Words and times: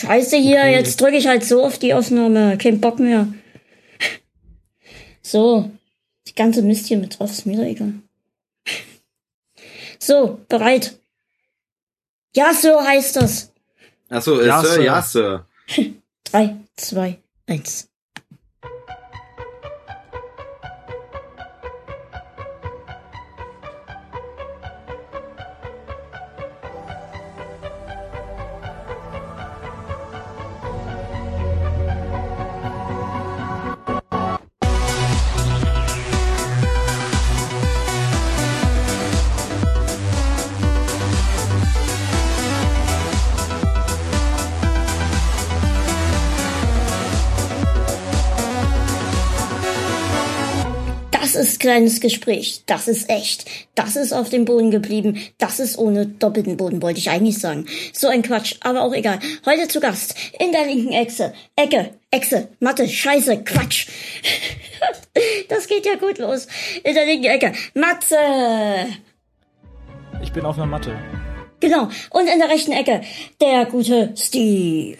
Scheiße 0.00 0.38
hier, 0.38 0.60
okay. 0.60 0.72
jetzt 0.72 0.98
drücke 0.98 1.16
ich 1.18 1.26
halt 1.26 1.44
so 1.44 1.62
auf 1.62 1.78
die 1.78 1.92
Aufnahme. 1.92 2.56
Kein 2.56 2.80
Bock 2.80 2.98
mehr. 2.98 3.28
So, 5.20 5.70
die 6.26 6.34
ganze 6.34 6.62
Mist 6.62 6.86
hier 6.86 6.96
mit 6.96 7.18
drauf 7.18 7.30
ist 7.30 7.44
mir 7.44 7.60
egal. 7.66 7.92
So, 9.98 10.40
bereit. 10.48 10.98
Ja, 12.34 12.54
Sir 12.54 12.82
heißt 12.82 13.16
das. 13.16 13.52
Achso, 14.08 14.40
äh, 14.40 14.46
ja, 14.46 14.62
Sir, 14.62 14.72
Sir, 14.72 14.82
ja, 14.82 15.02
Sir. 15.02 15.46
Drei, 16.24 16.56
zwei, 16.76 17.18
eins. 17.46 17.89
Kleines 51.60 52.00
Gespräch. 52.00 52.64
Das 52.66 52.88
ist 52.88 53.08
echt. 53.08 53.44
Das 53.76 53.94
ist 53.94 54.12
auf 54.12 54.28
dem 54.30 54.44
Boden 54.44 54.72
geblieben. 54.72 55.22
Das 55.38 55.60
ist 55.60 55.78
ohne 55.78 56.06
doppelten 56.06 56.56
Boden, 56.56 56.82
wollte 56.82 56.98
ich 56.98 57.10
eigentlich 57.10 57.38
sagen. 57.38 57.66
So 57.92 58.08
ein 58.08 58.22
Quatsch, 58.22 58.56
aber 58.62 58.82
auch 58.82 58.92
egal. 58.92 59.20
Heute 59.46 59.68
zu 59.68 59.78
Gast 59.78 60.16
in 60.40 60.50
der 60.50 60.66
linken 60.66 60.92
Echse. 60.92 61.32
Ecke, 61.54 61.90
Echse, 62.10 62.48
Mathe, 62.58 62.88
Scheiße, 62.88 63.44
Quatsch. 63.44 63.86
das 65.48 65.68
geht 65.68 65.86
ja 65.86 65.94
gut 65.94 66.18
los. 66.18 66.48
In 66.82 66.94
der 66.94 67.06
linken 67.06 67.26
Ecke. 67.26 67.52
Matze. 67.74 68.16
Ich 70.22 70.32
bin 70.32 70.44
auf 70.44 70.56
einer 70.56 70.66
Matte. 70.66 70.98
Genau. 71.60 71.88
Und 72.10 72.26
in 72.26 72.38
der 72.38 72.48
rechten 72.48 72.72
Ecke 72.72 73.02
der 73.40 73.66
gute 73.66 74.12
Steve. 74.16 74.98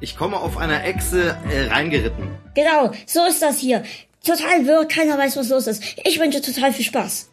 Ich 0.00 0.16
komme 0.16 0.38
auf 0.38 0.56
einer 0.56 0.84
Echse 0.84 1.36
äh, 1.48 1.66
reingeritten. 1.68 2.30
Genau, 2.54 2.90
so 3.06 3.24
ist 3.24 3.40
das 3.40 3.58
hier 3.58 3.84
total 4.22 4.66
wirr, 4.66 4.86
keiner 4.86 5.18
weiß, 5.18 5.36
was 5.36 5.48
los 5.48 5.66
ist. 5.66 5.82
Ich 6.04 6.18
wünsche 6.18 6.40
total 6.40 6.72
viel 6.72 6.84
Spaß. 6.84 7.28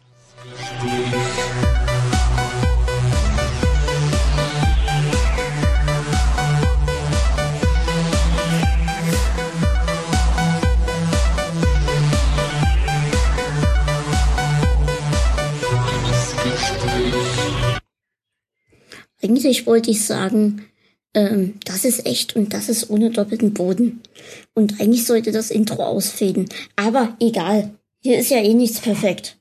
Eigentlich 19.22 19.66
wollte 19.66 19.90
ich 19.90 20.06
sagen, 20.06 20.66
ähm, 21.12 21.54
das 21.64 21.84
ist 21.84 22.06
echt 22.06 22.36
und 22.36 22.54
das 22.54 22.68
ist 22.68 22.88
ohne 22.90 23.10
doppelten 23.10 23.52
Boden. 23.52 24.00
Und 24.54 24.80
eigentlich 24.80 25.06
sollte 25.06 25.32
das 25.32 25.50
Intro 25.50 25.82
ausfäden. 25.84 26.48
Aber 26.76 27.16
egal. 27.20 27.74
Hier 28.02 28.18
ist 28.18 28.30
ja 28.30 28.38
eh 28.38 28.54
nichts 28.54 28.80
perfekt. 28.80 29.36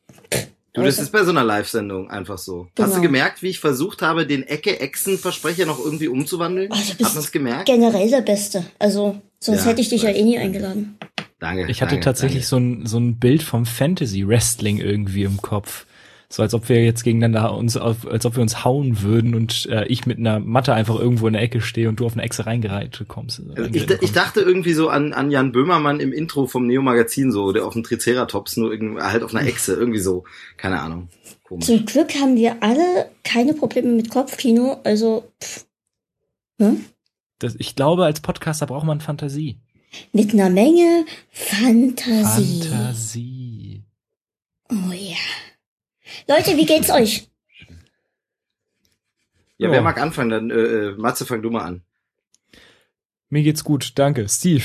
Du, 0.74 0.84
das 0.84 1.00
ist 1.00 1.12
bei 1.12 1.24
so 1.24 1.32
einer 1.32 1.44
Live-Sendung 1.44 2.10
einfach 2.12 2.38
so. 2.38 2.68
Genau. 2.76 2.88
Hast 2.88 2.98
du 2.98 3.02
genau. 3.02 3.14
gemerkt, 3.14 3.42
wie 3.42 3.50
ich 3.50 3.60
versucht 3.60 4.02
habe, 4.02 4.28
den 4.28 4.44
Ecke-Echsen-Versprecher 4.44 5.66
noch 5.66 5.80
irgendwie 5.84 6.08
umzuwandeln? 6.08 6.72
Also 6.72 6.94
Hat 6.94 7.02
man 7.02 7.18
es 7.18 7.32
gemerkt? 7.32 7.66
Generell 7.66 8.10
der 8.10 8.22
Beste. 8.22 8.66
Also, 8.78 9.20
sonst 9.40 9.62
ja, 9.62 9.72
hätte 9.72 9.82
ich 9.82 9.90
dich 9.90 10.04
ja 10.04 10.10
eh 10.10 10.24
nie 10.24 10.38
eingeladen. 10.38 10.98
Danke. 11.40 11.68
Ich 11.70 11.82
hatte 11.82 11.92
danke, 11.92 12.06
tatsächlich 12.06 12.48
danke. 12.48 12.48
so 12.48 12.58
ein, 12.58 12.86
so 12.86 13.00
ein 13.00 13.18
Bild 13.18 13.42
vom 13.42 13.66
Fantasy-Wrestling 13.66 14.78
irgendwie 14.78 15.24
im 15.24 15.38
Kopf. 15.38 15.86
So 16.32 16.44
als 16.44 16.54
ob 16.54 16.70
wir 16.70 16.84
jetzt 16.84 17.04
gegeneinander 17.04 17.56
uns, 17.56 17.76
auf, 17.76 18.08
als 18.08 18.24
ob 18.24 18.36
wir 18.36 18.44
uns 18.44 18.64
hauen 18.64 19.02
würden 19.02 19.34
und 19.34 19.66
äh, 19.66 19.86
ich 19.88 20.06
mit 20.06 20.20
einer 20.20 20.40
Matte 20.40 20.76
einfach 20.76 21.00
irgendwo 21.00 21.26
in 21.26 21.34
der 21.34 21.42
Ecke 21.42 21.60
stehe 21.60 21.90
und 21.90 22.00
du 22.00 22.06
auf 22.06 22.14
eine 22.14 22.22
Echse 22.22 22.46
reingereiht 22.46 23.04
kommst. 23.08 23.42
Also 23.56 23.74
ich, 23.74 23.90
ich, 23.90 24.12
dachte 24.12 24.42
irgendwie 24.42 24.74
so 24.74 24.90
an, 24.90 25.14
an 25.14 25.32
Jan 25.32 25.52
Böhmermann 25.52 26.00
im 26.00 26.14
Intro 26.14 26.46
vom 26.46 26.68
Neo 26.68 26.84
Magazin 26.84 27.32
so, 27.32 27.52
der 27.52 27.66
auf 27.66 27.74
dem 27.74 27.84
Triceratops 27.84 28.58
nur 28.58 28.72
irgendwie, 28.72 29.02
halt 29.02 29.24
auf 29.24 29.34
einer 29.34 29.48
Echse, 29.48 29.74
irgendwie 29.74 30.00
so, 30.00 30.24
keine 30.58 30.80
Ahnung. 30.80 31.10
Komisch. 31.44 31.66
Zum 31.66 31.84
Glück 31.88 32.14
haben 32.22 32.36
wir 32.36 32.62
alle 32.62 33.10
keine 33.24 33.56
Probleme 33.56 33.92
mit 33.92 34.12
Kopfkino, 34.12 34.82
also 34.84 35.28
pff. 35.44 35.66
Hm? 36.60 36.86
Das, 37.40 37.56
ich 37.58 37.76
glaube, 37.76 38.06
als 38.06 38.20
Podcaster 38.20 38.68
braucht 38.68 38.86
man 38.86 39.02
Fantasie. 39.02 39.58
Mit 40.14 40.34
einer 40.34 40.52
Menge 40.52 41.06
Fantasie. 41.32 42.62
Fantasie. 42.62 43.84
Oh 44.70 44.92
ja. 44.92 45.18
Leute, 46.28 46.58
wie 46.58 46.66
geht's 46.66 46.90
euch? 46.90 47.30
Ja, 49.58 49.70
oh. 49.70 49.72
wer 49.72 49.82
mag 49.82 50.00
anfangen? 50.02 50.30
Dann, 50.30 50.50
äh, 50.52 50.54
äh, 50.54 50.92
Matze, 50.98 51.26
fang 51.26 51.42
du 51.42 51.50
mal 51.50 51.64
an. 51.64 51.82
Mir 53.30 53.44
geht's 53.44 53.64
gut, 53.64 53.92
danke. 53.96 54.28
Steve. 54.28 54.64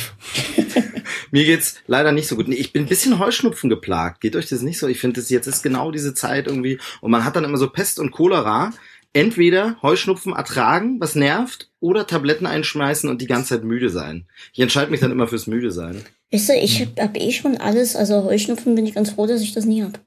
Mir 1.31 1.45
geht's 1.45 1.81
leider 1.87 2.13
nicht 2.13 2.29
so 2.29 2.37
gut. 2.37 2.49
Nee, 2.49 2.55
ich 2.55 2.73
bin 2.73 2.85
ein 2.85 2.89
bisschen 2.89 3.19
Heuschnupfen 3.19 3.69
geplagt. 3.69 4.21
Geht 4.21 4.37
euch 4.37 4.49
das 4.49 4.63
nicht 4.63 4.79
so? 4.79 4.87
Ich 4.87 5.01
finde, 5.01 5.21
das 5.21 5.31
jetzt 5.31 5.49
ist 5.49 5.63
genau 5.63 5.91
diese 5.91 6.15
Zeit 6.15 6.47
irgendwie. 6.47 6.79
Und 7.01 7.11
man 7.11 7.25
hat 7.25 7.35
dann 7.37 7.45
immer 7.45 7.59
so 7.59 7.69
Pest 7.69 7.99
und 7.99 8.13
Cholera. 8.13 8.73
Entweder 9.13 9.77
Heuschnupfen 9.83 10.33
ertragen, 10.33 11.01
was 11.01 11.15
nervt, 11.15 11.71
oder 11.81 12.07
Tabletten 12.07 12.47
einschmeißen 12.47 13.09
und 13.09 13.21
die 13.21 13.27
ganze 13.27 13.51
Zeit 13.51 13.65
müde 13.65 13.91
sein. 13.91 14.27
Ich 14.53 14.61
entscheide 14.61 14.91
mich 14.91 15.01
dann 15.01 15.13
immer 15.13 15.29
fürs 15.29 15.47
müde 15.47 15.71
sein. 15.71 16.05
Weißt 16.33 16.49
du, 16.49 16.53
ich 16.55 16.81
hab, 16.81 16.99
hab 16.99 17.17
eh 17.17 17.31
schon 17.31 17.57
alles. 17.57 17.97
Also 17.97 18.25
Heuschnupfen 18.25 18.75
bin 18.75 18.87
ich 18.87 18.95
ganz 18.95 19.11
froh, 19.11 19.27
dass 19.27 19.41
ich 19.41 19.53
das 19.53 19.67
nie 19.67 19.83
hab. 19.83 20.01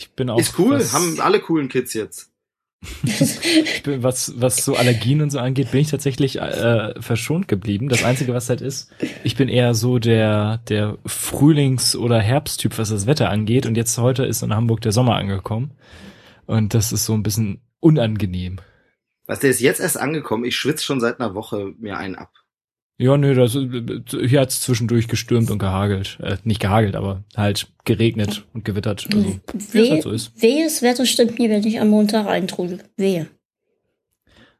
Ich 0.00 0.12
bin 0.12 0.30
auch. 0.30 0.38
Ist 0.38 0.58
cool, 0.58 0.78
was, 0.78 0.94
haben 0.94 1.20
alle 1.20 1.40
coolen 1.40 1.68
Kids 1.68 1.92
jetzt. 1.92 2.30
bin, 3.84 4.02
was, 4.02 4.40
was 4.40 4.64
so 4.64 4.74
Allergien 4.74 5.20
und 5.20 5.28
so 5.28 5.38
angeht, 5.38 5.70
bin 5.70 5.82
ich 5.82 5.90
tatsächlich 5.90 6.40
äh, 6.40 6.98
verschont 6.98 7.48
geblieben. 7.48 7.90
Das 7.90 8.02
Einzige, 8.02 8.32
was 8.32 8.48
halt 8.48 8.62
ist, 8.62 8.90
ich 9.22 9.36
bin 9.36 9.50
eher 9.50 9.74
so 9.74 9.98
der, 9.98 10.62
der 10.70 10.96
Frühlings- 11.04 11.94
oder 11.94 12.18
Herbsttyp, 12.18 12.78
was 12.78 12.88
das 12.88 13.06
Wetter 13.06 13.28
angeht. 13.28 13.66
Und 13.66 13.76
jetzt 13.76 13.98
heute 13.98 14.24
ist 14.24 14.42
in 14.42 14.54
Hamburg 14.54 14.80
der 14.80 14.92
Sommer 14.92 15.16
angekommen. 15.16 15.72
Und 16.46 16.72
das 16.72 16.92
ist 16.92 17.04
so 17.04 17.12
ein 17.12 17.22
bisschen 17.22 17.60
unangenehm. 17.80 18.56
Was, 19.26 19.40
der 19.40 19.50
ist 19.50 19.60
jetzt 19.60 19.80
erst 19.80 20.00
angekommen? 20.00 20.46
Ich 20.46 20.56
schwitze 20.56 20.82
schon 20.82 21.00
seit 21.00 21.20
einer 21.20 21.34
Woche 21.34 21.74
mir 21.78 21.98
einen 21.98 22.14
ab. 22.14 22.32
Ja, 23.00 23.16
nö, 23.16 23.34
das, 23.34 23.52
hier 23.52 24.40
hat's 24.40 24.60
zwischendurch 24.60 25.08
gestürmt 25.08 25.50
und 25.50 25.58
gehagelt. 25.58 26.18
Äh, 26.22 26.36
nicht 26.44 26.60
gehagelt, 26.60 26.94
aber 26.94 27.24
halt 27.34 27.66
geregnet 27.86 28.44
und 28.52 28.66
gewittert. 28.66 29.08
Also, 29.10 29.40
wie 29.72 29.78
es 29.80 29.90
halt 29.90 30.02
so 30.02 30.10
ist. 30.10 30.42
Wehes 30.42 30.82
Wetter 30.82 31.06
stimmt 31.06 31.38
mir, 31.38 31.48
wenn 31.48 31.66
ich 31.66 31.80
am 31.80 31.88
Montag 31.88 32.26
eintrudel. 32.26 32.80
Wehe. 32.98 33.26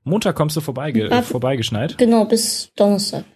Montag 0.05 0.37
kommst 0.37 0.57
du 0.57 0.63
vorbei, 0.63 0.91
ge 0.91 1.11
Ab, 1.11 1.27
vorbeigeschneit? 1.27 1.99
Genau, 1.99 2.25
bis 2.25 2.73
Donnerstag. 2.77 3.27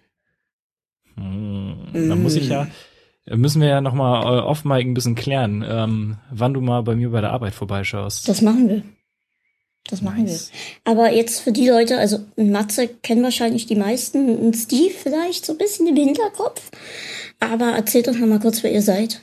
Hm, 1.16 1.90
dann 1.92 2.22
muss 2.22 2.36
ich 2.36 2.48
ja, 2.48 2.66
müssen 3.28 3.60
wir 3.60 3.68
ja 3.68 3.80
nochmal 3.82 4.22
äh, 4.22 4.40
off-mic 4.40 4.86
ein 4.86 4.94
bisschen 4.94 5.16
klären, 5.16 5.62
ähm, 5.68 6.16
wann 6.30 6.54
du 6.54 6.62
mal 6.62 6.82
bei 6.82 6.96
mir 6.96 7.10
bei 7.10 7.20
der 7.20 7.32
Arbeit 7.32 7.52
vorbeischaust. 7.52 8.26
Das 8.26 8.40
machen 8.40 8.70
wir. 8.70 8.82
Das 9.90 10.00
machen 10.00 10.24
nice. 10.24 10.50
wir. 10.50 10.92
Aber 10.92 11.12
jetzt 11.12 11.40
für 11.40 11.52
die 11.52 11.68
Leute, 11.68 11.98
also 11.98 12.24
Matze 12.36 12.88
kennen 12.88 13.22
wahrscheinlich 13.22 13.66
die 13.66 13.76
meisten, 13.76 14.36
und 14.36 14.54
Steve 14.54 14.94
vielleicht 14.94 15.44
so 15.44 15.52
ein 15.52 15.58
bisschen 15.58 15.86
im 15.86 15.96
Hinterkopf. 15.96 16.70
Aber 17.38 17.72
erzählt 17.72 18.08
doch 18.08 18.14
noch 18.14 18.26
mal 18.26 18.40
kurz, 18.40 18.62
wer 18.62 18.72
ihr 18.72 18.82
seid. 18.82 19.20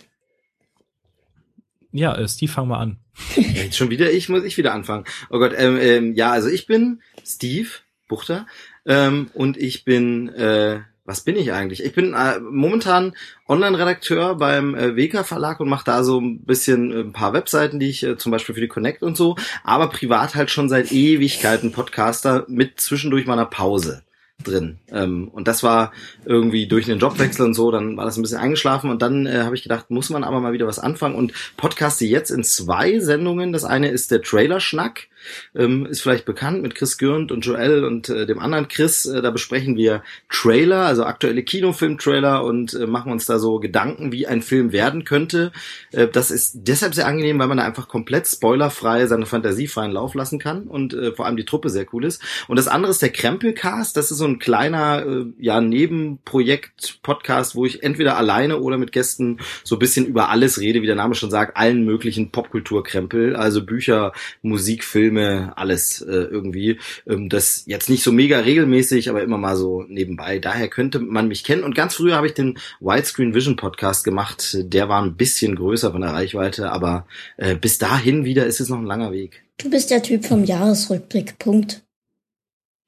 Ja, 1.91 2.15
äh, 2.15 2.27
Steve, 2.27 2.51
fang 2.51 2.67
mal 2.67 2.79
an. 2.79 2.99
Jetzt 3.35 3.77
schon 3.77 3.89
wieder 3.89 4.11
ich, 4.11 4.29
muss 4.29 4.43
ich 4.43 4.57
wieder 4.57 4.73
anfangen. 4.73 5.05
Oh 5.29 5.39
Gott, 5.39 5.53
ähm, 5.57 5.77
ähm, 5.81 6.15
ja, 6.15 6.31
also 6.31 6.47
ich 6.47 6.67
bin 6.67 7.01
Steve 7.25 7.69
Buchter 8.07 8.45
ähm, 8.85 9.29
und 9.33 9.57
ich 9.57 9.83
bin 9.83 10.29
äh, 10.29 10.81
was 11.05 11.21
bin 11.21 11.35
ich 11.35 11.51
eigentlich? 11.51 11.83
Ich 11.83 11.93
bin 11.93 12.13
äh, 12.13 12.39
momentan 12.39 13.13
Online-Redakteur 13.47 14.35
beim 14.35 14.75
äh, 14.75 14.95
WK 14.95 15.25
Verlag 15.25 15.59
und 15.59 15.69
mache 15.69 15.85
da 15.85 16.03
so 16.03 16.19
ein 16.19 16.43
bisschen 16.43 16.91
äh, 16.91 16.99
ein 16.99 17.13
paar 17.13 17.33
Webseiten, 17.33 17.79
die 17.79 17.89
ich 17.89 18.03
äh, 18.03 18.17
zum 18.17 18.31
Beispiel 18.31 18.55
für 18.55 18.61
die 18.61 18.67
Connect 18.67 19.01
und 19.01 19.17
so, 19.17 19.35
aber 19.63 19.89
privat 19.89 20.35
halt 20.35 20.51
schon 20.51 20.69
seit 20.69 20.91
Ewigkeiten 20.91 21.71
Podcaster 21.71 22.45
mit 22.47 22.79
zwischendurch 22.79 23.25
meiner 23.25 23.45
Pause 23.45 24.03
drin. 24.43 24.79
Ähm, 24.91 25.27
und 25.29 25.47
das 25.47 25.63
war 25.63 25.91
irgendwie 26.25 26.67
durch 26.67 26.85
den 26.85 26.99
Jobwechsel 26.99 27.45
und 27.45 27.53
so, 27.53 27.71
dann 27.71 27.97
war 27.97 28.05
das 28.05 28.17
ein 28.17 28.21
bisschen 28.21 28.39
eingeschlafen 28.39 28.89
und 28.89 29.01
dann 29.01 29.25
äh, 29.25 29.41
habe 29.43 29.55
ich 29.55 29.63
gedacht, 29.63 29.89
muss 29.89 30.09
man 30.09 30.23
aber 30.23 30.39
mal 30.39 30.53
wieder 30.53 30.67
was 30.67 30.79
anfangen 30.79 31.15
und 31.15 31.33
podcaste 31.57 32.05
jetzt 32.05 32.29
in 32.31 32.43
zwei 32.43 32.99
Sendungen. 32.99 33.53
Das 33.53 33.65
eine 33.65 33.89
ist 33.89 34.11
der 34.11 34.21
Trailer-Schnack, 34.21 35.07
ähm, 35.55 35.85
ist 35.85 36.01
vielleicht 36.01 36.25
bekannt 36.25 36.61
mit 36.61 36.75
Chris 36.75 36.97
Gürnt 36.97 37.31
und 37.31 37.45
Joel 37.45 37.83
und 37.83 38.09
äh, 38.09 38.25
dem 38.25 38.39
anderen 38.39 38.67
Chris. 38.67 39.05
Äh, 39.05 39.21
da 39.21 39.31
besprechen 39.31 39.77
wir 39.77 40.03
Trailer, 40.29 40.85
also 40.85 41.05
aktuelle 41.05 41.43
Kinofilm-Trailer 41.43 42.43
und 42.43 42.73
äh, 42.73 42.87
machen 42.87 43.11
uns 43.11 43.25
da 43.25 43.39
so 43.39 43.59
Gedanken, 43.59 44.11
wie 44.11 44.27
ein 44.27 44.41
Film 44.41 44.71
werden 44.71 45.03
könnte. 45.05 45.51
Äh, 45.91 46.07
das 46.07 46.31
ist 46.31 46.59
deshalb 46.67 46.93
sehr 46.93 47.07
angenehm, 47.07 47.39
weil 47.39 47.47
man 47.47 47.57
da 47.57 47.63
einfach 47.63 47.87
komplett 47.87 48.27
spoilerfrei 48.27 49.05
seine 49.07 49.25
Fantasie 49.25 49.67
freien 49.67 49.91
Lauf 49.91 50.15
lassen 50.15 50.39
kann 50.39 50.63
und 50.63 50.93
äh, 50.93 51.11
vor 51.11 51.25
allem 51.25 51.37
die 51.37 51.45
Truppe 51.45 51.69
sehr 51.69 51.85
cool 51.93 52.05
ist. 52.05 52.21
Und 52.47 52.57
das 52.57 52.67
andere 52.67 52.91
ist 52.91 53.01
der 53.01 53.11
Krempelcast. 53.11 53.95
Das 53.95 54.11
ist 54.11 54.17
so 54.17 54.25
ein 54.25 54.39
kleiner, 54.39 55.05
äh, 55.05 55.25
ja, 55.39 55.61
Nebenprojekt-Podcast, 55.61 57.55
wo 57.55 57.65
ich 57.65 57.83
entweder 57.83 58.17
alleine 58.17 58.59
oder 58.59 58.77
mit 58.77 58.91
Gästen 58.91 59.39
so 59.63 59.75
ein 59.75 59.79
bisschen 59.79 60.05
über 60.05 60.29
alles 60.29 60.59
rede, 60.59 60.81
wie 60.81 60.87
der 60.87 60.95
Name 60.95 61.15
schon 61.15 61.29
sagt, 61.31 61.57
allen 61.57 61.85
möglichen 61.85 62.31
Popkulturkrempel, 62.31 63.35
also 63.35 63.65
Bücher, 63.65 64.13
Musik, 64.41 64.83
Filme, 65.11 65.53
alles 65.57 66.01
äh, 66.01 66.11
irgendwie. 66.11 66.79
Ähm, 67.07 67.27
das 67.27 67.63
jetzt 67.65 67.89
nicht 67.89 68.03
so 68.03 68.11
mega 68.11 68.39
regelmäßig, 68.39 69.09
aber 69.09 69.21
immer 69.21 69.37
mal 69.37 69.57
so 69.57 69.83
nebenbei. 69.83 70.39
Daher 70.39 70.69
könnte 70.69 70.99
man 70.99 71.27
mich 71.27 71.43
kennen. 71.43 71.63
Und 71.63 71.75
ganz 71.75 71.95
früher 71.95 72.15
habe 72.15 72.27
ich 72.27 72.33
den 72.33 72.57
Widescreen 72.79 73.33
Vision 73.33 73.57
Podcast 73.57 74.03
gemacht. 74.03 74.57
Der 74.61 74.87
war 74.87 75.01
ein 75.01 75.17
bisschen 75.17 75.55
größer 75.55 75.91
von 75.91 76.01
der 76.01 76.11
Reichweite, 76.11 76.71
aber 76.71 77.05
äh, 77.37 77.55
bis 77.55 77.77
dahin 77.77 78.23
wieder 78.23 78.45
ist 78.45 78.61
es 78.61 78.69
noch 78.69 78.79
ein 78.79 78.85
langer 78.85 79.11
Weg. 79.11 79.43
Du 79.57 79.69
bist 79.69 79.91
der 79.91 80.01
Typ 80.01 80.25
vom 80.25 80.45
Jahresrückblick. 80.45 81.37
Punkt. 81.37 81.81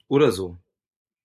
Oder 0.08 0.32
so. 0.32 0.58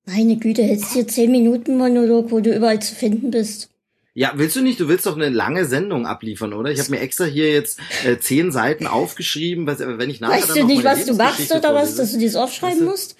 Meine 0.05 0.37
Güte, 0.37 0.63
hättest 0.63 0.95
hier 0.95 1.07
zehn 1.07 1.31
Minuten 1.31 1.77
Monolog, 1.77 2.31
wo 2.31 2.41
du 2.41 2.55
überall 2.55 2.81
zu 2.81 2.95
finden 2.95 3.31
bist. 3.31 3.71
Ja, 4.19 4.33
willst 4.35 4.57
du 4.57 4.63
nicht? 4.63 4.81
Du 4.81 4.89
willst 4.89 5.07
doch 5.07 5.15
eine 5.15 5.29
lange 5.29 5.65
Sendung 5.65 6.05
abliefern, 6.05 6.53
oder? 6.53 6.73
Ich 6.73 6.81
habe 6.81 6.91
mir 6.91 6.99
extra 6.99 7.25
hier 7.25 7.53
jetzt 7.53 7.79
äh, 8.05 8.19
zehn 8.19 8.51
Seiten 8.51 8.89
aufgeschrieben, 8.89 9.65
was, 9.69 9.79
wenn 9.79 10.11
ich 10.11 10.19
nachher 10.19 10.39
Weißt 10.39 10.51
dann 10.51 10.57
du 10.59 10.67
nicht, 10.67 10.83
was 10.83 11.05
du 11.07 11.15
machst 11.15 11.39
Lebensgeschichte 11.39 11.57
oder 11.59 11.75
was, 11.77 11.95
dass 11.95 12.11
du 12.11 12.19
dies 12.19 12.35
aufschreiben 12.35 12.79
Weißt 12.79 12.81
du- 12.81 12.91
musst? 12.91 13.17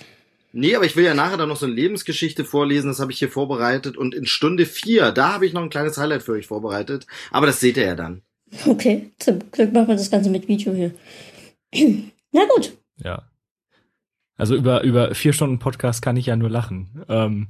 Nee, 0.51 0.75
aber 0.75 0.87
ich 0.87 0.97
will 0.97 1.05
ja 1.05 1.15
nachher 1.15 1.37
dann 1.37 1.51
noch 1.51 1.57
so 1.57 1.67
eine 1.67 1.75
Lebensgeschichte 1.77 2.45
vorlesen, 2.45 2.89
das 2.89 2.99
habe 2.99 3.13
ich 3.13 3.21
hier 3.21 3.29
vorbereitet. 3.29 3.97
Und 3.97 4.13
in 4.13 4.27
Stunde 4.27 4.67
vier, 4.67 5.13
da 5.13 5.35
habe 5.35 5.47
ich 5.47 5.53
noch 5.53 5.63
ein 5.63 5.71
kleines 5.71 5.99
Highlight 5.99 6.25
für 6.25 6.33
euch 6.33 6.49
vorbereitet. 6.49 7.07
Aber 7.31 7.47
das 7.47 7.61
seht 7.61 7.77
ihr 7.77 7.85
ja 7.87 7.95
dann. 7.95 8.23
Okay, 8.67 9.13
zum 9.21 9.39
Glück 9.53 9.73
machen 9.73 9.87
wir 9.87 9.95
das 9.95 10.11
Ganze 10.11 10.31
mit 10.31 10.49
Video 10.49 10.75
hier. 10.75 10.91
Na 12.33 12.45
gut. 12.57 12.73
Ja. 13.05 13.31
Also 14.37 14.57
über, 14.57 14.83
über 14.83 15.15
vier 15.15 15.33
Stunden 15.33 15.61
Podcast 15.61 16.03
kann 16.03 16.17
ich 16.17 16.27
ja 16.27 16.35
nur 16.35 16.51
lachen. 16.51 17.05
Ähm, 17.09 17.47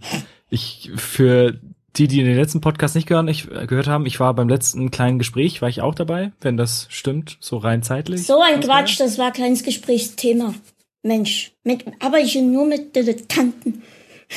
ich, 0.50 0.90
für 0.96 1.58
die, 1.96 2.06
die 2.06 2.22
den 2.22 2.36
letzten 2.36 2.60
Podcast 2.60 2.94
nicht 2.94 3.08
gehört, 3.08 3.28
ich, 3.28 3.48
gehört 3.66 3.86
haben, 3.86 4.06
ich 4.06 4.20
war 4.20 4.34
beim 4.34 4.48
letzten 4.48 4.90
kleinen 4.90 5.18
Gespräch, 5.18 5.62
war 5.62 5.68
ich 5.68 5.80
auch 5.80 5.94
dabei, 5.94 6.32
wenn 6.40 6.56
das 6.56 6.86
stimmt, 6.90 7.38
so 7.40 7.56
rein 7.56 7.82
zeitlich. 7.82 8.26
So 8.26 8.40
ein 8.40 8.60
Quatsch, 8.60 9.00
das 9.00 9.18
war 9.18 9.32
kleines 9.32 9.62
Gesprächsthema. 9.62 10.54
Mensch, 11.02 11.52
mit, 11.64 11.84
aber 12.00 12.18
ich 12.18 12.34
nur 12.36 12.66
mit 12.66 12.94
Dilettanten. 12.94 13.82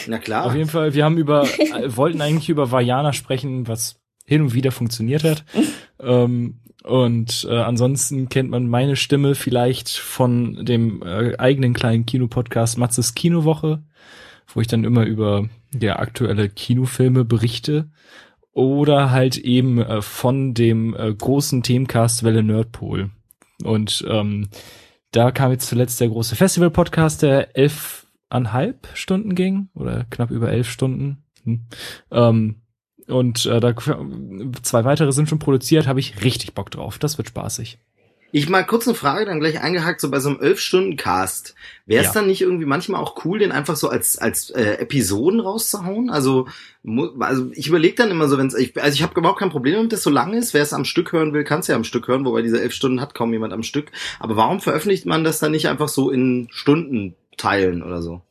Na 0.08 0.20
klar. 0.20 0.46
Auf 0.46 0.56
jeden 0.56 0.70
Fall, 0.70 0.94
wir 0.94 1.04
haben 1.04 1.18
über, 1.18 1.44
äh, 1.60 1.96
wollten 1.96 2.22
eigentlich 2.22 2.50
über 2.50 2.72
Vajana 2.72 3.14
sprechen, 3.14 3.68
was 3.68 4.00
hin 4.26 4.42
und 4.42 4.54
wieder 4.54 4.72
funktioniert 4.72 5.24
hat. 5.24 5.44
ähm, 6.00 6.60
und 6.84 7.48
äh, 7.50 7.58
ansonsten 7.58 8.30
kennt 8.30 8.50
man 8.50 8.68
meine 8.68 8.96
Stimme 8.96 9.36
vielleicht 9.36 9.90
von 9.90 10.66
dem 10.66 11.04
äh, 11.04 11.38
eigenen 11.38 11.74
kleinen 11.74 12.06
Kinopodcast 12.06 12.78
Matzes 12.78 13.14
Kinowoche, 13.14 13.84
wo 14.48 14.62
ich 14.62 14.68
dann 14.68 14.84
immer 14.84 15.06
über 15.06 15.48
ja, 15.80 16.00
aktuelle 16.00 16.50
Kinofilme 16.50 17.26
berichte. 17.26 17.90
Oder 18.54 19.12
halt 19.12 19.38
eben 19.38 19.80
äh, 19.80 20.02
von 20.02 20.54
dem 20.54 20.94
äh, 20.96 21.14
großen 21.14 21.64
Themencast 21.64 22.24
Welle 22.24 22.44
Nerdpol. 22.44 23.12
Und 23.64 24.06
ähm, 24.10 24.50
da 25.12 25.32
kam 25.32 25.52
jetzt 25.52 25.68
zuletzt 25.68 26.02
der 26.02 26.10
große 26.10 26.36
Festival-Podcast, 26.36 27.22
der 27.22 27.56
elfeinhalb 27.58 28.90
Stunden 28.94 29.36
ging 29.36 29.70
oder 29.74 30.06
knapp 30.10 30.32
über 30.32 30.52
elf 30.52 30.70
Stunden. 30.70 31.24
Hm. 31.44 31.66
Ähm, 32.12 32.56
und 33.08 33.46
äh, 33.46 33.60
da 33.60 33.76
zwei 34.62 34.84
weitere 34.86 35.12
sind 35.12 35.28
schon 35.28 35.40
produziert, 35.40 35.88
habe 35.88 36.00
ich 36.00 36.24
richtig 36.24 36.54
Bock 36.54 36.72
drauf. 36.72 36.98
Das 36.98 37.18
wird 37.18 37.30
spaßig. 37.30 37.78
Ich 38.34 38.48
mal 38.50 38.64
kurz 38.66 38.88
eine 38.88 38.96
Frage, 38.96 39.26
dann 39.26 39.40
gleich 39.40 39.62
eingehakt, 39.62 40.00
so 40.00 40.10
bei 40.10 40.20
so 40.20 40.30
einem 40.30 40.40
11-Stunden-Cast. 40.40 41.54
Wäre 41.86 42.02
es 42.02 42.08
Ja. 42.08 42.14
dann 42.14 42.28
nicht 42.28 42.42
irgendwie 42.42 42.66
manchmal 42.66 43.02
auch 43.02 43.26
cool, 43.26 43.40
den 43.40 43.52
einfach 43.52 43.76
so 43.76 43.90
als, 43.90 44.18
als 44.18 44.50
äh, 44.52 44.76
Episoden 44.80 45.40
rauszuhauen? 45.42 46.10
Also, 46.10 46.48
also 47.20 47.52
ich 47.54 47.68
überlege 47.68 47.96
dann 47.96 48.10
immer 48.12 48.28
so, 48.30 48.38
wenn 48.38 48.48
es, 48.48 48.56
ich, 48.56 48.82
also 48.82 48.96
ich 48.96 49.04
habe 49.04 49.20
überhaupt 49.20 49.40
kein 49.40 49.50
Problem 49.50 49.76
damit, 49.76 49.92
dass 49.92 50.04
so 50.04 50.10
lang 50.10 50.34
ist. 50.34 50.54
Wer 50.54 50.62
es 50.64 50.74
am 50.74 50.86
Stück 50.86 51.12
hören 51.12 51.34
will, 51.34 51.44
kann 51.44 51.60
es 51.60 51.68
ja 51.68 51.76
am 51.76 51.84
Stück 51.84 52.08
hören, 52.08 52.24
wobei 52.26 52.42
diese 52.42 52.62
elf 52.62 52.74
Stunden 52.74 53.02
hat 53.02 53.14
kaum 53.14 53.34
jemand 53.34 53.52
am 53.54 53.64
Stück. 53.64 53.92
Aber 54.20 54.38
warum 54.38 54.62
veröffentlicht 54.62 55.06
man 55.06 55.24
das 55.24 55.40
dann 55.40 55.52
nicht 55.52 55.68
einfach 55.68 55.90
so 55.90 56.10
in 56.10 56.48
Stunden 56.52 57.16
teilen 57.38 57.84
oder 57.84 58.02
so? 58.02 58.22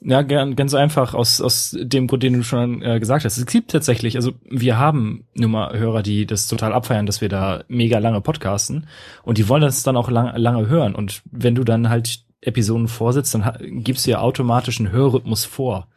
Ja, 0.00 0.22
gern, 0.22 0.54
ganz 0.54 0.74
einfach 0.74 1.14
aus, 1.14 1.40
aus 1.40 1.76
dem 1.80 2.06
Grund, 2.06 2.22
den 2.22 2.34
du 2.34 2.42
schon 2.44 2.82
äh, 2.82 3.00
gesagt 3.00 3.24
hast. 3.24 3.36
Es 3.36 3.46
gibt 3.46 3.72
tatsächlich, 3.72 4.14
also 4.14 4.30
wir 4.48 4.78
haben 4.78 5.24
nur 5.34 5.48
mal 5.48 5.76
Hörer, 5.76 6.02
die 6.02 6.24
das 6.24 6.46
total 6.46 6.72
abfeiern, 6.72 7.06
dass 7.06 7.20
wir 7.20 7.28
da 7.28 7.64
mega 7.66 7.98
lange 7.98 8.20
podcasten 8.20 8.86
und 9.24 9.38
die 9.38 9.48
wollen 9.48 9.62
das 9.62 9.82
dann 9.82 9.96
auch 9.96 10.08
lang, 10.08 10.36
lange 10.36 10.68
hören. 10.68 10.94
Und 10.94 11.22
wenn 11.30 11.56
du 11.56 11.64
dann 11.64 11.88
halt 11.88 12.20
Episoden 12.40 12.86
vorsetzt, 12.86 13.34
dann 13.34 13.82
gibst 13.82 14.06
du 14.06 14.12
ja 14.12 14.20
automatisch 14.20 14.78
einen 14.78 14.92
Hörrhythmus 14.92 15.44
vor. 15.44 15.88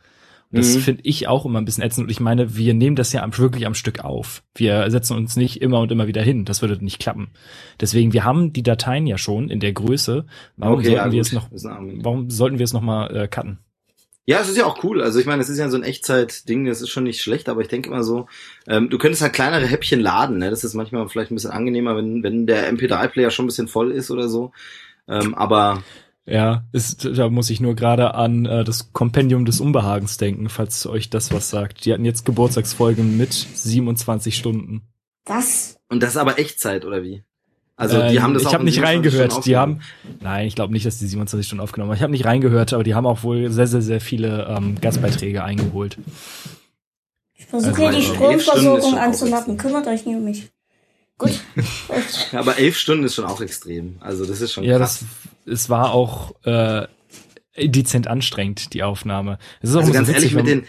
Und 0.52 0.58
das 0.58 0.76
Mhm. 0.76 0.80
finde 0.80 1.02
ich 1.06 1.28
auch 1.28 1.46
immer 1.46 1.62
ein 1.62 1.66
bisschen 1.66 1.84
ätzend. 1.84 2.06
Und 2.06 2.12
ich 2.12 2.20
meine, 2.20 2.58
wir 2.58 2.74
nehmen 2.74 2.96
das 2.96 3.14
ja 3.14 3.24
wirklich 3.38 3.68
am 3.68 3.76
Stück 3.76 4.04
auf. 4.04 4.42
Wir 4.56 4.90
setzen 4.90 5.16
uns 5.16 5.36
nicht 5.36 5.62
immer 5.62 5.80
und 5.80 5.92
immer 5.92 6.08
wieder 6.08 6.24
hin. 6.24 6.44
Das 6.44 6.64
würde 6.64 6.84
nicht 6.84 6.98
klappen. 7.00 7.30
Deswegen, 7.80 8.12
wir 8.14 8.26
haben 8.26 8.52
die 8.52 8.64
Dateien 8.64 9.06
ja 9.06 9.20
schon 9.20 9.50
in 9.52 9.60
der 9.60 9.74
Größe. 9.74 10.26
Warum 10.58 10.80
Okay, 10.80 10.94
ja, 10.94 11.04
sollten 11.04 11.12
wir 11.14 11.20
gut. 11.22 11.28
es 11.28 11.64
noch, 11.64 12.04
warum 12.04 12.30
sollten 12.32 12.58
wir 12.58 12.64
es 12.64 12.74
noch 12.74 12.82
mal 12.82 13.16
äh, 13.16 13.28
cutten? 13.28 13.60
Ja, 14.32 14.40
es 14.40 14.48
ist 14.48 14.58
ja 14.58 14.66
auch 14.66 14.82
cool. 14.86 15.02
Also 15.02 15.20
ich 15.20 15.26
meine, 15.26 15.42
es 15.42 15.50
ist 15.50 15.58
ja 15.58 15.68
so 15.68 15.76
ein 15.76 15.84
Echtzeit-Ding, 15.84 16.64
das 16.64 16.80
ist 16.80 16.90
schon 16.90 17.04
nicht 17.04 17.22
schlecht, 17.22 17.50
aber 17.50 17.60
ich 17.60 17.68
denke 17.68 17.90
immer 17.90 18.02
so, 18.02 18.28
ähm, 18.66 18.90
du 18.90 18.98
könntest 18.98 19.22
halt 19.22 19.34
kleinere 19.34 19.68
Häppchen 19.68 20.00
laden, 20.00 20.38
ne? 20.38 20.50
Das 20.50 20.64
ist 20.64 20.74
manchmal 20.74 21.10
vielleicht 21.10 21.32
ein 21.32 21.36
bisschen 21.36 21.52
angenehmer, 21.52 21.98
wenn, 21.98 22.24
wenn 22.24 22.48
der 22.48 22.72
MP3-Player 22.72 23.30
schon 23.30 23.44
ein 23.44 23.48
bisschen 23.48 23.68
voll 23.68 23.92
ist 23.92 24.10
oder 24.10 24.30
so. 24.30 24.54
Ähm, 25.10 25.36
aber 25.36 25.84
Ja, 26.26 26.64
ist, 26.72 27.04
da 27.04 27.30
muss 27.30 27.50
ich 27.50 27.60
nur 27.60 27.76
gerade 27.76 28.14
an 28.16 28.46
äh, 28.46 28.64
das 28.64 28.94
Kompendium 28.94 29.44
des 29.44 29.60
Unbehagens 29.60 30.18
denken, 30.18 30.48
falls 30.48 30.88
euch 30.88 31.10
das 31.10 31.34
was 31.34 31.50
sagt. 31.50 31.84
Die 31.84 31.92
hatten 31.92 32.06
jetzt 32.06 32.24
Geburtstagsfolgen 32.24 33.18
mit 33.18 33.34
27 33.34 34.38
Stunden. 34.38 34.84
Was? 35.26 35.78
und 35.90 36.02
das 36.02 36.12
ist 36.12 36.18
aber 36.18 36.40
Echtzeit, 36.40 36.86
oder 36.86 37.04
wie? 37.04 37.26
Also 37.82 38.00
die 38.10 38.18
Ähm, 38.18 38.22
haben 38.22 38.34
das 38.36 38.44
Ich 38.44 38.48
auch 38.50 38.54
habe 38.54 38.62
in 38.62 38.66
nicht 38.66 38.76
27 38.76 39.12
Stunden 39.12 39.32
reingehört. 39.32 39.46
Die 39.46 39.58
haben, 39.58 39.80
nein, 40.22 40.48
ich 40.48 40.56
glaube 40.56 40.72
nicht, 40.72 40.86
dass 40.86 41.00
die 41.00 41.08
27 41.08 41.48
Stunden 41.48 41.62
aufgenommen 41.64 41.90
haben. 41.90 41.98
Ich 41.98 42.04
habe 42.04 42.12
nicht 42.12 42.26
reingehört, 42.26 42.74
aber 42.74 42.84
die 42.84 42.94
haben 42.94 43.08
auch 43.08 43.24
wohl 43.24 43.50
sehr, 43.52 43.66
sehr, 43.68 43.82
sehr 43.82 44.00
viele 44.02 44.46
ähm, 44.56 44.80
Gastbeiträge 44.80 45.44
eingeholt. 45.44 45.98
Ich 47.34 47.46
versuche 47.48 47.70
Also 47.72 47.90
hier 47.90 48.00
die 48.00 48.04
Stromversorgung 48.06 48.98
anzumachen. 48.98 49.58
Kümmert 49.58 49.88
euch 49.88 50.06
nicht 50.06 50.16
um 50.16 50.24
mich. 50.24 50.50
Gut. 51.18 51.40
Ja, 52.32 52.40
aber 52.40 52.58
elf 52.58 52.78
Stunden 52.78 53.04
ist 53.04 53.16
schon 53.16 53.26
auch 53.26 53.42
extrem. 53.42 53.96
Also 54.00 54.26
das 54.26 54.42
ist 54.42 54.54
schon 54.54 54.64
Ja, 54.64 54.78
krass. 54.78 55.04
das, 55.46 55.54
es 55.54 55.70
war 55.70 55.92
auch 55.94 56.34
äh, 56.46 56.88
dezent 57.58 58.08
anstrengend, 58.08 58.74
die 58.74 58.84
Aufnahme. 58.84 59.40
Es 59.62 59.72
ist 59.72 59.76
auch 59.76 59.82
also 59.82 59.92
ganz 59.92 60.08
so 60.08 60.14
witzig, 60.14 60.34
ehrlich, 60.34 60.44
mit 60.44 60.48
den, 60.48 60.68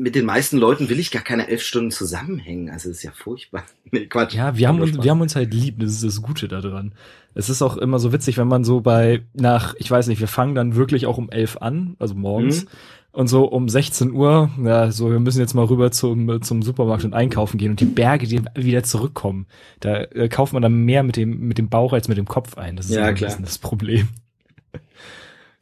mit 0.00 0.14
den 0.14 0.24
meisten 0.24 0.56
Leuten 0.56 0.88
will 0.88 0.98
ich 0.98 1.10
gar 1.10 1.22
keine 1.22 1.48
elf 1.48 1.62
Stunden 1.62 1.90
zusammenhängen. 1.90 2.70
Also 2.70 2.88
das 2.88 2.98
ist 2.98 3.02
ja 3.02 3.12
furchtbar. 3.12 3.64
Nee, 3.92 4.06
Quatsch. 4.06 4.34
Ja, 4.34 4.56
wir 4.56 4.68
haben, 4.68 4.80
uns, 4.80 5.02
wir 5.02 5.10
haben 5.10 5.20
uns 5.20 5.34
halt 5.34 5.52
lieb, 5.52 5.80
das 5.80 5.90
ist 5.90 6.04
das 6.04 6.22
Gute 6.22 6.46
daran. 6.46 6.94
Es 7.34 7.50
ist 7.50 7.60
auch 7.60 7.76
immer 7.76 7.98
so 7.98 8.12
witzig, 8.12 8.38
wenn 8.38 8.46
man 8.46 8.62
so 8.62 8.80
bei, 8.80 9.22
nach, 9.34 9.74
ich 9.78 9.90
weiß 9.90 10.06
nicht, 10.06 10.20
wir 10.20 10.28
fangen 10.28 10.54
dann 10.54 10.76
wirklich 10.76 11.06
auch 11.06 11.18
um 11.18 11.28
elf 11.28 11.56
an, 11.56 11.96
also 11.98 12.14
morgens. 12.14 12.66
Mhm. 12.66 12.68
Und 13.10 13.26
so 13.26 13.46
um 13.46 13.68
16 13.68 14.12
Uhr, 14.12 14.48
ja, 14.62 14.92
so, 14.92 15.10
wir 15.10 15.18
müssen 15.18 15.40
jetzt 15.40 15.54
mal 15.54 15.64
rüber 15.64 15.90
zum, 15.90 16.40
zum 16.40 16.62
Supermarkt 16.62 17.04
und 17.04 17.14
einkaufen 17.14 17.58
gehen 17.58 17.72
und 17.72 17.80
die 17.80 17.84
Berge, 17.84 18.28
die 18.28 18.42
wieder 18.54 18.84
zurückkommen, 18.84 19.46
da 19.80 20.02
äh, 20.02 20.28
kauft 20.28 20.52
man 20.52 20.62
dann 20.62 20.84
mehr 20.84 21.02
mit 21.02 21.16
dem, 21.16 21.40
mit 21.48 21.58
dem 21.58 21.68
Bauch 21.68 21.92
als 21.92 22.06
mit 22.06 22.16
dem 22.16 22.26
Kopf 22.26 22.56
ein. 22.56 22.76
Das 22.76 22.86
ist 22.86 22.94
Ja, 22.94 23.12
klar. 23.12 23.30
bisschen 23.30 23.44
das 23.44 23.58
Problem. 23.58 24.08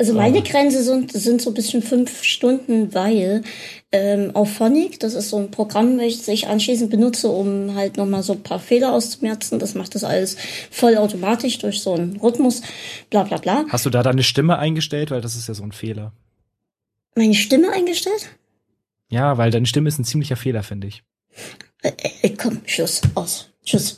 Also 0.00 0.14
meine 0.14 0.43
Grenze 0.43 0.85
sind, 0.85 1.11
sind 1.11 1.43
so 1.43 1.50
ein 1.50 1.55
bisschen 1.55 1.83
fünf 1.83 2.23
Stunden, 2.23 2.95
weil 2.95 3.43
ähm, 3.90 4.31
auf 4.35 4.52
Phonic, 4.52 5.00
das 5.00 5.14
ist 5.14 5.31
so 5.31 5.38
ein 5.38 5.50
Programm, 5.50 5.99
welches 5.99 6.28
ich 6.28 6.47
anschließend 6.47 6.88
benutze, 6.88 7.28
um 7.28 7.75
halt 7.75 7.97
nochmal 7.97 8.23
so 8.23 8.35
ein 8.35 8.45
paar 8.45 8.61
Fehler 8.61 8.93
auszumerzen. 8.93 9.59
Das 9.59 9.75
macht 9.75 9.97
das 9.97 10.05
alles 10.05 10.37
vollautomatisch 10.71 11.59
durch 11.59 11.81
so 11.81 11.95
einen 11.95 12.17
Rhythmus, 12.17 12.62
bla 13.11 13.25
bla 13.25 13.38
bla. 13.38 13.64
Hast 13.71 13.87
du 13.87 13.90
da 13.90 14.05
deine 14.05 14.23
Stimme 14.23 14.57
eingestellt? 14.57 15.11
Weil 15.11 15.21
das 15.21 15.35
ist 15.35 15.49
ja 15.49 15.55
so 15.55 15.64
ein 15.64 15.73
Fehler. 15.73 16.12
Meine 17.17 17.35
Stimme 17.35 17.73
eingestellt? 17.73 18.28
Ja, 19.09 19.37
weil 19.37 19.50
deine 19.50 19.67
Stimme 19.67 19.88
ist 19.88 19.99
ein 19.99 20.05
ziemlicher 20.05 20.37
Fehler, 20.37 20.62
finde 20.62 20.87
ich. 20.87 21.02
Äh, 21.83 21.90
äh, 22.23 22.31
komm, 22.31 22.61
Schluss, 22.67 23.02
aus, 23.17 23.50
Tschüss. 23.64 23.97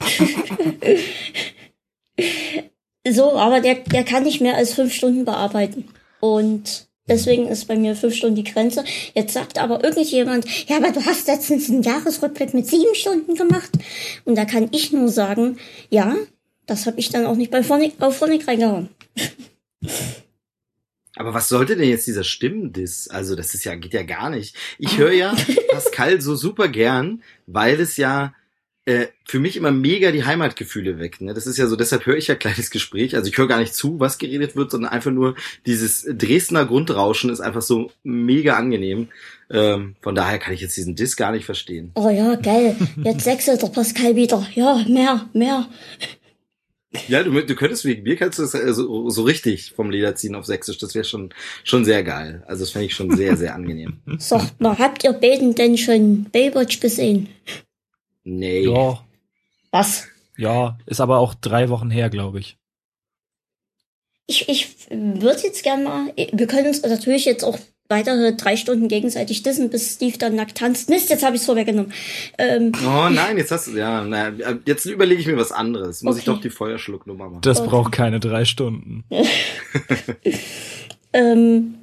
so, 3.09 3.33
aber 3.33 3.61
der, 3.61 3.77
der 3.77 4.05
kann 4.05 4.25
nicht 4.25 4.41
mehr 4.41 4.57
als 4.57 4.75
fünf 4.75 4.93
Stunden 4.93 5.25
bearbeiten. 5.25 5.89
Und 6.21 6.87
deswegen 7.09 7.49
ist 7.49 7.67
bei 7.67 7.77
mir 7.77 7.97
fünf 7.97 8.15
Stunden 8.15 8.37
die 8.37 8.45
Grenze. 8.45 8.85
Jetzt 9.15 9.33
sagt 9.33 9.59
aber 9.59 9.83
irgendjemand, 9.83 10.47
ja, 10.69 10.77
aber 10.77 10.93
du 10.93 11.05
hast 11.05 11.27
letztens 11.27 11.71
einen 11.71 11.83
Jahresrückblick 11.83 12.53
mit 12.53 12.67
sieben 12.67 12.95
Stunden 12.95 13.35
gemacht. 13.35 13.71
Und 14.25 14.37
da 14.37 14.45
kann 14.45 14.69
ich 14.73 14.93
nur 14.93 15.09
sagen, 15.09 15.59
ja, 15.89 16.15
das 16.67 16.87
habe 16.87 17.01
ich 17.01 17.09
dann 17.09 17.27
auch 17.27 17.37
nicht 17.37 17.51
bei 17.51 17.63
Phonic, 17.63 17.95
auf 18.01 18.17
Phonic 18.17 18.47
reingehauen. 18.47 18.91
Aber 21.17 21.35
was 21.35 21.49
sollte 21.49 21.77
denn 21.77 21.89
jetzt 21.89 22.07
dieser 22.07 22.25
Stimmendiss? 22.25 23.09
Also, 23.09 23.35
das 23.35 23.55
ist 23.55 23.65
ja, 23.65 23.75
geht 23.75 23.93
ja 23.93 24.05
gar 24.05 24.31
nicht. 24.31 24.55
Ich 24.79 24.97
höre 24.97 25.13
ja 25.13 25.35
Pascal 25.71 26.21
so 26.21 26.35
super 26.37 26.69
gern, 26.69 27.23
weil 27.47 27.81
es 27.81 27.97
ja 27.97 28.35
äh, 28.91 29.09
für 29.25 29.39
mich 29.39 29.57
immer 29.57 29.71
mega 29.71 30.11
die 30.11 30.25
Heimatgefühle 30.25 30.99
weckt. 30.99 31.21
Ne? 31.21 31.33
Das 31.33 31.47
ist 31.47 31.59
ja 31.59 31.69
so, 31.69 31.77
deshalb 31.77 32.07
höre 32.07 32.17
ich 32.17 32.27
ja 32.27 32.35
kleines 32.35 32.71
Gespräch. 32.71 33.15
Also 33.15 33.31
ich 33.31 33.39
höre 33.39 33.47
gar 33.47 33.61
nicht 33.61 33.73
zu, 33.73 34.01
was 34.01 34.19
geredet 34.19 34.57
wird, 34.57 34.73
sondern 34.73 34.91
einfach 34.91 35.13
nur 35.13 35.37
dieses 35.65 36.05
Dresdner 36.11 36.67
Grundrauschen 36.67 37.31
ist 37.31 37.41
einfach 37.41 37.63
so 37.63 37.93
mega 38.03 38.57
angenehm. 38.57 39.09
Ähm, 39.49 39.95
von 40.01 40.17
daher 40.17 40.39
kann 40.41 40.55
ich 40.55 40.61
jetzt 40.61 40.77
diesen 40.77 40.97
Diss 40.97 41.17
gar 41.17 41.31
nicht 41.31 41.45
verstehen. 41.45 41.93
Oh 41.95 42.09
ja, 42.09 42.35
geil. 42.35 42.77
Jetzt 43.05 43.27
wechselt 43.27 43.63
der 43.63 43.69
Pascal 43.69 44.17
wieder. 44.17 44.45
Ja, 44.55 44.85
mehr, 44.89 45.29
mehr. 45.35 45.69
Ja, 47.07 47.23
du, 47.23 47.31
du 47.31 47.55
könntest 47.55 47.85
wegen 47.85 48.03
mir 48.03 48.17
kannst 48.17 48.41
du 48.41 48.43
das 48.43 48.55
äh, 48.55 48.73
so, 48.75 49.09
so 49.11 49.23
richtig 49.23 49.73
vom 49.77 49.91
Leder 49.91 50.17
ziehen 50.17 50.35
auf 50.35 50.47
Sächsisch. 50.47 50.79
Das 50.79 50.97
wäre 50.97 51.05
schon 51.05 51.33
schon 51.63 51.85
sehr 51.85 52.03
geil. 52.03 52.43
Also 52.49 52.65
das 52.65 52.73
fände 52.73 52.87
ich 52.87 52.95
schon 52.95 53.17
sehr 53.17 53.37
sehr 53.37 53.55
angenehm. 53.55 53.99
Sagt 54.19 54.61
mal, 54.61 54.77
habt 54.77 55.05
ihr 55.05 55.13
beiden 55.13 55.55
denn 55.55 55.79
schon 55.79 56.25
Baywatch 56.33 56.81
gesehen? 56.81 57.29
Nee. 58.25 58.65
Ja, 58.67 59.01
Was? 59.71 60.09
ja, 60.37 60.79
ist 60.87 61.01
aber 61.01 61.19
auch 61.19 61.35
drei 61.35 61.69
Wochen 61.69 61.91
her, 61.91 62.11
glaube 62.11 62.41
ich. 62.41 62.57
Ich, 64.27 64.49
ich 64.49 64.77
würde 64.91 65.41
jetzt 65.43 65.63
gerne 65.65 65.85
mal, 65.85 66.13
wir 66.17 66.47
können 66.47 66.69
uns 66.69 66.83
natürlich 66.83 67.25
jetzt 67.25 67.45
auch 67.45 67.59
weitere 67.89 68.37
drei 68.37 68.57
Stunden 68.57 68.87
gegenseitig 68.87 69.43
dissen, 69.43 69.69
bis 69.71 69.95
Steve 69.95 70.17
dann 70.17 70.37
nackt 70.37 70.59
tanzt. 70.59 70.89
Mist, 70.89 71.11
jetzt 71.11 71.25
habe 71.25 71.35
ich 71.35 71.41
es 71.43 71.47
vorweggenommen. 71.47 71.93
Ähm, 72.39 72.71
Oh 72.87 73.09
nein, 73.11 73.37
jetzt 73.37 73.51
hast 73.51 73.67
du 73.67 73.73
ja, 73.73 74.05
na, 74.05 74.29
jetzt 74.65 74.87
überlege 74.87 75.21
ich 75.21 75.27
mir 75.27 75.37
was 75.37 75.51
anderes. 75.51 76.03
Muss 76.05 76.17
ich 76.17 76.23
Okay. 76.23 76.31
doch 76.37 76.41
die 76.41 76.51
Feuerschlucknummer 76.51 77.29
machen. 77.29 77.41
Das 77.43 77.59
Okay. 77.59 77.69
braucht 77.69 77.91
keine 77.91 78.21
drei 78.21 78.45
Stunden. 78.45 79.03
ähm, 81.13 81.75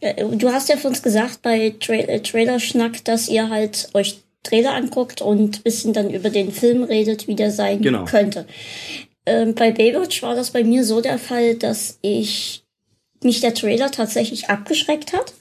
äh, 0.00 0.24
du 0.24 0.50
hast 0.50 0.68
ja 0.68 0.76
von 0.76 0.90
uns 0.90 1.02
gesagt 1.02 1.40
bei 1.42 1.74
Tra 1.80 1.94
äh, 1.94 2.20
Trailer-Schnack, 2.20 3.04
dass 3.06 3.28
ihr 3.28 3.48
halt 3.48 3.88
euch 3.94 4.20
Trailer 4.42 4.74
anguckt 4.74 5.20
und 5.20 5.64
bisschen 5.64 5.92
dann 5.92 6.10
über 6.10 6.30
den 6.30 6.52
Film 6.52 6.82
redet, 6.82 7.28
wie 7.28 7.34
der 7.34 7.50
sein 7.50 7.82
Genau. 7.82 8.04
könnte. 8.04 8.46
Ähm, 9.26 9.54
bei 9.54 9.72
Baywatch 9.72 10.22
war 10.22 10.34
das 10.34 10.52
bei 10.52 10.64
mir 10.64 10.84
so 10.84 11.00
der 11.00 11.18
Fall, 11.18 11.54
dass 11.54 11.98
ich 12.02 12.64
mich 13.22 13.40
der 13.40 13.54
Trailer 13.54 13.90
tatsächlich 13.90 14.48
abgeschreckt 14.48 15.12
hat. 15.12 15.34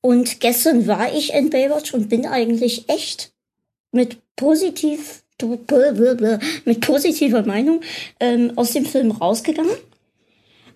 Und 0.00 0.40
gestern 0.40 0.86
war 0.86 1.12
ich 1.14 1.32
in 1.32 1.50
Baywatch 1.50 1.92
und 1.94 2.08
bin 2.08 2.26
eigentlich 2.26 2.88
echt 2.88 3.32
mit 3.92 4.18
positiv 4.36 5.22
mit 5.40 6.80
positiver 6.80 7.44
Meinung 7.44 7.80
ähm, 8.20 8.52
aus 8.56 8.72
dem 8.72 8.86
Film 8.86 9.10
rausgegangen. 9.10 9.76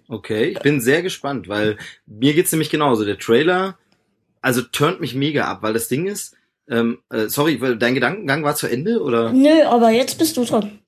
Okay, 0.09 0.47
ich 0.47 0.59
bin 0.61 0.81
sehr 0.81 1.03
gespannt, 1.03 1.49
weil 1.49 1.77
mir 2.07 2.35
geht's 2.35 2.51
nämlich 2.53 2.71
genauso. 2.71 3.05
Der 3.05 3.19
Trailer, 3.19 3.79
also 4.41 4.63
turnt 4.63 5.01
mich 5.01 5.15
mega 5.15 5.45
ab, 5.45 5.59
weil 5.63 5.75
das 5.75 5.89
Ding 5.89 6.07
ist, 6.07 6.35
ähm, 6.71 6.99
äh, 7.11 7.29
sorry, 7.29 7.59
dein 7.79 7.95
Gedankengang 7.95 8.45
war 8.45 8.57
zu 8.57 8.67
Ende 8.67 9.03
oder? 9.03 9.33
Nö, 9.33 9.65
aber 9.65 9.91
jetzt 9.91 10.19
bist 10.19 10.37
du 10.37 10.45
dran. 10.45 10.79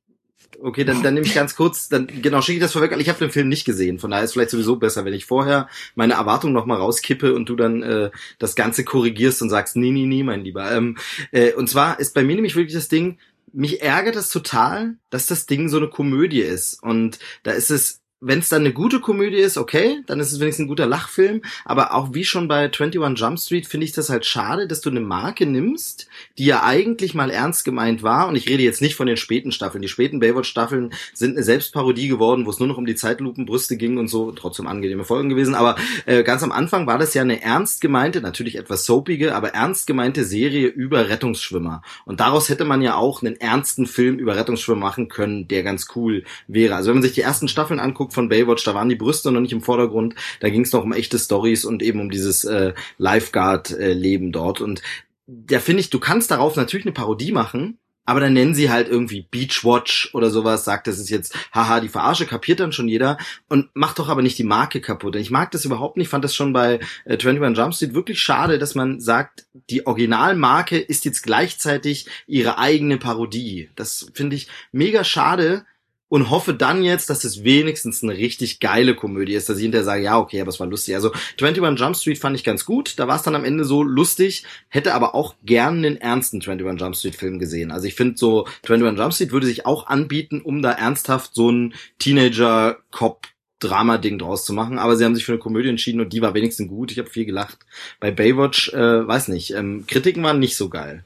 Okay, 0.63 0.85
dann, 0.85 1.03
dann 1.03 1.15
nehme 1.15 1.27
ich 1.27 1.35
ganz 1.35 1.57
kurz, 1.57 1.89
dann 1.89 2.07
genau 2.21 2.43
schicke 2.43 2.59
ich 2.59 2.63
das 2.63 2.73
vorweg, 2.73 2.93
weil 2.93 3.01
ich 3.01 3.09
habe 3.09 3.19
den 3.19 3.31
Film 3.31 3.49
nicht 3.49 3.65
gesehen. 3.65 3.99
Von 3.99 4.11
daher 4.11 4.25
ist 4.25 4.31
es 4.31 4.35
vielleicht 4.35 4.51
sowieso 4.51 4.77
besser, 4.77 5.07
wenn 5.07 5.15
ich 5.15 5.25
vorher 5.25 5.69
meine 5.95 6.15
Erwartungen 6.15 6.53
noch 6.53 6.67
mal 6.67 6.77
rauskippe 6.77 7.35
und 7.35 7.49
du 7.49 7.57
dann 7.57 7.83
äh, 7.83 8.11
das 8.39 8.57
Ganze 8.57 8.85
korrigierst 8.85 9.41
und 9.41 9.49
sagst, 9.49 9.77
nee, 9.77 9.91
nee, 9.91 10.05
nee, 10.05 10.23
mein 10.23 10.45
Lieber. 10.45 10.71
Ähm, 10.71 10.99
äh, 11.33 11.53
und 11.55 11.71
zwar 11.71 11.99
ist 11.99 12.15
bei 12.15 12.23
mir 12.23 12.35
nämlich 12.35 12.57
wirklich 12.57 12.75
das 12.75 12.89
Ding, 12.89 13.19
mich 13.53 13.83
ärgert 13.83 14.17
das 14.17 14.29
total, 14.29 14.97
dass 15.09 15.27
das 15.27 15.47
Ding 15.47 15.69
so 15.69 15.79
eine 15.79 15.89
Komödie 15.89 16.43
ist. 16.43 16.83
Und 16.83 17.19
da 17.43 17.53
ist 17.53 17.71
es 17.71 18.00
wenn 18.21 18.41
es 18.41 18.50
dann 18.50 18.62
eine 18.62 18.73
gute 18.73 19.00
Komödie 19.00 19.39
ist, 19.39 19.57
okay, 19.57 20.00
dann 20.07 20.21
ist 20.21 20.31
es 20.31 20.41
wenigstens 20.41 20.65
ein 20.65 20.69
guter 20.69 20.87
Lachfilm. 20.87 21.41
Aber 21.65 21.95
auch 21.95 22.12
wie 22.12 22.25
schon 22.25 22.49
bei 22.49 22.65
21 22.65 23.00
Jump 23.19 23.39
Street 23.39 23.67
finde 23.67 23.87
ich 23.87 23.93
das 23.93 24.11
halt 24.11 24.27
schade, 24.27 24.69
dass 24.69 24.83
du 24.83 24.91
eine 24.91 25.00
Marke 25.00 25.47
nimmst, 25.47 26.07
die 26.37 26.45
ja 26.45 26.62
eigentlich 26.62 27.15
mal 27.15 27.31
ernst 27.31 27.65
gemeint 27.65 28.03
war. 28.03 28.29
Und 28.29 28.37
ich 28.37 28.49
rede 28.49 28.62
jetzt 28.62 28.83
nicht 28.83 28.95
von 28.95 29.07
den 29.07 29.17
späten 29.17 29.53
Staffeln. 29.53 29.81
Die 29.81 29.89
späten 29.89 30.21
Baywatch-Staffeln 30.21 30.93
sind 31.15 31.37
eine 31.37 31.43
Selbstparodie 31.43 32.09
geworden, 32.09 32.45
wo 32.45 32.50
es 32.50 32.59
nur 32.59 32.69
noch 32.69 32.77
um 32.77 32.85
die 32.85 32.95
Zeitlupenbrüste 32.95 33.79
ging 33.79 33.97
und 33.97 34.09
so. 34.09 34.33
Trotzdem 34.33 34.67
angenehme 34.67 35.05
Folgen 35.05 35.31
gewesen. 35.31 35.55
Aber 35.55 35.77
äh, 36.05 36.23
ganz 36.23 36.43
am 36.43 36.53
Anfang 36.53 36.87
war 36.87 36.99
das 36.99 37.15
ja 37.15 37.23
eine 37.23 37.43
ernst 37.43 37.81
gemeinte, 37.81 38.21
natürlich 38.21 38.57
etwas 38.57 38.85
soapige, 38.85 39.35
aber 39.35 39.55
ernst 39.55 39.87
gemeinte 39.87 40.25
Serie 40.25 40.67
über 40.67 41.09
Rettungsschwimmer. 41.09 41.81
Und 42.05 42.21
daraus 42.21 42.50
hätte 42.50 42.67
man 42.67 42.83
ja 42.83 42.97
auch 42.97 43.23
einen 43.23 43.41
ernsten 43.41 43.87
Film 43.87 44.19
über 44.19 44.37
Rettungsschwimmer 44.37 44.81
machen 44.81 45.09
können, 45.09 45.49
der 45.49 45.62
ganz 45.62 45.89
cool 45.97 46.25
wäre. 46.47 46.75
Also 46.75 46.89
wenn 46.89 46.97
man 46.97 47.03
sich 47.03 47.12
die 47.12 47.23
ersten 47.23 47.49
Staffeln 47.49 47.81
anguckt 47.81 48.10
von 48.11 48.29
Baywatch, 48.29 48.64
da 48.64 48.75
waren 48.75 48.88
die 48.88 48.97
Brüste 48.97 49.31
noch 49.33 49.40
nicht 49.40 49.52
im 49.52 49.62
Vordergrund, 49.62 50.14
da 50.40 50.49
ging 50.49 50.62
es 50.62 50.73
noch 50.73 50.85
um 50.85 50.93
echte 50.93 51.19
Stories 51.19 51.64
und 51.64 51.83
eben 51.83 52.00
um 52.00 52.11
dieses 52.11 52.45
äh, 52.45 52.75
Lifeguard-Leben 52.99 54.33
dort. 54.33 54.61
Und 54.61 54.83
da 55.26 55.61
finde 55.61 55.81
ich, 55.81 55.90
du 55.90 56.00
kannst 56.00 56.31
darauf 56.31 56.57
natürlich 56.57 56.87
eine 56.87 56.93
Parodie 56.93 57.33
machen, 57.33 57.79
aber 58.11 58.19
dann 58.19 58.33
nennen 58.33 58.57
sie 58.57 58.71
halt 58.71 58.88
irgendwie 58.88 59.29
Beachwatch 59.31 60.11
oder 60.14 60.31
sowas, 60.31 60.64
sagt, 60.64 60.88
das 60.88 60.99
ist 60.99 61.11
jetzt, 61.11 61.33
haha, 61.52 61.79
die 61.79 61.88
Verarsche, 61.88 62.26
kapiert 62.26 62.59
dann 62.59 62.73
schon 62.73 62.88
jeder 62.88 63.19
und 63.49 63.69
macht 63.75 64.00
doch 64.00 64.09
aber 64.09 64.21
nicht 64.21 64.37
die 64.37 64.43
Marke 64.43 64.81
kaputt. 64.81 65.14
Ich 65.14 65.31
mag 65.31 65.52
das 65.52 65.64
überhaupt 65.64 65.97
nicht, 65.97 66.09
fand 66.09 66.25
das 66.25 66.35
schon 66.35 66.52
bei 66.52 66.81
äh, 67.05 67.19
21 67.19 67.57
Jump 67.57 67.73
Street 67.73 67.95
wirklich 67.95 68.21
schade, 68.21 68.59
dass 68.59 68.75
man 68.75 68.99
sagt, 68.99 69.47
die 69.52 69.87
Originalmarke 69.87 70.76
ist 70.76 71.05
jetzt 71.05 71.23
gleichzeitig 71.23 72.07
ihre 72.26 72.59
eigene 72.59 72.97
Parodie. 72.97 73.71
Das 73.76 74.11
finde 74.12 74.35
ich 74.35 74.49
mega 74.73 75.05
schade, 75.05 75.64
und 76.11 76.29
hoffe 76.29 76.52
dann 76.52 76.83
jetzt, 76.83 77.09
dass 77.09 77.25
es 77.25 77.45
wenigstens 77.45 78.02
eine 78.02 78.17
richtig 78.17 78.59
geile 78.59 78.95
Komödie 78.95 79.35
ist, 79.35 79.49
dass 79.49 79.57
ich 79.57 79.62
hinterher 79.62 79.85
sage, 79.85 80.02
ja, 80.02 80.19
okay, 80.19 80.40
aber 80.40 80.50
es 80.50 80.59
war 80.61 80.67
lustig. 80.67 80.97
Also 80.97 81.12
21 81.40 81.81
Jump 81.81 81.97
Street 81.97 82.19
fand 82.19 82.37
ich 82.37 82.45
ganz 82.45 82.67
gut, 82.67 82.99
da 82.99 83.07
war 83.07 83.17
es 83.17 83.23
dann 83.23 83.37
am 83.37 83.45
Ende 83.45 83.64
so 83.64 83.83
lustig, 83.83 84.45
hätte 84.69 84.93
aber 84.93 85.14
auch 85.14 85.37
gern 85.45 85.79
einen 85.79 85.97
ernsten 85.97 86.43
21 86.43 86.81
Jump 86.81 86.97
Street 86.97 87.14
Film 87.14 87.38
gesehen. 87.38 87.71
Also 87.71 87.87
ich 87.87 87.95
finde 87.95 88.19
so 88.19 88.47
21 88.69 88.99
Jump 88.99 89.14
Street 89.14 89.33
würde 89.33 89.47
sich 89.47 89.67
auch 89.67 89.87
anbieten, 89.87 90.40
um 90.40 90.62
da 90.62 90.73
ernsthaft 90.73 91.31
so 91.33 91.50
ein 91.50 91.75
Teenager-Cop 92.00 93.29
Drama-Ding 93.61 94.19
draus 94.19 94.45
zu 94.47 94.52
machen, 94.52 94.79
aber 94.79 94.97
sie 94.97 95.05
haben 95.05 95.14
sich 95.14 95.26
für 95.26 95.33
eine 95.33 95.38
Komödie 95.38 95.69
entschieden 95.69 96.00
und 96.00 96.12
die 96.12 96.23
war 96.23 96.35
wenigstens 96.35 96.69
gut. 96.69 96.90
Ich 96.90 96.99
habe 96.99 97.11
viel 97.11 97.26
gelacht. 97.26 97.59
Bei 98.00 98.11
Baywatch, 98.11 98.73
äh, 98.73 99.07
weiß 99.07 99.29
nicht, 99.29 99.52
ähm, 99.52 99.85
Kritiken 99.87 100.25
waren 100.25 100.38
nicht 100.38 100.57
so 100.57 100.71
geil. 100.71 101.05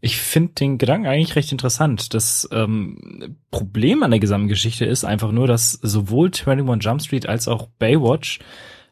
Ich 0.00 0.16
finde 0.18 0.54
den 0.54 0.78
Gedanken 0.78 1.06
eigentlich 1.06 1.36
recht 1.36 1.52
interessant. 1.52 2.14
Das 2.14 2.48
ähm, 2.52 3.36
Problem 3.50 4.02
an 4.02 4.10
der 4.10 4.20
gesamten 4.20 4.48
Geschichte 4.48 4.86
ist 4.86 5.04
einfach 5.04 5.30
nur, 5.30 5.46
dass 5.46 5.72
sowohl 5.72 6.30
21 6.30 6.84
Jump 6.84 7.02
Street 7.02 7.28
als 7.28 7.48
auch 7.48 7.68
Baywatch 7.78 8.40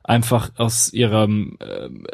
einfach 0.04 0.52
aus 0.56 0.92
ihrem 0.92 1.56
ähm, 1.60 2.06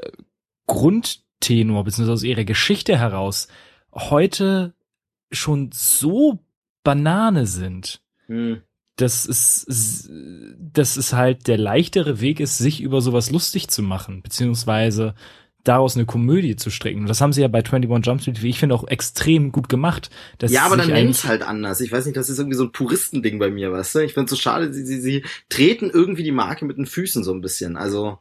Grundtenor 0.67 1.85
bzw. 1.85 2.13
aus 2.13 2.23
ihrer 2.23 2.45
Geschichte 2.45 2.99
heraus 2.99 3.49
heute 3.93 4.75
schon 5.33 5.71
so 5.73 6.39
Banane 6.85 7.47
sind. 7.47 8.01
Hm. 8.27 8.63
dass 8.97 9.27
es, 9.27 10.09
dass 10.59 10.97
es 10.97 11.13
halt 11.13 11.47
der 11.47 11.59
leichtere 11.59 12.21
Weg 12.21 12.41
ist, 12.41 12.57
sich 12.57 12.81
über 12.81 13.01
sowas 13.01 13.31
lustig 13.31 13.69
zu 13.69 13.83
machen, 13.83 14.23
beziehungsweise 14.23 15.15
daraus 15.64 15.97
eine 15.97 16.06
Komödie 16.06 16.56
zu 16.56 16.71
stricken. 16.71 17.00
Und 17.02 17.09
das 17.09 17.21
haben 17.21 17.33
sie 17.33 17.40
ja 17.40 17.49
bei 17.49 17.59
21 17.64 18.06
Jump 18.06 18.21
Street, 18.21 18.42
wie 18.42 18.50
ich 18.50 18.59
finde, 18.59 18.75
auch 18.75 18.87
extrem 18.87 19.50
gut 19.50 19.68
gemacht. 19.68 20.11
Ja, 20.47 20.66
aber 20.66 20.76
dann 20.76 20.92
eigentlich- 20.92 21.25
halt 21.25 21.42
anders. 21.42 21.80
Ich 21.80 21.90
weiß 21.90 22.04
nicht, 22.06 22.16
das 22.16 22.28
ist 22.30 22.38
irgendwie 22.38 22.56
so 22.56 22.64
ein 22.64 22.73
Puristending 22.73 23.38
bei 23.38 23.50
mir, 23.50 23.73
weißt 23.73 23.97
du? 23.97 23.99
Ich 24.00 24.14
find's 24.14 24.30
so 24.30 24.37
schade, 24.37 24.73
sie, 24.73 24.85
sie, 24.85 25.00
sie 25.00 25.25
treten 25.49 25.90
irgendwie 25.90 26.23
die 26.23 26.33
Marke 26.33 26.64
mit 26.64 26.76
den 26.76 26.87
Füßen 26.87 27.25
so 27.25 27.33
ein 27.33 27.40
bisschen. 27.40 27.76
Also, 27.76 28.18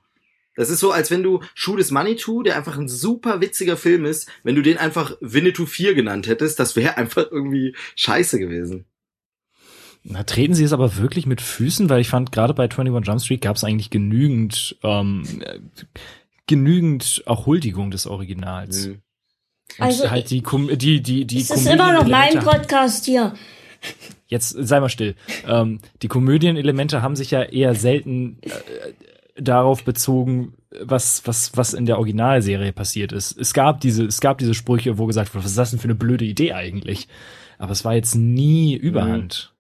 das 0.56 0.70
ist 0.70 0.80
so, 0.80 0.92
als 0.92 1.12
wenn 1.12 1.24
du 1.24 1.42
Shoot 1.54 1.80
is 1.80 1.92
Money 1.92 2.16
To, 2.16 2.44
der 2.44 2.56
einfach 2.56 2.78
ein 2.78 2.88
super 2.88 3.42
witziger 3.42 3.76
Film 3.76 4.06
ist, 4.06 4.30
wenn 4.44 4.56
du 4.56 4.62
den 4.62 4.78
einfach 4.78 5.18
Winnetou 5.20 5.66
4 5.66 5.96
genannt 5.96 6.28
hättest, 6.28 6.60
das 6.60 6.76
wäre 6.76 6.98
einfach 6.98 7.26
irgendwie 7.32 7.76
scheiße 7.96 8.40
gewesen. 8.40 8.86
Na, 10.06 10.24
treten 10.24 10.54
sie 10.54 10.66
es 10.66 10.74
aber 10.74 10.98
wirklich 10.98 11.26
mit 11.26 11.40
Füßen, 11.42 11.90
weil 11.90 12.02
ich 12.02 12.10
fand, 12.10 12.32
gerade 12.34 12.54
bei 12.54 12.64
21 12.64 13.08
Jump 13.08 13.22
Street 13.22 13.42
gab 13.42 13.56
es 13.56 13.64
eigentlich 13.64 13.90
genügend, 13.90 14.78
ähm, 14.84 15.24
äh, 15.40 15.60
genügend 16.48 17.24
auch 17.26 17.46
Huldigung 17.46 17.92
des 17.92 18.08
Originals. 18.08 18.86
Hm. 18.86 19.02
Und 19.80 19.86
Also, 19.86 20.12
halt 20.12 20.30
die, 20.30 20.44
die, 20.78 21.02
die, 21.02 21.26
die 21.26 21.40
Es 21.40 21.50
ist 21.50 21.68
immer 21.68 21.94
noch 21.94 22.08
mein 22.08 22.40
Podcast 22.40 23.06
hier. 23.06 23.34
Jetzt 24.28 24.50
sei 24.50 24.80
mal 24.80 24.90
still. 24.90 25.16
Ähm, 25.48 25.80
die 26.02 26.08
Komödienelemente 26.08 27.02
haben 27.02 27.16
sich 27.16 27.32
ja 27.32 27.44
eher 27.44 27.76
selten 27.76 28.40
äh, 28.42 28.50
darauf 29.36 29.84
bezogen, 29.84 30.54
was, 30.80 31.26
was, 31.26 31.56
was 31.56 31.74
in 31.74 31.86
der 31.86 31.98
Originalserie 31.98 32.72
passiert 32.72 33.12
ist. 33.12 33.38
Es 33.38 33.54
gab 33.54 33.82
diese, 33.82 34.06
es 34.06 34.22
gab 34.22 34.38
diese 34.38 34.54
Sprüche, 34.54 34.98
wo 34.98 35.06
gesagt 35.06 35.34
wurde, 35.34 35.44
was 35.44 35.52
ist 35.52 35.58
das 35.58 35.72
denn 35.72 35.80
für 35.80 35.86
eine 35.86 35.96
blöde 35.96 36.26
Idee 36.26 36.54
eigentlich? 36.54 37.08
Aber 37.58 37.72
es 37.72 37.86
war 37.86 37.96
jetzt 37.96 38.16
nie 38.16 38.76
Überhand. 38.76 39.54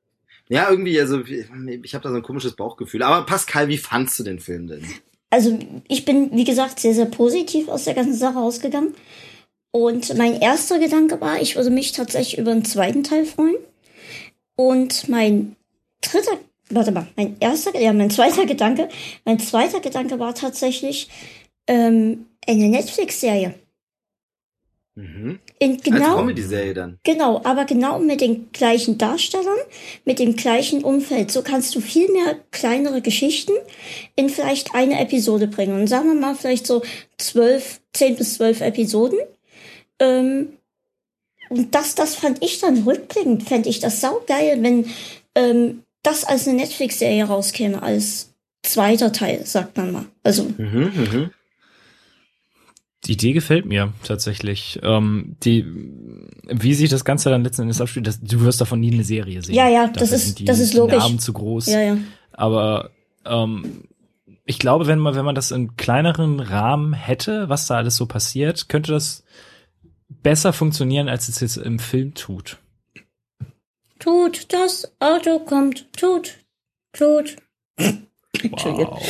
Ja, 0.49 0.69
irgendwie, 0.69 0.99
also 0.99 1.21
ich 1.21 1.95
habe 1.95 2.03
da 2.03 2.09
so 2.09 2.15
ein 2.15 2.21
komisches 2.21 2.55
Bauchgefühl. 2.55 3.01
Aber 3.03 3.25
Pascal, 3.25 3.67
wie 3.69 3.77
fandst 3.77 4.19
du 4.19 4.23
den 4.23 4.39
Film 4.39 4.67
denn? 4.67 4.85
Also 5.33 5.57
ich 5.87 6.05
bin, 6.05 6.29
wie 6.37 6.43
gesagt, 6.43 6.79
sehr, 6.79 6.93
sehr 6.93 7.07
positiv 7.07 7.67
aus 7.67 7.85
der 7.85 7.95
ganzen 7.95 8.13
Sache 8.13 8.37
rausgegangen. 8.37 8.93
Und 9.71 10.15
mein 10.15 10.39
erster 10.39 10.77
Gedanke 10.77 11.19
war, 11.21 11.41
ich 11.41 11.55
würde 11.55 11.71
mich 11.71 11.91
tatsächlich 11.91 12.37
über 12.37 12.51
einen 12.51 12.65
zweiten 12.65 13.03
Teil 13.03 13.25
freuen. 13.25 13.55
Und 14.55 15.09
mein 15.09 15.55
dritter 16.01 16.37
warte 16.69 16.91
mal, 16.91 17.07
mein 17.15 17.35
erster, 17.39 17.75
ja, 17.79 17.93
mein 17.93 18.11
zweiter 18.11 18.45
Gedanke, 18.45 18.89
mein 19.25 19.39
zweiter 19.39 19.79
Gedanke 19.79 20.19
war 20.19 20.35
tatsächlich 20.35 21.09
ähm, 21.65 22.27
eine 22.45 22.69
Netflix-Serie. 22.69 23.55
Mhm. 24.93 25.39
In 25.63 25.73
Als 25.75 25.83
genau, 25.83 26.15
Comedy-Serie 26.17 26.73
dann. 26.73 26.99
genau, 27.03 27.41
aber 27.43 27.65
genau 27.65 27.99
mit 27.99 28.19
den 28.21 28.51
gleichen 28.51 28.97
Darstellern, 28.97 29.57
mit 30.03 30.19
dem 30.19 30.35
gleichen 30.35 30.83
Umfeld. 30.83 31.31
So 31.31 31.41
kannst 31.41 31.73
du 31.75 31.79
viel 31.79 32.11
mehr 32.11 32.35
kleinere 32.51 33.01
Geschichten 33.01 33.53
in 34.15 34.29
vielleicht 34.29 34.75
eine 34.75 34.99
Episode 34.99 35.47
bringen. 35.47 35.79
Und 35.79 35.87
sagen 35.87 36.07
wir 36.09 36.15
mal 36.19 36.35
vielleicht 36.35 36.67
so 36.67 36.81
zwölf, 37.17 37.79
zehn 37.93 38.15
bis 38.15 38.35
zwölf 38.35 38.61
Episoden. 38.61 39.19
Ähm, 39.99 40.49
und 41.49 41.73
das, 41.75 41.95
das 41.95 42.15
fand 42.15 42.43
ich 42.43 42.59
dann 42.59 42.83
rückblickend, 42.83 43.43
fände 43.43 43.69
ich 43.69 43.79
das 43.79 44.01
saugeil, 44.01 44.61
wenn 44.63 44.87
ähm, 45.35 45.83
das 46.01 46.25
als 46.25 46.47
eine 46.47 46.57
Netflix-Serie 46.57 47.23
rauskäme, 47.25 47.81
als 47.81 48.33
zweiter 48.63 49.11
Teil, 49.11 49.45
sagt 49.45 49.77
man 49.77 49.91
mal. 49.91 50.05
Also, 50.23 50.43
Mhm, 50.57 50.91
mhm. 50.95 51.29
Die 53.05 53.13
Idee 53.13 53.33
gefällt 53.33 53.65
mir 53.65 53.91
tatsächlich. 54.03 54.79
Ähm, 54.81 55.35
die, 55.43 55.65
wie 56.47 56.73
sich 56.73 56.89
das 56.89 57.03
Ganze 57.03 57.29
dann 57.29 57.43
letzten 57.43 57.63
Endes 57.63 57.81
abspielt, 57.81 58.07
das, 58.07 58.21
du 58.21 58.41
wirst 58.41 58.61
davon 58.61 58.79
nie 58.79 58.93
eine 58.93 59.03
Serie 59.03 59.41
sehen. 59.41 59.55
Ja, 59.55 59.67
ja, 59.67 59.87
das 59.87 60.09
Dafür 60.11 60.15
ist- 60.17 60.47
das 60.47 60.59
ist 60.59 60.73
logisch. 60.73 60.99
Namen 60.99 61.19
zu 61.19 61.33
groß. 61.33 61.67
ja, 61.67 61.81
ja. 61.81 61.97
Aber 62.31 62.91
ähm, 63.25 63.83
ich 64.45 64.57
glaube, 64.59 64.87
wenn 64.87 64.99
man, 64.99 65.15
wenn 65.15 65.25
man 65.25 65.35
das 65.35 65.51
in 65.51 65.75
kleineren 65.77 66.39
Rahmen 66.39 66.93
hätte, 66.93 67.49
was 67.49 67.67
da 67.67 67.75
alles 67.75 67.95
so 67.97 68.05
passiert, 68.05 68.69
könnte 68.69 68.91
das 68.93 69.23
besser 70.09 70.53
funktionieren, 70.53 71.09
als 71.09 71.27
es 71.29 71.39
jetzt 71.41 71.57
im 71.57 71.79
Film 71.79 72.13
tut. 72.13 72.57
Tut, 73.99 74.51
das 74.51 74.91
Auto 74.99 75.39
kommt, 75.39 75.91
tut, 75.93 76.37
tut. 76.93 77.35
Wow. 78.51 79.01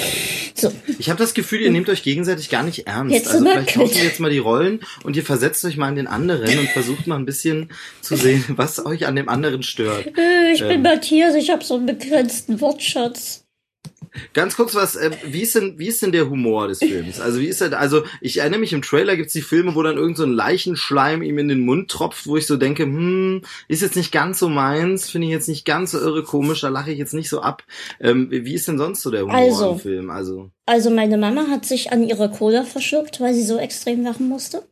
So, 0.54 0.72
Ich 1.00 1.10
habe 1.10 1.18
das 1.18 1.34
Gefühl, 1.34 1.62
ihr 1.62 1.72
nehmt 1.72 1.90
euch 1.90 2.04
gegenseitig 2.04 2.50
gar 2.50 2.64
nicht 2.64 2.88
ernst. 2.88 3.16
Jetzt 3.16 3.30
also 3.32 3.46
vielleicht 3.46 3.74
tauschen 3.74 3.96
wir 3.96 4.04
jetzt 4.04 4.20
mal 4.20 4.30
die 4.30 4.38
Rollen 4.38 4.82
und 5.04 5.16
ihr 5.16 5.24
versetzt 5.24 5.64
euch 5.66 5.78
mal 5.78 5.90
in 5.90 5.96
den 5.96 6.08
anderen 6.08 6.60
und 6.60 6.70
versucht 6.70 7.08
mal 7.08 7.16
ein 7.16 7.26
bisschen 7.26 7.70
zu 8.02 8.16
sehen, 8.16 8.44
was 8.50 8.86
euch 8.86 9.08
an 9.08 9.16
dem 9.16 9.30
anderen 9.30 9.64
stört. 9.64 10.08
äh, 10.18 10.52
ich 10.54 10.60
bin 10.62 10.72
Ähm. 10.72 10.82
Matthias, 10.84 11.36
ich 11.36 11.50
habe 11.50 11.64
so 11.64 11.76
einen 11.76 11.86
begrenzten 11.86 12.62
Wortschatz. 12.62 13.43
Ganz 14.34 14.56
kurz 14.56 14.76
was, 14.76 14.96
äh, 14.96 15.12
wie 15.26 15.42
ist 15.42 15.56
denn, 15.56 15.80
wie 15.80 15.88
ist 15.88 16.02
denn 16.02 16.12
der 16.12 16.30
Humor 16.30 16.68
des 16.68 16.80
Films? 16.80 17.20
Also 17.20 17.40
wie 17.40 17.48
ist 17.48 17.62
er, 17.62 17.78
also 17.80 18.04
ich 18.22 18.38
erinnere 18.38 18.60
mich, 18.60 18.74
im 18.74 18.84
Trailer 18.84 19.16
gibt's 19.16 19.34
die 19.34 19.42
Filme, 19.42 19.74
wo 19.74 19.82
dann 19.82 19.98
irgend 19.98 20.18
so 20.18 20.24
ein 20.24 20.34
Leichenschleim 20.34 21.24
ihm 21.24 21.40
in 21.40 21.48
den 21.48 21.62
Mund 21.62 21.90
tropft, 21.90 22.28
wo 22.28 22.38
ich 22.38 22.46
so 22.46 22.58
denke, 22.58 22.84
hm, 22.84 23.42
ist 23.68 23.82
jetzt 23.82 23.96
nicht 23.96 24.12
ganz 24.12 24.40
so 24.40 24.50
meins, 24.50 25.10
finde 25.10 25.28
ich 25.28 25.34
jetzt 25.34 25.50
nicht 25.50 25.66
ganz 25.66 25.92
so 25.92 26.00
irre 26.00 26.24
komisch, 26.24 26.62
da 26.62 26.70
lache 26.70 26.92
ich 26.92 27.00
jetzt 27.00 27.14
nicht 27.14 27.30
so 27.30 27.42
ab. 27.42 27.64
Ähm, 28.00 28.28
wie 28.30 28.54
ist 28.54 28.68
denn 28.68 28.78
sonst 28.78 29.02
so 29.02 29.10
der 29.10 29.24
Humor 29.24 29.36
Also. 29.36 29.72
im 29.72 29.80
Film? 29.80 30.10
Also, 30.12 30.52
Also 30.68 30.92
meine 30.92 31.18
Mama 31.18 31.48
hat 31.50 31.66
sich 31.66 31.92
an 31.92 32.04
ihre 32.04 32.30
Cola 32.30 32.64
verschluckt, 32.64 33.20
weil 33.20 33.34
sie 33.34 33.44
so 33.44 33.58
extrem 33.58 34.04
lachen 34.04 34.30
musste. 34.30 34.64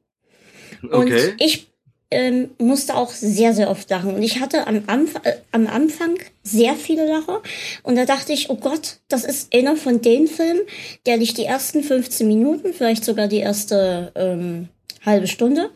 Und 0.83 0.93
okay. 0.93 1.33
ich 1.39 1.70
ähm, 2.11 2.51
musste 2.57 2.95
auch 2.95 3.11
sehr, 3.11 3.53
sehr 3.53 3.69
oft 3.69 3.89
lachen. 3.89 4.13
Und 4.13 4.21
ich 4.21 4.39
hatte 4.41 4.67
am, 4.67 4.83
Anf 4.87 5.15
äh, 5.23 5.37
am 5.51 5.67
Anfang 5.67 6.17
sehr 6.43 6.75
viele 6.75 7.07
Lacher. 7.07 7.41
Und 7.83 7.95
da 7.95 8.05
dachte 8.05 8.33
ich, 8.33 8.49
oh 8.49 8.55
Gott, 8.55 8.97
das 9.07 9.23
ist 9.23 9.55
einer 9.55 9.77
von 9.77 10.01
den 10.01 10.27
Filmen, 10.27 10.61
der 11.05 11.17
dich 11.17 11.33
die 11.33 11.45
ersten 11.45 11.83
15 11.83 12.27
Minuten, 12.27 12.73
vielleicht 12.73 13.05
sogar 13.05 13.27
die 13.27 13.39
erste 13.39 14.11
ähm, 14.15 14.67
halbe 15.05 15.27
Stunde, 15.27 15.69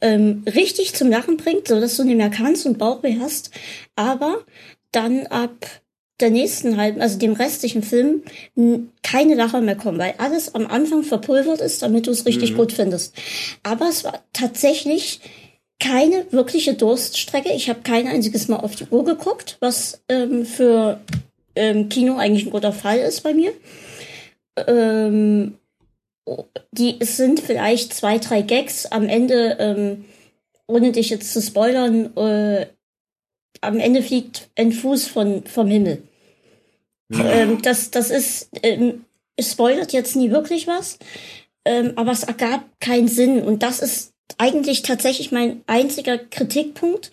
ähm, 0.00 0.42
richtig 0.46 0.94
zum 0.94 1.10
Lachen 1.10 1.36
bringt, 1.36 1.68
so 1.68 1.78
dass 1.80 1.96
du 1.96 2.04
nicht 2.04 2.16
mehr 2.16 2.30
kannst 2.30 2.66
und 2.66 2.78
Bauchweh 2.78 3.18
hast. 3.20 3.50
Aber 3.94 4.38
dann 4.90 5.26
ab 5.26 5.66
der 6.20 6.30
nächsten 6.30 6.76
halben, 6.76 7.00
also 7.00 7.18
dem 7.18 7.32
restlichen 7.32 7.82
Film, 7.82 8.22
keine 9.02 9.34
Lacher 9.34 9.60
mehr 9.60 9.76
kommen, 9.76 9.98
weil 9.98 10.14
alles 10.18 10.54
am 10.54 10.66
Anfang 10.66 11.02
verpulvert 11.02 11.60
ist, 11.60 11.82
damit 11.82 12.06
du 12.06 12.12
es 12.12 12.24
richtig 12.24 12.52
Mhm. 12.52 12.56
gut 12.56 12.72
findest. 12.72 13.14
Aber 13.64 13.88
es 13.88 14.04
war 14.04 14.22
tatsächlich 14.32 15.20
keine 15.80 16.26
wirkliche 16.32 16.74
Durststrecke. 16.74 17.52
Ich 17.52 17.68
habe 17.68 17.82
kein 17.82 18.06
einziges 18.06 18.48
Mal 18.48 18.56
auf 18.56 18.76
die 18.76 18.86
Uhr 18.86 19.04
geguckt, 19.04 19.56
was 19.60 20.02
ähm, 20.08 20.46
für 20.46 21.00
ähm, 21.56 21.88
Kino 21.88 22.16
eigentlich 22.16 22.46
ein 22.46 22.52
guter 22.52 22.72
Fall 22.72 22.98
ist 22.98 23.22
bei 23.22 23.34
mir. 23.34 23.52
Ähm, 24.66 25.58
die 26.72 26.96
es 27.00 27.16
sind 27.16 27.40
vielleicht 27.40 27.92
zwei, 27.92 28.18
drei 28.18 28.42
Gags 28.42 28.86
am 28.86 29.08
Ende, 29.08 29.56
ähm, 29.60 30.04
ohne 30.66 30.92
dich 30.92 31.10
jetzt 31.10 31.32
zu 31.32 31.42
spoilern, 31.42 32.16
äh, 32.16 32.66
am 33.60 33.78
Ende 33.78 34.02
fliegt 34.02 34.48
ein 34.56 34.72
Fuß 34.72 35.06
von, 35.06 35.44
vom 35.44 35.68
Himmel. 35.68 36.02
Ähm, 37.12 37.60
das, 37.62 37.90
das 37.90 38.10
ist, 38.10 38.48
ähm, 38.62 39.04
es 39.36 39.52
spoilert 39.52 39.92
jetzt 39.92 40.16
nie 40.16 40.30
wirklich 40.30 40.66
was, 40.66 40.98
aber 41.96 42.12
es 42.12 42.24
ergab 42.24 42.62
keinen 42.78 43.08
Sinn. 43.08 43.42
Und 43.42 43.62
das 43.62 43.80
ist 43.80 44.13
eigentlich 44.38 44.82
tatsächlich 44.82 45.32
mein 45.32 45.62
einziger 45.66 46.18
Kritikpunkt. 46.18 47.10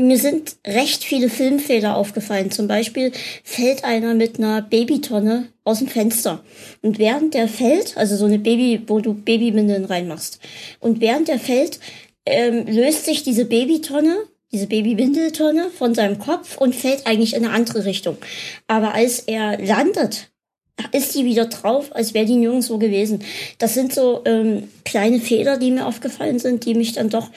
Mir 0.00 0.18
sind 0.18 0.56
recht 0.64 1.02
viele 1.02 1.28
Filmfehler 1.28 1.96
aufgefallen. 1.96 2.52
Zum 2.52 2.68
Beispiel 2.68 3.10
fällt 3.42 3.82
einer 3.84 4.14
mit 4.14 4.38
einer 4.38 4.62
Babytonne 4.62 5.48
aus 5.64 5.80
dem 5.80 5.88
Fenster. 5.88 6.44
Und 6.82 6.98
während 6.98 7.34
der 7.34 7.48
fällt, 7.48 7.96
also 7.96 8.16
so 8.16 8.26
eine 8.26 8.38
Baby, 8.38 8.82
wo 8.86 9.00
du 9.00 9.12
Babywindeln 9.12 9.84
reinmachst, 9.84 10.38
und 10.78 11.00
während 11.00 11.26
der 11.26 11.40
fällt, 11.40 11.80
ähm, 12.26 12.66
löst 12.66 13.06
sich 13.06 13.24
diese 13.24 13.44
Babytonne, 13.44 14.16
diese 14.52 14.66
Babywindeltonne 14.66 15.70
von 15.70 15.94
seinem 15.94 16.18
Kopf 16.18 16.56
und 16.56 16.74
fällt 16.74 17.06
eigentlich 17.06 17.34
in 17.34 17.44
eine 17.44 17.52
andere 17.52 17.84
Richtung. 17.84 18.16
Aber 18.66 18.94
als 18.94 19.20
er 19.20 19.58
landet, 19.58 20.30
ist 20.92 21.14
die 21.14 21.24
wieder 21.24 21.46
drauf, 21.46 21.94
als 21.94 22.14
wäre 22.14 22.26
die 22.26 22.36
nirgendwo 22.36 22.78
gewesen. 22.78 23.24
Das 23.58 23.74
sind 23.74 23.92
so 23.92 24.22
ähm, 24.24 24.68
kleine 24.84 25.20
Fehler, 25.20 25.58
die 25.58 25.70
mir 25.70 25.86
aufgefallen 25.86 26.38
sind, 26.38 26.64
die 26.64 26.74
mich 26.74 26.92
dann 26.92 27.10
doch 27.10 27.30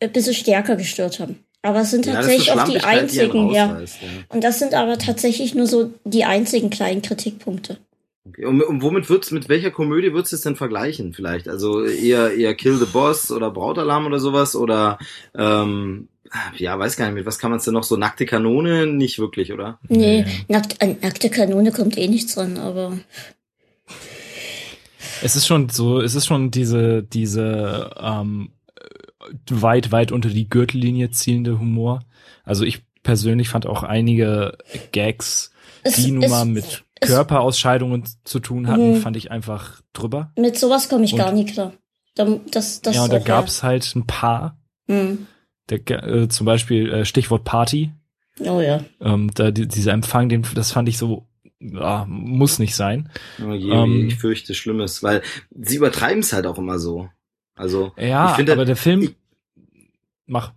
ein 0.00 0.12
bisschen 0.12 0.34
stärker 0.34 0.76
gestört 0.76 1.20
haben. 1.20 1.38
Aber 1.62 1.80
es 1.80 1.90
sind 1.92 2.06
Ja, 2.06 2.14
tatsächlich 2.14 2.46
so 2.46 2.52
auch 2.52 2.64
die 2.64 2.78
Schlampigkeit, 2.78 3.12
die 3.12 3.20
einzigen, 3.20 3.50
ja. 3.50 3.80
ja. 3.80 3.86
Und 4.28 4.42
das 4.42 4.58
sind 4.58 4.74
aber 4.74 4.98
tatsächlich 4.98 5.54
nur 5.54 5.66
so 5.66 5.92
die 6.04 6.24
einzigen 6.24 6.70
kleinen 6.70 7.02
Kritikpunkte. 7.02 7.78
Okay. 8.26 8.44
Und, 8.46 8.62
und 8.62 8.82
womit 8.82 9.08
wird's, 9.08 9.30
mit 9.30 9.48
welcher 9.48 9.70
Komödie 9.70 10.12
würdest 10.12 10.32
du 10.32 10.36
es 10.36 10.42
denn 10.42 10.56
vergleichen 10.56 11.12
vielleicht? 11.12 11.48
Also 11.48 11.84
eher, 11.84 12.34
eher 12.34 12.54
Kill 12.54 12.76
the 12.76 12.86
Boss 12.86 13.30
oder 13.30 13.50
Brautalarm 13.50 14.06
oder 14.06 14.20
sowas 14.20 14.54
oder, 14.54 14.98
ähm, 15.36 16.08
ja, 16.56 16.78
weiß 16.78 16.96
gar 16.96 17.06
nicht, 17.06 17.14
mit 17.14 17.26
was 17.26 17.38
kann 17.38 17.50
man 17.50 17.58
es 17.58 17.64
denn 17.64 17.74
noch 17.74 17.84
so? 17.84 17.96
Nackte 17.96 18.24
Kanone? 18.26 18.86
Nicht 18.86 19.18
wirklich, 19.18 19.52
oder? 19.52 19.78
Nee, 19.88 20.24
nackt, 20.48 20.80
an 20.82 20.96
nackte 21.02 21.28
Kanone 21.30 21.72
kommt 21.72 21.96
eh 21.98 22.08
nichts 22.08 22.34
dran, 22.34 22.56
aber 22.58 22.98
Es 25.22 25.36
ist 25.36 25.46
schon 25.46 25.68
so, 25.68 26.00
es 26.00 26.14
ist 26.14 26.26
schon 26.26 26.50
diese, 26.50 27.02
diese 27.02 27.90
ähm, 28.00 28.52
weit, 29.48 29.92
weit 29.92 30.10
unter 30.12 30.28
die 30.28 30.48
Gürtellinie 30.48 31.10
zielende 31.10 31.58
Humor. 31.58 32.00
Also 32.44 32.64
ich 32.64 32.82
persönlich 33.02 33.48
fand 33.48 33.66
auch 33.66 33.82
einige 33.82 34.58
Gags, 34.92 35.52
es, 35.84 35.94
die 35.96 36.10
nun 36.12 36.28
mal 36.30 36.44
mit 36.44 36.84
es- 37.00 37.08
Körperausscheidungen 37.08 38.04
zu 38.24 38.40
tun 38.40 38.68
hatten, 38.68 38.92
Mhm. 38.92 38.96
fand 39.00 39.16
ich 39.16 39.30
einfach 39.30 39.80
drüber. 39.92 40.32
mit 40.36 40.58
sowas 40.58 40.88
komme 40.88 41.04
ich 41.04 41.12
Und- 41.12 41.18
gar 41.18 41.32
nicht 41.32 41.52
klar. 41.54 41.72
Da, 42.14 42.26
das, 42.50 42.82
das 42.82 42.94
ja, 42.96 43.04
und 43.04 43.12
da 43.12 43.18
gab's 43.20 43.62
halt 43.62 43.94
ein 43.96 44.06
paar. 44.06 44.58
Hm. 44.86 45.26
Der, 45.70 45.80
äh, 46.04 46.28
zum 46.28 46.44
Beispiel 46.46 46.92
äh, 46.92 47.04
Stichwort 47.04 47.44
Party. 47.44 47.92
Oh 48.40 48.60
ja. 48.60 48.82
Ähm, 49.00 49.30
da 49.34 49.50
die, 49.50 49.68
dieser 49.68 49.92
Empfang, 49.92 50.28
den, 50.28 50.44
das 50.54 50.72
fand 50.72 50.88
ich 50.88 50.98
so, 50.98 51.26
ja, 51.60 52.04
muss 52.08 52.58
nicht 52.58 52.74
sein. 52.74 53.10
Oh 53.44 53.52
je, 53.52 53.70
Ähm. 53.72 54.08
ich 54.08 54.16
fürchte 54.16 54.54
Schlimmes, 54.54 55.02
weil 55.02 55.22
sie 55.50 55.76
übertreiben 55.76 56.20
es 56.20 56.32
halt 56.32 56.46
auch 56.46 56.58
immer 56.58 56.78
so. 56.78 57.08
Also, 57.54 57.92
Ja, 57.96 58.30
Ich 58.30 58.36
finde, 58.36 58.52
aber 58.52 58.64
der 58.64 58.76
Film, 58.76 59.02
ich- 59.02 59.14
mach. 60.26 60.52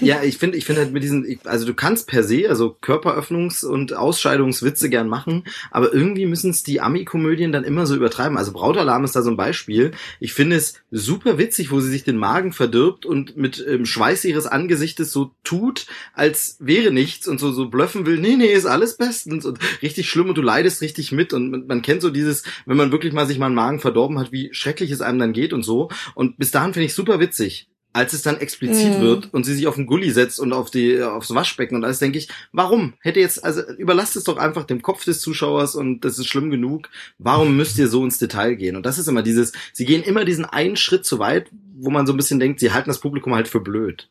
Ja, 0.00 0.22
ich 0.22 0.38
finde, 0.38 0.56
ich 0.56 0.64
finde 0.64 0.82
halt 0.82 0.92
mit 0.92 1.02
diesen, 1.02 1.38
also 1.44 1.66
du 1.66 1.74
kannst 1.74 2.08
per 2.08 2.24
se, 2.24 2.48
also 2.48 2.76
Körperöffnungs- 2.82 3.64
und 3.64 3.94
Ausscheidungswitze 3.94 4.90
gern 4.90 5.08
machen, 5.08 5.44
aber 5.70 5.92
irgendwie 5.92 6.26
müssen 6.26 6.50
es 6.50 6.62
die 6.62 6.80
Ami-Komödien 6.80 7.52
dann 7.52 7.64
immer 7.64 7.86
so 7.86 7.94
übertreiben. 7.94 8.36
Also 8.36 8.52
Brautalarm 8.52 9.04
ist 9.04 9.14
da 9.14 9.22
so 9.22 9.30
ein 9.30 9.36
Beispiel. 9.36 9.92
Ich 10.20 10.32
finde 10.32 10.56
es 10.56 10.74
super 10.90 11.38
witzig, 11.38 11.70
wo 11.70 11.80
sie 11.80 11.90
sich 11.90 12.04
den 12.04 12.16
Magen 12.16 12.52
verdirbt 12.52 13.06
und 13.06 13.36
mit 13.36 13.64
ähm, 13.68 13.86
Schweiß 13.86 14.24
ihres 14.24 14.46
Angesichtes 14.46 15.12
so 15.12 15.32
tut, 15.44 15.86
als 16.12 16.56
wäre 16.60 16.90
nichts 16.90 17.28
und 17.28 17.38
so, 17.38 17.52
so 17.52 17.68
blöffen 17.68 18.06
will, 18.06 18.18
nee, 18.18 18.36
nee, 18.36 18.52
ist 18.52 18.66
alles 18.66 18.96
bestens 18.96 19.44
und 19.44 19.58
richtig 19.82 20.08
schlimm 20.08 20.28
und 20.28 20.38
du 20.38 20.42
leidest 20.42 20.80
richtig 20.82 21.12
mit 21.12 21.32
und 21.32 21.50
man, 21.50 21.66
man 21.66 21.82
kennt 21.82 22.02
so 22.02 22.10
dieses, 22.10 22.42
wenn 22.66 22.76
man 22.76 22.92
wirklich 22.92 23.12
mal 23.12 23.26
sich 23.26 23.38
mal 23.38 23.46
einen 23.46 23.54
Magen 23.54 23.80
verdorben 23.80 24.18
hat, 24.18 24.32
wie 24.32 24.48
schrecklich 24.52 24.90
es 24.90 25.00
einem 25.00 25.18
dann 25.18 25.32
geht 25.32 25.52
und 25.52 25.62
so. 25.62 25.90
Und 26.14 26.36
bis 26.38 26.50
dahin 26.50 26.72
finde 26.72 26.86
ich 26.86 26.94
super 26.94 27.20
witzig 27.20 27.68
als 27.94 28.12
es 28.12 28.22
dann 28.22 28.38
explizit 28.38 28.98
Mhm. 28.98 29.00
wird 29.00 29.32
und 29.32 29.44
sie 29.44 29.54
sich 29.54 29.66
auf 29.66 29.76
den 29.76 29.86
Gully 29.86 30.10
setzt 30.10 30.40
und 30.40 30.52
auf 30.52 30.70
die 30.70 31.00
aufs 31.00 31.32
Waschbecken 31.32 31.76
und 31.76 31.84
alles 31.84 32.00
denke 32.00 32.18
ich, 32.18 32.28
warum 32.52 32.94
hätte 33.00 33.20
jetzt 33.20 33.42
also 33.44 33.62
überlasst 33.78 34.16
es 34.16 34.24
doch 34.24 34.36
einfach 34.36 34.64
dem 34.64 34.82
Kopf 34.82 35.04
des 35.04 35.20
Zuschauers 35.20 35.74
und 35.76 36.00
das 36.00 36.18
ist 36.18 36.26
schlimm 36.26 36.50
genug. 36.50 36.90
Warum 37.18 37.56
müsst 37.56 37.78
ihr 37.78 37.88
so 37.88 38.04
ins 38.04 38.18
Detail 38.18 38.56
gehen? 38.56 38.76
Und 38.76 38.84
das 38.84 38.98
ist 38.98 39.06
immer 39.08 39.22
dieses, 39.22 39.52
sie 39.72 39.84
gehen 39.84 40.02
immer 40.02 40.24
diesen 40.24 40.44
einen 40.44 40.76
Schritt 40.76 41.06
zu 41.06 41.18
weit, 41.18 41.46
wo 41.76 41.90
man 41.90 42.06
so 42.06 42.12
ein 42.12 42.16
bisschen 42.16 42.40
denkt, 42.40 42.60
sie 42.60 42.72
halten 42.72 42.90
das 42.90 42.98
Publikum 42.98 43.34
halt 43.34 43.48
für 43.48 43.60
blöd. 43.60 44.08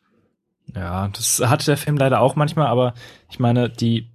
Ja, 0.74 1.08
das 1.08 1.40
hat 1.40 1.66
der 1.66 1.76
Film 1.76 1.98
leider 1.98 2.20
auch 2.20 2.36
manchmal, 2.36 2.68
aber 2.68 2.94
ich 3.30 3.38
meine, 3.38 3.68
die 3.68 4.06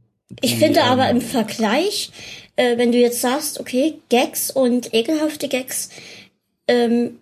Ich 0.42 0.56
finde 0.56 0.84
aber 0.84 1.10
im 1.10 1.22
Vergleich, 1.22 2.12
äh, 2.56 2.78
wenn 2.78 2.92
du 2.92 2.98
jetzt 2.98 3.22
sagst, 3.22 3.60
okay, 3.60 4.00
Gags 4.10 4.50
und 4.50 4.94
ekelhafte 4.94 5.48
Gags, 5.48 5.90
ähm, 6.68 7.20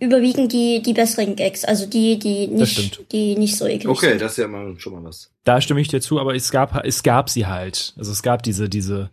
überwiegen 0.00 0.48
die, 0.48 0.82
die 0.82 0.92
besseren 0.92 1.36
Gags, 1.36 1.64
also 1.64 1.86
die, 1.86 2.18
die 2.18 2.46
nicht, 2.46 3.12
die 3.12 3.36
nicht 3.36 3.56
so 3.56 3.66
eklig 3.66 3.88
Okay, 3.88 4.10
sind. 4.10 4.22
das 4.22 4.32
ist 4.32 4.38
ja 4.38 4.48
mal 4.48 4.74
schon 4.78 4.92
mal 4.94 5.04
was. 5.04 5.30
Da 5.44 5.60
stimme 5.60 5.80
ich 5.80 5.88
dir 5.88 6.00
zu, 6.00 6.18
aber 6.20 6.34
es 6.34 6.50
gab, 6.50 6.84
es 6.84 7.02
gab 7.02 7.28
sie 7.30 7.46
halt. 7.46 7.94
Also 7.96 8.12
es 8.12 8.22
gab 8.22 8.42
diese, 8.42 8.68
diese 8.68 9.10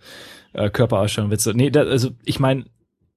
äh, 0.54 0.70
Körperausstellung 0.70 1.32
Witze. 1.32 1.54
Nee, 1.54 1.70
da, 1.70 1.82
also 1.82 2.12
ich 2.24 2.40
meine, 2.40 2.66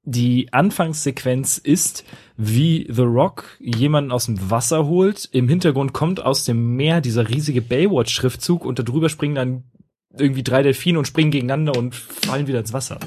die 0.04 0.52
Anfangssequenz 0.52 1.58
ist, 1.58 2.04
wie 2.36 2.86
The 2.90 3.02
Rock 3.02 3.56
jemanden 3.60 4.10
aus 4.10 4.26
dem 4.26 4.50
Wasser 4.50 4.86
holt. 4.86 5.28
Im 5.32 5.48
Hintergrund 5.48 5.92
kommt 5.92 6.24
aus 6.24 6.44
dem 6.44 6.76
Meer 6.76 7.00
dieser 7.00 7.28
riesige 7.28 7.60
Baywatch-Schriftzug 7.60 8.64
und 8.64 8.78
darüber 8.78 9.08
springen 9.10 9.34
dann 9.34 9.64
irgendwie 10.16 10.42
drei 10.42 10.62
Delfine 10.62 10.98
und 10.98 11.06
springen 11.06 11.30
gegeneinander 11.30 11.76
und 11.78 11.94
fallen 11.94 12.46
wieder 12.46 12.60
ins 12.60 12.72
Wasser. 12.72 12.98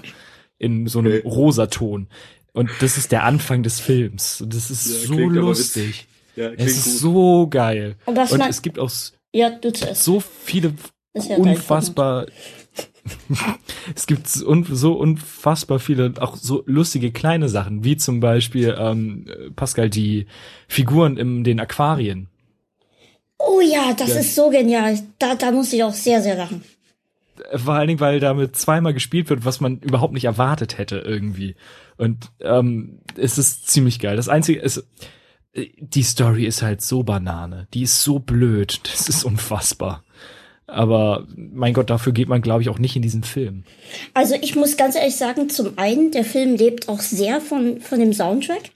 In 0.59 0.85
so 0.85 0.99
einem 0.99 1.13
Okay. 1.13 1.27
Rosaton. 1.27 2.07
Und 2.53 2.69
das 2.79 2.97
ist 2.97 3.11
der 3.11 3.23
Anfang 3.23 3.63
des 3.63 3.79
Films. 3.79 4.41
Und 4.41 4.53
das 4.53 4.69
ist 4.71 4.87
Ja, 4.87 5.07
so 5.07 5.19
lustig. 5.19 6.07
Ja, 6.35 6.49
Es 6.51 6.85
ist 6.85 6.99
so 6.99 7.47
geil. 7.47 7.95
Und 8.05 8.17
Und 8.17 8.41
es 8.41 8.61
gibt 8.61 8.79
auch 8.79 8.91
ja, 9.33 9.51
so 9.93 10.19
viele 10.19 10.73
ja 11.15 11.37
unfassbar. 11.37 12.25
es 13.95 14.05
gibt 14.05 14.27
so 14.27 14.93
unfassbar 14.93 15.79
viele, 15.79 16.13
auch 16.19 16.35
so 16.35 16.63
lustige 16.67 17.11
kleine 17.11 17.49
Sachen, 17.49 17.83
wie 17.83 17.97
zum 17.97 18.19
Beispiel, 18.19 18.75
ähm, 18.77 19.25
Pascal, 19.55 19.89
die 19.89 20.27
Figuren 20.67 21.17
in 21.17 21.43
den 21.43 21.59
Aquarien. 21.59 22.27
Oh 23.39 23.59
ja, 23.59 23.93
das 23.93 24.09
Ja. 24.09 24.15
ist 24.19 24.35
so 24.35 24.49
genial. 24.49 24.99
Da, 25.17 25.35
da 25.35 25.51
muss 25.51 25.73
ich 25.73 25.83
auch 25.83 25.93
sehr, 25.93 26.21
sehr 26.21 26.35
lachen. 26.35 26.63
Vor 27.55 27.73
allen 27.73 27.87
Dingen, 27.87 27.99
weil 27.99 28.19
damit 28.19 28.55
zweimal 28.55 28.93
gespielt 28.93 29.29
wird, 29.29 29.45
was 29.45 29.59
man 29.59 29.79
überhaupt 29.79 30.13
nicht 30.13 30.25
erwartet 30.25 30.77
hätte 30.77 30.99
irgendwie. 30.99 31.55
Und 31.97 32.31
ähm, 32.41 32.99
es 33.17 33.37
ist 33.37 33.67
ziemlich 33.67 33.99
geil. 33.99 34.15
Das 34.15 34.29
Einzige 34.29 34.59
ist, 34.59 34.85
äh, 35.53 35.67
die 35.77 36.03
Story 36.03 36.45
ist 36.45 36.61
halt 36.61 36.81
so 36.81 37.03
Banane. 37.03 37.67
Die 37.73 37.83
ist 37.83 38.03
so 38.03 38.19
blöd. 38.19 38.81
Das 38.91 39.09
ist 39.09 39.23
unfassbar. 39.23 40.03
Aber 40.67 41.27
mein 41.35 41.73
Gott, 41.73 41.89
dafür 41.89 42.13
geht 42.13 42.29
man, 42.29 42.41
glaube 42.41 42.61
ich, 42.61 42.69
auch 42.69 42.79
nicht 42.79 42.95
in 42.95 43.01
diesen 43.01 43.23
Film. 43.23 43.65
Also 44.13 44.35
ich 44.41 44.55
muss 44.55 44.77
ganz 44.77 44.95
ehrlich 44.95 45.17
sagen, 45.17 45.49
zum 45.49 45.77
einen, 45.77 46.11
der 46.11 46.23
Film 46.23 46.55
lebt 46.55 46.87
auch 46.87 47.01
sehr 47.01 47.41
von, 47.41 47.81
von 47.81 47.99
dem 47.99 48.13
Soundtrack. 48.13 48.71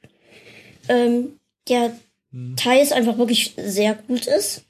Ähm, 0.89 1.39
der 1.69 1.93
teils 2.57 2.91
einfach 2.91 3.17
wirklich 3.17 3.53
sehr 3.57 3.95
gut 3.95 4.27
ist. 4.27 4.65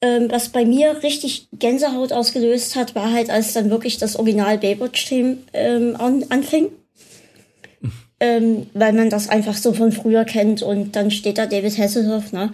Ähm, 0.00 0.30
was 0.30 0.50
bei 0.50 0.64
mir 0.64 1.02
richtig 1.02 1.48
Gänsehaut 1.58 2.12
ausgelöst 2.12 2.76
hat, 2.76 2.94
war 2.94 3.12
halt, 3.12 3.30
als 3.30 3.52
dann 3.52 3.70
wirklich 3.70 3.98
das 3.98 4.16
Original 4.16 4.58
Baywatch-Thema 4.58 5.36
ähm, 5.52 5.96
an, 5.96 6.24
anfing. 6.28 6.68
ähm, 8.20 8.66
weil 8.74 8.92
man 8.92 9.10
das 9.10 9.28
einfach 9.28 9.56
so 9.56 9.72
von 9.72 9.92
früher 9.92 10.24
kennt 10.24 10.62
und 10.62 10.96
dann 10.96 11.10
steht 11.10 11.38
da 11.38 11.46
David 11.46 11.78
Hasselhoff, 11.78 12.32
ne? 12.32 12.52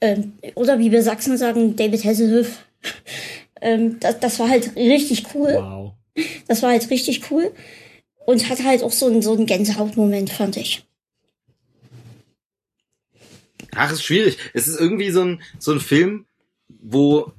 Ähm, 0.00 0.34
oder 0.54 0.78
wie 0.78 0.92
wir 0.92 1.02
Sachsen 1.02 1.36
sagen, 1.36 1.76
David 1.76 2.04
Hasselhoff. 2.04 2.64
ähm, 3.60 3.98
das, 4.00 4.20
das 4.20 4.38
war 4.38 4.48
halt 4.48 4.76
richtig 4.76 5.34
cool. 5.34 5.54
Wow. 5.54 5.92
Das 6.46 6.62
war 6.62 6.70
halt 6.70 6.90
richtig 6.90 7.30
cool. 7.30 7.52
Und 8.26 8.48
hat 8.48 8.62
halt 8.64 8.82
auch 8.82 8.92
so 8.92 9.06
einen, 9.06 9.22
so 9.22 9.34
einen 9.34 9.46
Gänsehautmoment, 9.46 10.30
fand 10.30 10.56
ich. 10.56 10.84
Ach, 13.74 13.92
ist 13.92 14.04
schwierig. 14.04 14.38
Es 14.52 14.68
ist 14.68 14.80
irgendwie 14.80 15.10
so 15.10 15.22
ein, 15.22 15.42
so 15.58 15.72
ein 15.72 15.80
Film, 15.80 16.26
wo 16.68 17.32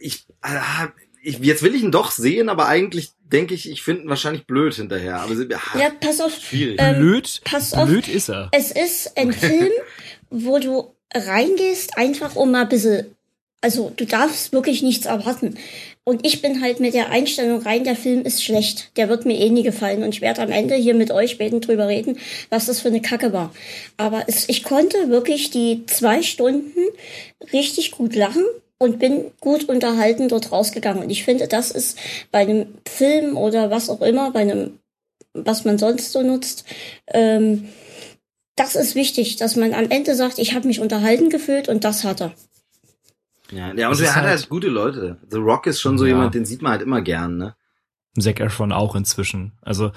ich, 0.00 0.26
ah, 0.42 0.88
ich, 1.22 1.38
jetzt 1.38 1.62
will 1.62 1.74
ich 1.74 1.82
ihn 1.82 1.90
doch 1.92 2.10
sehen, 2.10 2.48
aber 2.48 2.66
eigentlich 2.68 3.12
denke 3.24 3.54
ich, 3.54 3.68
ich 3.70 3.82
finde 3.82 4.02
ihn 4.02 4.08
wahrscheinlich 4.08 4.46
blöd 4.46 4.74
hinterher. 4.74 5.20
Aber 5.20 5.34
sie- 5.34 5.48
ah, 5.54 5.78
Ja, 5.78 5.90
pass 5.98 6.20
auf. 6.20 6.34
schwierig. 6.38 6.76
Ähm, 6.80 6.96
Blöd, 6.98 7.40
pass 7.44 7.72
auf. 7.72 7.88
blöd 7.88 8.08
ist 8.08 8.28
er. 8.28 8.48
Es 8.52 8.70
ist 8.70 9.16
ein 9.16 9.32
Film, 9.32 9.72
wo 10.30 10.58
du 10.58 10.94
reingehst, 11.14 11.96
einfach 11.96 12.36
um 12.36 12.50
mal 12.50 12.62
ein 12.62 12.68
bisschen, 12.68 13.14
also 13.60 13.92
du 13.96 14.04
darfst 14.04 14.52
wirklich 14.52 14.82
nichts 14.82 15.06
erwarten. 15.06 15.56
Und 16.06 16.26
ich 16.26 16.42
bin 16.42 16.60
halt 16.60 16.80
mit 16.80 16.92
der 16.92 17.10
Einstellung 17.10 17.62
rein, 17.62 17.84
der 17.84 17.96
Film 17.96 18.22
ist 18.22 18.44
schlecht. 18.44 18.90
Der 18.96 19.08
wird 19.08 19.24
mir 19.24 19.38
eh 19.38 19.48
nie 19.48 19.62
gefallen. 19.62 20.02
Und 20.02 20.10
ich 20.10 20.20
werde 20.20 20.42
am 20.42 20.52
Ende 20.52 20.74
hier 20.74 20.94
mit 20.94 21.10
euch 21.10 21.38
beiden 21.38 21.62
drüber 21.62 21.88
reden, 21.88 22.18
was 22.50 22.66
das 22.66 22.80
für 22.80 22.88
eine 22.88 23.00
Kacke 23.00 23.32
war. 23.32 23.54
Aber 23.96 24.24
es, 24.26 24.48
ich 24.50 24.64
konnte 24.64 25.08
wirklich 25.08 25.48
die 25.50 25.86
zwei 25.86 26.22
Stunden 26.22 26.78
richtig 27.52 27.92
gut 27.92 28.14
lachen 28.14 28.44
und 28.76 28.98
bin 28.98 29.30
gut 29.40 29.68
unterhalten 29.68 30.28
dort 30.28 30.52
rausgegangen. 30.52 31.02
Und 31.02 31.10
ich 31.10 31.24
finde, 31.24 31.48
das 31.48 31.70
ist 31.70 31.98
bei 32.30 32.40
einem 32.40 32.66
Film 32.86 33.38
oder 33.38 33.70
was 33.70 33.88
auch 33.88 34.02
immer, 34.02 34.30
bei 34.30 34.40
einem, 34.40 34.78
was 35.32 35.64
man 35.64 35.78
sonst 35.78 36.12
so 36.12 36.22
nutzt, 36.22 36.64
ähm, 37.08 37.68
das 38.56 38.76
ist 38.76 38.94
wichtig, 38.94 39.36
dass 39.36 39.56
man 39.56 39.74
am 39.74 39.90
Ende 39.90 40.14
sagt, 40.14 40.38
ich 40.38 40.54
habe 40.54 40.68
mich 40.68 40.80
unterhalten 40.80 41.30
gefühlt 41.30 41.68
und 41.68 41.82
das 41.82 42.04
hat 42.04 42.20
er. 42.20 42.34
Ja, 43.50 43.72
ja 43.74 43.88
und 43.88 44.00
er 44.00 44.08
hat 44.14 44.22
halt- 44.22 44.26
halt 44.28 44.48
gute 44.48 44.68
Leute. 44.68 45.18
The 45.30 45.38
Rock 45.38 45.66
ist 45.66 45.80
schon 45.80 45.98
so 45.98 46.04
Ja. 46.04 46.10
jemand, 46.14 46.34
den 46.34 46.44
sieht 46.44 46.62
man 46.62 46.72
halt 46.72 46.82
immer 46.82 47.02
gern, 47.02 47.36
ne? 47.36 47.56
Zac 48.18 48.40
Efron 48.40 48.72
auch 48.72 48.94
inzwischen. 48.94 49.52
Also, 49.62 49.90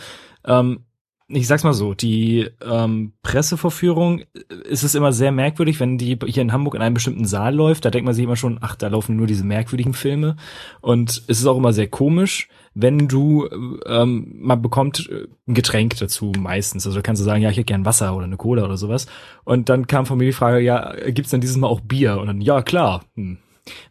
ähm, 0.45 0.86
ich 1.29 1.47
sag's 1.47 1.63
mal 1.63 1.73
so, 1.73 1.93
die 1.93 2.49
ähm, 2.65 3.11
Pressevorführung 3.21 4.21
äh, 4.21 4.25
ist 4.69 4.83
es 4.83 4.95
immer 4.95 5.11
sehr 5.11 5.31
merkwürdig, 5.31 5.79
wenn 5.79 5.97
die 5.97 6.17
hier 6.25 6.41
in 6.41 6.53
Hamburg 6.53 6.75
in 6.75 6.81
einem 6.81 6.93
bestimmten 6.93 7.25
Saal 7.25 7.53
läuft. 7.53 7.83
Da 7.83 7.89
denkt 7.89 8.05
man 8.05 8.15
sich 8.15 8.23
immer 8.23 8.37
schon, 8.37 8.59
ach, 8.61 8.75
da 8.75 8.87
laufen 8.87 9.17
nur 9.17 9.27
diese 9.27 9.43
merkwürdigen 9.43 9.93
Filme. 9.93 10.37
Und 10.79 11.23
es 11.27 11.39
ist 11.39 11.45
auch 11.45 11.57
immer 11.57 11.73
sehr 11.73 11.87
komisch, 11.87 12.47
wenn 12.73 13.09
du, 13.09 13.49
ähm, 13.85 14.35
man 14.37 14.61
bekommt 14.61 15.09
äh, 15.09 15.27
ein 15.47 15.53
Getränk 15.53 15.97
dazu 15.97 16.31
meistens. 16.37 16.87
Also 16.87 17.01
kannst 17.01 17.21
du 17.21 17.25
sagen, 17.25 17.41
ja, 17.41 17.49
ich 17.49 17.57
hätte 17.57 17.65
gern 17.65 17.85
Wasser 17.85 18.15
oder 18.15 18.25
eine 18.25 18.37
Cola 18.37 18.63
oder 18.63 18.77
sowas. 18.77 19.07
Und 19.43 19.67
dann 19.67 19.87
kam 19.87 20.05
von 20.05 20.17
mir 20.17 20.25
die 20.25 20.33
Frage, 20.33 20.59
ja, 20.59 20.93
gibt's 21.07 21.31
denn 21.31 21.41
dieses 21.41 21.57
Mal 21.57 21.67
auch 21.67 21.81
Bier? 21.81 22.19
Und 22.19 22.27
dann, 22.27 22.39
ja, 22.39 22.61
klar. 22.61 23.03
Hm. 23.15 23.37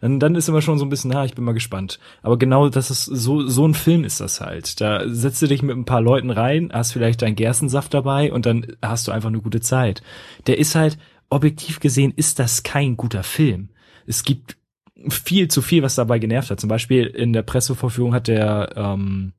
Dann, 0.00 0.20
dann 0.20 0.34
ist 0.34 0.48
immer 0.48 0.62
schon 0.62 0.78
so 0.78 0.84
ein 0.84 0.88
bisschen, 0.88 1.10
na, 1.10 1.24
ich 1.24 1.34
bin 1.34 1.44
mal 1.44 1.52
gespannt. 1.52 1.98
Aber 2.22 2.38
genau 2.38 2.68
das 2.68 2.90
ist 2.90 3.04
so, 3.04 3.46
so 3.46 3.66
ein 3.66 3.74
Film 3.74 4.04
ist 4.04 4.20
das 4.20 4.40
halt. 4.40 4.80
Da 4.80 5.02
setzt 5.06 5.42
du 5.42 5.46
dich 5.46 5.62
mit 5.62 5.76
ein 5.76 5.84
paar 5.84 6.00
Leuten 6.00 6.30
rein, 6.30 6.70
hast 6.72 6.92
vielleicht 6.92 7.22
deinen 7.22 7.36
Gerstensaft 7.36 7.94
dabei 7.94 8.32
und 8.32 8.46
dann 8.46 8.76
hast 8.82 9.08
du 9.08 9.12
einfach 9.12 9.28
eine 9.28 9.40
gute 9.40 9.60
Zeit. 9.60 10.02
Der 10.46 10.58
ist 10.58 10.74
halt, 10.74 10.98
objektiv 11.30 11.80
gesehen, 11.80 12.12
ist 12.14 12.38
das 12.38 12.62
kein 12.62 12.96
guter 12.96 13.22
Film. 13.22 13.70
Es 14.06 14.24
gibt 14.24 14.56
viel 15.08 15.48
zu 15.48 15.62
viel, 15.62 15.82
was 15.82 15.94
dabei 15.94 16.18
genervt 16.18 16.50
hat. 16.50 16.60
Zum 16.60 16.68
Beispiel 16.68 17.06
in 17.06 17.32
der 17.32 17.42
Pressevorführung 17.42 18.14
hat 18.14 18.28
der, 18.28 18.72
ähm, 18.76 19.32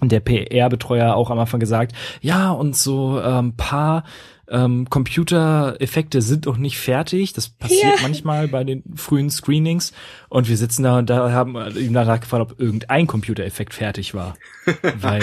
der 0.00 0.20
PR-Betreuer 0.20 1.14
auch 1.14 1.30
am 1.30 1.38
Anfang 1.38 1.60
gesagt, 1.60 1.92
ja, 2.20 2.50
und 2.50 2.76
so 2.76 3.20
ähm, 3.20 3.56
paar 3.56 4.04
ähm, 4.52 4.88
Computereffekte 4.90 6.20
sind 6.22 6.46
noch 6.46 6.58
nicht 6.58 6.78
fertig. 6.78 7.32
Das 7.32 7.48
passiert 7.48 7.96
Ja. 7.96 8.02
manchmal 8.02 8.46
bei 8.48 8.62
den 8.64 8.84
frühen 8.94 9.30
Screenings. 9.30 9.92
Und 10.28 10.48
wir 10.48 10.56
sitzen 10.56 10.82
da 10.82 10.98
und 10.98 11.08
da 11.10 11.32
haben 11.32 11.56
ihm 11.76 11.94
danach 11.94 12.20
gefragt, 12.20 12.52
ob 12.52 12.60
irgendein 12.60 13.06
Computereffekt 13.06 13.74
fertig 13.74 14.14
war. 14.14 14.34
Weil 15.00 15.22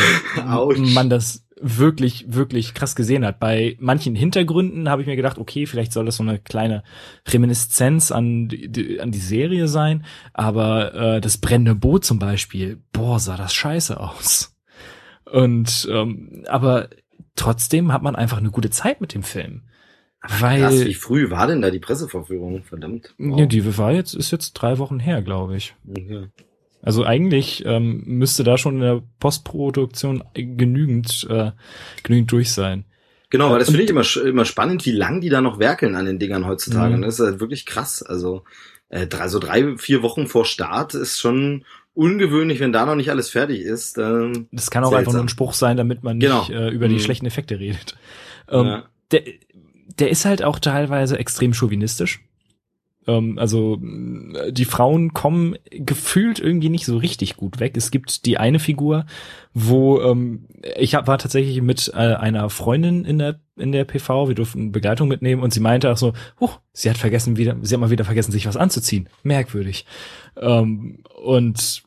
man 0.94 1.10
das 1.10 1.46
wirklich, 1.62 2.26
wirklich 2.34 2.74
krass 2.74 2.96
gesehen 2.96 3.26
hat. 3.26 3.40
Bei 3.40 3.76
manchen 3.80 4.16
Hintergründen 4.16 4.90
habe 4.90 5.02
ich 5.02 5.08
mir 5.08 5.16
gedacht, 5.16 5.38
okay, 5.38 5.66
vielleicht 5.66 5.92
soll 5.94 6.06
das 6.06 6.16
so 6.16 6.24
eine 6.24 6.40
kleine 6.40 6.84
Reminiszenz 7.28 8.12
an 8.12 8.48
die, 8.48 8.70
die, 8.70 9.00
an 9.02 9.12
die 9.12 9.20
Serie 9.20 9.68
sein. 9.68 10.06
Aber 10.34 10.94
äh, 10.96 11.22
das 11.22 11.38
brennende 11.38 11.76
Boot 11.76 12.06
zum 12.06 12.18
Beispiel, 12.18 12.82
boah, 12.94 13.20
sah 13.20 13.38
das 13.38 13.54
scheiße 13.54 14.00
aus. 14.00 14.56
Und 15.30 15.88
ähm, 15.92 16.44
aber 16.48 16.90
trotzdem 17.36 17.92
hat 17.94 18.02
man 18.02 18.16
einfach 18.16 18.38
eine 18.38 18.52
gute 18.52 18.70
Zeit 18.70 19.02
mit 19.02 19.14
dem 19.14 19.24
Film. 19.24 19.64
Weil 20.22 20.62
Krass, 20.62 20.86
wie 20.86 20.94
früh 20.94 21.30
war 21.30 21.48
denn 21.48 21.62
da 21.62 21.72
die 21.72 21.80
Pressevorführung? 21.80 22.64
Verdammt. 22.64 23.16
ja, 23.18 23.46
die 23.46 23.78
war 23.78 23.94
jetzt, 23.94 24.14
ist 24.14 24.32
jetzt 24.32 24.54
drei 24.54 24.78
Wochen 24.78 25.00
her, 25.00 25.22
glaube 25.22 25.56
ich. 25.56 25.76
Okay. 25.90 26.28
Also 26.82 27.06
eigentlich 27.06 27.64
ähm, 27.66 28.04
müsste 28.06 28.44
da 28.44 28.58
schon 28.58 28.76
in 28.76 28.82
der 28.82 29.04
Postproduktion 29.20 30.24
genügend, 30.34 31.28
äh, 31.30 31.52
genügend 32.04 32.32
durch 32.32 32.52
sein. 32.52 32.86
Genau, 33.30 33.52
weil 33.52 33.60
das 33.60 33.70
finde 33.70 33.84
ich 33.84 33.90
immer, 33.90 34.04
immer 34.26 34.46
spannend, 34.46 34.86
wie 34.86 34.92
lang 34.92 35.22
die 35.22 35.30
da 35.30 35.40
noch 35.40 35.60
werkeln 35.60 35.96
an 35.96 36.06
den 36.06 36.20
Dingern 36.20 36.48
heutzutage. 36.48 36.98
Mhm. 36.98 37.04
Das 37.04 37.20
ist 37.20 37.26
halt 37.26 37.40
wirklich 37.40 37.66
krass. 37.66 38.02
Also 38.02 38.44
äh, 38.90 39.08
drei, 39.08 39.28
so 39.28 39.40
drei, 39.40 39.78
vier 39.78 40.02
Wochen 40.02 40.28
vor 40.28 40.46
Start 40.46 40.96
ist 40.96 41.20
schon 41.20 41.64
ungewöhnlich, 42.00 42.60
wenn 42.60 42.72
da 42.72 42.86
noch 42.86 42.96
nicht 42.96 43.10
alles 43.12 43.30
fertig 43.30 43.62
ist. 43.62 43.98
Ähm, 43.98 44.48
Das 44.52 44.72
kann 44.72 44.84
auch 44.84 44.88
einfach 44.94 44.98
nur 45.06 45.12
Seltsam. 45.12 45.26
ein 45.26 45.30
Spruch 45.30 45.54
sein, 45.54 45.78
damit 45.78 46.04
man 46.04 46.18
nicht 46.18 46.28
Genau. 46.48 46.50
äh, 46.50 46.70
über 46.70 46.88
die 46.88 46.96
Mhm. 46.96 47.00
schlechten 47.00 47.26
Effekte 47.26 47.60
redet. 47.60 47.96
Ähm, 48.50 48.66
ja. 48.66 48.84
der, 49.12 49.24
der 50.00 50.10
ist 50.10 50.26
halt 50.26 50.44
auch 50.44 50.60
teilweise 50.60 51.20
extrem 51.20 51.54
chauvinistisch. 51.54 52.22
Ähm, 53.08 53.38
also 53.38 53.78
mh, 53.80 54.52
die 54.52 54.66
Frauen 54.66 55.14
kommen 55.14 55.56
gefühlt 55.72 56.40
irgendwie 56.40 56.70
nicht 56.70 56.86
so 56.86 56.98
richtig 56.98 57.36
gut 57.38 57.60
weg. 57.60 57.76
Es 57.78 57.92
gibt 57.92 58.26
die 58.26 58.38
eine 58.38 58.60
Figur, 58.60 59.06
wo 59.54 60.02
ähm, 60.02 60.46
ich 60.78 60.96
hab, 60.96 61.08
war 61.08 61.18
tatsächlich 61.18 61.62
mit 61.62 61.90
äh, 61.94 61.98
einer 61.98 62.50
Freundin 62.50 63.04
in 63.06 63.18
der 63.20 63.40
in 63.58 63.72
der 63.74 63.84
PV. 63.84 64.30
Wir 64.30 64.36
durften 64.36 64.72
Begleitung 64.72 65.08
mitnehmen 65.10 65.42
und 65.44 65.54
sie 65.54 65.60
meinte 65.60 65.92
auch 65.92 65.98
so, 65.98 66.14
huch, 66.40 66.60
sie 66.72 66.90
hat 66.90 66.98
vergessen 66.98 67.36
wieder, 67.38 67.58
sie 67.62 67.74
hat 67.76 67.82
mal 67.82 67.90
wieder 67.90 68.06
vergessen, 68.06 68.32
sich 68.32 68.48
was 68.48 68.56
anzuziehen. 68.58 69.10
Merkwürdig. 69.24 69.86
Ähm, 70.38 71.04
und 71.22 71.84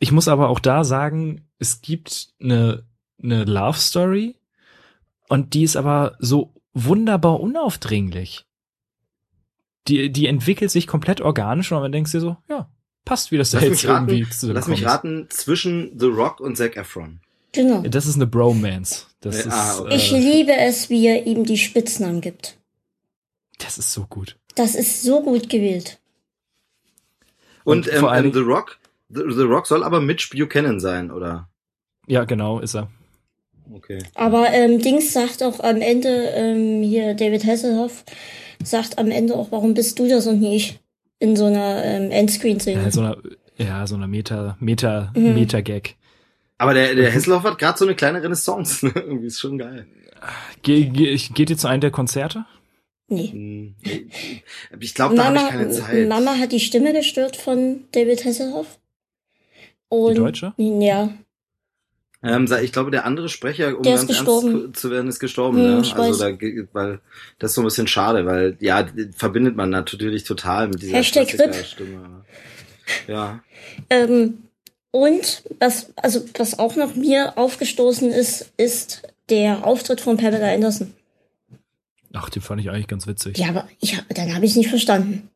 Ich 0.00 0.10
muss 0.12 0.26
aber 0.28 0.48
auch 0.48 0.58
da 0.58 0.82
sagen, 0.82 1.46
es 1.58 1.82
gibt 1.82 2.30
eine, 2.40 2.84
eine 3.22 3.44
Love 3.44 3.78
Story 3.78 4.34
und 5.28 5.54
die 5.54 5.62
ist 5.62 5.76
aber 5.76 6.16
so 6.18 6.52
wunderbar 6.72 7.38
unaufdringlich. 7.40 8.46
Die, 9.88 10.10
die 10.10 10.26
entwickelt 10.26 10.70
sich 10.70 10.86
komplett 10.86 11.20
organisch 11.20 11.70
und 11.70 11.80
man 11.80 11.92
denkt 11.92 12.12
dir 12.12 12.20
so, 12.20 12.36
ja, 12.48 12.68
passt, 13.04 13.30
wie 13.30 13.36
das 13.38 13.50
da 13.50 13.58
Lass 13.58 13.68
jetzt 13.68 13.82
mich 13.82 13.88
raten, 13.88 14.08
irgendwie 14.08 14.20
lass 14.20 14.68
mich 14.68 14.80
zusammenkommt. 14.80 14.86
raten, 14.86 15.26
zwischen 15.30 15.98
The 15.98 16.06
Rock 16.06 16.40
und 16.40 16.56
Zac 16.56 16.76
Efron. 16.76 17.20
Genau. 17.52 17.82
Das 17.82 18.06
ist 18.06 18.14
eine 18.16 18.26
Bromance. 18.26 19.06
Das 19.20 19.44
Ja, 19.44 19.50
ah, 19.50 19.72
ist, 19.72 19.80
okay. 19.80 19.96
Ich 19.96 20.12
äh, 20.12 20.18
liebe 20.18 20.52
es, 20.56 20.88
wie 20.88 21.06
er 21.06 21.26
ihm 21.26 21.44
die 21.44 21.58
Spitznamen 21.58 22.20
gibt. 22.20 22.56
das 23.58 23.76
ist 23.76 23.92
so 23.92 24.06
gut. 24.06 24.38
Das 24.54 24.74
ist 24.74 25.02
so 25.02 25.22
gut 25.22 25.48
gewählt. 25.48 25.98
Und, 27.64 27.88
Und 27.88 27.94
ähm, 27.94 28.08
ähm, 28.12 28.32
The 28.32 28.40
Rock, 28.40 28.78
The, 29.12 29.22
The 29.28 29.42
Rock 29.42 29.66
soll 29.66 29.82
aber 29.84 30.00
Mitch 30.00 30.30
Buchanan 30.30 30.80
sein, 30.80 31.10
oder? 31.10 31.48
Ja, 32.06 32.24
genau, 32.24 32.60
ist 32.60 32.74
er. 32.74 32.88
Okay. 33.72 33.98
Aber 34.14 34.50
ähm, 34.50 34.80
Dings 34.80 35.12
sagt 35.12 35.42
auch 35.42 35.60
am 35.60 35.80
Ende, 35.80 36.08
ähm, 36.34 36.82
hier 36.82 37.14
David 37.14 37.44
Hasselhoff 37.46 38.04
sagt 38.62 38.98
am 38.98 39.10
Ende 39.10 39.34
auch, 39.34 39.52
warum 39.52 39.74
bist 39.74 39.98
du 39.98 40.08
das 40.08 40.26
und 40.26 40.40
nicht 40.40 40.54
ich? 40.72 40.80
In 41.18 41.36
so 41.36 41.44
einer 41.46 41.84
ähm, 41.84 42.10
Endscreen-Szene. 42.10 42.82
Ja, 42.82 42.90
so 42.90 43.00
eine, 43.02 43.16
ja, 43.58 43.86
so 43.86 43.94
eine 43.94 44.08
Meta, 44.08 44.56
Meta, 44.58 45.12
Mhm. 45.14 45.34
Meta-Gag. 45.34 45.96
Aber 46.58 46.72
der, 46.74 46.94
der 46.94 47.10
Hesselhoff 47.10 47.42
hat 47.44 47.58
gerade 47.58 47.78
so 47.78 47.84
eine 47.84 47.94
kleine 47.94 48.22
Renaissance. 48.22 48.84
ne? 48.86 48.92
Irgendwie 48.96 49.26
ist 49.26 49.38
schon 49.40 49.58
geil. 49.58 49.86
Ge 50.62 50.84
ge 50.86 51.16
geht 51.34 51.50
ihr 51.50 51.56
zu 51.58 51.68
einem 51.68 51.80
der 51.80 51.90
Konzerte? 51.90 52.44
nee. 53.08 53.28
Hm, 53.28 53.74
Ich 54.80 54.94
glaube, 54.94 55.14
da 55.14 55.24
habe 55.24 55.36
ich 55.36 55.42
Mama, 55.42 55.52
keine 55.52 55.70
Zeit. 55.70 56.08
Mama 56.08 56.34
hat 56.38 56.52
die 56.52 56.60
Stimme 56.60 56.92
gestört 56.92 57.36
von 57.36 57.84
David 57.92 58.24
Hasselhoff. 58.24 58.78
Und, 59.90 60.14
Die 60.14 60.20
Deutsche? 60.20 60.54
Ja. 60.56 61.10
Ähm, 62.22 62.48
ich 62.62 62.72
glaube, 62.72 62.90
der 62.90 63.06
andere 63.06 63.28
Sprecher, 63.28 63.76
um 63.76 63.82
Der 63.82 63.96
ganz 63.96 64.10
ernst 64.10 64.76
zu 64.76 64.90
werden, 64.90 65.08
ist 65.08 65.20
gestorben. 65.20 65.58
Hm, 65.58 65.80
ne? 65.80 65.94
Also 65.94 66.30
da, 66.30 66.36
weil 66.72 67.00
das 67.38 67.50
ist 67.50 67.54
so 67.54 67.62
ein 67.62 67.64
bisschen 67.64 67.86
schade, 67.86 68.26
weil 68.26 68.56
ja 68.60 68.86
verbindet 69.16 69.56
man 69.56 69.70
natürlich 69.70 70.24
total 70.24 70.68
mit 70.68 70.82
dieser 70.82 70.98
Hashtag 70.98 71.28
Klassikerstimme. 71.28 72.24
Ja. 73.08 73.40
Ähm, 73.88 74.44
und 74.90 75.44
was, 75.60 75.92
also 75.96 76.24
was 76.36 76.58
auch 76.58 76.76
noch 76.76 76.94
mir 76.94 77.38
aufgestoßen 77.38 78.10
ist, 78.10 78.52
ist 78.56 79.02
der 79.30 79.66
Auftritt 79.66 80.00
von 80.00 80.16
Pamela 80.16 80.52
Anderson. 80.52 80.92
Ach, 82.12 82.28
den 82.28 82.42
fand 82.42 82.60
ich 82.60 82.70
eigentlich 82.70 82.88
ganz 82.88 83.06
witzig. 83.06 83.38
Ja, 83.38 83.48
aber 83.48 83.68
ich 83.80 83.96
dann 84.08 84.34
habe 84.34 84.44
ich 84.44 84.56
nicht 84.56 84.68
verstanden. 84.68 85.30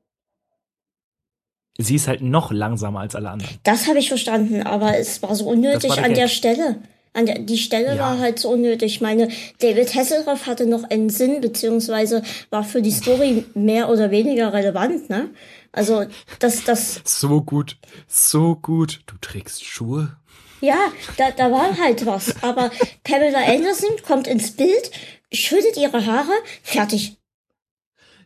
Sie 1.78 1.96
ist 1.96 2.06
halt 2.08 2.20
noch 2.22 2.52
langsamer 2.52 3.00
als 3.00 3.14
alle 3.16 3.30
anderen. 3.30 3.58
Das 3.64 3.88
habe 3.88 3.98
ich 3.98 4.08
verstanden, 4.08 4.62
aber 4.62 4.96
es 4.98 5.22
war 5.22 5.34
so 5.34 5.46
unnötig 5.46 5.90
war 5.90 5.96
der 5.96 6.04
an 6.04 6.14
der. 6.14 6.28
Stelle. 6.28 6.76
An 7.16 7.26
der, 7.26 7.38
die 7.40 7.58
Stelle 7.58 7.94
Ja. 7.96 8.00
war 8.00 8.18
halt 8.18 8.38
so 8.40 8.50
unnötig. 8.50 8.94
Ich 8.96 9.00
meine, 9.00 9.28
David 9.60 9.94
Hasselhoff 9.94 10.46
hatte 10.46 10.66
noch 10.66 10.84
einen 10.90 11.10
Sinn, 11.10 11.40
beziehungsweise 11.40 12.22
war 12.50 12.64
für 12.64 12.82
die 12.82 12.90
Story 12.90 13.44
mehr 13.54 13.88
oder 13.88 14.10
weniger 14.10 14.52
relevant, 14.52 15.08
ne? 15.10 15.30
Also, 15.72 16.04
das, 16.38 16.62
das, 16.64 17.00
So 17.04 17.40
gut, 17.42 17.76
so 18.08 18.54
gut. 18.56 19.00
Du 19.06 19.16
trägst 19.20 19.64
Schuhe? 19.64 20.16
ja, 20.60 20.78
da, 21.18 21.30
da 21.32 21.50
war 21.52 21.76
halt 21.78 22.06
was. 22.06 22.34
Aber 22.42 22.70
Pamela 23.02 23.44
Anderson 23.46 23.90
kommt 24.06 24.26
ins 24.26 24.52
Bild, 24.52 24.90
schüttet 25.32 25.76
ihre 25.76 26.06
Haare, 26.06 26.32
fertig. 26.62 27.16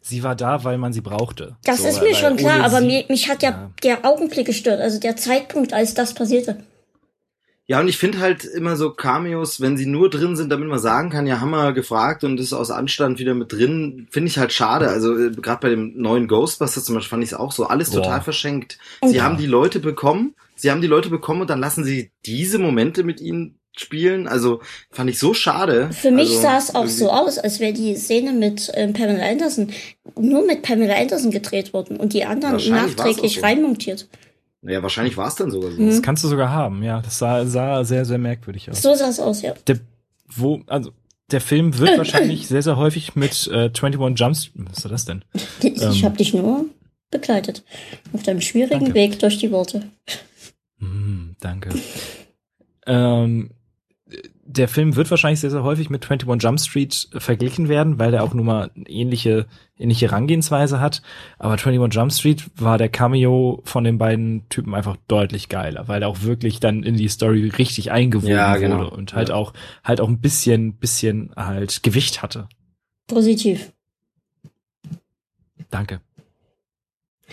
Sie 0.01 0.23
war 0.23 0.35
da, 0.37 0.65
weil 0.65 0.79
man 0.79 0.93
sie 0.93 1.01
brauchte. 1.01 1.57
Das 1.65 1.83
So, 1.83 1.89
ist 1.89 2.03
mir 2.03 2.15
schon 2.15 2.37
klar, 2.37 2.65
aber 2.65 2.81
sie- 2.81 2.87
mir, 2.87 3.05
mich 3.09 3.29
hat 3.29 3.43
ja, 3.43 3.51
Ja. 3.51 3.71
der 3.83 4.05
Augenblick 4.05 4.47
gestört, 4.47 4.81
also 4.81 4.99
der 5.01 5.17
Zeitpunkt, 5.17 5.73
als 5.73 5.95
das 5.95 6.15
passierte. 6.15 6.59
Ja, 7.71 7.81
und 7.81 7.89
ich 7.89 7.99
finde 7.99 8.19
halt 8.21 8.45
immer 8.47 8.77
so 8.77 8.93
Cameos, 8.93 9.61
wenn 9.61 9.77
sie 9.77 9.85
nur 9.85 10.09
drin 10.09 10.37
sind, 10.37 10.51
damit 10.51 10.69
man 10.69 10.79
sagen 10.79 11.11
kann, 11.11 11.27
ja, 11.27 11.41
haben 11.41 11.51
wir 11.51 11.73
gefragt 11.75 12.25
und 12.25 12.41
ist 12.41 12.55
aus 12.55 12.71
Anstand 12.71 13.19
wieder 13.19 13.35
mit 13.35 13.53
drin, 13.53 14.07
finde 14.11 14.29
ich 14.29 14.39
halt 14.39 14.55
schade. 14.55 14.89
Also 14.89 15.15
äh, 15.19 15.31
gerade 15.33 15.61
bei 15.61 15.69
dem 15.69 15.93
neuen 16.01 16.29
Ghostbusters 16.29 16.85
zum 16.85 16.95
Beispiel 16.95 17.11
fand 17.11 17.25
ich 17.25 17.33
es 17.33 17.39
auch 17.39 17.53
so, 17.53 17.67
alles 17.67 17.91
Boah. 17.91 17.97
total 18.03 18.21
verschenkt. 18.23 18.79
Und- 19.01 19.11
Sie 19.11 19.21
haben 19.21 19.37
die 19.37 19.45
Leute 19.47 19.81
bekommen, 19.81 20.35
sie 20.57 20.71
haben 20.71 20.81
die 20.81 20.87
Leute 20.87 21.11
bekommen 21.11 21.43
und 21.43 21.51
dann 21.51 21.61
lassen 21.61 21.85
sie 21.85 22.11
diese 22.25 22.59
Momente 22.59 23.05
mit 23.05 23.21
ihnen 23.21 23.58
spielen. 23.81 24.29
Also 24.29 24.61
fand 24.91 25.11
ich 25.11 25.19
so 25.19 25.35
schade. 25.35 25.91
Für 25.93 26.11
mich 26.11 26.31
also, 26.31 26.43
sah 26.43 26.59
es 26.59 26.75
auch 26.75 26.87
so 26.87 27.11
aus, 27.11 27.39
als 27.39 27.61
wäre 27.61 27.73
die 27.73 27.95
Szene 27.97 28.33
mit 28.33 28.71
ähm, 28.75 28.93
Pamela 28.93 29.25
Anderson 29.25 29.71
nur 30.19 30.45
mit 30.47 30.63
Pamela 30.63 30.97
Anderson 30.97 31.31
gedreht 31.31 31.73
worden 31.73 31.97
und 31.97 32.13
die 32.13 32.25
anderen 32.25 32.57
nachträglich 32.71 33.37
so. 33.37 33.41
reinmontiert. 33.43 34.09
Naja, 34.61 34.83
wahrscheinlich 34.83 35.17
war 35.17 35.29
es 35.29 35.37
dann 35.37 35.51
sogar 35.51 35.71
so. 35.71 35.81
Mhm. 35.81 35.89
Das 35.89 36.03
kannst 36.03 36.25
du 36.25 36.29
sogar 36.29 36.51
haben, 36.51 36.83
ja. 36.83 37.01
Das 37.01 37.19
sah, 37.19 37.47
sah 37.47 37.85
sehr, 37.85 38.05
sehr 38.05 38.19
merkwürdig 38.19 38.71
aus. 38.71 38.83
So 38.83 38.95
sah 38.95 39.09
es 39.09 39.21
aus, 39.21 39.43
ja. 39.43 39.55
Der, 39.67 39.79
wo, 40.35 40.61
also, 40.67 40.91
der 41.31 41.41
Film 41.41 41.79
wird 41.79 41.97
wahrscheinlich 41.99 42.49
sehr, 42.49 42.63
sehr 42.63 42.77
häufig 42.77 43.15
mit 43.15 43.49
äh, 43.53 43.71
21 43.71 44.19
Jumps. 44.19 44.51
Was 44.55 44.79
ist 44.79 44.91
das 44.91 45.05
denn? 45.05 45.25
Ich 45.63 45.81
Ähm. 45.83 46.03
habe 46.03 46.17
dich 46.17 46.35
nur 46.35 46.65
begleitet. 47.11 47.65
Auf 48.13 48.23
deinem 48.23 48.41
schwierigen 48.41 48.81
Danke. 48.81 48.95
Weg 48.95 49.19
durch 49.21 49.39
die 49.39 49.51
Worte. 49.51 49.85
Hm, 50.79 51.37
danke. 51.41 51.71
ähm, 52.87 53.51
der 54.51 54.67
Film 54.67 54.97
wird 54.97 55.11
wahrscheinlich 55.11 55.41
sehr, 55.41 55.51
sehr 55.51 55.63
häufig 55.63 55.91
mit 55.91 56.03
21 56.11 56.43
Jump 56.43 56.59
Street 56.59 57.09
verglichen 57.13 57.69
werden, 57.69 57.99
weil 57.99 58.11
der 58.11 58.25
auch 58.25 58.33
nun 58.33 58.47
mal 58.47 58.71
ähnliche, 58.87 59.47
ähnliche 59.79 60.07
Herangehensweise 60.07 60.81
hat. 60.81 61.03
Aber 61.39 61.53
21 61.53 61.95
Jump 61.95 62.13
Street 62.13 62.51
war 62.57 62.79
der 62.79 62.89
Cameo 62.89 63.61
von 63.65 63.85
den 63.85 63.99
beiden 63.99 64.49
Typen 64.49 64.75
einfach 64.75 64.97
deutlich 65.07 65.51
geiler, 65.51 65.87
weil 65.87 66.01
er 66.03 66.09
auch 66.09 66.23
wirklich 66.23 66.61
dann 66.61 66.83
in 66.83 66.97
die 66.97 67.09
Story 67.09 67.47
richtig 67.59 67.93
eingewoben 67.93 68.31
Ja, 68.35 68.57
genau. 68.57 68.79
wurde 68.79 68.91
und 68.91 69.13
halt 69.15 69.29
Ja. 69.29 69.35
auch, 69.35 69.53
halt 69.85 70.01
auch 70.01 70.09
ein 70.09 70.21
bisschen, 70.21 70.73
bisschen 70.75 71.31
halt 71.37 71.83
Gewicht 71.83 72.23
hatte. 72.23 72.49
Positiv. 73.07 73.73
Danke. 75.71 76.01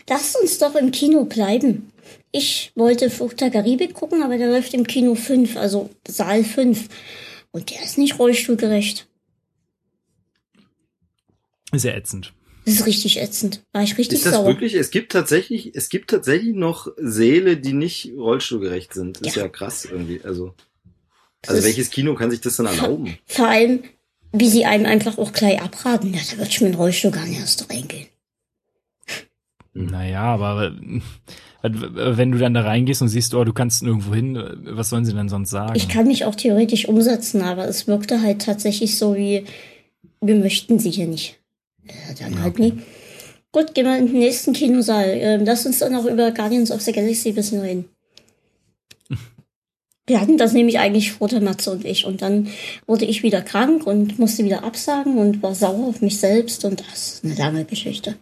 Lasst 0.09 0.37
uns 0.39 0.59
doch 0.59 0.75
im 0.75 0.91
Kino 0.91 1.23
bleiben. 1.23 1.91
Ich 2.37 2.73
wollte 2.75 3.09
Flucht 3.09 3.39
der 3.39 3.49
Karibik 3.49 3.93
gucken, 3.93 4.21
aber 4.21 4.37
der 4.37 4.49
läuft 4.49 4.73
im 4.73 4.85
Kino 4.85 5.15
5, 5.15 5.55
also 5.55 5.89
Saal 6.05 6.43
5. 6.43 6.89
Und 7.51 7.71
der 7.71 7.81
ist 7.81 7.97
nicht 7.97 8.19
rollstuhlgerecht. 8.19 9.07
Sehr 11.71 11.95
ätzend. 11.95 12.33
Das 12.65 12.75
ist 12.75 12.85
richtig 12.85 13.21
ätzend. 13.21 13.61
War 13.71 13.83
ich 13.83 13.97
richtig 13.97 14.17
Ist 14.17 14.25
das 14.25 14.33
sauer. 14.33 14.47
wirklich? 14.47 14.73
Es 14.73 14.91
gibt 14.91 15.13
tatsächlich, 15.13 15.75
es 15.75 15.87
gibt 15.87 16.09
tatsächlich 16.09 16.55
noch 16.55 16.87
Säle, 16.97 17.55
die 17.57 17.73
nicht 17.73 18.11
rollstuhlgerecht 18.17 18.93
sind. 18.93 19.21
Ist 19.21 19.35
Ja. 19.37 19.43
ja, 19.43 19.47
krass 19.49 19.85
irgendwie. 19.85 20.19
Also, 20.23 20.53
Das 21.41 21.51
also 21.51 21.63
welches 21.67 21.89
Kino 21.91 22.15
kann 22.15 22.31
sich 22.31 22.41
das 22.41 22.57
denn 22.57 22.65
erlauben? 22.65 23.17
Vor 23.27 23.47
allem, 23.47 23.83
wie 24.33 24.49
sie 24.49 24.65
einem 24.65 24.85
einfach 24.87 25.17
auch 25.19 25.31
gleich 25.31 25.61
abraten. 25.61 26.13
Ja, 26.13 26.19
da 26.31 26.37
wird 26.39 26.49
ich 26.49 26.59
mit 26.59 26.73
dem 26.73 26.77
Rollstuhl 26.79 27.11
gar 27.11 27.25
nicht 27.25 27.39
erst 27.39 27.69
reingehen. 27.69 28.07
Naja, 29.73 30.23
aber 30.23 30.75
wenn 31.71 32.31
du 32.31 32.37
dann 32.37 32.53
da 32.53 32.61
reingehst 32.61 33.01
und 33.01 33.09
siehst, 33.09 33.33
oh, 33.33 33.43
du 33.43 33.53
kannst 33.53 33.83
nirgendwo 33.83 34.13
hin, 34.13 34.35
äh, 34.35 34.55
was 34.75 34.89
sollen 34.89 35.05
sie 35.05 35.13
denn 35.13 35.29
sonst 35.29 35.49
sagen? 35.49 35.75
Ich 35.75 35.89
kann 35.89 36.07
mich 36.07 36.25
auch 36.25 36.35
theoretisch 36.35 36.87
umsetzen, 36.87 37.41
aber 37.41 37.67
es 37.67 37.87
wirkte 37.87 38.21
halt 38.21 38.41
tatsächlich 38.41 38.97
so 38.97 39.15
wie, 39.15 39.45
wir 40.21 40.35
möchten 40.35 40.79
sie 40.79 40.91
hier 40.91 41.07
nicht. 41.07 41.39
Ja, 41.83 42.27
dann 42.27 42.41
halt 42.41 42.59
nie. 42.59 42.73
Gut, 43.51 43.73
gehen 43.73 43.85
wir 43.85 43.97
in 43.97 44.07
den 44.07 44.19
nächsten 44.19 44.51
Kinosaal. 44.51 45.07
Ähm, 45.07 45.45
lass 45.45 45.65
uns 45.65 45.79
dann 45.79 45.95
auch 45.95 46.05
über 46.05 46.31
Guardians 46.31 46.71
of 46.71 46.81
the 46.81 46.91
Galaxy 46.91 47.29
ein 47.29 47.35
bisschen 47.35 47.61
reden. 47.61 47.85
Wir 50.07 50.19
hatten 50.19 50.37
das 50.37 50.51
nämlich 50.51 50.77
eigentlich 50.77 51.13
vor 51.13 51.29
der 51.29 51.39
Matze 51.39 51.71
und 51.71 51.85
ich. 51.85 52.05
Und 52.05 52.21
dann 52.21 52.49
wurde 52.85 53.05
ich 53.05 53.23
wieder 53.23 53.41
krank 53.41 53.87
und 53.87 54.19
musste 54.19 54.43
wieder 54.43 54.65
absagen 54.65 55.17
und 55.17 55.41
war 55.41 55.55
sauer 55.55 55.87
auf 55.87 56.01
mich 56.01 56.19
selbst. 56.19 56.65
Und 56.65 56.81
das 56.81 57.13
ist 57.13 57.23
eine 57.23 57.35
lange 57.35 57.63
Geschichte. 57.63 58.17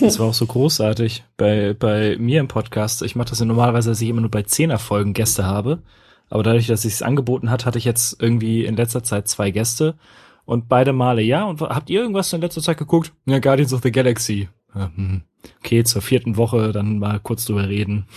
Das 0.00 0.18
war 0.18 0.28
auch 0.28 0.34
so 0.34 0.46
großartig 0.46 1.24
bei, 1.36 1.74
bei 1.74 2.16
mir 2.18 2.40
im 2.40 2.48
Podcast. 2.48 3.02
Ich 3.02 3.16
mache 3.16 3.30
das 3.30 3.40
ja 3.40 3.46
normalerweise, 3.46 3.90
dass 3.90 4.00
ich 4.00 4.08
immer 4.08 4.20
nur 4.20 4.30
bei 4.30 4.42
Zehner-Folgen 4.42 5.12
Gäste 5.12 5.44
habe. 5.44 5.82
Aber 6.28 6.42
dadurch, 6.42 6.66
dass 6.66 6.84
ich 6.84 6.94
es 6.94 7.02
angeboten 7.02 7.50
hat, 7.50 7.66
hatte 7.66 7.78
ich 7.78 7.84
jetzt 7.84 8.20
irgendwie 8.22 8.64
in 8.64 8.76
letzter 8.76 9.02
Zeit 9.02 9.28
zwei 9.28 9.50
Gäste. 9.50 9.96
Und 10.44 10.68
beide 10.68 10.92
Male, 10.92 11.22
ja. 11.22 11.44
Und 11.44 11.60
habt 11.60 11.90
ihr 11.90 12.00
irgendwas 12.00 12.32
in 12.32 12.40
letzter 12.40 12.62
Zeit 12.62 12.78
geguckt? 12.78 13.12
Ja, 13.26 13.38
Guardians 13.38 13.72
of 13.72 13.82
the 13.82 13.92
Galaxy. 13.92 14.48
Hm. 14.72 15.22
Okay, 15.58 15.84
zur 15.84 16.02
vierten 16.02 16.36
Woche 16.36 16.72
dann 16.72 16.98
mal 16.98 17.20
kurz 17.20 17.44
drüber 17.44 17.68
reden. 17.68 18.06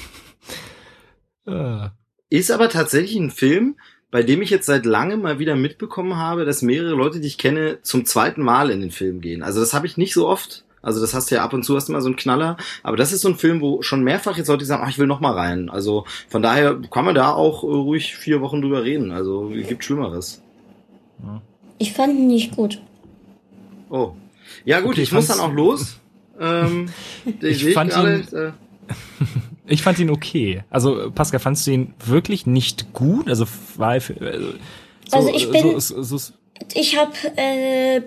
Ah. 1.45 1.91
Ist 2.29 2.51
aber 2.51 2.69
tatsächlich 2.69 3.17
ein 3.17 3.29
Film, 3.29 3.75
bei 4.11 4.23
dem 4.23 4.41
ich 4.41 4.49
jetzt 4.49 4.65
seit 4.65 4.85
langem 4.85 5.21
mal 5.21 5.39
wieder 5.39 5.57
mitbekommen 5.57 6.15
habe, 6.15 6.45
dass 6.45 6.61
mehrere 6.61 6.95
Leute, 6.95 7.19
die 7.19 7.27
ich 7.27 7.37
kenne, 7.37 7.79
zum 7.81 8.05
zweiten 8.05 8.41
Mal 8.41 8.69
in 8.69 8.79
den 8.79 8.91
Film 8.91 9.19
gehen. 9.19 9.43
Also 9.43 9.59
das 9.59 9.73
habe 9.73 9.85
ich 9.85 9.97
nicht 9.97 10.13
so 10.13 10.25
oft. 10.25 10.63
Also 10.83 11.01
das 11.01 11.13
hast 11.15 11.31
du 11.31 11.35
ja 11.35 11.43
ab 11.43 11.53
und 11.53 11.63
zu 11.63 11.75
hast 11.75 11.87
du 11.87 11.93
mal 11.93 12.01
so 12.01 12.07
einen 12.07 12.17
Knaller. 12.17 12.57
Aber 12.83 12.97
das 12.97 13.11
ist 13.11 13.21
so 13.21 13.29
ein 13.29 13.35
Film, 13.35 13.61
wo 13.61 13.81
schon 13.81 14.03
mehrfach 14.03 14.37
jetzt 14.37 14.49
Leute 14.49 14.65
sagen, 14.65 14.83
ach, 14.85 14.89
ich 14.89 14.99
will 14.99 15.07
noch 15.07 15.21
mal 15.21 15.31
rein. 15.33 15.69
Also 15.69 16.05
von 16.29 16.41
daher 16.43 16.79
kann 16.91 17.05
man 17.05 17.15
da 17.15 17.31
auch 17.33 17.63
äh, 17.63 17.67
ruhig 17.67 18.15
vier 18.15 18.41
Wochen 18.41 18.61
drüber 18.61 18.83
reden. 18.83 19.11
Also 19.11 19.51
gibt 19.67 19.83
Schlimmeres. 19.83 20.41
Ich 21.79 21.93
fand 21.93 22.13
ihn 22.13 22.27
nicht 22.27 22.55
gut. 22.55 22.81
Oh. 23.89 24.11
Ja 24.65 24.81
gut, 24.81 24.91
Okay, 24.91 25.01
ich 25.03 25.11
muss 25.11 25.27
dann 25.27 25.39
auch 25.39 25.51
los. 25.53 25.99
ähm, 26.39 26.89
Ich 27.41 27.63
sehe 27.63 27.73
fand 27.73 27.91
gerade, 27.91 28.19
ihn- 28.19 28.37
äh, 28.37 28.51
Ich 29.65 29.81
fand 29.81 29.97
ihn 29.99 30.09
okay. 30.09 30.63
Also, 30.69 31.09
Pascal, 31.11 31.39
fandst 31.39 31.65
du 31.65 31.71
ihn 31.71 31.93
wirklich 32.05 32.45
nicht 32.45 32.91
gut? 32.93 33.29
Also, 33.29 33.45
war 33.77 33.89
also, 33.91 34.13
so, 34.19 35.17
also 35.17 35.29
ich 35.33 35.49
bin, 35.49 35.79
so, 35.79 36.01
so, 36.03 36.33
ich 36.73 36.97
habe 36.97 37.13
äh, 37.37 38.01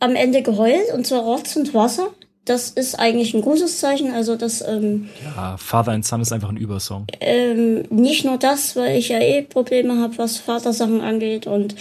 am 0.00 0.14
Ende 0.14 0.42
geheult 0.42 0.92
und 0.94 1.06
zwar 1.06 1.22
Rotz 1.22 1.56
und 1.56 1.74
Wasser. 1.74 2.08
Das 2.44 2.70
ist 2.70 2.98
eigentlich 2.98 3.34
ein 3.34 3.42
gutes 3.42 3.78
Zeichen. 3.78 4.12
Also 4.12 4.34
das. 4.34 4.66
Ähm, 4.66 5.10
ja, 5.22 5.56
Father 5.58 5.92
and 5.92 6.06
Son 6.06 6.22
ist 6.22 6.32
einfach 6.32 6.48
ein 6.48 6.56
Übersong. 6.56 7.06
Ähm, 7.20 7.82
nicht 7.90 8.24
nur 8.24 8.38
das, 8.38 8.74
weil 8.74 8.96
ich 8.96 9.10
ja 9.10 9.20
eh 9.20 9.42
Probleme 9.42 10.00
habe, 10.00 10.16
was 10.16 10.38
Vatersachen 10.38 11.02
angeht 11.02 11.46
und 11.46 11.74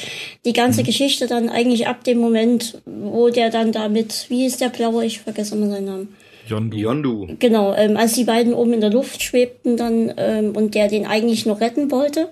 die 0.43 0.51
ganze 0.51 0.81
mhm. 0.81 0.87
Geschichte 0.87 1.27
dann 1.27 1.47
eigentlich 1.47 1.87
ab 1.87 2.03
dem 2.03 2.17
Moment, 2.17 2.81
wo 2.85 3.29
der 3.29 3.49
dann 3.49 3.71
damit, 3.71 4.25
wie 4.29 4.45
ist 4.45 4.59
der 4.59 4.69
Blaue, 4.69 5.05
ich 5.05 5.21
vergesse 5.21 5.55
immer 5.55 5.69
seinen 5.69 5.85
Namen. 5.85 6.15
Yondu. 6.47 6.77
Yondu. 6.77 7.27
Genau, 7.39 7.73
ähm, 7.73 7.95
als 7.95 8.13
die 8.13 8.23
beiden 8.23 8.53
oben 8.53 8.73
in 8.73 8.81
der 8.81 8.89
Luft 8.89 9.21
schwebten 9.21 9.77
dann 9.77 10.13
ähm, 10.17 10.55
und 10.55 10.75
der 10.75 10.89
den 10.89 11.05
eigentlich 11.05 11.45
noch 11.45 11.61
retten 11.61 11.91
wollte. 11.91 12.29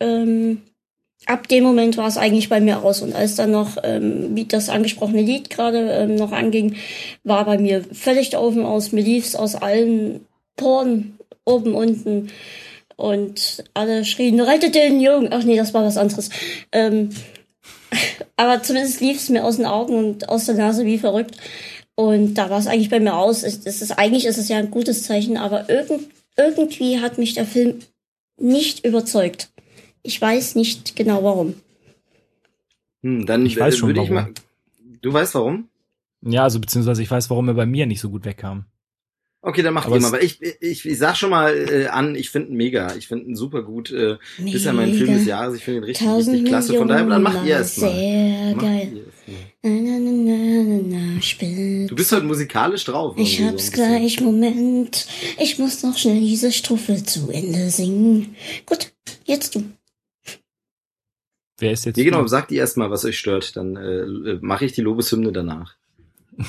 Ähm, 0.00 0.62
ab 1.26 1.48
dem 1.48 1.64
Moment 1.64 1.96
war 1.96 2.08
es 2.08 2.16
eigentlich 2.16 2.48
bei 2.48 2.60
mir 2.60 2.82
aus. 2.82 3.02
Und 3.02 3.14
als 3.14 3.36
dann 3.36 3.50
noch, 3.50 3.76
ähm, 3.82 4.34
wie 4.34 4.44
das 4.44 4.68
angesprochene 4.68 5.22
Lied 5.22 5.50
gerade 5.50 5.90
ähm, 5.90 6.16
noch 6.16 6.32
anging, 6.32 6.76
war 7.24 7.44
bei 7.44 7.58
mir 7.58 7.84
völlig 7.92 8.30
der 8.30 8.42
Ofen 8.42 8.64
aus. 8.64 8.92
Mir 8.92 9.02
lief's 9.02 9.34
aus 9.34 9.54
allen 9.54 10.26
Poren, 10.56 11.18
oben, 11.44 11.74
unten. 11.74 12.30
Und 12.96 13.64
alle 13.72 14.04
schrien, 14.04 14.40
rettet 14.40 14.74
den 14.74 15.00
Jungen. 15.00 15.28
Ach 15.32 15.44
nee, 15.44 15.56
das 15.56 15.72
war 15.72 15.84
was 15.84 15.96
anderes. 15.96 16.30
Ähm, 16.72 17.10
aber 18.36 18.62
zumindest 18.62 19.00
lief's 19.00 19.28
mir 19.28 19.44
aus 19.44 19.56
den 19.56 19.66
Augen 19.66 19.94
und 19.94 20.28
aus 20.28 20.46
der 20.46 20.54
Nase 20.54 20.84
wie 20.84 20.98
verrückt. 20.98 21.36
Und 21.94 22.34
da 22.34 22.48
war 22.48 22.58
es 22.58 22.66
eigentlich 22.66 22.90
bei 22.90 23.00
mir 23.00 23.16
aus. 23.16 23.42
Es, 23.42 23.60
es 23.64 23.82
ist, 23.82 23.92
eigentlich 23.92 24.26
ist 24.26 24.38
es 24.38 24.48
ja 24.48 24.56
ein 24.56 24.70
gutes 24.70 25.02
Zeichen, 25.02 25.36
aber 25.36 25.68
irgend, 25.68 26.08
irgendwie 26.36 27.00
hat 27.00 27.18
mich 27.18 27.34
der 27.34 27.44
Film 27.44 27.80
nicht 28.38 28.86
überzeugt. 28.86 29.49
Ich 30.02 30.20
weiß 30.20 30.54
nicht 30.54 30.96
genau 30.96 31.22
warum. 31.22 31.54
Hm, 33.02 33.26
dann 33.26 33.46
ich 33.46 33.58
weiß 33.58 33.76
schon, 33.76 33.94
warum. 33.96 34.14
Mal, 34.14 34.32
du 35.02 35.12
weißt 35.12 35.34
warum? 35.34 35.68
Ja, 36.22 36.44
also 36.44 36.60
beziehungsweise 36.60 37.02
ich 37.02 37.10
weiß, 37.10 37.30
warum 37.30 37.48
er 37.48 37.54
bei 37.54 37.66
mir 37.66 37.86
nicht 37.86 38.00
so 38.00 38.10
gut 38.10 38.24
wegkam. 38.24 38.66
Okay, 39.42 39.62
dann 39.62 39.72
mach 39.72 39.86
aber 39.86 39.96
die 39.96 40.02
mal. 40.02 40.08
Aber 40.08 40.22
ich, 40.22 40.42
ich, 40.42 40.84
ich 40.84 40.98
sag 40.98 41.16
schon 41.16 41.30
mal 41.30 41.54
äh, 41.56 41.86
an, 41.86 42.14
ich 42.14 42.28
finde 42.28 42.50
ihn 42.50 42.56
mega. 42.56 42.94
Ich 42.96 43.08
finde 43.08 43.24
ihn 43.24 43.36
super 43.36 43.62
gut. 43.62 43.90
Äh, 43.90 44.18
mega. 44.36 44.56
Ist 44.56 44.66
ja 44.66 44.74
mein 44.74 44.92
Film 44.92 45.14
des 45.14 45.24
Jahres. 45.24 45.56
Ich 45.56 45.64
finde 45.64 45.80
ihn 45.80 45.84
richtig, 45.84 46.06
richtig 46.06 46.44
klasse. 46.44 46.74
Von 46.74 46.88
daher, 46.88 47.06
dann 47.06 47.22
macht 47.22 47.46
ihr 47.46 47.56
es 47.56 47.78
mal. 47.78 47.90
Sehr 47.90 48.54
macht 48.54 48.60
geil. 48.60 49.06
Na, 49.62 49.70
na, 49.70 49.98
na, 49.98 50.80
na, 50.82 51.86
du 51.86 51.94
bist 51.94 52.12
halt 52.12 52.24
musikalisch 52.24 52.84
drauf. 52.84 53.14
Ich 53.16 53.40
hab's 53.42 53.66
so 53.66 53.72
gleich, 53.72 54.20
Moment. 54.20 55.06
Ich 55.38 55.58
muss 55.58 55.82
noch 55.82 55.96
schnell 55.96 56.20
diese 56.20 56.52
Strophe 56.52 57.02
zu 57.02 57.30
Ende 57.30 57.70
singen. 57.70 58.34
Gut, 58.66 58.92
jetzt 59.24 59.54
du. 59.54 59.64
Wer 61.60 61.72
ist 61.72 61.84
jetzt? 61.84 61.96
Ja, 61.96 62.04
genau, 62.04 62.26
sagt 62.26 62.50
ihr 62.50 62.60
erstmal, 62.60 62.90
was 62.90 63.04
euch 63.04 63.18
stört, 63.18 63.56
dann 63.56 63.76
äh, 63.76 64.38
mache 64.40 64.64
ich 64.64 64.72
die 64.72 64.80
Lobeshymne 64.80 65.32
danach. 65.32 65.74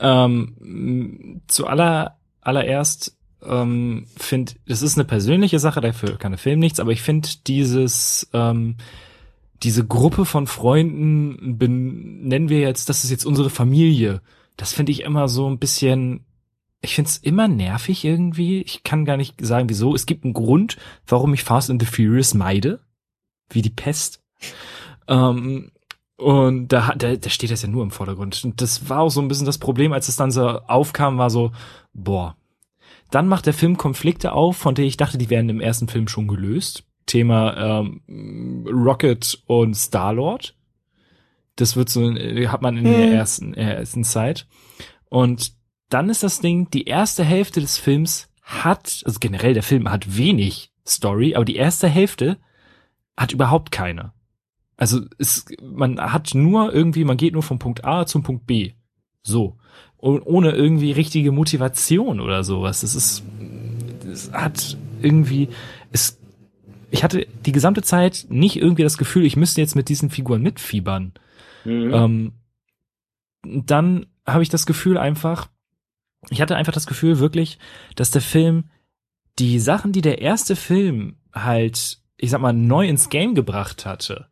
ähm, 0.00 1.40
zu 1.46 1.66
aller, 1.66 2.18
allererst 2.40 3.16
ähm, 3.44 4.06
finde, 4.16 4.52
das 4.66 4.82
ist 4.82 4.96
eine 4.96 5.04
persönliche 5.04 5.58
Sache, 5.58 5.80
dafür 5.80 6.18
kann 6.18 6.32
der 6.32 6.38
Film 6.38 6.58
nichts, 6.58 6.80
aber 6.80 6.90
ich 6.90 7.02
finde 7.02 7.28
dieses, 7.46 8.28
ähm, 8.32 8.76
diese 9.62 9.86
Gruppe 9.86 10.24
von 10.24 10.46
Freunden, 10.46 11.56
nennen 12.26 12.48
wir 12.48 12.60
jetzt, 12.60 12.88
das 12.88 13.04
ist 13.04 13.10
jetzt 13.10 13.24
unsere 13.24 13.50
Familie. 13.50 14.20
Das 14.56 14.72
finde 14.72 14.92
ich 14.92 15.02
immer 15.02 15.28
so 15.28 15.48
ein 15.48 15.58
bisschen, 15.58 16.24
ich 16.80 16.94
finde 16.94 17.10
es 17.10 17.18
immer 17.18 17.46
nervig 17.46 18.04
irgendwie. 18.04 18.62
Ich 18.62 18.82
kann 18.82 19.04
gar 19.04 19.16
nicht 19.16 19.34
sagen, 19.44 19.68
wieso. 19.68 19.94
Es 19.94 20.06
gibt 20.06 20.24
einen 20.24 20.32
Grund, 20.32 20.76
warum 21.06 21.34
ich 21.34 21.44
Fast 21.44 21.70
and 21.70 21.80
the 21.80 21.86
Furious 21.86 22.34
meide 22.34 22.80
wie 23.50 23.62
die 23.62 23.70
Pest. 23.70 24.22
Ähm, 25.06 25.70
und 26.16 26.68
da, 26.68 26.94
da, 26.96 27.16
da 27.16 27.30
steht 27.30 27.50
das 27.50 27.62
ja 27.62 27.68
nur 27.68 27.84
im 27.84 27.92
Vordergrund. 27.92 28.44
Und 28.44 28.60
das 28.60 28.88
war 28.88 29.00
auch 29.00 29.10
so 29.10 29.20
ein 29.20 29.28
bisschen 29.28 29.46
das 29.46 29.58
Problem, 29.58 29.92
als 29.92 30.08
es 30.08 30.16
dann 30.16 30.30
so 30.30 30.48
aufkam, 30.48 31.18
war 31.18 31.30
so, 31.30 31.52
boah. 31.94 32.36
Dann 33.10 33.28
macht 33.28 33.46
der 33.46 33.54
Film 33.54 33.76
Konflikte 33.76 34.32
auf, 34.32 34.56
von 34.56 34.74
denen 34.74 34.88
ich 34.88 34.96
dachte, 34.96 35.16
die 35.16 35.30
wären 35.30 35.48
im 35.48 35.60
ersten 35.60 35.88
Film 35.88 36.08
schon 36.08 36.28
gelöst. 36.28 36.84
Thema 37.06 37.80
ähm, 37.80 38.66
Rocket 38.68 39.42
und 39.46 39.74
Star-Lord. 39.74 40.56
Das 41.56 41.76
wird 41.76 41.88
so, 41.88 42.02
hat 42.02 42.62
man 42.62 42.76
in 42.76 42.84
hm. 42.84 42.92
der 42.92 43.12
ersten, 43.12 43.54
äh, 43.54 43.74
ersten 43.76 44.04
Zeit. 44.04 44.46
Und 45.08 45.52
dann 45.88 46.10
ist 46.10 46.22
das 46.22 46.40
Ding, 46.40 46.68
die 46.70 46.84
erste 46.84 47.24
Hälfte 47.24 47.60
des 47.60 47.78
Films 47.78 48.28
hat, 48.42 49.02
also 49.04 49.18
generell 49.20 49.54
der 49.54 49.62
Film 49.62 49.90
hat 49.90 50.16
wenig 50.16 50.72
Story, 50.86 51.34
aber 51.34 51.44
die 51.44 51.56
erste 51.56 51.88
Hälfte 51.88 52.38
hat 53.18 53.32
überhaupt 53.32 53.72
keine. 53.72 54.12
Also 54.76 55.00
es, 55.18 55.44
man 55.60 56.00
hat 56.00 56.34
nur 56.34 56.72
irgendwie, 56.72 57.04
man 57.04 57.16
geht 57.16 57.32
nur 57.32 57.42
vom 57.42 57.58
Punkt 57.58 57.84
A 57.84 58.06
zum 58.06 58.22
Punkt 58.22 58.46
B. 58.46 58.72
So. 59.22 59.58
Und 59.96 60.22
ohne 60.22 60.52
irgendwie 60.52 60.92
richtige 60.92 61.32
Motivation 61.32 62.20
oder 62.20 62.44
sowas. 62.44 62.82
Das 62.82 62.94
ist, 62.94 63.24
es 64.08 64.32
hat 64.32 64.78
irgendwie, 65.02 65.48
es, 65.90 66.20
ich 66.92 67.02
hatte 67.02 67.26
die 67.44 67.50
gesamte 67.50 67.82
Zeit 67.82 68.26
nicht 68.28 68.56
irgendwie 68.56 68.84
das 68.84 68.98
Gefühl, 68.98 69.26
ich 69.26 69.36
müsste 69.36 69.60
jetzt 69.60 69.74
mit 69.74 69.88
diesen 69.88 70.10
Figuren 70.10 70.40
mitfiebern. 70.40 71.12
Mhm. 71.64 71.92
Ähm, 71.92 72.32
dann 73.42 74.06
habe 74.24 74.44
ich 74.44 74.48
das 74.48 74.64
Gefühl 74.64 74.96
einfach, 74.96 75.48
ich 76.30 76.40
hatte 76.40 76.54
einfach 76.54 76.72
das 76.72 76.86
Gefühl 76.86 77.18
wirklich, 77.18 77.58
dass 77.96 78.12
der 78.12 78.22
Film 78.22 78.70
die 79.40 79.58
Sachen, 79.58 79.90
die 79.90 80.02
der 80.02 80.20
erste 80.20 80.54
Film 80.54 81.16
halt 81.32 82.00
ich 82.18 82.30
sag 82.30 82.40
mal, 82.40 82.52
neu 82.52 82.86
ins 82.86 83.08
Game 83.08 83.34
gebracht 83.34 83.86
hatte 83.86 84.26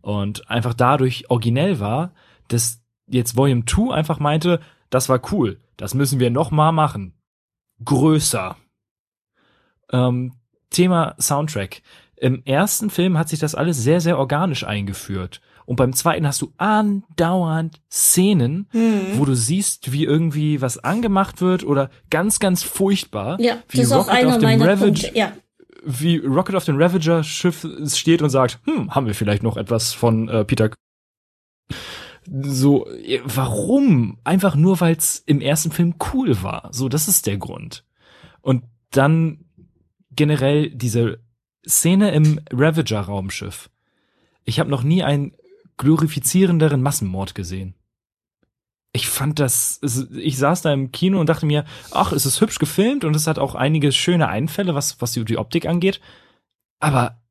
und 0.00 0.50
einfach 0.50 0.74
dadurch 0.74 1.30
originell 1.30 1.78
war, 1.78 2.12
dass 2.48 2.82
jetzt 3.06 3.36
Volume 3.36 3.64
2 3.64 3.94
einfach 3.94 4.18
meinte, 4.18 4.60
das 4.90 5.08
war 5.08 5.20
cool, 5.32 5.60
das 5.76 5.94
müssen 5.94 6.18
wir 6.18 6.30
noch 6.30 6.50
mal 6.50 6.72
machen. 6.72 7.12
Größer. 7.84 8.56
Ähm, 9.92 10.32
Thema 10.70 11.14
Soundtrack. 11.20 11.82
Im 12.16 12.42
ersten 12.44 12.88
Film 12.88 13.18
hat 13.18 13.28
sich 13.28 13.38
das 13.38 13.54
alles 13.54 13.82
sehr, 13.82 14.00
sehr 14.00 14.18
organisch 14.18 14.64
eingeführt. 14.64 15.42
Und 15.66 15.76
beim 15.76 15.92
zweiten 15.92 16.26
hast 16.26 16.40
du 16.40 16.52
andauernd 16.56 17.80
Szenen, 17.90 18.68
mhm. 18.72 19.18
wo 19.18 19.24
du 19.24 19.34
siehst, 19.34 19.92
wie 19.92 20.04
irgendwie 20.04 20.62
was 20.62 20.78
angemacht 20.78 21.40
wird 21.40 21.64
oder 21.64 21.90
ganz, 22.08 22.38
ganz 22.38 22.62
furchtbar. 22.62 23.38
Ja, 23.40 23.58
wie 23.68 23.78
das 23.78 23.88
ist 23.88 23.92
Rocket 23.92 24.08
auch 24.08 24.14
einer 24.14 24.38
meiner 24.38 24.68
Ravage. 24.68 25.10
Ja 25.14 25.32
wie 25.86 26.18
Rocket 26.18 26.56
auf 26.56 26.64
dem 26.64 26.80
Ravager 26.80 27.22
Schiff 27.22 27.66
steht 27.86 28.20
und 28.20 28.30
sagt, 28.30 28.58
hm, 28.64 28.94
haben 28.94 29.06
wir 29.06 29.14
vielleicht 29.14 29.42
noch 29.42 29.56
etwas 29.56 29.92
von 29.92 30.28
äh, 30.28 30.44
Peter 30.44 30.70
so, 32.28 32.88
warum? 33.24 34.18
Einfach 34.24 34.56
nur, 34.56 34.80
weil 34.80 34.96
es 34.96 35.22
im 35.26 35.40
ersten 35.40 35.70
Film 35.70 35.94
cool 36.12 36.42
war. 36.42 36.70
So, 36.72 36.88
das 36.88 37.06
ist 37.06 37.28
der 37.28 37.36
Grund. 37.36 37.84
Und 38.40 38.64
dann 38.90 39.44
generell 40.10 40.70
diese 40.70 41.20
Szene 41.64 42.10
im 42.10 42.40
Ravager-Raumschiff. 42.50 43.70
Ich 44.44 44.58
habe 44.58 44.70
noch 44.70 44.82
nie 44.82 45.04
einen 45.04 45.36
glorifizierenderen 45.76 46.82
Massenmord 46.82 47.36
gesehen 47.36 47.74
ich 48.96 49.08
fand 49.08 49.38
das, 49.38 49.80
ich 50.12 50.38
saß 50.38 50.62
da 50.62 50.72
im 50.72 50.90
Kino 50.90 51.20
und 51.20 51.28
dachte 51.28 51.46
mir, 51.46 51.64
ach, 51.92 52.12
es 52.12 52.26
ist 52.26 52.40
hübsch 52.40 52.58
gefilmt 52.58 53.04
und 53.04 53.14
es 53.14 53.26
hat 53.26 53.38
auch 53.38 53.54
einige 53.54 53.92
schöne 53.92 54.28
Einfälle, 54.28 54.74
was, 54.74 55.00
was 55.00 55.12
die 55.12 55.38
Optik 55.38 55.66
angeht. 55.66 56.00
Aber 56.80 57.22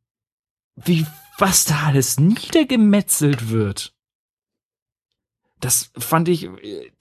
wie, 0.76 1.06
was 1.38 1.66
da 1.66 1.84
alles 1.88 2.20
niedergemetzelt 2.20 3.50
wird, 3.50 3.94
das 5.60 5.92
fand 5.98 6.30
ich 6.30 6.44
äh, 6.44 6.92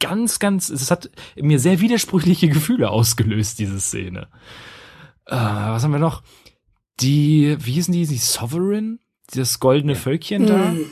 ganz, 0.00 0.38
ganz, 0.38 0.70
es 0.70 0.90
hat 0.90 1.10
mir 1.36 1.58
sehr 1.58 1.80
widersprüchliche 1.80 2.48
Gefühle 2.48 2.90
ausgelöst, 2.90 3.58
diese 3.58 3.80
Szene. 3.80 4.28
Äh, 5.26 5.36
was 5.36 5.84
haben 5.84 5.92
wir 5.92 5.98
noch? 5.98 6.22
Die, 7.00 7.56
wie 7.60 7.72
hießen 7.72 7.92
die, 7.92 8.06
die 8.06 8.16
Sovereign? 8.16 9.00
Das 9.32 9.58
goldene 9.58 9.96
Völkchen 9.96 10.46
da? 10.46 10.70
Hm. 10.70 10.90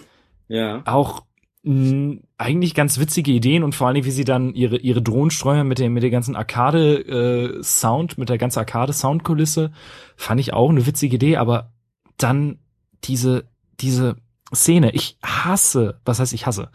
Ja. 0.48 0.82
Auch 0.84 1.24
mh, 1.62 2.20
eigentlich 2.42 2.74
ganz 2.74 2.98
witzige 2.98 3.32
Ideen 3.32 3.62
und 3.62 3.74
vor 3.74 3.88
allem, 3.88 4.04
wie 4.04 4.10
sie 4.10 4.24
dann 4.24 4.54
ihre, 4.54 4.76
ihre 4.78 5.02
Drohnenstreuer 5.02 5.64
mit 5.64 5.78
dem, 5.78 5.92
mit 5.92 6.02
der 6.02 6.10
ganzen 6.10 6.36
Arcade-Sound, 6.36 8.12
äh, 8.12 8.20
mit 8.20 8.28
der 8.28 8.38
ganzen 8.38 8.58
Arcade-Soundkulisse, 8.58 9.72
fand 10.16 10.40
ich 10.40 10.52
auch 10.52 10.70
eine 10.70 10.86
witzige 10.86 11.16
Idee, 11.16 11.36
aber 11.36 11.72
dann 12.16 12.58
diese, 13.04 13.44
diese 13.80 14.16
Szene, 14.54 14.92
ich 14.92 15.16
hasse, 15.22 16.00
was 16.04 16.20
heißt 16.20 16.32
ich 16.32 16.46
hasse? 16.46 16.70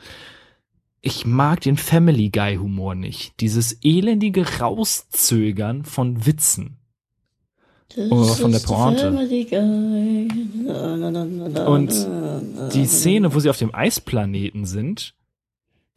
Ich 1.01 1.26
mag 1.26 1.61
den 1.61 1.78
Family 1.78 2.30
Guy 2.30 2.55
Humor 2.55 2.95
nicht. 2.95 3.39
Dieses 3.39 3.78
elendige 3.84 4.59
Rauszögern 4.59 5.86
von 5.86 6.26
Witzen. 6.26 6.78
Das 7.95 8.39
von 8.39 8.51
der 8.51 8.59
Pointe. 8.59 9.09
Und 11.65 12.74
die 12.74 12.86
Szene, 12.86 13.34
wo 13.34 13.39
sie 13.39 13.49
auf 13.49 13.57
dem 13.57 13.74
Eisplaneten 13.74 14.65
sind, 14.65 15.13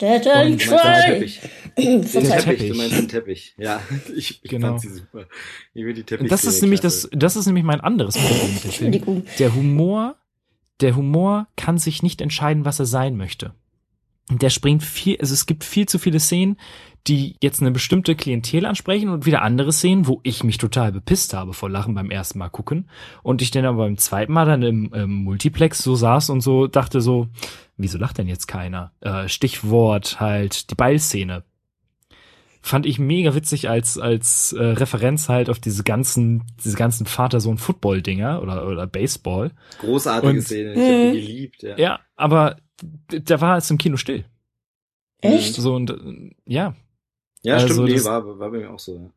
Try. 0.00 0.56
Teppich. 0.56 1.40
Den. 1.78 2.02
Teppich, 2.04 2.68
du 2.70 2.74
meinst 2.76 2.98
den 2.98 3.08
Teppich. 3.08 3.54
Ja, 3.58 3.80
ich, 4.16 4.40
ich 4.42 4.50
Genau. 4.50 4.68
fand 4.68 4.80
sie 4.80 4.88
super. 4.88 5.26
Ich 5.74 5.84
will 5.84 5.94
die 5.94 6.04
Teppich. 6.04 6.28
Das 6.28 6.44
ist 6.44 6.62
nämlich 6.62 6.80
das, 6.80 7.08
das 7.12 7.36
ist 7.36 7.46
nämlich 7.46 7.64
mein 7.64 7.80
anderes 7.80 8.16
Problem 8.16 8.54
mit 8.54 8.64
dem 8.64 8.70
Film. 8.70 8.92
Entschuldigung. 8.92 9.24
Der 9.38 9.54
Humor, 9.54 10.16
der 10.80 10.96
Humor 10.96 11.46
kann 11.56 11.78
sich 11.78 12.02
nicht 12.02 12.20
entscheiden, 12.20 12.64
was 12.64 12.78
er 12.80 12.86
sein 12.86 13.16
möchte. 13.16 13.54
Und 14.30 14.42
Der 14.42 14.50
springt 14.50 14.82
viel, 14.82 15.18
also 15.20 15.34
es 15.34 15.44
gibt 15.46 15.64
viel 15.64 15.86
zu 15.86 15.98
viele 15.98 16.20
Szenen, 16.20 16.56
die 17.06 17.36
jetzt 17.42 17.60
eine 17.62 17.70
bestimmte 17.72 18.14
Klientel 18.14 18.64
ansprechen 18.66 19.08
und 19.08 19.26
wieder 19.26 19.42
andere 19.42 19.72
Szenen, 19.72 20.06
wo 20.06 20.20
ich 20.22 20.44
mich 20.44 20.58
total 20.58 20.92
bepisst 20.92 21.34
habe 21.34 21.52
vor 21.54 21.68
Lachen 21.70 21.94
beim 21.94 22.10
ersten 22.10 22.38
Mal 22.38 22.48
gucken 22.50 22.88
und 23.22 23.42
ich 23.42 23.50
dann 23.50 23.64
aber 23.64 23.78
beim 23.84 23.96
zweiten 23.96 24.32
Mal 24.32 24.44
dann 24.46 24.62
im, 24.62 24.92
im 24.92 25.10
Multiplex 25.10 25.82
so 25.82 25.94
saß 25.96 26.30
und 26.30 26.42
so 26.42 26.66
dachte 26.68 27.00
so, 27.00 27.26
wieso 27.82 27.98
lacht 27.98 28.18
denn 28.18 28.28
jetzt 28.28 28.46
keiner? 28.48 28.92
Äh, 29.00 29.28
Stichwort 29.28 30.20
halt 30.20 30.70
die 30.70 30.74
Beilszene. 30.74 31.44
Fand 32.62 32.84
ich 32.84 32.98
mega 32.98 33.34
witzig 33.34 33.70
als 33.70 33.98
als 33.98 34.52
äh, 34.52 34.62
Referenz 34.62 35.30
halt 35.30 35.48
auf 35.48 35.58
diese 35.60 35.82
ganzen 35.82 36.44
diese 36.62 36.76
ganzen 36.76 37.06
Vater-Sohn-Football-Dinger 37.06 38.42
oder 38.42 38.66
oder 38.66 38.86
Baseball. 38.86 39.52
Großartige 39.78 40.32
Und- 40.34 40.42
Szene. 40.42 40.72
Ich 40.74 40.78
habe 40.78 41.08
Mhm. 41.08 41.12
die 41.14 41.20
geliebt. 41.26 41.62
Ja. 41.62 41.76
Ja, 41.78 42.00
aber 42.16 42.56
da 43.08 43.40
war 43.40 43.56
es 43.56 43.70
im 43.70 43.78
Kino 43.78 43.96
still. 43.96 44.24
Echt? 45.22 45.54
So 45.54 45.74
und 45.74 45.90
äh, 45.90 46.30
ja. 46.46 46.74
Ja, 47.42 47.54
Also 47.54 47.68
stimmt, 47.68 47.88
nee, 47.88 47.94
das- 47.94 48.04
war, 48.04 48.26
war 48.38 48.50
bei 48.50 48.58
mir 48.58 48.70
auch 48.70 48.78
so. 48.78 48.94
Ja. 48.96 49.10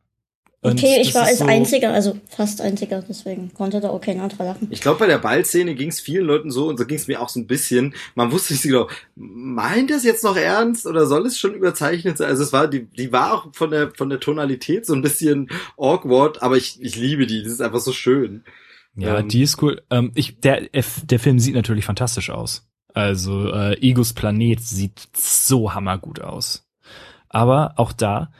Und 0.64 0.82
Okay, 0.82 0.98
ich 1.02 1.14
war 1.14 1.24
als 1.24 1.40
so, 1.40 1.44
Einziger, 1.44 1.92
also 1.92 2.16
fast 2.26 2.62
Einziger, 2.62 3.04
deswegen 3.06 3.52
konnte 3.52 3.82
da 3.82 3.90
auch 3.90 4.00
kein 4.00 4.18
anderer 4.18 4.44
lachen. 4.44 4.68
Ich 4.70 4.80
glaube, 4.80 4.98
bei 5.00 5.06
der 5.06 5.18
Ballszene 5.18 5.74
ging 5.74 5.90
es 5.90 6.00
vielen 6.00 6.24
Leuten 6.24 6.50
so 6.50 6.68
und 6.68 6.78
so 6.78 6.86
ging 6.86 6.96
es 6.96 7.06
mir 7.06 7.20
auch 7.20 7.28
so 7.28 7.38
ein 7.38 7.46
bisschen. 7.46 7.94
Man 8.14 8.32
wusste 8.32 8.54
nicht 8.54 8.62
so 8.62 8.68
genau, 8.70 8.88
meint 9.14 9.90
das 9.90 10.04
jetzt 10.04 10.24
noch 10.24 10.36
ernst 10.36 10.86
oder 10.86 11.04
soll 11.04 11.26
es 11.26 11.38
schon 11.38 11.52
überzeichnet 11.52 12.16
sein? 12.16 12.30
Also 12.30 12.42
es 12.42 12.54
war, 12.54 12.66
die, 12.66 12.86
die 12.86 13.12
war 13.12 13.34
auch 13.34 13.48
von 13.52 13.70
der, 13.70 13.90
von 13.94 14.08
der 14.08 14.20
Tonalität 14.20 14.86
so 14.86 14.94
ein 14.94 15.02
bisschen 15.02 15.50
awkward, 15.76 16.42
aber 16.42 16.56
ich, 16.56 16.80
ich 16.80 16.96
liebe 16.96 17.26
die. 17.26 17.42
Das 17.42 17.52
ist 17.52 17.60
einfach 17.60 17.80
so 17.80 17.92
schön. 17.92 18.42
Ja, 18.96 19.18
Ähm, 19.18 19.28
die 19.28 19.42
ist 19.42 19.60
cool. 19.62 19.82
Ähm, 19.90 20.12
ich, 20.14 20.40
der, 20.40 20.62
der 20.72 21.18
Film 21.18 21.40
sieht 21.40 21.54
natürlich 21.54 21.84
fantastisch 21.84 22.30
aus. 22.30 22.66
Also 22.94 23.52
äh, 23.52 23.74
Egos 23.82 24.14
Planet 24.14 24.62
sieht 24.62 25.08
so 25.14 25.74
hammergut 25.74 26.22
aus. 26.22 26.66
Aber 27.28 27.74
auch 27.76 27.92
da 27.92 28.30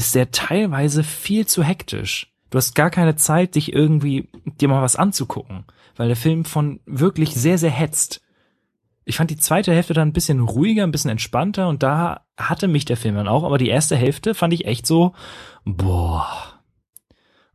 ist 0.00 0.14
der 0.14 0.30
teilweise 0.30 1.04
viel 1.04 1.46
zu 1.46 1.62
hektisch. 1.62 2.32
Du 2.48 2.56
hast 2.56 2.74
gar 2.74 2.88
keine 2.88 3.16
Zeit, 3.16 3.54
dich 3.54 3.74
irgendwie 3.74 4.30
dir 4.46 4.66
mal 4.66 4.80
was 4.80 4.96
anzugucken, 4.96 5.66
weil 5.94 6.08
der 6.08 6.16
Film 6.16 6.46
von 6.46 6.80
wirklich 6.86 7.34
sehr, 7.34 7.58
sehr 7.58 7.70
hetzt. 7.70 8.22
Ich 9.04 9.18
fand 9.18 9.30
die 9.30 9.36
zweite 9.36 9.74
Hälfte 9.74 9.92
dann 9.92 10.08
ein 10.08 10.14
bisschen 10.14 10.40
ruhiger, 10.40 10.84
ein 10.84 10.90
bisschen 10.90 11.10
entspannter 11.10 11.68
und 11.68 11.82
da 11.82 12.24
hatte 12.38 12.66
mich 12.66 12.86
der 12.86 12.96
Film 12.96 13.14
dann 13.14 13.28
auch, 13.28 13.44
aber 13.44 13.58
die 13.58 13.68
erste 13.68 13.94
Hälfte 13.94 14.34
fand 14.34 14.54
ich 14.54 14.64
echt 14.64 14.86
so, 14.86 15.12
boah. 15.66 16.26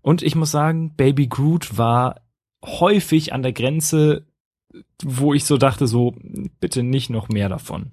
Und 0.02 0.22
ich 0.22 0.36
muss 0.36 0.52
sagen, 0.52 0.96
Baby 0.96 1.26
Groot 1.26 1.80
war 1.80 2.22
häufig 2.64 3.34
an 3.34 3.42
der 3.42 3.54
Grenze, 3.54 4.28
wo 5.04 5.34
ich 5.34 5.46
so 5.46 5.58
dachte, 5.58 5.88
so, 5.88 6.14
bitte 6.60 6.84
nicht 6.84 7.10
noch 7.10 7.28
mehr 7.28 7.50
davon. 7.50 7.92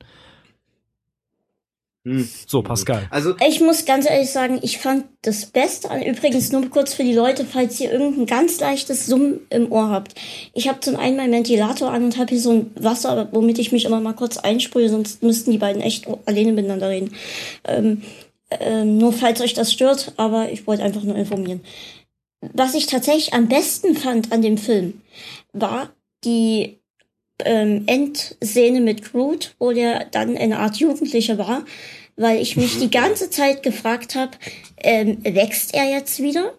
Hm. 2.04 2.28
So, 2.46 2.62
Pascal. 2.62 3.06
Also, 3.10 3.36
Ich 3.46 3.60
muss 3.60 3.84
ganz 3.84 4.10
ehrlich 4.10 4.30
sagen, 4.30 4.58
ich 4.62 4.78
fand 4.78 5.04
das 5.22 5.46
Beste 5.46 5.88
an, 5.88 6.02
übrigens 6.02 6.50
nur 6.50 6.68
kurz 6.68 6.94
für 6.94 7.04
die 7.04 7.14
Leute, 7.14 7.44
falls 7.44 7.78
ihr 7.78 7.92
irgendein 7.92 8.26
ganz 8.26 8.58
leichtes 8.58 9.06
Summen 9.06 9.40
im 9.50 9.70
Ohr 9.70 9.90
habt. 9.90 10.14
Ich 10.52 10.68
habe 10.68 10.80
zum 10.80 10.96
einen 10.96 11.16
meinen 11.16 11.32
Ventilator 11.32 11.92
an 11.92 12.04
und 12.04 12.18
habe 12.18 12.30
hier 12.30 12.40
so 12.40 12.52
ein 12.52 12.70
Wasser, 12.74 13.28
womit 13.30 13.60
ich 13.60 13.70
mich 13.70 13.84
immer 13.84 14.00
mal 14.00 14.14
kurz 14.14 14.36
einsprühe, 14.36 14.88
sonst 14.88 15.22
müssten 15.22 15.52
die 15.52 15.58
beiden 15.58 15.80
echt 15.80 16.08
alleine 16.26 16.52
miteinander 16.52 16.88
reden. 16.88 17.14
Ähm, 17.64 18.02
ähm, 18.50 18.98
nur 18.98 19.12
falls 19.12 19.40
euch 19.40 19.54
das 19.54 19.72
stört, 19.72 20.12
aber 20.16 20.50
ich 20.50 20.66
wollte 20.66 20.82
einfach 20.82 21.04
nur 21.04 21.16
informieren. 21.16 21.60
Was 22.40 22.74
ich 22.74 22.86
tatsächlich 22.86 23.32
am 23.32 23.48
besten 23.48 23.94
fand 23.94 24.32
an 24.32 24.42
dem 24.42 24.58
Film, 24.58 25.00
war 25.52 25.94
die 26.24 26.81
ähm, 27.44 27.84
Endszene 27.86 28.80
mit 28.80 29.10
Groot, 29.12 29.54
wo 29.58 29.72
der 29.72 30.06
dann 30.06 30.36
eine 30.36 30.58
Art 30.58 30.76
Jugendlicher 30.76 31.38
war, 31.38 31.64
weil 32.16 32.40
ich 32.40 32.56
mich 32.56 32.78
die 32.78 32.90
ganze 32.90 33.30
Zeit 33.30 33.62
gefragt 33.62 34.14
habe, 34.14 34.32
ähm, 34.78 35.18
wächst 35.24 35.74
er 35.74 35.90
jetzt 35.90 36.20
wieder? 36.22 36.52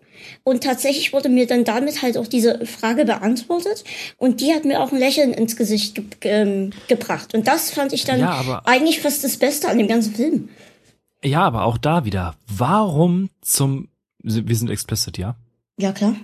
Und 0.46 0.64
tatsächlich 0.64 1.14
wurde 1.14 1.30
mir 1.30 1.48
dann 1.48 1.64
damit 1.64 2.02
halt 2.02 2.18
auch 2.18 2.28
diese 2.28 2.66
Frage 2.66 3.06
beantwortet 3.06 3.84
und 4.18 4.42
die 4.42 4.54
hat 4.54 4.66
mir 4.66 4.82
auch 4.82 4.92
ein 4.92 4.98
Lächeln 5.00 5.34
ins 5.34 5.56
Gesicht 5.56 5.96
ge 5.96 6.32
ähm, 6.32 6.72
gebracht. 6.88 7.34
Und 7.34 7.48
das 7.48 7.72
fand 7.72 7.94
ich 7.94 8.04
dann 8.06 8.20
Ja, 8.20 8.32
aber- 8.32 8.68
eigentlich 8.68 9.02
fast 9.02 9.24
das 9.24 9.38
Beste 9.38 9.68
an 9.70 9.78
dem 9.78 9.88
ganzen 9.88 10.14
Film. 10.16 10.50
Ja, 11.24 11.42
aber 11.42 11.64
auch 11.66 11.78
da 11.78 12.04
wieder. 12.04 12.36
Warum 12.48 13.30
zum, 13.42 13.88
wir 14.22 14.56
sind 14.56 14.70
explicit, 14.70 15.18
ja? 15.18 15.36
Ja, 15.78 15.92
klar. 15.94 16.16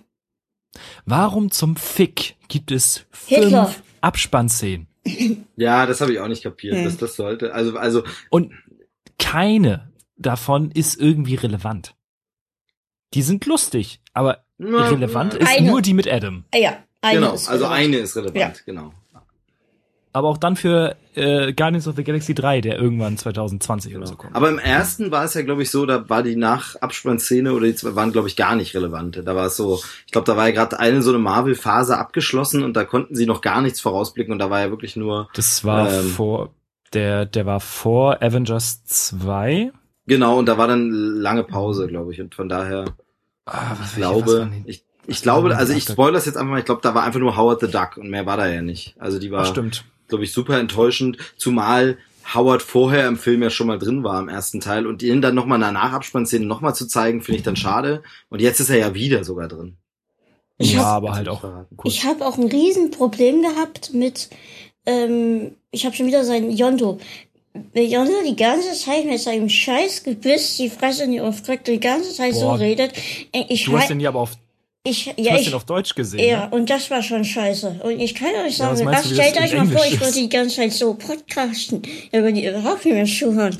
Warum 1.05 1.51
zum 1.51 1.75
Fick 1.75 2.35
gibt 2.49 2.71
es 2.71 3.05
fünf 3.11 3.27
Hitler. 3.43 3.73
Abspannszenen? 4.01 4.87
ja, 5.55 5.85
das 5.85 6.01
habe 6.01 6.11
ich 6.13 6.19
auch 6.19 6.27
nicht 6.27 6.43
kapiert, 6.43 6.75
Hm. 6.75 6.83
dass 6.83 6.97
das 6.97 7.15
sollte. 7.15 7.53
Also, 7.53 7.77
also, 7.77 8.03
Und 8.29 8.51
keine 9.17 9.91
davon 10.17 10.71
ist 10.71 10.99
irgendwie 10.99 11.35
relevant. 11.35 11.95
Die 13.13 13.21
sind 13.21 13.45
lustig, 13.45 14.01
aber 14.13 14.43
na, 14.57 14.87
relevant 14.89 15.33
na, 15.33 15.39
ist 15.39 15.57
Eine. 15.57 15.67
nur 15.71 15.81
die 15.81 15.93
mit 15.93 16.07
Adam. 16.11 16.43
Ah, 16.53 16.57
ja, 16.57 16.83
eine 17.01 17.19
Genau, 17.21 17.33
ist 17.33 17.47
also 17.49 17.65
relevant. 17.65 17.85
eine 17.87 17.97
ist 17.97 18.15
relevant, 18.17 18.65
genau. 18.65 18.93
Aber 20.11 20.27
auch 20.29 20.37
dann 20.37 20.55
für 20.55 20.95
äh, 21.13 21.53
Guardians 21.53 21.87
of 21.87 21.95
the 21.95 22.03
Galaxy 22.03 22.33
3, 22.33 22.61
der 22.61 22.79
irgendwann 22.79 23.15
2020 23.17 23.95
oder 23.95 24.07
so 24.07 24.15
kommt. 24.15 24.35
Aber 24.35 24.49
im 24.49 24.57
ersten 24.57 25.11
war 25.11 25.23
es 25.25 25.35
ja, 25.35 25.43
glaube 25.43 25.61
ich, 25.61 25.69
so, 25.69 25.85
da 25.85 26.09
war 26.09 26.23
die 26.23 26.35
Nach-Abspannszene 26.35 27.53
oder 27.53 27.67
die 27.67 27.75
waren, 27.95 28.11
glaube 28.11 28.27
ich, 28.27 28.35
gar 28.35 28.55
nicht 28.55 28.73
relevant. 28.75 29.21
Da 29.23 29.35
war 29.35 29.45
es 29.45 29.55
so, 29.57 29.79
ich 30.07 30.11
glaube, 30.11 30.25
da 30.25 30.35
war 30.35 30.47
ja 30.47 30.53
gerade 30.53 30.79
eine 30.79 31.01
so 31.03 31.11
eine 31.11 31.19
Marvel-Phase 31.19 31.97
abgeschlossen 31.97 32.63
und 32.63 32.73
da 32.73 32.85
konnten 32.85 33.15
sie 33.15 33.27
noch 33.27 33.41
gar 33.41 33.61
nichts 33.61 33.81
vorausblicken 33.81 34.31
und 34.31 34.39
da 34.39 34.49
war 34.49 34.61
ja 34.61 34.69
wirklich 34.71 34.95
nur, 34.95 35.29
Das 35.35 35.63
war 35.63 35.91
Ähm. 35.93 36.09
vor, 36.09 36.49
der, 36.93 37.27
der 37.27 37.45
war 37.45 37.59
vor 37.59 38.23
Avengers 38.23 38.83
2. 38.85 39.71
genau, 40.07 40.39
und 40.39 40.47
da 40.47 40.57
war 40.57 40.67
dann 40.67 40.89
lange 40.89 41.43
Pause, 41.43 41.85
glaube 41.87 42.13
ich. 42.13 42.19
Und 42.21 42.33
von 42.33 42.49
daher, 42.49 42.85
Ah, 43.45 43.75
ich 43.83 43.95
glaube, 43.95 44.51
ich, 44.65 44.83
ich 45.07 45.21
glaube, 45.23 45.55
also 45.57 45.73
ich 45.73 45.83
spoilere 45.83 46.13
das 46.15 46.25
jetzt 46.27 46.37
einfach 46.37 46.51
mal, 46.51 46.59
ich 46.59 46.65
glaube, 46.65 46.81
da 46.83 46.93
war 46.93 47.03
einfach 47.03 47.19
nur 47.19 47.35
Howard 47.35 47.61
the 47.61 47.67
Duck 47.67 47.97
und 47.97 48.09
mehr 48.09 48.25
war 48.27 48.37
da 48.37 48.47
ja 48.47 48.61
nicht. 48.61 48.95
Also 48.99 49.17
die 49.19 49.31
war, 49.31 49.41
Ach, 49.41 49.45
stimmt. 49.47 49.85
Glaube 50.09 50.23
ich, 50.25 50.33
super 50.33 50.59
enttäuschend, 50.59 51.17
zumal 51.37 51.97
Howard 52.33 52.61
vorher 52.61 53.07
im 53.07 53.17
Film 53.17 53.41
ja 53.41 53.49
schon 53.49 53.67
mal 53.67 53.79
drin 53.79 54.03
war 54.03 54.19
im 54.19 54.29
ersten 54.29 54.59
Teil 54.59 54.85
und 54.85 55.01
ihn 55.01 55.21
dann 55.21 55.33
nochmal 55.33 55.55
in 55.57 55.61
der 55.63 55.71
Nachabspannszene 55.71 56.45
nochmal 56.45 56.75
zu 56.75 56.85
zeigen, 56.87 57.21
finde 57.23 57.37
ich 57.39 57.43
dann 57.43 57.55
schade. 57.55 58.03
Und 58.29 58.39
jetzt 58.41 58.59
ist 58.59 58.69
er 58.69 58.77
ja 58.77 58.93
wieder 58.93 59.23
sogar 59.23 59.47
drin. 59.47 59.77
Ich 60.59 60.73
ja, 60.73 60.79
hab- 60.81 60.97
aber 60.97 61.15
halt 61.15 61.27
auch 61.29 61.41
kurz. 61.77 61.93
Ich 61.93 62.03
habe 62.05 62.25
auch 62.25 62.37
ein 62.37 62.47
Riesenproblem 62.47 63.41
gehabt 63.41 63.93
mit, 63.93 64.29
ähm, 64.85 65.55
ich 65.71 65.85
habe 65.85 65.95
schon 65.95 66.05
wieder 66.05 66.23
sein 66.25 66.51
Yondo. 66.51 66.99
Wenn 67.73 67.89
Yondo 67.89 68.11
die 68.27 68.35
ganze 68.35 68.73
Zeit 68.73 69.05
mit 69.05 69.19
seinem 69.19 69.49
scheiß 69.49 70.03
Gebiss 70.03 70.57
die 70.57 70.69
Fresse 70.69 71.07
nicht 71.07 71.21
aufkriegt, 71.21 71.67
die 71.67 71.79
ganze 71.79 72.13
Zeit 72.13 72.35
so 72.35 72.41
Boah. 72.41 72.59
redet. 72.59 72.93
äh, 73.31 73.45
Ich, 73.49 73.65
Du 73.65 73.75
hast 73.77 73.89
den 73.89 73.99
ja 73.99 74.09
aber 74.09 74.19
auf, 74.19 74.33
ich, 74.83 75.13
du 75.15 75.21
ja, 75.21 75.33
hast 75.33 75.39
ich, 75.41 75.45
den 75.47 75.53
auf 75.55 75.65
Deutsch 75.65 75.93
gesehen. 75.95 76.27
ja, 76.27 76.45
Ne? 76.47 76.51
und 76.51 76.69
das 76.69 76.89
war 76.89 77.03
schon 77.03 77.23
scheiße. 77.25 77.81
Und 77.83 77.99
ich 77.99 78.15
kann 78.15 78.29
euch 78.45 78.57
Ja, 78.57 78.69
was 78.71 78.79
sagen, 78.79 78.85
meinst 78.85 79.03
was 79.03 79.09
du, 79.09 79.15
stellt 79.15 79.37
euch 79.37 79.53
mal 79.57 79.65
vor, 79.67 79.85
ich 79.85 79.99
würde 79.99 80.13
die 80.13 80.29
ganze 80.29 80.55
Zeit 80.57 80.71
so 80.73 80.93
podcasten. 80.93 81.81
Da 82.11 82.19
würde 82.23 82.39
ihr 82.39 82.51
überhaupt 82.57 82.85
nicht 82.85 82.93
mehr 82.95 83.05
zuhören. 83.05 83.57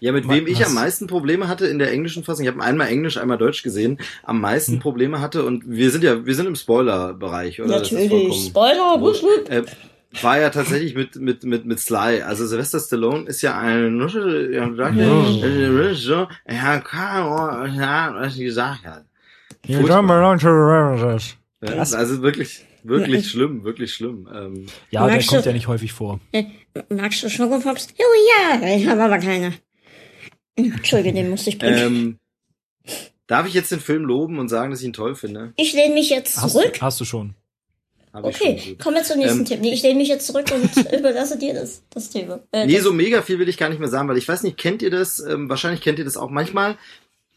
Ja, 0.00 0.12
mit 0.12 0.26
Wa- 0.26 0.32
wem 0.32 0.46
ich 0.46 0.60
was? 0.60 0.68
am 0.68 0.74
meisten 0.74 1.06
Probleme 1.06 1.46
hatte 1.46 1.66
in 1.66 1.78
der 1.78 1.92
englischen 1.92 2.24
Fassung, 2.24 2.44
ich 2.44 2.50
habe 2.50 2.62
einmal 2.62 2.88
Englisch, 2.88 3.18
einmal 3.18 3.36
Deutsch 3.38 3.62
gesehen, 3.62 3.98
am 4.22 4.40
meisten 4.40 4.74
Hm. 4.74 4.80
Probleme 4.80 5.20
hatte 5.20 5.44
und 5.44 5.62
wir 5.68 5.90
sind 5.90 6.02
ja, 6.02 6.24
wir 6.24 6.34
sind 6.34 6.46
im 6.46 6.56
Spoiler-Bereich, 6.56 7.60
oder? 7.60 7.68
Natürlich. 7.80 8.46
Spoiler, 8.46 8.98
wupp. 9.00 9.16
äh, 9.50 9.62
war 10.22 10.40
ja 10.40 10.48
tatsächlich 10.50 10.94
mit, 10.94 11.16
mit, 11.16 11.44
mit, 11.44 11.66
mit 11.66 11.78
Sly. 11.78 12.22
Also 12.22 12.46
Sylvester 12.46 12.80
Stallone 12.80 13.26
ist 13.28 13.42
ja 13.42 13.58
ein 13.58 13.96
Nuschel, 13.98 14.52
ja, 14.54 14.74
sagt 14.74 14.96
ja, 14.96 15.44
äh, 15.44 15.94
so, 15.94 16.26
ja, 16.48 16.78
kann, 16.80 17.76
ja, 17.76 18.12
was 18.14 18.34
sie 18.34 18.44
gesagt 18.44 18.84
hat. 18.86 19.04
Ja, 19.04 19.09
Krass. 21.62 21.92
also 21.94 22.22
wirklich, 22.22 22.64
wirklich 22.82 23.24
Ja. 23.24 23.30
schlimm, 23.30 23.64
wirklich 23.64 23.92
schlimm. 23.94 24.28
Ähm, 24.32 24.66
Ja, 24.90 25.06
der 25.06 25.22
kommt 25.24 25.44
du- 25.44 25.48
ja 25.48 25.52
nicht 25.52 25.68
häufig 25.68 25.92
vor. 25.92 26.20
Magst 26.88 27.22
du 27.22 27.28
Schokopops? 27.28 27.88
Oh 27.98 28.60
ja, 28.62 28.68
ich 28.76 28.86
habe 28.86 29.02
aber 29.02 29.18
keine. 29.18 29.52
Entschuldige, 30.56 31.14
den 31.14 31.30
musste 31.30 31.50
ich 31.50 31.58
bringen. 31.58 31.78
ähm, 31.78 32.18
darf 33.26 33.46
ich 33.46 33.54
jetzt 33.54 33.70
den 33.72 33.80
Film 33.80 34.04
loben 34.04 34.38
und 34.38 34.48
sagen, 34.48 34.70
dass 34.70 34.80
ich 34.80 34.86
ihn 34.86 34.92
toll 34.92 35.14
finde? 35.14 35.52
ich 35.56 35.72
lehne 35.72 35.94
mich 35.94 36.10
jetzt 36.10 36.36
Hast, 36.40 36.52
zurück. 36.52 36.78
hast 36.80 37.00
du 37.00 37.04
schon. 37.04 37.34
Hab 38.12 38.24
Okay, 38.24 38.76
kommen 38.82 38.96
wir 38.96 39.04
zum 39.04 39.18
nächsten 39.18 39.40
Ähm, 39.40 39.44
Tipp. 39.44 39.60
Nee, 39.60 39.72
ich 39.72 39.82
lehne 39.84 39.98
mich 39.98 40.08
jetzt 40.08 40.26
zurück 40.26 40.46
und 40.52 40.64
überlasse 40.92 41.38
dir 41.38 41.54
das, 41.54 41.84
das 41.90 42.10
Thema. 42.10 42.40
Äh, 42.50 42.66
Nee, 42.66 42.74
das- 42.74 42.82
so 42.84 42.92
mega 42.92 43.22
viel 43.22 43.38
will 43.38 43.48
ich 43.48 43.56
gar 43.56 43.68
nicht 43.68 43.78
mehr 43.78 43.88
sagen, 43.88 44.08
weil 44.08 44.16
ich 44.18 44.26
weiß 44.26 44.42
nicht, 44.42 44.56
kennt 44.56 44.82
ihr 44.82 44.90
das? 44.90 45.20
Ähm, 45.20 45.48
wahrscheinlich 45.48 45.80
kennt 45.80 45.98
ihr 46.00 46.04
das 46.04 46.16
auch. 46.16 46.28
Manchmal 46.30 46.76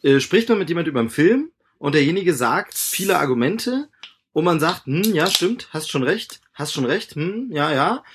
äh, 0.01 0.19
spricht 0.19 0.49
man 0.49 0.57
mit 0.57 0.69
jemand 0.69 0.87
über 0.87 0.99
einen 0.99 1.11
Film 1.11 1.49
und 1.83 1.95
derjenige 1.95 2.33
sagt 2.33 2.75
viele 2.75 3.19
Argumente 3.19 3.89
und 4.31 4.45
man 4.45 4.61
sagt, 4.61 4.85
hm, 4.85 5.13
ja, 5.13 5.27
stimmt, 5.27 5.67
hast 5.71 5.91
schon 5.91 6.03
recht, 6.03 6.39
hast 6.53 6.71
schon 6.71 6.85
recht, 6.85 7.15
hm, 7.15 7.49
ja, 7.51 7.73
ja. 7.73 8.05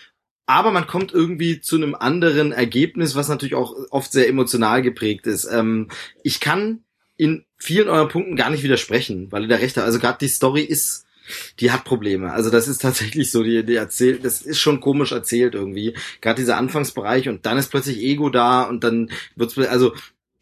aber 0.47 0.71
man 0.71 0.87
kommt 0.87 1.13
irgendwie 1.13 1.61
zu 1.61 1.77
einem 1.77 1.95
anderen 1.95 2.53
Ergebnis, 2.53 3.15
was 3.15 3.29
natürlich 3.29 3.55
auch 3.55 3.75
oft 3.91 4.11
sehr 4.11 4.27
emotional 4.27 4.81
geprägt 4.81 5.27
ist. 5.27 5.45
Ähm, 5.53 5.89
ich 6.23 6.41
kann 6.41 6.83
in 7.19 7.45
vielen 7.59 7.91
eurer 7.91 8.09
Punkten 8.09 8.37
gar 8.37 8.49
nicht 8.49 8.63
widersprechen, 8.63 9.31
weil 9.33 9.43
ihr 9.43 9.49
da 9.49 9.57
recht 9.57 9.77
habt. 9.77 9.85
Also 9.85 9.99
gerade 9.99 10.17
die 10.19 10.29
Story 10.29 10.63
ist, 10.63 11.05
die 11.61 11.71
hat 11.71 11.85
Probleme. 11.85 12.33
Also 12.33 12.49
das 12.49 12.69
ist 12.69 12.79
tatsächlich 12.81 13.31
so, 13.31 13.43
die, 13.43 13.67
die 13.67 13.75
erzählt, 13.75 14.25
das 14.25 14.41
ist 14.41 14.61
schon 14.61 14.81
komisch 14.81 15.13
erzählt 15.13 15.55
irgendwie. 15.55 15.95
Gerade 16.23 16.41
dieser 16.41 16.57
Anfangsbereich 16.57 17.29
und 17.29 17.45
dann 17.45 17.59
ist 17.59 17.69
plötzlich 17.69 17.99
Ego 17.99 18.31
da 18.31 18.63
und 18.63 18.83
dann 18.83 19.11
wird's 19.37 19.59
also 19.59 19.93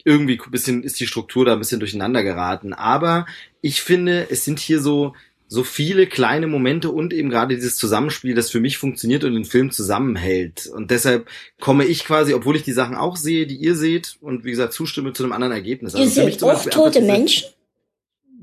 irgendwie 0.07 0.41
ein 0.43 0.51
bisschen 0.53 0.85
ist 0.85 1.01
die 1.01 1.07
Struktur 1.07 1.45
da 1.45 1.53
ein 1.53 1.59
bisschen 1.59 1.81
durcheinander 1.81 2.23
geraten. 2.23 2.73
Aber 2.73 3.27
ich 3.61 3.83
finde, 3.83 4.29
es 4.31 4.45
sind 4.45 4.61
hier 4.61 4.81
so 4.81 5.15
so 5.49 5.63
viele 5.63 6.09
kleine 6.09 6.49
Momente 6.49 6.91
und 6.91 7.13
eben 7.13 7.31
gerade 7.31 7.55
dieses 7.55 7.77
Zusammenspiel, 7.77 8.35
das 8.35 8.51
für 8.51 8.59
mich 8.59 8.79
funktioniert 8.79 9.23
und 9.23 9.35
den 9.35 9.45
Film 9.45 9.71
zusammenhält. 9.71 10.67
Und 10.67 10.91
deshalb 10.91 11.29
komme 11.61 11.85
ich 11.85 12.05
quasi, 12.05 12.35
obwohl 12.35 12.57
ich 12.57 12.65
die 12.65 12.73
Sachen 12.73 12.97
auch 12.97 13.17
sehe, 13.17 13.47
die 13.47 13.55
ihr 13.55 13.77
seht 13.77 14.17
und 14.21 14.45
wie 14.45 14.51
gesagt 14.51 14.73
zustimme 14.73 15.13
zu 15.13 15.23
einem 15.23 15.33
anderen 15.33 15.53
Ergebnis. 15.53 15.95
Also 15.95 16.05
ihr 16.05 16.31
seht 16.31 16.43
auch 16.43 16.65
tote 16.65 17.01
Menschen? 17.01 17.49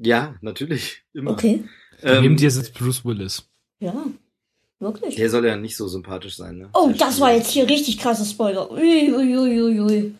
Ja, 0.02 0.36
natürlich. 0.42 1.04
Immer. 1.14 1.32
Okay. 1.32 1.64
Ähm, 2.04 2.22
Neben 2.22 2.38
dir 2.38 2.52
sitzt 2.52 2.74
Bruce 2.74 3.04
Willis. 3.04 3.44
Ja. 3.80 4.06
Wirklich? 4.80 5.16
Der 5.16 5.30
soll 5.30 5.46
ja 5.46 5.58
nicht 5.58 5.76
so 5.76 5.88
sympathisch 5.88 6.36
sein, 6.36 6.58
ne? 6.58 6.70
Oh, 6.74 6.92
das 6.98 7.20
war 7.20 7.34
jetzt 7.34 7.52
hier 7.52 7.68
richtig 7.70 8.00
krasser 8.00 8.26
Spoiler. 8.26 8.72
Ui, 8.72 9.14
ui, 9.14 9.38
ui, 9.38 9.80
ui. 9.80 10.14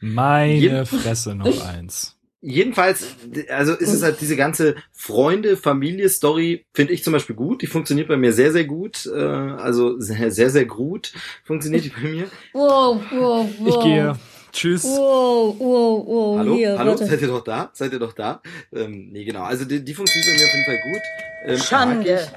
Meine 0.00 0.86
Fresse 0.86 1.34
noch 1.34 1.64
eins 1.66 2.16
jedenfalls, 2.46 3.16
also 3.50 3.72
ist 3.74 3.92
es 3.92 4.02
halt 4.02 4.20
diese 4.20 4.36
ganze 4.36 4.76
Freunde-Familie-Story, 4.92 6.66
finde 6.72 6.92
ich 6.92 7.02
zum 7.02 7.12
Beispiel 7.12 7.34
gut. 7.34 7.62
Die 7.62 7.66
funktioniert 7.66 8.08
bei 8.08 8.16
mir 8.16 8.32
sehr, 8.32 8.52
sehr 8.52 8.64
gut. 8.64 9.06
Äh, 9.06 9.18
also 9.18 9.98
sehr, 10.00 10.30
sehr, 10.30 10.50
sehr 10.50 10.64
gut 10.64 11.12
funktioniert 11.44 11.84
die 11.84 11.90
bei 11.90 12.08
mir. 12.08 12.30
Wow, 12.52 13.00
wow, 13.10 13.48
wow. 13.58 13.68
Ich 13.68 13.80
gehe. 13.82 14.16
Tschüss. 14.52 14.84
Wow, 14.84 15.56
wow, 15.58 16.06
wow. 16.06 16.38
Hallo, 16.38 16.54
Hier, 16.54 16.78
hallo, 16.78 16.90
warte. 16.92 17.06
seid 17.06 17.20
ihr 17.20 17.28
doch 17.28 17.44
da? 17.44 17.70
Seid 17.74 17.92
ihr 17.92 17.98
doch 17.98 18.12
da? 18.14 18.40
Ähm, 18.72 19.10
nee, 19.12 19.24
genau. 19.24 19.42
Also 19.42 19.64
die, 19.64 19.84
die 19.84 19.92
funktioniert 19.92 20.26
bei 20.26 20.38
mir 20.38 20.46
auf 20.46 20.54
jeden 20.54 20.64
Fall 20.64 20.92
gut. 20.92 21.02
Ähm, 21.44 21.58
Schande. 21.58 22.28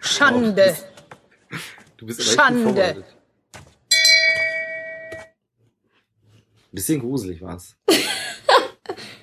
Schande. 0.00 0.76
Du 1.96 2.06
bist, 2.06 2.20
du 2.20 2.24
bist 2.24 2.34
Schande. 2.34 3.04
Bisschen 6.74 7.00
gruselig 7.00 7.40
war 7.40 7.52
einfach 7.52 7.76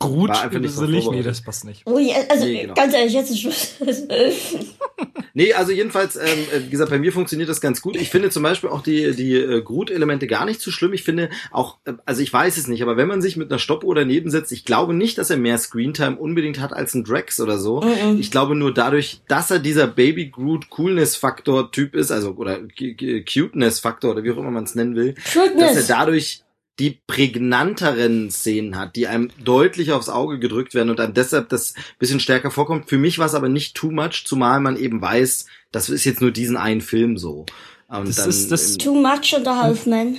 nicht 0.00 0.74
so 0.74 0.86
nicht. 0.86 1.10
Nee, 1.10 1.22
das 1.22 1.40
passt 1.40 1.64
nicht. 1.64 1.82
Oh, 1.84 1.98
ja, 1.98 2.16
also 2.28 2.44
nee, 2.44 2.62
genau. 2.62 2.74
ganz 2.74 2.94
ehrlich, 2.94 3.12
jetzt 3.14 3.30
ist 3.30 3.40
Schluss. 3.40 3.74
nee, 5.34 5.52
also 5.52 5.72
jedenfalls, 5.72 6.14
ähm, 6.16 6.22
äh, 6.52 6.64
wie 6.64 6.70
gesagt, 6.70 6.90
bei 6.90 7.00
mir 7.00 7.12
funktioniert 7.12 7.48
das 7.48 7.60
ganz 7.60 7.82
gut. 7.82 7.96
Ich 7.96 8.08
finde 8.08 8.30
zum 8.30 8.44
Beispiel 8.44 8.70
auch 8.70 8.82
die, 8.82 9.14
die 9.16 9.34
äh, 9.34 9.60
Groot-Elemente 9.60 10.28
gar 10.28 10.44
nicht 10.44 10.60
so 10.60 10.70
schlimm. 10.70 10.92
Ich 10.92 11.02
finde 11.02 11.30
auch, 11.50 11.78
äh, 11.84 11.94
also 12.06 12.22
ich 12.22 12.32
weiß 12.32 12.56
es 12.58 12.68
nicht, 12.68 12.82
aber 12.82 12.96
wenn 12.96 13.08
man 13.08 13.20
sich 13.20 13.36
mit 13.36 13.50
einer 13.50 13.58
Stoppuhr 13.58 13.94
daneben 13.94 14.30
setzt, 14.30 14.52
ich 14.52 14.64
glaube 14.64 14.94
nicht, 14.94 15.18
dass 15.18 15.30
er 15.30 15.36
mehr 15.36 15.58
Screentime 15.58 16.16
unbedingt 16.16 16.60
hat 16.60 16.72
als 16.72 16.94
ein 16.94 17.02
Drax 17.02 17.40
oder 17.40 17.58
so. 17.58 17.80
Mm 17.80 17.84
-mm. 17.84 18.18
Ich 18.20 18.30
glaube 18.30 18.54
nur 18.54 18.72
dadurch, 18.72 19.20
dass 19.26 19.50
er 19.50 19.58
dieser 19.58 19.88
Baby 19.88 20.30
Groot 20.30 20.70
Coolness-Faktor 20.70 21.72
Typ 21.72 21.96
ist, 21.96 22.12
also 22.12 22.34
oder 22.34 22.60
Cuteness-Faktor 22.78 24.12
oder 24.12 24.22
wie 24.22 24.30
auch 24.30 24.38
immer 24.38 24.52
man 24.52 24.64
es 24.64 24.76
nennen 24.76 24.94
will, 24.94 25.14
Cuteness. 25.32 25.74
dass 25.74 25.88
er 25.88 25.96
dadurch 25.96 26.42
die 26.78 27.00
prägnanteren 27.06 28.30
Szenen 28.30 28.76
hat, 28.76 28.94
die 28.94 29.08
einem 29.08 29.30
deutlich 29.42 29.92
aufs 29.92 30.08
Auge 30.08 30.38
gedrückt 30.38 30.74
werden 30.74 30.90
und 30.90 31.00
einem 31.00 31.14
deshalb 31.14 31.48
das 31.48 31.74
bisschen 31.98 32.20
stärker 32.20 32.50
vorkommt. 32.50 32.88
Für 32.88 32.98
mich 32.98 33.18
war 33.18 33.26
es 33.26 33.34
aber 33.34 33.48
nicht 33.48 33.76
too 33.76 33.90
much, 33.90 34.24
zumal 34.26 34.60
man 34.60 34.76
eben 34.76 35.02
weiß, 35.02 35.46
das 35.72 35.90
ist 35.90 36.04
jetzt 36.04 36.20
nur 36.20 36.30
diesen 36.30 36.56
einen 36.56 36.80
Film 36.80 37.18
so. 37.18 37.46
Und 37.88 38.08
das 38.08 38.16
dann, 38.16 38.28
ist 38.28 38.52
das 38.52 38.76
too 38.76 38.94
much 38.94 39.34
oder 39.38 39.60
Halfman. 39.60 40.16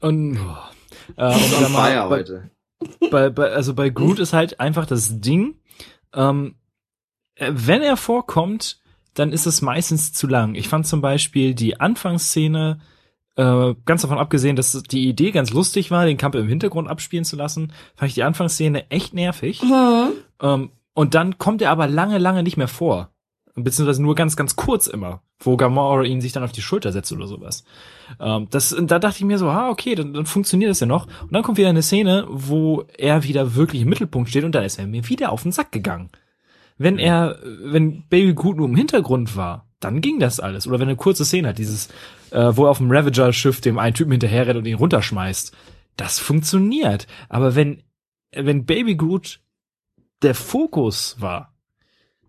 Und, 0.00 0.38
oh, 0.38 0.56
äh, 1.16 1.34
und 1.34 1.64
on 1.64 1.72
fire 1.72 2.08
heute. 2.08 2.50
Bei, 3.10 3.28
bei, 3.28 3.50
also 3.50 3.74
bei 3.74 3.90
Groot 3.90 4.18
ist 4.20 4.32
halt 4.32 4.60
einfach 4.60 4.86
das 4.86 5.20
Ding, 5.20 5.56
ähm, 6.14 6.54
äh, 7.34 7.50
wenn 7.52 7.82
er 7.82 7.96
vorkommt, 7.96 8.80
dann 9.14 9.32
ist 9.32 9.46
es 9.46 9.60
meistens 9.62 10.12
zu 10.12 10.26
lang. 10.26 10.54
Ich 10.54 10.68
fand 10.68 10.86
zum 10.86 11.00
Beispiel 11.00 11.54
die 11.54 11.80
Anfangsszene 11.80 12.80
äh, 13.36 13.74
ganz 13.84 14.02
davon 14.02 14.18
abgesehen, 14.18 14.56
dass 14.56 14.82
die 14.82 15.08
Idee 15.08 15.30
ganz 15.30 15.50
lustig 15.50 15.90
war, 15.90 16.04
den 16.04 16.16
Kampf 16.16 16.34
im 16.34 16.48
Hintergrund 16.48 16.88
abspielen 16.88 17.24
zu 17.24 17.36
lassen, 17.36 17.72
fand 17.94 18.08
ich 18.08 18.14
die 18.14 18.22
Anfangsszene 18.22 18.90
echt 18.90 19.14
nervig. 19.14 19.62
Mhm. 19.62 20.12
Ähm, 20.42 20.70
und 20.94 21.14
dann 21.14 21.38
kommt 21.38 21.62
er 21.62 21.70
aber 21.70 21.86
lange, 21.86 22.18
lange 22.18 22.42
nicht 22.42 22.56
mehr 22.56 22.68
vor. 22.68 23.10
Beziehungsweise 23.54 24.02
nur 24.02 24.14
ganz, 24.14 24.36
ganz 24.36 24.56
kurz 24.56 24.86
immer, 24.86 25.22
wo 25.38 25.56
Gamora 25.56 26.02
ihn 26.02 26.20
sich 26.20 26.32
dann 26.32 26.44
auf 26.44 26.52
die 26.52 26.62
Schulter 26.62 26.92
setzt 26.92 27.12
oder 27.12 27.26
sowas. 27.26 27.64
Ähm, 28.20 28.48
das, 28.50 28.74
da 28.78 28.98
dachte 28.98 29.18
ich 29.18 29.24
mir 29.24 29.38
so, 29.38 29.48
ah, 29.48 29.70
okay, 29.70 29.94
dann, 29.94 30.12
dann 30.12 30.26
funktioniert 30.26 30.70
das 30.70 30.80
ja 30.80 30.86
noch. 30.86 31.06
Und 31.22 31.32
dann 31.32 31.42
kommt 31.42 31.58
wieder 31.58 31.68
eine 31.68 31.82
Szene, 31.82 32.26
wo 32.28 32.84
er 32.96 33.24
wieder 33.24 33.54
wirklich 33.54 33.82
im 33.82 33.88
Mittelpunkt 33.88 34.28
steht 34.30 34.44
und 34.44 34.54
dann 34.54 34.64
ist 34.64 34.78
er 34.78 34.86
mir 34.86 35.08
wieder 35.08 35.32
auf 35.32 35.42
den 35.42 35.52
Sack 35.52 35.72
gegangen. 35.72 36.10
Wenn 36.78 36.98
er, 36.98 37.38
wenn 37.64 38.04
Baby 38.08 38.34
Groot 38.34 38.56
nur 38.56 38.68
im 38.68 38.76
Hintergrund 38.76 39.36
war, 39.36 39.66
dann 39.80 40.00
ging 40.00 40.18
das 40.18 40.40
alles. 40.40 40.66
Oder 40.66 40.78
wenn 40.78 40.88
eine 40.88 40.96
kurze 40.96 41.24
Szene 41.24 41.48
hat, 41.48 41.58
dieses, 41.58 41.88
äh, 42.32 42.56
wo 42.56 42.64
er 42.64 42.70
auf 42.70 42.78
dem 42.78 42.90
Ravager-Schiff 42.90 43.60
dem 43.60 43.78
einen 43.78 43.94
Typen 43.94 44.12
hinterherrennt 44.12 44.58
und 44.58 44.66
ihn 44.66 44.76
runterschmeißt. 44.76 45.54
Das 45.96 46.18
funktioniert. 46.18 47.06
Aber 47.28 47.54
wenn, 47.54 47.82
wenn 48.32 48.66
Baby 48.66 48.96
Groot 48.96 49.40
der 50.22 50.34
Fokus 50.34 51.16
war, 51.18 51.54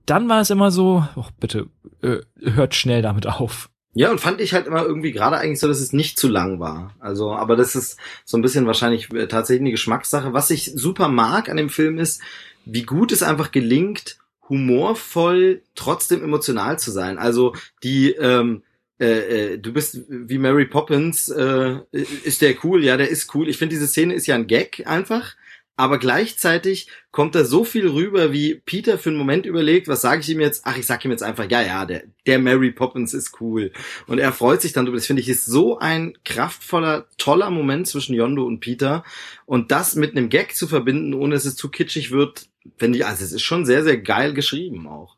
dann 0.06 0.28
war 0.30 0.42
es 0.42 0.50
immer 0.50 0.72
so, 0.72 1.06
oh, 1.16 1.26
bitte, 1.40 1.68
äh, 2.02 2.18
hört 2.40 2.76
schnell 2.76 3.02
damit 3.02 3.28
auf. 3.28 3.70
Ja, 3.94 4.10
und 4.10 4.22
fand 4.22 4.40
ich 4.40 4.54
halt 4.54 4.68
immer 4.68 4.84
irgendwie 4.84 5.12
gerade 5.12 5.38
eigentlich 5.38 5.60
so, 5.60 5.68
dass 5.68 5.82
es 5.82 5.92
nicht 5.92 6.18
zu 6.18 6.30
lang 6.30 6.60
war. 6.60 6.96
Also, 7.00 7.34
aber 7.34 7.58
das 7.58 7.76
ist 7.76 7.98
so 8.24 8.38
ein 8.38 8.42
bisschen 8.42 8.66
wahrscheinlich 8.66 9.14
äh, 9.14 9.28
tatsächlich 9.28 9.62
eine 9.62 9.72
Geschmackssache. 9.72 10.34
Was 10.34 10.50
ich 10.50 10.72
super 10.76 11.10
mag 11.10 11.50
an 11.50 11.58
dem 11.58 11.70
Film 11.70 11.98
ist, 11.98 12.22
wie 12.66 12.84
gut 12.84 13.12
es 13.12 13.22
einfach 13.22 13.52
gelingt, 13.52 14.18
humorvoll 14.48 15.64
trotzdem 15.76 16.24
emotional 16.24 16.80
zu 16.80 16.92
sein. 16.92 17.18
Also 17.18 17.54
die 17.84 18.12
ähm, 18.12 18.64
äh, 19.02 19.54
äh, 19.54 19.58
du 19.58 19.74
bist 19.74 20.00
wie 20.10 20.38
Mary 20.38 20.66
Poppins, 20.66 21.28
äh, 21.30 21.80
ist 21.92 22.42
der 22.42 22.56
cool? 22.64 22.84
Ja, 22.84 22.98
der 22.98 23.10
ist 23.10 23.34
cool. 23.34 23.50
Ich 23.50 23.58
finde, 23.58 23.74
diese 23.74 23.88
Szene 23.88 24.14
ist 24.14 24.28
ja 24.28 24.36
ein 24.36 24.46
Gag 24.46 24.84
einfach. 24.86 25.36
Aber 25.76 25.98
gleichzeitig 25.98 26.90
kommt 27.10 27.34
da 27.34 27.44
so 27.44 27.64
viel 27.64 27.88
rüber, 27.88 28.32
wie 28.32 28.54
Peter 28.54 29.00
für 29.00 29.10
einen 29.10 29.18
Moment 29.18 29.48
überlegt, 29.48 29.88
was 29.88 30.02
sage 30.02 30.22
ich 30.22 30.30
ihm 30.30 30.40
jetzt? 30.40 30.62
Ach, 30.66 30.78
ich 30.78 30.86
sag 30.86 31.04
ihm 31.04 31.10
jetzt 31.10 31.24
einfach, 31.24 31.50
ja, 31.50 31.64
ja, 31.64 31.86
der, 31.86 32.04
der 32.28 32.38
Mary 32.38 32.70
Poppins 32.72 33.16
ist 33.16 33.42
cool. 33.42 33.72
Und 34.06 34.20
er 34.20 34.34
freut 34.34 34.62
sich 34.62 34.74
dann 34.74 34.86
drüber. 34.86 34.98
Das 34.98 35.08
finde 35.08 35.24
ich 35.24 35.30
ist 35.30 35.46
so 35.46 35.80
ein 35.80 36.16
kraftvoller, 36.24 37.08
toller 37.18 37.50
Moment 37.50 37.88
zwischen 37.88 38.14
Yondo 38.14 38.46
und 38.46 38.60
Peter. 38.60 39.04
Und 39.48 39.72
das 39.72 39.96
mit 39.96 40.16
einem 40.16 40.30
Gag 40.30 40.56
zu 40.56 40.68
verbinden, 40.68 41.16
ohne 41.16 41.34
dass 41.34 41.46
es 41.46 41.56
zu 41.56 41.70
kitschig 41.70 42.12
wird, 42.12 42.50
finde 42.78 43.00
ich, 43.00 43.06
also 43.08 43.24
es 43.24 43.32
ist 43.32 43.42
schon 43.42 43.66
sehr, 43.66 43.84
sehr 43.84 43.98
geil 43.98 44.36
geschrieben 44.36 44.86
auch. 44.86 45.18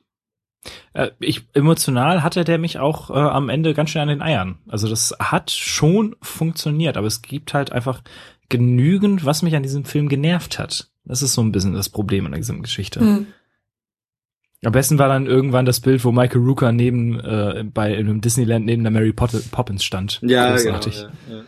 Äh, 0.93 1.09
ich, 1.20 1.47
emotional 1.53 2.24
hatte 2.24 2.43
der 2.43 2.57
mich 2.57 2.80
auch 2.80 3.09
äh, 3.09 3.14
am 3.14 3.49
Ende 3.49 3.74
ganz 3.74 3.89
schön 3.89 4.01
an 4.01 4.07
den 4.07 4.22
Eiern. 4.22 4.59
Also 4.68 4.88
das 4.88 5.16
hat 5.20 5.51
schon 5.51 6.16
funktioniert, 6.22 6.97
aber 6.97 7.07
es 7.07 7.22
gibt 7.22 7.53
halt 7.53 7.72
einfach 7.72 8.01
genügend, 8.49 9.26
was 9.26 9.41
mich 9.41 9.55
an 9.55 9.64
diesem 9.64 9.86
Film 9.86 10.09
genervt 10.09 10.59
hat. 10.59 10.89
Das 11.05 11.22
ist 11.22 11.34
so 11.34 11.41
ein 11.41 11.51
bisschen 11.51 11.74
das 11.74 11.89
Problem 11.89 12.26
an 12.26 12.32
der 12.32 12.39
gesamten 12.39 12.64
Geschichte. 12.64 13.01
Mhm. 13.03 13.28
Am 14.64 14.72
besten 14.72 14.97
war 14.97 15.09
dann 15.09 15.26
irgendwann 15.26 15.66
das 15.66 15.82
Bild, 15.82 16.05
wo 16.05 16.14
Michael 16.14 16.41
Rooker 16.41 16.72
neben 16.72 17.20
äh, 17.20 17.66
bei 17.66 17.97
einem 17.97 18.22
Disneyland 18.22 18.66
neben 18.66 18.84
der 18.84 18.91
Mary 18.91 19.11
Poppins 19.11 19.84
stand. 19.84 20.22
Ja, 20.22 20.51
Großartig. 20.51 20.95
genau. 20.95 21.09
Ja, 21.30 21.36
ja. 21.36 21.43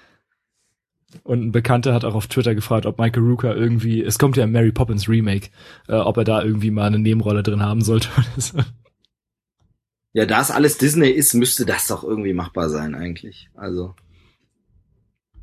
Und 1.23 1.45
ein 1.45 1.51
Bekannter 1.53 1.93
hat 1.93 2.03
auch 2.03 2.15
auf 2.15 2.27
Twitter 2.27 2.55
gefragt, 2.55 2.85
ob 2.85 2.99
Michael 2.99 3.23
Rooker 3.23 3.55
irgendwie, 3.55 4.03
es 4.03 4.19
kommt 4.19 4.35
ja 4.35 4.43
ein 4.43 4.51
Mary 4.51 4.73
Poppins 4.73 5.07
Remake, 5.07 5.49
äh, 5.87 5.95
ob 5.95 6.17
er 6.17 6.25
da 6.25 6.43
irgendwie 6.43 6.71
mal 6.71 6.87
eine 6.87 6.99
Nebenrolle 6.99 7.41
drin 7.41 7.63
haben 7.63 7.81
sollte. 7.81 8.09
Ja, 10.15 10.25
da 10.25 10.39
es 10.39 10.49
alles 10.49 10.77
Disney 10.77 11.09
ist, 11.09 11.33
müsste 11.33 11.65
das 11.65 11.87
doch 11.87 12.05
irgendwie 12.05 12.31
machbar 12.31 12.69
sein 12.69 12.95
eigentlich. 12.95 13.49
Also. 13.53 13.95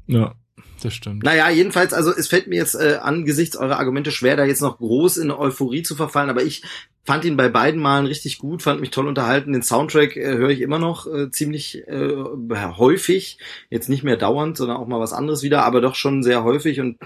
Ja, 0.06 0.34
das 0.82 0.94
stimmt. 0.94 1.24
Naja, 1.24 1.50
jedenfalls, 1.50 1.92
also 1.92 2.10
es 2.10 2.28
fällt 2.28 2.46
mir 2.46 2.56
jetzt 2.56 2.76
äh, 2.76 2.98
angesichts 3.02 3.54
eurer 3.54 3.78
Argumente 3.78 4.10
schwer, 4.10 4.34
da 4.34 4.46
jetzt 4.46 4.62
noch 4.62 4.78
groß 4.78 5.18
in 5.18 5.30
Euphorie 5.30 5.82
zu 5.82 5.94
verfallen, 5.94 6.30
aber 6.30 6.42
ich 6.42 6.62
fand 7.04 7.26
ihn 7.26 7.36
bei 7.36 7.50
beiden 7.50 7.82
Malen 7.82 8.06
richtig 8.06 8.38
gut, 8.38 8.62
fand 8.62 8.80
mich 8.80 8.88
toll 8.88 9.08
unterhalten. 9.08 9.52
Den 9.52 9.62
Soundtrack 9.62 10.16
äh, 10.16 10.38
höre 10.38 10.48
ich 10.48 10.62
immer 10.62 10.78
noch 10.78 11.06
äh, 11.06 11.30
ziemlich 11.30 11.86
äh, 11.86 12.14
häufig, 12.56 13.36
jetzt 13.68 13.90
nicht 13.90 14.04
mehr 14.04 14.16
dauernd, 14.16 14.56
sondern 14.56 14.78
auch 14.78 14.88
mal 14.88 15.00
was 15.00 15.12
anderes 15.12 15.42
wieder, 15.42 15.64
aber 15.64 15.82
doch 15.82 15.96
schon 15.96 16.22
sehr 16.22 16.44
häufig. 16.44 16.80
Und 16.80 16.96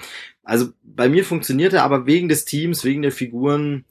also 0.45 0.69
bei 0.85 1.09
mir 1.09 1.25
funktioniert 1.25 1.73
er, 1.73 1.83
aber 1.83 2.07
wegen 2.07 2.29
des 2.29 2.45
Teams, 2.45 2.85
wegen 2.85 3.03
der 3.03 3.12
Figuren. 3.12 3.85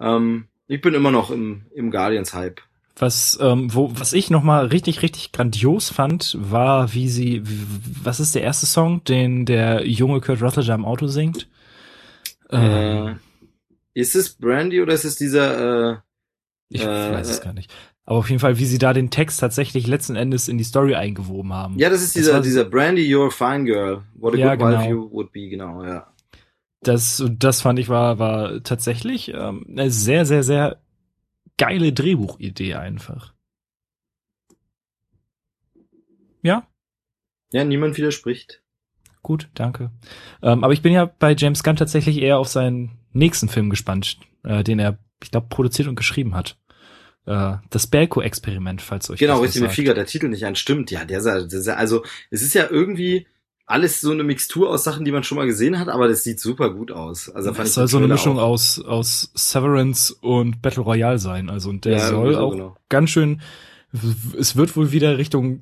Ähm, 0.00 0.46
ich 0.66 0.80
bin 0.80 0.94
immer 0.94 1.10
noch 1.10 1.30
im, 1.30 1.66
im 1.74 1.90
Guardians-Hype. 1.90 2.62
Was, 2.98 3.38
ähm, 3.40 3.72
wo, 3.72 3.92
was 3.98 4.12
ich 4.12 4.28
nochmal 4.30 4.66
richtig, 4.66 5.02
richtig 5.02 5.30
grandios 5.32 5.88
fand, 5.90 6.36
war, 6.40 6.92
wie 6.94 7.08
sie, 7.08 7.42
was 8.02 8.18
ist 8.18 8.34
der 8.34 8.42
erste 8.42 8.66
Song, 8.66 9.04
den 9.04 9.46
der 9.46 9.86
junge 9.86 10.20
Kurt 10.20 10.42
Russell 10.42 10.68
am 10.72 10.84
Auto 10.84 11.06
singt? 11.06 11.48
Äh, 12.50 13.12
ist 13.94 14.16
es 14.16 14.30
Brandy 14.36 14.80
oder 14.82 14.94
ist 14.94 15.04
es 15.04 15.16
dieser, 15.16 15.92
äh, 15.92 15.96
ich 16.70 16.82
äh, 16.82 17.12
weiß 17.12 17.28
es 17.28 17.40
gar 17.40 17.52
nicht. 17.52 17.72
Aber 18.04 18.18
auf 18.18 18.30
jeden 18.30 18.40
Fall, 18.40 18.58
wie 18.58 18.64
sie 18.64 18.78
da 18.78 18.92
den 18.92 19.10
Text 19.10 19.38
tatsächlich 19.40 19.86
letzten 19.86 20.16
Endes 20.16 20.48
in 20.48 20.56
die 20.56 20.64
Story 20.64 20.94
eingewoben 20.94 21.52
haben. 21.52 21.78
Ja, 21.78 21.90
das 21.90 22.00
ist 22.00 22.16
Das 22.16 22.22
dieser, 22.22 22.32
war- 22.34 22.40
dieser 22.40 22.64
Brandy, 22.64 23.02
you're 23.02 23.26
a 23.26 23.30
fine 23.30 23.64
girl. 23.64 24.02
What 24.14 24.34
a 24.34 24.38
Ja, 24.38 24.54
good 24.56 24.66
wife 24.66 24.78
genau. 24.88 24.90
you 24.90 25.10
would 25.12 25.30
be, 25.30 25.48
genau, 25.48 25.84
ja. 25.84 26.06
Das, 26.82 27.22
das 27.38 27.60
fand 27.60 27.78
ich 27.78 27.88
war, 27.88 28.18
war 28.18 28.62
tatsächlich 28.62 29.28
ähm, 29.34 29.66
eine 29.68 29.90
sehr, 29.90 30.24
sehr, 30.24 30.42
sehr 30.42 30.78
geile 31.58 31.92
Drehbuchidee 31.92 32.74
einfach. 32.74 33.34
Ja, 36.42 36.66
Ja, 37.52 37.64
niemand 37.64 37.96
widerspricht. 37.96 38.62
gut, 39.22 39.48
danke. 39.54 39.90
Ähm, 40.42 40.64
aber 40.64 40.72
ich 40.72 40.82
bin 40.82 40.92
ja 40.92 41.04
bei 41.06 41.34
James 41.36 41.62
Gunn 41.62 41.76
tatsächlich 41.76 42.18
eher 42.22 42.38
auf 42.38 42.48
seinen 42.48 42.98
nächsten 43.12 43.48
Film 43.48 43.70
gespannt, 43.70 44.18
äh, 44.44 44.62
den 44.62 44.78
er, 44.78 44.98
ich 45.22 45.30
glaube, 45.30 45.48
produziert 45.48 45.88
und 45.88 45.96
geschrieben 45.96 46.34
hat. 46.34 46.58
Äh, 47.26 47.56
das 47.70 47.86
Belko-Experiment, 47.88 48.80
falls 48.80 49.10
euch 49.10 49.18
Genau, 49.18 49.40
richtig, 49.40 49.60
mir 49.62 49.70
fiel 49.70 49.92
der 49.92 50.06
Titel 50.06 50.28
nicht 50.28 50.46
an. 50.46 50.56
Stimmt, 50.56 50.90
ja, 50.90 51.04
der, 51.04 51.20
der, 51.46 51.78
also, 51.78 52.04
es 52.30 52.42
ist 52.42 52.54
ja 52.54 52.68
irgendwie 52.70 53.26
alles 53.68 54.00
so 54.00 54.10
eine 54.10 54.24
Mixtur 54.24 54.70
aus 54.70 54.82
Sachen, 54.84 55.04
die 55.04 55.12
man 55.12 55.22
schon 55.24 55.36
mal 55.36 55.46
gesehen 55.46 55.78
hat, 55.78 55.88
aber 55.88 56.08
das 56.08 56.24
sieht 56.24 56.40
super 56.40 56.70
gut 56.70 56.90
aus. 56.90 57.28
Also 57.28 57.52
fand 57.52 57.66
Es 57.66 57.72
ich 57.72 57.74
soll 57.74 57.88
so 57.88 57.98
eine 57.98 58.08
Mischung 58.08 58.38
auch- 58.38 58.48
aus, 58.48 58.82
aus 58.82 59.30
Severance 59.34 60.12
und 60.20 60.62
Battle 60.62 60.82
Royale 60.82 61.18
sein. 61.18 61.50
Also, 61.50 61.68
und 61.70 61.84
der 61.84 61.98
Ja, 61.98 62.08
soll 62.08 62.34
auch 62.36 62.52
genau. 62.52 62.76
ganz 62.88 63.10
schön, 63.10 63.40
es 64.38 64.56
wird 64.56 64.74
wohl 64.76 64.90
wieder 64.92 65.18
Richtung 65.18 65.60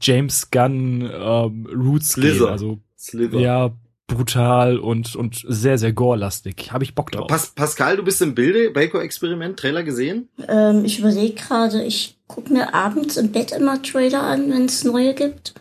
James 0.00 0.50
Gunn 0.50 1.10
ähm, 1.12 1.66
Roots 1.74 2.10
Slither. 2.10 2.38
gehen. 2.38 2.48
Also, 2.48 2.78
Slither. 2.98 3.38
ja, 3.40 3.70
brutal 4.06 4.78
und, 4.78 5.16
und 5.16 5.44
sehr, 5.48 5.78
sehr 5.78 5.92
gore-lastig. 5.92 6.72
Habe 6.72 6.84
ich 6.84 6.94
Bock 6.94 7.10
drauf. 7.10 7.26
Pas 7.26 7.52
Pascal, 7.54 7.96
du 7.96 8.02
bist 8.02 8.20
im 8.20 8.34
Bilde, 8.34 8.70
Baco-Experiment, 8.70 9.58
Trailer 9.58 9.82
gesehen? 9.82 10.28
Ähm, 10.46 10.84
ich 10.84 10.98
überlege 10.98 11.34
gerade, 11.34 11.82
ich 11.84 12.18
gucke 12.26 12.52
mir 12.52 12.74
abends 12.74 13.16
im 13.16 13.32
Bett 13.32 13.52
immer 13.52 13.80
Trailer 13.82 14.22
an, 14.24 14.50
wenn 14.50 14.66
es 14.66 14.84
neue 14.84 15.14
gibt. 15.14 15.54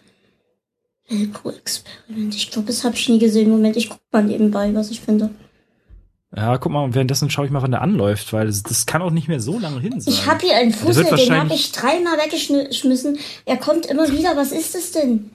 Velcro-Experiment. 1.10 2.36
Ich 2.36 2.52
glaube, 2.52 2.68
das 2.68 2.84
habe 2.84 2.96
ich 2.96 3.10
nie 3.10 3.20
gesehen. 3.20 3.50
Moment, 3.50 3.78
ich 3.78 3.90
guck 3.90 4.00
mal 4.12 4.24
nebenbei, 4.24 4.74
was 4.74 4.90
ich 4.90 5.02
finde. 5.02 5.30
Ja, 6.36 6.58
guck 6.58 6.72
mal, 6.72 6.84
und 6.84 6.96
währenddessen 6.96 7.30
schaue 7.30 7.46
ich 7.46 7.52
mal, 7.52 7.62
wann 7.62 7.72
der 7.72 7.82
anläuft, 7.82 8.34
weil 8.34 8.48
das, 8.48 8.64
das 8.64 8.88
kann 8.88 9.04
auch 9.04 9.12
nicht 9.12 9.28
mehr 9.28 9.40
so 9.40 9.60
lange 9.60 9.80
hin 9.80 10.02
sein. 10.02 10.12
Ich 10.12 10.26
habe 10.26 10.44
hier 10.44 10.56
einen 10.56 10.74
Fussel, 10.74 11.04
den 11.06 11.38
habe 11.38 11.54
ich 11.54 11.72
dreimal 11.72 12.18
weggeschmissen. 12.18 13.20
Er 13.46 13.58
kommt 13.58 13.86
immer 13.86 14.12
wieder. 14.12 14.36
Was 14.36 14.52
ist 14.52 14.74
es 14.74 14.92
denn? 14.92 15.32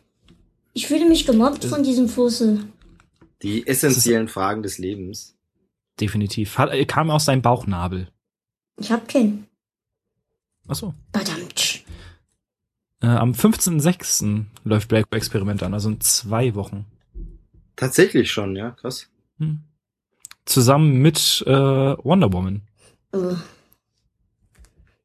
Ich 0.72 0.88
fühle 0.88 1.08
mich 1.08 1.24
gemobbt 1.26 1.64
von 1.64 1.84
diesem 1.84 2.08
Fussel. 2.08 2.64
Die 3.42 3.64
essentiellen 3.66 4.28
Fragen 4.28 4.62
des 4.62 4.78
Lebens. 4.78 5.36
Definitiv. 6.00 6.58
Hat, 6.58 6.70
er 6.70 6.84
kam 6.86 7.10
aus 7.10 7.26
seinem 7.26 7.42
Bauchnabel. 7.42 8.08
Ich 8.80 8.90
hab 8.90 9.06
keinen. 9.08 9.46
Achso. 10.66 10.94
Verdammt. 11.12 11.47
Äh, 13.00 13.06
am 13.06 13.32
15.06. 13.32 14.44
läuft 14.64 14.88
Black 14.88 15.06
Experiment 15.10 15.62
an, 15.62 15.74
also 15.74 15.88
in 15.90 16.00
zwei 16.00 16.54
Wochen. 16.54 16.84
Tatsächlich 17.76 18.30
schon, 18.30 18.56
ja, 18.56 18.70
krass. 18.72 19.08
Hm. 19.38 19.60
Zusammen 20.44 20.98
mit 21.00 21.44
äh, 21.46 21.52
Wonder 21.52 22.32
Woman. 22.32 22.62
Ugh. 23.14 23.36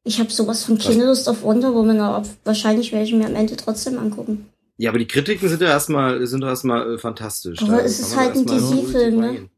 Ich 0.02 0.18
habe 0.20 0.30
sowas 0.30 0.64
von 0.64 0.76
keine 0.78 1.06
Lust 1.06 1.28
auf 1.28 1.42
Wonder 1.42 1.72
Woman, 1.74 2.00
aber 2.00 2.26
wahrscheinlich 2.44 2.92
werde 2.92 3.04
ich 3.06 3.14
mir 3.14 3.26
am 3.26 3.34
Ende 3.36 3.56
trotzdem 3.56 3.98
angucken. 3.98 4.48
Ja, 4.76 4.90
aber 4.90 4.98
die 4.98 5.06
Kritiken 5.06 5.48
sind 5.48 5.62
ja 5.62 5.68
erstmal, 5.68 6.26
sind 6.26 6.40
doch 6.40 6.48
erstmal 6.48 6.94
äh, 6.94 6.98
fantastisch. 6.98 7.62
Aber 7.62 7.76
Da 7.76 7.78
es 7.80 8.00
ist 8.00 8.16
halt 8.16 8.34
ein 8.34 8.44
DC-Film, 8.44 9.16
ne? 9.20 9.48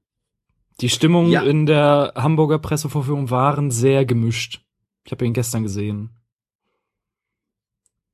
Die 0.83 0.91
Stimmungen 0.91 1.31
Ja. 1.33 1.43
in 1.43 1.65
der 1.65 2.13
Hamburger 2.17 2.59
Pressevorführung 2.59 3.31
waren 3.31 3.71
sehr 3.71 4.05
gemischt. 4.05 4.61
Ich 5.05 5.13
habe 5.13 5.25
ihn 5.25 5.33
gestern 5.33 5.63
gesehen. 5.63 6.11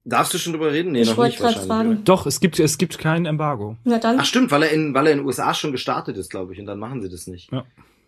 Darfst 0.05 0.34
du 0.34 0.38
schon 0.38 0.53
drüber 0.53 0.72
reden? 0.72 0.92
Nee, 0.92 1.03
Ich 1.03 1.09
noch 1.11 1.16
wollte 1.16 1.30
nicht 1.30 1.38
grad 1.40 1.48
wahrscheinlich. 1.68 1.68
fragen. 1.68 2.05
Doch, 2.05 2.26
es 2.26 2.40
gibt, 2.40 2.59
es 2.59 2.76
gibt 2.76 2.98
kein 2.98 3.24
Embargo. 3.24 3.76
Na 3.84 3.98
dann. 3.98 4.18
Ach 4.18 4.24
stimmt, 4.24 4.50
weil 4.50 4.64
er 4.64 4.70
in, 4.70 4.94
weil 4.94 5.07
er 5.07 5.12
in 5.12 5.18
den 5.18 5.26
USA 5.26 5.55
schon 5.55 5.70
gestartet 5.70 6.16
ist, 6.16 6.28
glaube 6.30 6.53
ich, 6.53 6.59
und 6.61 6.66
dann 6.66 6.78
machen 6.80 7.00
sie 7.03 7.09
das 7.09 7.26
nicht. 7.28 7.53
Ja. 7.53 7.64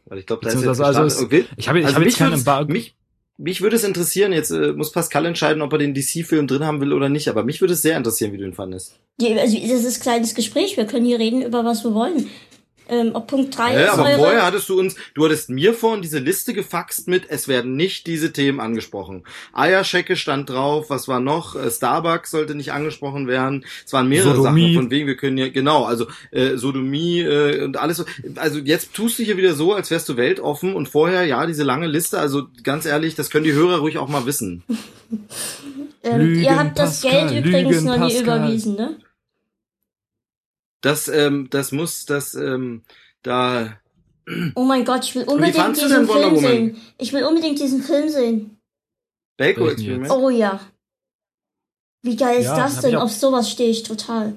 Weil 0.07 0.19
ich 0.19 0.27
glaube, 0.27 0.43
da 0.45 0.49
ist 0.49 0.57
jetzt 0.63 0.81
also 0.81 1.03
gestartet. 1.05 1.25
Okay. 1.27 1.45
Ich 1.57 1.69
habe 1.69 1.79
ich 1.79 1.85
Also 1.87 1.95
hab 1.97 2.03
mich 2.05 2.13
jetzt 2.13 2.19
kein 2.19 2.33
Embargo. 2.33 2.73
Mich, 2.73 2.97
mich 3.39 3.61
würde 3.63 3.77
es 3.77 3.85
interessieren, 3.85 4.33
jetzt 4.33 4.51
äh, 4.51 4.73
muss 4.73 4.91
Pascal 4.93 5.25
entscheiden, 5.27 5.63
ob 5.63 5.73
er 5.73 5.79
den 5.79 5.95
DC-Film 5.95 6.47
drin 6.49 6.65
haben 6.65 6.81
will 6.81 6.93
oder 6.93 7.09
nicht, 7.09 7.29
aber 7.29 7.45
mich 7.45 7.61
würde 7.61 7.75
es 7.75 7.83
sehr 7.83 7.97
interessieren, 7.97 8.33
wie 8.33 8.39
du 8.39 8.45
ihn 8.45 8.55
fandest. 8.55 8.99
Die, 9.21 9.33
also 9.39 9.57
das 9.57 9.85
ist 9.85 10.01
kleines 10.03 10.35
Gespräch. 10.35 10.77
Wir 10.77 10.87
können 10.87 11.07
hier 11.07 11.19
reden 11.21 11.43
über 11.43 11.65
was 11.65 11.85
wir 11.85 11.95
wollen. 11.95 12.29
Ähm, 12.87 13.13
ob 13.15 13.29
Punkt 13.29 13.57
3 13.57 13.75
Ja, 13.75 13.81
ist 13.81 13.91
aber 13.91 14.09
eure... 14.09 14.19
vorher 14.19 14.47
hattest 14.47 14.69
du 14.69 14.79
uns, 14.79 14.95
du 15.15 15.25
hattest 15.25 15.49
mir 15.49 15.73
vorhin 15.73 16.03
diese 16.03 16.19
Liste 16.19 16.53
gefaxt 16.53 17.09
mit, 17.09 17.25
es 17.29 17.49
werden 17.49 17.77
nicht 17.77 18.07
diese 18.07 18.33
Themen 18.33 18.61
angesprochen. 18.61 19.25
Eierschecke 19.53 20.17
stand 20.17 20.51
drauf, 20.51 20.91
was 20.91 21.09
war 21.09 21.21
noch? 21.21 21.57
Äh, 21.57 21.71
Starbucks 21.71 22.31
sollte 22.31 22.55
nicht 22.55 22.73
angesprochen 22.73 23.27
werden. 23.27 23.65
Es 23.87 23.93
waren 23.93 24.09
mehrere 24.09 24.37
Sodomie. 24.37 24.75
Sachen, 24.75 24.85
von 24.85 24.91
wegen 24.91 25.07
wir 25.07 25.17
können 25.17 25.39
ja, 25.39 25.49
genau, 25.49 25.85
also 25.85 26.07
äh, 26.31 26.57
Sodomie 26.57 27.21
äh, 27.21 27.65
und 27.65 27.79
alles 27.79 27.97
so. 27.97 28.05
Also 28.37 28.59
jetzt 28.59 28.93
tust 28.93 29.19
du 29.19 29.23
hier 29.23 29.37
wieder 29.37 29.55
so, 29.55 29.73
als 29.73 29.91
wärst 29.91 30.09
du 30.09 30.17
weltoffen 30.17 30.75
und 30.75 30.89
vorher, 30.89 31.25
ja, 31.25 31.47
diese 31.47 31.63
lange 31.63 31.87
Liste, 31.87 32.19
also 32.19 32.49
ganz 32.63 32.85
ehrlich, 32.85 33.15
das 33.15 33.31
können 33.31 33.45
die 33.45 33.53
Hörer 33.53 33.79
ruhig 33.79 33.97
auch 33.97 34.09
mal 34.09 34.27
wissen. 34.27 34.63
ähm, 36.03 36.21
Lügen, 36.21 36.43
ihr 36.43 36.59
habt 36.59 36.79
das 36.79 37.01
Pascal, 37.01 37.29
Geld 37.31 37.47
übrigens 37.47 37.77
Lügen, 37.77 37.87
noch 37.87 37.97
nie 37.97 38.15
Pascal. 38.15 38.23
überwiesen, 38.23 38.75
ne? 38.77 38.97
Das, 40.85 41.09
ähm, 41.09 41.49
das 41.49 41.73
muss, 41.73 42.05
das, 42.05 42.35
ähm, 42.35 42.83
da, 43.23 43.79
Oh 44.55 44.65
mein 44.65 44.85
Gott, 44.85 45.05
ich 45.05 45.15
will 45.15 45.25
unbedingt 45.25 45.77
diesen 45.77 46.07
Film 46.07 46.09
Woman? 46.09 46.37
sehen. 46.39 46.77
Ich 46.99 47.13
will 47.15 47.25
unbedingt 47.25 47.59
diesen 47.59 47.83
Film 47.83 48.11
sehen. 48.11 48.59
Baco-Experiment. 49.39 50.11
Oh 50.11 50.29
ja. 50.29 50.61
Wie 52.03 52.17
geil 52.17 52.39
ist 52.39 52.45
Ja, 52.47 52.57
das 52.57 52.81
denn? 52.81 52.97
Auf 52.97 53.13
sowas 53.13 53.51
stehe 53.51 53.71
ich 53.71 53.83
total. 53.83 54.35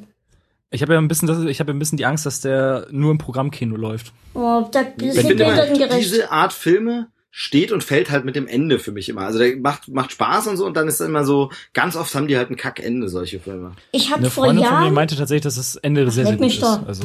Ich 0.69 0.81
habe 0.81 0.93
ja 0.93 0.99
ein 0.99 1.09
bisschen, 1.09 1.27
das, 1.27 1.43
ich 1.43 1.59
habe 1.59 1.71
ja 1.71 1.75
ein 1.75 1.79
bisschen 1.79 1.97
die 1.97 2.05
Angst, 2.05 2.25
dass 2.25 2.39
der 2.39 2.87
nur 2.91 3.11
im 3.11 3.17
Programmkino 3.17 3.75
läuft. 3.75 4.13
Oh, 4.33 4.67
da, 4.71 4.83
das 4.83 4.93
Ich 4.97 5.13
sind 5.13 5.27
finde 5.27 5.43
immer, 5.43 5.97
diese 5.97 6.31
Art 6.31 6.53
Filme 6.53 7.07
steht 7.39 7.71
und 7.71 7.83
fällt 7.83 8.09
halt 8.09 8.25
mit 8.25 8.35
dem 8.35 8.47
Ende 8.47 8.79
für 8.79 8.91
mich 8.91 9.09
immer. 9.09 9.21
Also 9.21 9.37
der 9.37 9.57
macht, 9.57 9.89
macht 9.89 10.11
Spaß 10.11 10.47
und 10.47 10.57
so 10.57 10.65
und 10.65 10.75
dann 10.75 10.87
ist 10.87 10.99
immer 11.01 11.23
so, 11.23 11.51
ganz 11.71 11.95
oft 11.95 12.15
haben 12.15 12.27
die 12.27 12.35
halt 12.35 12.49
ein 12.49 12.57
Kackende, 12.57 13.09
solche 13.09 13.39
Filme. 13.39 13.73
Ich 13.91 14.09
habe 14.09 14.21
Eine 14.21 14.31
vor 14.31 14.45
Freundin 14.45 14.65
von 14.65 14.73
mir 14.73 14.81
Jahren, 14.85 14.93
meinte 14.95 15.15
tatsächlich, 15.15 15.43
dass 15.43 15.57
das 15.57 15.75
Ende 15.75 16.09
sehr, 16.09 16.25
sehr 16.25 16.33
gut 16.33 16.39
mich 16.39 16.55
ist. 16.55 16.63
doch. 16.63 16.87
Also, 16.87 17.03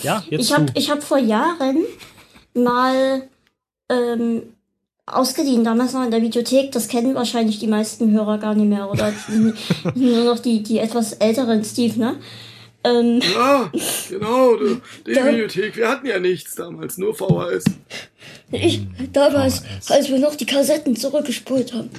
ja, 0.00 0.24
jetzt 0.30 0.46
ich 0.46 0.54
habe 0.54 0.72
hab 0.72 1.02
vor 1.02 1.18
Jahren 1.18 1.84
mal 2.54 3.28
ähm, 3.90 4.44
ausgeliehen, 5.04 5.62
damals 5.62 5.92
noch 5.92 6.02
in 6.02 6.10
der 6.10 6.22
Videothek, 6.22 6.72
das 6.72 6.88
kennen 6.88 7.14
wahrscheinlich 7.14 7.58
die 7.58 7.66
meisten 7.66 8.12
Hörer 8.12 8.38
gar 8.38 8.54
nicht 8.54 8.66
mehr, 8.66 8.90
oder 8.90 9.12
nur 9.94 10.24
noch 10.24 10.38
die, 10.38 10.62
die 10.62 10.78
etwas 10.78 11.12
älteren 11.12 11.62
Steve, 11.64 11.98
ne? 12.00 12.16
Ähm, 12.86 13.20
Ja, 13.34 13.72
genau, 14.08 14.56
die 14.56 14.80
Da- 15.14 15.22
Bibliothek, 15.24 15.76
wir 15.76 15.88
hatten 15.88 16.06
ja 16.06 16.18
nichts 16.18 16.54
damals, 16.54 16.98
nur 16.98 17.14
VHS. 17.14 17.64
ich, 18.52 18.82
damals, 19.12 19.60
VHS. 19.60 19.90
als 19.90 20.08
wir 20.08 20.18
noch 20.18 20.34
die 20.36 20.46
Kassetten 20.46 20.96
zurückgespult 20.96 21.72
haben. 21.74 21.90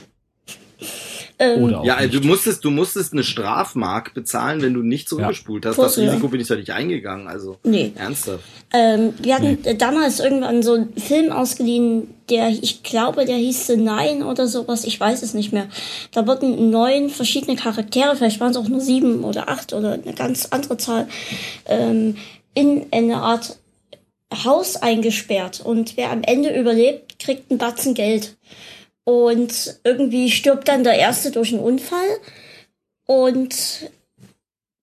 Ähm, 1.39 1.63
Oder 1.63 1.81
auch 1.81 1.85
Ja, 1.85 2.01
nicht. 2.01 2.13
du 2.13 2.21
musstest, 2.21 2.65
du 2.65 2.71
musstest 2.71 3.13
eine 3.13 3.23
Strafmark 3.23 4.13
bezahlen, 4.13 4.61
wenn 4.61 4.73
du 4.73 4.81
nicht 4.81 5.07
zurückgespult 5.07 5.65
hast. 5.65 5.77
Das 5.77 5.95
ja. 5.95 6.05
Risiko 6.05 6.29
bin 6.29 6.41
ich 6.41 6.47
doch 6.47 6.55
nicht 6.55 6.71
eingegangen, 6.71 7.27
also. 7.27 7.57
Nee. 7.63 7.91
Ernsthaft. 7.95 8.43
Ähm, 8.73 9.13
wir 9.19 9.35
hatten 9.35 9.63
äh, 9.63 9.75
damals 9.75 10.19
irgendwann 10.19 10.63
so 10.63 10.73
einen 10.73 10.93
Film 10.97 11.31
ausgeliehen, 11.31 12.07
der, 12.29 12.49
ich 12.49 12.83
glaube, 12.83 13.25
der 13.25 13.37
hieß 13.37 13.67
The 13.67 13.77
Nine 13.77 14.25
oder 14.25 14.47
sowas, 14.47 14.83
ich 14.83 14.99
weiß 14.99 15.21
es 15.21 15.33
nicht 15.33 15.53
mehr. 15.53 15.67
Da 16.11 16.25
wurden 16.27 16.71
neun 16.71 17.09
verschiedene 17.09 17.55
Charaktere, 17.55 18.15
vielleicht 18.15 18.39
waren 18.39 18.51
es 18.51 18.57
auch 18.57 18.67
nur 18.67 18.81
sieben 18.81 19.23
oder 19.23 19.47
acht 19.47 19.73
oder 19.73 19.93
eine 19.93 20.13
ganz 20.13 20.47
andere 20.49 20.77
Zahl, 20.77 21.07
ähm, 21.67 22.17
in 22.53 22.87
eine 22.91 23.17
Art 23.17 23.57
Haus 24.43 24.75
eingesperrt. 24.75 25.61
Und 25.63 25.95
wer 25.95 26.11
am 26.11 26.23
Ende 26.23 26.57
überlebt, 26.57 27.19
kriegt 27.19 27.49
einen 27.49 27.59
Batzen 27.59 27.93
Geld. 27.93 28.35
Und 29.07 29.79
irgendwie 29.85 30.29
stirbt 30.29 30.67
dann 30.67 30.83
der 30.83 30.95
Erste 30.95 31.31
durch 31.31 31.53
einen 31.53 31.63
Unfall. 31.63 32.09
Und 33.05 33.89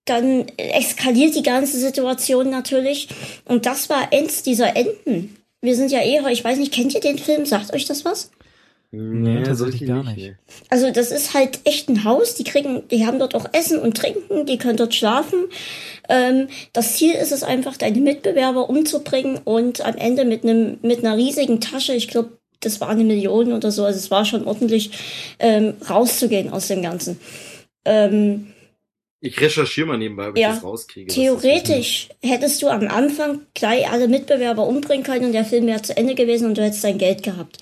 dann 0.05 0.47
eskaliert 0.57 1.35
die 1.35 1.43
ganze 1.43 1.77
Situation 1.77 2.49
natürlich. 2.49 3.07
Und 3.45 3.67
das 3.67 3.87
war 3.87 4.11
eins 4.11 4.41
dieser 4.41 4.75
Enden. 4.75 5.37
Wir 5.61 5.75
sind 5.75 5.91
ja 5.91 6.01
eher, 6.01 6.25
ich 6.29 6.43
weiß 6.43 6.57
nicht, 6.57 6.73
kennt 6.73 6.95
ihr 6.95 7.01
den 7.01 7.19
Film? 7.19 7.45
Sagt 7.45 7.71
euch 7.71 7.85
das 7.85 8.03
was? 8.03 8.31
Nee, 8.89 9.43
tatsächlich 9.43 9.87
gar 9.87 10.03
nicht. 10.03 10.33
Also 10.69 10.89
das 10.89 11.11
ist 11.11 11.35
halt 11.35 11.59
echt 11.63 11.87
ein 11.87 12.03
Haus. 12.03 12.33
Die 12.33 12.45
kriegen, 12.45 12.81
die 12.89 13.05
haben 13.05 13.19
dort 13.19 13.35
auch 13.35 13.45
Essen 13.51 13.77
und 13.77 13.95
Trinken. 13.95 14.47
Die 14.47 14.57
können 14.57 14.77
dort 14.77 14.95
schlafen. 14.95 15.49
Ähm, 16.09 16.47
das 16.73 16.95
Ziel 16.95 17.13
ist 17.13 17.31
es 17.31 17.43
einfach, 17.43 17.77
deine 17.77 17.99
Mitbewerber 17.99 18.71
umzubringen 18.71 19.39
und 19.43 19.85
am 19.85 19.95
Ende 19.97 20.25
mit 20.25 20.43
einem 20.43 20.79
mit 20.81 21.05
einer 21.05 21.15
riesigen 21.15 21.61
Tasche, 21.61 21.93
ich 21.93 22.07
glaube, 22.07 22.39
das 22.61 22.81
war 22.81 22.89
eine 22.89 23.03
Million 23.03 23.53
oder 23.53 23.71
so, 23.71 23.83
also 23.85 23.97
es 23.97 24.11
war 24.11 24.25
schon 24.25 24.45
ordentlich, 24.45 24.91
ähm, 25.39 25.73
rauszugehen 25.89 26.51
aus 26.51 26.67
dem 26.67 26.81
Ganzen. 26.81 27.19
Ähm, 27.85 28.47
Ich 29.21 29.39
recherchiere 29.41 29.87
mal 29.87 29.97
nebenbei, 29.97 30.29
ob 30.29 30.37
Ja. 30.37 30.49
ich 30.49 30.55
das 30.55 30.63
rauskriege. 30.63 31.11
Theoretisch 31.11 32.09
hättest 32.21 32.61
du 32.61 32.67
am 32.67 32.87
Anfang 32.87 33.41
gleich 33.55 33.89
alle 33.89 34.07
Mitbewerber 34.07 34.67
umbringen 34.67 35.03
können 35.03 35.25
und 35.25 35.31
der 35.31 35.45
Film 35.45 35.65
wäre 35.65 35.81
zu 35.81 35.97
Ende 35.97 36.13
gewesen 36.13 36.47
und 36.47 36.57
du 36.57 36.63
hättest 36.63 36.83
dein 36.83 36.99
Geld 36.99 37.23
gehabt. 37.23 37.57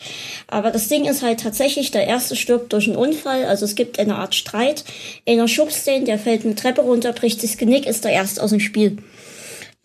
Aber 0.48 0.72
das 0.72 0.90
Ding 0.90 1.06
ist 1.06 1.22
halt 1.22 1.40
tatsächlich, 1.40 1.92
der 1.92 2.06
erste 2.06 2.36
stirbt 2.36 2.74
durch 2.74 2.88
einen 2.88 2.98
Unfall, 2.98 3.46
also 3.46 3.64
es 3.64 3.76
gibt 3.76 3.98
eine 3.98 4.16
Art 4.16 4.36
Streit. 4.36 4.84
Einer 5.26 5.48
schubst 5.48 5.88
den, 5.88 6.04
der 6.04 6.20
fällt 6.20 6.44
eine 6.44 6.56
Treppe 6.56 6.82
runter, 6.82 7.14
bricht 7.14 7.40
sich 7.40 7.52
das 7.52 7.60
Genick, 7.60 7.86
ist 7.86 8.04
der 8.04 8.12
erst 8.12 8.42
aus 8.42 8.50
dem 8.50 8.60
Spiel. 8.60 8.98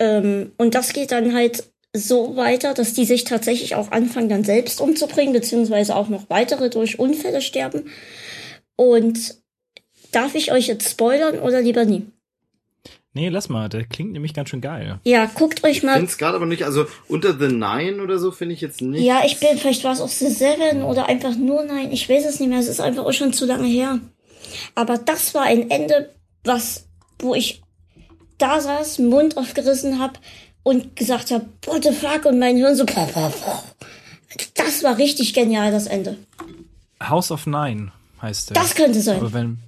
Ähm, 0.01 0.53
und 0.59 0.75
das 0.75 0.93
geht 0.93 1.13
dann 1.13 1.33
halt 1.35 1.65
so 1.95 2.37
weiter, 2.37 2.75
dass 2.75 2.95
die 2.95 3.05
sich 3.05 3.25
tatsächlich 3.25 3.75
auch 3.75 3.91
anfangen, 3.91 4.29
dann 4.29 4.45
selbst 4.45 4.81
umzubringen, 4.81 5.33
beziehungsweise 5.33 5.97
auch 5.97 6.09
noch 6.09 6.29
weitere 6.29 6.71
durch 6.71 6.99
Unfälle 6.99 7.41
sterben. 7.41 7.91
Und 8.77 9.37
darf 10.13 10.35
ich 10.35 10.53
euch 10.53 10.67
jetzt 10.67 10.91
spoilern 10.91 11.39
oder 11.39 11.61
lieber 11.61 11.85
nie? 11.85 12.07
Nee, 13.15 13.31
lass 13.31 13.49
mal, 13.49 13.69
der 13.69 13.85
klingt 13.85 14.13
nämlich 14.13 14.35
ganz 14.35 14.51
schön 14.51 14.61
geil. 14.61 15.01
Ja, 15.03 15.25
guckt 15.27 15.65
euch 15.65 15.79
Ich 15.79 15.83
mal 15.83 15.95
finde 15.95 16.11
es 16.11 16.19
gerade 16.19 16.37
aber 16.37 16.47
nicht, 16.47 16.65
also 16.65 16.87
unter 17.09 17.37
The 17.37 17.49
Nine 17.49 18.03
oder 18.03 18.19
so 18.19 18.31
finde 18.31 18.55
ich 18.55 18.61
jetzt 18.61 18.81
nicht. 18.81 19.03
Ja, 19.03 19.23
ich 19.25 19.41
bin, 19.41 19.59
vielleicht 19.59 19.83
war 19.83 19.93
es 19.93 20.01
auch 20.01 20.09
The 20.09 20.29
Seven 20.29 20.83
oder 20.83 21.07
einfach 21.07 21.35
nur 21.35 21.65
nein, 21.65 21.91
ich 21.91 22.09
weiß 22.09 22.27
es 22.27 22.39
nicht 22.39 22.49
mehr, 22.49 22.61
es 22.61 22.69
ist 22.69 22.81
einfach 22.81 23.05
auch 23.05 23.13
schon 23.13 23.33
zu 23.33 23.47
lange 23.47 23.67
her. 23.67 23.99
Aber 24.75 24.99
das 24.99 25.35
war 25.35 25.43
ein 25.43 25.71
Ende, 25.71 26.15
was, 26.45 26.87
wo 27.19 27.35
ich 27.35 27.63
da 28.37 28.61
saß, 28.61 29.01
Mund 29.01 29.37
aufgerissen 29.37 29.99
hab 29.99 30.21
und 30.69 30.97
gesagt 30.97 31.31
habe, 31.31 31.47
what 31.65 31.83
the 31.83 31.93
fuck, 31.93 32.27
und 32.27 32.39
mein 32.39 32.57
Hirn 32.57 32.77
so, 32.77 32.85
boah, 32.85 33.09
boah, 33.15 33.31
boah. 33.31 33.65
das 34.55 34.83
war 34.83 34.99
richtig 34.99 35.33
genial, 35.33 35.73
das 35.73 35.87
Ende. 35.87 36.19
House 37.03 37.31
of 37.31 37.47
Nine 37.47 37.91
heißt 38.21 38.51
der. 38.51 38.55
Das 38.55 38.75
könnte 38.75 39.01
sein. 39.01 39.19
Aber 39.19 39.33
wenn, 39.33 39.59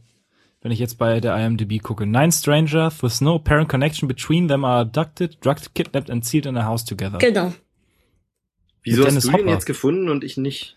wenn 0.61 0.73
ich 0.73 0.79
jetzt 0.79 0.99
bei 0.99 1.21
der 1.21 1.35
IMDb 1.37 1.83
gucke, 1.83 2.05
Nine 2.05 2.33
strangers 2.33 3.03
with 3.03 3.23
no 3.23 3.37
apparent 3.37 3.71
connection 3.71 4.09
between 4.09 4.49
them 4.49 4.63
are 4.65 4.81
abducted, 4.81 5.39
drugged, 5.43 5.75
kidnapped 5.75 6.11
and 6.11 6.23
sealed 6.25 6.45
in 6.45 6.59
a 6.59 6.65
house 6.65 6.85
together. 6.85 7.19
Genau. 7.19 7.55
Wieso 8.83 9.07
hast 9.07 9.25
du 9.25 9.33
Hopper. 9.33 9.49
jetzt 9.49 9.67
gefunden 9.67 10.11
und 10.11 10.23
ich 10.23 10.37
nicht? 10.37 10.77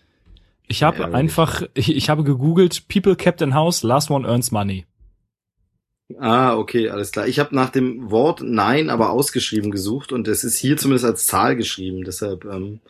Ich 0.68 0.82
habe 0.82 0.98
Ärgerlich. 0.98 1.16
einfach, 1.16 1.62
ich, 1.74 1.94
ich 1.94 2.08
habe 2.08 2.24
gegoogelt, 2.24 2.88
people 2.88 3.16
kept 3.16 3.42
in 3.42 3.54
house, 3.54 3.82
last 3.82 4.10
one 4.10 4.26
earns 4.26 4.50
money. 4.50 4.86
Ah, 6.18 6.56
okay, 6.56 6.90
alles 6.90 7.12
klar. 7.12 7.26
Ich 7.26 7.38
habe 7.38 7.54
nach 7.54 7.70
dem 7.70 8.10
Wort 8.10 8.42
Nein 8.42 8.90
aber 8.90 9.10
ausgeschrieben 9.10 9.70
gesucht 9.70 10.12
und 10.12 10.28
es 10.28 10.44
ist 10.44 10.58
hier 10.58 10.76
zumindest 10.76 11.06
als 11.06 11.26
Zahl 11.26 11.56
geschrieben. 11.56 12.04
Deshalb 12.04 12.44
ähm, 12.44 12.80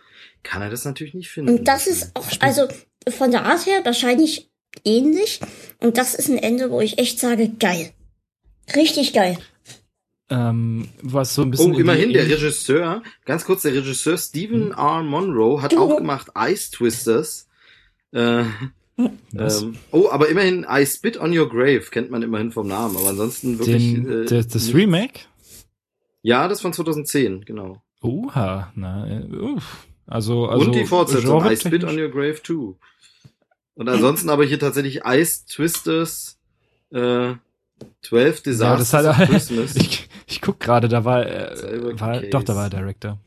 kann 0.42 0.62
er 0.62 0.70
das 0.70 0.84
natürlich 0.84 1.14
nicht 1.14 1.30
finden. 1.30 1.58
Und 1.58 1.68
das 1.68 1.86
ist 1.86 2.10
auch, 2.14 2.26
also 2.40 2.66
von 3.08 3.30
der 3.30 3.44
Art 3.44 3.66
her 3.66 3.80
wahrscheinlich 3.84 4.50
ähnlich. 4.84 5.40
Und 5.80 5.96
das 5.96 6.14
ist 6.14 6.28
ein 6.28 6.38
Ende, 6.38 6.70
wo 6.70 6.80
ich 6.80 6.98
echt 6.98 7.20
sage, 7.20 7.50
geil. 7.58 7.92
Richtig 8.74 9.12
geil. 9.12 9.38
Ähm, 10.30 10.88
was 11.02 11.34
so 11.34 11.42
ein 11.42 11.50
bisschen. 11.50 11.74
Oh, 11.74 11.78
immerhin, 11.78 12.12
der 12.12 12.24
Regisseur, 12.28 13.02
ganz 13.26 13.44
kurz, 13.44 13.62
der 13.62 13.74
Regisseur 13.74 14.16
Stephen 14.18 14.70
Hm. 14.70 14.78
R. 14.78 15.02
Monroe 15.02 15.62
hat 15.62 15.76
auch 15.76 15.96
gemacht 15.98 16.28
Ice 16.36 16.70
Twisters. 16.72 17.46
Äh? 18.12 18.44
Ähm, 18.96 19.76
oh, 19.90 20.08
aber 20.10 20.28
immerhin 20.28 20.64
I 20.68 20.86
Spit 20.86 21.18
on 21.18 21.36
Your 21.36 21.48
Grave 21.48 21.82
kennt 21.90 22.10
man 22.10 22.22
immerhin 22.22 22.52
vom 22.52 22.68
Namen, 22.68 22.96
aber 22.96 23.08
ansonsten 23.08 23.58
wirklich. 23.58 23.94
Den, 23.94 24.22
äh, 24.22 24.24
das, 24.26 24.48
das 24.48 24.72
Remake? 24.74 25.20
Ja, 26.22 26.48
das 26.48 26.60
von 26.60 26.72
2010, 26.72 27.44
genau. 27.44 27.82
Oha, 28.02 28.72
na, 28.76 29.06
äh, 29.08 29.24
uff. 29.36 29.86
Also, 30.06 30.46
also. 30.46 30.66
Und 30.66 30.74
die 30.74 30.84
Fortsetzung, 30.84 31.44
I 31.50 31.56
Spit 31.56 31.84
on 31.84 31.98
Your 31.98 32.10
Grave 32.10 32.40
2. 32.42 32.74
Und 33.76 33.88
ansonsten 33.88 34.30
aber 34.30 34.44
hier 34.44 34.58
tatsächlich 34.60 35.00
Ice 35.04 35.46
Twisters, 35.46 36.38
äh, 36.92 37.32
12 38.02 38.36
Ja, 38.36 38.42
Disasters 38.44 38.90
das 38.90 39.16
hat, 39.16 39.28
Christmas. 39.30 39.74
ich, 39.76 40.08
ich 40.26 40.40
guck 40.40 40.60
gerade, 40.60 40.88
da 40.88 41.04
war, 41.04 41.24
Selber 41.56 41.90
äh, 41.90 42.00
war 42.00 42.12
Case. 42.20 42.28
doch, 42.30 42.42
da 42.44 42.54
war 42.54 42.70
der 42.70 42.80
Director. 42.80 43.18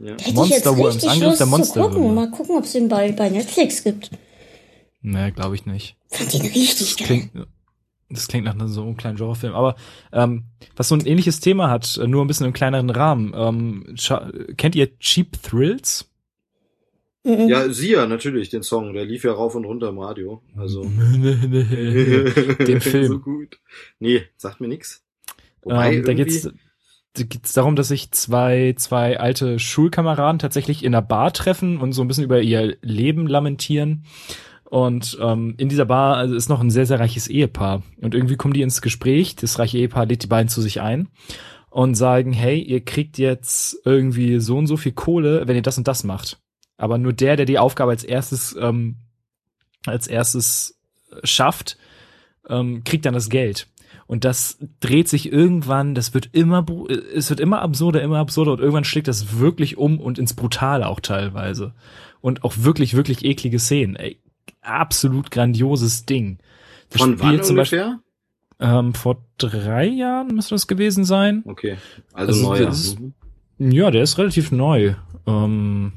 ja. 0.00 0.10
Hätte 0.12 0.28
ich 0.28 0.34
Monster 0.34 0.76
Worms, 0.76 1.04
Angriff 1.06 1.22
Lust 1.28 1.40
der 1.40 1.46
zu 1.46 1.50
Monsterwürmer. 1.50 1.94
gucken. 1.94 2.14
Mal 2.14 2.30
gucken, 2.30 2.56
ob 2.58 2.64
es 2.64 2.72
den 2.72 2.88
bei, 2.88 3.10
bei 3.12 3.30
Netflix 3.30 3.82
gibt. 3.84 4.10
Nee, 5.10 5.30
glaube 5.30 5.54
ich 5.54 5.64
nicht. 5.64 5.96
Fand 6.08 6.34
den 6.34 6.42
richtig 6.42 6.96
Das 6.96 6.96
geil. 6.96 7.06
klingt, 7.06 7.30
das 8.10 8.28
klingt 8.28 8.44
nach 8.44 8.52
einem 8.52 8.68
so 8.68 8.82
einem 8.82 8.98
kleinen 8.98 9.16
Genrefilm. 9.16 9.54
Aber 9.54 9.74
ähm, 10.12 10.44
was 10.76 10.88
so 10.88 10.94
ein 10.94 11.06
ähnliches 11.06 11.40
Thema 11.40 11.70
hat, 11.70 11.98
nur 12.06 12.22
ein 12.22 12.26
bisschen 12.26 12.44
im 12.46 12.52
kleineren 12.52 12.90
Rahmen. 12.90 13.32
Ähm, 13.34 13.96
kennt 14.58 14.76
ihr 14.76 14.98
Cheap 14.98 15.42
Thrills? 15.42 16.10
Mhm. 17.24 17.48
ja, 17.48 17.70
Sia, 17.70 18.06
natürlich, 18.06 18.50
den 18.50 18.62
Song, 18.62 18.92
der 18.92 19.06
lief 19.06 19.24
ja 19.24 19.32
rauf 19.32 19.54
und 19.54 19.64
runter 19.64 19.88
im 19.88 19.98
Radio. 19.98 20.42
Also. 20.56 20.82
Den 20.84 22.80
Film. 22.80 23.06
so 23.06 23.18
gut. 23.18 23.58
Nee, 23.98 24.24
sagt 24.36 24.60
mir 24.60 24.68
nix. 24.68 25.02
Wobei, 25.62 25.96
ähm, 25.96 26.04
da 26.04 26.12
geht's, 26.12 26.42
da 27.14 27.22
geht's 27.24 27.54
darum, 27.54 27.76
dass 27.76 27.88
sich 27.88 28.12
zwei, 28.12 28.74
zwei 28.76 29.18
alte 29.18 29.58
Schulkameraden 29.58 30.38
tatsächlich 30.38 30.84
in 30.84 30.94
einer 30.94 31.02
Bar 31.02 31.32
treffen 31.32 31.78
und 31.78 31.92
so 31.92 32.02
ein 32.02 32.08
bisschen 32.08 32.24
über 32.24 32.40
ihr 32.42 32.76
Leben 32.82 33.26
lamentieren. 33.26 34.04
Und 34.68 35.16
ähm, 35.22 35.54
in 35.56 35.70
dieser 35.70 35.86
Bar 35.86 36.16
also 36.16 36.34
ist 36.34 36.50
noch 36.50 36.60
ein 36.60 36.70
sehr, 36.70 36.84
sehr 36.84 37.00
reiches 37.00 37.26
Ehepaar. 37.26 37.82
Und 38.02 38.14
irgendwie 38.14 38.36
kommen 38.36 38.52
die 38.52 38.60
ins 38.60 38.82
Gespräch. 38.82 39.34
Das 39.34 39.58
reiche 39.58 39.78
Ehepaar 39.78 40.04
lädt 40.04 40.24
die 40.24 40.26
beiden 40.26 40.48
zu 40.48 40.60
sich 40.60 40.82
ein 40.82 41.08
und 41.70 41.94
sagen, 41.94 42.34
hey, 42.34 42.60
ihr 42.60 42.84
kriegt 42.84 43.16
jetzt 43.16 43.78
irgendwie 43.86 44.40
so 44.40 44.58
und 44.58 44.66
so 44.66 44.76
viel 44.76 44.92
Kohle, 44.92 45.48
wenn 45.48 45.56
ihr 45.56 45.62
das 45.62 45.78
und 45.78 45.88
das 45.88 46.04
macht. 46.04 46.38
Aber 46.76 46.98
nur 46.98 47.14
der, 47.14 47.36
der 47.36 47.46
die 47.46 47.58
Aufgabe 47.58 47.92
als 47.92 48.04
erstes, 48.04 48.56
ähm, 48.60 48.96
als 49.86 50.06
erstes 50.06 50.78
schafft, 51.24 51.78
ähm, 52.48 52.84
kriegt 52.84 53.06
dann 53.06 53.14
das 53.14 53.30
Geld. 53.30 53.68
Und 54.06 54.24
das 54.24 54.58
dreht 54.80 55.08
sich 55.08 55.32
irgendwann, 55.32 55.94
das 55.94 56.12
wird 56.12 56.28
immer, 56.32 56.66
äh, 56.90 56.94
es 57.14 57.30
wird 57.30 57.40
immer 57.40 57.62
absurder, 57.62 58.02
immer 58.02 58.18
absurder 58.18 58.52
und 58.52 58.60
irgendwann 58.60 58.84
schlägt 58.84 59.08
das 59.08 59.38
wirklich 59.38 59.78
um 59.78 59.98
und 59.98 60.18
ins 60.18 60.34
Brutale 60.34 60.86
auch 60.86 61.00
teilweise. 61.00 61.74
Und 62.20 62.44
auch 62.44 62.54
wirklich, 62.58 62.94
wirklich 62.94 63.24
eklige 63.24 63.58
Szenen. 63.58 63.96
Ey, 63.96 64.18
absolut 64.60 65.30
grandioses 65.30 66.04
Ding. 66.06 66.38
Das 66.90 67.00
Von 67.02 67.18
wann 67.20 67.28
Spiel 67.34 67.42
zum 67.44 67.56
Beispiel 67.56 67.82
ungefähr? 67.82 68.00
ähm, 68.78 68.94
vor 68.94 69.24
drei 69.38 69.86
Jahren 69.86 70.28
müsste 70.34 70.54
das 70.54 70.66
gewesen 70.66 71.04
sein. 71.04 71.42
Okay, 71.46 71.76
also, 72.12 72.32
Also, 72.32 72.42
neuer. 72.48 72.66
das 72.66 72.80
ist- 72.84 73.00
Mhm. 73.00 73.14
Ja, 73.72 73.90
der 73.90 74.02
ist 74.04 74.18
relativ 74.18 74.52
neu. 74.52 74.94
Ähm, 75.26 75.92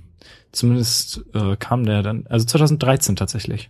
zumindest 0.52 1.24
äh, 1.34 1.56
kam 1.58 1.86
der 1.86 2.02
dann, 2.02 2.26
also 2.28 2.46
2013 2.46 3.16
tatsächlich. 3.16 3.70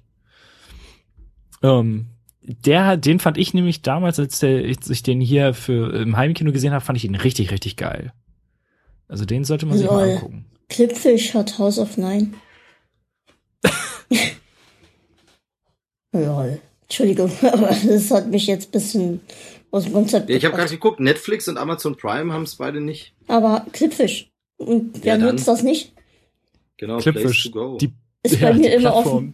Ähm, 1.61 2.07
der, 2.41 2.97
den 2.97 3.19
fand 3.19 3.37
ich 3.37 3.53
nämlich 3.53 3.81
damals, 3.81 4.17
als 4.19 4.39
der, 4.39 4.65
als 4.65 4.89
ich 4.89 5.03
den 5.03 5.21
hier 5.21 5.53
für 5.53 5.93
im 5.93 6.17
Heimkino 6.17 6.51
gesehen 6.51 6.73
habe, 6.73 6.83
fand 6.83 6.97
ich 6.97 7.05
ihn 7.05 7.15
richtig, 7.15 7.51
richtig 7.51 7.75
geil. 7.77 8.13
Also 9.07 9.25
den 9.25 9.43
sollte 9.43 9.65
man 9.65 9.77
sich 9.77 9.87
mal 9.87 10.05
Lol. 10.05 10.15
angucken. 10.15 10.45
Clipfish 10.69 11.33
hat 11.33 11.59
House 11.59 11.77
of 11.77 11.97
Nine. 11.97 12.31
Lol. 16.13 16.59
Entschuldigung, 16.83 17.31
aber 17.41 17.69
das 17.85 18.11
hat 18.11 18.27
mich 18.27 18.47
jetzt 18.47 18.67
ein 18.69 18.71
bisschen 18.71 19.21
aus 19.71 19.83
dem 19.85 19.93
Konzept 19.93 20.29
Ja, 20.29 20.35
ich 20.35 20.43
habe 20.45 20.55
gerade 20.55 20.69
geguckt, 20.71 20.99
Netflix 20.99 21.47
und 21.47 21.57
Amazon 21.57 21.95
Prime 21.95 22.33
haben 22.33 22.43
es 22.43 22.55
beide 22.55 22.81
nicht. 22.81 23.13
Aber 23.27 23.65
Clipfish. 23.71 24.29
Und 24.57 25.03
wer 25.03 25.17
Ja, 25.17 25.25
nutzt 25.31 25.47
das 25.47 25.63
nicht? 25.63 25.93
Genau, 26.77 26.97
Place 26.97 27.13
Clipfish, 27.13 27.43
to 27.43 27.51
go. 27.51 27.77
die, 27.77 27.93
Ist 28.23 28.41
bei 28.41 28.51
die 28.51 28.59
mir 28.59 28.73
immer 28.73 28.91
Plattform. 28.91 29.33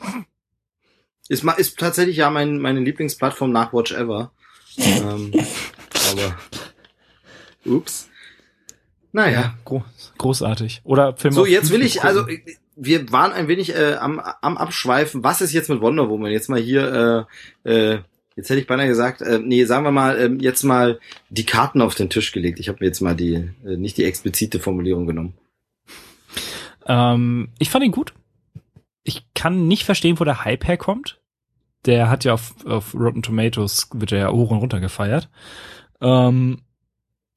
offen. 0.00 0.22
Ist, 1.28 1.44
ma- 1.44 1.52
ist 1.52 1.78
tatsächlich 1.78 2.16
ja 2.16 2.30
mein, 2.30 2.58
meine 2.58 2.80
Lieblingsplattform 2.80 3.52
nach 3.52 3.72
Watch 3.74 3.92
Ever. 3.92 4.32
ähm, 4.78 5.32
aber, 6.10 6.36
ups. 7.66 8.08
Naja. 9.12 9.40
Ja, 9.40 9.58
gro 9.64 9.84
großartig. 10.16 10.80
Oder 10.84 11.16
Film 11.16 11.34
So, 11.34 11.44
jetzt 11.44 11.70
will 11.70 11.82
ich, 11.82 12.02
also. 12.02 12.26
Wir 12.78 13.10
waren 13.12 13.32
ein 13.32 13.48
wenig 13.48 13.74
äh, 13.74 13.94
am, 13.94 14.20
am 14.20 14.56
Abschweifen. 14.56 15.24
Was 15.24 15.40
ist 15.40 15.52
jetzt 15.52 15.68
mit 15.68 15.80
Wonder 15.80 16.08
Woman? 16.08 16.30
Jetzt 16.30 16.48
mal 16.48 16.60
hier, 16.60 17.26
äh, 17.64 17.70
äh, 17.70 17.98
jetzt 18.36 18.48
hätte 18.48 18.60
ich 18.60 18.66
beinahe 18.66 18.86
gesagt, 18.86 19.20
äh, 19.20 19.40
nee, 19.42 19.64
sagen 19.64 19.84
wir 19.84 19.90
mal, 19.90 20.18
ähm, 20.18 20.38
jetzt 20.38 20.62
mal 20.62 21.00
die 21.28 21.44
Karten 21.44 21.82
auf 21.82 21.94
den 21.94 22.08
Tisch 22.08 22.32
gelegt. 22.32 22.60
Ich 22.60 22.68
habe 22.68 22.78
mir 22.80 22.86
jetzt 22.86 23.00
mal 23.00 23.16
die, 23.16 23.50
äh, 23.64 23.76
nicht 23.76 23.98
die 23.98 24.04
explizite 24.04 24.60
Formulierung 24.60 25.06
genommen. 25.06 25.34
Ähm, 26.86 27.48
ich 27.58 27.68
fand 27.70 27.84
ihn 27.84 27.92
gut. 27.92 28.14
Ich 29.02 29.26
kann 29.34 29.66
nicht 29.66 29.84
verstehen, 29.84 30.20
wo 30.20 30.24
der 30.24 30.44
Hype 30.44 30.66
herkommt. 30.66 31.20
Der 31.84 32.10
hat 32.10 32.24
ja 32.24 32.34
auf, 32.34 32.54
auf 32.64 32.94
Rotten 32.94 33.22
Tomatoes, 33.22 33.88
wird 33.94 34.12
ja 34.12 34.30
hoch 34.30 34.50
und 34.50 34.58
runter 34.58 34.80
gefeiert. 34.80 35.30
Ähm, 36.00 36.62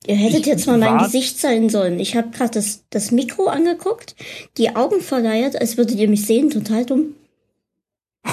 Ihr 0.08 0.16
hättet 0.16 0.42
Ich 0.42 0.46
jetzt 0.48 0.66
mal 0.68 0.78
mein 0.78 0.98
Gesicht 0.98 1.40
sein 1.40 1.70
sollen. 1.70 2.00
Ich 2.00 2.16
habe 2.16 2.32
gerade 2.32 2.52
das, 2.52 2.84
das 2.90 3.12
Mikro 3.12 3.48
angeguckt, 3.48 4.16
die 4.58 4.76
Augen 4.76 5.00
verleiert, 5.02 5.56
als 5.60 5.78
würdet 5.78 5.98
ihr 6.00 6.10
mich 6.10 6.26
sehen. 6.26 6.50
Total 6.50 6.86
dumm. 6.86 7.14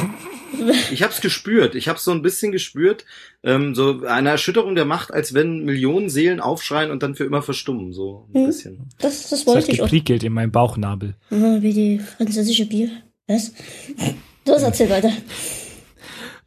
Ich 0.91 1.03
habe 1.03 1.12
es 1.12 1.21
gespürt. 1.21 1.75
Ich 1.77 1.89
habe 1.89 1.99
so 2.01 2.11
ein 2.11 2.23
bisschen 2.23 2.51
gespürt, 2.51 3.05
ähm, 3.45 3.75
so 3.77 4.03
eine 4.07 4.31
Erschütterung 4.31 4.75
der 4.75 4.87
Macht, 4.87 5.12
als 5.12 5.33
wenn 5.33 5.64
Millionen 5.64 6.09
Seelen 6.11 6.41
aufschreien 6.41 6.91
und 6.91 7.03
dann 7.03 7.14
für 7.14 7.25
immer 7.25 7.43
verstummen. 7.43 7.93
So 7.93 8.27
ein 8.35 8.41
Hm. 8.41 8.47
bisschen. 8.47 8.89
Das, 8.99 9.29
das 9.29 9.47
wollte 9.47 9.71
ich 9.71 9.83
auch. 9.83 9.89
in 10.25 10.33
meinem 10.33 10.51
Bauchnabel. 10.51 11.14
Ah, 11.31 11.59
wie 11.61 11.73
die 11.73 11.99
französische 12.01 12.66
Bier. 12.66 12.91
Was? 13.29 13.53
Los, 14.47 14.62
erzähl 14.62 14.91
weiter. 14.91 15.12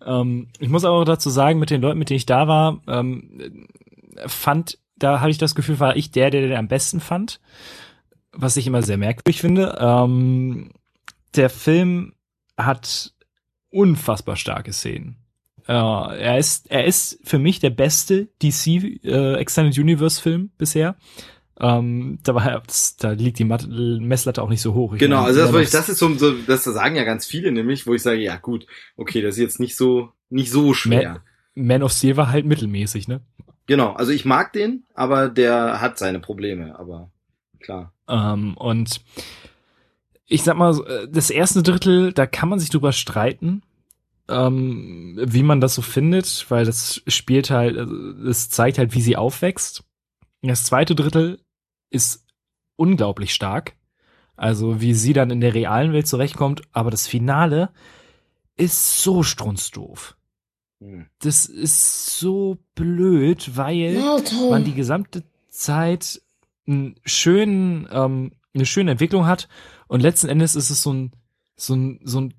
Ähm, 0.05 0.47
ich 0.59 0.67
muss 0.69 0.83
aber 0.83 0.95
auch 0.97 1.05
dazu 1.05 1.29
sagen, 1.29 1.59
mit 1.59 1.69
den 1.69 1.81
Leuten, 1.81 1.99
mit 1.99 2.09
denen 2.09 2.17
ich 2.17 2.25
da 2.25 2.47
war, 2.47 2.81
ähm, 2.87 3.67
fand, 4.27 4.77
da 5.03 5.19
habe 5.19 5.31
ich 5.31 5.37
das 5.37 5.55
Gefühl, 5.55 5.79
war 5.79 5.95
ich 5.95 6.11
der, 6.11 6.29
der 6.29 6.41
den 6.41 6.55
am 6.55 6.67
besten 6.67 6.99
fand. 6.99 7.39
Was 8.33 8.57
ich 8.57 8.67
immer 8.67 8.81
sehr 8.81 8.97
merkwürdig 8.97 9.41
finde. 9.41 9.77
Ähm, 9.79 10.71
der 11.35 11.49
Film 11.49 12.13
hat 12.57 13.13
unfassbar 13.69 14.35
starke 14.35 14.71
Szenen. 14.71 15.17
Äh, 15.67 15.73
er 15.73 16.37
ist, 16.37 16.69
er 16.71 16.85
ist 16.85 17.19
für 17.23 17.39
mich 17.39 17.59
der 17.59 17.69
beste 17.69 18.29
DC 18.41 19.03
äh, 19.03 19.35
Extended 19.35 19.77
Universe 19.77 20.21
Film 20.21 20.51
bisher. 20.57 20.95
Ähm, 21.59 22.19
da, 22.23 22.33
war, 22.33 22.63
da 22.99 23.11
liegt 23.11 23.37
die 23.37 23.43
Mat 23.43 23.67
Messlatte 23.69 24.41
auch 24.41 24.49
nicht 24.49 24.61
so 24.61 24.73
hoch. 24.73 24.93
Ich 24.93 24.99
genau, 24.99 25.17
meine, 25.17 25.27
also 25.27 25.51
das, 25.51 25.61
ich, 25.61 25.69
das 25.69 25.89
ist 25.89 25.99
so, 25.99 26.13
so, 26.15 26.33
das 26.33 26.63
sagen 26.63 26.95
ja 26.95 27.03
ganz 27.03 27.25
viele 27.25 27.51
nämlich, 27.51 27.85
wo 27.85 27.93
ich 27.93 28.01
sage, 28.01 28.21
ja 28.21 28.37
gut, 28.37 28.65
okay, 28.97 29.21
das 29.21 29.35
ist 29.35 29.41
jetzt 29.41 29.59
nicht 29.59 29.75
so, 29.75 30.09
nicht 30.29 30.49
so 30.49 30.73
schwer. 30.73 31.21
Man, 31.53 31.67
Man 31.67 31.83
of 31.83 31.91
Steel 31.91 32.17
war 32.17 32.31
halt 32.31 32.45
mittelmäßig, 32.45 33.07
ne? 33.07 33.21
Genau, 33.67 33.93
also 33.93 34.11
ich 34.11 34.25
mag 34.25 34.53
den, 34.53 34.83
aber 34.93 35.29
der 35.29 35.81
hat 35.81 35.97
seine 35.97 36.19
Probleme, 36.19 36.77
aber 36.77 37.11
klar. 37.59 37.93
Ähm, 38.07 38.57
und 38.57 39.01
ich 40.25 40.43
sag 40.43 40.57
mal, 40.57 41.07
das 41.09 41.29
erste 41.29 41.63
Drittel, 41.63 42.13
da 42.13 42.25
kann 42.25 42.49
man 42.49 42.59
sich 42.59 42.69
drüber 42.69 42.91
streiten, 42.91 43.63
ähm, 44.29 45.19
wie 45.21 45.43
man 45.43 45.61
das 45.61 45.75
so 45.75 45.81
findet, 45.81 46.45
weil 46.49 46.65
das 46.65 47.01
spielt 47.07 47.49
halt, 47.49 47.75
es 47.75 48.49
zeigt 48.49 48.77
halt, 48.77 48.93
wie 48.93 49.01
sie 49.01 49.17
aufwächst. 49.17 49.83
Das 50.41 50.63
zweite 50.63 50.95
Drittel 50.95 51.39
ist 51.89 52.25
unglaublich 52.77 53.33
stark. 53.33 53.75
Also 54.35 54.81
wie 54.81 54.95
sie 54.95 55.13
dann 55.13 55.29
in 55.29 55.39
der 55.39 55.53
realen 55.53 55.93
Welt 55.93 56.07
zurechtkommt, 56.07 56.63
aber 56.71 56.89
das 56.89 57.05
Finale 57.05 57.69
ist 58.55 59.03
so 59.03 59.21
strunzdoof. 59.21 60.17
Hm. 60.81 61.05
Das 61.21 61.45
ist 61.45 62.19
so 62.19 62.57
blöd, 62.75 63.51
weil 63.55 64.01
man 64.49 64.65
die 64.65 64.73
gesamte 64.73 65.23
Zeit 65.49 66.21
einen 66.67 66.95
schönen, 67.05 67.87
ähm, 67.91 68.31
eine 68.53 68.65
schöne 68.65 68.91
Entwicklung 68.91 69.27
hat 69.27 69.47
und 69.87 70.01
letzten 70.01 70.27
Endes 70.27 70.55
ist 70.55 70.71
es 70.71 70.81
so 70.81 70.91
ein, 70.91 71.11
so 71.55 71.75
ein, 71.75 71.99
so 72.03 72.21
ein 72.21 72.33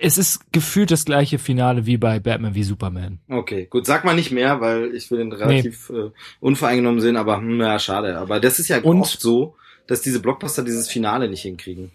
es 0.00 0.18
ist 0.18 0.52
gefühlt 0.52 0.90
das 0.90 1.06
gleiche 1.06 1.38
Finale 1.38 1.86
wie 1.86 1.96
bei 1.96 2.20
Batman 2.20 2.54
wie 2.54 2.62
Superman. 2.62 3.20
Okay, 3.28 3.66
gut, 3.66 3.86
sag 3.86 4.04
mal 4.04 4.14
nicht 4.14 4.30
mehr, 4.30 4.60
weil 4.60 4.94
ich 4.94 5.10
will 5.10 5.18
den 5.18 5.32
relativ 5.32 5.88
nee. 5.90 5.98
äh, 5.98 6.10
unvoreingenommen 6.40 7.00
sehen, 7.00 7.16
aber 7.16 7.38
hm, 7.38 7.58
ja, 7.58 7.78
schade. 7.78 8.18
Aber 8.18 8.38
das 8.38 8.58
ist 8.58 8.68
ja 8.68 8.82
und, 8.82 9.00
oft 9.00 9.18
so, 9.18 9.56
dass 9.86 10.02
diese 10.02 10.20
Blockbuster 10.20 10.62
dieses 10.62 10.88
Finale 10.88 11.28
nicht 11.28 11.42
hinkriegen. 11.42 11.90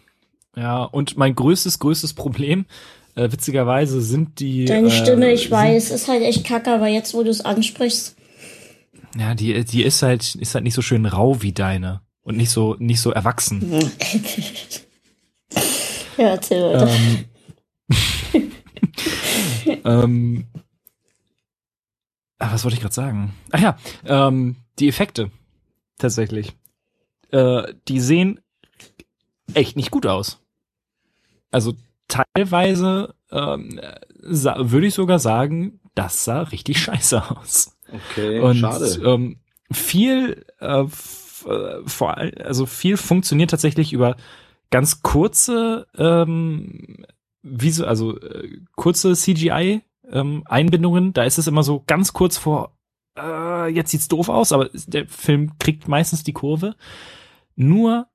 Ja, 0.56 0.84
und 0.84 1.18
mein 1.18 1.36
größtes, 1.36 1.78
größtes 1.78 2.16
Problem, 2.16 2.66
äh, 3.18 3.32
witzigerweise, 3.32 4.02
sind 4.02 4.40
die. 4.40 4.66
Deine 4.66 4.92
Stimme, 4.92 5.28
äh, 5.28 5.34
ich 5.34 5.50
weiß, 5.50 5.92
ist 5.92 6.08
halt 6.08 6.22
echt 6.22 6.46
kacke, 6.46 6.72
aber 6.72 6.88
jetzt, 6.88 7.14
wo 7.14 7.24
du 7.24 7.30
es 7.30 7.42
ansprichst. 7.42 8.16
Ja, 9.18 9.34
die, 9.34 9.66
die 9.66 9.84
ist 9.84 10.04
halt, 10.04 10.36
ist 10.36 10.54
halt 10.54 10.64
nicht 10.64 10.76
so 10.76 10.84
schön 10.84 11.06
rau 11.06 11.42
wie 11.42 11.52
deine. 11.52 12.02
Und 12.22 12.38
nicht 12.38 12.52
so, 12.52 12.76
nicht 12.78 13.02
so 13.02 13.12
erwachsen. 13.12 13.72
ja, 16.18 16.28
erzähl 16.30 16.62
weiter. 16.62 16.90
Ähm, 18.34 18.52
ähm, 19.86 20.48
ah, 22.38 22.52
was 22.52 22.64
wollte 22.66 22.76
ich 22.76 22.82
gerade 22.82 22.94
sagen? 22.94 23.34
Ach 23.52 23.62
ja, 23.62 23.78
ähm, 24.06 24.58
die 24.78 24.90
Effekte 24.90 25.32
tatsächlich. 25.98 26.54
Äh, 27.32 27.74
die 27.88 28.02
sehen 28.02 28.42
echt 29.54 29.78
nicht 29.78 29.90
gut 29.90 30.06
aus. 30.06 30.40
Also 31.50 31.74
teilweise 32.08 33.16
ähm, 33.32 33.80
würde 34.22 34.88
ich 34.88 34.94
sogar 34.94 35.20
sagen, 35.20 35.80
das 35.96 36.24
sah 36.24 36.44
richtig 36.44 36.80
scheiße 36.80 37.32
aus. 37.32 37.78
Okay, 37.92 38.40
Und, 38.40 38.58
schade. 38.58 39.02
Ähm, 39.04 39.40
viel, 39.72 40.46
äh, 40.60 40.84
äh 40.84 40.88
vor 41.86 42.18
allem, 42.18 42.34
also 42.44 42.66
viel 42.66 42.98
funktioniert 42.98 43.52
tatsächlich 43.52 43.94
über 43.94 44.16
ganz 44.70 45.02
kurze 45.02 45.88
ähm, 45.98 47.06
wie 47.50 47.72
so, 47.72 47.86
also 47.86 48.20
äh, 48.20 48.60
kurze 48.76 49.14
CGI 49.14 49.82
ähm, 50.10 50.44
Einbindungen, 50.46 51.14
da 51.14 51.24
ist 51.24 51.38
es 51.38 51.48
immer 51.48 51.64
so 51.64 51.84
ganz 51.86 52.14
kurz 52.14 52.38
vor, 52.38 52.78
äh, 53.18 53.68
jetzt 53.70 53.92
sieht's 53.92 54.08
doof 54.08 54.30
aus, 54.30 54.52
aber 54.52 54.70
der 54.74 55.08
Film 55.08 55.58
kriegt 55.60 55.88
meistens 55.88 56.24
die 56.24 56.34
Kurve. 56.34 56.76
Nur 57.56 58.08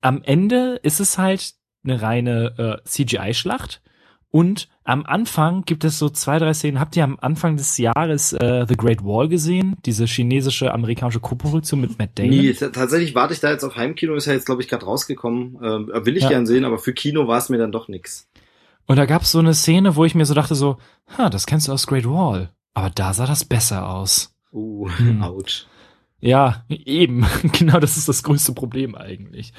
am 0.00 0.22
Ende 0.22 0.78
ist 0.82 1.00
es 1.00 1.18
halt 1.18 1.54
eine 1.86 2.02
reine 2.02 2.80
äh, 2.84 2.88
CGI-Schlacht. 2.88 3.80
Und 4.30 4.68
am 4.84 5.06
Anfang 5.06 5.64
gibt 5.64 5.84
es 5.84 5.98
so 5.98 6.10
zwei, 6.10 6.38
drei 6.38 6.52
Szenen. 6.52 6.78
Habt 6.78 6.94
ihr 6.96 7.04
am 7.04 7.16
Anfang 7.20 7.56
des 7.56 7.78
Jahres 7.78 8.34
äh, 8.34 8.66
The 8.68 8.76
Great 8.76 9.02
Wall 9.02 9.28
gesehen? 9.28 9.76
Diese 9.86 10.04
chinesische, 10.04 10.74
amerikanische 10.74 11.20
Koproduktion 11.20 11.80
mit 11.80 11.98
Matt 11.98 12.10
Damon? 12.16 12.30
Nee, 12.30 12.52
tatsächlich 12.52 13.14
warte 13.14 13.32
ich 13.32 13.40
da 13.40 13.50
jetzt 13.50 13.64
auf 13.64 13.76
Heimkino, 13.76 14.14
ist 14.14 14.26
ja 14.26 14.34
jetzt, 14.34 14.46
glaube 14.46 14.60
ich, 14.60 14.68
gerade 14.68 14.84
rausgekommen. 14.84 15.56
Äh, 15.56 16.04
will 16.04 16.16
ich 16.16 16.24
ja. 16.24 16.28
gern 16.28 16.46
sehen, 16.46 16.64
aber 16.64 16.78
für 16.78 16.92
Kino 16.92 17.28
war 17.28 17.38
es 17.38 17.48
mir 17.48 17.58
dann 17.58 17.72
doch 17.72 17.88
nix. 17.88 18.28
Und 18.86 18.96
da 18.96 19.06
gab's 19.06 19.32
so 19.32 19.38
eine 19.38 19.54
Szene, 19.54 19.96
wo 19.96 20.04
ich 20.04 20.14
mir 20.14 20.26
so 20.26 20.34
dachte 20.34 20.54
so, 20.54 20.76
ha, 21.16 21.30
das 21.30 21.46
kennst 21.46 21.68
du 21.68 21.72
aus 21.72 21.86
Great 21.86 22.06
Wall. 22.06 22.50
Aber 22.74 22.90
da 22.90 23.14
sah 23.14 23.26
das 23.26 23.44
besser 23.44 23.88
aus. 23.88 24.34
Uh, 24.52 24.90
hm. 24.98 25.22
ouch. 25.22 25.66
Ja, 26.20 26.64
eben. 26.68 27.26
genau 27.52 27.78
das 27.78 27.96
ist 27.96 28.08
das 28.08 28.22
größte 28.22 28.52
Problem 28.52 28.94
eigentlich. 28.94 29.52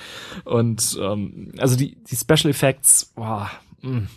Und 0.44 0.98
ähm, 1.02 1.52
also 1.58 1.76
die, 1.76 1.96
die 2.04 2.16
Special 2.16 2.50
Effects, 2.50 3.14
boah, 3.16 3.52
mh. 3.82 3.90
Hm. 3.90 4.08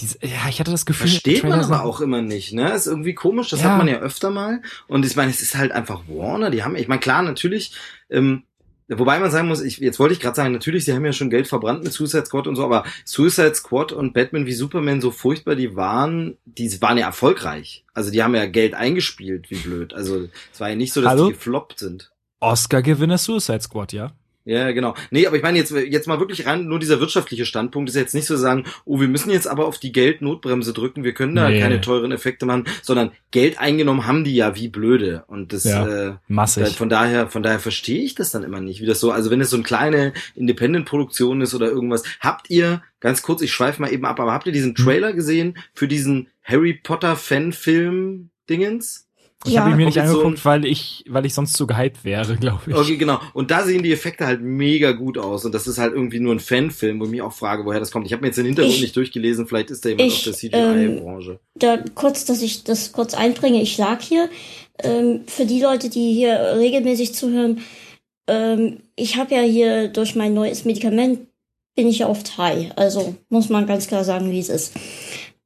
Diese, 0.00 0.18
ja, 0.26 0.48
ich 0.48 0.58
hatte 0.58 0.72
das 0.72 0.86
Gefühl. 0.86 1.08
Versteht 1.08 1.44
man 1.44 1.60
aber 1.60 1.84
auch 1.84 2.00
immer 2.00 2.20
nicht, 2.20 2.52
ne? 2.52 2.72
Ist 2.72 2.88
irgendwie 2.88 3.14
komisch, 3.14 3.50
das 3.50 3.62
ja. 3.62 3.70
hat 3.70 3.78
man 3.78 3.86
ja 3.86 3.98
öfter 3.98 4.30
mal. 4.30 4.60
Und 4.88 5.06
ich 5.06 5.14
meine, 5.14 5.30
es 5.30 5.40
ist 5.40 5.54
halt 5.54 5.70
einfach 5.70 6.02
Warner, 6.08 6.50
die 6.50 6.64
haben, 6.64 6.74
ich 6.74 6.88
meine, 6.88 6.98
klar, 6.98 7.22
natürlich, 7.22 7.76
ähm, 8.10 8.42
Wobei 8.88 9.18
man 9.18 9.30
sagen 9.30 9.48
muss, 9.48 9.62
ich, 9.62 9.78
jetzt 9.78 9.98
wollte 9.98 10.12
ich 10.12 10.20
gerade 10.20 10.36
sagen, 10.36 10.52
natürlich, 10.52 10.84
sie 10.84 10.92
haben 10.92 11.04
ja 11.04 11.12
schon 11.12 11.30
Geld 11.30 11.48
verbrannt 11.48 11.84
mit 11.84 11.92
Suicide 11.92 12.26
Squad 12.26 12.46
und 12.46 12.56
so, 12.56 12.64
aber 12.64 12.84
Suicide 13.04 13.54
Squad 13.54 13.92
und 13.92 14.12
Batman 14.12 14.44
wie 14.44 14.52
Superman 14.52 15.00
so 15.00 15.10
furchtbar 15.10 15.54
die 15.54 15.74
waren, 15.74 16.36
die 16.44 16.80
waren 16.82 16.98
ja 16.98 17.06
erfolgreich. 17.06 17.84
Also 17.94 18.10
die 18.10 18.22
haben 18.22 18.34
ja 18.34 18.44
Geld 18.44 18.74
eingespielt, 18.74 19.50
wie 19.50 19.56
blöd. 19.56 19.94
Also 19.94 20.28
es 20.52 20.60
war 20.60 20.68
ja 20.68 20.76
nicht 20.76 20.92
so, 20.92 21.00
dass 21.00 21.10
Hallo? 21.10 21.28
die 21.28 21.32
gefloppt 21.32 21.78
sind. 21.78 22.12
Oscar-Gewinner 22.40 23.16
Suicide 23.16 23.62
Squad, 23.62 23.94
ja? 23.94 24.12
Ja, 24.46 24.72
genau. 24.72 24.94
Nee, 25.10 25.26
aber 25.26 25.36
ich 25.36 25.42
meine 25.42 25.56
jetzt, 25.56 25.70
jetzt 25.70 26.06
mal 26.06 26.20
wirklich 26.20 26.46
rein, 26.46 26.66
nur 26.66 26.78
dieser 26.78 27.00
wirtschaftliche 27.00 27.46
Standpunkt 27.46 27.88
ist 27.88 27.96
jetzt 27.96 28.14
nicht 28.14 28.26
so 28.26 28.36
sagen, 28.36 28.64
oh, 28.84 29.00
wir 29.00 29.08
müssen 29.08 29.30
jetzt 29.30 29.48
aber 29.48 29.66
auf 29.66 29.78
die 29.78 29.90
Geldnotbremse 29.90 30.74
drücken, 30.74 31.02
wir 31.02 31.14
können 31.14 31.34
da 31.34 31.48
nee. 31.48 31.60
keine 31.60 31.80
teuren 31.80 32.12
Effekte 32.12 32.44
machen, 32.44 32.64
sondern 32.82 33.12
Geld 33.30 33.58
eingenommen 33.58 34.06
haben 34.06 34.22
die 34.22 34.34
ja 34.34 34.54
wie 34.54 34.68
blöde. 34.68 35.24
Und 35.28 35.54
das, 35.54 35.64
ja, 35.64 35.86
äh, 35.86 36.14
massig. 36.28 36.76
von 36.76 36.90
daher, 36.90 37.28
von 37.28 37.42
daher 37.42 37.58
verstehe 37.58 38.02
ich 38.02 38.14
das 38.14 38.32
dann 38.32 38.42
immer 38.42 38.60
nicht, 38.60 38.82
wie 38.82 38.86
das 38.86 39.00
so, 39.00 39.10
also 39.12 39.30
wenn 39.30 39.40
es 39.40 39.48
so 39.48 39.56
eine 39.56 39.64
kleine 39.64 40.12
Independent-Produktion 40.34 41.40
ist 41.40 41.54
oder 41.54 41.68
irgendwas, 41.68 42.02
habt 42.20 42.50
ihr, 42.50 42.82
ganz 43.00 43.22
kurz, 43.22 43.40
ich 43.40 43.52
schweife 43.52 43.80
mal 43.80 43.92
eben 43.92 44.04
ab, 44.04 44.20
aber 44.20 44.32
habt 44.32 44.46
ihr 44.46 44.52
diesen 44.52 44.76
hm. 44.76 44.84
Trailer 44.84 45.12
gesehen 45.14 45.56
für 45.72 45.88
diesen 45.88 46.28
Harry 46.42 46.74
Potter 46.74 47.16
Fanfilm 47.16 48.28
Dingens? 48.50 49.03
Ich 49.46 49.52
ja, 49.52 49.60
habe 49.60 49.72
ihn 49.72 49.76
mir 49.76 49.86
nicht 49.86 50.00
angeguckt, 50.00 50.38
so 50.38 50.44
weil 50.44 50.64
ich, 50.64 51.04
weil 51.08 51.26
ich 51.26 51.34
sonst 51.34 51.52
zu 51.52 51.66
gehypt 51.66 52.04
wäre, 52.04 52.36
glaube 52.40 52.62
ich. 52.66 52.74
Okay, 52.74 52.96
genau. 52.96 53.20
Und 53.34 53.50
da 53.50 53.62
sehen 53.62 53.82
die 53.82 53.92
Effekte 53.92 54.26
halt 54.26 54.40
mega 54.40 54.92
gut 54.92 55.18
aus. 55.18 55.44
Und 55.44 55.54
das 55.54 55.66
ist 55.66 55.78
halt 55.78 55.92
irgendwie 55.92 56.20
nur 56.20 56.34
ein 56.34 56.40
Fanfilm, 56.40 56.98
wo 57.00 57.04
ich 57.04 57.10
mich 57.10 57.22
auch 57.22 57.32
frage, 57.32 57.64
woher 57.64 57.80
das 57.80 57.90
kommt. 57.90 58.06
Ich 58.06 58.12
habe 58.12 58.22
mir 58.22 58.28
jetzt 58.28 58.36
den 58.36 58.46
Hintergrund 58.46 58.74
ich, 58.74 58.82
nicht 58.82 58.96
durchgelesen, 58.96 59.46
vielleicht 59.46 59.70
ist 59.70 59.84
da 59.84 59.90
jemand 59.90 60.08
ich, 60.08 60.16
aus 60.16 60.24
der 60.24 60.32
CGI-Branche. 60.32 61.30
Ähm, 61.32 61.38
da 61.56 61.78
kurz, 61.94 62.24
dass 62.24 62.42
ich 62.42 62.64
das 62.64 62.92
kurz 62.92 63.14
einbringe. 63.14 63.60
Ich 63.60 63.76
lag 63.76 64.00
hier. 64.00 64.30
Ähm, 64.82 65.20
für 65.26 65.46
die 65.46 65.60
Leute, 65.60 65.88
die 65.88 66.12
hier 66.12 66.56
regelmäßig 66.56 67.14
zuhören, 67.14 67.60
ähm, 68.26 68.78
ich 68.96 69.16
habe 69.16 69.34
ja 69.34 69.42
hier 69.42 69.88
durch 69.88 70.14
mein 70.14 70.34
neues 70.34 70.64
Medikament 70.64 71.20
bin 71.76 71.88
ich 71.88 71.98
ja 71.98 72.08
oft 72.08 72.38
high. 72.38 72.70
Also 72.76 73.16
muss 73.28 73.48
man 73.48 73.66
ganz 73.66 73.88
klar 73.88 74.04
sagen, 74.04 74.30
wie 74.30 74.38
es 74.38 74.48
ist. 74.48 74.72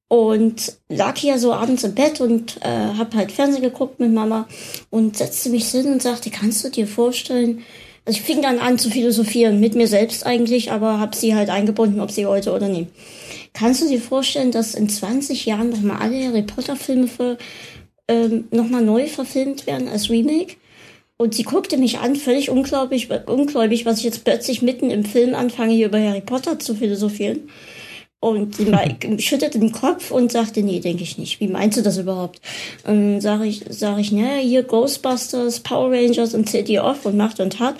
Und 0.09 0.73
lag 0.89 1.19
hier 1.19 1.39
so 1.39 1.53
abends 1.53 1.85
im 1.85 1.95
Bett 1.95 2.23
und 2.23 2.57
äh, 2.63 2.97
hab 2.97 3.15
halt 3.15 3.31
Fernsehen 3.31 3.63
geguckt 3.63 4.01
mit 4.01 4.11
Mama 4.11 4.49
und 4.89 5.19
setzte 5.19 5.51
mich 5.51 5.69
hin 5.69 5.93
und 5.93 6.03
sagte, 6.03 6.31
kannst 6.31 6.65
du 6.65 6.71
dir 6.71 6.87
vorstellen, 6.87 7.63
also 8.07 8.19
ich 8.19 8.25
fing 8.25 8.41
dann 8.41 8.59
an 8.59 8.79
zu 8.79 8.89
philosophieren, 8.89 9.61
mit 9.61 9.75
mir 9.75 9.87
selbst 9.87 10.25
eigentlich, 10.25 10.73
aber 10.73 10.99
hab 10.99 11.15
sie 11.15 11.35
halt 11.35 11.51
eingebunden, 11.51 12.01
ob 12.01 12.11
sie 12.11 12.25
heute 12.25 12.55
oder 12.55 12.67
nicht. 12.67 12.89
Kannst 13.53 13.83
du 13.83 13.89
dir 13.89 14.01
vorstellen, 14.01 14.51
dass 14.51 14.75
in 14.75 14.89
20 14.89 15.45
Jahren 15.45 15.69
nochmal 15.69 15.99
alle 15.99 16.27
Harry 16.27 16.41
Potter 16.41 16.75
Filme 16.75 17.09
ähm, 18.09 18.45
nochmal 18.51 18.83
neu 18.83 19.09
verfilmt 19.09 19.67
werden 19.67 19.89
als 19.89 20.09
Remake? 20.09 20.55
Und 21.19 21.35
sie 21.35 21.43
guckte 21.43 21.77
mich 21.77 21.99
an, 21.99 22.17
völlig 22.17 22.49
ungläubig, 22.49 23.09
ungläubig, 23.27 23.85
was 23.85 23.99
ich 23.99 24.05
jetzt 24.05 24.25
plötzlich 24.25 24.63
mitten 24.63 24.91
im 24.91 25.05
Film 25.05 25.35
anfange, 25.35 25.75
hier 25.75 25.89
über 25.89 26.01
Harry 26.01 26.23
Potter 26.23 26.59
zu 26.59 26.77
philosophieren. 26.77 27.51
Und 28.21 28.57
sie 28.57 28.67
schüttete 29.21 29.61
den 29.61 29.73
Kopf 29.73 30.11
und 30.11 30.33
sagte, 30.33 30.63
nee, 30.63 30.81
denke 30.81 31.05
ich 31.05 31.19
nicht. 31.19 31.39
Wie 31.41 31.49
meinst 31.49 31.79
du 31.79 31.83
das 31.83 31.99
überhaupt? 31.99 32.41
Und 32.85 33.13
dann 33.13 33.21
sage 33.21 33.47
ich, 33.47 33.65
sag 33.69 33.99
ich, 33.99 34.11
naja, 34.11 34.41
hier 34.43 34.65
Ghostbusters, 34.65 35.61
Power 35.61 35.93
Rangers 35.93 36.35
und 36.35 36.49
City 36.49 36.81
Off 36.81 37.07
und 37.07 37.17
Macht 37.17 37.39
und 37.39 37.53
Tat. 37.53 37.77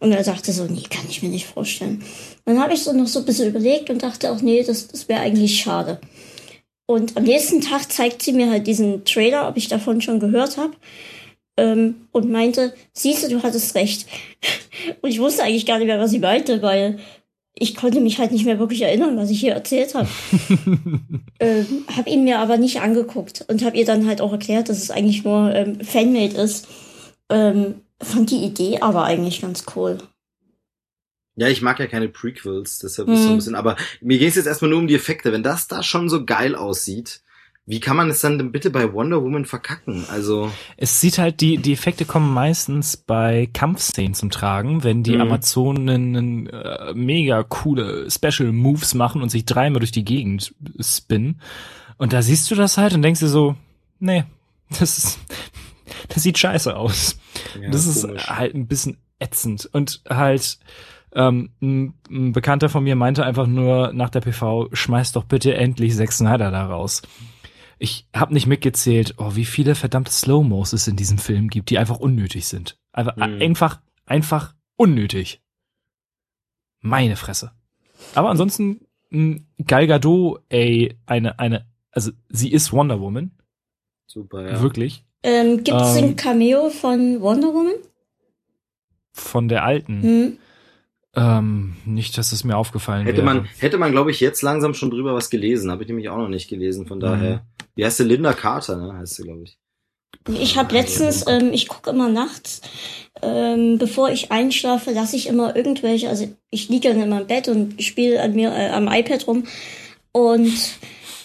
Und 0.00 0.12
er 0.12 0.24
sagte 0.24 0.52
so, 0.52 0.64
nee, 0.64 0.82
kann 0.90 1.06
ich 1.08 1.22
mir 1.22 1.30
nicht 1.30 1.46
vorstellen. 1.46 2.02
dann 2.44 2.60
habe 2.60 2.74
ich 2.74 2.82
so 2.82 2.92
noch 2.92 3.06
so 3.06 3.20
ein 3.20 3.24
bisschen 3.24 3.48
überlegt 3.48 3.88
und 3.88 4.02
dachte 4.02 4.30
auch, 4.30 4.42
nee, 4.42 4.62
das, 4.62 4.88
das 4.88 5.08
wäre 5.08 5.20
eigentlich 5.20 5.58
schade. 5.58 6.00
Und 6.90 7.16
am 7.16 7.24
nächsten 7.24 7.60
Tag 7.60 7.90
zeigt 7.92 8.22
sie 8.22 8.32
mir 8.32 8.50
halt 8.50 8.66
diesen 8.66 9.04
Trailer, 9.04 9.48
ob 9.48 9.56
ich 9.56 9.68
davon 9.68 10.00
schon 10.00 10.20
gehört 10.20 10.56
habe. 10.56 10.72
Ähm, 11.58 12.06
und 12.12 12.30
meinte, 12.30 12.72
siehst 12.92 13.24
du, 13.24 13.28
du 13.28 13.42
hattest 13.42 13.74
recht. 13.74 14.06
Und 15.02 15.10
ich 15.10 15.18
wusste 15.18 15.42
eigentlich 15.42 15.66
gar 15.66 15.78
nicht 15.78 15.88
mehr, 15.88 15.98
was 15.98 16.12
sie 16.12 16.20
meinte, 16.20 16.62
weil 16.62 17.00
ich 17.60 17.76
konnte 17.76 18.00
mich 18.00 18.18
halt 18.18 18.32
nicht 18.32 18.44
mehr 18.44 18.58
wirklich 18.58 18.82
erinnern, 18.82 19.16
was 19.16 19.30
ich 19.30 19.40
hier 19.40 19.52
erzählt 19.52 19.94
habe. 19.94 20.08
ähm, 21.40 21.66
hab 21.96 22.06
ihn 22.06 22.24
mir 22.24 22.38
aber 22.38 22.56
nicht 22.56 22.80
angeguckt 22.80 23.44
und 23.48 23.64
habe 23.64 23.76
ihr 23.76 23.84
dann 23.84 24.06
halt 24.06 24.20
auch 24.20 24.32
erklärt, 24.32 24.68
dass 24.68 24.82
es 24.82 24.90
eigentlich 24.90 25.24
nur 25.24 25.54
ähm, 25.54 25.80
Fanmade 25.80 26.36
ist. 26.36 26.68
Ähm, 27.30 27.82
fand 28.00 28.30
die 28.30 28.44
Idee 28.44 28.78
aber 28.80 29.04
eigentlich 29.04 29.40
ganz 29.40 29.64
cool. 29.76 29.98
Ja, 31.36 31.48
ich 31.48 31.62
mag 31.62 31.78
ja 31.78 31.86
keine 31.86 32.08
Prequels, 32.08 32.80
deshalb 32.80 33.08
ist 33.08 33.22
so 33.22 33.28
ein 33.28 33.30
Hm. 33.30 33.36
bisschen, 33.36 33.54
aber 33.54 33.76
mir 34.00 34.18
ging 34.18 34.28
es 34.28 34.34
jetzt 34.34 34.46
erstmal 34.46 34.70
nur 34.70 34.80
um 34.80 34.88
die 34.88 34.96
Effekte. 34.96 35.32
Wenn 35.32 35.44
das 35.44 35.68
da 35.68 35.82
schon 35.82 36.08
so 36.08 36.24
geil 36.24 36.56
aussieht, 36.56 37.22
wie 37.70 37.80
kann 37.80 37.96
man 37.98 38.08
es 38.08 38.20
dann 38.22 38.38
denn 38.38 38.50
bitte 38.50 38.70
bei 38.70 38.92
Wonder 38.94 39.22
Woman 39.22 39.44
verkacken? 39.44 40.04
Also, 40.10 40.50
Es 40.78 41.00
sieht 41.02 41.18
halt, 41.18 41.42
die, 41.42 41.58
die 41.58 41.74
Effekte 41.74 42.06
kommen 42.06 42.32
meistens 42.32 42.96
bei 42.96 43.48
Kampfszenen 43.52 44.14
zum 44.14 44.30
Tragen, 44.30 44.84
wenn 44.84 45.02
die 45.02 45.16
Mhm. 45.16 45.20
Amazonen 45.20 46.46
äh, 46.48 46.94
mega 46.94 47.42
coole 47.42 48.10
Special 48.10 48.52
Moves 48.52 48.94
machen 48.94 49.20
und 49.20 49.28
sich 49.28 49.44
dreimal 49.44 49.80
durch 49.80 49.92
die 49.92 50.04
Gegend 50.04 50.54
spinnen. 50.80 51.40
Und 51.98 52.12
da 52.14 52.22
siehst 52.22 52.50
du 52.50 52.54
das 52.54 52.78
halt 52.78 52.94
und 52.94 53.02
denkst 53.02 53.20
dir 53.20 53.28
so, 53.28 53.54
nee, 53.98 54.24
das 54.78 54.96
ist, 54.98 55.18
das 56.08 56.22
sieht 56.22 56.38
scheiße 56.38 56.74
aus. 56.74 57.18
ja, 57.60 57.70
das 57.70 57.86
ist 57.86 58.02
komisch. 58.06 58.28
halt 58.28 58.54
ein 58.54 58.66
bisschen 58.66 58.96
ätzend. 59.18 59.68
Und 59.72 60.00
halt, 60.08 60.58
ähm, 61.14 61.50
ein, 61.60 61.94
ein 62.10 62.32
Bekannter 62.32 62.68
von 62.68 62.84
mir 62.84 62.94
meinte 62.96 63.24
einfach 63.26 63.46
nur 63.46 63.92
nach 63.92 64.10
der 64.10 64.20
PV, 64.20 64.68
schmeiß 64.72 65.12
doch 65.12 65.24
bitte 65.24 65.54
endlich 65.54 65.94
Zack 65.96 66.12
Snyder 66.12 66.50
da 66.50 66.66
raus. 66.66 67.02
Ich 67.78 68.08
habe 68.14 68.34
nicht 68.34 68.46
mitgezählt, 68.46 69.14
oh, 69.18 69.34
wie 69.36 69.44
viele 69.44 69.74
verdammte 69.74 70.10
Slow-Mos 70.12 70.72
es 70.72 70.88
in 70.88 70.96
diesem 70.96 71.18
Film 71.18 71.48
gibt, 71.48 71.70
die 71.70 71.78
einfach 71.78 71.98
unnötig 71.98 72.46
sind. 72.46 72.78
Einfach, 72.92 73.16
Mhm. 73.16 73.40
einfach, 73.40 73.80
einfach 74.06 74.54
unnötig. 74.76 75.40
Meine 76.80 77.16
Fresse. 77.16 77.52
Aber 78.14 78.30
ansonsten, 78.30 78.86
mh, 79.10 79.40
Gal 79.66 79.86
Gadot, 79.86 80.42
ey, 80.48 80.96
eine, 81.06 81.38
eine, 81.38 81.66
also 81.90 82.12
sie 82.28 82.50
ist 82.52 82.72
Wonder 82.72 83.00
Woman, 83.00 83.32
Super, 84.06 84.48
ja. 84.48 84.62
wirklich, 84.62 85.04
Ähm, 85.22 85.64
Gibt 85.64 85.80
es 85.80 85.96
Ähm. 85.96 86.04
ein 86.04 86.16
Cameo 86.16 86.70
von 86.70 87.20
Wonder 87.20 87.48
Woman? 87.52 87.74
von 89.12 89.48
der 89.48 89.64
alten. 89.64 90.02
Hm. 90.02 90.38
Ähm, 91.16 91.76
nicht, 91.84 92.18
dass 92.18 92.32
es 92.32 92.44
mir 92.44 92.56
aufgefallen 92.56 93.06
Hätte 93.06 93.18
wäre. 93.18 93.26
man, 93.26 93.48
hätte 93.58 93.78
man, 93.78 93.92
glaube 93.92 94.10
ich, 94.10 94.20
jetzt 94.20 94.42
langsam 94.42 94.74
schon 94.74 94.90
drüber 94.90 95.14
was 95.14 95.30
gelesen. 95.30 95.70
Habe 95.70 95.82
ich 95.82 95.88
nämlich 95.88 96.08
auch 96.10 96.18
noch 96.18 96.28
nicht 96.28 96.48
gelesen, 96.48 96.86
von 96.86 97.00
daher. 97.00 97.46
Wie 97.74 97.84
heißt 97.84 97.96
sie? 97.96 98.04
Linda 98.04 98.34
Carter, 98.34 98.76
ne? 98.76 98.92
Heißt 98.98 99.16
sie, 99.16 99.22
glaube 99.22 99.44
ich. 99.44 99.58
Ich 100.28 100.58
habe 100.58 100.74
letztens, 100.74 101.24
ähm, 101.26 101.52
ich 101.52 101.68
gucke 101.68 101.90
immer 101.90 102.08
nachts, 102.08 102.60
ähm, 103.22 103.78
bevor 103.78 104.10
ich 104.10 104.30
einschlafe, 104.30 104.90
lasse 104.90 105.16
ich 105.16 105.26
immer 105.26 105.56
irgendwelche, 105.56 106.08
also 106.08 106.28
ich 106.50 106.68
liege 106.68 106.88
dann 106.88 107.00
in 107.00 107.08
meinem 107.08 107.26
Bett 107.26 107.48
und 107.48 107.82
spiele 107.82 108.20
an 108.20 108.34
mir 108.34 108.52
äh, 108.52 108.68
am 108.70 108.88
iPad 108.88 109.26
rum 109.26 109.44
und 110.12 110.52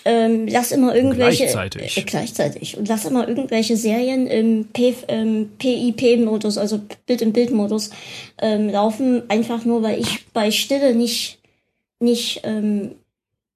ähm, 0.06 0.47
lass 0.47 0.72
immer 0.72 0.95
irgendwelche 0.95 1.43
Gleichzeitig. 1.43 1.97
Äh, 1.97 2.01
gleichzeitig 2.01 2.78
und 2.78 2.88
lass 2.88 3.06
immer 3.06 3.28
irgendwelche 3.28 3.78
Serien 3.78 4.28
im 4.28 4.66
P, 4.66 4.95
ähm, 5.08 5.51
PIP-Modus, 5.58 6.58
also 6.58 6.82
Bild-in-Bild-Modus 7.06 7.91
ähm, 8.41 8.70
laufen, 8.70 9.24
einfach 9.30 9.66
nur, 9.66 9.82
weil 9.82 9.99
ich 9.99 10.26
bei 10.34 10.51
Stille 10.51 10.93
nicht 10.95 11.39
nicht 11.99 12.41
ähm, 12.43 12.95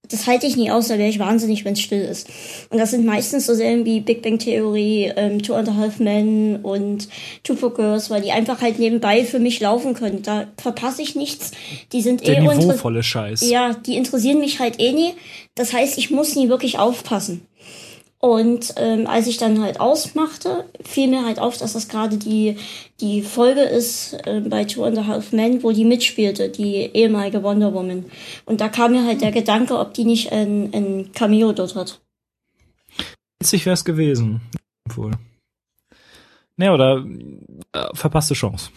das 0.10 0.28
halte 0.28 0.47
ich 0.47 0.55
nie 0.55 0.72
aus, 0.72 0.88
da 0.88 0.97
wäre 0.97 1.10
ich 1.10 1.20
wahnsinnig, 1.20 1.66
wenn 1.66 1.74
es 1.74 1.82
still 1.82 2.01
ist. 2.01 2.30
Und 2.70 2.78
das 2.78 2.91
sind 2.91 3.05
meistens 3.05 3.45
so 3.45 3.53
Serien 3.53 3.86
wie 3.86 3.99
Big 3.99 4.22
Bang 4.22 4.38
Theory, 4.38 5.12
ähm, 5.16 5.41
Two 5.41 5.53
and 5.53 5.70
a 5.70 5.76
Half 5.76 5.99
Men 5.99 6.60
und 6.64 7.08
Two 7.43 7.55
for 7.55 7.74
Girls, 7.74 8.10
weil 8.10 8.22
die 8.22 8.32
einfach 8.32 8.62
halt 8.62 8.80
nebenbei 8.80 9.24
für 9.24 9.39
mich 9.39 9.60
laufen 9.60 9.93
können. 9.93 10.22
Da 10.22 10.47
verpasse 10.58 11.01
ich 11.01 11.16
nichts. 11.16 11.51
Die 11.91 12.01
sind 12.01 12.26
Der 12.28 12.38
eh 12.38 12.41
niveauvolle 12.41 13.03
Scheiß. 13.03 13.49
Ja, 13.49 13.74
die 13.74 13.95
interessieren 13.97 14.39
mich 14.39 14.60
halt 14.60 14.80
eh 14.80 14.91
nie. 14.91 15.14
Das 15.55 15.74
heißt, 15.74 15.97
ich 15.97 16.12
muss 16.12 16.36
nie 16.36 16.49
wirklich 16.49 16.78
aufpassen. 16.78 17.47
Und 18.28 18.73
ähm, 18.75 19.07
als 19.07 19.25
ich 19.28 19.38
dann 19.38 19.61
halt 19.61 19.80
ausmachte, 19.80 20.65
fiel 20.84 21.07
mir 21.07 21.23
halt 21.23 21.39
auf, 21.39 21.57
dass 21.57 21.73
das 21.73 21.88
gerade 21.88 22.17
die, 22.17 22.57
die 22.99 23.21
Folge 23.21 23.61
ist 23.61 24.17
ähm, 24.25 24.49
bei 24.49 24.65
Two 24.65 24.84
and 24.84 24.97
a 24.97 25.07
Half 25.07 25.32
Men, 25.32 25.63
wo 25.63 25.71
die 25.71 25.86
mitspielte, 25.86 26.49
die 26.49 26.75
ehemalige 26.75 27.41
Wonder 27.41 27.73
Woman. 27.73 28.03
Und 28.45 28.59
da 28.59 28.67
kam 28.67 28.91
mir 28.91 29.05
halt 29.05 29.21
der 29.21 29.32
Gedanke, 29.32 29.80
ob 29.80 29.93
die 29.93 30.03
nicht 30.03 30.34
ein, 30.34 30.73
ein 30.73 31.11
Cameo 31.13 31.53
dort 31.53 31.75
hat. 31.75 32.01
Witzig 33.39 33.65
wäre 33.65 33.75
es 33.75 33.86
gewesen. 33.86 34.41
Wohl. 34.93 35.11
Ne, 36.57 36.73
oder 36.73 37.05
äh, 37.71 37.88
verpasste 37.93 38.34
Chance. 38.34 38.71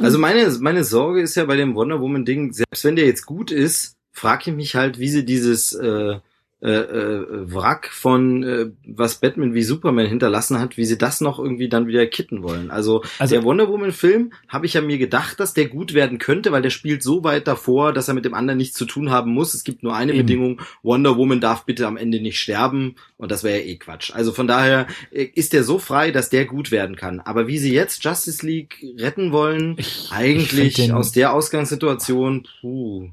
Also 0.00 0.18
meine, 0.18 0.50
meine 0.58 0.82
Sorge 0.82 1.20
ist 1.20 1.36
ja 1.36 1.44
bei 1.44 1.54
dem 1.54 1.76
Wonder 1.76 2.00
Woman 2.00 2.24
Ding, 2.24 2.52
selbst 2.52 2.82
wenn 2.82 2.96
der 2.96 3.06
jetzt 3.06 3.24
gut 3.24 3.52
ist, 3.52 3.94
frage 4.10 4.50
ich 4.50 4.56
mich 4.56 4.74
halt, 4.74 4.98
wie 4.98 5.08
sie 5.08 5.24
dieses 5.24 5.74
äh, 5.74 6.18
äh, 6.62 6.70
äh, 6.70 7.52
Wrack 7.54 7.90
von 7.92 8.42
äh, 8.42 8.70
was 8.86 9.16
Batman 9.16 9.52
wie 9.52 9.62
Superman 9.62 10.06
hinterlassen 10.06 10.58
hat, 10.58 10.78
wie 10.78 10.86
sie 10.86 10.96
das 10.96 11.20
noch 11.20 11.38
irgendwie 11.38 11.68
dann 11.68 11.86
wieder 11.86 12.06
kitten 12.06 12.42
wollen. 12.42 12.70
Also, 12.70 13.02
Also- 13.18 13.34
der 13.34 13.44
Wonder 13.44 13.68
Woman 13.68 13.92
Film 13.92 14.32
habe 14.48 14.64
ich 14.64 14.72
ja 14.72 14.80
mir 14.80 14.96
gedacht, 14.96 15.38
dass 15.38 15.52
der 15.52 15.66
gut 15.68 15.92
werden 15.92 16.16
könnte, 16.18 16.52
weil 16.52 16.62
der 16.62 16.70
spielt 16.70 17.02
so 17.02 17.22
weit 17.24 17.46
davor, 17.46 17.92
dass 17.92 18.08
er 18.08 18.14
mit 18.14 18.24
dem 18.24 18.32
anderen 18.32 18.56
nichts 18.56 18.76
zu 18.78 18.86
tun 18.86 19.10
haben 19.10 19.32
muss. 19.32 19.52
Es 19.52 19.64
gibt 19.64 19.82
nur 19.82 19.94
eine 19.94 20.12
Eben. 20.12 20.22
Bedingung, 20.26 20.60
Wonder 20.82 21.18
Woman 21.18 21.42
darf 21.42 21.66
bitte 21.66 21.86
am 21.86 21.98
Ende 21.98 22.20
nicht 22.22 22.38
sterben 22.40 22.94
und 23.18 23.30
das 23.30 23.44
wäre 23.44 23.58
ja 23.58 23.64
eh 23.66 23.76
Quatsch. 23.76 24.12
Also 24.14 24.32
von 24.32 24.46
daher 24.48 24.86
äh, 25.12 25.24
ist 25.34 25.52
der 25.52 25.62
so 25.62 25.78
frei, 25.78 26.10
dass 26.10 26.30
der 26.30 26.46
gut 26.46 26.70
werden 26.70 26.96
kann. 26.96 27.20
Aber 27.20 27.48
wie 27.48 27.58
sie 27.58 27.74
jetzt 27.74 28.02
Justice 28.02 28.44
League 28.46 28.82
retten 28.98 29.30
wollen, 29.30 29.74
Ich- 29.78 30.08
eigentlich 30.10 30.78
ich 30.78 30.92
aus 30.94 31.12
der 31.12 31.34
Ausgangssituation, 31.34 32.46
puh. 32.62 33.10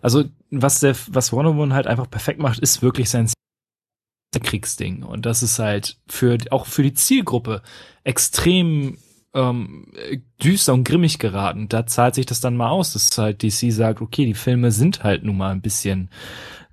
Also, 0.00 0.24
was 0.52 0.80
der, 0.80 0.94
was 1.08 1.32
Wonder 1.32 1.56
Woman 1.56 1.72
halt 1.72 1.86
einfach 1.86 2.10
perfekt 2.10 2.38
macht, 2.38 2.58
ist 2.58 2.82
wirklich 2.82 3.08
sein 3.10 3.28
Kriegsding. 4.40 5.02
Und 5.02 5.26
das 5.26 5.42
ist 5.42 5.58
halt 5.58 5.98
für, 6.08 6.38
auch 6.50 6.66
für 6.66 6.82
die 6.82 6.94
Zielgruppe 6.94 7.62
extrem 8.04 8.98
ähm, 9.34 9.86
düster 10.42 10.74
und 10.74 10.84
grimmig 10.84 11.18
geraten. 11.18 11.68
Da 11.68 11.86
zahlt 11.86 12.14
sich 12.14 12.26
das 12.26 12.40
dann 12.40 12.56
mal 12.56 12.70
aus, 12.70 12.92
dass 12.92 13.16
halt 13.16 13.42
DC 13.42 13.72
sagt, 13.72 14.00
okay, 14.00 14.26
die 14.26 14.34
Filme 14.34 14.70
sind 14.72 15.02
halt 15.04 15.24
nun 15.24 15.36
mal 15.36 15.52
ein 15.52 15.62
bisschen, 15.62 16.10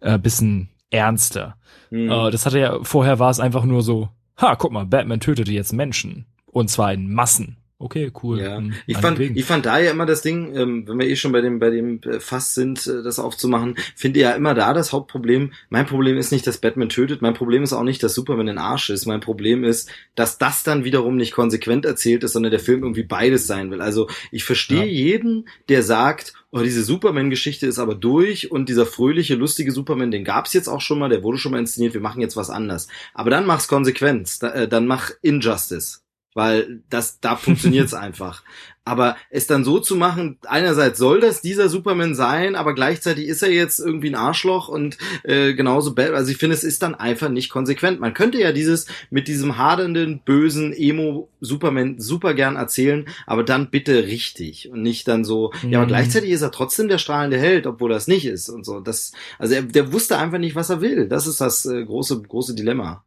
äh, 0.01 0.17
bisschen 0.17 0.69
ernster. 0.89 1.57
Hm. 1.89 2.09
Äh, 2.09 2.32
das 2.32 2.45
hatte 2.45 2.59
ja, 2.59 2.84
vorher 2.84 3.19
war 3.19 3.30
es 3.30 3.39
einfach 3.39 3.63
nur 3.63 3.82
so, 3.82 4.09
ha, 4.38 4.55
guck 4.55 4.71
mal, 4.71 4.86
Batman 4.86 5.19
tötete 5.19 5.51
jetzt 5.51 5.73
Menschen. 5.73 6.25
Und 6.45 6.69
zwar 6.69 6.93
in 6.93 7.13
Massen. 7.13 7.57
Okay, 7.82 8.11
cool. 8.23 8.41
Ja, 8.41 8.57
Hm, 8.57 8.73
ich 8.88 8.97
fand, 8.97 9.17
ich 9.21 9.45
fand 9.45 9.65
da 9.65 9.80
ja 9.80 9.91
immer 9.91 10.05
das 10.05 10.21
Ding, 10.21 10.53
ähm, 10.53 10.86
wenn 10.86 10.99
wir 10.99 11.07
eh 11.07 11.15
schon 11.15 11.32
bei 11.32 11.39
dem, 11.39 11.59
bei 11.59 11.69
dem 11.69 12.01
äh, 12.03 12.19
Fass 12.19 12.53
sind, 12.53 12.86
äh, 12.88 13.03
das 13.03 13.19
aufzumachen, 13.19 13.75
finde 13.95 14.19
ja 14.19 14.32
immer 14.32 14.53
da 14.53 14.73
das 14.73 14.91
Hauptproblem. 14.91 15.53
Mein 15.69 15.86
Problem 15.86 16.17
ist 16.17 16.34
nicht, 16.34 16.45
dass 16.45 16.57
Batman 16.57 16.89
tötet. 16.89 17.21
Mein 17.21 17.36
Problem 17.36 17.63
ist 17.63 17.71
auch 17.71 17.84
nicht, 17.84 18.03
dass 18.03 18.13
Superman 18.15 18.49
ein 18.49 18.57
Arsch 18.57 18.89
ist. 18.89 19.05
Mein 19.05 19.21
Problem 19.21 19.63
ist, 19.63 19.89
dass 20.15 20.38
das 20.38 20.63
dann 20.63 20.84
wiederum 20.84 21.15
nicht 21.15 21.32
konsequent 21.32 21.86
erzählt 21.86 22.25
ist, 22.25 22.34
sondern 22.34 22.51
der 22.51 22.59
Film 22.59 22.84
irgendwie 22.84 23.03
beides 23.03 23.47
sein 23.47 23.71
will. 23.71 23.80
Also 23.82 24.09
ich 24.30 24.43
verstehe 24.43 24.80
Ja. 24.80 24.84
jeden, 24.84 25.47
der 25.69 25.82
sagt, 25.82 26.34
oh, 26.51 26.59
diese 26.59 26.84
Superman-Geschichte 26.84 27.65
ist 27.65 27.80
aber 27.80 27.95
durch 27.95 28.51
und 28.51 28.67
dieser 28.67 28.86
fröhliche, 28.88 29.36
lustige 29.36 29.71
Superman, 29.71 30.11
den 30.11 30.25
gab's 30.25 30.51
jetzt 30.51 30.67
auch 30.67 30.82
schon 30.82 30.99
mal, 30.99 31.07
der 31.07 31.23
wurde 31.23 31.38
schon 31.38 31.53
mal 31.53 31.59
inszeniert, 31.59 31.93
wir 31.93 32.01
machen 32.01 32.19
jetzt 32.19 32.36
was 32.36 32.49
anders. 32.49 32.89
Aber 33.13 33.30
dann 33.30 33.45
mach's 33.45 33.69
konsequent, 33.69 34.43
da, 34.43 34.49
äh, 34.51 34.67
dann 34.67 34.86
mach 34.86 35.11
Injustice 35.21 36.01
weil 36.40 36.80
das 36.90 37.20
da 37.20 37.36
funktioniert's 37.36 37.94
einfach. 38.06 38.44
Aber 38.86 39.18
es 39.30 39.46
dann 39.46 39.64
so 39.64 39.78
zu 39.80 39.96
machen, 39.96 40.40
einerseits 40.48 40.98
soll 40.98 41.20
das 41.20 41.42
dieser 41.42 41.70
Superman 41.70 42.16
sein, 42.16 42.56
aber 42.56 42.74
gleichzeitig 42.74 43.28
ist 43.28 43.44
er 43.44 43.52
jetzt 43.52 43.80
irgendwie 43.80 44.10
ein 44.10 44.16
Arschloch 44.16 44.68
und 44.68 44.98
äh, 45.24 45.54
genauso 45.54 45.94
bad. 45.94 46.14
Also 46.14 46.32
ich 46.32 46.38
finde, 46.38 46.56
es 46.56 46.64
ist 46.64 46.82
dann 46.82 46.96
einfach 46.96 47.30
nicht 47.30 47.50
konsequent. 47.50 48.00
Man 48.00 48.16
könnte 48.16 48.40
ja 48.40 48.52
dieses 48.52 48.88
mit 49.12 49.28
diesem 49.28 49.58
hadernden, 49.60 50.22
bösen 50.26 50.74
Emo 50.74 51.30
Superman 51.40 52.00
super 52.00 52.34
gern 52.34 52.56
erzählen, 52.56 53.06
aber 53.28 53.44
dann 53.44 53.70
bitte 53.70 54.08
richtig 54.08 54.70
und 54.72 54.82
nicht 54.82 55.08
dann 55.08 55.24
so. 55.24 55.52
Ja, 55.70 55.80
aber 55.80 55.86
Mhm. 55.86 55.90
gleichzeitig 55.90 56.32
ist 56.32 56.42
er 56.42 56.52
trotzdem 56.52 56.88
der 56.88 56.98
strahlende 56.98 57.38
Held, 57.38 57.68
obwohl 57.68 57.92
es 57.92 58.08
nicht 58.08 58.26
ist 58.26 58.50
und 58.50 58.66
so. 58.66 58.80
Das, 58.80 59.12
also 59.38 59.54
er, 59.54 59.62
der 59.64 59.94
wusste 59.94 60.18
einfach 60.18 60.40
nicht, 60.40 60.56
was 60.56 60.72
er 60.72 60.82
will. 60.82 61.08
Das 61.08 61.28
ist 61.28 61.42
das 61.42 61.64
äh, 61.68 61.86
große 61.86 62.24
große 62.24 62.56
Dilemma. 62.56 63.04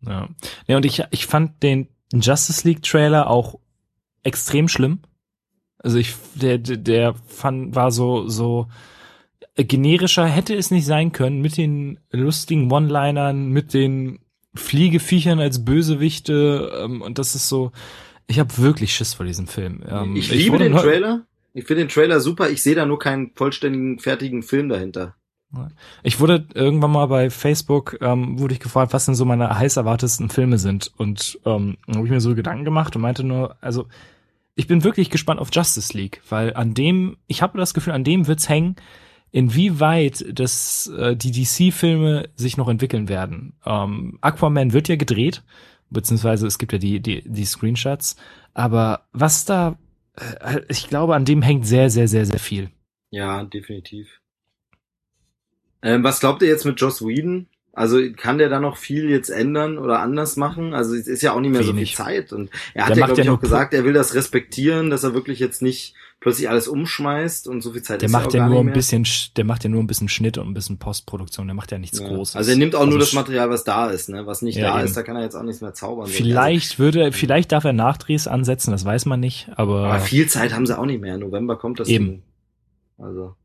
Ja. 0.00 0.28
ja, 0.66 0.76
und 0.76 0.86
ich, 0.86 1.02
ich 1.10 1.26
fand 1.26 1.62
den 1.62 1.88
Justice 2.12 2.66
League 2.66 2.82
Trailer 2.82 3.28
auch 3.28 3.58
extrem 4.22 4.68
schlimm. 4.68 5.00
Also 5.78 5.98
ich, 5.98 6.14
der, 6.34 6.58
der, 6.58 6.76
der 6.76 7.14
fand, 7.26 7.74
war 7.74 7.90
so, 7.90 8.28
so 8.28 8.68
generischer 9.56 10.26
hätte 10.26 10.54
es 10.54 10.70
nicht 10.70 10.86
sein 10.86 11.12
können 11.12 11.40
mit 11.40 11.56
den 11.56 11.98
lustigen 12.10 12.70
One-Linern, 12.70 13.48
mit 13.48 13.72
den 13.72 14.18
Fliegeviechern 14.54 15.38
als 15.40 15.64
Bösewichte, 15.64 16.72
ähm, 16.82 17.02
und 17.02 17.18
das 17.18 17.34
ist 17.34 17.48
so, 17.48 17.72
ich 18.26 18.38
habe 18.38 18.56
wirklich 18.58 18.94
Schiss 18.94 19.14
vor 19.14 19.26
diesem 19.26 19.46
Film. 19.46 19.82
Ähm, 19.88 20.16
ich 20.16 20.30
liebe 20.30 20.54
wurde 20.54 20.64
den 20.64 20.76
Trailer. 20.76 21.26
Ich 21.52 21.64
finde 21.64 21.84
den 21.84 21.88
Trailer 21.88 22.20
super. 22.20 22.50
Ich 22.50 22.62
sehe 22.62 22.74
da 22.74 22.84
nur 22.84 22.98
keinen 22.98 23.32
vollständigen, 23.34 23.98
fertigen 23.98 24.42
Film 24.42 24.68
dahinter. 24.68 25.16
Ich 26.02 26.20
wurde 26.20 26.46
irgendwann 26.54 26.90
mal 26.90 27.06
bei 27.06 27.30
Facebook, 27.30 27.98
ähm, 28.00 28.38
wurde 28.38 28.54
ich 28.54 28.60
gefragt, 28.60 28.92
was 28.92 29.06
denn 29.06 29.14
so 29.14 29.24
meine 29.24 29.58
heiß 29.58 29.76
erwartesten 29.76 30.28
Filme 30.28 30.58
sind. 30.58 30.92
Und 30.96 31.38
ähm, 31.44 31.76
habe 31.88 32.04
ich 32.04 32.10
mir 32.10 32.20
so 32.20 32.34
Gedanken 32.34 32.64
gemacht 32.64 32.94
und 32.96 33.02
meinte 33.02 33.24
nur, 33.24 33.56
also 33.60 33.86
ich 34.54 34.66
bin 34.66 34.84
wirklich 34.84 35.10
gespannt 35.10 35.40
auf 35.40 35.50
Justice 35.52 35.96
League, 35.96 36.22
weil 36.28 36.54
an 36.54 36.74
dem, 36.74 37.16
ich 37.26 37.42
habe 37.42 37.58
das 37.58 37.74
Gefühl, 37.74 37.92
an 37.92 38.04
dem 38.04 38.26
wird's 38.26 38.48
hängen, 38.48 38.76
inwieweit 39.30 40.24
das, 40.32 40.88
äh, 40.96 41.14
die 41.14 41.30
DC-Filme 41.30 42.30
sich 42.34 42.56
noch 42.56 42.68
entwickeln 42.68 43.08
werden. 43.08 43.54
Ähm, 43.64 44.18
Aquaman 44.22 44.72
wird 44.72 44.88
ja 44.88 44.96
gedreht, 44.96 45.42
beziehungsweise 45.90 46.46
es 46.46 46.58
gibt 46.58 46.72
ja 46.72 46.78
die, 46.78 47.00
die, 47.00 47.22
die 47.26 47.44
Screenshots, 47.44 48.16
aber 48.54 49.06
was 49.12 49.44
da, 49.44 49.78
äh, 50.16 50.60
ich 50.68 50.88
glaube, 50.88 51.14
an 51.14 51.26
dem 51.26 51.42
hängt 51.42 51.66
sehr, 51.66 51.90
sehr, 51.90 52.08
sehr, 52.08 52.24
sehr 52.24 52.40
viel. 52.40 52.70
Ja, 53.10 53.44
definitiv. 53.44 54.08
Ähm, 55.82 56.02
was 56.04 56.20
glaubt 56.20 56.42
ihr 56.42 56.48
jetzt 56.48 56.64
mit 56.64 56.80
Joss 56.80 57.02
Whedon? 57.02 57.46
Also 57.72 57.98
kann 58.16 58.38
der 58.38 58.48
da 58.48 58.58
noch 58.58 58.78
viel 58.78 59.10
jetzt 59.10 59.28
ändern 59.28 59.76
oder 59.76 60.00
anders 60.00 60.36
machen? 60.36 60.72
Also 60.72 60.94
es 60.94 61.06
ist 61.06 61.22
ja 61.22 61.32
auch 61.34 61.40
nicht 61.40 61.50
mehr 61.50 61.60
Wenig. 61.60 61.94
so 61.96 62.02
viel 62.04 62.06
Zeit. 62.06 62.32
Und 62.32 62.48
er 62.72 62.84
hat 62.86 62.90
Der 62.92 62.96
ja, 63.00 63.06
glaube 63.06 63.20
ich, 63.20 63.28
auch 63.28 63.38
gesagt, 63.40 63.74
er 63.74 63.84
will 63.84 63.92
das 63.92 64.14
respektieren, 64.14 64.88
dass 64.88 65.04
er 65.04 65.12
wirklich 65.12 65.38
jetzt 65.40 65.60
nicht 65.60 65.94
plötzlich 66.18 66.48
alles 66.48 66.68
umschmeißt 66.68 67.46
und 67.46 67.60
so 67.60 67.72
viel 67.72 67.82
Zeit 67.82 68.00
Der 68.00 68.06
ist 68.06 68.12
macht 68.12 68.32
ja 68.32 68.48
nur 68.48 68.60
ein 68.60 68.64
mehr. 68.66 68.74
bisschen, 68.74 69.04
Sch- 69.04 69.34
der 69.36 69.44
macht 69.44 69.62
ja 69.62 69.68
nur 69.68 69.82
ein 69.82 69.86
bisschen 69.86 70.08
Schnitt 70.08 70.38
und 70.38 70.48
ein 70.48 70.54
bisschen 70.54 70.78
Postproduktion. 70.78 71.46
Der 71.46 71.54
macht 71.54 71.70
ja 71.70 71.78
nichts 71.78 71.98
Ja. 72.00 72.08
Großes. 72.08 72.36
Also 72.36 72.50
er 72.52 72.56
nimmt 72.56 72.74
auch 72.74 72.86
nur 72.86 72.98
das 72.98 73.12
Material, 73.12 73.50
was 73.50 73.64
da 73.64 73.90
ist, 73.90 74.08
ne? 74.08 74.26
Was 74.26 74.40
nicht 74.40 74.56
Ja, 74.56 74.70
da 74.72 74.78
eben. 74.78 74.86
ist, 74.86 74.96
da 74.96 75.02
kann 75.02 75.14
er 75.16 75.22
jetzt 75.24 75.34
auch 75.36 75.42
nichts 75.42 75.60
mehr 75.60 75.74
zaubern. 75.74 76.06
Vielleicht 76.06 76.78
würde, 76.78 77.12
vielleicht 77.12 77.52
darf 77.52 77.64
er 77.64 77.74
Nachdrehs 77.74 78.26
ansetzen, 78.26 78.70
das 78.70 78.86
weiß 78.86 79.04
man 79.04 79.20
nicht, 79.20 79.50
aber, 79.56 79.80
Aber 79.88 79.98
viel 80.00 80.26
Zeit 80.28 80.54
haben 80.54 80.64
sie 80.64 80.76
auch 80.78 80.86
nicht 80.86 81.02
mehr. 81.02 81.18
November 81.18 81.56
kommt 81.56 81.78
das 81.78 81.88
Eben. 81.88 82.06
Ding. 82.06 82.22
Also 82.98 83.36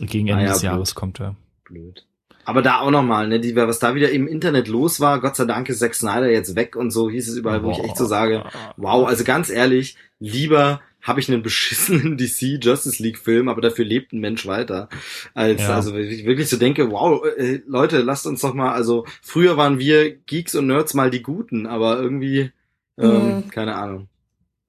gegen 0.00 0.28
Ende 0.28 0.42
Ah 0.42 0.46
ja, 0.46 0.52
des 0.52 0.60
blöd. 0.60 0.70
Jahres 0.72 0.94
kommt 0.94 1.20
er. 1.20 1.36
blöd. 1.64 2.06
Aber 2.46 2.60
da 2.60 2.80
auch 2.80 2.90
nochmal, 2.90 3.26
ne, 3.28 3.40
die, 3.40 3.56
was 3.56 3.78
da 3.78 3.94
wieder 3.94 4.10
im 4.10 4.26
Internet 4.28 4.68
los 4.68 5.00
war, 5.00 5.18
Gott 5.20 5.34
sei 5.34 5.46
Dank 5.46 5.68
ist 5.70 5.78
Zack 5.78 5.94
Snyder 5.94 6.30
jetzt 6.30 6.54
weg 6.56 6.76
und 6.76 6.90
so 6.90 7.08
hieß 7.08 7.28
es 7.30 7.36
überall, 7.36 7.62
wo 7.62 7.70
ich 7.70 7.78
echt 7.78 7.96
so 7.96 8.04
sage, 8.04 8.44
wow, 8.76 9.06
also 9.08 9.24
ganz 9.24 9.48
ehrlich, 9.48 9.96
lieber 10.18 10.82
habe 11.00 11.20
ich 11.20 11.30
einen 11.30 11.42
beschissenen 11.42 12.16
DC 12.18 12.62
Justice 12.62 13.02
League 13.02 13.16
Film, 13.18 13.48
aber 13.48 13.62
dafür 13.62 13.86
lebt 13.86 14.12
ein 14.12 14.20
Mensch 14.20 14.44
weiter, 14.46 14.90
als 15.32 15.62
Ja. 15.62 15.74
also 15.76 15.96
ich 15.96 16.26
wirklich 16.26 16.50
so 16.50 16.58
denke, 16.58 16.90
wow, 16.90 17.24
äh, 17.38 17.60
Leute, 17.66 18.02
lasst 18.02 18.26
uns 18.26 18.42
doch 18.42 18.52
mal, 18.52 18.72
also 18.72 19.06
früher 19.22 19.56
waren 19.56 19.78
wir 19.78 20.14
Geeks 20.14 20.54
und 20.54 20.66
Nerds 20.66 20.92
mal 20.92 21.08
die 21.10 21.22
Guten, 21.22 21.66
aber 21.66 21.98
irgendwie 21.98 22.50
ähm, 22.98 23.26
Mhm. 23.46 23.48
keine 23.50 23.74
Ahnung. 23.76 24.08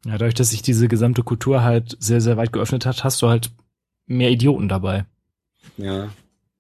Ja, 0.06 0.14
dadurch, 0.14 0.34
dass 0.34 0.52
sich 0.52 0.62
diese 0.62 0.88
gesamte 0.88 1.24
Kultur 1.24 1.62
halt 1.64 1.98
sehr, 2.00 2.22
sehr 2.22 2.38
weit 2.38 2.54
geöffnet 2.54 2.86
hat, 2.86 3.04
hast 3.04 3.22
du 3.22 3.28
halt 3.28 3.52
mehr 4.06 4.30
Idioten 4.32 4.68
dabei. 4.70 5.06
Ja, 5.78 6.10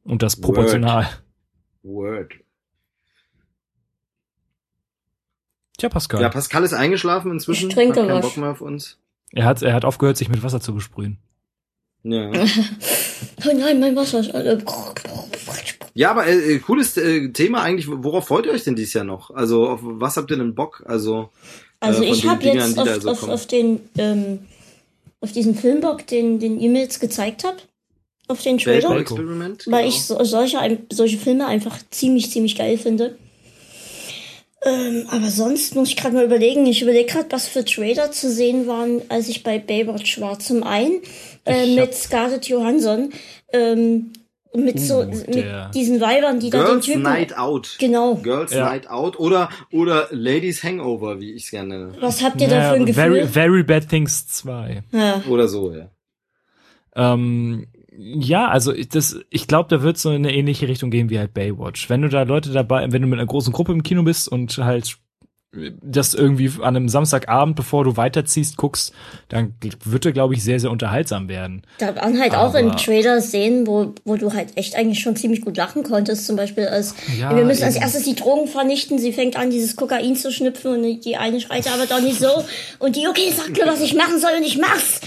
Und 0.03 0.21
das 0.23 0.37
Word. 0.37 0.43
proportional. 0.55 1.07
Word. 1.83 2.31
Tja, 5.77 5.89
Pascal. 5.89 6.21
Ja, 6.21 6.29
Pascal 6.29 6.63
ist 6.63 6.73
eingeschlafen 6.73 7.31
inzwischen. 7.31 7.69
Ich 7.69 7.75
trinke 7.75 7.99
hat 8.01 8.07
keinen 8.07 8.17
was. 8.17 8.25
Bock 8.25 8.37
mehr 8.37 8.51
auf 8.51 8.61
uns. 8.61 8.97
er 9.33 9.45
hat, 9.45 9.61
er 9.61 9.73
hat 9.73 9.83
aufgehört, 9.85 10.17
sich 10.17 10.29
mit 10.29 10.41
Wasser 10.43 10.61
zu 10.61 10.73
besprühen. 10.73 11.17
Ja. 12.03 12.31
Oh 13.47 13.51
nein, 13.57 13.79
mein 13.79 13.95
Wasser 13.95 14.19
ist 14.19 14.33
alle. 14.33 14.63
Ja, 15.97 16.11
aber 16.11 16.27
äh, 16.27 16.59
cooles 16.59 16.97
äh, 16.97 17.29
Thema 17.31 17.61
eigentlich. 17.61 17.87
Worauf 17.89 18.27
freut 18.27 18.45
ihr 18.45 18.51
euch 18.51 18.65
denn 18.65 18.75
dieses 18.75 18.93
Jahr 18.93 19.05
noch? 19.05 19.31
Also 19.31 19.69
auf 19.69 19.79
was 19.81 20.17
habt 20.17 20.29
ihr 20.29 20.35
denn 20.35 20.53
Bock? 20.53 20.83
Also 20.85 21.29
Also 21.79 22.03
äh, 22.03 22.07
von 22.07 22.13
ich 22.15 22.21
den 22.21 22.29
habe 22.29 22.41
Dingern, 22.41 22.67
jetzt 22.67 22.77
da 22.77 22.81
auf, 22.81 23.01
so 23.01 23.09
auf, 23.11 23.19
kommen. 23.21 23.31
auf 23.31 23.47
den 23.47 23.79
ähm, 23.97 24.39
auf 25.26 25.34
diesen 25.34 25.55
Filmbock, 25.55 26.07
den 26.07 26.39
den 26.39 26.59
ihr 26.59 26.69
mir 26.69 26.82
jetzt 26.82 27.01
gezeigt 27.01 27.43
habt, 27.43 27.67
auf 28.28 28.41
den 28.41 28.57
Trailer, 28.57 28.89
weil 28.89 29.03
genau. 29.03 29.80
ich 29.80 30.03
so, 30.03 30.23
solche 30.23 30.80
solche 30.91 31.17
Filme 31.17 31.45
einfach 31.45 31.78
ziemlich 31.91 32.32
ziemlich 32.32 32.55
geil 32.57 32.78
finde. 32.78 33.17
Ähm, 34.65 35.05
aber 35.09 35.30
sonst 35.30 35.76
muss 35.76 35.89
ich 35.89 35.95
gerade 35.95 36.15
mal 36.15 36.26
überlegen. 36.26 36.65
Ich 36.65 36.82
überlege 36.82 37.05
gerade, 37.05 37.32
was 37.32 37.47
für 37.47 37.63
Trailer 37.63 38.11
zu 38.11 38.32
sehen 38.32 38.65
waren, 38.65 39.03
als 39.09 39.28
ich 39.28 39.43
bei 39.43 39.59
Baywatch 39.59 40.19
war. 40.19 40.39
Zum 40.39 40.63
einen 40.63 41.01
äh, 41.45 41.76
mit 41.76 41.93
Scarlett 41.93 42.47
Johansson, 42.47 43.11
ähm, 43.53 44.11
mit 44.55 44.79
so 44.79 45.01
Uh, 45.01 45.05
der- 45.05 45.65
mit 45.67 45.75
diesen 45.75 45.99
Weibern, 46.01 46.39
die 46.39 46.49
da 46.49 46.59
den 46.59 46.65
Girls 46.67 46.85
Typen 46.85 47.01
Night 47.03 47.37
Out. 47.37 47.75
genau. 47.79 48.15
Girls 48.15 48.53
Ja. 48.53 48.65
Night 48.69 48.89
Out 48.89 49.19
oder 49.19 49.49
oder 49.71 50.07
Ladies 50.11 50.63
Hangover, 50.63 51.19
wie 51.19 51.33
ich 51.33 51.45
es 51.45 51.51
gerne 51.51 51.77
nenne. 51.79 51.97
Was 51.99 52.23
habt 52.23 52.39
ihr 52.41 52.47
da 52.47 52.69
für 52.71 52.75
ein 52.75 52.85
Gefühl? 52.85 52.93
Very, 53.03 53.27
very 53.27 53.63
Bad 53.63 53.89
Things 53.89 54.27
2. 54.27 54.83
ja. 54.91 55.21
Oder 55.29 55.47
so, 55.47 55.73
ja. 55.73 55.89
Ähm, 56.95 57.67
ja, 57.97 58.47
also 58.47 58.73
ich- 58.73 58.89
das, 58.89 59.19
ich 59.29 59.47
glaube, 59.47 59.69
da 59.69 59.81
wird 59.81 59.97
so 59.97 60.09
in 60.09 60.17
eine 60.25 60.33
ähnliche 60.35 60.67
Richtung 60.67 60.91
gehen 60.91 61.09
wie 61.09 61.19
halt 61.19 61.33
Baywatch. 61.33 61.89
Wenn 61.89 62.01
du 62.01 62.09
da 62.09 62.23
Leute 62.23 62.51
dabei, 62.51 62.91
wenn 62.91 63.01
du 63.01 63.07
mit 63.07 63.19
einer 63.19 63.27
großen 63.27 63.53
Gruppe 63.53 63.71
im 63.71 63.83
Kino 63.83 64.03
bist 64.03 64.27
und 64.29 64.57
halt 64.57 64.97
das 65.81 66.13
irgendwie 66.13 66.51
an 66.61 66.75
einem 66.75 66.89
Samstagabend, 66.89 67.55
bevor 67.55 67.83
du 67.83 67.97
weiterziehst, 67.97 68.57
guckst, 68.57 68.93
dann 69.29 69.53
wird 69.83 70.05
er, 70.05 70.11
glaube 70.11 70.33
ich, 70.33 70.43
sehr, 70.43 70.59
sehr 70.59 70.71
unterhaltsam 70.71 71.29
werden. 71.29 71.63
Da 71.77 71.95
waren 71.95 72.19
halt 72.19 72.35
auch 72.35 72.53
im 72.55 72.69
Aber- 72.71 72.77
Trailer 72.77 73.21
Szenen, 73.21 73.65
wo, 73.67 73.93
wo 74.03 74.15
du 74.15 74.33
halt 74.33 74.57
echt 74.57 74.75
eigentlich 74.75 74.99
schon 74.99 75.15
ziemlich 75.15 75.41
gut 75.41 75.57
lachen 75.57 75.83
konntest. 75.83 76.25
Zum 76.27 76.35
Beispiel 76.35 76.67
als, 76.67 76.95
Ja, 77.19 77.35
wir 77.35 77.45
müssen 77.45 77.63
als 77.63 77.75
erstes 77.75 78.03
die 78.03 78.15
Drogen 78.15 78.47
vernichten. 78.47 78.99
Sie 78.99 79.13
fängt 79.13 79.37
an, 79.37 79.49
dieses 79.49 79.75
Kokain 79.75 80.15
zu 80.15 80.31
schnüpfen 80.31 80.83
und 80.83 81.05
die 81.05 81.17
eine 81.17 81.39
schreit 81.39 81.67
aber 81.71 81.85
doch 81.85 82.01
nicht 82.01 82.19
so. 82.19 82.43
Und 82.79 82.95
die, 82.95 83.07
okay, 83.07 83.31
sag 83.35 83.49
mir, 83.51 83.65
was 83.71 83.81
ich 83.81 83.93
machen 83.95 84.19
soll 84.19 84.31
und 84.37 84.43
ich 84.43 84.57
mach's. 84.57 85.01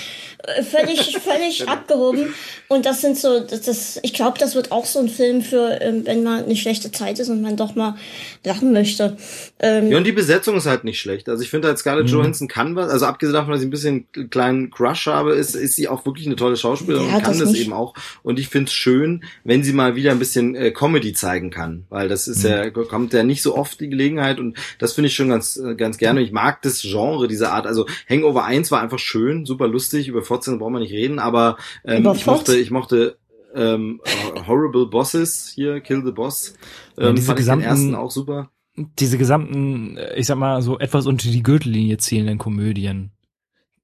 Völlig, 0.71 1.19
völlig 1.23 1.69
abgehoben. 1.69 2.33
Und 2.69 2.87
das 2.87 3.01
sind 3.01 3.19
so, 3.19 3.41
das, 3.41 3.63
das 3.63 3.99
ich 4.03 4.13
glaube, 4.13 4.39
das 4.39 4.55
wird 4.55 4.71
auch 4.73 4.85
so 4.87 4.99
ein 5.01 5.09
Film 5.09 5.43
für, 5.43 5.81
ähm, 5.81 6.03
wenn 6.07 6.23
mal 6.23 6.45
eine 6.45 6.55
schlechte 6.57 6.93
Zeit 6.93 7.19
ist 7.19 7.29
und 7.29 7.43
man 7.43 7.57
doch 7.57 7.75
mal 7.75 7.97
lachen 8.45 8.73
möchte. 8.73 9.17
Ähm, 9.59 9.91
Ja, 9.91 9.99
und 9.99 10.05
die 10.05 10.13
Besetzung 10.13 10.57
ist 10.57 10.67
halt 10.67 10.85
nicht 10.85 11.01
schlecht. 11.01 11.29
Also 11.29 11.43
ich 11.43 11.51
finde 11.51 11.69
halt 11.69 11.79
Scarlett 11.79 12.07
Mhm. 12.07 12.13
Johansson 12.13 12.49
kann 12.49 12.77
was. 12.77 12.89
Also 12.91 13.07
abgesehen 13.07 13.35
davon, 13.35 13.53
dass 13.53 13.61
ich 13.63 13.67
ein 13.67 13.71
bisschen 13.71 14.07
einen 14.15 14.31
kleinen 14.31 14.71
Crush 14.71 15.07
habe, 15.07 15.33
ist, 15.35 15.55
ist 15.57 15.75
sie 15.77 15.89
auch 15.89 16.07
wirklich 16.07 16.27
eine 16.27 16.37
tolle 16.37 16.57
Schauspielerin 16.57 17.09
Ja, 17.09 17.17
und 17.17 17.23
kann 17.23 17.39
das 17.39 17.51
das, 17.51 17.59
eben 17.59 17.73
auch. 17.73 17.95
Und 18.23 18.39
ich 18.39 18.49
finde 18.49 18.67
es 18.69 18.73
schön, 18.73 19.25
wenn 19.45 19.63
sie 19.65 19.73
mal 19.73 19.97
wieder 19.97 20.13
ein 20.13 20.19
bisschen 20.19 20.55
äh, 20.55 20.71
Comedy 20.71 21.13
zeigen 21.15 21.51
kann. 21.51 21.85
Weil 21.91 22.09
das 22.09 22.29
ist 22.29 22.45
Mhm. 22.45 22.51
ja, 22.51 22.71
kommt 22.71 23.13
ja 23.13 23.23
nicht 23.25 23.43
so 23.43 23.57
oft 23.57 23.81
die 23.81 23.89
Gelegenheit 23.89 24.39
und 24.39 24.57
das 24.79 24.93
finde 24.93 25.09
ich 25.09 25.15
schon 25.17 25.29
ganz, 25.31 25.57
äh, 25.57 25.75
ganz 25.75 25.99
gerne. 25.99 26.21
Ich 26.23 26.31
mag 26.33 26.63
das 26.63 26.81
Genre, 26.83 27.27
diese 27.29 27.51
Art. 27.51 27.67
Also 27.67 27.87
Hangover 28.09 28.45
1 28.45 28.71
war 28.71 28.81
einfach 28.81 28.99
schön, 29.01 29.45
super 29.47 29.67
lustig. 29.67 30.07
Über 30.09 30.23
Fortsetzung 30.29 30.61
brauchen 30.61 30.75
wir 30.75 30.81
nicht 30.81 30.93
reden, 30.93 31.19
aber 31.19 31.57
ähm, 31.85 32.03
Über 32.03 32.15
ich 32.15 32.25
mochte, 32.27 32.57
ich 32.57 32.71
mochte 32.71 33.19
ähm, 33.55 34.01
Horrible 34.47 34.87
Bosses 34.87 35.51
hier, 35.55 35.81
Kill 35.81 36.05
the 36.05 36.13
Boss. 36.13 36.55
Ähm, 36.97 37.17
diese 37.17 37.27
fand 37.27 37.41
ich 37.41 37.47
den 37.47 37.59
gesamten- 37.59 37.65
ersten 37.65 37.95
auch 37.95 38.11
super. 38.11 38.51
Diese 38.77 39.19
gesamten, 39.19 39.97
äh, 39.97 40.15
ich 40.17 40.27
sag 40.27 40.37
mal, 40.39 40.63
so 40.63 40.79
etwas 40.79 41.07
unter 41.07 41.29
die 41.29 41.43
Gürtellinie 41.43 41.99
zielenden 41.99 42.39
Komödien, 42.39 43.11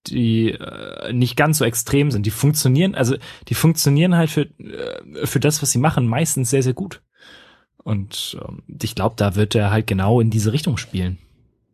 die 0.07 0.51
äh, 0.51 1.13
nicht 1.13 1.37
ganz 1.37 1.59
so 1.59 1.65
extrem 1.65 2.11
sind, 2.11 2.27
die 2.27 2.31
funktionieren, 2.31 2.95
also 2.95 3.17
die 3.49 3.55
funktionieren 3.55 4.15
halt 4.15 4.31
für, 4.31 4.43
äh, 4.61 5.27
für 5.27 5.41
das, 5.41 5.63
was 5.63 5.73
sie 5.73 5.79
machen, 5.79 6.07
meistens 6.07 6.51
sehr, 6.51 6.63
sehr 6.63 6.75
gut. 6.75 7.01
Und 7.83 8.39
ähm, 8.47 8.63
ich 8.83 8.95
glaube, 8.95 9.15
da 9.17 9.35
wird 9.35 9.55
er 9.55 9.71
halt 9.71 9.87
genau 9.87 10.21
in 10.21 10.31
diese 10.31 10.53
Richtung 10.53 10.77
spielen. 10.77 11.19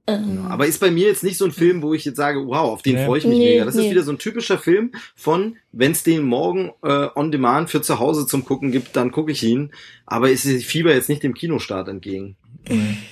Ähm, 0.06 0.46
Aber 0.48 0.66
ist 0.66 0.80
bei 0.80 0.90
mir 0.90 1.08
jetzt 1.08 1.22
nicht 1.22 1.36
so 1.36 1.44
ein 1.44 1.52
Film, 1.52 1.82
wo 1.82 1.94
ich 1.94 2.04
jetzt 2.04 2.16
sage, 2.16 2.46
wow, 2.46 2.70
auf 2.70 2.82
den 2.82 2.96
Nee. 2.96 3.06
freue 3.06 3.18
ich 3.18 3.24
mich 3.26 3.38
Nee, 3.38 3.50
mega. 3.52 3.64
Das 3.64 3.74
ist 3.74 3.82
nee. 3.82 3.90
wieder 3.90 4.02
so 4.02 4.12
ein 4.12 4.18
typischer 4.18 4.58
Film 4.58 4.92
von, 5.14 5.56
wenn 5.72 5.92
es 5.92 6.02
den 6.02 6.22
morgen 6.22 6.72
äh, 6.82 7.08
on 7.14 7.30
demand 7.30 7.70
für 7.70 7.82
zu 7.82 7.98
Hause 7.98 8.26
zum 8.26 8.44
Gucken 8.44 8.72
gibt, 8.72 8.96
dann 8.96 9.12
gucke 9.12 9.32
ich 9.32 9.42
ihn. 9.42 9.72
Aber 10.06 10.30
ist 10.30 10.46
fieber 10.64 10.94
jetzt 10.94 11.08
nicht 11.08 11.22
dem 11.22 11.34
Kinostart 11.34 11.88
entgegen. 11.88 12.36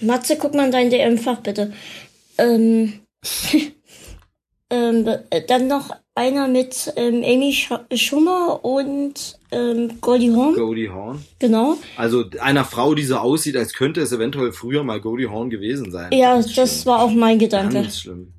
Matze, 0.00 0.36
guck 0.36 0.54
mal 0.54 0.66
in 0.66 0.72
dein 0.72 0.90
DM-Fach 0.90 1.40
bitte. 1.40 1.72
Ähm, 2.36 2.94
ähm, 4.70 5.08
äh, 5.30 5.42
dann 5.46 5.66
noch 5.66 5.90
einer 6.14 6.48
mit 6.48 6.92
ähm, 6.96 7.22
Amy 7.24 7.52
Sch 7.52 7.72
Schummer 7.94 8.64
und 8.64 9.37
ähm, 9.50 10.00
Goldie 10.00 10.30
Hawn, 10.32 10.54
Goldie 10.54 10.90
Hawn. 10.90 11.22
genau. 11.38 11.76
Also 11.96 12.24
einer 12.40 12.64
Frau, 12.64 12.94
die 12.94 13.04
so 13.04 13.16
aussieht, 13.16 13.56
als 13.56 13.72
könnte 13.72 14.00
es 14.00 14.12
eventuell 14.12 14.52
früher 14.52 14.84
mal 14.84 15.00
Goldie 15.00 15.28
Hawn 15.28 15.50
gewesen 15.50 15.90
sein. 15.90 16.10
Ja, 16.12 16.34
Ganz 16.34 16.54
das 16.54 16.82
schlimm. 16.82 16.86
war 16.92 17.02
auch 17.02 17.10
mein 17.12 17.38
Gedanke. 17.38 17.74
Ganz 17.74 18.00
schlimm. 18.00 18.32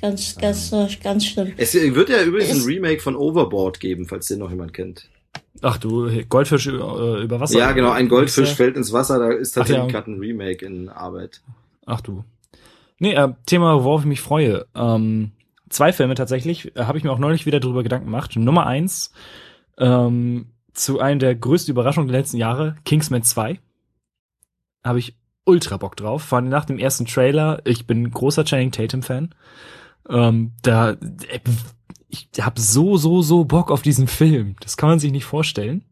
Ganz, 0.00 0.36
ganz, 0.36 0.72
äh, 0.72 0.88
ganz 1.02 1.26
schlimm. 1.26 1.52
Es 1.56 1.74
wird 1.74 2.08
ja 2.08 2.22
übrigens 2.24 2.50
ein 2.50 2.56
Ist- 2.58 2.66
Remake 2.66 3.00
von 3.00 3.14
Overboard 3.14 3.78
geben, 3.78 4.06
falls 4.06 4.26
den 4.26 4.40
noch 4.40 4.50
jemand 4.50 4.72
kennt. 4.72 5.08
Ach 5.60 5.78
du, 5.78 6.10
Goldfisch 6.28 6.66
über, 6.66 7.20
über 7.20 7.38
Wasser. 7.38 7.58
ja, 7.58 7.70
genau, 7.72 7.90
ein 7.90 8.08
Goldfisch 8.08 8.50
äh, 8.52 8.54
fällt 8.54 8.76
ins 8.76 8.92
Wasser, 8.92 9.18
da 9.20 9.30
ist 9.30 9.52
tatsächlich 9.52 9.84
ja. 9.84 9.90
gerade 9.90 10.10
ein 10.10 10.18
Remake 10.18 10.64
in 10.66 10.88
Arbeit. 10.88 11.40
Ach 11.86 12.00
du. 12.00 12.24
Nee, 12.98 13.14
äh, 13.14 13.28
Thema, 13.46 13.84
worauf 13.84 14.00
ich 14.00 14.06
mich 14.06 14.20
freue. 14.20 14.66
Ähm, 14.74 15.30
zwei 15.68 15.92
Filme 15.92 16.14
tatsächlich, 16.16 16.74
äh, 16.76 16.84
habe 16.84 16.98
ich 16.98 17.04
mir 17.04 17.12
auch 17.12 17.18
neulich 17.18 17.46
wieder 17.46 17.60
drüber 17.60 17.84
Gedanken 17.84 18.06
gemacht. 18.06 18.34
Nummer 18.34 18.66
eins, 18.66 19.12
ähm, 19.78 20.46
zu 20.72 21.00
einem 21.00 21.18
der 21.18 21.34
größten 21.34 21.72
Überraschungen 21.72 22.08
der 22.08 22.20
letzten 22.20 22.38
Jahre, 22.38 22.76
Kingsman 22.84 23.22
2. 23.22 23.58
Habe 24.84 24.98
ich 24.98 25.16
ultra 25.44 25.76
Bock 25.76 25.96
drauf. 25.96 26.22
Vor 26.22 26.38
allem 26.38 26.48
nach 26.48 26.64
dem 26.64 26.78
ersten 26.78 27.06
Trailer, 27.06 27.60
ich 27.64 27.86
bin 27.86 28.10
großer 28.10 28.44
Channing 28.44 28.72
Tatum-Fan. 28.72 29.34
Ähm, 30.08 30.52
da, 30.62 30.90
äh, 30.90 31.40
ich 32.08 32.28
habe 32.40 32.60
so, 32.60 32.96
so, 32.96 33.22
so 33.22 33.44
Bock 33.44 33.70
auf 33.70 33.82
diesen 33.82 34.06
Film. 34.06 34.56
Das 34.60 34.76
kann 34.76 34.88
man 34.88 34.98
sich 34.98 35.12
nicht 35.12 35.24
vorstellen. 35.24 35.84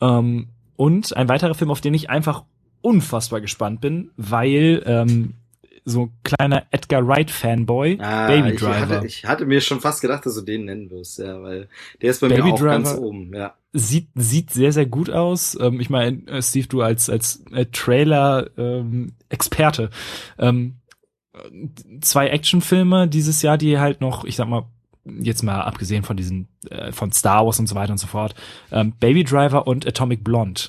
Ähm, 0.00 0.48
und 0.76 1.16
ein 1.16 1.28
weiterer 1.28 1.54
Film, 1.54 1.70
auf 1.70 1.80
den 1.80 1.94
ich 1.94 2.10
einfach 2.10 2.44
unfassbar 2.80 3.40
gespannt 3.40 3.80
bin, 3.80 4.10
weil 4.16 4.82
ähm, 4.86 5.34
so 5.84 6.02
ein 6.06 6.12
kleiner 6.24 6.64
Edgar 6.70 7.06
Wright 7.06 7.30
Fanboy, 7.30 7.98
Ah, 8.00 8.26
Baby 8.26 8.50
ich 8.52 8.60
Driver, 8.60 8.88
hatte, 8.96 9.06
ich 9.06 9.24
hatte 9.24 9.46
mir 9.46 9.60
schon 9.60 9.80
fast 9.80 10.00
gedacht, 10.00 10.26
dass 10.26 10.34
du 10.34 10.42
den 10.42 10.66
nennen 10.66 10.90
wirst, 10.90 11.18
ja, 11.18 11.40
weil 11.42 11.68
der 12.02 12.10
ist 12.10 12.20
bei 12.20 12.28
Baby 12.28 12.42
mir 12.42 12.52
auch 12.54 12.58
Driver. 12.58 12.70
ganz 12.70 12.94
oben, 12.96 13.34
ja. 13.34 13.54
sieht 13.72 14.08
sieht 14.14 14.50
sehr 14.50 14.72
sehr 14.72 14.86
gut 14.86 15.10
aus. 15.10 15.56
Ähm, 15.60 15.80
ich 15.80 15.90
meine, 15.90 16.26
äh, 16.26 16.42
Steve, 16.42 16.66
du 16.68 16.82
als 16.82 17.08
als 17.10 17.44
äh, 17.52 17.66
Trailer 17.66 18.50
ähm, 18.58 19.12
Experte, 19.28 19.90
ähm, 20.38 20.76
äh, 21.32 22.00
zwei 22.00 22.28
Actionfilme 22.28 23.08
dieses 23.08 23.42
Jahr, 23.42 23.58
die 23.58 23.78
halt 23.78 24.00
noch, 24.00 24.24
ich 24.24 24.36
sag 24.36 24.48
mal 24.48 24.64
jetzt 25.06 25.42
mal 25.42 25.62
abgesehen 25.62 26.02
von 26.04 26.16
diesen 26.16 26.48
äh, 26.70 26.92
von 26.92 27.10
Star 27.10 27.46
Wars 27.46 27.58
und 27.58 27.66
so 27.66 27.74
weiter 27.74 27.92
und 27.92 27.98
so 27.98 28.06
fort, 28.06 28.34
ähm, 28.70 28.92
Baby 29.00 29.24
Driver 29.24 29.66
und 29.66 29.86
Atomic 29.86 30.22
Blonde. 30.22 30.60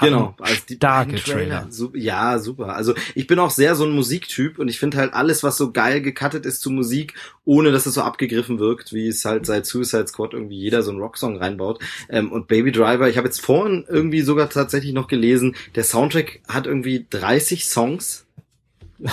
Genau, 0.00 0.34
als 0.38 0.66
die 0.66 0.76
starke 0.76 1.16
Trailer. 1.16 1.66
Su 1.70 1.90
ja, 1.94 2.38
super. 2.38 2.74
Also 2.74 2.94
ich 3.14 3.26
bin 3.26 3.38
auch 3.38 3.50
sehr 3.50 3.74
so 3.74 3.84
ein 3.84 3.92
Musiktyp 3.92 4.58
und 4.58 4.68
ich 4.68 4.78
finde 4.78 4.98
halt 4.98 5.12
alles, 5.14 5.42
was 5.42 5.56
so 5.56 5.72
geil 5.72 6.00
gecuttet 6.00 6.46
ist 6.46 6.60
zu 6.60 6.70
Musik, 6.70 7.14
ohne 7.44 7.72
dass 7.72 7.86
es 7.86 7.94
so 7.94 8.02
abgegriffen 8.02 8.58
wirkt, 8.58 8.92
wie 8.92 9.08
es 9.08 9.24
halt 9.24 9.46
seit 9.46 9.66
Suicide 9.66 10.06
Squad 10.08 10.32
irgendwie 10.34 10.58
jeder 10.58 10.82
so 10.82 10.90
einen 10.90 11.00
Rocksong 11.00 11.36
reinbaut. 11.38 11.80
Ähm, 12.08 12.32
und 12.32 12.48
Baby 12.48 12.72
Driver, 12.72 13.08
ich 13.08 13.16
habe 13.16 13.28
jetzt 13.28 13.40
vorhin 13.40 13.84
irgendwie 13.88 14.22
sogar 14.22 14.48
tatsächlich 14.48 14.92
noch 14.92 15.08
gelesen, 15.08 15.56
der 15.74 15.84
Soundtrack 15.84 16.40
hat 16.48 16.66
irgendwie 16.66 17.06
30 17.10 17.66
Songs. 17.66 18.26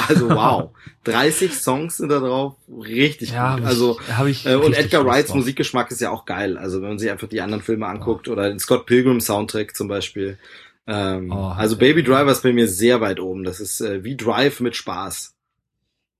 Also 0.07 0.29
wow, 0.35 0.71
30 1.05 1.53
Songs 1.53 1.97
sind 1.97 2.09
da 2.09 2.19
drauf, 2.19 2.55
richtig 2.69 3.31
Ja, 3.31 3.55
gut. 3.55 3.61
hab 3.63 3.69
Also 3.69 3.99
ich, 4.01 4.17
hab 4.17 4.27
ich 4.27 4.45
äh, 4.45 4.55
und 4.55 4.73
Edgar 4.73 5.05
Wrights. 5.05 5.33
Musikgeschmack 5.33 5.89
ist 5.91 6.01
ja 6.01 6.11
auch 6.11 6.25
geil. 6.25 6.57
Also 6.57 6.81
wenn 6.81 6.89
man 6.89 6.99
sich 6.99 7.09
einfach 7.09 7.29
die 7.29 7.39
anderen 7.41 7.63
Filme 7.63 7.87
anguckt 7.87 8.27
oder 8.27 8.49
den 8.49 8.59
Scott 8.59 8.85
Pilgrim 8.85 9.21
Soundtrack 9.21 9.75
zum 9.75 9.87
Beispiel. 9.87 10.37
Ähm, 10.87 11.31
Oh, 11.31 11.47
also 11.49 11.77
Baby 11.77 12.01
Driver 12.03 12.31
ist 12.31 12.43
bei 12.43 12.53
mir 12.53 12.67
sehr 12.67 13.01
weit 13.01 13.19
oben. 13.19 13.43
Das 13.43 13.59
ist 13.59 13.81
äh, 13.81 14.03
wie 14.03 14.15
Drive 14.15 14.59
mit 14.61 14.75
Spaß. 14.75 15.33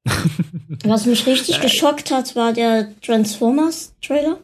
Was 0.83 1.05
mich 1.05 1.25
richtig 1.25 1.61
geschockt 1.61 2.11
hat, 2.11 2.35
war 2.35 2.53
der 2.53 2.89
Transformers-Trailer. 3.01 4.39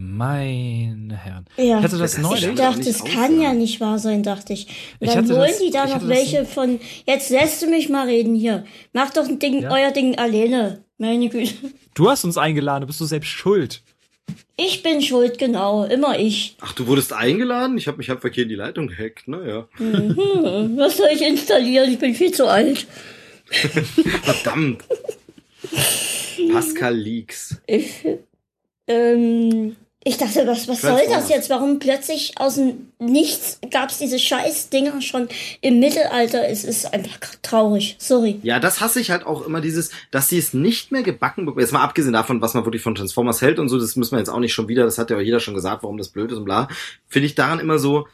Meine 0.00 1.16
Herren. 1.16 1.46
Ja. 1.56 1.78
Ich 1.78 1.84
hatte 1.84 1.98
das 1.98 2.12
Das 2.12 2.18
neulich. 2.22 2.46
Ich 2.46 2.54
dachte, 2.54 2.88
es 2.88 2.98
kann 3.02 3.08
aussagen. 3.08 3.40
ja 3.42 3.52
nicht 3.52 3.80
wahr 3.80 3.98
sein, 3.98 4.22
dachte 4.22 4.52
ich. 4.52 4.68
Ich 5.00 5.08
Dann 5.08 5.24
hatte 5.24 5.36
holen 5.36 5.48
das- 5.48 5.58
die 5.58 5.70
da 5.70 5.84
ich 5.86 5.90
noch 5.92 5.98
das- 6.00 6.08
welche 6.08 6.44
von. 6.44 6.78
Jetzt 7.04 7.30
lässt 7.30 7.62
du 7.62 7.66
mich 7.68 7.88
mal 7.88 8.06
reden 8.06 8.34
hier. 8.36 8.64
Mach 8.92 9.10
doch 9.10 9.26
ein 9.28 9.40
Ding, 9.40 9.62
Ja. 9.62 9.72
euer 9.72 9.90
Ding 9.90 10.16
alleine. 10.16 10.84
Meine 10.98 11.28
Güte. 11.28 11.52
Du 11.94 12.08
hast 12.08 12.24
uns 12.24 12.38
eingeladen, 12.38 12.86
bist 12.86 13.00
du 13.00 13.06
selbst 13.06 13.28
schuld. 13.28 13.82
Ich 14.56 14.82
bin 14.82 15.00
schuld, 15.02 15.38
genau. 15.38 15.84
Immer 15.84 16.18
ich. 16.18 16.56
Ach, 16.60 16.72
du 16.72 16.86
wurdest 16.86 17.12
eingeladen? 17.12 17.78
Ich 17.78 17.86
habe 17.86 17.98
mich 17.98 18.08
halb 18.10 18.20
verkehrt 18.20 18.44
in 18.44 18.48
die 18.50 18.54
Leitung 18.56 18.88
gehackt. 18.88 19.28
Naja, 19.28 19.68
Hm, 19.76 20.76
was 20.76 20.96
soll 20.96 21.08
ich 21.12 21.22
installieren? 21.22 21.90
Ich 21.92 21.98
bin 21.98 22.14
viel 22.14 22.32
zu 22.32 22.46
alt. 22.48 22.86
verdammt. 24.22 24.84
Pascal 26.52 26.96
Leaks. 26.96 27.56
Ich, 27.66 28.04
ähm, 28.86 29.76
ich 30.08 30.16
dachte, 30.16 30.46
was, 30.46 30.66
was 30.68 30.80
soll 30.80 31.00
das 31.08 31.28
jetzt? 31.28 31.50
Warum 31.50 31.78
plötzlich 31.78 32.32
aus 32.36 32.54
dem 32.54 32.88
Nichts 32.98 33.60
gab's 33.70 33.98
diese 33.98 34.18
Scheiß-Dinger 34.18 35.00
schon 35.02 35.28
im 35.60 35.78
Mittelalter? 35.80 36.48
Es 36.48 36.64
ist 36.64 36.92
einfach 36.92 37.34
traurig. 37.42 37.96
Sorry. 37.98 38.40
Ja, 38.42 38.58
das 38.58 38.80
hasse 38.80 39.00
ich 39.00 39.10
halt 39.10 39.26
auch 39.26 39.46
immer 39.46 39.60
dieses, 39.60 39.90
dass 40.10 40.28
sie 40.28 40.38
es 40.38 40.54
nicht 40.54 40.92
mehr 40.92 41.02
gebacken 41.02 41.44
bekommen. 41.44 41.60
Jetzt 41.60 41.72
mal 41.72 41.82
abgesehen 41.82 42.14
davon, 42.14 42.40
was 42.40 42.54
man 42.54 42.64
wirklich 42.64 42.82
von 42.82 42.94
Transformers 42.94 43.42
hält 43.42 43.58
und 43.58 43.68
so, 43.68 43.78
das 43.78 43.96
müssen 43.96 44.12
wir 44.12 44.18
jetzt 44.18 44.30
auch 44.30 44.40
nicht 44.40 44.54
schon 44.54 44.68
wieder, 44.68 44.84
das 44.84 44.98
hat 44.98 45.10
ja 45.10 45.16
auch 45.16 45.20
jeder 45.20 45.40
schon 45.40 45.54
gesagt, 45.54 45.82
warum 45.82 45.98
das 45.98 46.08
blöd 46.08 46.32
ist 46.32 46.38
und 46.38 46.44
bla. 46.44 46.68
Finde 47.06 47.26
ich 47.26 47.34
daran 47.34 47.60
immer 47.60 47.78
so, 47.78 48.08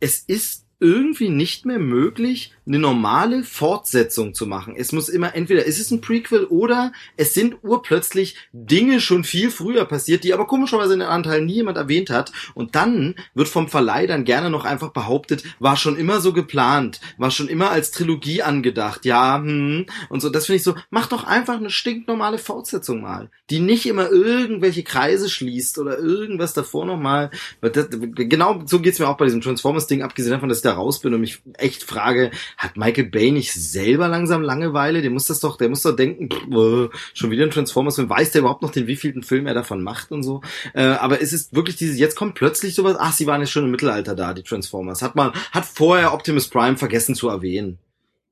es 0.00 0.18
ist 0.26 0.64
irgendwie 0.80 1.28
nicht 1.28 1.66
mehr 1.66 1.78
möglich, 1.78 2.52
eine 2.68 2.78
normale 2.78 3.42
Fortsetzung 3.42 4.34
zu 4.34 4.46
machen. 4.46 4.74
Es 4.76 4.92
muss 4.92 5.08
immer 5.08 5.34
entweder 5.34 5.64
ist 5.64 5.80
es 5.80 5.90
ein 5.90 6.00
Prequel 6.00 6.44
oder 6.44 6.92
es 7.16 7.32
sind 7.32 7.56
urplötzlich 7.62 8.36
Dinge 8.52 9.00
schon 9.00 9.24
viel 9.24 9.50
früher 9.50 9.86
passiert, 9.86 10.22
die 10.22 10.34
aber 10.34 10.46
komischerweise 10.46 10.92
in 10.92 11.00
den 11.00 11.08
Anteilen 11.08 11.46
nie 11.46 11.54
jemand 11.54 11.78
erwähnt 11.78 12.10
hat. 12.10 12.32
Und 12.54 12.74
dann 12.74 13.14
wird 13.34 13.48
vom 13.48 13.68
Verleih 13.68 14.06
dann 14.06 14.24
gerne 14.24 14.50
noch 14.50 14.64
einfach 14.64 14.90
behauptet, 14.90 15.42
war 15.58 15.76
schon 15.76 15.96
immer 15.96 16.20
so 16.20 16.32
geplant, 16.32 17.00
war 17.16 17.30
schon 17.30 17.48
immer 17.48 17.70
als 17.70 17.90
Trilogie 17.90 18.42
angedacht, 18.42 19.04
ja, 19.04 19.36
hm, 19.36 19.86
und 20.10 20.20
so. 20.20 20.28
Das 20.28 20.46
finde 20.46 20.56
ich 20.58 20.64
so, 20.64 20.74
mach 20.90 21.06
doch 21.06 21.24
einfach 21.24 21.56
eine 21.56 21.70
stinknormale 21.70 22.38
Fortsetzung 22.38 23.00
mal, 23.00 23.30
die 23.48 23.60
nicht 23.60 23.86
immer 23.86 24.10
irgendwelche 24.10 24.82
Kreise 24.82 25.30
schließt 25.30 25.78
oder 25.78 25.98
irgendwas 25.98 26.52
davor 26.52 26.84
nochmal. 26.84 27.30
Genau 27.62 28.62
so 28.66 28.80
geht's 28.80 28.98
mir 28.98 29.08
auch 29.08 29.16
bei 29.16 29.24
diesem 29.24 29.40
Transformers-Ding, 29.40 30.02
abgesehen 30.02 30.32
davon, 30.32 30.50
dass 30.50 30.58
ich 30.58 30.64
da 30.64 30.74
raus 30.74 31.00
bin 31.00 31.14
und 31.14 31.20
mich 31.20 31.40
echt 31.54 31.82
frage, 31.82 32.30
hat 32.58 32.76
Michael 32.76 33.04
Bay 33.04 33.30
nicht 33.30 33.52
selber 33.52 34.08
langsam 34.08 34.42
Langeweile? 34.42 35.00
Der 35.00 35.12
muss 35.12 35.28
das 35.28 35.38
doch, 35.38 35.56
der 35.56 35.68
muss 35.68 35.82
doch 35.82 35.94
denken, 35.94 36.28
pff, 36.28 36.42
äh, 36.48 36.88
schon 37.14 37.30
wieder 37.30 37.44
ein 37.44 37.52
Transformers-Film, 37.52 38.10
weiß 38.10 38.32
der 38.32 38.40
überhaupt 38.40 38.62
noch 38.62 38.72
den 38.72 38.88
wievielten 38.88 39.22
Film 39.22 39.46
er 39.46 39.54
davon 39.54 39.80
macht 39.80 40.10
und 40.10 40.24
so. 40.24 40.42
Äh, 40.74 40.82
aber 40.82 41.22
es 41.22 41.32
ist 41.32 41.54
wirklich 41.54 41.76
dieses, 41.76 41.98
jetzt 41.98 42.16
kommt 42.16 42.34
plötzlich 42.34 42.74
sowas, 42.74 42.96
ach, 42.98 43.12
sie 43.12 43.28
waren 43.28 43.40
ja 43.40 43.46
schon 43.46 43.64
im 43.64 43.70
Mittelalter 43.70 44.16
da, 44.16 44.34
die 44.34 44.42
Transformers. 44.42 45.02
Hat 45.02 45.14
man, 45.14 45.32
hat 45.52 45.66
vorher 45.66 46.12
Optimus 46.12 46.48
Prime 46.48 46.76
vergessen 46.76 47.14
zu 47.14 47.28
erwähnen. 47.28 47.78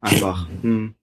Einfach. 0.01 0.47
Hm. 0.63 0.95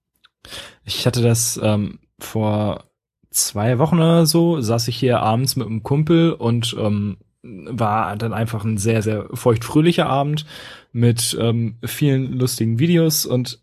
Ich 0.84 1.08
hatte 1.08 1.22
das 1.22 1.58
ähm, 1.64 2.00
vor 2.20 2.90
zwei 3.30 3.80
Wochen 3.80 4.00
oder 4.00 4.26
so, 4.26 4.60
saß 4.60 4.90
ich 4.90 4.98
hier 4.98 5.22
abends 5.22 5.56
mit 5.56 5.68
einem 5.68 5.82
Kumpel 5.82 6.34
und 6.34 6.76
ähm, 6.78 7.16
war 7.42 8.18
dann 8.18 8.34
einfach 8.34 8.66
ein 8.66 8.78
sehr, 8.78 9.02
sehr 9.02 9.30
feuchtfröhlicher 9.34 10.08
Abend 10.08 10.46
mit 10.94 11.36
ähm, 11.40 11.76
vielen 11.84 12.34
lustigen 12.34 12.80
Videos 12.80 13.26
und 13.26 13.60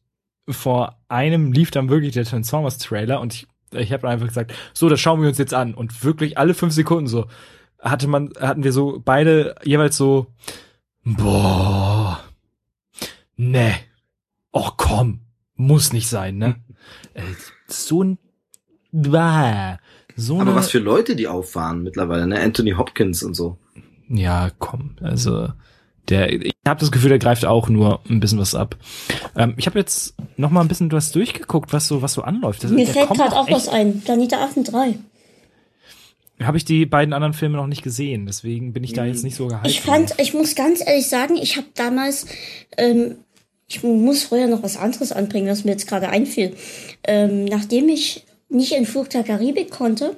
vor 0.49 0.99
einem 1.09 1.53
lief 1.53 1.71
dann 1.71 1.89
wirklich 1.89 2.13
der 2.13 2.25
Transformers-Trailer 2.25 3.21
und 3.21 3.35
ich, 3.35 3.47
ich 3.73 3.93
habe 3.93 4.09
einfach 4.09 4.27
gesagt, 4.27 4.53
so, 4.75 4.89
das 4.89 5.01
schauen 5.01 5.23
wir 5.23 5.29
uns 5.29 5.39
jetzt 5.39 5.55
an. 5.55 5.75
Und 5.75 6.05
wirklich 6.05 6.37
alle 6.39 6.55
fünf 6.55 6.75
Sekunden 6.75 7.07
so 7.07 7.27
hatte 7.79 8.09
man, 8.09 8.31
hatten 8.39 8.65
wir 8.65 8.73
so 8.73 9.01
beide 9.03 9.55
jeweils 9.63 9.97
so, 9.97 10.27
boah, 11.05 12.21
ne, 13.37 13.75
oh 14.53 14.71
komm, 14.77 15.21
muss 15.55 15.93
nicht 15.93 16.09
sein, 16.09 16.37
ne? 16.37 16.57
Äh, 17.15 17.23
so 17.67 18.03
ein, 18.03 18.19
bah, 18.91 19.79
so 20.17 20.37
Aber 20.41 20.51
eine, 20.51 20.55
was 20.55 20.71
für 20.71 20.79
Leute 20.79 21.15
die 21.15 21.29
auffahren 21.29 21.83
mittlerweile, 21.83 22.27
ne? 22.27 22.41
Anthony 22.41 22.73
Hopkins 22.73 23.23
und 23.23 23.35
so. 23.35 23.59
ja, 24.09 24.51
komm, 24.59 24.97
also 25.01 25.51
der, 26.11 26.33
ich 26.33 26.55
habe 26.67 26.81
das 26.81 26.93
Gefühl, 26.93 27.11
der 27.11 27.19
greift 27.19 27.45
auch 27.45 27.69
nur 27.69 28.01
ein 28.09 28.21
bisschen 28.21 28.39
was 28.39 28.55
ab. 28.55 28.77
Ähm, 29.37 29.55
ich 29.57 29.67
habe 29.67 29.79
jetzt 29.79 30.15
noch 30.37 30.51
mal 30.51 30.61
ein 30.61 30.69
bisschen 30.69 30.91
was 30.93 31.13
durchgeguckt, 31.13 31.73
was 31.73 31.87
so 31.87 32.03
was 32.03 32.13
so 32.13 32.23
anläuft. 32.23 32.65
Das, 32.65 32.71
Mir 32.71 32.85
der 32.85 32.95
fällt 32.95 33.11
gerade 33.11 33.37
auch 33.37 33.51
was 33.51 33.69
ein. 33.69 34.01
Planeta 34.01 34.43
Affen 34.43 34.65
3. 34.65 34.99
Habe 36.43 36.57
ich 36.57 36.65
die 36.65 36.87
beiden 36.87 37.13
anderen 37.13 37.35
Filme 37.35 37.59
noch 37.59 37.67
nicht 37.67 37.83
gesehen, 37.83 38.25
deswegen 38.27 38.73
bin 38.73 38.83
ich 38.83 38.95
da 38.95 39.05
jetzt 39.05 39.25
nicht 39.25 39.37
so 39.37 39.47
gehypt. 39.47 39.67
Ich 39.67 39.83
fand, 39.83 40.15
ich 40.19 40.33
muss 40.33 40.55
ganz 40.55 40.81
ehrlich 40.85 41.07
sagen, 41.07 41.37
ich 41.37 41.59
habe 41.59 41.67
damals, 41.75 42.27
ähm, 42.79 43.17
ich 43.69 43.83
muss 43.83 44.25
vorher 44.25 44.49
noch 44.49 44.63
was 44.63 44.79
anderes 44.79 45.13
anbringen, 45.13 45.49
was 45.49 45.65
mir 45.65 45.73
jetzt 45.73 45.87
gerade 45.87 46.09
einfiel. 46.09 46.57
Ähm, 47.05 47.45
nachdem 47.45 47.91
ich 47.91 48.25
nicht 48.49 48.73
in 48.73 48.87
Fluch 48.87 49.09
der 49.09 49.23
Karibik 49.23 49.71
konnte, 49.71 50.17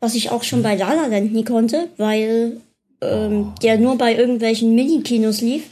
was 0.00 0.14
ich 0.14 0.30
auch 0.30 0.42
schon 0.42 0.62
bei 0.62 0.74
La 0.74 0.92
La 0.92 1.06
Land 1.06 1.32
nie 1.32 1.44
konnte, 1.44 1.90
weil 1.96 2.60
ähm, 3.00 3.52
der 3.62 3.78
nur 3.78 3.98
bei 3.98 4.14
irgendwelchen 4.16 4.74
Mini-Kinos 4.74 5.40
lief, 5.40 5.64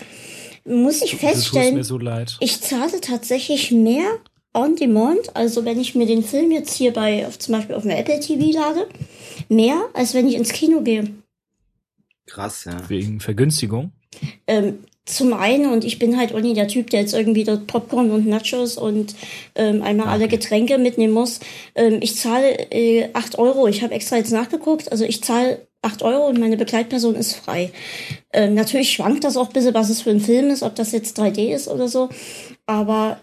muss 0.64 1.02
ich 1.02 1.16
feststellen, 1.16 1.74
mir 1.74 1.84
so 1.84 1.98
leid. 1.98 2.36
ich 2.40 2.60
zahle 2.60 3.00
tatsächlich 3.00 3.70
mehr 3.70 4.06
on 4.54 4.76
demand, 4.76 5.34
also 5.34 5.64
wenn 5.64 5.80
ich 5.80 5.94
mir 5.94 6.06
den 6.06 6.22
Film 6.22 6.52
jetzt 6.52 6.74
hier 6.74 6.92
bei, 6.92 7.26
auf, 7.26 7.38
zum 7.38 7.54
Beispiel 7.54 7.74
auf 7.74 7.84
einer 7.84 7.98
Apple 7.98 8.20
TV 8.20 8.56
lade, 8.56 8.88
mehr, 9.48 9.88
als 9.92 10.14
wenn 10.14 10.28
ich 10.28 10.34
ins 10.34 10.52
Kino 10.52 10.80
gehe. 10.80 11.10
Krass, 12.26 12.64
ja. 12.64 12.88
Wegen 12.88 13.20
Vergünstigung. 13.20 13.92
Ähm, 14.46 14.78
zum 15.04 15.34
einen, 15.34 15.70
und 15.70 15.84
ich 15.84 15.98
bin 15.98 16.16
halt 16.16 16.34
auch 16.34 16.40
nie 16.40 16.54
der 16.54 16.68
Typ, 16.68 16.88
der 16.88 17.00
jetzt 17.00 17.12
irgendwie 17.12 17.44
dort 17.44 17.66
Popcorn 17.66 18.10
und 18.10 18.26
Nachos 18.26 18.78
und 18.78 19.14
ähm, 19.54 19.82
einmal 19.82 20.08
alle 20.08 20.28
Getränke 20.28 20.78
mitnehmen 20.78 21.12
muss. 21.12 21.40
Ähm, 21.74 21.98
ich 22.00 22.16
zahle 22.16 22.70
äh, 22.70 23.10
8 23.12 23.38
Euro. 23.38 23.66
Ich 23.66 23.82
habe 23.82 23.92
extra 23.92 24.16
jetzt 24.16 24.32
nachgeguckt. 24.32 24.90
Also 24.90 25.04
ich 25.04 25.22
zahle 25.22 25.66
8 25.84 26.02
Euro 26.02 26.26
und 26.28 26.38
meine 26.38 26.56
Begleitperson 26.56 27.14
ist 27.14 27.34
frei. 27.34 27.72
Ähm, 28.32 28.54
natürlich 28.54 28.92
schwankt 28.92 29.24
das 29.24 29.36
auch 29.36 29.48
ein 29.48 29.52
bisschen, 29.52 29.74
was 29.74 29.90
es 29.90 30.02
für 30.02 30.10
ein 30.10 30.20
Film 30.20 30.50
ist, 30.50 30.62
ob 30.62 30.74
das 30.74 30.92
jetzt 30.92 31.18
3D 31.18 31.54
ist 31.54 31.68
oder 31.68 31.88
so. 31.88 32.08
Aber 32.66 33.20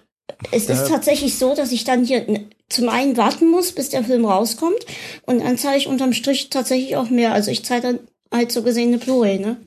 es 0.51 0.69
ist 0.69 0.85
Äh. 0.85 0.89
tatsächlich 0.89 1.37
so, 1.37 1.55
dass 1.55 1.71
ich 1.71 1.83
dann 1.83 2.05
hier 2.05 2.25
zum 2.69 2.89
einen 2.89 3.17
warten 3.17 3.49
muss, 3.49 3.73
bis 3.73 3.89
der 3.89 4.03
Film 4.03 4.25
rauskommt. 4.25 4.85
Und 5.25 5.39
dann 5.39 5.57
zahle 5.57 5.77
ich 5.77 5.87
unterm 5.87 6.13
Strich 6.13 6.49
tatsächlich 6.49 6.95
auch 6.95 7.09
mehr. 7.09 7.33
Also 7.33 7.51
ich 7.51 7.65
zahle 7.65 7.81
dann 7.81 7.99
halt 8.33 8.51
so 8.51 8.63
gesehen 8.63 8.89
eine 8.89 8.97
Blu-ray, 8.97 9.39
ne? 9.39 9.57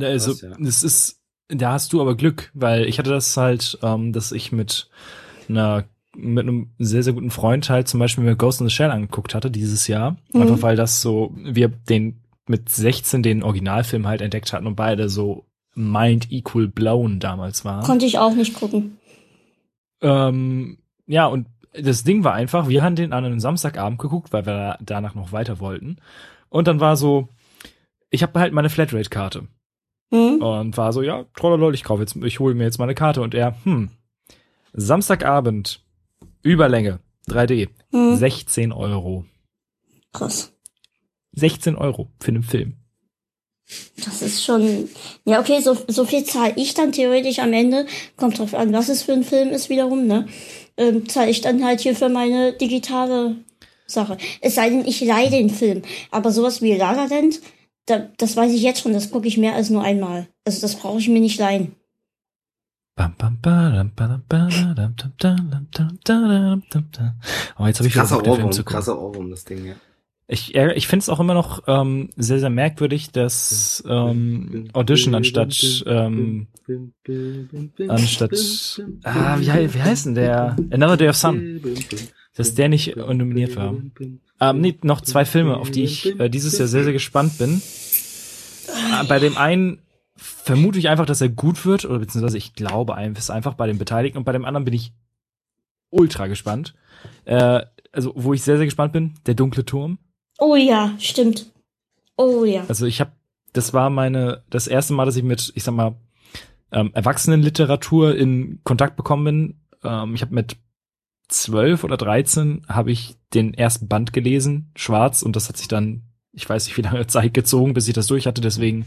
Also, 0.00 0.32
ja. 0.46 0.54
das 0.60 0.84
ist, 0.84 1.18
da 1.48 1.72
hast 1.72 1.92
du 1.92 2.00
aber 2.00 2.16
Glück, 2.16 2.50
weil 2.54 2.86
ich 2.86 2.98
hatte 3.00 3.10
das 3.10 3.36
halt, 3.36 3.78
ähm, 3.82 4.12
dass 4.12 4.30
ich 4.30 4.52
mit 4.52 4.88
einer 5.48 5.84
mit 6.16 6.44
einem 6.44 6.70
sehr, 6.78 7.02
sehr 7.02 7.12
guten 7.12 7.30
Freund 7.30 7.68
halt 7.68 7.88
zum 7.88 8.00
Beispiel 8.00 8.24
mir 8.24 8.36
Ghost 8.36 8.60
in 8.60 8.68
the 8.68 8.74
Shell 8.74 8.90
angeguckt 8.90 9.34
hatte 9.34 9.50
dieses 9.50 9.86
Jahr. 9.86 10.16
Mhm. 10.32 10.42
Einfach 10.42 10.62
weil 10.62 10.76
das 10.76 11.02
so, 11.02 11.34
wir 11.36 11.68
den 11.68 12.22
mit 12.46 12.68
16 12.68 13.22
den 13.22 13.42
Originalfilm 13.42 14.06
halt 14.06 14.20
entdeckt 14.22 14.52
hatten 14.52 14.66
und 14.66 14.76
beide 14.76 15.08
so 15.08 15.44
Mind 15.74 16.32
Equal 16.32 16.66
Blown 16.68 17.20
damals 17.20 17.64
waren. 17.64 17.84
Konnte 17.84 18.06
ich 18.06 18.18
auch 18.18 18.34
nicht 18.34 18.54
gucken. 18.54 18.98
Ähm, 20.00 20.78
ja, 21.06 21.26
und 21.26 21.46
das 21.72 22.04
Ding 22.04 22.24
war 22.24 22.32
einfach, 22.34 22.68
wir 22.68 22.82
haben 22.82 22.96
den 22.96 23.12
an 23.12 23.24
einem 23.24 23.40
Samstagabend 23.40 23.98
geguckt, 23.98 24.32
weil 24.32 24.46
wir 24.46 24.78
danach 24.80 25.14
noch 25.14 25.32
weiter 25.32 25.60
wollten. 25.60 25.98
Und 26.48 26.66
dann 26.66 26.80
war 26.80 26.96
so, 26.96 27.28
ich 28.10 28.22
habe 28.22 28.40
halt 28.40 28.52
meine 28.52 28.70
Flatrate-Karte. 28.70 29.46
Hm? 30.10 30.42
Und 30.42 30.76
war 30.76 30.92
so, 30.92 31.02
ja, 31.02 31.24
trollerlol, 31.34 31.74
ich 31.74 31.84
kaufe 31.84 32.00
jetzt, 32.00 32.16
ich 32.16 32.40
hole 32.40 32.54
mir 32.54 32.64
jetzt 32.64 32.78
meine 32.78 32.94
Karte. 32.94 33.20
Und 33.20 33.34
er, 33.34 33.54
hm, 33.64 33.90
Samstagabend, 34.72 35.84
Überlänge, 36.42 37.00
3D, 37.28 37.68
Hm? 37.92 38.16
16 38.16 38.72
Euro. 38.72 39.24
Krass. 40.12 40.52
16 41.32 41.76
Euro 41.76 42.08
für 42.20 42.28
einen 42.28 42.42
Film. 42.42 42.74
Das 44.04 44.22
ist 44.22 44.44
schon. 44.44 44.88
Ja, 45.26 45.40
okay, 45.40 45.60
so, 45.60 45.76
so 45.88 46.04
viel 46.06 46.24
zahle 46.24 46.54
ich 46.56 46.72
dann 46.72 46.92
theoretisch 46.92 47.38
am 47.38 47.52
Ende. 47.52 47.86
Kommt 48.16 48.38
drauf 48.38 48.54
an, 48.54 48.72
was 48.72 48.88
es 48.88 49.02
für 49.02 49.12
ein 49.12 49.24
Film 49.24 49.50
ist 49.50 49.68
wiederum, 49.68 50.06
ne? 50.06 50.26
Ähm, 50.78 51.06
zahle 51.08 51.30
ich 51.30 51.42
dann 51.42 51.62
halt 51.64 51.80
hier 51.80 51.94
für 51.94 52.08
meine 52.08 52.54
digitale 52.54 53.36
Sache. 53.86 54.16
Es 54.40 54.54
sei 54.54 54.70
denn, 54.70 54.86
ich 54.86 55.00
leihe 55.02 55.30
den 55.30 55.50
Film. 55.50 55.82
Aber 56.10 56.30
sowas 56.30 56.62
wie 56.62 56.74
La 56.76 56.92
La 56.92 57.04
Land, 57.04 57.40
da, 57.86 58.08
das 58.16 58.36
weiß 58.36 58.52
ich 58.52 58.62
jetzt 58.62 58.80
schon, 58.80 58.94
das 58.94 59.10
gucke 59.10 59.28
ich 59.28 59.36
mehr 59.36 59.54
als 59.54 59.68
nur 59.68 59.82
einmal. 59.82 60.28
Also 60.46 60.62
das 60.62 60.76
brauche 60.76 60.98
ich 60.98 61.08
mir 61.08 61.20
nicht 61.20 61.38
leihen. 61.38 61.74
Oh, 67.58 67.66
jetzt 67.66 67.78
habe 67.78 67.88
ich 67.88 67.94
wieder 67.94 68.06
Bock, 68.06 68.24
den 68.24 68.34
Film 68.34 68.52
zu 68.52 68.64
gucken. 68.64 68.76
krasser 68.76 69.00
Ohrwurm, 69.00 69.30
das 69.30 69.44
Ding, 69.44 69.64
ja. 69.64 69.74
Ich, 70.30 70.54
ich 70.54 70.88
finde 70.88 71.02
es 71.04 71.08
auch 71.08 71.20
immer 71.20 71.32
noch 71.32 71.62
ähm, 71.68 72.10
sehr, 72.16 72.38
sehr 72.38 72.50
merkwürdig, 72.50 73.12
dass 73.12 73.82
ähm, 73.88 74.68
Audition 74.74 75.14
anstatt 75.14 75.84
ähm, 75.86 76.48
anstatt 77.88 78.32
ah, 79.04 79.38
wie, 79.40 79.46
wie 79.46 79.82
heißt 79.82 80.04
denn 80.04 80.14
der? 80.14 80.56
Another 80.70 80.98
Day 80.98 81.08
of 81.08 81.16
Sun, 81.16 81.62
dass 82.36 82.54
der 82.54 82.68
nicht 82.68 82.94
nominiert 82.94 83.56
war. 83.56 83.74
Ähm, 84.40 84.60
nee, 84.60 84.78
noch 84.82 85.00
zwei 85.00 85.24
Filme, 85.24 85.56
auf 85.56 85.70
die 85.70 85.84
ich 85.84 86.20
äh, 86.20 86.28
dieses 86.28 86.58
Jahr 86.58 86.68
sehr, 86.68 86.84
sehr 86.84 86.92
gespannt 86.92 87.38
bin. 87.38 87.62
Äh, 88.68 89.04
bei 89.08 89.18
dem 89.20 89.38
einen 89.38 89.78
vermute 90.18 90.78
ich 90.78 90.88
einfach, 90.88 91.06
dass 91.06 91.20
er 91.20 91.28
gut 91.28 91.64
wird, 91.64 91.84
oder 91.84 91.98
beziehungsweise 91.98 92.36
ich 92.38 92.52
glaube 92.52 92.94
einfach, 92.94 93.18
ist 93.18 93.30
einfach 93.30 93.54
bei 93.54 93.66
den 93.66 93.78
Beteiligten 93.78 94.18
und 94.18 94.24
bei 94.24 94.32
dem 94.32 94.44
anderen 94.44 94.64
bin 94.64 94.74
ich 94.74 94.92
ultra 95.90 96.26
gespannt. 96.26 96.74
Äh, 97.24 97.62
also, 97.92 98.12
wo 98.16 98.34
ich 98.34 98.42
sehr, 98.42 98.56
sehr 98.56 98.66
gespannt 98.66 98.92
bin, 98.92 99.14
der 99.26 99.34
dunkle 99.34 99.64
Turm. 99.64 99.98
Oh 100.38 100.56
ja, 100.56 100.94
stimmt. 100.98 101.46
Oh 102.16 102.44
ja. 102.44 102.64
Also 102.68 102.86
ich 102.86 103.00
habe, 103.00 103.12
das 103.52 103.72
war 103.72 103.90
meine, 103.90 104.42
das 104.50 104.66
erste 104.66 104.92
Mal, 104.92 105.06
dass 105.06 105.16
ich 105.16 105.22
mit, 105.22 105.52
ich 105.54 105.64
sag 105.64 105.74
mal, 105.74 105.96
ähm, 106.70 106.90
Erwachsenenliteratur 106.92 108.14
in 108.14 108.60
Kontakt 108.64 108.96
bekommen 108.96 109.24
bin. 109.24 109.60
Ähm, 109.82 110.14
ich 110.14 110.22
habe 110.22 110.34
mit 110.34 110.56
zwölf 111.28 111.84
oder 111.84 111.96
dreizehn 111.96 112.66
habe 112.68 112.90
ich 112.90 113.16
den 113.34 113.54
ersten 113.54 113.88
Band 113.88 114.12
gelesen, 114.12 114.72
schwarz, 114.76 115.22
und 115.22 115.36
das 115.36 115.48
hat 115.48 115.56
sich 115.56 115.68
dann, 115.68 116.02
ich 116.32 116.48
weiß 116.48 116.66
nicht, 116.66 116.76
wie 116.76 116.82
lange 116.82 117.06
Zeit 117.08 117.34
gezogen, 117.34 117.74
bis 117.74 117.88
ich 117.88 117.94
das 117.94 118.06
durch 118.06 118.26
hatte. 118.26 118.40
Deswegen 118.40 118.86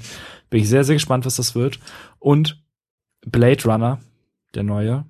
bin 0.51 0.61
ich 0.61 0.69
sehr, 0.69 0.83
sehr 0.83 0.95
gespannt, 0.95 1.25
was 1.25 1.37
das 1.37 1.55
wird. 1.55 1.79
Und 2.19 2.61
Blade 3.25 3.63
Runner, 3.63 3.99
der 4.53 4.61
neue, 4.61 5.05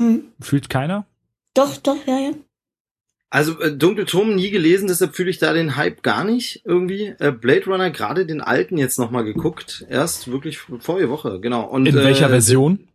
Hm. 0.00 0.28
fühlt 0.40 0.70
keiner. 0.70 1.06
Doch, 1.54 1.76
doch, 1.78 1.96
ja, 2.06 2.18
ja. 2.20 2.30
Also 3.30 3.60
äh, 3.60 3.76
Dunkle 3.76 4.06
Turm 4.06 4.36
nie 4.36 4.50
gelesen, 4.50 4.86
deshalb 4.86 5.16
fühle 5.16 5.30
ich 5.30 5.38
da 5.38 5.52
den 5.52 5.76
Hype 5.76 6.02
gar 6.02 6.22
nicht 6.24 6.62
irgendwie. 6.64 7.14
Äh, 7.18 7.32
Blade 7.32 7.66
Runner 7.66 7.90
gerade 7.90 8.24
den 8.24 8.40
alten 8.40 8.78
jetzt 8.78 8.98
nochmal 8.98 9.24
geguckt, 9.24 9.84
erst 9.90 10.30
wirklich 10.30 10.58
vorige 10.58 11.10
Woche, 11.10 11.40
genau. 11.40 11.64
Und, 11.64 11.86
In 11.86 11.96
welcher 11.96 12.26
äh, 12.26 12.30
Version? 12.30 12.86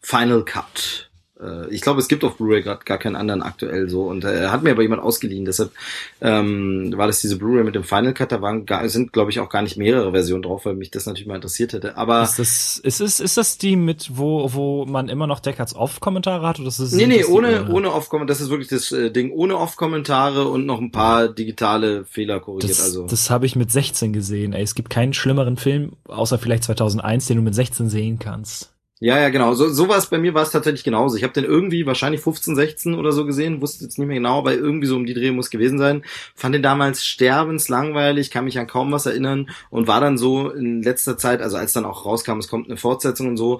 Final 0.00 0.44
Cut. 0.44 1.10
Äh, 1.40 1.68
ich 1.68 1.80
glaube, 1.80 2.00
es 2.00 2.08
gibt 2.08 2.24
auf 2.24 2.36
Blu-ray 2.36 2.62
gerade 2.62 2.84
gar 2.84 2.98
keinen 2.98 3.16
anderen 3.16 3.42
aktuell 3.42 3.88
so. 3.88 4.04
Und 4.04 4.24
äh, 4.24 4.48
hat 4.48 4.62
mir 4.62 4.70
aber 4.70 4.82
jemand 4.82 5.02
ausgeliehen, 5.02 5.44
deshalb 5.44 5.72
ähm, 6.20 6.92
war 6.96 7.06
das 7.06 7.20
diese 7.20 7.36
Blu-ray 7.36 7.64
mit 7.64 7.74
dem 7.74 7.84
Final 7.84 8.14
Cut. 8.14 8.32
Da 8.32 8.40
waren 8.40 8.66
gar, 8.66 8.88
sind, 8.88 9.12
glaube 9.12 9.30
ich, 9.30 9.40
auch 9.40 9.48
gar 9.48 9.62
nicht 9.62 9.76
mehrere 9.76 10.12
Versionen 10.12 10.42
drauf, 10.42 10.64
weil 10.64 10.74
mich 10.74 10.90
das 10.90 11.06
natürlich 11.06 11.26
mal 11.26 11.36
interessiert 11.36 11.72
hätte. 11.72 11.96
Aber 11.96 12.22
Ist 12.22 12.38
das, 12.38 12.78
ist, 12.78 13.00
ist, 13.00 13.20
ist 13.20 13.36
das 13.36 13.58
die 13.58 13.76
mit, 13.76 14.16
wo, 14.16 14.52
wo 14.52 14.86
man 14.86 15.08
immer 15.08 15.26
noch 15.26 15.40
Deckards 15.40 15.74
Off-Kommentare 15.74 16.46
hat? 16.46 16.60
Oder 16.60 16.68
ist 16.68 16.80
das, 16.80 16.92
Nee, 16.92 17.06
nee, 17.06 17.18
das 17.18 17.28
ohne, 17.28 17.68
ohne 17.70 17.92
Off-Kommentare. 17.92 18.34
Das 18.34 18.40
ist 18.40 18.50
wirklich 18.50 18.68
das 18.68 18.92
äh, 18.92 19.10
Ding. 19.10 19.30
Ohne 19.32 19.58
Off-Kommentare 19.58 20.48
und 20.48 20.66
noch 20.66 20.80
ein 20.80 20.92
paar 20.92 21.28
digitale 21.28 22.04
Fehler 22.04 22.40
korrigiert. 22.40 22.70
Das, 22.70 22.82
also. 22.82 23.06
das 23.06 23.30
habe 23.30 23.46
ich 23.46 23.56
mit 23.56 23.70
16 23.70 24.12
gesehen. 24.12 24.52
Ey, 24.52 24.62
es 24.62 24.74
gibt 24.74 24.90
keinen 24.90 25.12
schlimmeren 25.12 25.56
Film, 25.56 25.92
außer 26.06 26.38
vielleicht 26.38 26.64
2001, 26.64 27.26
den 27.26 27.38
du 27.38 27.42
mit 27.42 27.54
16 27.54 27.88
sehen 27.88 28.18
kannst. 28.18 28.73
Ja, 29.00 29.18
ja, 29.18 29.28
genau. 29.28 29.54
So, 29.54 29.68
so 29.68 29.88
war 29.88 29.98
es 29.98 30.06
bei 30.06 30.18
mir, 30.18 30.34
war 30.34 30.44
es 30.44 30.50
tatsächlich 30.50 30.84
genauso. 30.84 31.16
Ich 31.16 31.24
habe 31.24 31.32
den 31.32 31.44
irgendwie 31.44 31.84
wahrscheinlich 31.84 32.20
15, 32.20 32.54
16 32.54 32.94
oder 32.94 33.12
so 33.12 33.26
gesehen, 33.26 33.60
wusste 33.60 33.84
jetzt 33.84 33.98
nicht 33.98 34.06
mehr 34.06 34.16
genau, 34.16 34.38
aber 34.38 34.54
irgendwie 34.54 34.86
so 34.86 34.96
um 34.96 35.04
die 35.04 35.14
Dreh 35.14 35.32
muss 35.32 35.50
gewesen 35.50 35.78
sein. 35.78 36.04
Fand 36.34 36.54
den 36.54 36.62
damals 36.62 37.04
sterbenslangweilig, 37.04 38.30
kann 38.30 38.44
mich 38.44 38.58
an 38.58 38.68
kaum 38.68 38.92
was 38.92 39.06
erinnern 39.06 39.50
und 39.70 39.88
war 39.88 40.00
dann 40.00 40.16
so 40.16 40.48
in 40.50 40.80
letzter 40.82 41.18
Zeit, 41.18 41.42
also 41.42 41.56
als 41.56 41.72
dann 41.72 41.84
auch 41.84 42.06
rauskam, 42.06 42.38
es 42.38 42.48
kommt 42.48 42.68
eine 42.68 42.76
Fortsetzung 42.76 43.28
und 43.28 43.36
so, 43.36 43.58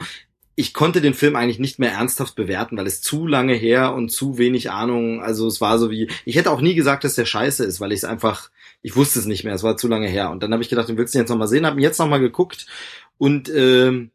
ich 0.57 0.73
konnte 0.73 1.01
den 1.01 1.15
Film 1.15 1.35
eigentlich 1.35 1.59
nicht 1.59 1.81
mehr 1.81 1.93
ernsthaft 1.93 2.37
bewerten, 2.37 2.77
weil 2.77 2.87
es 2.87 3.03
zu 3.03 3.27
lange 3.27 3.55
her 3.55 3.93
und 3.93 4.11
zu 4.11 4.39
wenig 4.39 4.71
Ahnung, 4.71 5.21
also 5.21 5.49
es 5.49 5.61
war 5.61 5.79
so 5.79 5.91
wie, 5.91 6.09
ich 6.25 6.37
hätte 6.37 6.53
auch 6.53 6.61
nie 6.61 6.75
gesagt, 6.77 7.03
dass 7.03 7.17
der 7.17 7.25
scheiße 7.27 7.65
ist, 7.65 7.81
weil 7.81 7.91
ich 7.91 7.99
es 7.99 8.05
einfach, 8.05 8.51
ich 8.81 8.95
wusste 8.95 9.19
es 9.19 9.27
nicht 9.27 9.43
mehr, 9.43 9.55
es 9.55 9.65
war 9.65 9.77
zu 9.77 9.89
lange 9.89 10.07
her. 10.07 10.31
Und 10.31 10.45
dann 10.45 10.53
habe 10.53 10.63
ich 10.63 10.69
gedacht, 10.69 10.89
du 10.89 10.97
willst 10.97 11.15
ihn 11.17 11.21
jetzt 11.21 11.31
nochmal 11.31 11.49
sehen, 11.49 11.67
habe 11.67 11.79
ihn 11.81 11.83
jetzt 11.83 11.99
nochmal 11.99 12.21
geguckt 12.21 12.67
und 13.19 13.49
ähm, 13.55 14.11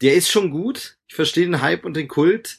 der 0.00 0.14
ist 0.14 0.30
schon 0.30 0.50
gut. 0.50 0.98
Ich 1.08 1.14
verstehe 1.14 1.44
den 1.44 1.62
Hype 1.62 1.84
und 1.84 1.94
den 1.94 2.08
Kult, 2.08 2.58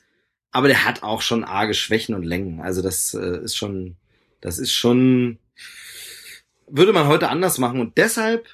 aber 0.52 0.68
der 0.68 0.86
hat 0.86 1.04
auch 1.04 1.22
schon 1.22 1.44
arge 1.44 1.74
Schwächen 1.74 2.16
und 2.16 2.24
Längen. 2.24 2.62
Also 2.62 2.82
das 2.82 3.14
äh, 3.14 3.44
ist 3.44 3.56
schon, 3.56 3.98
das 4.42 4.60
ist 4.60 4.72
schon, 4.72 5.40
würde 6.68 6.94
man 6.94 7.08
heute 7.08 7.30
anders 7.30 7.58
machen 7.58 7.80
und 7.80 7.98
deshalb 7.98 8.48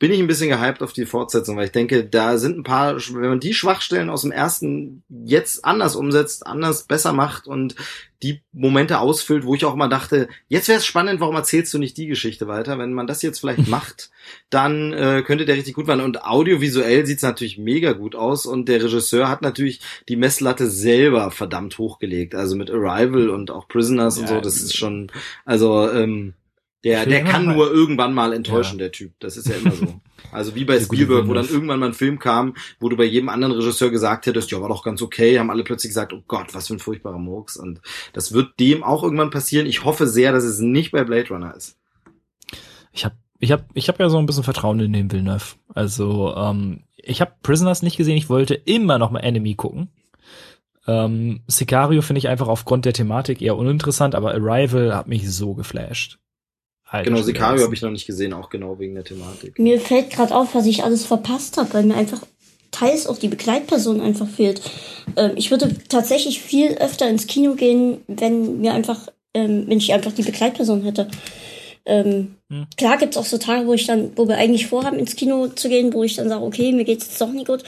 bin 0.00 0.12
ich 0.12 0.18
ein 0.18 0.26
bisschen 0.26 0.48
gehypt 0.48 0.82
auf 0.82 0.94
die 0.94 1.04
Fortsetzung, 1.04 1.58
weil 1.58 1.66
ich 1.66 1.72
denke, 1.72 2.04
da 2.04 2.38
sind 2.38 2.56
ein 2.56 2.62
paar, 2.62 2.96
wenn 2.96 3.28
man 3.28 3.38
die 3.38 3.52
Schwachstellen 3.52 4.08
aus 4.08 4.22
dem 4.22 4.32
ersten 4.32 5.02
jetzt 5.10 5.62
anders 5.62 5.94
umsetzt, 5.94 6.46
anders 6.46 6.84
besser 6.84 7.12
macht 7.12 7.46
und 7.46 7.76
die 8.22 8.40
Momente 8.52 8.98
ausfüllt, 8.98 9.44
wo 9.44 9.54
ich 9.54 9.66
auch 9.66 9.74
mal 9.74 9.88
dachte, 9.88 10.28
jetzt 10.48 10.68
wäre 10.68 10.78
es 10.78 10.86
spannend, 10.86 11.20
warum 11.20 11.36
erzählst 11.36 11.74
du 11.74 11.78
nicht 11.78 11.98
die 11.98 12.06
Geschichte 12.06 12.48
weiter? 12.48 12.78
Wenn 12.78 12.94
man 12.94 13.06
das 13.06 13.20
jetzt 13.20 13.40
vielleicht 13.40 13.68
macht, 13.68 14.10
dann 14.48 14.94
äh, 14.94 15.22
könnte 15.22 15.44
der 15.44 15.56
richtig 15.56 15.74
gut 15.74 15.86
werden. 15.86 16.00
Und 16.00 16.24
audiovisuell 16.24 17.04
sieht's 17.04 17.22
natürlich 17.22 17.58
mega 17.58 17.92
gut 17.92 18.14
aus 18.14 18.46
und 18.46 18.70
der 18.70 18.82
Regisseur 18.82 19.28
hat 19.28 19.42
natürlich 19.42 19.80
die 20.08 20.16
Messlatte 20.16 20.70
selber 20.70 21.30
verdammt 21.30 21.76
hochgelegt. 21.76 22.34
Also 22.34 22.56
mit 22.56 22.70
Arrival 22.70 23.28
und 23.28 23.50
auch 23.50 23.68
Prisoners 23.68 24.16
und 24.16 24.24
Ja, 24.24 24.36
so, 24.36 24.40
das 24.40 24.56
ist 24.56 24.74
schon, 24.74 25.12
also 25.44 25.90
ähm, 25.90 26.32
der, 26.84 27.04
der 27.06 27.24
kann 27.24 27.44
mal- 27.46 27.54
nur 27.56 27.70
irgendwann 27.70 28.14
mal 28.14 28.32
enttäuschen, 28.32 28.78
Ja. 28.78 28.84
der 28.84 28.92
Typ. 28.92 29.12
Das 29.20 29.36
ist 29.36 29.48
ja 29.48 29.56
immer 29.56 29.72
so. 29.72 30.00
Also 30.32 30.54
wie 30.54 30.64
bei 30.64 30.78
Spielberg, 30.80 31.26
wo 31.28 31.34
dann 31.34 31.48
irgendwann 31.48 31.80
mal 31.80 31.86
ein 31.86 31.94
Film 31.94 32.18
kam, 32.18 32.54
wo 32.78 32.88
du 32.88 32.96
bei 32.96 33.04
jedem 33.04 33.28
anderen 33.28 33.52
Regisseur 33.52 33.90
gesagt 33.90 34.26
hättest, 34.26 34.50
ja, 34.50 34.60
war 34.60 34.68
doch 34.68 34.82
ganz 34.82 35.02
okay, 35.02 35.38
haben 35.38 35.50
alle 35.50 35.64
plötzlich 35.64 35.90
gesagt, 35.90 36.12
oh 36.12 36.22
Gott, 36.26 36.54
was 36.54 36.68
für 36.68 36.74
ein 36.74 36.78
furchtbarer 36.78 37.18
Murks. 37.18 37.56
Und 37.56 37.80
das 38.12 38.32
wird 38.32 38.58
dem 38.60 38.82
auch 38.82 39.02
irgendwann 39.02 39.30
passieren. 39.30 39.66
Ich 39.66 39.84
hoffe 39.84 40.06
sehr, 40.06 40.32
dass 40.32 40.44
es 40.44 40.60
nicht 40.60 40.90
bei 40.92 41.04
Blade 41.04 41.28
Runner 41.28 41.54
ist. 41.54 41.76
Ich 42.92 43.04
habe 43.04 43.14
ich 43.38 43.52
hab, 43.52 43.64
ich 43.74 43.88
hab 43.88 43.98
ja 43.98 44.08
so 44.10 44.18
ein 44.18 44.26
bisschen 44.26 44.44
Vertrauen 44.44 44.80
in 44.80 44.92
den 44.92 45.10
Villeneuve. 45.10 45.54
Also, 45.74 46.34
ähm, 46.36 46.82
ich 46.96 47.20
habe 47.22 47.32
Prisoners 47.42 47.82
nicht 47.82 47.96
gesehen, 47.96 48.16
ich 48.18 48.28
wollte 48.28 48.54
immer 48.54 48.98
noch 48.98 49.10
mal 49.10 49.20
Enemy 49.20 49.54
gucken. 49.54 49.88
Ähm, 50.86 51.42
Sicario 51.46 52.02
finde 52.02 52.18
ich 52.18 52.28
einfach 52.28 52.48
aufgrund 52.48 52.84
der 52.84 52.92
Thematik 52.92 53.40
eher 53.42 53.56
uninteressant, 53.56 54.14
aber 54.14 54.32
Arrival 54.34 54.94
hat 54.94 55.08
mich 55.08 55.30
so 55.30 55.54
geflasht. 55.54 56.18
Alter 56.90 57.08
Genau, 57.08 57.22
Sicario 57.22 57.62
habe 57.62 57.74
ich 57.74 57.82
noch 57.82 57.90
nicht 57.90 58.06
gesehen, 58.06 58.32
auch 58.32 58.50
genau 58.50 58.80
wegen 58.80 58.96
der 58.96 59.04
Thematik. 59.04 59.58
Mir 59.60 59.80
fällt 59.80 60.10
gerade 60.10 60.34
auf, 60.34 60.56
was 60.56 60.66
ich 60.66 60.82
alles 60.82 61.06
verpasst 61.06 61.56
habe, 61.56 61.72
weil 61.72 61.84
mir 61.84 61.94
einfach 61.94 62.22
teils 62.72 63.06
auch 63.06 63.16
die 63.16 63.28
Begleitperson 63.28 64.00
einfach 64.00 64.28
fehlt. 64.28 64.60
Ähm, 65.16 65.32
ich 65.36 65.52
würde 65.52 65.72
tatsächlich 65.88 66.40
viel 66.40 66.72
öfter 66.78 67.08
ins 67.08 67.28
Kino 67.28 67.54
gehen, 67.54 67.98
wenn 68.08 68.60
mir 68.60 68.74
einfach, 68.74 69.06
ähm, 69.34 69.64
wenn 69.68 69.78
ich 69.78 69.92
einfach 69.92 70.12
die 70.12 70.22
Begleitperson 70.22 70.82
hätte. 70.82 71.08
Ähm, 71.86 72.34
Hm. 72.50 72.66
Klar 72.76 72.98
gibt's 72.98 73.16
auch 73.16 73.24
so 73.24 73.38
Tage, 73.38 73.68
wo 73.68 73.74
ich 73.74 73.86
dann, 73.86 74.10
wo 74.16 74.26
wir 74.26 74.36
eigentlich 74.36 74.66
vorhaben, 74.66 74.98
ins 74.98 75.14
Kino 75.14 75.46
zu 75.46 75.68
gehen, 75.68 75.92
wo 75.94 76.02
ich 76.02 76.16
dann 76.16 76.28
sage, 76.28 76.44
okay, 76.44 76.72
mir 76.72 76.84
geht's 76.84 77.06
jetzt 77.06 77.20
doch 77.20 77.30
nicht 77.30 77.46
gut. 77.46 77.62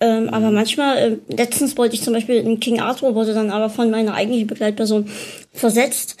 Ähm, 0.00 0.28
aber 0.30 0.50
manchmal, 0.50 0.98
ähm, 0.98 1.20
letztens 1.28 1.78
wollte 1.78 1.94
ich 1.94 2.02
zum 2.02 2.12
Beispiel 2.12 2.36
in 2.38 2.58
King 2.58 2.80
Arthur, 2.80 3.14
wurde 3.14 3.34
dann 3.34 3.50
aber 3.50 3.70
von 3.70 3.88
meiner 3.88 4.14
eigentlichen 4.14 4.48
Begleitperson 4.48 5.08
versetzt. 5.52 6.16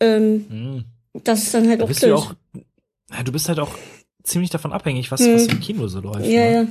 Ähm, 0.00 0.46
Hm. 0.50 0.84
Das 1.24 1.42
ist 1.44 1.54
dann 1.54 1.68
halt 1.68 1.82
auch 1.82 1.88
bist 1.88 2.02
du 2.02 2.06
blöd. 2.06 2.18
auch, 2.18 2.34
ja, 3.10 3.22
du 3.22 3.32
bist 3.32 3.48
halt 3.48 3.58
auch 3.60 3.70
ziemlich 4.22 4.50
davon 4.50 4.72
abhängig, 4.72 5.10
was, 5.10 5.20
Hm. 5.20 5.34
was 5.34 5.46
im 5.46 5.60
Kino 5.60 5.86
so 5.88 6.00
läuft. 6.00 6.26
ja, 6.26 6.40
ne? 6.40 6.52
ja. 6.52 6.66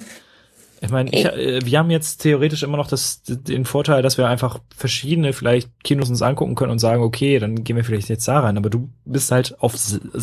Ich 0.82 0.90
meine, 0.92 1.10
ich, 1.12 1.26
äh, 1.26 1.66
wir 1.66 1.80
haben 1.80 1.90
jetzt 1.90 2.18
theoretisch 2.22 2.62
immer 2.62 2.78
noch 2.78 2.88
das, 2.88 3.24
den 3.24 3.64
Vorteil, 3.66 4.02
dass 4.04 4.18
wir 4.18 4.28
einfach 4.28 4.60
verschiedene 4.76 5.32
vielleicht 5.32 5.70
Kinos 5.84 6.10
uns 6.10 6.22
angucken 6.22 6.54
können 6.56 6.72
und 6.74 6.80
sagen, 6.80 7.02
okay, 7.02 7.40
dann 7.40 7.64
gehen 7.64 7.78
wir 7.78 7.86
vielleicht 7.86 8.10
jetzt 8.10 8.28
da 8.28 8.42
rein. 8.42 8.58
Aber 8.58 8.70
du 8.70 8.90
bist 9.06 9.32
halt 9.32 9.60
auf, 9.62 9.74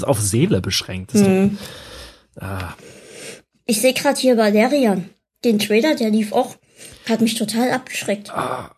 auf 0.03 0.21
Seele 0.21 0.61
beschränkt. 0.61 1.15
Mhm. 1.15 1.59
Doch, 2.35 2.43
ah. 2.43 2.77
Ich 3.65 3.81
sehe 3.81 3.95
gerade 3.95 4.21
hier 4.21 4.37
Valerian. 4.37 5.09
Den 5.43 5.59
Trailer, 5.59 5.97
der 5.97 6.11
lief 6.11 6.33
auch, 6.33 6.55
hat 7.09 7.23
mich 7.23 7.35
total 7.35 7.71
abgeschreckt. 7.71 8.31
Ah. 8.31 8.77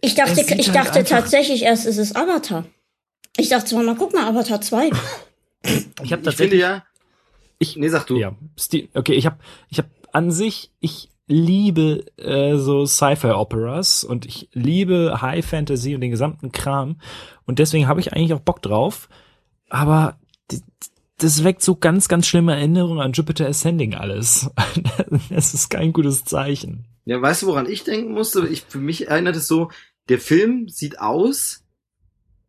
Ich 0.00 0.14
dachte, 0.14 0.40
ich 0.40 0.68
halt 0.72 0.74
dachte 0.74 1.04
tatsächlich 1.04 1.64
erst, 1.64 1.86
ist 1.86 1.98
es 1.98 2.14
Avatar. 2.16 2.64
Ich 3.36 3.48
dachte 3.48 3.66
zwar 3.66 3.82
mal, 3.82 3.96
guck 3.96 4.12
mal, 4.12 4.28
Avatar 4.28 4.60
2. 4.60 4.90
Ich 6.02 6.12
habe 6.12 6.22
tatsächlich 6.22 6.60
ja. 6.60 6.84
Ich 7.58 7.76
nee, 7.76 7.88
sag 7.88 8.06
du. 8.06 8.16
Ja, 8.16 8.34
okay, 8.94 9.14
ich 9.14 9.26
habe 9.26 9.38
ich 9.68 9.78
habe 9.78 9.88
an 10.12 10.32
sich 10.32 10.70
ich 10.80 11.08
liebe 11.28 12.04
äh, 12.16 12.56
so 12.56 12.84
Sci-Fi 12.84 13.28
Operas 13.28 14.02
und 14.02 14.26
ich 14.26 14.48
liebe 14.52 15.22
High 15.22 15.46
Fantasy 15.46 15.94
und 15.94 16.00
den 16.00 16.10
gesamten 16.10 16.50
Kram 16.50 16.96
und 17.46 17.60
deswegen 17.60 17.86
habe 17.86 18.00
ich 18.00 18.12
eigentlich 18.12 18.34
auch 18.34 18.40
Bock 18.40 18.60
drauf, 18.60 19.08
aber 19.70 20.18
das 21.18 21.44
weckt 21.44 21.62
so 21.62 21.76
ganz 21.76 22.08
ganz 22.08 22.26
schlimme 22.26 22.54
Erinnerungen 22.54 23.00
an 23.00 23.12
Jupiter 23.12 23.46
Ascending 23.46 23.94
alles. 23.94 24.50
das 25.30 25.54
ist 25.54 25.70
kein 25.70 25.92
gutes 25.92 26.24
Zeichen. 26.24 26.86
Ja, 27.04 27.22
weißt 27.22 27.42
du, 27.42 27.46
woran 27.46 27.70
ich 27.70 27.84
denken 27.84 28.12
musste? 28.12 28.46
Ich 28.48 28.64
für 28.68 28.78
mich 28.78 29.06
erinnert 29.06 29.36
es 29.36 29.46
so, 29.46 29.70
der 30.08 30.18
Film 30.18 30.68
sieht 30.68 30.98
aus 30.98 31.61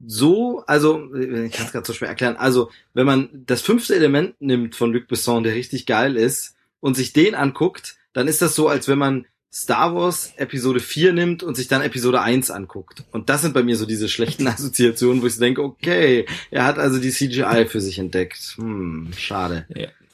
so, 0.05 0.63
also 0.67 1.13
ich 1.15 1.51
kann 1.51 1.65
es 1.65 1.71
gerade 1.71 1.85
so 1.85 1.93
schwer 1.93 2.09
erklären. 2.09 2.35
Also 2.37 2.69
wenn 2.93 3.05
man 3.05 3.29
das 3.45 3.61
fünfte 3.61 3.95
Element 3.95 4.35
nimmt 4.41 4.75
von 4.75 4.91
Luc 4.91 5.07
Besson, 5.07 5.43
der 5.43 5.55
richtig 5.55 5.85
geil 5.85 6.15
ist, 6.15 6.55
und 6.83 6.95
sich 6.95 7.13
den 7.13 7.33
anguckt, 7.33 7.95
dann 8.11 8.27
ist 8.27 8.41
das 8.41 8.55
so, 8.55 8.67
als 8.67 8.89
wenn 8.89 8.97
man 8.97 9.25
Star 9.53 9.95
Wars 9.95 10.33
Episode 10.35 10.81
4 10.81 11.13
nimmt 11.13 11.41
und 11.41 11.55
sich 11.55 11.69
dann 11.69 11.81
Episode 11.81 12.19
1 12.19 12.51
anguckt. 12.51 13.05
Und 13.13 13.29
das 13.29 13.41
sind 13.41 13.53
bei 13.53 13.63
mir 13.63 13.77
so 13.77 13.85
diese 13.85 14.09
schlechten 14.09 14.45
Assoziationen, 14.47 15.21
wo 15.21 15.27
ich 15.27 15.35
so 15.35 15.39
denke, 15.39 15.63
okay, 15.63 16.25
er 16.51 16.65
hat 16.65 16.79
also 16.79 16.99
die 16.99 17.11
CGI 17.11 17.67
für 17.69 17.79
sich 17.79 17.99
entdeckt. 17.99 18.55
Hm, 18.57 19.11
schade. 19.15 19.65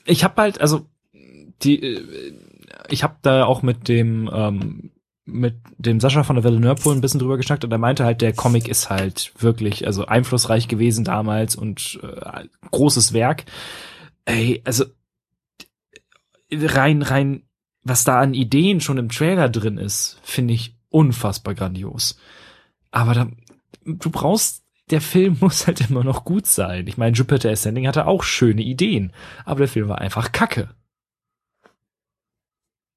Ich 0.06 0.24
habe 0.24 0.40
halt, 0.40 0.62
also 0.62 0.86
die, 1.64 1.82
äh, 1.82 2.34
ich 2.90 3.02
habe 3.02 3.16
da 3.24 3.46
auch 3.46 3.64
mit 3.64 3.88
dem 3.88 4.30
ähm, 4.32 4.92
mit 5.32 5.56
dem 5.78 6.00
Sascha 6.00 6.24
von 6.24 6.36
der 6.36 6.44
Welle 6.44 6.60
Nörpol 6.60 6.96
ein 6.96 7.02
bisschen 7.02 7.20
drüber 7.20 7.38
geschnackt 7.38 7.64
und 7.64 7.72
er 7.72 7.78
meinte 7.78 8.06
halt, 8.06 8.22
der 8.22 8.34
Comic 8.34 8.68
ist 8.68 8.90
halt 8.90 9.32
wirklich, 9.38 9.86
also 9.86 10.06
einflussreich 10.06 10.68
gewesen 10.68 11.04
damals 11.04 11.56
und 11.56 12.00
äh, 12.04 12.46
großes 12.72 13.14
Werk. 13.14 13.46
Ey, 14.26 14.62
also 14.66 14.86
rein, 16.52 17.02
rein, 17.02 17.44
was 17.84 18.04
da 18.04 18.20
an 18.20 18.34
Ideen 18.34 18.82
schon 18.82 18.98
im 18.98 19.10
Trailer 19.10 19.50
drin 19.50 19.78
ist, 19.78 20.20
finde 20.24 20.54
ich 20.54 20.76
unfassbar 20.90 21.56
grandios. 21.56 22.20
Aber 22.92 23.14
da, 23.14 23.28
du 23.86 24.10
brauchst, 24.10 24.64
der 24.90 25.02
Film 25.02 25.38
muss 25.42 25.68
halt 25.68 25.90
immer 25.90 26.04
noch 26.04 26.26
gut 26.26 26.48
sein. 26.48 26.88
Ich 26.88 26.98
meine, 26.98 27.16
Jupiter 27.16 27.50
Ascending 27.50 27.88
hatte 27.88 28.08
auch 28.08 28.24
schöne 28.24 28.62
Ideen, 28.62 29.14
aber 29.46 29.60
der 29.60 29.68
Film 29.68 29.88
war 29.88 30.00
einfach 30.00 30.32
Kacke. 30.32 30.70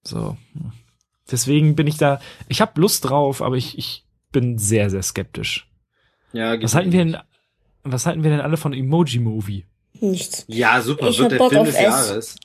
So. 0.04 0.36
Deswegen 1.30 1.76
bin 1.76 1.86
ich 1.86 1.96
da, 1.96 2.20
ich 2.48 2.60
habe 2.60 2.80
Lust 2.80 3.08
drauf, 3.08 3.42
aber 3.42 3.56
ich, 3.56 3.78
ich 3.78 4.04
bin 4.32 4.58
sehr, 4.58 4.90
sehr 4.90 5.02
skeptisch. 5.02 5.68
Ja, 6.32 6.60
was 6.60 6.74
halten 6.74 6.92
wir 6.92 7.04
denn, 7.04 7.16
was 7.84 8.06
halten 8.06 8.22
wir 8.22 8.30
denn 8.30 8.40
alle 8.40 8.56
von 8.56 8.72
Emoji 8.72 9.18
Movie? 9.18 9.66
Nichts. 10.00 10.44
Ja, 10.48 10.80
super, 10.80 11.08
ich 11.08 11.18
wird 11.18 11.32
der 11.32 11.38
Bock 11.38 11.52
Film 11.52 11.64
des 11.64 11.74
S. 11.74 11.82
Jahres. 11.82 12.36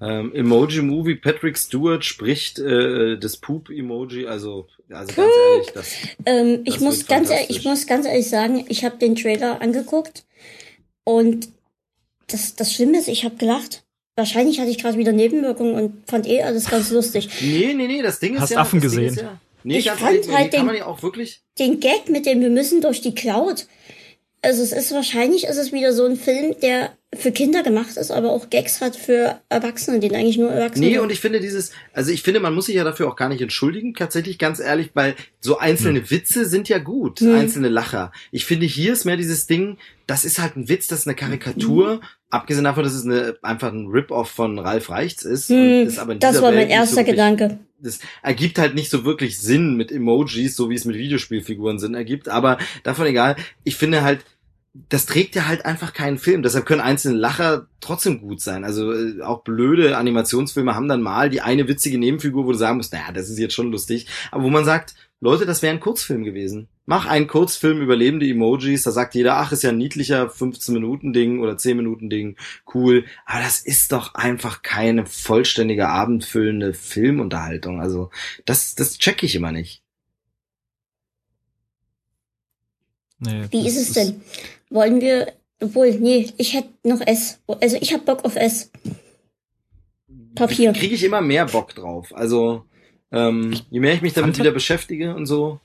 Ähm, 0.00 0.34
Emoji 0.34 0.80
Movie, 0.80 1.16
Patrick 1.16 1.58
Stewart 1.58 2.04
spricht 2.04 2.58
äh, 2.58 3.18
das 3.18 3.36
Poop-Emoji, 3.36 4.26
also, 4.26 4.66
also 4.88 5.14
ganz 5.14 5.32
ehrlich, 5.52 5.72
das. 5.74 5.94
Ähm, 6.24 6.62
ich 6.64 6.74
das 6.74 6.82
muss 6.82 7.06
ganz 7.06 7.30
ehrlich, 7.30 7.50
ich 7.50 7.64
muss 7.64 7.86
ganz 7.86 8.06
ehrlich 8.06 8.28
sagen, 8.28 8.64
ich 8.68 8.84
habe 8.84 8.96
den 8.96 9.16
Trailer 9.16 9.60
angeguckt 9.60 10.24
und 11.04 11.48
das, 12.26 12.56
das 12.56 12.72
Schlimme 12.72 12.98
ist, 12.98 13.08
ich 13.08 13.24
habe 13.24 13.36
gelacht. 13.36 13.84
Wahrscheinlich 14.14 14.60
hatte 14.60 14.70
ich 14.70 14.78
gerade 14.78 14.98
wieder 14.98 15.12
Nebenwirkungen 15.12 15.74
und 15.74 16.10
fand 16.10 16.26
eh 16.26 16.42
alles 16.42 16.68
ganz 16.68 16.90
lustig. 16.90 17.28
Nee, 17.40 17.72
nee, 17.74 17.86
nee, 17.86 18.02
das 18.02 18.18
Ding 18.20 18.34
ist 18.34 18.42
Hast 18.42 18.50
ja... 18.50 18.58
Affen 18.58 18.80
gesehen? 18.80 19.14
Ja, 19.14 19.40
nee, 19.64 19.78
ich 19.78 19.90
fand 19.90 20.26
ehrlich, 20.26 20.28
halt 20.28 20.52
den, 20.52 20.66
ja 20.66 21.26
den 21.58 21.80
Gag 21.80 22.08
mit 22.08 22.26
dem 22.26 22.40
wir 22.40 22.50
müssen 22.50 22.80
durch 22.82 23.00
die 23.00 23.14
Cloud. 23.14 23.66
Also 24.44 24.62
es 24.62 24.72
ist 24.72 24.92
wahrscheinlich, 24.92 25.44
ist 25.44 25.56
es 25.56 25.72
wieder 25.72 25.92
so 25.92 26.04
ein 26.04 26.16
Film, 26.16 26.56
der 26.60 26.90
für 27.14 27.30
Kinder 27.30 27.62
gemacht 27.62 27.96
ist, 27.96 28.10
aber 28.10 28.32
auch 28.32 28.50
Gags 28.50 28.80
hat 28.80 28.96
für 28.96 29.40
Erwachsene, 29.50 30.00
den 30.00 30.14
eigentlich 30.14 30.38
nur 30.38 30.50
Erwachsene. 30.50 30.86
Nee, 30.86 30.98
und 30.98 31.12
ich 31.12 31.20
finde 31.20 31.40
dieses, 31.40 31.70
also 31.92 32.10
ich 32.10 32.22
finde, 32.22 32.40
man 32.40 32.54
muss 32.54 32.66
sich 32.66 32.74
ja 32.74 32.84
dafür 32.84 33.08
auch 33.08 33.16
gar 33.16 33.28
nicht 33.28 33.42
entschuldigen, 33.42 33.94
tatsächlich 33.94 34.38
ganz 34.38 34.60
ehrlich, 34.60 34.90
weil 34.94 35.14
so 35.38 35.58
einzelne 35.58 36.00
hm. 36.00 36.10
Witze 36.10 36.46
sind 36.46 36.68
ja 36.68 36.78
gut, 36.78 37.20
hm. 37.20 37.34
einzelne 37.34 37.68
Lacher. 37.68 38.12
Ich 38.30 38.46
finde, 38.46 38.66
hier 38.66 38.94
ist 38.94 39.04
mehr 39.04 39.18
dieses 39.18 39.46
Ding, 39.46 39.76
das 40.06 40.24
ist 40.24 40.40
halt 40.40 40.56
ein 40.56 40.68
Witz, 40.68 40.86
das 40.86 41.00
ist 41.00 41.06
eine 41.06 41.16
Karikatur, 41.16 41.92
hm. 41.92 42.00
abgesehen 42.30 42.64
davon, 42.64 42.82
dass 42.82 42.94
es 42.94 43.04
eine, 43.04 43.36
einfach 43.42 43.72
ein 43.72 43.88
Rip-Off 43.88 44.30
von 44.30 44.58
Ralf 44.58 44.88
Reichts 44.88 45.22
ist. 45.24 45.50
Hm. 45.50 45.86
ist 45.86 45.98
aber 45.98 46.14
das 46.14 46.40
war 46.40 46.52
Welt 46.52 46.62
mein 46.62 46.70
erster 46.70 46.94
so 46.94 46.96
wirklich, 46.96 47.14
Gedanke. 47.14 47.58
Das 47.78 47.98
ergibt 48.22 48.58
halt 48.58 48.74
nicht 48.74 48.90
so 48.90 49.04
wirklich 49.04 49.38
Sinn 49.38 49.76
mit 49.76 49.92
Emojis, 49.92 50.56
so 50.56 50.70
wie 50.70 50.76
es 50.76 50.86
mit 50.86 50.96
Videospielfiguren 50.96 51.78
Sinn 51.78 51.94
ergibt, 51.94 52.28
aber 52.28 52.58
davon 52.84 53.06
egal. 53.06 53.36
Ich 53.64 53.76
finde 53.76 54.02
halt, 54.02 54.20
das 54.74 55.04
trägt 55.04 55.34
ja 55.34 55.46
halt 55.46 55.66
einfach 55.66 55.92
keinen 55.92 56.18
Film. 56.18 56.42
Deshalb 56.42 56.64
können 56.64 56.80
einzelne 56.80 57.18
Lacher 57.18 57.66
trotzdem 57.80 58.20
gut 58.20 58.40
sein. 58.40 58.64
Also 58.64 58.92
äh, 58.92 59.20
auch 59.20 59.42
blöde 59.42 59.98
Animationsfilme 59.98 60.74
haben 60.74 60.88
dann 60.88 61.02
mal 61.02 61.28
die 61.28 61.42
eine 61.42 61.68
witzige 61.68 61.98
Nebenfigur, 61.98 62.46
wo 62.46 62.52
du 62.52 62.58
sagen 62.58 62.78
musst, 62.78 62.92
naja, 62.92 63.12
das 63.12 63.28
ist 63.28 63.38
jetzt 63.38 63.54
schon 63.54 63.70
lustig. 63.70 64.06
Aber 64.30 64.44
wo 64.44 64.48
man 64.48 64.64
sagt, 64.64 64.94
Leute, 65.20 65.46
das 65.46 65.62
wäre 65.62 65.74
ein 65.74 65.80
Kurzfilm 65.80 66.24
gewesen. 66.24 66.68
Mach 66.86 67.06
einen 67.06 67.28
Kurzfilm 67.28 67.80
über 67.80 67.94
lebende 67.94 68.26
Emojis, 68.26 68.82
da 68.82 68.90
sagt 68.90 69.14
jeder, 69.14 69.36
ach, 69.36 69.52
ist 69.52 69.62
ja 69.62 69.70
ein 69.70 69.78
niedlicher 69.78 70.26
15-Minuten-Ding 70.26 71.38
oder 71.40 71.52
10-Minuten-Ding, 71.52 72.36
cool. 72.74 73.04
Aber 73.24 73.40
das 73.40 73.60
ist 73.60 73.92
doch 73.92 74.14
einfach 74.14 74.62
keine 74.62 75.06
vollständige 75.06 75.88
abendfüllende 75.88 76.74
Filmunterhaltung. 76.74 77.80
Also 77.80 78.10
das, 78.46 78.74
das 78.74 78.98
check 78.98 79.22
ich 79.22 79.36
immer 79.36 79.52
nicht. 79.52 79.82
Nee, 83.20 83.46
Wie 83.50 83.68
ist 83.68 83.76
es 83.76 83.92
denn? 83.92 84.20
Wollen 84.72 85.00
wir, 85.00 85.32
obwohl, 85.60 85.92
nee, 85.92 86.32
ich 86.38 86.54
hätte 86.54 86.70
noch 86.84 87.00
S. 87.00 87.40
Also 87.60 87.76
ich 87.80 87.92
hab 87.92 88.04
Bock 88.04 88.24
auf 88.24 88.36
S. 88.36 88.70
Papier. 90.34 90.72
Kriege 90.72 90.94
ich 90.94 91.04
immer 91.04 91.20
mehr 91.20 91.46
Bock 91.46 91.74
drauf. 91.74 92.12
Also 92.14 92.64
ähm, 93.10 93.54
je 93.70 93.80
mehr 93.80 93.94
ich 93.94 94.02
mich 94.02 94.14
damit 94.14 94.38
wieder 94.38 94.50
beschäftige 94.50 95.14
und 95.14 95.26
so. 95.26 95.60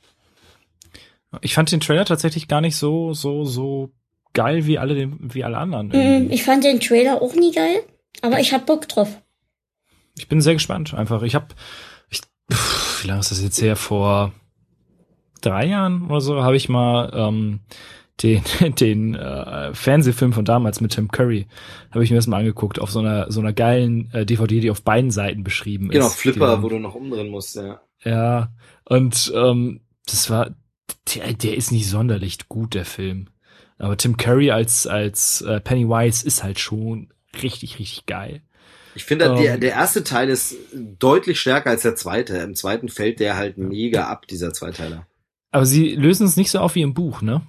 Ich 1.42 1.54
fand 1.54 1.72
den 1.72 1.80
Trailer 1.80 2.06
tatsächlich 2.06 2.48
gar 2.48 2.62
nicht 2.62 2.76
so 2.76 3.14
so 3.14 3.46
so 3.46 3.92
geil 4.34 4.66
wie 4.66 4.78
alle 4.78 4.96
den, 4.96 5.18
wie 5.34 5.44
alle 5.44 5.58
anderen. 5.58 5.88
Mm, 5.88 6.32
ich 6.32 6.44
fand 6.44 6.64
den 6.64 6.80
Trailer 6.80 7.22
auch 7.22 7.34
nie 7.34 7.52
geil, 7.52 7.84
aber 8.22 8.40
ich 8.40 8.54
hab 8.54 8.66
Bock 8.66 8.88
drauf. 8.88 9.22
Ich 10.18 10.28
bin 10.28 10.42
sehr 10.42 10.54
gespannt. 10.54 10.94
Einfach, 10.94 11.22
ich 11.24 11.36
hab, 11.36 11.56
ich, 12.10 12.22
pff, 12.52 13.04
wie 13.04 13.08
lange 13.08 13.20
ist 13.20 13.32
das 13.32 13.42
jetzt 13.42 13.62
her? 13.62 13.76
Vor 13.76 14.34
drei 15.42 15.66
Jahren 15.66 16.10
oder 16.10 16.22
so 16.22 16.44
habe 16.44 16.56
ich 16.56 16.70
mal 16.70 17.12
ähm, 17.16 17.60
den, 18.22 18.44
den 18.80 19.16
äh, 19.16 19.74
Fernsehfilm 19.74 20.34
von 20.34 20.46
damals 20.46 20.82
mit 20.82 20.92
Tim 20.92 21.10
Curry 21.10 21.48
habe 21.92 22.04
ich 22.04 22.10
mir 22.10 22.18
das 22.18 22.28
mal 22.28 22.40
angeguckt 22.40 22.80
auf 22.80 22.92
so 22.92 23.00
einer 23.00 23.32
so 23.32 23.40
einer 23.40 23.54
geilen 23.54 24.10
äh, 24.14 24.26
DVD, 24.26 24.60
die 24.60 24.72
auf 24.72 24.82
beiden 24.82 25.12
Seiten 25.12 25.44
beschrieben 25.44 25.90
genau, 25.90 26.08
ist. 26.08 26.22
Genau, 26.22 26.34
Flipper, 26.34 26.58
die, 26.58 26.64
wo 26.64 26.70
du 26.70 26.80
noch 26.80 26.96
umdrehen 26.96 27.30
musst, 27.30 27.56
ja. 27.56 27.82
Ja, 28.04 28.50
und 28.86 29.32
ähm, 29.36 29.82
das 30.06 30.30
war 30.30 30.52
der, 31.14 31.34
der 31.34 31.58
ist 31.58 31.72
nicht 31.72 31.90
sonderlich 31.90 32.48
gut 32.48 32.74
der 32.74 32.86
Film, 32.86 33.30
aber 33.78 33.98
Tim 33.98 34.18
Curry 34.18 34.52
als 34.52 34.88
als 34.88 35.42
äh, 35.42 35.60
Pennywise 35.60 36.26
ist 36.26 36.44
halt 36.44 36.60
schon 36.60 37.10
richtig 37.42 37.80
richtig 37.80 38.06
geil. 38.06 38.42
Ich 38.96 39.06
finde, 39.06 39.32
um, 39.32 39.40
der, 39.40 39.56
ähm. 39.56 39.62
der 39.62 39.74
erste 39.74 40.04
Teil 40.04 40.28
ist 40.28 40.56
deutlich 40.74 41.40
stärker 41.40 41.70
als 41.70 41.84
der 41.84 41.96
zweite. 41.96 42.38
Im 42.38 42.56
zweiten 42.56 42.90
fällt 42.90 43.20
der 43.20 43.38
halt 43.38 43.60
mega 43.60 44.08
ab, 44.08 44.28
dieser 44.28 44.54
Zweiteiler. 44.54 45.06
Aber 45.52 45.68
sie 45.68 45.96
lösen 45.96 46.26
es 46.26 46.36
nicht 46.36 46.50
so 46.50 46.60
auf 46.60 46.74
wie 46.74 46.82
im 46.82 46.96
Buch, 46.96 47.22
ne? 47.22 47.44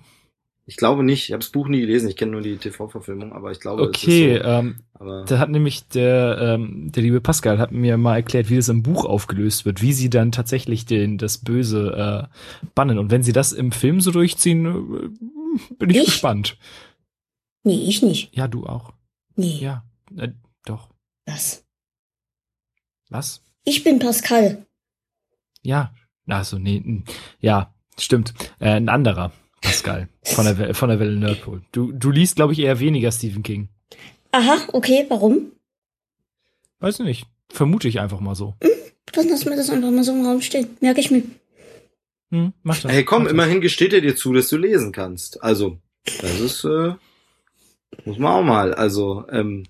Ich 0.68 0.76
glaube 0.76 1.02
nicht. 1.02 1.24
Ich 1.24 1.32
habe 1.32 1.40
das 1.40 1.48
Buch 1.48 1.66
nie 1.66 1.80
gelesen. 1.80 2.10
Ich 2.10 2.16
kenne 2.16 2.32
nur 2.32 2.42
die 2.42 2.58
TV-Verfilmung, 2.58 3.32
aber 3.32 3.50
ich 3.50 3.58
glaube. 3.58 3.84
Okay, 3.84 4.36
so. 4.36 4.44
ähm, 4.44 4.80
aber 4.92 5.24
da 5.24 5.38
hat 5.38 5.48
nämlich 5.48 5.88
der 5.88 6.36
ähm, 6.40 6.92
der 6.92 7.02
liebe 7.02 7.22
Pascal 7.22 7.58
hat 7.58 7.72
mir 7.72 7.96
mal 7.96 8.16
erklärt, 8.16 8.50
wie 8.50 8.56
das 8.56 8.68
im 8.68 8.82
Buch 8.82 9.06
aufgelöst 9.06 9.64
wird, 9.64 9.80
wie 9.80 9.94
sie 9.94 10.10
dann 10.10 10.30
tatsächlich 10.30 10.84
den 10.84 11.16
das 11.16 11.38
Böse 11.38 12.28
äh, 12.30 12.68
bannen. 12.74 12.98
Und 12.98 13.10
wenn 13.10 13.22
sie 13.22 13.32
das 13.32 13.52
im 13.52 13.72
Film 13.72 14.02
so 14.02 14.10
durchziehen, 14.10 14.66
äh, 14.66 15.74
bin 15.78 15.88
ich, 15.88 15.96
ich, 15.96 16.04
gespannt. 16.04 16.58
Nee, 17.64 17.84
ich 17.88 18.02
nicht. 18.02 18.36
Ja, 18.36 18.46
du 18.46 18.66
auch. 18.66 18.92
Nee. 19.36 19.58
Ja, 19.60 19.84
äh, 20.18 20.28
doch. 20.66 20.90
Was? 21.24 21.64
Was? 23.08 23.42
Ich 23.64 23.84
bin 23.84 23.98
Pascal. 23.98 24.66
Ja, 25.62 25.94
also 26.26 26.58
nee, 26.58 27.02
ja, 27.40 27.72
Stimmt. 27.98 28.32
Äh, 28.60 28.70
ein 28.70 28.88
anderer 28.88 29.32
Pascal 29.60 30.08
von 30.22 30.44
der, 30.44 30.74
von 30.74 30.88
der 30.88 31.00
Welle 31.00 31.16
Nerdpool. 31.16 31.62
Du, 31.72 31.92
du 31.92 32.10
liest, 32.10 32.36
glaube 32.36 32.52
ich, 32.52 32.60
eher 32.60 32.80
weniger 32.80 33.10
Stephen 33.12 33.42
King. 33.42 33.68
Aha, 34.32 34.58
okay, 34.72 35.06
warum? 35.08 35.52
Weiß 36.80 36.98
nicht. 37.00 37.26
vermute 37.48 37.88
ich 37.88 38.00
einfach 38.00 38.20
mal 38.20 38.34
so. 38.34 38.54
Dann 39.12 39.28
lassen 39.28 39.48
wir 39.48 39.56
das 39.56 39.70
einfach 39.70 39.90
mal 39.90 40.04
so 40.04 40.12
im 40.12 40.24
Raum 40.24 40.40
stehen. 40.42 40.68
Merke 40.80 41.00
ich 41.00 41.10
mir. 41.10 41.22
Hm, 42.30 42.52
mach 42.62 42.78
das. 42.80 42.92
Hey, 42.92 43.04
komm, 43.04 43.22
mach 43.22 43.24
das. 43.24 43.32
immerhin 43.32 43.60
gesteht 43.60 43.92
er 43.92 44.00
dir 44.00 44.14
zu, 44.14 44.32
dass 44.32 44.48
du 44.48 44.58
lesen 44.58 44.92
kannst. 44.92 45.42
Also, 45.42 45.78
das 46.20 46.40
ist, 46.40 46.64
äh, 46.64 46.92
muss 48.04 48.18
man 48.18 48.32
auch 48.32 48.44
mal. 48.44 48.74
Also, 48.74 49.24
ähm, 49.30 49.64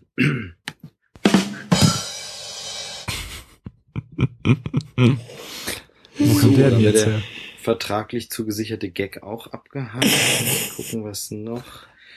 Wo 6.18 6.40
kommt 6.40 6.58
der 6.58 6.70
denn 6.70 6.80
jetzt 6.80 7.06
her? 7.06 7.22
Vertraglich 7.60 8.30
zugesicherte 8.30 8.90
Gag 8.90 9.22
auch 9.22 9.48
abgehakt. 9.48 10.04
Mal 10.04 10.76
gucken, 10.76 11.04
was 11.04 11.30
noch. 11.30 11.64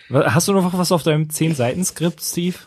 Hast 0.10 0.48
du 0.48 0.54
noch 0.54 0.78
was 0.78 0.92
auf 0.92 1.04
deinem 1.04 1.28
10-Seiten-Skript, 1.28 2.22
Steve? 2.22 2.58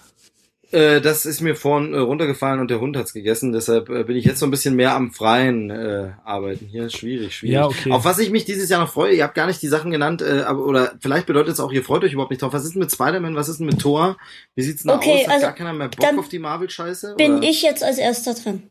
Äh, 0.75 1.01
das 1.01 1.25
ist 1.25 1.41
mir 1.41 1.55
vorhin 1.55 1.95
äh, 1.95 1.99
runtergefallen 1.99 2.59
und 2.59 2.69
der 2.69 2.81
Hund 2.81 2.97
hat's 2.97 3.13
gegessen, 3.13 3.53
deshalb 3.53 3.91
äh, 3.91 4.03
bin 4.03 4.17
ich 4.17 4.25
jetzt 4.25 4.41
so 4.41 4.47
ein 4.47 4.51
bisschen 4.51 4.75
mehr 4.75 4.95
am 4.97 5.13
freien 5.13 5.71
äh, 5.71 6.11
Arbeiten. 6.25 6.67
Hier 6.67 6.87
ist 6.87 6.97
schwierig, 6.97 7.37
schwierig. 7.37 7.55
Ja, 7.55 7.67
okay. 7.67 7.93
Auf 7.93 8.05
was 8.05 8.19
ich 8.19 8.31
mich 8.31 8.45
dieses 8.45 8.69
Jahr 8.71 8.81
noch 8.81 8.91
freue, 8.91 9.15
ihr 9.15 9.23
habt 9.23 9.37
gar 9.37 9.47
nicht 9.47 9.63
die 9.63 9.69
Sachen 9.69 9.93
genannt, 9.93 10.21
äh, 10.21 10.41
aber 10.41 10.67
oder 10.67 10.95
vielleicht 11.01 11.27
bedeutet 11.27 11.53
es 11.53 11.61
auch, 11.61 11.71
ihr 11.71 11.85
freut 11.85 12.03
euch 12.03 12.13
überhaupt 12.13 12.33
nicht 12.33 12.43
drauf. 12.43 12.53
Was 12.53 12.65
ist 12.65 12.75
denn 12.75 12.81
mit 12.81 12.91
Spider-Man, 12.91 13.37
was 13.37 13.49
ist 13.49 13.59
denn 13.59 13.67
mit 13.67 13.81
Thor? 13.81 14.17
Wie 14.57 14.63
sieht's 14.63 14.83
denn 14.83 14.91
Okay, 14.91 15.21
aus? 15.21 15.27
Hat 15.27 15.35
also, 15.35 15.47
gar 15.47 15.55
keiner 15.55 15.73
mehr 15.75 15.89
Bock 15.89 16.19
auf 16.19 16.29
die 16.29 16.41
Marvel-Scheiße? 16.41 17.15
Bin 17.17 17.37
oder? 17.37 17.49
ich 17.49 17.63
jetzt 17.63 17.85
als 17.85 17.99
erster 17.99 18.35
dran. 18.35 18.65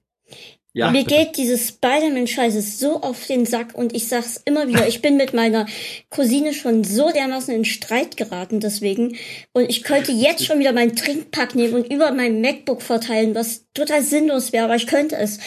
Ja, 0.75 0.89
Mir 0.89 1.03
bitte. 1.03 1.15
geht 1.15 1.37
dieses 1.37 1.67
Spider-Man-Scheiße 1.67 2.61
so 2.61 3.01
auf 3.01 3.27
den 3.27 3.45
Sack 3.45 3.75
und 3.75 3.95
ich 3.95 4.07
sag's 4.07 4.41
immer 4.43 4.67
wieder, 4.67 4.87
ich 4.87 5.03
bin 5.03 5.17
mit 5.17 5.31
meiner 5.31 5.67
Cousine 6.09 6.51
schon 6.51 6.83
so 6.83 7.11
dermaßen 7.11 7.53
in 7.53 7.63
Streit 7.63 8.17
geraten 8.17 8.59
deswegen 8.59 9.15
und 9.51 9.69
ich 9.69 9.83
könnte 9.83 10.11
jetzt 10.11 10.43
schon 10.43 10.57
wieder 10.57 10.73
meinen 10.73 10.95
Trinkpack 10.95 11.53
nehmen 11.53 11.75
und 11.75 11.93
über 11.93 12.11
mein 12.11 12.41
MacBook 12.41 12.81
verteilen, 12.81 13.35
was 13.35 13.65
total 13.75 14.01
sinnlos 14.01 14.51
wäre, 14.51 14.65
aber 14.65 14.75
ich 14.75 14.87
könnte 14.87 15.15
es. 15.15 15.39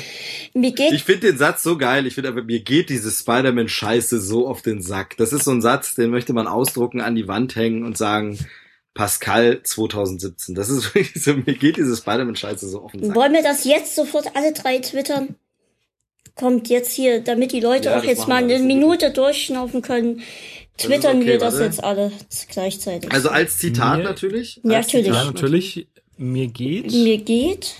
Mir 0.54 0.70
geht 0.70 0.92
Ich 0.92 1.02
finde 1.02 1.26
den 1.26 1.38
Satz 1.38 1.64
so 1.64 1.76
geil. 1.76 2.06
Ich 2.06 2.14
finde 2.14 2.28
aber, 2.28 2.44
mir 2.44 2.60
geht 2.60 2.88
diese 2.88 3.10
Spider-Man-Scheiße 3.10 4.20
so 4.20 4.46
auf 4.46 4.62
den 4.62 4.80
Sack. 4.80 5.16
Das 5.16 5.32
ist 5.32 5.42
so 5.42 5.50
ein 5.50 5.60
Satz, 5.60 5.96
den 5.96 6.10
möchte 6.10 6.34
man 6.34 6.46
ausdrucken, 6.46 7.00
an 7.00 7.16
die 7.16 7.26
Wand 7.26 7.56
hängen 7.56 7.84
und 7.84 7.98
sagen, 7.98 8.38
Pascal 8.96 9.62
2017. 9.62 10.54
Das 10.54 10.70
ist 10.70 10.84
wirklich 10.94 11.22
so, 11.22 11.34
mir 11.34 11.54
geht 11.54 11.76
diese 11.76 11.94
Spider-Man-Scheiße 11.96 12.66
so 12.68 12.90
Sack. 12.92 13.14
Wollen 13.14 13.34
wir 13.34 13.42
das 13.42 13.64
jetzt 13.64 13.94
sofort 13.94 14.34
alle 14.34 14.52
drei 14.52 14.78
twittern? 14.78 15.36
Kommt 16.34 16.68
jetzt 16.68 16.92
hier, 16.92 17.20
damit 17.20 17.52
die 17.52 17.60
Leute 17.60 17.90
Ja, 17.90 17.98
auch 17.98 18.04
jetzt 18.04 18.26
mal 18.26 18.42
eine 18.42 18.58
Minute 18.58 19.10
durchschnaufen 19.10 19.82
können. 19.82 20.22
Twittern 20.76 21.18
okay, 21.18 21.26
wir 21.26 21.38
das 21.38 21.54
warte. 21.54 21.64
jetzt 21.66 21.84
alle 21.84 22.12
gleichzeitig. 22.50 23.10
Also 23.12 23.28
als 23.30 23.58
Zitat 23.58 23.98
Mir- 23.98 24.04
natürlich. 24.04 24.56
Ja, 24.62 24.78
natürlich. 24.80 25.06
Ja, 25.06 25.12
Zitat 25.12 25.34
natürlich. 25.34 25.86
Mir 26.18 26.48
geht 26.48 26.92
Mir 26.92 27.18
geht 27.18 27.74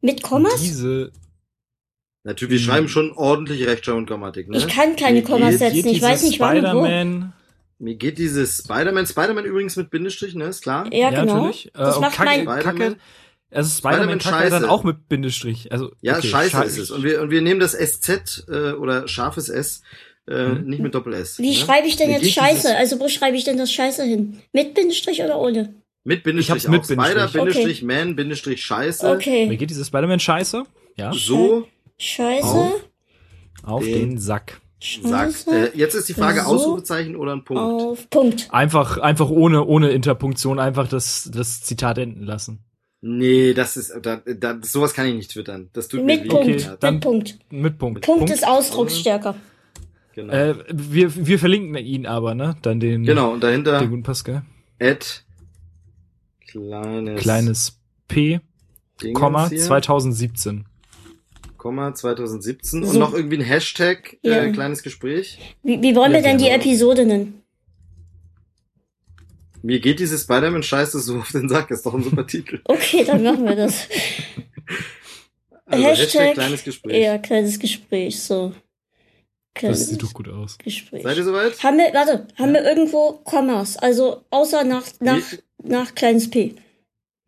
mit 0.00 0.22
Kommas? 0.22 0.60
diese 0.60 1.12
Natürlich, 2.22 2.52
wir 2.52 2.58
schreiben 2.60 2.88
schon 2.88 3.12
ordentlich 3.12 3.66
Rechtschreibung 3.66 4.00
und 4.00 4.06
Grammatik. 4.06 4.48
Ne? 4.48 4.58
Ich 4.58 4.68
kann 4.68 4.94
keine 4.94 5.22
Kommas 5.22 5.58
setzen. 5.58 5.88
Ich 5.88 6.02
weiß 6.02 6.22
nicht 6.24 6.38
wo. 6.38 6.44
Spider-Man. 6.44 7.32
Mir 7.80 7.94
geht 7.96 8.18
dieses 8.18 8.58
Spider-Man, 8.58 9.06
Spider-Man 9.06 9.44
übrigens 9.46 9.74
mit 9.76 9.90
Bindestrich, 9.90 10.34
ne, 10.34 10.44
ist 10.44 10.62
klar? 10.62 10.88
Ja, 10.92 11.10
genau. 11.10 11.34
natürlich. 11.38 11.70
Das 11.74 11.96
und 11.96 12.02
macht 12.02 12.14
Kacke, 12.14 12.44
mein, 12.44 12.60
Kacke. 12.62 12.96
Also 13.50 13.70
Spider-Man 13.78 13.78
Spider-Man 13.78 14.18
Kacke 14.20 14.50
dann 14.50 14.62
Scheiße. 14.62 14.70
auch 14.70 14.84
mit 14.84 15.08
Bindestrich. 15.08 15.72
Also 15.72 15.90
Ja, 16.02 16.18
okay, 16.18 16.28
scheiße 16.28 16.50
schei- 16.50 16.64
ist 16.66 16.78
es. 16.78 16.90
Und 16.90 17.02
wir, 17.02 17.20
und 17.22 17.30
wir 17.30 17.40
nehmen 17.40 17.58
das 17.58 17.72
SZ 17.74 18.44
äh, 18.48 18.72
oder 18.72 19.08
scharfes 19.08 19.48
S, 19.48 19.82
äh, 20.28 20.48
Mhm. 20.48 20.68
nicht 20.68 20.80
mit 20.82 20.94
Doppel-S. 20.94 21.38
wie 21.38 21.48
ne? 21.48 21.54
schreibe 21.56 21.88
ich 21.88 21.96
denn 21.96 22.10
Mir 22.10 22.20
jetzt 22.20 22.30
Scheiße? 22.32 22.54
dieses- 22.68 22.76
Also 22.76 23.00
wo 23.00 23.08
schreibe 23.08 23.36
ich 23.36 23.44
denn 23.44 23.56
das 23.56 23.72
Scheiße 23.72 24.04
hin? 24.04 24.38
Mit 24.52 24.74
Bindestrich 24.74 25.22
oder 25.22 25.38
ohne? 25.40 25.74
Mit 26.04 26.22
Bindestrich 26.22 26.58
Ich 26.58 26.68
hab's 26.68 26.70
mit 26.70 26.98
auch. 26.98 27.04
Spider, 27.04 27.26
Bindestrich. 27.28 27.32
Bindestrich, 27.32 27.82
Man, 27.82 28.14
Bindestrich, 28.16 28.62
Scheiße. 28.62 29.06
Mir 29.06 29.14
Okay. 29.16 29.56
geht 29.56 29.70
diese 29.70 29.84
Spider-Man 29.84 30.20
Scheiße. 30.20 30.62
Ja. 30.96 31.12
So 31.12 31.66
Scheiße. 31.98 32.44
Auf 32.46 32.82
Auf 33.64 33.84
Den- 33.84 34.10
den 34.10 34.18
Sack. 34.18 34.60
Sagt. 35.02 35.46
Äh, 35.48 35.70
jetzt 35.74 35.94
ist 35.94 36.08
die 36.08 36.14
Frage, 36.14 36.40
So. 36.42 36.46
Ausrufezeichen 36.48 37.16
oder 37.16 37.32
ein 37.32 37.44
Punkt? 37.44 37.62
auf 37.62 38.10
Punkt. 38.10 38.48
Einfach, 38.50 38.98
einfach 38.98 39.30
ohne, 39.30 39.64
ohne 39.64 39.90
Interpunktion 39.90 40.58
einfach 40.58 40.88
das, 40.88 41.30
das 41.32 41.62
Zitat 41.62 41.98
enden 41.98 42.24
lassen. 42.24 42.60
Nee, 43.02 43.54
das 43.54 43.76
ist, 43.78 43.92
da, 44.02 44.16
da, 44.16 44.58
sowas 44.62 44.92
kann 44.92 45.06
ich 45.06 45.14
nicht 45.14 45.30
twittern. 45.30 45.70
Das 45.72 45.88
tut 45.88 46.04
Mit 46.04 46.24
mir. 46.24 46.28
Punkt. 46.28 46.48
Okay, 46.48 46.76
dann- 46.80 46.94
mit 46.94 47.02
Punkt. 47.02 47.38
Mit 47.50 47.78
Punkt. 47.78 48.00
Punkt, 48.02 48.30
ist 48.30 48.46
ausdrucksstärker. 48.46 49.34
Genau. 50.14 50.32
Äh, 50.32 50.54
wir, 50.70 51.26
wir 51.26 51.38
verlinken 51.38 51.74
ihn 51.76 52.04
aber, 52.04 52.34
ne? 52.34 52.56
Dann 52.62 52.80
den, 52.80 53.04
genau, 53.04 53.32
und 53.32 53.42
dahinter 53.42 53.78
den 53.78 53.90
guten 53.90 54.02
Pascal. 54.02 54.42
Ed 54.78 55.24
kleines, 56.46 57.20
Kleines 57.22 57.80
P, 58.08 58.40
Dingens 59.00 59.18
Komma, 59.18 59.48
hier, 59.48 59.58
2017. 59.60 60.66
Komma 61.60 61.94
2017 61.94 62.82
und 62.82 62.88
So. 62.88 62.98
noch 62.98 63.12
irgendwie 63.12 63.36
ein 63.36 63.42
Hashtag, 63.44 64.16
Ja. 64.22 64.44
äh, 64.44 64.50
kleines 64.50 64.82
Gespräch. 64.82 65.38
Wie, 65.62 65.82
wie 65.82 65.94
wollen 65.94 66.12
Ja, 66.12 66.18
wir 66.18 66.22
denn 66.22 66.38
die 66.38 66.44
gerne. 66.44 66.64
Episode 66.64 67.04
nennen? 67.04 67.42
Mir 69.62 69.78
geht 69.78 70.00
diese 70.00 70.16
Spider-Man-Scheiße 70.16 70.98
so 71.00 71.18
auf 71.18 71.32
den 71.32 71.50
Sack, 71.50 71.70
ist 71.70 71.84
doch 71.84 71.92
ein 71.92 72.02
super 72.02 72.26
Titel. 72.26 72.60
Okay, 72.64 73.04
dann 73.04 73.22
machen 73.22 73.44
wir 73.44 73.56
das. 73.56 73.88
Also 75.66 75.84
Hashtag 75.84 76.34
kleines 76.34 76.64
Gespräch. 76.64 77.00
Ja, 77.04 77.18
kleines 77.18 77.56
Gespräch, 77.56 78.20
so. 78.20 78.48
Das 78.48 78.56
Kleines 79.54 79.88
sieht 79.88 80.02
doch 80.02 80.12
gut 80.12 80.28
aus. 80.28 80.58
Gespräch. 80.58 81.04
Seid 81.04 81.16
ihr 81.16 81.22
soweit? 81.22 81.62
Haben 81.62 81.76
wir, 81.78 81.94
warte, 81.94 82.26
haben 82.36 82.52
wir 82.54 82.64
irgendwo 82.64 83.20
Kommas? 83.22 83.76
Also 83.76 84.24
außer 84.30 84.64
nach, 84.64 84.82
nach, 84.98 85.22
nach 85.62 85.94
kleines 85.94 86.28
P. 86.28 86.56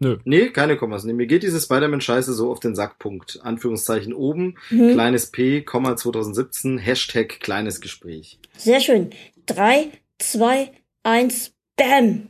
Nö. 0.03 0.19
Nee, 0.25 0.49
keine 0.51 0.77
Kommas. 0.77 1.05
Nee, 1.05 1.13
mir 1.13 1.29
geht 1.29 1.45
diese 1.45 1.61
Spider-Man-Scheiße 1.61 2.33
so 2.35 2.51
auf 2.51 2.59
den 2.59 2.75
Sack. 2.75 2.99
Punkt. 2.99 3.39
Anführungszeichen 3.45 4.13
oben, 4.13 4.57
Mhm. 4.71 4.95
kleines 4.95 5.27
P, 5.31 5.63
Komma 5.63 5.97
2017, 5.97 6.77
Hashtag 6.79 7.39
kleines 7.39 7.81
Gespräch. 7.81 8.41
Sehr 8.59 8.81
schön. 8.81 9.11
Drei, 9.47 9.91
zwei, 10.19 10.73
eins, 11.05 11.53
bam. 11.77 12.29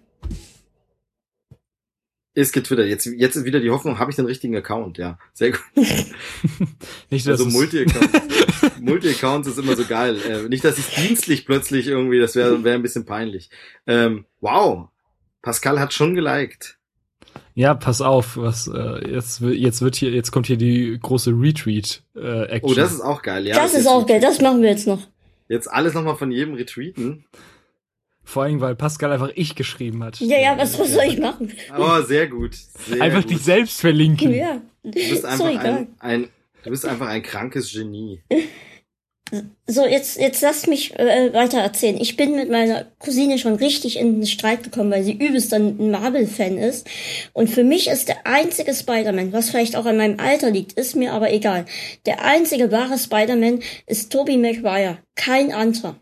Ist 2.34 2.52
getwittert. 2.52 2.86
Jetzt, 2.88 3.06
jetzt 3.06 3.36
ist 3.36 3.44
wieder 3.44 3.60
die 3.60 3.70
Hoffnung, 3.70 3.98
habe 3.98 4.10
ich 4.10 4.16
den 4.16 4.24
richtigen 4.26 4.56
Account? 4.56 4.96
Ja, 4.98 5.18
sehr 5.34 5.52
gut. 5.52 5.60
Nicht, 7.10 7.26
dass 7.26 7.40
Also 7.40 7.46
Multi-Accounts. 7.46 8.80
Multi-Accounts 8.80 9.48
ist 9.48 9.58
immer 9.58 9.76
so 9.76 9.84
geil. 9.84 10.16
Äh, 10.26 10.48
nicht, 10.48 10.64
dass 10.64 10.78
ich 10.78 10.86
dienstlich 10.94 11.44
plötzlich 11.46 11.86
irgendwie, 11.88 12.18
das 12.20 12.34
wäre 12.34 12.64
wär 12.64 12.74
ein 12.74 12.82
bisschen 12.82 13.04
peinlich. 13.06 13.50
Ähm, 13.86 14.24
wow. 14.40 14.88
Pascal 15.42 15.78
hat 15.80 15.92
schon 15.92 16.14
geliked. 16.14 16.78
Ja, 17.54 17.74
pass 17.74 18.00
auf, 18.00 18.36
was 18.38 18.66
äh, 18.66 19.10
jetzt 19.10 19.40
wird 19.42 19.56
jetzt 19.56 19.82
wird 19.82 19.94
hier 19.96 20.10
jetzt 20.10 20.30
kommt 20.30 20.46
hier 20.46 20.56
die 20.56 20.98
große 21.00 21.30
Retweet 21.32 22.02
äh, 22.16 22.44
Action. 22.46 22.70
Oh, 22.70 22.74
das 22.74 22.92
ist 22.92 23.00
auch 23.02 23.20
geil. 23.22 23.46
Ja, 23.46 23.56
das 23.56 23.72
ist 23.72 23.78
jetzt- 23.78 23.88
auch 23.88 24.06
geil, 24.06 24.20
das 24.20 24.40
machen 24.40 24.62
wir 24.62 24.70
jetzt 24.70 24.86
noch. 24.86 25.06
Jetzt 25.48 25.70
alles 25.70 25.92
nochmal 25.92 26.16
von 26.16 26.30
jedem 26.32 26.54
retweeten. 26.54 27.26
vor 28.24 28.44
allem 28.44 28.60
weil 28.60 28.74
Pascal 28.74 29.12
einfach 29.12 29.30
ich 29.34 29.54
geschrieben 29.54 30.02
hat. 30.02 30.18
Ja, 30.20 30.38
ja, 30.40 30.56
was, 30.56 30.78
was 30.78 30.92
soll 30.94 31.04
ich 31.06 31.18
machen? 31.18 31.52
Oh, 31.78 32.00
sehr 32.02 32.26
gut. 32.28 32.54
Sehr 32.54 33.02
einfach 33.02 33.20
gut. 33.22 33.30
dich 33.32 33.40
selbst 33.40 33.80
verlinken. 33.80 34.32
Ja, 34.32 34.62
Du 34.82 34.90
bist 34.92 35.12
ist 35.12 35.20
so 35.22 35.26
einfach 35.28 35.50
egal. 35.50 35.68
ein, 35.68 35.88
ein, 35.98 36.28
du 36.64 36.70
bist 36.70 36.86
einfach 36.86 37.08
ein 37.08 37.22
krankes 37.22 37.70
Genie. 37.72 38.22
So, 39.66 39.86
jetzt, 39.86 40.20
jetzt 40.20 40.42
lasst 40.42 40.68
mich 40.68 40.98
äh, 40.98 41.32
weiter 41.32 41.58
erzählen. 41.58 41.96
Ich 41.98 42.16
bin 42.16 42.36
mit 42.36 42.50
meiner 42.50 42.84
Cousine 42.98 43.38
schon 43.38 43.54
richtig 43.54 43.98
in 43.98 44.20
den 44.20 44.26
Streit 44.26 44.62
gekommen, 44.62 44.90
weil 44.90 45.04
sie 45.04 45.14
übelst 45.14 45.54
ein 45.54 45.90
Marvel-Fan 45.90 46.58
ist. 46.58 46.86
Und 47.32 47.48
für 47.48 47.64
mich 47.64 47.88
ist 47.88 48.08
der 48.08 48.26
einzige 48.26 48.74
Spider-Man, 48.74 49.32
was 49.32 49.48
vielleicht 49.48 49.76
auch 49.76 49.86
an 49.86 49.96
meinem 49.96 50.20
Alter 50.20 50.50
liegt, 50.50 50.74
ist 50.74 50.96
mir 50.96 51.14
aber 51.14 51.32
egal. 51.32 51.64
Der 52.04 52.22
einzige 52.22 52.70
wahre 52.70 52.98
Spider-Man 52.98 53.60
ist 53.86 54.12
Tobey 54.12 54.36
Maguire. 54.36 54.98
Kein 55.14 55.50
anderer. 55.52 55.96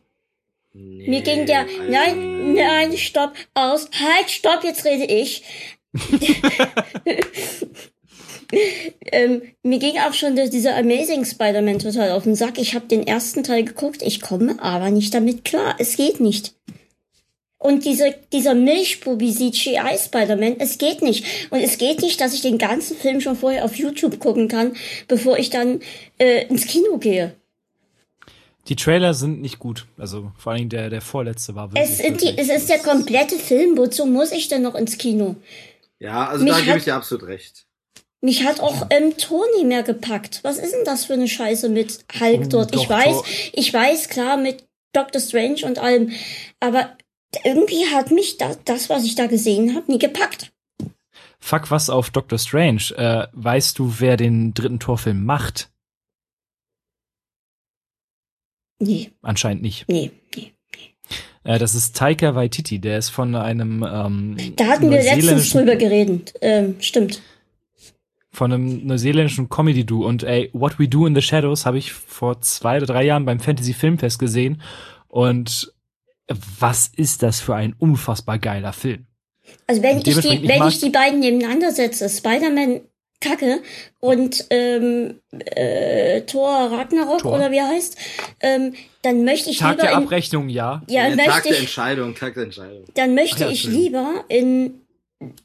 Nee, 0.73 1.09
Mir 1.09 1.21
ging 1.21 1.47
der, 1.47 1.67
nein, 1.89 2.55
nein, 2.55 2.97
stopp, 2.97 3.35
aus, 3.55 3.89
halt, 3.93 4.31
stopp, 4.31 4.65
jetzt 4.65 4.85
rede 4.85 5.05
ich. 5.05 5.45
ähm, 9.13 9.43
mir 9.63 9.79
ging 9.79 9.99
auch 9.99 10.13
schon 10.13 10.37
dieser 10.37 10.77
Amazing 10.77 11.25
Spider-Man 11.25 11.79
total 11.79 12.13
auf 12.13 12.25
den 12.25 12.35
Sack. 12.35 12.59
Ich 12.59 12.75
habe 12.75 12.87
den 12.87 13.07
ersten 13.07 13.43
Teil 13.43 13.65
geguckt, 13.65 14.03
ich 14.03 14.21
komme 14.21 14.57
aber 14.61 14.91
nicht 14.91 15.15
damit 15.15 15.45
klar. 15.45 15.77
Es 15.79 15.97
geht 15.97 16.21
nicht. 16.21 16.55
Und 17.59 17.85
diese, 17.85 18.15
dieser 18.33 18.55
Milchbubi 18.55 19.33
CGI 19.33 19.99
Spider-Man, 19.99 20.57
es 20.59 20.79
geht 20.79 21.03
nicht. 21.03 21.51
Und 21.51 21.61
es 21.61 21.77
geht 21.77 22.01
nicht, 22.01 22.19
dass 22.21 22.33
ich 22.33 22.41
den 22.41 22.57
ganzen 22.57 22.97
Film 22.97 23.21
schon 23.21 23.37
vorher 23.37 23.67
auf 23.67 23.77
YouTube 23.77 24.19
gucken 24.19 24.49
kann, 24.49 24.75
bevor 25.09 25.39
ich 25.39 25.51
dann 25.51 25.81
äh, 26.19 26.47
ins 26.47 26.67
Kino 26.67 26.97
gehe. 26.97 27.37
Die 28.69 28.77
Trailer 28.77 29.13
sind 29.13 29.43
nicht 29.43 29.59
gut. 29.59 29.87
Also 29.99 30.33
vor 30.39 30.53
allem 30.53 30.71
der 30.71 30.89
der 30.89 31.03
vorletzte 31.03 31.55
war 31.55 31.73
wirklich. 31.73 31.91
Es, 31.91 31.99
sind 31.99 32.23
die, 32.23 32.39
es 32.39 32.49
ist 32.49 32.69
der 32.71 32.79
komplette 32.79 33.37
Film. 33.37 33.77
Wozu 33.77 34.07
muss 34.07 34.33
ich 34.33 34.49
denn 34.49 34.63
noch 34.63 34.75
ins 34.75 34.97
Kino? 34.97 35.37
Ja, 35.99 36.29
also 36.29 36.45
Mich 36.45 36.55
da 36.55 36.61
gebe 36.61 36.79
ich 36.79 36.85
dir 36.85 36.95
absolut 36.95 37.27
recht. 37.27 37.67
Mich 38.23 38.45
hat 38.45 38.61
auch 38.61 38.87
ähm, 38.91 39.17
Toni 39.17 39.65
mehr 39.65 39.83
gepackt. 39.83 40.41
Was 40.43 40.59
ist 40.59 40.73
denn 40.75 40.85
das 40.85 41.07
für 41.07 41.15
eine 41.15 41.29
Scheiße 41.29 41.69
mit 41.71 42.05
Hulk 42.21 42.43
Oh, 42.45 42.49
dort? 42.49 42.75
doch, 42.75 42.83
ich 42.83 42.89
weiß, 42.91 43.17
doch. 43.17 43.27
ich 43.53 43.73
weiß, 43.73 44.09
klar, 44.11 44.37
mit 44.37 44.65
Doctor 44.93 45.21
Strange 45.21 45.65
und 45.65 45.79
allem. 45.79 46.13
Aber 46.61 46.97
irgendwie 47.45 47.87
hat 47.87 48.11
mich 48.11 48.37
da, 48.37 48.55
das, 48.67 48.91
was 48.91 49.05
ich 49.05 49.15
da 49.15 49.27
gesehen 49.27 49.75
habe, 49.75 49.91
nie 49.91 49.99
gepackt. 49.99 50.53
Fuck 51.39 51.71
was 51.71 51.89
auf 51.89 52.11
Doctor 52.11 52.39
Strange. 52.39 52.83
Äh, 52.97 53.27
weißt 53.33 53.79
du, 53.79 53.95
wer 54.01 54.19
den 54.19 54.53
dritten 54.53 54.81
Torfilm 54.81 55.25
macht? 55.25 55.71
Nee, 58.83 59.11
Anscheinend 59.23 59.63
nicht. 59.63 59.87
nee, 59.89 60.11
nee. 60.37 60.53
Äh, 61.45 61.59
das 61.59 61.75
ist 61.75 61.97
Taika 61.97 62.35
Waititi. 62.35 62.79
Der 62.81 62.99
ist 62.99 63.09
von 63.11 63.35
einem 63.35 63.83
ähm, 63.83 64.37
Da 64.57 64.67
hatten 64.67 64.91
wir 64.91 65.03
letztens 65.03 65.51
drüber 65.51 65.77
geredet. 65.77 66.35
Ähm, 66.43 66.77
stimmt. 66.81 67.23
Von 68.31 68.53
einem 68.53 68.87
neuseeländischen 68.87 69.49
Comedy-Duo. 69.49 70.07
Und 70.07 70.23
ey, 70.23 70.51
What 70.53 70.79
We 70.79 70.89
Do 70.89 71.07
in 71.07 71.15
the 71.15 71.23
Shadows 71.23 71.67
habe 71.67 71.79
ich 71.79 71.93
vor 71.93 72.41
zwei 72.41 72.77
oder 72.77 72.87
drei 72.87 73.05
Jahren 73.05 73.25
beim 73.25 73.41
Fantasy 73.41 73.75
Filmfest 73.75 74.19
gesehen. 74.19 74.63
Und 75.09 75.73
was 76.59 76.89
ist 76.89 77.23
das 77.23 77.41
für 77.41 77.55
ein 77.57 77.75
unfassbar 77.79 78.39
geiler 78.39 78.73
Film? 78.73 79.07
Also 79.67 79.83
wenn 79.83 79.99
ich 79.99 80.05
die, 80.05 80.11
ich 80.11 80.49
wenn 80.49 80.69
ich 80.69 80.79
die 80.79 80.91
beiden 80.91 81.21
nebeneinander 81.21 81.73
setze, 81.73 82.09
Spider-Man 82.09 82.83
Kacke 83.21 83.61
und 84.01 84.47
ähm, 84.49 85.21
äh, 85.31 86.23
Thor 86.23 86.71
Ragnarok 86.73 87.21
Thor. 87.21 87.35
oder 87.35 87.51
wie 87.51 87.59
er 87.59 87.69
heißt, 87.69 87.97
ähm, 88.41 88.73
dann 89.03 89.25
möchte 89.25 89.51
ich 89.51 89.59
Tag 89.59 89.73
lieber 89.73 89.83
der 89.83 89.93
in, 89.93 90.05
Abrechnung, 90.05 90.49
ja. 90.49 90.83
ja, 90.89 91.09
Der 91.09 91.17
Tag 91.17 91.27
möchte 91.27 91.49
der 91.49 91.53
ich, 91.53 91.61
Entscheidung, 91.61 92.15
Tag 92.15 92.35
der 92.35 92.45
Entscheidung. 92.45 92.85
dann 92.95 93.15
möchte 93.15 93.45
Ach 93.45 93.49
ja, 93.49 93.51
ich 93.51 93.63
schön. 93.63 93.73
lieber 93.73 94.25
in 94.29 94.81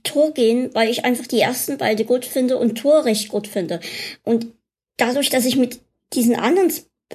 Tor 0.03 0.33
gehen, 0.33 0.69
weil 0.73 0.89
ich 0.89 1.03
einfach 1.03 1.27
die 1.27 1.41
ersten 1.41 1.77
beide 1.77 2.05
gut 2.05 2.25
finde 2.25 2.57
und 2.57 2.75
Tor 2.75 3.05
recht 3.05 3.29
gut 3.29 3.47
finde. 3.47 3.79
Und 4.23 4.47
dadurch, 4.97 5.29
dass 5.29 5.45
ich 5.45 5.57
mit 5.57 5.81
diesen 6.13 6.35
anderen, 6.35 6.71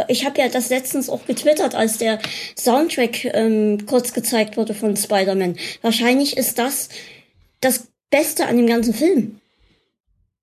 ich 0.08 0.24
habe 0.24 0.40
ja 0.40 0.48
das 0.48 0.68
letztens 0.68 1.08
auch 1.08 1.24
getwittert, 1.26 1.74
als 1.74 1.98
der 1.98 2.20
Soundtrack 2.58 3.24
ähm, 3.34 3.86
kurz 3.86 4.12
gezeigt 4.12 4.56
wurde 4.56 4.74
von 4.74 4.96
Spider-Man. 4.96 5.56
Wahrscheinlich 5.82 6.36
ist 6.36 6.58
das 6.58 6.90
das 7.60 7.88
Beste 8.10 8.46
an 8.46 8.56
dem 8.56 8.66
ganzen 8.66 8.94
Film. 8.94 9.39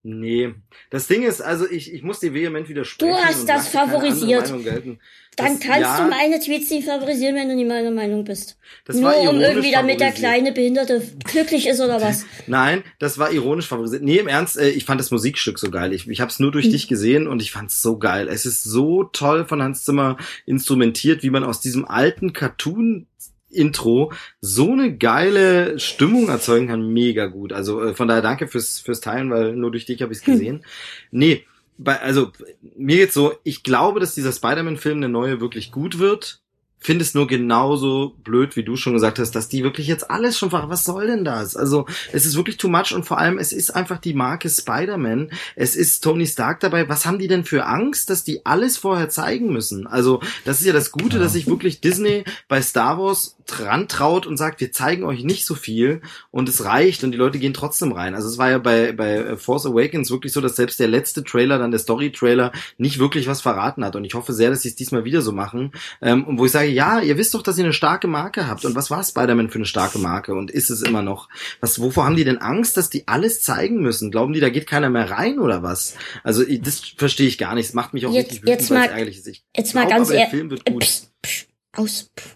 Nee. 0.04 0.54
Das 0.90 1.08
Ding 1.08 1.24
ist, 1.24 1.42
also 1.42 1.70
ich, 1.70 1.94
ich 1.94 2.02
muss 2.02 2.20
dir 2.20 2.34
vehement 2.34 2.70
widersprechen. 2.70 3.12
Du 3.12 3.18
hast 3.18 3.48
das 3.50 3.68
favorisiert. 3.68 4.50
Dann 4.50 4.98
Das- 5.36 5.60
kannst 5.60 5.82
ja, 5.82 6.04
du 6.04 6.10
meine 6.10 6.40
Tweets 6.40 6.70
nicht 6.72 6.88
favorisieren, 6.88 7.36
wenn 7.36 7.50
du 7.50 7.56
nicht 7.56 7.68
meiner 7.68 7.92
Meinung 7.92 8.24
bist. 8.24 8.58
Das 8.86 8.96
Nur 8.96 9.16
um 9.18 9.40
irgendwie 9.40 9.72
damit 9.72 10.00
der 10.00 10.12
kleine 10.12 10.52
Behinderte 10.52 11.02
glücklich 11.26 11.68
ist 11.68 11.80
oder 11.82 12.02
was. 12.02 12.26
Nein, 12.48 12.84
das 13.00 13.20
war 13.20 13.32
ironisch 13.32 13.68
favorisiert. 13.68 14.02
Nee, 14.02 14.18
im 14.18 14.28
Ernst, 14.28 14.58
äh, 14.58 14.70
ich 14.70 14.86
fand 14.86 15.00
das 15.00 15.12
Musikstück 15.12 15.60
so 15.60 15.70
geil. 15.70 15.94
Ich, 15.94 16.08
ich 16.08 16.22
habe 16.22 16.32
es 16.32 16.40
nur 16.40 16.52
durch 16.52 16.66
Hm. 16.66 16.72
dich 16.72 16.88
gesehen 16.88 17.28
und 17.28 17.42
ich 17.42 17.52
fand 17.52 17.70
es 17.70 17.82
so 17.82 17.98
geil. 18.00 18.30
Es 18.30 18.46
ist 18.46 18.64
so 18.64 19.04
toll 19.04 19.46
von 19.46 19.62
Hans 19.62 19.84
Zimmer 19.84 20.18
instrumentiert, 20.46 21.22
wie 21.22 21.30
man 21.30 21.44
aus 21.44 21.60
diesem 21.62 21.86
alten 21.86 22.34
Cartoon 22.34 23.08
Intro 23.50 24.12
so 24.42 24.72
eine 24.72 24.98
geile 24.98 25.80
Stimmung 25.80 26.30
erzeugen 26.30 26.68
kann, 26.68 26.92
mega 26.94 27.28
gut. 27.28 27.54
Also 27.54 27.82
äh, 27.82 27.94
von 27.94 28.08
daher 28.08 28.22
danke 28.22 28.48
fürs 28.48 28.80
fürs 28.80 29.02
Teilen, 29.02 29.30
weil 29.32 29.56
nur 29.56 29.72
durch 29.72 29.86
dich 29.86 30.02
habe 30.02 30.12
ich 30.14 30.20
es 30.20 30.28
Hm. 30.28 30.34
gesehen. 30.34 30.66
Nee, 31.12 31.46
bei, 31.78 32.00
also 32.02 32.32
mir 32.76 32.98
geht's 32.98 33.14
so, 33.14 33.34
ich 33.44 33.64
glaube, 33.64 34.00
dass 34.00 34.16
dieser 34.16 34.32
Spider-Man-Film 34.32 34.98
eine 34.98 35.10
neue 35.10 35.40
wirklich 35.42 35.72
gut 35.72 36.00
wird. 36.00 36.42
Finde 36.80 37.04
es 37.04 37.16
nur 37.16 37.26
genauso 37.28 38.16
blöd, 38.24 38.56
wie 38.56 38.64
du 38.64 38.76
schon 38.76 38.94
gesagt 38.94 39.18
hast, 39.18 39.32
dass 39.32 39.50
die 39.50 39.64
wirklich 39.64 39.88
jetzt 39.88 40.12
alles 40.12 40.38
schon 40.38 40.52
ver- 40.52 40.70
was 40.70 40.84
soll 40.84 41.08
denn 41.08 41.26
das? 41.26 41.56
Also, 41.58 41.88
es 42.14 42.26
ist 42.26 42.36
wirklich 42.36 42.58
too 42.58 42.68
much 42.70 42.94
und 42.94 43.04
vor 43.04 43.18
allem, 43.18 43.40
es 43.40 43.52
ist 43.52 43.72
einfach 43.72 43.98
die 43.98 44.14
Marke 44.14 44.48
Spider-Man. 44.48 45.32
Es 45.56 45.76
ist 45.76 46.04
Tony 46.04 46.28
Stark 46.28 46.60
dabei. 46.60 46.88
Was 46.88 47.06
haben 47.06 47.18
die 47.18 47.28
denn 47.28 47.46
für 47.46 47.66
Angst, 47.66 48.10
dass 48.12 48.24
die 48.24 48.46
alles 48.46 48.78
vorher 48.78 49.10
zeigen 49.10 49.52
müssen? 49.52 49.88
Also, 49.88 50.22
das 50.46 50.60
ist 50.60 50.68
ja 50.68 50.74
das 50.74 50.92
Gute, 50.92 51.18
Ja. 51.18 51.24
dass 51.24 51.34
sich 51.34 51.48
wirklich 51.48 51.82
Disney 51.82 52.24
bei 52.48 52.62
Star 52.62 53.00
Wars 53.00 53.38
dran 53.48 53.88
traut 53.88 54.28
und 54.28 54.38
sagt, 54.38 54.60
wir 54.62 54.72
zeigen 54.72 55.04
euch 55.04 55.24
nicht 55.24 55.46
so 55.46 55.56
viel 55.56 56.02
und 56.32 56.48
es 56.48 56.64
reicht 56.64 57.04
und 57.04 57.12
die 57.12 57.18
Leute 57.18 57.40
gehen 57.40 57.54
trotzdem 57.56 57.92
rein. 57.92 58.14
Also, 58.14 58.28
es 58.30 58.38
war 58.38 58.52
ja 58.52 58.60
bei, 58.60 58.92
bei 58.92 59.36
Force 59.36 59.66
Awakens 59.66 60.12
wirklich 60.12 60.32
so, 60.32 60.42
dass 60.42 60.56
selbst 60.56 60.80
der 60.80 60.88
letzte 60.90 61.24
Trailer, 61.24 61.58
dann 61.58 61.72
der 61.72 61.80
Story-Trailer, 61.80 62.52
nicht 62.78 63.00
wirklich 63.00 63.28
was 63.28 63.42
verraten 63.42 63.84
hat 63.84 63.96
und 63.96 64.04
ich 64.06 64.14
hoffe 64.14 64.34
sehr, 64.34 64.52
dass 64.52 64.62
sie 64.62 64.70
es 64.70 64.76
diesmal 64.76 65.06
wieder 65.06 65.22
so 65.24 65.32
machen. 65.32 65.72
Ähm, 66.02 66.24
und 66.26 66.38
wo 66.38 66.46
ich 66.46 66.52
sage, 66.52 66.67
ja, 66.70 67.00
ihr 67.02 67.18
wisst 67.18 67.34
doch, 67.34 67.42
dass 67.42 67.58
ihr 67.58 67.64
eine 67.64 67.74
starke 67.74 68.08
Marke 68.08 68.48
habt. 68.48 68.66
Und 68.66 68.76
was 68.76 68.90
war 68.92 69.04
Spider-Man 69.04 69.50
für 69.50 69.58
eine 69.60 69.66
starke 69.66 69.98
Marke? 70.00 70.34
Und 70.34 70.52
ist 70.52 70.70
es 70.70 70.82
immer 70.82 71.02
noch? 71.02 71.30
Was, 71.62 71.80
wovor 71.82 72.06
haben 72.06 72.16
die 72.16 72.24
denn 72.24 72.38
Angst, 72.38 72.78
dass 72.78 72.90
die 72.90 73.08
alles 73.08 73.42
zeigen 73.42 73.82
müssen? 73.82 74.12
Glauben 74.12 74.34
die, 74.34 74.40
da 74.40 74.50
geht 74.50 74.68
keiner 74.68 74.90
mehr 74.90 75.10
rein 75.10 75.40
oder 75.40 75.64
was? 75.64 75.96
Also, 76.24 76.44
das 76.44 76.80
verstehe 76.98 77.28
ich 77.28 77.38
gar 77.38 77.56
nicht. 77.56 77.70
Das 77.70 77.74
macht 77.74 77.94
mich 77.94 78.06
auch 78.06 78.14
Jetzt- 78.14 78.28
richtig 78.32 78.44
wütend, 78.44 78.60
jetzt 78.62 78.70
mal- 78.72 78.86
ärgerlich 78.90 79.18
ist. 79.18 79.28
Ich 79.28 79.44
Jetzt 79.56 79.74
mal 79.76 79.82
glaub, 79.88 79.98
ganz 79.98 80.08
aber 80.10 80.14
der 80.14 80.20
ehrlich. 80.26 80.38
Film 80.40 80.50
wird 80.52 80.66
gut. 80.66 80.82
Psst, 80.84 81.12
psst, 81.22 81.48
aus. 81.74 82.12
Pff, 82.18 82.36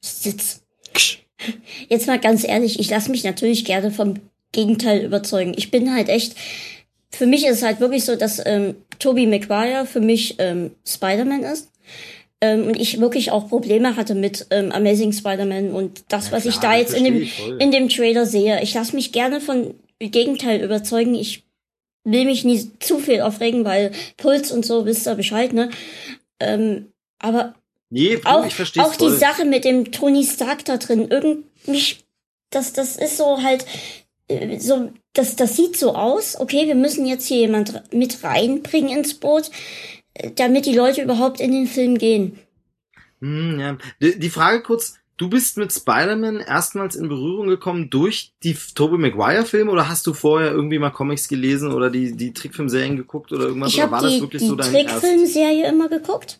Sitz. 0.00 0.62
Jetzt 1.88 2.06
mal 2.06 2.18
ganz 2.18 2.44
ehrlich, 2.46 2.80
ich 2.80 2.90
lasse 2.90 3.10
mich 3.10 3.22
natürlich 3.24 3.64
gerne 3.64 3.90
vom 3.90 4.14
Gegenteil 4.52 5.04
überzeugen. 5.04 5.52
Ich 5.56 5.70
bin 5.70 5.92
halt 5.92 6.08
echt, 6.08 6.34
für 7.10 7.26
mich 7.26 7.44
ist 7.46 7.56
es 7.58 7.62
halt 7.62 7.80
wirklich 7.80 8.04
so, 8.04 8.16
dass 8.16 8.40
ähm, 8.44 8.74
Tobey 8.98 9.26
Maguire 9.26 9.86
für 9.86 10.00
mich 10.00 10.36
ähm, 10.38 10.70
Spider-Man 10.86 11.42
ist. 11.42 11.70
Ähm, 12.40 12.66
und 12.66 12.76
ich 12.78 13.00
wirklich 13.00 13.30
auch 13.30 13.48
Probleme 13.48 13.96
hatte 13.96 14.14
mit 14.14 14.46
ähm, 14.50 14.70
Amazing 14.70 15.12
Spider-Man 15.12 15.70
und 15.70 16.04
das, 16.08 16.26
Ja, 16.26 16.32
was 16.32 16.44
ich 16.46 16.60
klar, 16.60 16.72
da 16.72 16.78
das 16.78 16.92
jetzt 16.92 16.98
in 16.98 17.04
dem, 17.04 17.22
ich 17.22 17.32
voll. 17.34 17.56
in 17.60 17.70
dem 17.70 17.88
Trailer 17.88 18.26
sehe. 18.26 18.62
Ich 18.62 18.74
lasse 18.74 18.94
mich 18.94 19.12
gerne 19.12 19.40
von 19.40 19.74
Gegenteil 19.98 20.62
überzeugen. 20.62 21.14
Ich 21.14 21.44
will 22.04 22.24
mich 22.26 22.44
nie 22.44 22.70
zu 22.78 22.98
viel 22.98 23.22
aufregen, 23.22 23.64
weil 23.64 23.90
Puls 24.16 24.52
und 24.52 24.66
so 24.66 24.84
wisst 24.86 25.06
ihr 25.08 25.14
Bescheid, 25.14 25.52
ne? 25.52 25.70
Ähm, 26.38 26.92
aber 27.18 27.54
Nee, 27.88 28.18
auch, 28.24 28.44
ich 28.44 28.80
auch 28.80 28.96
die 28.96 29.10
Sache 29.10 29.44
mit 29.44 29.64
dem 29.64 29.92
Tony 29.92 30.24
Stark 30.24 30.64
da 30.64 30.76
drin, 30.76 31.06
irgendwie, 31.08 31.96
das, 32.50 32.72
das 32.72 32.96
ist 32.96 33.16
so 33.16 33.42
halt, 33.42 33.64
äh, 34.28 34.58
so, 34.58 34.90
das, 35.12 35.36
das 35.36 35.56
sieht 35.56 35.76
so 35.76 35.94
aus, 35.94 36.38
okay, 36.38 36.66
wir 36.66 36.74
müssen 36.74 37.06
jetzt 37.06 37.26
hier 37.26 37.38
jemand 37.38 37.82
mit 37.94 38.24
reinbringen 38.24 38.98
ins 38.98 39.14
Boot, 39.14 39.50
damit 40.36 40.66
die 40.66 40.74
Leute 40.74 41.02
überhaupt 41.02 41.40
in 41.40 41.52
den 41.52 41.66
Film 41.66 41.98
gehen. 41.98 42.38
Hm, 43.20 43.60
ja. 43.60 43.78
Die, 44.00 44.18
die 44.18 44.30
Frage 44.30 44.62
kurz, 44.62 44.98
du 45.18 45.28
bist 45.30 45.56
mit 45.56 45.72
Spider-Man 45.72 46.40
erstmals 46.40 46.94
in 46.96 47.08
Berührung 47.08 47.46
gekommen 47.48 47.88
durch 47.90 48.32
die 48.42 48.56
Tobey 48.74 48.98
Maguire 48.98 49.44
Filme 49.44 49.70
oder 49.70 49.88
hast 49.88 50.06
du 50.06 50.12
vorher 50.14 50.50
irgendwie 50.52 50.78
mal 50.78 50.90
Comics 50.90 51.28
gelesen 51.28 51.72
oder 51.72 51.90
die, 51.90 52.16
die 52.16 52.32
Trickfilmserien 52.32 52.96
geguckt 52.96 53.32
oder 53.32 53.44
irgendwas? 53.46 53.70
Ich 53.72 53.78
oder 53.82 53.90
war 53.90 53.98
habe 53.98 54.06
das 54.08 54.14
die, 54.16 54.20
wirklich 54.22 54.42
die 54.42 54.48
so 54.48 54.56
dein 54.56 54.74
erst- 54.74 55.00
Trickfilmserie 55.00 55.66
immer 55.68 55.88
geguckt 55.88 56.38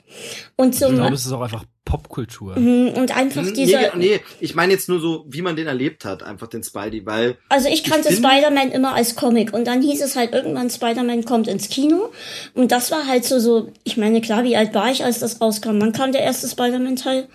und 0.57 0.74
Ich 0.74 0.81
zum, 0.81 0.94
glaube, 0.94 1.15
es 1.15 1.24
ist 1.27 1.32
auch 1.32 1.40
einfach 1.40 1.65
Popkultur. 1.86 2.59
Mhm, 2.59 2.89
und 2.97 3.16
einfach 3.16 3.43
Hm, 3.47 3.55
dieser, 3.55 3.97
Nee, 3.97 4.16
nee, 4.16 4.20
ich 4.40 4.57
meine 4.57 4.73
jetzt 4.73 4.89
nur 4.89 4.98
so, 4.98 5.24
wie 5.28 5.40
man 5.40 5.55
den 5.55 5.69
erlebt 5.69 6.05
hat, 6.05 6.23
einfach 6.24 6.48
den 6.48 6.65
Spidey, 6.65 7.07
weil 7.07 7.39
Also 7.48 7.69
ich 7.69 7.85
kannte 7.85 8.09
Ich 8.09 8.16
Spider-Man 8.16 8.73
immer 8.73 8.94
als 8.94 9.15
Comic 9.15 9.53
und 9.55 9.66
dann 9.66 9.82
hieß 9.82 10.03
es 10.03 10.16
halt 10.16 10.32
irgendwann, 10.32 10.69
Spider-Man 10.69 11.24
kommt 11.24 11.47
ins 11.47 11.69
Kino 11.69 12.11
und 12.55 12.73
das 12.73 12.90
war 12.90 13.07
halt 13.07 13.24
so, 13.24 13.39
so, 13.39 13.73
ich 13.85 13.97
meine, 13.97 14.20
klar, 14.20 14.43
wie 14.43 14.57
alt 14.57 14.74
war 14.74 14.90
ich, 14.90 15.05
als 15.05 15.20
das 15.20 15.40
rauskam? 15.40 15.81
Wann 15.81 15.93
kam 15.93 16.11
der 16.12 16.23
erste 16.23 16.48
Spider-Man-Teil? 16.48 17.28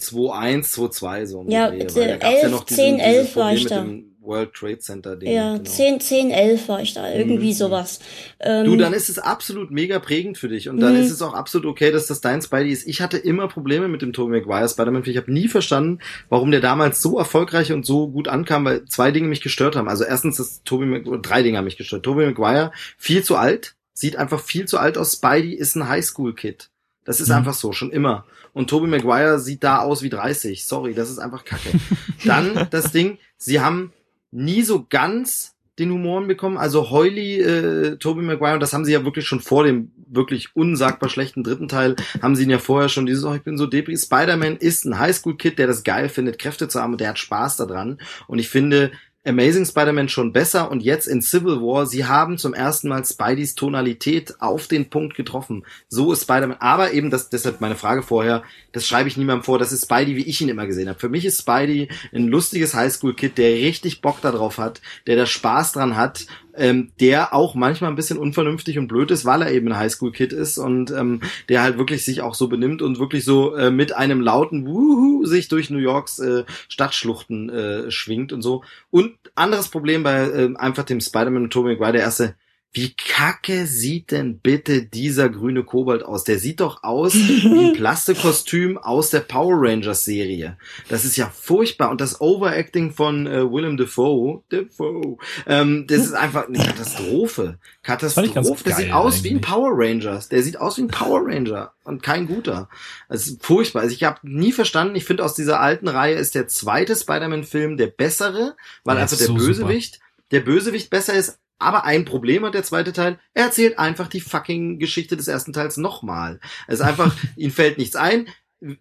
2-1, 0.00 0.72
2-2 0.74 1.26
so 1.26 1.40
um 1.40 1.48
Ja, 1.50 1.70
die 1.70 1.78
Dreh, 1.78 1.94
weil 1.94 2.08
da 2.08 2.14
äh, 2.14 2.18
gab's 2.18 2.34
ja 2.34 2.40
11, 2.42 2.50
noch 2.52 2.64
diesen, 2.64 2.76
10, 2.84 2.96
dieses 2.98 3.06
11 3.14 3.36
war 3.36 3.42
Problem 3.44 3.56
ich 3.56 3.64
mit 3.64 3.70
da. 3.72 3.80
dem 3.82 4.04
World 4.20 4.52
Trade 4.52 4.78
Center 4.78 5.16
Ding. 5.16 5.32
Ja, 5.32 5.56
genau. 5.56 5.70
10, 5.70 6.00
10, 6.00 6.30
11 6.30 6.68
war 6.68 6.82
ich 6.82 6.92
da, 6.92 7.10
irgendwie 7.10 7.48
Mhm. 7.48 7.52
sowas. 7.54 7.98
Ähm, 8.40 8.66
Du, 8.66 8.76
dann 8.76 8.92
ist 8.92 9.08
es 9.08 9.18
absolut 9.18 9.70
mega 9.70 9.98
prägend 10.00 10.36
für 10.36 10.48
dich 10.48 10.68
und 10.68 10.80
dann 10.80 10.94
Mhm. 10.96 11.00
ist 11.00 11.10
es 11.10 11.22
auch 11.22 11.32
absolut 11.32 11.66
okay, 11.66 11.90
dass 11.90 12.08
das 12.08 12.20
dein 12.20 12.42
Spidey 12.42 12.70
ist. 12.70 12.86
Ich 12.86 13.00
hatte 13.00 13.16
immer 13.16 13.48
Probleme 13.48 13.88
mit 13.88 14.02
dem 14.02 14.12
Tobey 14.12 14.32
Maguire 14.38 14.68
Spider-Man. 14.68 15.02
Ich 15.06 15.16
habe 15.16 15.32
nie 15.32 15.48
verstanden, 15.48 16.00
warum 16.28 16.50
der 16.50 16.60
damals 16.60 17.00
so 17.00 17.18
erfolgreich 17.18 17.72
und 17.72 17.86
so 17.86 18.08
gut 18.08 18.28
ankam, 18.28 18.66
weil 18.66 18.84
zwei 18.84 19.12
Dinge 19.12 19.28
mich 19.28 19.40
gestört 19.40 19.76
haben. 19.76 19.88
Also 19.88 20.04
erstens, 20.04 20.36
das 20.36 20.62
Tobey 20.62 20.84
Maguire, 20.84 21.20
drei 21.22 21.42
Dinge 21.42 21.56
haben 21.56 21.64
mich 21.64 21.78
gestört. 21.78 22.02
Tobey 22.02 22.26
Maguire 22.26 22.72
viel 22.98 23.22
zu 23.24 23.36
alt, 23.36 23.76
sieht 23.94 24.16
einfach 24.16 24.40
viel 24.40 24.66
zu 24.66 24.76
alt 24.78 24.98
aus. 24.98 25.14
Spidey 25.14 25.54
ist 25.54 25.74
ein 25.74 25.88
Highschool-Kid. 25.88 26.68
Das 27.06 27.20
ist 27.22 27.28
Mhm. 27.28 27.36
einfach 27.36 27.54
so, 27.54 27.72
schon 27.72 27.90
immer. 27.90 28.26
Und 28.52 28.70
Tobey 28.70 28.86
Maguire 28.86 29.38
sieht 29.38 29.64
da 29.64 29.78
aus 29.78 30.02
wie 30.02 30.10
30. 30.10 30.64
Sorry, 30.64 30.94
das 30.94 31.10
ist 31.10 31.18
einfach 31.18 31.44
kacke. 31.44 31.70
Dann 32.24 32.68
das 32.70 32.92
Ding, 32.92 33.18
sie 33.36 33.60
haben 33.60 33.92
nie 34.30 34.62
so 34.62 34.86
ganz 34.88 35.54
den 35.78 35.92
Humor 35.92 36.26
bekommen. 36.26 36.58
Also 36.58 36.90
Heuly, 36.90 37.40
äh, 37.40 37.96
Tobey 37.96 38.22
Maguire, 38.22 38.54
und 38.54 38.60
das 38.60 38.72
haben 38.72 38.84
sie 38.84 38.92
ja 38.92 39.04
wirklich 39.04 39.26
schon 39.26 39.40
vor 39.40 39.64
dem 39.64 39.92
wirklich 40.10 40.56
unsagbar 40.56 41.08
schlechten 41.08 41.44
dritten 41.44 41.68
Teil, 41.68 41.96
haben 42.22 42.34
sie 42.34 42.44
ihn 42.44 42.50
ja 42.50 42.58
vorher 42.58 42.88
schon 42.88 43.06
dieses, 43.06 43.24
oh, 43.24 43.34
ich 43.34 43.42
bin 43.42 43.58
so 43.58 43.66
depri. 43.66 43.96
Spider-Man 43.96 44.56
ist 44.56 44.84
ein 44.84 44.98
Highschool-Kid, 44.98 45.58
der 45.58 45.66
das 45.66 45.84
geil 45.84 46.08
findet, 46.08 46.38
Kräfte 46.38 46.68
zu 46.68 46.80
haben 46.80 46.92
und 46.92 47.00
der 47.00 47.10
hat 47.10 47.18
Spaß 47.18 47.56
daran. 47.56 47.98
Und 48.26 48.38
ich 48.38 48.48
finde, 48.48 48.90
Amazing 49.24 49.66
Spider-Man 49.66 50.08
schon 50.08 50.32
besser 50.32 50.70
und 50.70 50.80
jetzt 50.80 51.06
in 51.06 51.20
Civil 51.20 51.60
War, 51.60 51.86
sie 51.86 52.06
haben 52.06 52.38
zum 52.38 52.54
ersten 52.54 52.88
Mal 52.88 53.04
Spideys 53.04 53.56
Tonalität 53.56 54.40
auf 54.40 54.68
den 54.68 54.90
Punkt 54.90 55.16
getroffen. 55.16 55.66
So 55.88 56.12
ist 56.12 56.22
Spider-Man, 56.22 56.58
aber 56.60 56.92
eben, 56.92 57.10
das, 57.10 57.28
deshalb 57.28 57.60
meine 57.60 57.74
Frage 57.74 58.02
vorher, 58.02 58.44
das 58.72 58.86
schreibe 58.86 59.08
ich 59.08 59.16
niemandem 59.16 59.44
vor, 59.44 59.58
das 59.58 59.72
ist 59.72 59.84
Spidey, 59.84 60.16
wie 60.16 60.26
ich 60.26 60.40
ihn 60.40 60.48
immer 60.48 60.66
gesehen 60.66 60.88
habe. 60.88 60.98
Für 60.98 61.08
mich 61.08 61.24
ist 61.24 61.40
Spidey 61.40 61.88
ein 62.14 62.28
lustiges 62.28 62.74
Highschool-Kid, 62.74 63.36
der 63.38 63.50
richtig 63.50 64.00
Bock 64.00 64.20
darauf 64.20 64.56
hat, 64.56 64.80
der 65.06 65.16
da 65.16 65.26
Spaß 65.26 65.72
dran 65.72 65.96
hat, 65.96 66.26
ähm, 66.58 66.90
der 67.00 67.34
auch 67.34 67.54
manchmal 67.54 67.90
ein 67.90 67.96
bisschen 67.96 68.18
unvernünftig 68.18 68.78
und 68.78 68.88
blöd 68.88 69.10
ist, 69.10 69.24
weil 69.24 69.42
er 69.42 69.52
eben 69.52 69.68
ein 69.68 69.78
Highschool-Kid 69.78 70.32
ist 70.32 70.58
und 70.58 70.90
ähm, 70.90 71.20
der 71.48 71.62
halt 71.62 71.78
wirklich 71.78 72.04
sich 72.04 72.22
auch 72.22 72.34
so 72.34 72.48
benimmt 72.48 72.82
und 72.82 72.98
wirklich 72.98 73.24
so 73.24 73.54
äh, 73.54 73.70
mit 73.70 73.96
einem 73.96 74.20
lauten 74.20 74.66
Wuhu 74.66 75.24
sich 75.24 75.48
durch 75.48 75.70
New 75.70 75.78
Yorks 75.78 76.18
äh, 76.18 76.44
Stadtschluchten 76.68 77.50
äh, 77.50 77.90
schwingt 77.90 78.32
und 78.32 78.42
so. 78.42 78.62
Und 78.90 79.14
anderes 79.34 79.68
Problem 79.68 80.02
bei 80.02 80.22
äh, 80.22 80.54
einfach 80.56 80.84
dem 80.84 81.00
Spider-Man 81.00 81.44
und 81.44 81.52
Tobey 81.52 81.72
Maguire, 81.72 81.92
der 81.92 82.02
erste 82.02 82.34
wie 82.78 82.94
kacke 82.94 83.66
sieht 83.66 84.12
denn 84.12 84.38
bitte 84.38 84.84
dieser 84.84 85.28
grüne 85.28 85.64
Kobold 85.64 86.04
aus? 86.04 86.22
Der 86.22 86.38
sieht 86.38 86.60
doch 86.60 86.84
aus 86.84 87.12
wie 87.14 87.70
ein 87.70 87.72
Plastikkostüm 87.72 88.78
aus 88.78 89.10
der 89.10 89.18
Power 89.20 89.54
Rangers 89.56 90.04
Serie. 90.04 90.56
Das 90.88 91.04
ist 91.04 91.16
ja 91.16 91.28
furchtbar. 91.28 91.90
Und 91.90 92.00
das 92.00 92.20
Overacting 92.20 92.92
von 92.92 93.26
äh, 93.26 93.50
Willem 93.50 93.76
Dafoe, 93.76 94.44
Dafoe 94.50 95.16
ähm, 95.46 95.88
das 95.88 95.98
ist 95.98 96.12
einfach 96.12 96.46
eine 96.46 96.58
Katastrophe. 96.64 97.58
Katastrophe. 97.82 98.62
Der 98.64 98.76
sieht 98.76 98.92
aus 98.92 99.14
eigentlich. 99.14 99.24
wie 99.24 99.34
ein 99.36 99.40
Power 99.40 99.70
Rangers. 99.72 100.28
Der 100.28 100.44
sieht 100.44 100.60
aus 100.60 100.78
wie 100.78 100.82
ein 100.82 100.88
Power 100.88 101.22
Ranger 101.24 101.72
und 101.82 102.04
kein 102.04 102.28
guter. 102.28 102.68
Das 103.08 103.26
ist 103.26 103.44
furchtbar. 103.44 103.82
Also 103.82 103.94
ich 103.96 104.04
habe 104.04 104.20
nie 104.22 104.52
verstanden, 104.52 104.94
ich 104.94 105.04
finde 105.04 105.24
aus 105.24 105.34
dieser 105.34 105.58
alten 105.58 105.88
Reihe 105.88 106.14
ist 106.14 106.36
der 106.36 106.46
zweite 106.46 106.94
Spider-Man-Film 106.94 107.76
der 107.76 107.88
bessere, 107.88 108.54
weil 108.84 108.96
ja, 108.96 109.02
einfach 109.02 109.18
der 109.18 109.26
so 109.26 109.34
Bösewicht, 109.34 109.94
super. 109.94 110.06
der 110.30 110.40
Bösewicht 110.40 110.90
besser 110.90 111.14
ist 111.14 111.40
aber 111.58 111.84
ein 111.84 112.04
Problem 112.04 112.44
hat 112.44 112.54
der 112.54 112.62
zweite 112.62 112.92
Teil. 112.92 113.18
Er 113.34 113.46
erzählt 113.46 113.78
einfach 113.78 114.08
die 114.08 114.20
fucking 114.20 114.78
Geschichte 114.78 115.16
des 115.16 115.28
ersten 115.28 115.52
Teils 115.52 115.76
nochmal. 115.76 116.40
Es 116.66 116.80
ist 116.80 116.86
einfach, 116.86 117.14
ihm 117.36 117.50
fällt 117.50 117.78
nichts 117.78 117.96
ein. 117.96 118.28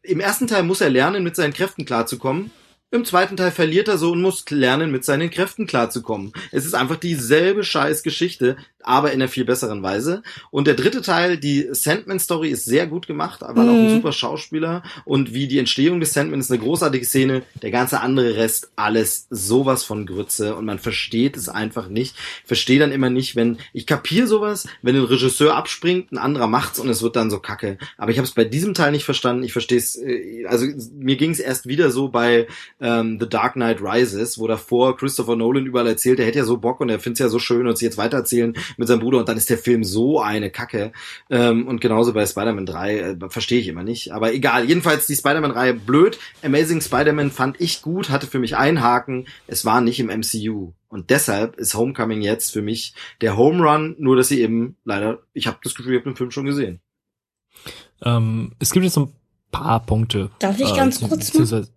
Im 0.02 0.20
ersten 0.20 0.48
Teil 0.48 0.64
muss 0.64 0.82
er 0.82 0.90
lernen, 0.90 1.24
mit 1.24 1.36
seinen 1.36 1.54
Kräften 1.54 1.86
klarzukommen. 1.86 2.52
Im 2.90 3.04
zweiten 3.04 3.36
Teil 3.36 3.52
verliert 3.52 3.90
er 3.90 3.98
so 3.98 4.14
und 4.14 4.22
muss 4.22 4.50
lernen, 4.50 4.92
mit 4.92 5.04
seinen 5.04 5.30
Kräften 5.30 5.68
klarzukommen. 5.68 6.32
Es 6.54 6.66
ist 6.66 6.74
einfach 6.74 6.96
dieselbe 6.96 7.66
scheiß 7.66 8.02
Geschichte, 8.02 8.56
aber 8.82 9.12
in 9.12 9.22
einer 9.22 9.28
viel 9.28 9.44
besseren 9.44 9.84
Weise. 9.84 10.24
Und 10.52 10.68
der 10.68 10.76
dritte 10.76 11.02
Teil, 11.02 11.38
die 11.38 11.68
Sandman-Story, 11.70 12.50
ist 12.50 12.64
sehr 12.64 12.88
gut 12.88 13.06
gemacht, 13.06 13.44
aber 13.44 13.64
mhm. 13.64 13.70
auch 13.70 13.74
ein 13.74 13.90
super 13.90 14.14
Schauspieler. 14.14 14.84
Und 15.04 15.34
wie 15.34 15.50
die 15.50 15.60
Entstehung 15.60 16.00
des 16.00 16.14
Sandman 16.14 16.40
ist 16.40 16.50
eine 16.50 16.62
großartige 16.62 17.06
Szene. 17.06 17.44
Der 17.62 17.72
ganze 17.72 18.00
andere 18.00 18.38
Rest, 18.38 18.72
alles 18.78 19.28
sowas 19.30 19.84
von 19.84 20.06
Grütze. 20.06 20.56
Und 20.56 20.64
man 20.64 20.80
versteht 20.80 21.36
es 21.36 21.50
einfach 21.50 21.90
nicht. 21.90 22.16
Ich 22.44 22.48
verstehe 22.48 22.80
dann 22.80 22.94
immer 22.94 23.10
nicht, 23.10 23.36
wenn, 23.36 23.58
ich 23.74 23.86
kapiere 23.86 24.28
sowas, 24.28 24.66
wenn 24.82 24.96
ein 24.96 25.04
Regisseur 25.04 25.58
abspringt, 25.58 26.14
ein 26.14 26.18
anderer 26.18 26.48
macht's 26.48 26.80
und 26.80 26.88
es 26.88 27.02
wird 27.02 27.18
dann 27.18 27.30
so 27.30 27.40
kacke. 27.40 27.78
Aber 27.98 28.12
ich 28.12 28.18
habe 28.18 28.28
es 28.28 28.34
bei 28.34 28.46
diesem 28.46 28.74
Teil 28.74 28.94
nicht 28.94 29.04
verstanden. 29.04 29.44
Ich 29.44 29.52
verstehe 29.52 29.78
es, 29.78 29.98
äh, 29.98 30.46
also 30.48 30.66
mir 30.94 31.18
ging 31.18 31.32
es 31.32 31.40
erst 31.40 31.68
wieder 31.68 31.92
so 31.92 32.08
bei 32.08 32.48
ähm, 32.80 33.20
The 33.20 33.28
Dark 33.28 33.54
Knight 33.54 33.82
Rises, 33.82 34.40
wo 34.40 34.48
davor 34.48 34.98
Christopher 34.98 35.36
Nolan 35.36 35.66
überall 35.66 35.88
erzählt, 35.88 36.20
er 36.20 36.26
hätte 36.26 36.40
ja 36.40 36.46
so 36.46 36.58
Bock 36.58 36.80
und 36.80 36.90
er 36.90 37.00
findet 37.00 37.20
es 37.20 37.26
ja 37.26 37.30
so 37.30 37.40
schön 37.40 37.68
und 37.68 37.78
sie 37.78 37.86
jetzt 37.86 37.98
weitererzählen 37.98 38.54
mit 38.78 38.88
seinem 38.88 39.00
Bruder 39.00 39.20
und 39.20 39.30
dann 39.30 39.38
ist 39.38 39.50
der 39.50 39.58
Film 39.58 39.84
so 39.84 40.20
eine 40.22 40.52
Kacke. 40.52 40.92
Ähm, 41.30 41.68
und 41.68 41.82
genauso 41.82 42.14
bei 42.14 42.26
Spider-Man 42.26 42.66
3, 42.66 42.98
äh, 42.98 43.16
verstehe 43.30 43.60
ich 43.60 43.68
immer 43.68 43.84
nicht. 43.84 44.12
Aber 44.12 44.34
egal, 44.34 44.66
jedenfalls 44.66 45.08
die 45.08 45.16
Spider-Man-Reihe 45.16 45.74
blöd. 45.74 46.20
Amazing 46.44 46.82
Spider-Man 46.82 47.32
fand 47.32 47.60
ich 47.60 47.82
gut, 47.82 48.10
hatte 48.10 48.28
für 48.28 48.40
mich 48.40 48.58
einen 48.58 48.82
Haken, 48.82 49.26
es 49.48 49.66
war 49.66 49.82
nicht 49.82 50.00
im 50.00 50.08
MCU. 50.08 50.74
Und 50.90 51.10
deshalb 51.10 51.58
ist 51.58 51.74
Homecoming 51.74 52.22
jetzt 52.22 52.54
für 52.54 52.62
mich 52.62 52.94
der 53.22 53.36
Home 53.36 53.64
Run, 53.64 53.96
nur 54.00 54.16
dass 54.16 54.30
sie 54.30 54.42
eben 54.42 54.78
leider, 54.86 55.20
ich 55.34 55.48
habe 55.48 55.58
das 55.64 55.76
Gefühl, 55.76 55.94
ich 55.94 56.00
habe 56.00 56.12
den 56.12 56.16
Film 56.16 56.32
schon 56.32 56.46
gesehen. 56.46 56.80
Ähm, 58.04 58.54
es 58.60 58.72
gibt 58.72 58.86
jetzt 58.86 58.94
so 58.94 59.02
ein 59.02 59.14
paar 59.52 59.86
Punkte. 59.86 60.30
Darf 60.40 60.60
ich 60.60 60.72
äh, 60.72 60.76
ganz 60.76 61.02
kurz 61.02 61.34
mal? 61.34 61.68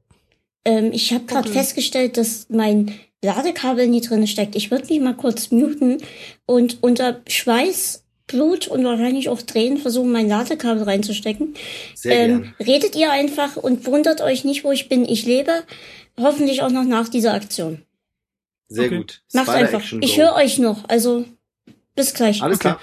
Ähm, 0.64 0.92
ich 0.92 1.12
habe 1.12 1.24
gerade 1.24 1.48
okay. 1.48 1.58
festgestellt, 1.58 2.16
dass 2.16 2.48
mein 2.50 2.92
Ladekabel 3.22 3.86
nie 3.86 4.00
drin 4.00 4.26
steckt. 4.26 4.56
Ich 4.56 4.70
würde 4.70 4.86
mich 4.86 5.00
mal 5.00 5.14
kurz 5.14 5.50
muten 5.50 5.98
und 6.46 6.82
unter 6.82 7.20
Schweiß, 7.26 8.04
Blut 8.26 8.68
und 8.68 8.84
wahrscheinlich 8.84 9.28
auch 9.28 9.42
Tränen 9.42 9.78
versuchen, 9.78 10.12
mein 10.12 10.28
Ladekabel 10.28 10.84
reinzustecken. 10.84 11.54
Sehr 11.94 12.28
ähm, 12.28 12.54
Redet 12.60 12.94
ihr 12.94 13.10
einfach 13.10 13.56
und 13.56 13.86
wundert 13.86 14.20
euch 14.20 14.44
nicht, 14.44 14.64
wo 14.64 14.70
ich 14.70 14.88
bin. 14.88 15.04
Ich 15.04 15.26
lebe. 15.26 15.64
Hoffentlich 16.18 16.62
auch 16.62 16.70
noch 16.70 16.84
nach 16.84 17.08
dieser 17.08 17.34
Aktion. 17.34 17.82
Sehr 18.68 18.86
okay. 18.86 18.98
gut. 18.98 19.22
Macht 19.32 19.48
einfach. 19.48 19.82
Ich 20.00 20.16
höre 20.16 20.34
euch 20.36 20.58
noch. 20.58 20.88
Also 20.88 21.24
bis 21.96 22.14
gleich. 22.14 22.42
Alles 22.42 22.58
klar. 22.58 22.80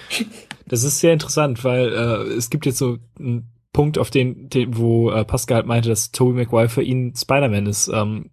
Das 0.66 0.84
ist 0.84 1.00
sehr 1.00 1.14
interessant, 1.14 1.64
weil 1.64 1.88
äh, 1.88 2.34
es 2.34 2.50
gibt 2.50 2.66
jetzt 2.66 2.78
so 2.78 2.98
einen 3.18 3.48
Punkt, 3.72 3.98
auf 3.98 4.10
den, 4.10 4.48
den 4.48 4.76
wo 4.76 5.10
äh, 5.10 5.24
Pascal 5.24 5.56
halt 5.56 5.66
meinte, 5.66 5.88
dass 5.88 6.10
Tobey 6.10 6.32
Maguire 6.32 6.68
für 6.68 6.82
ihn 6.82 7.14
Spider-Man 7.14 7.66
ist. 7.66 7.88
Ähm, 7.88 8.30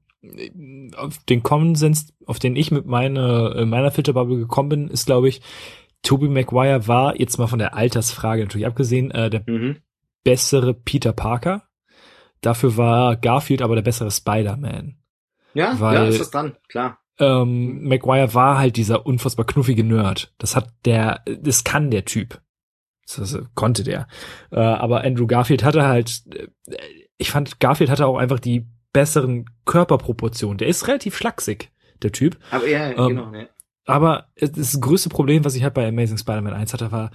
auf 0.97 1.19
den 1.25 1.43
Konsens, 1.43 2.13
auf 2.25 2.39
den 2.39 2.55
ich 2.55 2.71
mit 2.71 2.85
meiner, 2.85 3.55
äh, 3.55 3.65
meiner 3.65 3.91
Filterbubble 3.91 4.37
gekommen 4.37 4.69
bin, 4.69 4.87
ist, 4.87 5.05
glaube 5.05 5.29
ich, 5.29 5.41
Tobey 6.01 6.29
Maguire 6.29 6.87
war, 6.87 7.19
jetzt 7.19 7.37
mal 7.37 7.47
von 7.47 7.59
der 7.59 7.75
Altersfrage 7.75 8.43
natürlich 8.43 8.67
abgesehen, 8.67 9.11
äh, 9.11 9.29
der 9.29 9.43
mhm. 9.45 9.77
bessere 10.23 10.73
Peter 10.73 11.13
Parker. 11.13 11.63
Dafür 12.41 12.77
war 12.77 13.15
Garfield 13.15 13.61
aber 13.61 13.75
der 13.75 13.81
bessere 13.81 14.11
Spider-Man. 14.11 14.97
Ja, 15.53 15.79
Weil, 15.79 15.95
ja, 15.95 16.05
ist 16.05 16.19
das 16.19 16.31
dann, 16.31 16.57
klar. 16.67 16.99
Ähm, 17.17 17.87
Maguire 17.87 18.33
war 18.33 18.57
halt 18.57 18.75
dieser 18.77 19.05
unfassbar 19.05 19.45
knuffige 19.45 19.83
Nerd. 19.83 20.33
Das 20.37 20.55
hat 20.55 20.69
der, 20.83 21.23
das 21.25 21.63
kann 21.63 21.89
der 21.89 22.05
Typ. 22.05 22.41
Das, 23.05 23.37
konnte 23.53 23.83
der. 23.83 24.07
Äh, 24.51 24.59
aber 24.59 25.03
Andrew 25.03 25.27
Garfield 25.27 25.63
hatte 25.63 25.83
halt, 25.83 26.23
äh, 26.33 26.47
ich 27.17 27.31
fand, 27.31 27.59
Garfield 27.59 27.89
hatte 27.89 28.07
auch 28.07 28.17
einfach 28.17 28.39
die 28.39 28.65
besseren 28.93 29.45
Körperproportionen. 29.65 30.57
Der 30.57 30.67
ist 30.67 30.87
relativ 30.87 31.15
schlaksig, 31.15 31.71
der 32.01 32.11
Typ. 32.11 32.37
Aber 32.51 32.67
ja, 32.67 32.89
ähm, 32.89 33.07
genau, 33.07 33.29
ne. 33.29 33.49
Aber 33.85 34.29
das 34.39 34.79
größte 34.81 35.09
Problem, 35.09 35.45
was 35.45 35.55
ich 35.55 35.63
halt 35.63 35.75
bei 35.75 35.87
Amazing 35.87 36.17
Spider-Man 36.17 36.53
1 36.53 36.73
hatte, 36.73 36.91
war, 36.91 37.11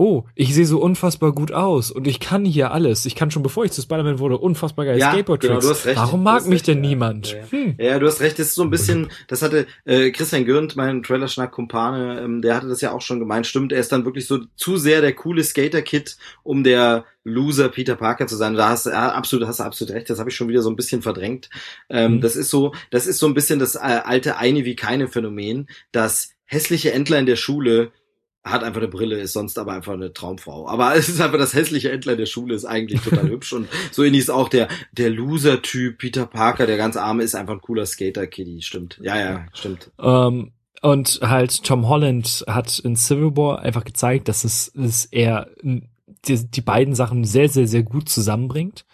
oh, 0.00 0.24
ich 0.34 0.54
sehe 0.54 0.64
so 0.64 0.80
unfassbar 0.80 1.32
gut 1.32 1.52
aus 1.52 1.90
und 1.90 2.06
ich 2.06 2.20
kann 2.20 2.46
hier 2.46 2.72
alles. 2.72 3.04
Ich 3.04 3.14
kann 3.14 3.30
schon, 3.30 3.42
bevor 3.42 3.66
ich 3.66 3.72
zu 3.72 3.82
Spider-Man 3.82 4.18
wurde, 4.18 4.38
unfassbar 4.38 4.86
geil 4.86 4.98
ja, 4.98 5.10
Skateboard-Tricks. 5.12 5.60
Genau, 5.60 5.74
recht, 5.84 5.96
Warum 5.98 6.22
mag 6.22 6.44
mich 6.44 6.52
recht, 6.54 6.68
denn 6.68 6.82
ja. 6.82 6.88
niemand? 6.88 7.32
Ja, 7.32 7.50
hm. 7.50 7.74
ja, 7.78 7.98
du 7.98 8.06
hast 8.06 8.22
recht, 8.22 8.38
das 8.38 8.46
ist 8.46 8.54
so 8.54 8.62
ein 8.62 8.70
bisschen, 8.70 9.10
das 9.28 9.42
hatte 9.42 9.66
äh, 9.84 10.10
Christian 10.10 10.46
Gürnt, 10.46 10.74
mein 10.74 11.02
Trailer-Schnack-Kumpane, 11.02 12.22
ähm, 12.22 12.40
der 12.40 12.56
hatte 12.56 12.68
das 12.68 12.80
ja 12.80 12.92
auch 12.92 13.02
schon 13.02 13.18
gemeint. 13.18 13.46
Stimmt, 13.46 13.72
er 13.72 13.80
ist 13.80 13.92
dann 13.92 14.06
wirklich 14.06 14.26
so 14.26 14.38
zu 14.56 14.78
sehr 14.78 15.02
der 15.02 15.12
coole 15.12 15.44
Skater-Kid, 15.44 16.16
um 16.44 16.64
der 16.64 17.04
Loser 17.22 17.68
Peter 17.68 17.96
Parker 17.96 18.26
zu 18.26 18.36
sein. 18.36 18.54
Da 18.54 18.70
hast 18.70 18.86
du 18.86 18.90
ja, 18.90 19.12
absolut, 19.12 19.46
hast 19.46 19.60
du 19.60 19.64
absolut 19.64 19.92
recht. 19.92 20.08
Das 20.08 20.18
habe 20.18 20.30
ich 20.30 20.36
schon 20.36 20.48
wieder 20.48 20.62
so 20.62 20.70
ein 20.70 20.76
bisschen 20.76 21.02
verdrängt. 21.02 21.50
Ähm, 21.90 22.14
mhm. 22.14 22.20
Das 22.22 22.36
ist 22.36 22.48
so, 22.48 22.72
das 22.90 23.06
ist 23.06 23.18
so 23.18 23.26
ein 23.26 23.34
bisschen 23.34 23.58
das 23.58 23.74
äh, 23.74 23.80
alte 23.80 24.38
eine 24.38 24.64
wie 24.64 24.76
keine 24.76 25.08
Phänomen, 25.08 25.68
das 25.92 26.30
hässliche 26.46 26.92
Entler 26.92 27.18
in 27.18 27.26
der 27.26 27.36
Schule 27.36 27.92
hat 28.42 28.64
einfach 28.64 28.80
eine 28.80 28.88
Brille, 28.88 29.18
ist 29.18 29.34
sonst 29.34 29.58
aber 29.58 29.72
einfach 29.72 29.92
eine 29.92 30.12
Traumfrau. 30.12 30.68
Aber 30.68 30.94
es 30.96 31.08
ist 31.08 31.20
einfach 31.20 31.38
das 31.38 31.54
hässliche 31.54 31.90
Entler 31.90 32.16
der 32.16 32.26
Schule, 32.26 32.54
ist 32.54 32.64
eigentlich 32.64 33.00
total 33.02 33.28
hübsch. 33.30 33.52
Und 33.52 33.68
so 33.92 34.02
ähnlich 34.02 34.22
ist 34.22 34.30
auch 34.30 34.48
der, 34.48 34.68
der 34.92 35.10
Loser-Typ 35.10 35.98
Peter 35.98 36.26
Parker, 36.26 36.66
der 36.66 36.76
ganz 36.76 36.96
arme, 36.96 37.22
ist 37.22 37.34
einfach 37.34 37.54
ein 37.54 37.60
cooler 37.60 37.86
Skater-Kitty. 37.86 38.62
Stimmt. 38.62 38.98
Ja, 39.02 39.18
ja, 39.18 39.46
stimmt. 39.52 39.90
Ähm, 40.00 40.52
und 40.82 41.20
halt 41.22 41.62
Tom 41.64 41.88
Holland 41.88 42.44
hat 42.46 42.78
in 42.78 42.96
Civil 42.96 43.36
War 43.36 43.60
einfach 43.60 43.84
gezeigt, 43.84 44.28
dass 44.28 44.44
es, 44.44 44.72
es 44.74 45.04
er 45.06 45.50
die, 45.62 46.50
die 46.50 46.60
beiden 46.62 46.94
Sachen 46.94 47.24
sehr, 47.24 47.48
sehr, 47.48 47.66
sehr 47.66 47.82
gut 47.82 48.08
zusammenbringt. 48.08 48.86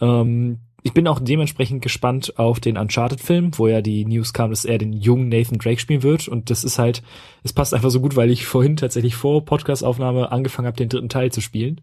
Ähm, 0.00 0.60
ich 0.88 0.94
bin 0.94 1.06
auch 1.06 1.20
dementsprechend 1.20 1.82
gespannt 1.82 2.38
auf 2.38 2.60
den 2.60 2.78
Uncharted-Film, 2.78 3.58
wo 3.58 3.68
ja 3.68 3.82
die 3.82 4.06
News 4.06 4.32
kam, 4.32 4.48
dass 4.48 4.64
er 4.64 4.78
den 4.78 4.94
jungen 4.94 5.28
Nathan 5.28 5.58
Drake 5.58 5.78
spielen 5.78 6.02
wird. 6.02 6.28
Und 6.28 6.48
das 6.48 6.64
ist 6.64 6.78
halt, 6.78 7.02
es 7.42 7.52
passt 7.52 7.74
einfach 7.74 7.90
so 7.90 8.00
gut, 8.00 8.16
weil 8.16 8.30
ich 8.30 8.46
vorhin 8.46 8.76
tatsächlich 8.76 9.14
vor 9.14 9.44
Podcast-Aufnahme 9.44 10.32
angefangen 10.32 10.64
habe, 10.64 10.78
den 10.78 10.88
dritten 10.88 11.10
Teil 11.10 11.30
zu 11.30 11.42
spielen. 11.42 11.82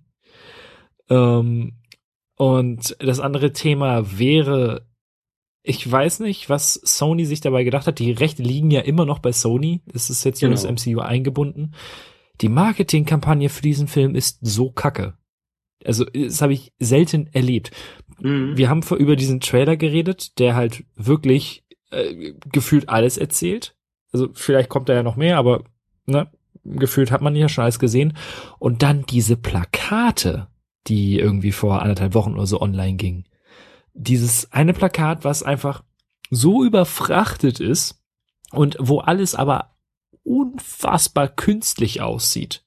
Ähm, 1.08 1.74
und 2.36 2.98
das 3.00 3.20
andere 3.20 3.54
Thema 3.54 4.18
wäre, 4.18 4.88
ich 5.62 5.90
weiß 5.90 6.22
nicht, 6.22 6.50
was 6.50 6.74
Sony 6.74 7.26
sich 7.26 7.42
dabei 7.42 7.64
gedacht 7.64 7.86
hat. 7.86 8.00
Die 8.00 8.12
Rechte 8.12 8.42
liegen 8.42 8.72
ja 8.72 8.82
immer 8.82 9.06
noch 9.06 9.20
bei 9.20 9.34
Sony. 9.34 9.82
Es 9.94 10.10
ist 10.10 10.24
jetzt 10.24 10.40
genau. 10.40 10.56
nur 10.56 10.56
das 10.56 10.84
MCU 10.84 11.00
eingebunden. 11.00 11.76
Die 12.42 12.50
Marketingkampagne 12.50 13.50
für 13.50 13.62
diesen 13.62 13.88
Film 13.88 14.16
ist 14.16 14.40
so 14.42 14.72
kacke. 14.72 15.14
Also, 15.86 16.06
das 16.06 16.42
habe 16.42 16.54
ich 16.54 16.74
selten 16.80 17.28
erlebt. 17.34 17.70
Mhm. 18.20 18.58
Wir 18.58 18.70
haben 18.70 18.84
vor 18.84 18.98
über 18.98 19.16
diesen 19.16 19.40
Trailer 19.40 19.78
geredet, 19.78 20.40
der 20.40 20.56
halt 20.56 20.86
wirklich 20.96 21.66
äh, 21.92 22.34
gefühlt 22.52 22.90
alles 22.90 23.18
erzählt. 23.18 23.76
Also, 24.12 24.30
vielleicht 24.34 24.70
kommt 24.70 24.90
da 24.90 24.94
ja 24.94 25.04
noch 25.04 25.16
mehr, 25.16 25.38
aber 25.38 25.64
ne, 26.06 26.30
gefühlt 26.64 27.12
hat 27.12 27.22
man 27.22 27.36
ja 27.36 27.50
schon 27.50 27.64
alles 27.64 27.80
gesehen. 27.80 28.18
Und 28.60 28.84
dann 28.84 29.06
diese 29.06 29.38
Plakate, 29.38 30.48
die 30.88 31.20
irgendwie 31.20 31.52
vor 31.52 31.82
anderthalb 31.82 32.14
Wochen 32.14 32.34
oder 32.34 32.48
so 32.48 32.62
online 32.62 32.96
gingen. 32.96 33.26
Dieses 33.94 34.52
eine 34.52 34.74
Plakat, 34.74 35.24
was 35.24 35.44
einfach 35.44 35.84
so 36.30 36.64
überfrachtet 36.64 37.60
ist 37.60 38.04
und 38.52 38.78
wo 38.80 39.00
alles 39.00 39.36
aber 39.36 39.76
unfassbar 40.24 41.28
künstlich 41.28 42.02
aussieht. 42.02 42.65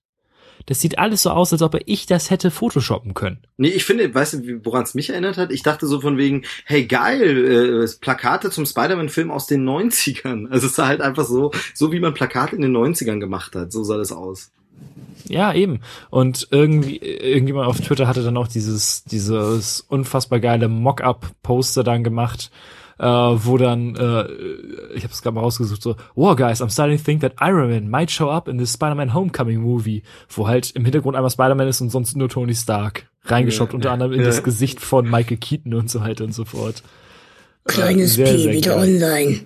Das 0.68 0.82
sieht 0.82 0.98
alles 0.98 1.22
so 1.22 1.30
aus, 1.30 1.50
als 1.50 1.62
ob 1.62 1.78
ich 1.86 2.04
das 2.04 2.28
hätte 2.28 2.50
photoshoppen 2.50 3.14
können. 3.14 3.38
Nee, 3.56 3.68
ich 3.68 3.86
finde, 3.86 4.14
weißt 4.14 4.34
du, 4.34 4.64
woran 4.66 4.82
es 4.82 4.92
mich 4.92 5.08
erinnert 5.08 5.38
hat? 5.38 5.50
Ich 5.50 5.62
dachte 5.62 5.86
so 5.86 6.02
von 6.02 6.18
wegen, 6.18 6.44
hey 6.66 6.84
geil, 6.84 7.82
äh, 7.82 7.88
Plakate 8.02 8.50
zum 8.50 8.66
Spider-Man-Film 8.66 9.30
aus 9.30 9.46
den 9.46 9.64
90ern. 9.68 10.46
Also 10.50 10.66
es 10.66 10.76
sah 10.76 10.86
halt 10.86 11.00
einfach 11.00 11.24
so, 11.24 11.52
so 11.72 11.90
wie 11.90 12.00
man 12.00 12.12
Plakate 12.12 12.54
in 12.54 12.60
den 12.60 12.76
90ern 12.76 13.18
gemacht 13.18 13.54
hat. 13.54 13.72
So 13.72 13.82
sah 13.82 13.96
das 13.96 14.12
aus. 14.12 14.50
Ja, 15.26 15.54
eben. 15.54 15.80
Und 16.10 16.48
irgendwie, 16.50 16.98
irgendjemand 16.98 17.66
auf 17.66 17.80
Twitter 17.80 18.06
hatte 18.06 18.22
dann 18.22 18.36
auch 18.36 18.48
dieses, 18.48 19.04
dieses 19.04 19.80
unfassbar 19.80 20.38
geile 20.38 20.68
Mock-up-Poster 20.68 21.82
dann 21.82 22.04
gemacht, 22.04 22.50
äh, 22.98 23.04
wo 23.04 23.56
dann, 23.56 23.94
äh, 23.94 24.24
ich 24.94 25.04
habe 25.04 25.12
es 25.12 25.22
gerade 25.22 25.34
mal 25.34 25.40
rausgesucht, 25.40 25.82
so, 25.82 25.96
wow 26.14 26.36
guys, 26.36 26.60
I'm 26.60 26.70
starting 26.70 26.98
to 26.98 27.04
think 27.04 27.20
that 27.20 27.34
Iron 27.40 27.70
Man 27.70 27.88
might 27.88 28.10
show 28.10 28.30
up 28.30 28.48
in 28.48 28.58
the 28.58 28.66
Spider-Man 28.66 29.14
Homecoming 29.14 29.60
Movie, 29.60 30.02
wo 30.28 30.48
halt 30.48 30.72
im 30.72 30.84
Hintergrund 30.84 31.16
einmal 31.16 31.30
Spider-Man 31.30 31.68
ist 31.68 31.80
und 31.80 31.90
sonst 31.90 32.16
nur 32.16 32.28
Tony 32.28 32.54
Stark. 32.54 33.08
Reingeschoppt, 33.24 33.72
Ja, 33.72 33.76
unter 33.76 33.88
ja, 33.88 33.92
anderem 33.92 34.12
in 34.12 34.20
ja. 34.20 34.26
das 34.26 34.42
Gesicht 34.42 34.80
von 34.80 35.08
Michael 35.08 35.36
Keaton 35.36 35.74
und 35.74 35.90
so 35.90 36.00
weiter 36.00 36.24
und 36.24 36.32
so 36.32 36.44
fort. 36.44 36.82
Kleines 37.64 38.14
sehr, 38.14 38.26
P 38.26 38.38
sehr 38.38 38.52
wieder 38.52 38.76
geil. 38.76 38.88
online. 38.88 39.40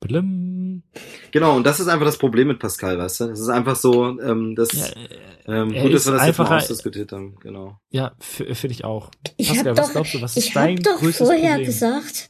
Blim. 0.00 0.49
Genau, 1.32 1.56
und 1.56 1.64
das 1.64 1.80
ist 1.80 1.88
einfach 1.88 2.06
das 2.06 2.18
Problem 2.18 2.48
mit 2.48 2.58
Pascal, 2.58 2.98
weißt 2.98 3.20
du? 3.20 3.26
Das 3.28 3.40
ist 3.40 3.48
einfach 3.48 3.76
so, 3.76 4.18
ähm, 4.20 4.54
das 4.56 4.72
Ja, 4.72 4.86
ähm, 5.46 5.72
er 5.72 5.82
gut, 5.82 5.92
dass 5.94 6.02
ist 6.02 6.06
wir 6.06 6.12
das 6.18 6.26
jetzt 6.26 6.38
mal 6.38 6.44
einfacher- 6.44 6.56
ausdiskutiert 6.56 7.12
haben, 7.12 7.36
genau. 7.40 7.80
Ja, 7.90 8.14
finde 8.18 8.68
ich 8.72 8.84
auch. 8.84 9.10
Ich 9.36 9.48
Pascal, 9.48 9.70
hab 9.70 9.78
was 9.78 9.86
doch, 9.86 9.92
glaubst 9.92 10.14
du, 10.14 10.20
was 10.20 10.36
ist 10.36 10.46
ich 10.46 10.52
dein 10.52 10.76
hab 10.78 10.82
doch 10.84 10.98
größtes 10.98 11.26
vorher 11.26 11.50
Problem? 11.50 11.66
gesagt, 11.66 12.28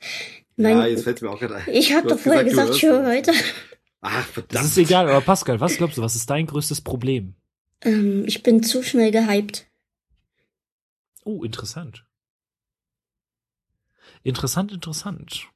ja, 0.56 0.74
mein, 0.74 0.90
jetzt 0.90 1.04
fällt 1.04 1.22
mir 1.22 1.30
auch 1.30 1.38
gerade 1.40 1.56
ein. 1.56 1.64
ich 1.72 1.94
hab 1.94 2.06
doch 2.06 2.18
vorher 2.18 2.44
gesagt, 2.44 2.74
ich 2.74 2.82
höre 2.82 3.00
es. 3.00 3.06
weiter. 3.06 3.32
Ach, 4.02 4.24
Das 4.24 4.32
verdammt. 4.32 4.64
ist 4.66 4.78
egal, 4.78 5.08
aber 5.08 5.20
Pascal, 5.20 5.60
was 5.60 5.76
glaubst 5.76 5.98
du, 5.98 6.02
was 6.02 6.16
ist 6.16 6.28
dein 6.30 6.46
größtes 6.46 6.80
Problem? 6.80 7.34
Ähm, 7.82 8.24
ich 8.26 8.42
bin 8.42 8.62
zu 8.62 8.82
schnell 8.82 9.10
gehypt. 9.10 9.66
Oh, 11.24 11.42
interessant. 11.44 12.04
Interessant, 14.22 14.72
interessant. 14.72 15.48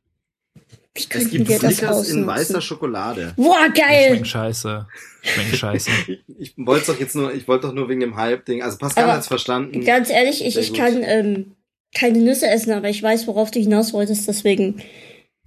Wie 0.96 1.02
Es 1.10 1.30
gibt 1.30 1.48
wir 1.48 1.58
das 1.58 1.76
Snickers 1.76 2.08
in 2.08 2.26
weißer? 2.26 2.60
Schokolade. 2.60 3.34
Boah, 3.36 3.68
geil! 3.74 4.10
Schmecken 4.10 4.24
scheiße. 4.24 4.86
Schmecken 5.22 5.54
scheiße. 5.56 5.90
Ich, 6.38 6.54
wollte 6.56 6.92
doch 6.92 7.00
jetzt 7.00 7.16
nur, 7.16 7.34
ich 7.34 7.48
wollte 7.48 7.66
doch 7.66 7.74
nur 7.74 7.88
wegen 7.88 8.00
dem 8.00 8.16
Hype-Ding. 8.16 8.62
Also 8.62 8.78
Pascal 8.78 9.04
Aber 9.04 9.14
hat's 9.14 9.26
verstanden. 9.26 9.84
Ganz 9.84 10.08
ehrlich, 10.08 10.44
ich, 10.44 10.54
Sehr 10.54 10.62
ich 10.62 10.68
gut. 10.68 10.78
kann 10.78 11.02
ähm, 11.02 11.56
keine 11.94 12.18
Nüsse 12.18 12.48
essen, 12.48 12.72
aber 12.72 12.88
ich 12.88 13.02
weiß, 13.02 13.26
worauf 13.26 13.50
du 13.50 13.58
hinaus 13.58 13.92
wolltest, 13.92 14.28
deswegen. 14.28 14.82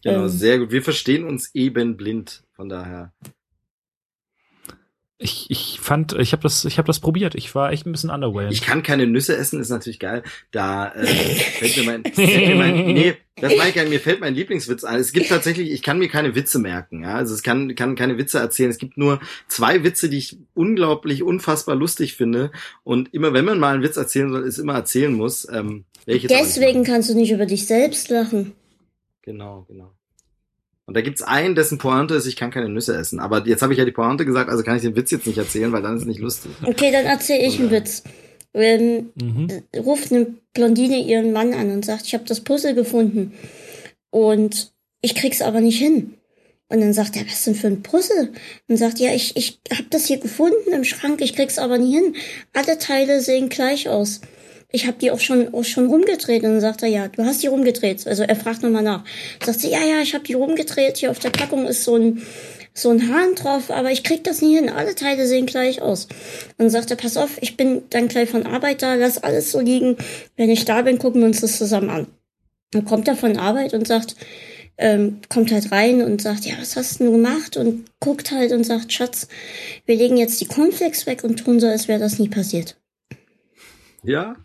Genau, 0.04 0.24
ähm, 0.24 0.30
sehr 0.30 0.60
gut. 0.60 0.72
Wir 0.72 0.84
verstehen 0.84 1.26
uns 1.26 1.54
eben 1.56 1.96
blind, 1.96 2.44
von 2.54 2.68
daher. 2.68 3.14
Ich, 5.20 5.48
ich 5.50 5.80
fand, 5.82 6.14
ich 6.14 6.32
habe 6.32 6.44
das, 6.44 6.64
ich 6.64 6.78
habe 6.78 6.86
das 6.86 7.00
probiert. 7.00 7.34
Ich 7.34 7.56
war 7.56 7.72
echt 7.72 7.88
ein 7.88 7.92
bisschen 7.92 8.12
underwhelmed. 8.12 8.54
Ich 8.54 8.62
kann 8.62 8.84
keine 8.84 9.08
Nüsse 9.08 9.36
essen, 9.36 9.60
ist 9.60 9.70
natürlich 9.70 9.98
geil. 9.98 10.22
Da 10.52 10.94
äh, 10.94 11.08
fällt 11.08 11.76
mir 11.78 11.84
mein, 11.84 12.04
fällt 12.14 12.48
mir 12.48 12.56
mein 12.56 12.94
nee, 12.94 13.16
das 13.36 13.56
meine 13.56 13.70
ich 13.70 13.76
gar 13.76 13.82
nicht, 13.82 13.94
mir 13.94 14.00
fällt 14.00 14.20
mein 14.20 14.36
Lieblingswitz 14.36 14.84
ein. 14.84 15.00
Es 15.00 15.14
gibt 15.14 15.30
tatsächlich, 15.30 15.72
ich 15.72 15.82
kann 15.82 15.98
mir 15.98 16.08
keine 16.08 16.36
Witze 16.36 16.60
merken, 16.60 17.02
ja. 17.02 17.16
Also 17.16 17.34
es 17.34 17.42
kann, 17.42 17.74
kann 17.74 17.96
keine 17.96 18.20
Witze 18.20 18.38
erzählen. 18.38 18.70
Es 18.70 18.78
gibt 18.78 18.96
nur 18.98 19.20
zwei 19.48 19.84
Witze, 19.84 20.08
die 20.08 20.20
ich 20.20 20.38
unglaublich, 20.54 21.24
unfassbar 21.24 21.76
lustig 21.76 22.16
finde. 22.16 22.52
Und 22.84 23.12
immer, 23.12 23.34
wenn 23.34 23.46
man 23.46 23.60
mal 23.60 23.74
einen 23.74 23.84
Witz 23.84 23.98
erzählen 23.98 24.30
soll, 24.32 24.44
ist 24.44 24.60
immer 24.60 24.76
erzählen 24.76 25.14
muss. 25.14 25.48
Ähm, 25.52 25.86
Deswegen 26.06 26.84
kannst 26.84 27.10
du 27.10 27.16
nicht 27.16 27.32
über 27.32 27.48
dich 27.48 27.66
selbst 27.66 28.10
lachen. 28.10 28.54
Genau, 29.24 29.66
genau. 29.68 29.97
Und 30.88 30.96
da 30.96 31.02
gibt's 31.02 31.22
einen, 31.22 31.54
dessen 31.54 31.78
Pointe 31.78 32.16
ist, 32.16 32.26
ich 32.26 32.38
kann 32.38 32.50
keine 32.50 32.70
Nüsse 32.70 32.96
essen. 32.96 33.20
Aber 33.20 33.46
jetzt 33.46 33.62
habe 33.62 33.74
ich 33.74 33.80
ja 33.80 33.84
die 33.86 33.92
Pointe 33.92 34.26
gesagt, 34.26 34.50
also 34.50 34.64
kann 34.64 34.78
ich 34.78 34.82
den 34.82 34.96
Witz 34.96 35.12
jetzt 35.12 35.28
nicht 35.28 35.38
erzählen, 35.38 35.72
weil 35.74 35.82
dann 35.82 35.96
ist 35.96 36.04
es 36.04 36.08
nicht 36.08 36.22
lustig. 36.22 36.52
Okay, 36.64 36.92
dann 36.92 37.06
erzähle 37.06 37.46
ich 37.46 37.60
einen 37.60 37.72
Witz. 37.72 38.04
Ähm, 38.54 39.12
Mhm. 39.22 39.48
ruft 39.78 40.12
eine 40.12 40.28
Blondine 40.54 41.00
ihren 41.04 41.34
Mann 41.34 41.54
an 41.54 41.72
und 41.72 41.86
sagt, 41.86 42.06
ich 42.08 42.14
habe 42.14 42.24
das 42.26 42.40
Puzzle 42.40 42.74
gefunden 42.74 43.34
und 44.10 44.72
ich 45.02 45.14
krieg's 45.14 45.42
aber 45.42 45.60
nicht 45.62 45.78
hin. 45.78 46.14
Und 46.70 46.82
dann 46.82 46.94
sagt 46.94 47.16
er, 47.16 47.26
was 47.28 47.44
denn 47.44 47.56
für 47.56 47.68
ein 47.68 47.84
Puzzle? 47.84 48.34
Und 48.68 48.78
sagt, 48.78 49.00
ja, 49.00 49.14
ich, 49.14 49.38
ich 49.38 49.60
habe 49.72 49.86
das 49.90 50.06
hier 50.06 50.18
gefunden 50.18 50.72
im 50.74 50.84
Schrank, 50.86 51.22
ich 51.22 51.36
krieg's 51.36 51.60
aber 51.60 51.78
nie 51.78 51.94
hin. 51.94 52.16
Alle 52.54 52.78
Teile 52.78 53.22
sehen 53.22 53.50
gleich 53.50 53.88
aus. 53.90 54.22
Ich 54.70 54.86
habe 54.86 54.98
die 54.98 55.12
auch 55.12 55.20
schon 55.20 55.54
auch 55.54 55.64
schon 55.64 55.88
rumgedreht. 55.88 56.44
Und 56.44 56.52
dann 56.52 56.62
sagt 56.62 56.84
er, 56.84 56.90
ja, 56.90 57.08
du 57.08 57.24
hast 57.24 57.42
die 57.42 57.48
rumgedreht. 57.48 58.06
Also 58.06 58.24
er 58.24 58.36
fragt 58.36 58.64
nochmal 58.64 58.84
nach. 58.84 59.04
Sagt 59.44 59.62
sie, 59.62 59.72
ja, 59.72 59.80
ja, 59.80 60.02
ich 60.02 60.14
habe 60.14 60.26
die 60.26 60.34
rumgedreht. 60.34 60.98
Hier 60.98 61.12
auf 61.12 61.20
der 61.20 61.30
Packung 61.30 61.68
ist 61.68 61.84
so 61.84 61.96
ein 61.96 62.22
so 62.78 62.92
ein 62.92 63.10
Hahn 63.12 63.34
drauf, 63.34 63.72
aber 63.72 63.92
ich 63.92 64.04
krieg 64.04 64.24
das 64.24 64.42
nie 64.42 64.56
hin. 64.56 64.70
Alle 64.70 64.94
Teile 64.94 65.26
sehen 65.26 65.48
gleich 65.48 65.82
aus. 65.82 66.08
Dann 66.58 66.70
sagt 66.70 66.92
er, 66.92 66.98
pass 66.98 67.18
auf, 67.18 67.42
ich 67.42 67.58
bin 67.58 67.82
dann 67.90 68.08
gleich 68.08 68.30
von 68.30 68.46
Arbeit 68.46 68.84
da, 68.84 68.94
lass 68.94 69.18
alles 69.18 69.52
so 69.52 69.60
liegen. 69.60 69.98
Wenn 70.36 70.52
ich 70.52 70.64
da 70.66 70.84
bin, 70.84 71.00
gucken 71.00 71.22
wir 71.22 71.28
uns 71.28 71.42
das 71.42 71.58
zusammen 71.58 71.90
an. 71.90 72.08
Dann 72.72 72.86
kommt 72.86 73.08
er 73.08 73.16
von 73.16 73.38
Arbeit 73.38 73.74
und 73.74 73.88
sagt, 73.88 74.16
ähm, 74.78 75.22
kommt 75.28 75.52
halt 75.52 75.72
rein 75.72 76.04
und 76.04 76.22
sagt, 76.22 76.46
ja, 76.46 76.54
was 76.60 76.76
hast 76.76 77.00
du 77.00 77.06
denn 77.06 77.14
gemacht? 77.14 77.58
Und 77.58 77.86
guckt 78.00 78.32
halt 78.32 78.52
und 78.52 78.64
sagt, 78.64 78.94
Schatz, 78.94 79.28
wir 79.86 79.96
legen 79.96 80.18
jetzt 80.18 80.40
die 80.40 80.46
Cornflakes 80.46 81.08
weg 81.08 81.24
und 81.24 81.38
tun 81.38 81.60
so, 81.60 81.68
als 81.68 81.88
wäre 81.88 82.00
das 82.00 82.20
nie 82.20 82.30
passiert. 82.30 82.78
Ja, 84.04 84.36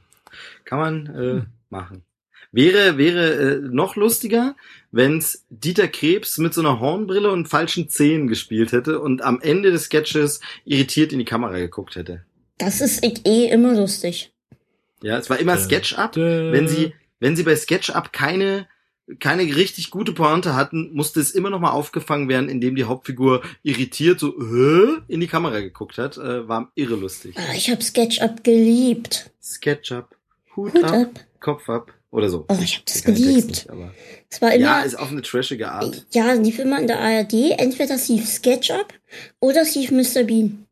kann 0.64 0.78
man 0.78 1.06
äh, 1.06 1.42
machen. 1.70 2.02
Wäre 2.50 2.98
wäre 2.98 3.32
äh, 3.32 3.58
noch 3.60 3.96
lustiger, 3.96 4.56
wenn's 4.90 5.46
Dieter 5.48 5.88
Krebs 5.88 6.36
mit 6.38 6.52
so 6.52 6.60
einer 6.60 6.80
Hornbrille 6.80 7.30
und 7.30 7.48
falschen 7.48 7.88
Zähnen 7.88 8.28
gespielt 8.28 8.72
hätte 8.72 9.00
und 9.00 9.22
am 9.22 9.40
Ende 9.40 9.70
des 9.70 9.84
Sketches 9.84 10.40
irritiert 10.64 11.12
in 11.12 11.18
die 11.18 11.24
Kamera 11.24 11.58
geguckt 11.58 11.96
hätte. 11.96 12.24
Das 12.58 12.80
ist 12.80 13.02
eh 13.04 13.48
immer 13.48 13.74
lustig. 13.74 14.32
Ja, 15.02 15.18
es 15.18 15.30
war 15.30 15.38
immer 15.38 15.56
Sketch-Up. 15.56 16.16
Wenn 16.16 16.68
sie 16.68 16.92
wenn 17.20 17.36
sie 17.36 17.42
bei 17.42 17.56
Sketch-Up 17.56 18.12
keine 18.12 18.66
keine 19.18 19.42
richtig 19.42 19.90
gute 19.90 20.12
Pointe 20.12 20.54
hatten, 20.54 20.92
musste 20.92 21.20
es 21.20 21.32
immer 21.32 21.50
noch 21.50 21.58
mal 21.58 21.72
aufgefangen 21.72 22.28
werden, 22.28 22.48
indem 22.48 22.76
die 22.76 22.84
Hauptfigur 22.84 23.42
irritiert 23.62 24.20
so 24.20 24.34
Hä? 24.38 25.02
in 25.08 25.20
die 25.20 25.26
Kamera 25.26 25.60
geguckt 25.60 25.98
hat. 25.98 26.16
Äh, 26.18 26.48
war 26.48 26.70
irre 26.74 26.94
lustig. 26.94 27.34
Ah, 27.36 27.54
ich 27.54 27.70
hab 27.70 27.82
SketchUp 27.82 28.44
geliebt. 28.44 29.30
Sketch-Up, 29.42 30.16
Hut, 30.56 30.74
Hut 30.74 30.84
ab, 30.84 30.92
ab. 30.92 31.08
Kopf 31.40 31.68
ab 31.68 31.92
oder 32.10 32.28
so. 32.28 32.44
Oh, 32.48 32.58
ich 32.62 32.78
hab 32.78 32.86
das 32.86 33.02
geliebt. 33.04 33.46
nicht, 33.46 33.68
Es 34.30 34.42
war 34.42 34.52
immer, 34.52 34.64
ja, 34.64 34.80
ist 34.82 34.96
auf 34.98 35.10
eine 35.10 35.22
trashige 35.22 35.70
Art. 35.70 36.06
ja, 36.10 36.32
lief 36.32 36.58
immer 36.58 36.78
in 36.80 36.86
der 36.86 37.00
ARD. 37.00 37.32
Entweder 37.58 37.94
es 37.94 38.08
lief 38.08 38.28
SketchUp 38.28 38.92
oder 39.40 39.62
es 39.62 39.74
lief 39.74 39.90
Mr. 39.90 40.24
Bean. 40.24 40.66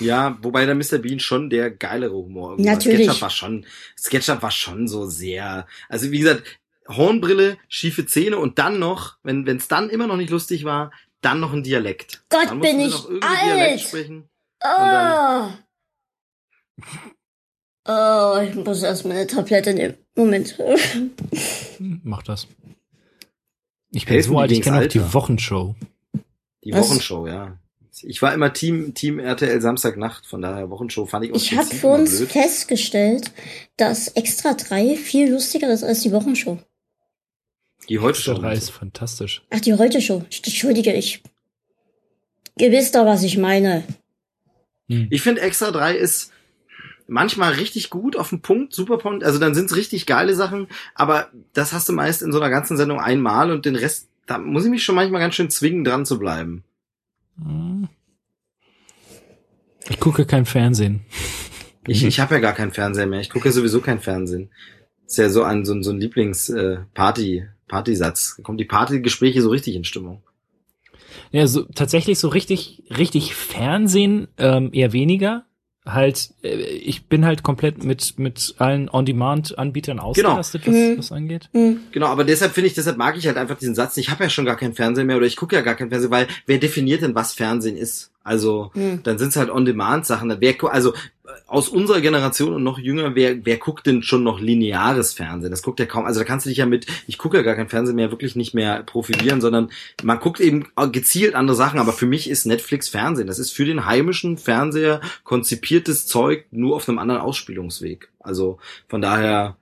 Ja, 0.00 0.38
wobei 0.42 0.66
der 0.66 0.74
Mr. 0.74 0.98
Bean 0.98 1.20
schon 1.20 1.50
der 1.50 1.70
geilere 1.70 2.14
Humor 2.14 2.52
irgendwie. 2.52 2.68
Natürlich. 2.70 3.06
SketchUp 3.06 3.22
war 3.22 3.30
schon, 3.30 3.66
SketchUp 3.96 4.42
war 4.42 4.50
schon 4.50 4.88
so 4.88 5.06
sehr, 5.06 5.66
also 5.88 6.10
wie 6.10 6.18
gesagt, 6.18 6.42
Hornbrille, 6.88 7.56
schiefe 7.68 8.04
Zähne 8.06 8.38
und 8.38 8.58
dann 8.58 8.78
noch, 8.78 9.16
wenn 9.22 9.46
es 9.48 9.68
dann 9.68 9.88
immer 9.90 10.06
noch 10.06 10.16
nicht 10.16 10.30
lustig 10.30 10.64
war, 10.64 10.92
dann 11.22 11.40
noch 11.40 11.52
ein 11.52 11.62
Dialekt. 11.62 12.24
Gott, 12.28 12.60
bin 12.60 12.80
ich 12.80 12.94
alt. 12.94 13.22
Dialekt 13.46 13.80
sprechen. 13.80 14.28
Oh. 14.62 15.48
Oh, 17.86 18.38
ich 18.42 18.54
muss 18.54 18.82
erst 18.82 19.04
meine 19.04 19.26
Tablette 19.26 19.74
nehmen. 19.74 19.94
Moment. 20.14 20.58
Mach 21.78 22.22
das. 22.22 22.46
Ich 23.90 24.06
bin 24.06 24.14
Helfen 24.14 24.32
so 24.32 24.38
alt, 24.38 24.50
ich 24.50 24.62
kenne 24.62 24.80
auch 24.80 24.86
die 24.86 25.12
Wochenshow. 25.14 25.74
Die 26.64 26.72
Was? 26.72 26.88
Wochenshow, 26.88 27.26
ja. 27.26 27.58
Ich 28.02 28.22
war 28.22 28.34
immer 28.34 28.52
Team, 28.52 28.94
Team 28.94 29.20
RTL 29.20 29.60
Samstagnacht, 29.60 30.26
von 30.26 30.42
daher 30.42 30.68
Wochenshow 30.70 31.06
fand 31.06 31.26
ich 31.26 31.32
aus 31.32 31.42
Ich 31.42 31.56
habe 31.56 31.66
für 31.72 31.86
uns 31.88 32.16
blöd. 32.16 32.32
festgestellt, 32.32 33.30
dass 33.76 34.08
Extra 34.08 34.54
3 34.54 34.96
viel 34.96 35.30
lustiger 35.30 35.72
ist 35.72 35.84
als 35.84 36.00
die 36.00 36.10
Wochenshow. 36.10 36.58
Die 37.88 37.98
heute 38.00 38.16
Extra 38.16 38.32
schon. 38.34 38.42
drei 38.42 38.54
ist 38.54 38.70
fantastisch. 38.70 39.42
Ach, 39.50 39.60
die 39.60 39.74
Heute-Show. 39.74 40.24
Entschuldige, 40.44 40.92
ich. 40.92 41.22
Ihr 42.58 42.72
wisst 42.72 42.94
doch, 42.94 43.04
was 43.04 43.22
ich 43.22 43.36
meine. 43.36 43.84
Hm. 44.88 45.06
Ich 45.10 45.22
finde 45.22 45.42
Extra 45.42 45.70
3 45.70 45.94
ist 45.96 46.32
manchmal 47.06 47.52
richtig 47.52 47.90
gut 47.90 48.16
auf 48.16 48.30
den 48.30 48.40
Punkt, 48.40 48.72
super 48.74 48.98
Punkt. 48.98 49.24
Also 49.24 49.38
dann 49.38 49.54
sind's 49.54 49.76
richtig 49.76 50.06
geile 50.06 50.34
Sachen, 50.34 50.68
aber 50.94 51.30
das 51.52 51.72
hast 51.72 51.88
du 51.88 51.92
meist 51.92 52.22
in 52.22 52.32
so 52.32 52.40
einer 52.40 52.50
ganzen 52.50 52.76
Sendung 52.76 53.00
einmal 53.00 53.50
und 53.50 53.66
den 53.66 53.76
Rest, 53.76 54.08
da 54.26 54.38
muss 54.38 54.64
ich 54.64 54.70
mich 54.70 54.84
schon 54.84 54.94
manchmal 54.94 55.20
ganz 55.20 55.34
schön 55.34 55.50
zwingen, 55.50 55.84
dran 55.84 56.06
zu 56.06 56.18
bleiben. 56.18 56.64
Hm. 57.38 57.88
Ich 59.88 60.00
gucke 60.00 60.24
kein 60.26 60.46
Fernsehen. 60.46 61.04
Ich, 61.86 62.00
Mhm. 62.00 62.08
ich 62.08 62.18
habe 62.18 62.36
ja 62.36 62.40
gar 62.40 62.54
keinen 62.54 62.72
Fernseher 62.72 63.04
mehr. 63.04 63.20
Ich 63.20 63.28
gucke 63.28 63.44
ja 63.44 63.52
sowieso 63.52 63.82
kein 63.82 64.00
Fernsehen. 64.00 64.48
Ist 65.06 65.18
ja 65.18 65.28
so 65.28 65.42
ein, 65.42 65.66
so 65.66 65.74
ein, 65.74 65.82
so 65.82 65.90
ein 65.90 66.00
Lieblings-Party, 66.00 67.44
Partysatz. 67.68 68.36
Da 68.38 68.42
kommen 68.42 68.56
die 68.56 68.64
Partygespräche 68.64 69.42
so 69.42 69.50
richtig 69.50 69.74
in 69.74 69.84
Stimmung. 69.84 70.22
Ja, 71.30 71.46
so 71.46 71.64
tatsächlich 71.64 72.18
so 72.18 72.28
richtig, 72.28 72.84
richtig 72.96 73.34
Fernsehen 73.34 74.28
ähm, 74.38 74.70
eher 74.72 74.94
weniger. 74.94 75.44
Halt, 75.86 76.30
äh, 76.42 76.54
ich 76.62 77.04
bin 77.06 77.26
halt 77.26 77.42
komplett 77.42 77.84
mit 77.84 78.18
mit 78.18 78.54
allen 78.58 78.88
On-Demand-Anbietern 78.88 80.00
ausgelastet, 80.00 80.66
Mhm. 80.66 80.72
was 80.96 80.96
das 81.08 81.12
angeht. 81.12 81.50
Hm. 81.52 81.80
Genau, 81.92 82.06
aber 82.06 82.24
deshalb 82.24 82.52
finde 82.54 82.68
ich, 82.68 82.74
deshalb 82.74 82.96
mag 82.96 83.18
ich 83.18 83.26
halt 83.26 83.36
einfach 83.36 83.58
diesen 83.58 83.74
Satz. 83.74 83.96
Ich 83.98 84.08
habe 84.10 84.24
ja 84.24 84.30
schon 84.30 84.46
gar 84.46 84.56
kein 84.56 84.72
Fernsehen 84.72 85.06
mehr 85.06 85.16
oder 85.18 85.26
ich 85.26 85.36
gucke 85.36 85.54
ja 85.56 85.62
gar 85.62 85.74
kein 85.74 85.90
Fernsehen, 85.90 86.10
weil 86.10 86.26
wer 86.46 86.56
definiert 86.58 87.02
denn, 87.02 87.14
was 87.14 87.34
Fernsehen 87.34 87.76
ist? 87.76 88.10
Also 88.22 88.70
Hm. 88.72 89.00
dann 89.02 89.18
sind's 89.18 89.36
halt 89.36 89.50
On-Demand-Sachen. 89.50 90.34
Wer, 90.40 90.54
also 90.72 90.94
aus 91.54 91.68
unserer 91.68 92.00
Generation 92.00 92.52
und 92.52 92.64
noch 92.64 92.80
jünger, 92.80 93.14
wer, 93.14 93.46
wer 93.46 93.58
guckt 93.58 93.86
denn 93.86 94.02
schon 94.02 94.24
noch 94.24 94.40
lineares 94.40 95.12
Fernsehen? 95.12 95.52
Das 95.52 95.62
guckt 95.62 95.78
ja 95.78 95.86
kaum. 95.86 96.04
Also 96.04 96.18
da 96.18 96.24
kannst 96.24 96.46
du 96.46 96.48
dich 96.48 96.58
ja 96.58 96.66
mit, 96.66 96.86
ich 97.06 97.16
gucke 97.16 97.36
ja 97.36 97.44
gar 97.44 97.54
kein 97.54 97.68
Fernsehen 97.68 97.94
mehr, 97.94 98.10
wirklich 98.10 98.34
nicht 98.34 98.54
mehr 98.54 98.82
profilieren, 98.82 99.40
sondern 99.40 99.70
man 100.02 100.18
guckt 100.18 100.40
eben 100.40 100.66
gezielt 100.90 101.36
andere 101.36 101.56
Sachen. 101.56 101.78
Aber 101.78 101.92
für 101.92 102.06
mich 102.06 102.28
ist 102.28 102.44
Netflix 102.44 102.88
Fernsehen. 102.88 103.28
Das 103.28 103.38
ist 103.38 103.52
für 103.52 103.64
den 103.64 103.86
heimischen 103.86 104.36
Fernseher 104.36 105.00
konzipiertes 105.22 106.08
Zeug, 106.08 106.44
nur 106.50 106.74
auf 106.74 106.88
einem 106.88 106.98
anderen 106.98 107.20
Ausspielungsweg. 107.20 108.08
Also 108.18 108.58
von 108.88 109.00
daher 109.00 109.56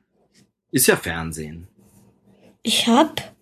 ist 0.71 0.87
ja 0.87 0.97
Fernsehen. 0.97 1.69
Ich 2.63 2.87
hab, 2.87 3.35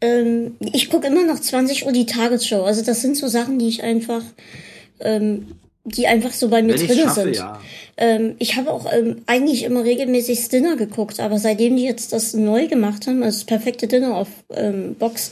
ähm, 0.00 0.56
ich 0.60 0.88
gucke 0.88 1.08
immer 1.08 1.26
noch 1.26 1.38
20 1.38 1.84
Uhr 1.84 1.92
die 1.92 2.06
Tagesschau. 2.06 2.64
Also 2.64 2.82
das 2.82 3.02
sind 3.02 3.18
so 3.18 3.28
Sachen, 3.28 3.58
die 3.58 3.68
ich 3.68 3.82
einfach, 3.82 4.22
ähm, 5.00 5.48
die 5.84 6.06
einfach 6.06 6.32
so 6.32 6.48
bei 6.48 6.62
mir 6.62 6.78
Wenn 6.78 6.86
drin 6.86 6.98
schaffe, 6.98 7.22
sind. 7.22 7.36
ja. 7.36 7.60
Ähm, 7.96 8.34
ich 8.38 8.56
habe 8.56 8.72
auch 8.72 8.90
ähm, 8.92 9.22
eigentlich 9.26 9.64
immer 9.64 9.84
regelmäßig 9.84 10.48
Dinner 10.48 10.76
geguckt, 10.76 11.20
aber 11.20 11.38
seitdem 11.38 11.76
die 11.76 11.84
jetzt 11.84 12.12
das 12.12 12.34
neu 12.34 12.66
gemacht 12.66 13.06
haben, 13.06 13.22
also 13.22 13.38
das 13.38 13.44
perfekte 13.44 13.86
Dinner 13.86 14.16
auf 14.16 14.28
ähm, 14.50 14.96
Box, 14.98 15.30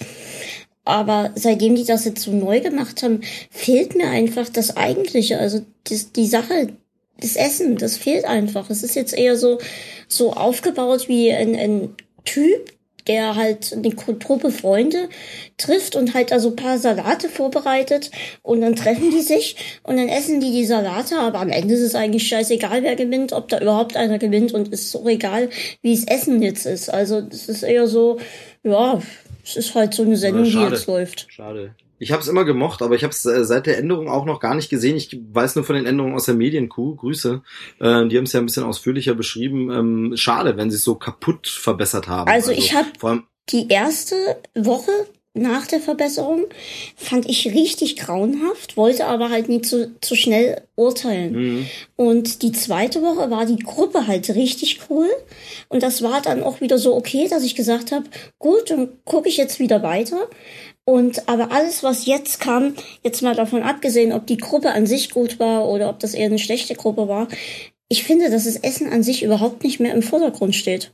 aber 0.85 1.31
seitdem 1.35 1.75
die 1.75 1.85
das 1.85 2.05
jetzt 2.05 2.23
so 2.23 2.33
neu 2.33 2.61
gemacht 2.61 3.03
haben, 3.03 3.21
fehlt 3.51 3.95
mir 3.95 4.09
einfach 4.09 4.49
das 4.49 4.77
Eigentliche, 4.77 5.39
also 5.39 5.63
das, 5.89 6.13
die 6.13 6.27
Sache, 6.27 6.69
das 7.21 7.37
Essen, 7.37 7.77
das 7.77 7.97
fehlt 7.97 8.25
einfach. 8.25 8.69
Es 8.69 8.83
ist 8.83 8.95
jetzt 8.97 9.15
eher 9.17 9.37
so 9.37 9.59
so 10.09 10.33
aufgebaut 10.33 11.09
wie 11.09 11.33
ein, 11.33 11.55
ein 11.55 11.95
Typ, 12.25 12.73
der 13.07 13.37
halt 13.37 13.73
eine 13.73 13.95
Truppe 14.19 14.51
Freunde 14.51 15.09
trifft 15.57 15.97
und 15.97 16.15
halt 16.15 16.33
also 16.33 16.51
ein 16.51 16.57
paar 16.57 16.79
Salate 16.79 17.29
vorbereitet 17.29 18.11
und 18.43 18.61
dann 18.61 18.77
treffen 18.77 19.11
die 19.11 19.21
sich 19.21 19.57
und 19.83 19.97
dann 19.97 20.09
essen 20.09 20.41
die 20.41 20.53
die 20.53 20.65
Salate, 20.65 21.19
aber 21.19 21.41
am 21.41 21.51
Ende 21.51 21.75
ist 21.75 21.81
es 21.81 21.95
eigentlich 21.95 22.27
scheißegal, 22.29 22.83
wer 22.83 22.97
gewinnt, 22.97 23.33
ob 23.33 23.49
da 23.49 23.61
überhaupt 23.61 23.97
einer 23.97 24.19
gewinnt 24.19 24.53
und 24.53 24.69
ist 24.69 24.91
so 24.91 25.09
egal, 25.09 25.51
wie 25.83 25.93
es 25.93 26.05
Essen 26.05 26.43
jetzt 26.43 26.67
ist. 26.67 26.89
Also 26.89 27.23
es 27.31 27.49
ist 27.49 27.63
eher 27.63 27.87
so, 27.87 28.19
ja, 28.63 29.01
es 29.45 29.57
ist 29.57 29.75
halt 29.75 29.95
so 29.95 30.03
eine 30.03 30.17
Sendung, 30.17 30.45
die 30.45 30.59
jetzt 30.59 30.87
läuft. 30.87 31.27
Schade. 31.29 31.75
Ich 32.03 32.13
habe 32.13 32.21
es 32.23 32.29
immer 32.29 32.45
gemocht, 32.45 32.83
aber 32.83 32.95
ich 32.97 33.05
habe 33.05 33.13
es 33.13 33.25
äh, 33.25 33.45
seit 33.45 33.67
der 33.67 33.79
Änderung 33.79 34.09
auch 34.09 34.25
noch 34.25 34.41
gar 34.41 34.55
nicht 34.55 34.69
gesehen. 34.71 34.97
Ich 34.97 35.17
weiß 35.33 35.55
nur 35.55 35.65
von 35.65 35.77
den 35.77 35.87
Änderungen 35.87 36.15
aus 36.15 36.25
der 36.27 36.35
Medienkuh. 36.35 36.97
Grüße. 36.97 37.43
Äh, 37.81 38.09
die 38.09 38.17
haben 38.19 38.25
es 38.25 38.33
ja 38.33 38.41
ein 38.41 38.47
bisschen 38.47 38.65
ausführlicher 38.65 39.15
beschrieben. 39.15 39.71
Ähm, 39.71 40.13
schade, 40.17 40.57
wenn 40.57 40.71
sie 40.71 40.77
es 40.77 40.85
so 40.85 40.97
kaputt 40.97 41.47
verbessert 41.49 42.09
haben. 42.09 42.31
Also 42.31 42.51
ich 42.51 42.75
hab- 42.75 42.99
vor 42.99 43.11
allem 43.11 43.23
Die 43.51 43.69
erste 43.69 44.17
Woche 44.55 44.91
nach 45.35 45.67
der 45.67 45.81
Verbesserung 45.81 46.45
fand 46.95 47.27
ich 47.27 47.47
richtig 47.47 47.97
grauenhaft, 47.97 48.77
wollte 48.77 49.07
aber 49.07 49.31
halt 49.31 49.49
nie 49.49 49.63
zu, 49.63 49.99
zu 50.03 50.15
schnell 50.15 50.61
urteilen. 50.77 51.33
Mhm. 51.33 51.67
Und 51.97 52.43
die 52.43 52.53
zweite 52.53 53.01
Woche 53.01 53.31
war 53.31 53.47
die 53.47 53.57
Gruppe 53.57 54.07
halt 54.07 54.29
richtig 54.29 54.81
cool. 54.91 55.09
Und 55.69 55.83
das 55.83 56.03
war 56.03 56.21
dann 56.21 56.43
auch 56.43 56.61
wieder 56.61 56.77
so 56.77 56.95
okay, 56.95 57.29
dass 57.31 57.45
ich 57.45 57.55
gesagt 57.55 57.93
habe, 57.93 58.05
gut, 58.39 58.71
dann 58.71 58.91
gucke 59.07 59.29
ich 59.31 59.39
jetzt 59.39 59.59
wieder 59.59 59.83
weiter. 59.83 60.29
Und 60.85 61.29
aber 61.29 61.53
alles, 61.53 61.83
was 61.83 62.07
jetzt 62.07 62.41
kam, 62.41 62.75
jetzt 63.05 63.23
mal 63.23 63.37
davon 63.37 63.63
abgesehen, 63.63 64.13
ob 64.13 64.27
die 64.27 64.37
Gruppe 64.37 64.73
an 64.73 64.87
sich 64.87 65.11
gut 65.11 65.39
war 65.39 65.69
oder 65.69 65.89
ob 65.89 66.01
das 66.01 66.15
eher 66.15 66.27
eine 66.27 66.39
schlechte 66.41 66.75
Gruppe 66.75 67.07
war, 67.09 67.29
ich 67.89 68.03
finde, 68.05 68.31
dass 68.31 68.45
das 68.45 68.57
Essen 68.57 68.91
an 68.93 69.03
sich 69.03 69.23
überhaupt 69.23 69.63
nicht 69.63 69.79
mehr 69.79 69.95
im 69.95 70.03
Vordergrund 70.03 70.55
steht. 70.57 70.93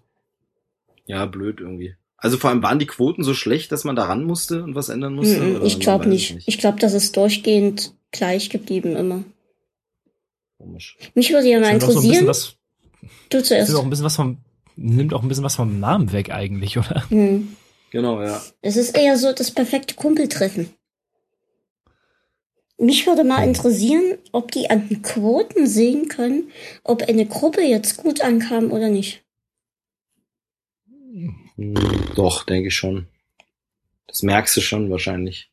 ja 1.06 1.24
blöd 1.26 1.60
irgendwie. 1.60 1.94
Also 2.20 2.36
vor 2.36 2.50
allem 2.50 2.62
waren 2.64 2.80
die 2.80 2.86
Quoten 2.86 3.22
so 3.22 3.32
schlecht, 3.32 3.70
dass 3.70 3.84
man 3.84 3.94
da 3.94 4.04
ran 4.06 4.24
musste 4.24 4.64
und 4.64 4.74
was 4.74 4.88
ändern 4.88 5.14
musste. 5.14 5.38
Mm, 5.40 5.56
Oder 5.56 5.64
Ich 5.64 5.78
glaube 5.78 6.08
nicht. 6.08 6.32
es 6.36 6.42
Ich 6.46 6.58
glaube, 6.58 6.80
das 6.80 6.92
ist 6.92 7.16
durchgehend 7.16 7.94
gleich 8.10 8.50
geblieben 8.50 8.96
immer. 8.96 9.22
Komisch. 10.58 10.96
Mich 11.14 11.32
würde 11.32 11.48
ja 11.48 11.60
mal 11.60 11.70
Nimmt 11.70 11.84
auch 11.84 11.90
so 11.92 12.00
interessieren. 12.00 12.26
was, 12.26 12.56
du 13.30 13.42
zuerst. 13.42 13.68
nimmt 13.68 13.80
auch 13.80 13.84
ein 13.84 13.90
bisschen 13.90 14.04
was 14.04 14.16
vom, 14.16 14.38
nimmt 14.74 15.14
auch 15.14 15.22
ein 15.22 15.28
bisschen 15.28 15.44
was 15.44 15.54
vom 15.54 15.78
Namen 15.78 16.10
weg 16.12 16.30
eigentlich, 16.30 16.76
oder? 16.76 17.08
Hm. 17.10 17.56
Genau, 17.90 18.22
ja. 18.22 18.42
Es 18.60 18.76
ist 18.76 18.96
eher 18.96 19.16
so 19.16 19.32
das 19.32 19.50
perfekte 19.50 19.94
Kumpeltreffen. 19.94 20.70
Mich 22.80 23.06
würde 23.06 23.24
mal 23.24 23.42
interessieren, 23.42 24.18
ob 24.30 24.52
die 24.52 24.70
an 24.70 24.88
den 24.88 25.02
Quoten 25.02 25.66
sehen 25.66 26.08
können, 26.08 26.50
ob 26.84 27.02
eine 27.02 27.26
Gruppe 27.26 27.62
jetzt 27.62 27.96
gut 27.96 28.20
ankam 28.20 28.70
oder 28.70 28.88
nicht. 28.88 29.24
Doch, 32.14 32.44
denke 32.44 32.68
ich 32.68 32.76
schon. 32.76 33.08
Das 34.06 34.22
merkst 34.22 34.56
du 34.56 34.60
schon 34.60 34.90
wahrscheinlich. 34.90 35.50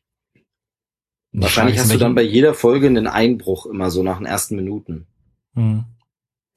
Wahrscheinlich 1.32 1.78
hast 1.78 1.92
du 1.92 1.98
dann 1.98 2.14
bei 2.14 2.22
jeder 2.22 2.54
Folge 2.54 2.86
einen 2.86 3.08
Einbruch 3.08 3.66
immer 3.66 3.90
so 3.90 4.02
nach 4.02 4.18
den 4.18 4.26
ersten 4.26 4.56
Minuten. 4.56 5.06
Hm. 5.54 5.84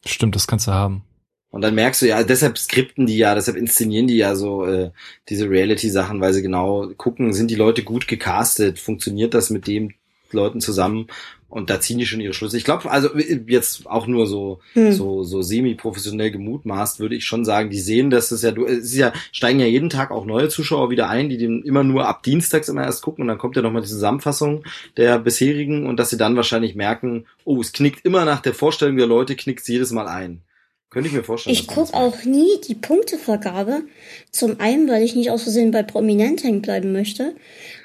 Stimmt, 0.05 0.35
das 0.35 0.47
kannst 0.47 0.67
du 0.67 0.71
haben. 0.71 1.03
Und 1.51 1.61
dann 1.61 1.73
merkst 1.75 2.01
du 2.01 2.07
ja, 2.07 2.23
deshalb 2.23 2.57
skripten 2.57 3.07
die 3.07 3.17
ja, 3.17 3.33
deshalb 3.33 3.57
inszenieren 3.57 4.07
die 4.07 4.17
ja 4.17 4.35
so 4.35 4.65
äh, 4.65 4.91
diese 5.29 5.49
Reality-Sachen, 5.49 6.21
weil 6.21 6.33
sie 6.33 6.43
genau 6.43 6.91
gucken, 6.95 7.33
sind 7.33 7.49
die 7.49 7.55
Leute 7.55 7.83
gut 7.83 8.07
gecastet, 8.07 8.77
funktioniert 8.77 9.33
das 9.33 9.49
mit 9.49 9.65
den 9.65 9.95
Leuten 10.31 10.61
zusammen 10.61 11.07
und 11.49 11.71
da 11.71 11.81
ziehen 11.81 11.97
die 11.97 12.05
schon 12.05 12.21
ihre 12.21 12.33
Schlüsse. 12.33 12.57
Ich 12.57 12.63
glaube, 12.63 12.91
also 12.91 13.17
jetzt 13.17 13.87
auch 13.87 14.05
nur 14.05 14.27
so 14.27 14.59
Hm. 14.73 14.91
so 14.91 15.23
so 15.23 15.41
semi-professionell 15.41 16.29
gemutmaßt, 16.29 16.99
würde 16.99 17.15
ich 17.15 17.25
schon 17.25 17.43
sagen, 17.43 17.71
die 17.71 17.79
sehen, 17.79 18.11
dass 18.11 18.29
es 18.29 18.43
ja 18.43 18.51
du 18.51 18.65
es 18.65 18.85
ist 18.85 18.95
ja 18.95 19.11
steigen 19.31 19.59
ja 19.59 19.65
jeden 19.65 19.89
Tag 19.89 20.11
auch 20.11 20.25
neue 20.25 20.49
Zuschauer 20.49 20.91
wieder 20.91 21.09
ein, 21.09 21.29
die 21.29 21.37
den 21.37 21.63
immer 21.63 21.83
nur 21.83 22.07
ab 22.07 22.21
Dienstags 22.21 22.69
immer 22.69 22.83
erst 22.83 23.01
gucken 23.01 23.23
und 23.23 23.27
dann 23.27 23.39
kommt 23.39 23.55
ja 23.55 23.63
noch 23.63 23.71
mal 23.71 23.81
die 23.81 23.87
Zusammenfassung 23.87 24.63
der 24.97 25.17
bisherigen 25.17 25.87
und 25.87 25.97
dass 25.97 26.11
sie 26.11 26.17
dann 26.17 26.35
wahrscheinlich 26.35 26.75
merken, 26.75 27.25
oh, 27.45 27.59
es 27.59 27.71
knickt 27.71 28.05
immer 28.05 28.25
nach 28.25 28.41
der 28.41 28.53
Vorstellung 28.53 28.97
der 28.97 29.07
Leute 29.07 29.35
knickt 29.35 29.67
jedes 29.67 29.91
Mal 29.91 30.07
ein. 30.07 30.41
Könnte 30.89 31.07
ich 31.07 31.13
mir 31.13 31.23
vorstellen. 31.23 31.53
Ich 31.53 31.67
dass 31.67 31.75
man 31.75 31.85
guck 31.85 31.91
das 31.91 32.01
auch 32.01 32.23
nie 32.25 32.59
die 32.67 32.73
Punktevergabe. 32.73 33.83
Zum 34.31 34.59
einen, 34.59 34.89
weil 34.89 35.03
ich 35.03 35.15
nicht 35.15 35.29
aus 35.29 35.43
Versehen 35.43 35.69
bei 35.69 35.83
Prominent 35.83 36.43
hängen 36.43 36.63
bleiben 36.63 36.91
möchte. 36.91 37.35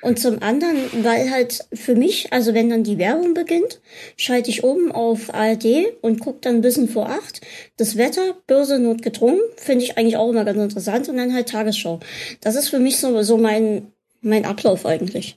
Und 0.00 0.18
zum 0.18 0.42
anderen, 0.42 0.76
weil 1.02 1.30
halt 1.30 1.66
für 1.74 1.94
mich, 1.94 2.32
also 2.32 2.54
wenn 2.54 2.70
dann 2.70 2.82
die 2.82 2.96
Werbung 2.96 3.34
beginnt, 3.34 3.80
schalte 4.16 4.48
ich 4.48 4.64
oben 4.64 4.90
auf 4.90 5.34
ARD 5.34 5.86
und 6.00 6.20
guck 6.20 6.40
dann 6.40 6.56
ein 6.56 6.60
bisschen 6.62 6.88
vor 6.88 7.10
acht. 7.10 7.42
Das 7.76 7.98
Wetter, 7.98 8.36
böse 8.46 8.78
notgedrungen, 8.78 9.40
finde 9.56 9.84
ich 9.84 9.98
eigentlich 9.98 10.16
auch 10.16 10.30
immer 10.30 10.46
ganz 10.46 10.58
interessant. 10.58 11.08
Und 11.10 11.18
dann 11.18 11.34
halt 11.34 11.50
Tagesschau. 11.50 12.00
Das 12.40 12.54
ist 12.54 12.70
für 12.70 12.78
mich 12.80 12.96
so, 12.96 13.22
so 13.22 13.36
mein, 13.36 13.92
mein 14.22 14.46
Ablauf 14.46 14.86
eigentlich. 14.86 15.36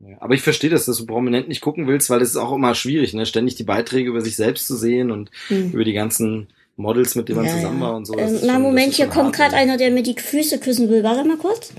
Ja, 0.00 0.18
aber 0.20 0.34
ich 0.34 0.42
verstehe 0.42 0.70
das, 0.70 0.84
dass 0.84 0.98
du 0.98 1.06
prominent 1.06 1.48
nicht 1.48 1.62
gucken 1.62 1.88
willst, 1.88 2.10
weil 2.10 2.20
es 2.20 2.30
ist 2.30 2.36
auch 2.36 2.52
immer 2.52 2.74
schwierig, 2.74 3.14
ne? 3.14 3.24
ständig 3.24 3.54
die 3.56 3.64
Beiträge 3.64 4.10
über 4.10 4.20
sich 4.20 4.36
selbst 4.36 4.66
zu 4.66 4.76
sehen 4.76 5.10
und 5.10 5.30
Hm. 5.48 5.72
über 5.72 5.84
die 5.84 5.94
ganzen 5.94 6.48
Models, 6.78 7.14
mit 7.16 7.28
denen 7.28 7.42
man 7.42 7.48
zusammen 7.50 7.80
war 7.80 7.96
und 7.96 8.04
so. 8.06 8.16
Ähm, 8.16 8.38
na, 8.44 8.54
schon- 8.54 8.62
Moment, 8.62 8.94
hier 8.94 9.08
kommt 9.08 9.34
gerade 9.34 9.54
einer, 9.56 9.76
der 9.76 9.90
mir 9.90 10.02
die 10.02 10.14
Füße 10.14 10.58
küssen 10.60 10.88
will. 10.88 11.02
Warte 11.02 11.24
mal 11.24 11.36
kurz. 11.36 11.72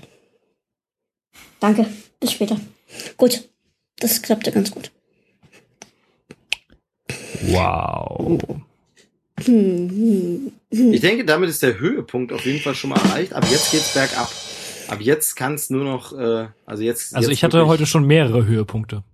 Danke, 1.60 1.88
bis 2.20 2.34
später. 2.34 2.60
Gut, 3.18 3.48
das 4.00 4.22
klappte 4.22 4.52
ganz 4.52 4.72
gut. 4.72 4.92
Wow. 7.44 8.38
Ich 9.38 11.02
denke, 11.02 11.24
damit 11.26 11.50
ist 11.50 11.64
der 11.64 11.80
Höhepunkt 11.80 12.34
auf 12.34 12.46
jeden 12.46 12.60
Fall 12.60 12.76
schon 12.76 12.90
mal 12.90 13.00
erreicht. 13.00 13.34
Ab 13.34 13.46
jetzt 13.50 13.72
geht's 13.72 13.94
bergab. 13.94 14.30
Ab 14.90 15.00
jetzt 15.00 15.36
kann 15.36 15.54
es 15.54 15.70
nur 15.70 15.86
noch, 15.86 16.12
äh, 16.18 16.48
also 16.66 16.84
jetzt. 16.84 17.16
Also 17.16 17.30
jetzt 17.30 17.38
ich 17.38 17.44
hatte 17.46 17.66
heute 17.68 17.86
schon 17.86 18.06
mehrere 18.06 18.46
Höhepunkte. 18.46 19.04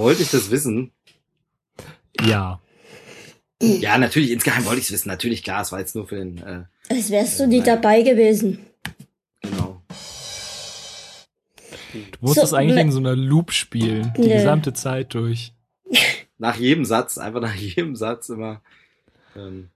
Wollte 0.00 0.22
ich 0.22 0.30
das 0.30 0.50
wissen? 0.50 0.92
Ja. 2.20 2.60
Ja, 3.62 3.98
natürlich, 3.98 4.30
insgeheim 4.30 4.64
wollte 4.64 4.78
ich 4.80 4.86
es 4.86 4.92
wissen. 4.92 5.08
Natürlich, 5.08 5.42
klar, 5.42 5.60
es 5.62 5.70
war 5.72 5.78
jetzt 5.80 5.94
nur 5.94 6.08
für 6.08 6.16
den, 6.16 6.38
äh, 6.38 6.64
Als 6.88 7.10
wärst 7.10 7.38
du 7.40 7.46
nie 7.46 7.62
dabei 7.62 8.02
gewesen. 8.02 8.64
genau. 9.42 9.82
Du 11.92 11.98
musstest 12.20 12.50
So, 12.50 12.56
eigentlich 12.56 12.76
ne- 12.76 12.80
in 12.82 12.92
so 12.92 12.98
einer 12.98 13.16
Loop 13.16 13.52
spielen, 13.52 14.12
die 14.16 14.22
Nee. 14.22 14.34
gesamte 14.38 14.72
Zeit 14.72 15.12
durch. 15.14 15.52
Nach 16.38 16.56
jedem 16.56 16.84
Satz, 16.84 17.18
einfach 17.18 17.40
nach 17.40 17.54
jedem 17.54 17.96
Satz 17.96 18.28
immer. 18.30 18.62
Ähm, 19.36 19.68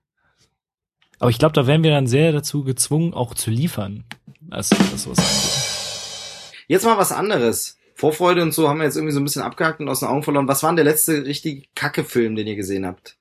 Aber 1.19 1.29
ich 1.29 1.37
glaube, 1.37 1.53
da 1.53 1.67
wären 1.67 1.83
wir 1.83 1.91
dann 1.91 2.07
sehr 2.07 2.31
dazu 2.31 2.63
gezwungen, 2.63 3.13
auch 3.13 3.35
zu 3.35 3.51
liefern, 3.51 4.03
als 4.49 4.71
was 4.71 5.03
sowas 5.03 5.19
angeht. 5.19 6.63
Jetzt 6.67 6.85
mal 6.85 6.97
was 6.97 7.11
anderes. 7.11 7.74
Vorfreude 7.95 8.41
und 8.43 8.53
so 8.53 8.67
haben 8.69 8.77
wir 8.79 8.85
jetzt 8.85 8.97
irgendwie 8.97 9.13
so 9.13 9.19
ein 9.19 9.23
bisschen 9.23 9.41
abgehakt 9.41 9.79
und 9.79 9.87
aus 9.89 10.01
den 10.01 10.09
Augen 10.09 10.21
verloren. 10.23 10.47
Was 10.47 10.61
war 10.63 10.69
denn 10.69 10.75
der 10.77 10.85
letzte 10.85 11.25
richtig 11.25 11.69
kacke 11.75 12.03
Film, 12.03 12.35
den 12.35 12.45
ihr 12.45 12.55
gesehen 12.57 12.85
habt? 12.85 13.17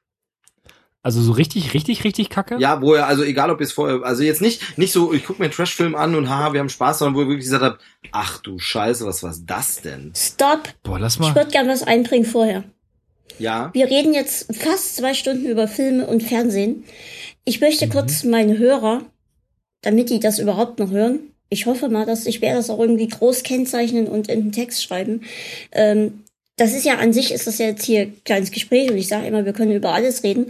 Also 1.02 1.20
so 1.20 1.32
richtig, 1.32 1.74
richtig, 1.74 2.02
richtig 2.04 2.30
kacke? 2.30 2.56
Ja, 2.58 2.80
wo 2.80 2.94
er, 2.94 3.06
also 3.06 3.22
egal 3.24 3.50
ob 3.50 3.60
ihr 3.60 3.64
es 3.66 3.72
vorher, 3.72 4.02
also 4.04 4.22
jetzt 4.22 4.40
nicht, 4.40 4.78
nicht 4.78 4.90
so, 4.90 5.12
ich 5.12 5.24
gucke 5.26 5.38
mir 5.40 5.44
einen 5.46 5.52
Trashfilm 5.54 5.94
an 5.94 6.14
und 6.14 6.30
haha, 6.30 6.54
wir 6.54 6.60
haben 6.60 6.70
Spaß, 6.70 6.98
sondern 7.00 7.14
wo 7.14 7.20
ihr 7.20 7.28
wirklich 7.28 7.44
gesagt 7.44 7.62
habt, 7.62 7.80
ach 8.10 8.38
du 8.38 8.58
Scheiße, 8.58 9.04
was 9.04 9.22
war's 9.22 9.42
das 9.44 9.82
denn? 9.82 10.12
Stopp! 10.16 10.70
Boah, 10.82 10.98
lass 10.98 11.14
Ich 11.14 11.20
mal. 11.20 11.34
würde 11.34 11.50
gern 11.50 11.68
was 11.68 11.82
einbringen 11.82 12.24
vorher. 12.24 12.64
Ja, 13.38 13.70
Wir 13.74 13.86
reden 13.86 14.14
jetzt 14.14 14.54
fast 14.56 14.96
zwei 14.96 15.12
Stunden 15.12 15.44
über 15.46 15.68
Filme 15.68 16.06
und 16.06 16.22
Fernsehen. 16.22 16.84
Ich 17.44 17.60
Mhm. 17.60 17.66
möchte 17.66 17.88
kurz 17.88 18.24
meine 18.24 18.56
Hörer, 18.56 19.02
damit 19.82 20.08
die 20.08 20.20
das 20.20 20.38
überhaupt 20.38 20.78
noch 20.78 20.90
hören, 20.90 21.20
ich 21.54 21.66
hoffe 21.66 21.88
mal, 21.88 22.04
dass 22.04 22.26
ich 22.26 22.42
werde 22.42 22.56
das 22.56 22.68
auch 22.68 22.80
irgendwie 22.80 23.08
groß 23.08 23.44
kennzeichnen 23.44 24.08
und 24.08 24.28
in 24.28 24.42
den 24.42 24.52
Text 24.52 24.82
schreiben. 24.82 25.22
Ähm, 25.72 26.24
das 26.56 26.74
ist 26.74 26.84
ja 26.84 26.98
an 26.98 27.12
sich 27.12 27.32
ist 27.32 27.46
das 27.46 27.58
jetzt 27.58 27.84
hier 27.84 28.12
kleines 28.24 28.50
Gespräch 28.50 28.90
und 28.90 28.96
ich 28.96 29.08
sage 29.08 29.26
immer, 29.26 29.44
wir 29.44 29.52
können 29.52 29.72
über 29.72 29.92
alles 29.92 30.22
reden, 30.22 30.46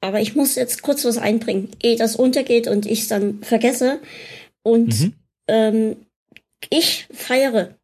aber 0.00 0.20
ich 0.20 0.36
muss 0.36 0.56
jetzt 0.56 0.82
kurz 0.82 1.04
was 1.04 1.16
einbringen, 1.16 1.70
ehe 1.82 1.96
das 1.96 2.16
untergeht 2.16 2.68
und 2.68 2.86
ich 2.86 3.00
es 3.00 3.08
dann 3.08 3.40
vergesse. 3.42 4.00
Und 4.62 5.00
mhm. 5.00 5.12
ähm, 5.46 5.96
ich 6.70 7.06
feiere. 7.12 7.74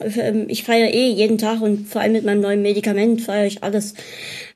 Ähm, 0.00 0.46
ich 0.48 0.64
feiere 0.64 0.92
eh 0.92 1.10
jeden 1.10 1.38
Tag 1.38 1.60
und 1.60 1.86
vor 1.86 2.00
allem 2.00 2.12
mit 2.12 2.24
meinem 2.24 2.40
neuen 2.40 2.62
Medikament 2.62 3.20
feiere 3.20 3.46
ich 3.46 3.62
alles. 3.62 3.94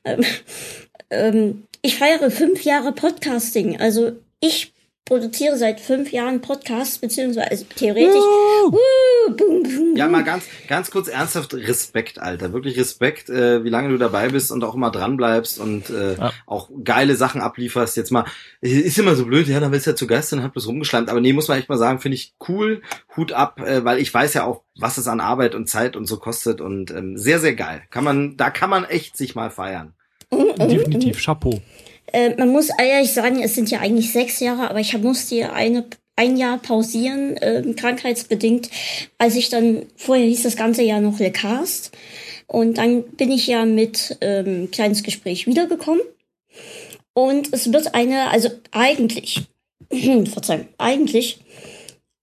Ähm, 0.03 0.23
ähm, 1.11 1.63
ich 1.83 1.95
feiere 1.95 2.31
fünf 2.31 2.63
Jahre 2.63 2.91
Podcasting. 2.91 3.79
Also 3.79 4.13
ich 4.39 4.73
produziere 5.07 5.57
seit 5.57 5.79
fünf 5.79 6.11
Jahren 6.11 6.41
Podcasts, 6.41 6.97
beziehungsweise 6.97 7.65
theoretisch. 7.69 8.15
Uh. 8.15 8.67
Uh, 8.67 9.35
boom, 9.35 9.63
boom, 9.63 9.95
ja, 9.95 10.07
mal 10.07 10.23
ganz, 10.23 10.43
ganz 10.67 10.91
kurz 10.91 11.07
ernsthaft 11.07 11.53
Respekt, 11.53 12.19
Alter. 12.19 12.51
Wirklich 12.51 12.77
Respekt, 12.77 13.29
äh, 13.29 13.63
wie 13.63 13.69
lange 13.69 13.89
du 13.89 13.97
dabei 13.97 14.27
bist 14.27 14.51
und 14.51 14.63
auch 14.65 14.75
immer 14.75 14.91
dran 14.91 15.15
bleibst 15.15 15.59
und 15.59 15.89
äh, 15.89 16.15
ja. 16.15 16.33
auch 16.45 16.69
geile 16.83 17.15
Sachen 17.15 17.39
ablieferst. 17.39 17.95
Jetzt 17.95 18.11
mal, 18.11 18.25
ist 18.59 18.99
immer 18.99 19.15
so 19.15 19.25
blöd, 19.25 19.47
ja, 19.47 19.61
dann 19.61 19.71
bist 19.71 19.85
du 19.85 19.91
ja 19.91 19.95
zu 19.95 20.07
Gast 20.07 20.33
und 20.33 20.43
hab 20.43 20.53
das 20.53 20.67
rumgeschleimt. 20.67 21.09
Aber 21.09 21.21
nee, 21.21 21.31
muss 21.31 21.47
man 21.47 21.57
echt 21.57 21.69
mal 21.69 21.77
sagen, 21.77 21.99
finde 21.99 22.15
ich 22.15 22.33
cool, 22.49 22.81
Hut 23.15 23.31
ab, 23.31 23.61
äh, 23.61 23.85
weil 23.85 23.99
ich 23.99 24.13
weiß 24.13 24.33
ja 24.33 24.43
auch, 24.43 24.63
was 24.77 24.97
es 24.97 25.07
an 25.07 25.21
Arbeit 25.21 25.55
und 25.55 25.69
Zeit 25.69 25.95
und 25.95 26.05
so 26.05 26.17
kostet 26.17 26.59
und 26.59 26.91
ähm, 26.91 27.17
sehr, 27.17 27.39
sehr 27.39 27.55
geil. 27.55 27.81
Kann 27.89 28.03
man, 28.03 28.35
da 28.35 28.49
kann 28.49 28.69
man 28.69 28.83
echt 28.83 29.15
sich 29.15 29.35
mal 29.35 29.49
feiern. 29.49 29.93
Definitiv, 30.31 31.23
Chapeau. 31.23 31.61
Äh, 32.13 32.35
man 32.35 32.49
muss 32.49 32.69
ehrlich 32.77 33.13
sagen, 33.13 33.41
es 33.41 33.55
sind 33.55 33.69
ja 33.69 33.79
eigentlich 33.79 34.11
sechs 34.11 34.39
Jahre, 34.39 34.69
aber 34.69 34.79
ich 34.79 34.97
musste 34.97 35.35
ja 35.35 35.53
eine, 35.53 35.85
ein 36.15 36.37
Jahr 36.37 36.57
pausieren, 36.57 37.37
äh, 37.37 37.63
krankheitsbedingt, 37.75 38.69
als 39.17 39.35
ich 39.35 39.49
dann, 39.49 39.85
vorher 39.95 40.25
hieß 40.25 40.43
das 40.43 40.55
ganze 40.55 40.83
Jahr 40.83 41.01
noch 41.01 41.19
Le 41.19 41.31
Cast. 41.31 41.91
Und 42.47 42.77
dann 42.77 43.03
bin 43.03 43.31
ich 43.31 43.47
ja 43.47 43.65
mit 43.65 44.17
ähm, 44.21 44.69
kleines 44.71 45.03
Gespräch 45.03 45.47
wiedergekommen. 45.47 46.01
Und 47.13 47.53
es 47.53 47.71
wird 47.73 47.93
eine, 47.93 48.29
also 48.29 48.49
eigentlich, 48.71 49.43
Verzeihung, 50.31 50.67
eigentlich 50.77 51.39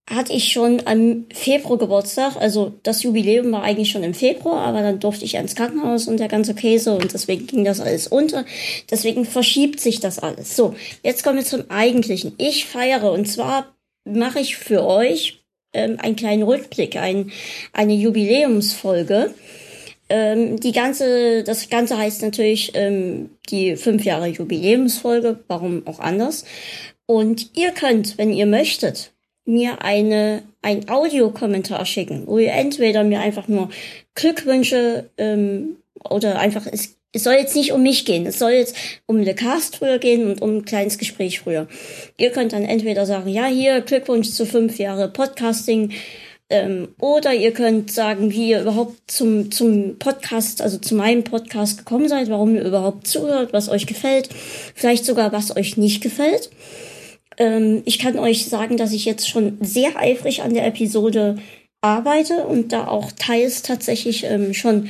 hatte 0.08 0.34
ich 0.34 0.52
schon 0.52 0.82
am 0.84 1.24
Februar 1.32 1.78
Geburtstag. 1.78 2.36
Also 2.36 2.74
das 2.82 3.02
Jubiläum 3.02 3.50
war 3.52 3.62
eigentlich 3.62 3.90
schon 3.90 4.02
im 4.02 4.14
Februar, 4.14 4.66
aber 4.66 4.82
dann 4.82 5.00
durfte 5.00 5.24
ich 5.24 5.34
ins 5.34 5.54
Krankenhaus 5.54 6.08
und 6.08 6.20
der 6.20 6.28
ganze 6.28 6.54
Käse 6.54 6.94
und 6.94 7.12
deswegen 7.14 7.46
ging 7.46 7.64
das 7.64 7.80
alles 7.80 8.06
unter. 8.06 8.44
Deswegen 8.90 9.24
verschiebt 9.24 9.80
sich 9.80 10.00
das 10.00 10.18
alles. 10.18 10.56
So, 10.56 10.74
jetzt 11.02 11.24
kommen 11.24 11.38
wir 11.38 11.44
zum 11.44 11.70
Eigentlichen. 11.70 12.34
Ich 12.36 12.66
feiere 12.66 13.12
und 13.12 13.26
zwar 13.26 13.74
mache 14.04 14.40
ich 14.40 14.56
für 14.56 14.84
euch 14.84 15.42
ähm, 15.72 15.96
einen 15.98 16.16
kleinen 16.16 16.42
Rückblick, 16.42 16.96
ein, 16.96 17.32
eine 17.72 17.94
Jubiläumsfolge. 17.94 19.32
Ähm, 20.10 20.60
die 20.60 20.72
ganze, 20.72 21.44
das 21.44 21.70
Ganze 21.70 21.96
heißt 21.96 22.20
natürlich 22.20 22.72
ähm, 22.74 23.30
die 23.48 23.76
fünf 23.76 24.04
Jahre 24.04 24.26
Jubiläumsfolge, 24.26 25.40
warum 25.48 25.86
auch 25.86 25.98
anders. 25.98 26.44
Und 27.06 27.56
ihr 27.56 27.70
könnt, 27.70 28.18
wenn 28.18 28.30
ihr 28.30 28.46
möchtet, 28.46 29.13
mir 29.44 29.82
eine 29.82 30.42
ein 30.62 30.88
Audiokommentar 30.88 31.84
schicken, 31.84 32.26
wo 32.26 32.38
ihr 32.38 32.52
entweder 32.52 33.04
mir 33.04 33.20
einfach 33.20 33.48
nur 33.48 33.68
Glückwünsche 34.14 35.10
ähm, 35.18 35.76
oder 36.08 36.38
einfach 36.38 36.66
es, 36.70 36.96
es 37.12 37.24
soll 37.24 37.34
jetzt 37.34 37.54
nicht 37.54 37.72
um 37.72 37.82
mich 37.82 38.04
gehen, 38.04 38.26
es 38.26 38.38
soll 38.38 38.52
jetzt 38.52 38.74
um 39.06 39.18
Le 39.18 39.34
Cast 39.34 39.76
früher 39.76 39.98
gehen 39.98 40.26
und 40.26 40.42
um 40.42 40.56
ein 40.56 40.64
kleines 40.64 40.98
Gespräch 40.98 41.40
früher. 41.40 41.68
Ihr 42.16 42.30
könnt 42.30 42.52
dann 42.52 42.64
entweder 42.64 43.06
sagen, 43.06 43.28
ja 43.28 43.46
hier 43.46 43.82
Glückwunsch 43.82 44.30
zu 44.30 44.46
fünf 44.46 44.78
Jahre 44.78 45.08
Podcasting. 45.08 45.92
Ähm, 46.50 46.88
oder 47.00 47.32
ihr 47.32 47.52
könnt 47.52 47.90
sagen, 47.90 48.30
wie 48.30 48.50
ihr 48.50 48.60
überhaupt 48.62 48.96
zum, 49.06 49.50
zum 49.50 49.98
Podcast, 49.98 50.60
also 50.60 50.76
zu 50.76 50.94
meinem 50.94 51.24
Podcast 51.24 51.78
gekommen 51.78 52.08
seid, 52.08 52.28
warum 52.28 52.54
ihr 52.54 52.64
überhaupt 52.64 53.06
zuhört, 53.06 53.52
was 53.52 53.70
euch 53.70 53.86
gefällt, 53.86 54.28
vielleicht 54.74 55.06
sogar 55.06 55.32
was 55.32 55.56
euch 55.56 55.78
nicht 55.78 56.02
gefällt. 56.02 56.50
Ähm, 57.38 57.82
ich 57.84 57.98
kann 57.98 58.18
euch 58.18 58.46
sagen, 58.46 58.76
dass 58.76 58.92
ich 58.92 59.04
jetzt 59.04 59.28
schon 59.28 59.58
sehr 59.60 59.98
eifrig 59.98 60.42
an 60.42 60.54
der 60.54 60.66
Episode 60.66 61.36
arbeite 61.80 62.46
und 62.46 62.72
da 62.72 62.88
auch 62.88 63.12
teils 63.12 63.62
tatsächlich 63.62 64.24
ähm, 64.24 64.54
schon 64.54 64.88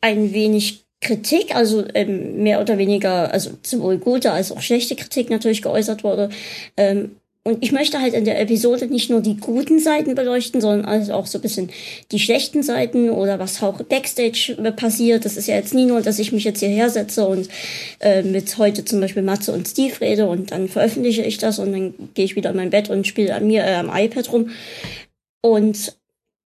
ein 0.00 0.32
wenig 0.32 0.84
Kritik, 1.00 1.54
also 1.54 1.84
ähm, 1.94 2.42
mehr 2.42 2.60
oder 2.60 2.76
weniger, 2.76 3.32
also 3.32 3.50
sowohl 3.62 3.98
gute 3.98 4.32
als 4.32 4.50
auch 4.50 4.60
schlechte 4.60 4.96
Kritik 4.96 5.30
natürlich 5.30 5.62
geäußert 5.62 6.02
wurde. 6.02 6.28
Ähm, 6.76 7.16
und 7.48 7.64
ich 7.64 7.72
möchte 7.72 8.00
halt 8.00 8.12
in 8.12 8.26
der 8.26 8.38
Episode 8.40 8.86
nicht 8.88 9.08
nur 9.08 9.22
die 9.22 9.38
guten 9.38 9.78
Seiten 9.78 10.14
beleuchten, 10.14 10.60
sondern 10.60 10.84
also 10.84 11.14
auch 11.14 11.24
so 11.24 11.38
ein 11.38 11.40
bisschen 11.40 11.70
die 12.12 12.18
schlechten 12.18 12.62
Seiten 12.62 13.08
oder 13.08 13.38
was 13.38 13.62
auch 13.62 13.80
Backstage 13.82 14.54
passiert. 14.76 15.24
Das 15.24 15.38
ist 15.38 15.48
ja 15.48 15.54
jetzt 15.54 15.72
nie 15.72 15.86
nur, 15.86 16.02
dass 16.02 16.18
ich 16.18 16.30
mich 16.30 16.44
jetzt 16.44 16.60
hierher 16.60 16.90
setze 16.90 17.26
und 17.26 17.48
äh, 18.00 18.22
mit 18.22 18.58
heute 18.58 18.84
zum 18.84 19.00
Beispiel 19.00 19.22
Matze 19.22 19.52
und 19.52 19.66
Steve 19.66 19.98
rede 20.02 20.28
und 20.28 20.50
dann 20.50 20.68
veröffentliche 20.68 21.22
ich 21.22 21.38
das 21.38 21.58
und 21.58 21.72
dann 21.72 21.94
gehe 22.12 22.26
ich 22.26 22.36
wieder 22.36 22.50
in 22.50 22.56
mein 22.56 22.68
Bett 22.68 22.90
und 22.90 23.06
spiele 23.06 23.34
an 23.34 23.46
mir 23.46 23.64
äh, 23.64 23.76
am 23.76 23.90
iPad 23.90 24.30
rum. 24.30 24.50
Und 25.40 25.97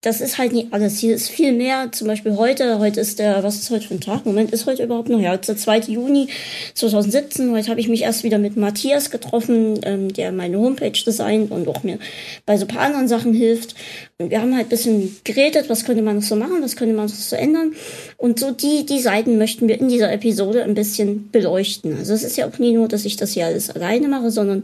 das 0.02 0.22
ist 0.22 0.38
halt 0.38 0.54
nicht 0.54 0.74
alles. 0.74 1.00
Hier 1.00 1.16
ist 1.16 1.30
viel 1.30 1.54
mehr. 1.54 1.92
Zum 1.92 2.08
Beispiel 2.08 2.38
heute, 2.38 2.78
heute 2.78 3.00
ist 3.02 3.18
der, 3.18 3.44
was 3.44 3.56
ist 3.56 3.72
heute 3.72 3.88
für 3.88 3.96
ein 3.96 4.02
Tag? 4.02 4.26
Moment, 4.28 4.52
ist 4.52 4.68
heute 4.68 4.84
überhaupt 4.84 5.10
noch? 5.10 5.20
Ja, 5.20 5.32
heute 5.32 5.42
ist 5.42 5.50
der 5.50 5.58
2. 5.58 5.92
Juni 5.92 6.30
2017. 6.76 7.52
Heute 7.52 7.70
habe 7.70 7.80
ich 7.80 7.90
mich 7.90 8.04
erst 8.04 8.24
wieder 8.24 8.38
mit 8.38 8.58
Matthias 8.58 9.10
getroffen, 9.10 9.80
ähm, 9.84 10.14
der 10.14 10.32
meine 10.32 10.60
Homepage 10.60 10.92
designt 10.92 11.50
und 11.50 11.68
auch 11.68 11.82
mir 11.82 11.98
bei 12.46 12.58
so 12.58 12.68
paar 12.68 12.82
anderen 12.82 13.08
Sachen 13.08 13.34
hilft. 13.34 13.74
Wir 14.20 14.42
haben 14.42 14.58
halt 14.58 14.70
bisschen 14.70 15.16
geredet, 15.24 15.70
was 15.70 15.86
könnte 15.86 16.02
man 16.02 16.16
noch 16.16 16.24
so 16.24 16.36
machen, 16.36 16.64
was 16.64 16.76
könnte 16.76 16.96
man 16.96 17.06
noch 17.06 17.14
so 17.14 17.36
ändern. 17.36 17.76
Und 18.18 18.40
so 18.40 18.50
die, 18.50 18.84
die 18.84 19.00
Seiten 19.00 19.38
möchten 19.38 19.68
wir 19.68 19.80
in 19.80 19.90
dieser 19.90 20.12
Episode 20.12 20.64
ein 20.64 20.74
bisschen 20.74 21.30
beleuchten. 21.30 21.96
Also 21.96 22.16
es 22.16 22.24
ist 22.24 22.36
ja 22.36 22.48
auch 22.48 22.58
nie 22.58 22.74
nur, 22.74 22.88
dass 22.88 23.06
ich 23.06 23.16
das 23.16 23.34
hier 23.34 23.46
alles 23.46 23.70
alleine 23.70 24.08
mache, 24.08 24.32
sondern 24.32 24.64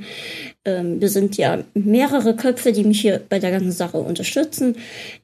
ähm, 0.66 1.00
wir 1.00 1.10
sind 1.10 1.38
ja 1.38 1.64
mehrere 1.76 2.36
Köpfe, 2.36 2.72
die 2.72 2.84
mich 2.84 3.02
hier 3.02 3.22
bei 3.30 3.38
der 3.38 3.52
ganzen 3.52 3.72
Sache 3.72 3.98
unterstützen. 3.98 4.76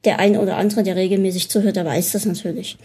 Der 0.04 0.20
eine 0.20 0.40
oder 0.40 0.58
andere, 0.58 0.84
der 0.84 0.94
regelmäßig 0.94 1.48
zuhört, 1.48 1.74
der 1.74 1.84
weiß 1.84 2.12
das 2.12 2.24
natürlich. 2.24 2.78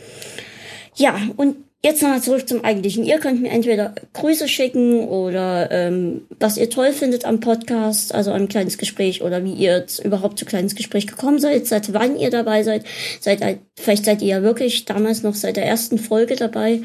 Ja, 0.95 1.19
und 1.37 1.57
Jetzt 1.85 2.01
nochmal 2.01 2.23
zurück 2.23 2.49
zum 2.49 2.63
Eigentlichen. 2.63 3.03
Ihr 3.03 3.19
könnt 3.19 3.43
mir 3.43 3.51
entweder 3.51 3.93
Grüße 4.13 4.47
schicken 4.47 5.01
oder 5.01 5.69
ähm, 5.69 6.21
was 6.39 6.57
ihr 6.57 6.67
toll 6.67 6.91
findet 6.91 7.25
am 7.25 7.41
Podcast, 7.41 8.11
also 8.11 8.31
ein 8.31 8.47
kleines 8.47 8.79
Gespräch 8.79 9.21
oder 9.21 9.43
wie 9.43 9.53
ihr 9.53 9.77
jetzt 9.77 10.03
überhaupt 10.03 10.39
zu 10.39 10.45
kleines 10.45 10.73
Gespräch 10.73 11.05
gekommen 11.05 11.37
seid, 11.37 11.67
seit 11.67 11.93
wann 11.93 12.17
ihr 12.17 12.31
dabei 12.31 12.63
seid. 12.63 12.85
Seid 13.19 13.59
vielleicht 13.75 14.05
seid 14.05 14.23
ihr 14.23 14.29
ja 14.29 14.41
wirklich 14.41 14.85
damals 14.85 15.21
noch 15.21 15.35
seit 15.35 15.57
der 15.57 15.67
ersten 15.67 15.99
Folge 15.99 16.35
dabei, 16.35 16.81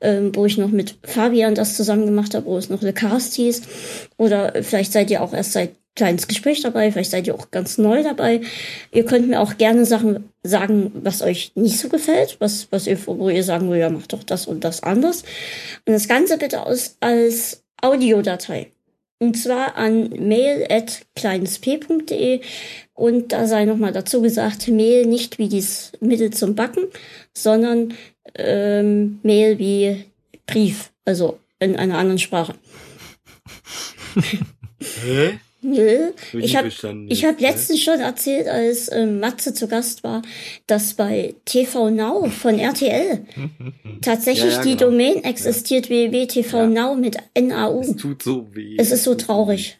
ähm, 0.00 0.34
wo 0.34 0.46
ich 0.46 0.58
noch 0.58 0.70
mit 0.70 0.96
Fabian 1.04 1.54
das 1.54 1.76
zusammen 1.76 2.06
gemacht 2.06 2.34
habe, 2.34 2.46
wo 2.46 2.58
es 2.58 2.70
noch 2.70 2.80
The 2.80 2.90
Cast 2.90 3.34
hieß. 3.34 3.62
Oder 4.16 4.64
vielleicht 4.64 4.90
seid 4.90 5.12
ihr 5.12 5.22
auch 5.22 5.32
erst 5.32 5.52
seit 5.52 5.79
kleines 5.94 6.28
Gespräch 6.28 6.62
dabei, 6.62 6.92
vielleicht 6.92 7.10
seid 7.10 7.26
ihr 7.26 7.34
auch 7.34 7.50
ganz 7.50 7.78
neu 7.78 8.02
dabei. 8.02 8.40
Ihr 8.92 9.04
könnt 9.04 9.28
mir 9.28 9.40
auch 9.40 9.58
gerne 9.58 9.84
Sachen 9.84 10.30
sagen, 10.42 10.92
was 10.94 11.22
euch 11.22 11.52
nicht 11.54 11.78
so 11.78 11.88
gefällt, 11.88 12.36
was, 12.38 12.68
was 12.70 12.86
ihr, 12.86 12.98
wo 13.06 13.28
ihr 13.28 13.44
sagen 13.44 13.68
wollt, 13.68 13.80
ja, 13.80 13.90
macht 13.90 14.12
doch 14.12 14.24
das 14.24 14.46
und 14.46 14.64
das 14.64 14.82
anders. 14.82 15.22
Und 15.86 15.92
das 15.92 16.08
Ganze 16.08 16.38
bitte 16.38 16.64
aus, 16.64 16.96
als 17.00 17.62
Audiodatei. 17.80 18.70
Und 19.22 19.36
zwar 19.36 19.76
an 19.76 20.08
mail.kleinesp.de 20.08 22.40
und 22.94 23.32
da 23.32 23.46
sei 23.46 23.66
nochmal 23.66 23.92
dazu 23.92 24.22
gesagt, 24.22 24.66
Mail 24.68 25.04
nicht 25.04 25.36
wie 25.38 25.50
dies 25.50 25.92
Mittel 26.00 26.30
zum 26.30 26.54
Backen, 26.54 26.84
sondern 27.34 27.92
ähm, 28.34 29.20
Mail 29.22 29.58
wie 29.58 30.06
Brief, 30.46 30.90
also 31.04 31.38
in 31.58 31.76
einer 31.76 31.98
anderen 31.98 32.18
Sprache. 32.18 32.54
Nö. 35.62 36.12
Ich 36.32 36.56
habe 36.56 36.68
ich 37.08 37.24
hab 37.24 37.40
letztens 37.40 37.82
schon 37.82 38.00
erzählt, 38.00 38.48
als 38.48 38.88
äh, 38.88 39.06
Matze 39.06 39.52
zu 39.52 39.68
Gast 39.68 40.02
war, 40.04 40.22
dass 40.66 40.94
bei 40.94 41.34
TV 41.44 41.90
Now 41.90 42.30
von 42.30 42.58
RTL 42.58 43.26
tatsächlich 44.00 44.52
ja, 44.52 44.58
ja, 44.58 44.62
die 44.62 44.76
genau. 44.76 44.90
Domain 44.90 45.24
existiert 45.24 45.86
ja. 45.86 45.90
www.tv 45.90 46.66
Now 46.66 46.94
mit 46.94 47.18
NAU. 47.38 47.80
Es 47.80 47.96
tut 47.96 48.22
so 48.22 48.54
weh. 48.54 48.76
Es 48.78 48.90
ist 48.90 49.04
so 49.04 49.14
traurig. 49.14 49.78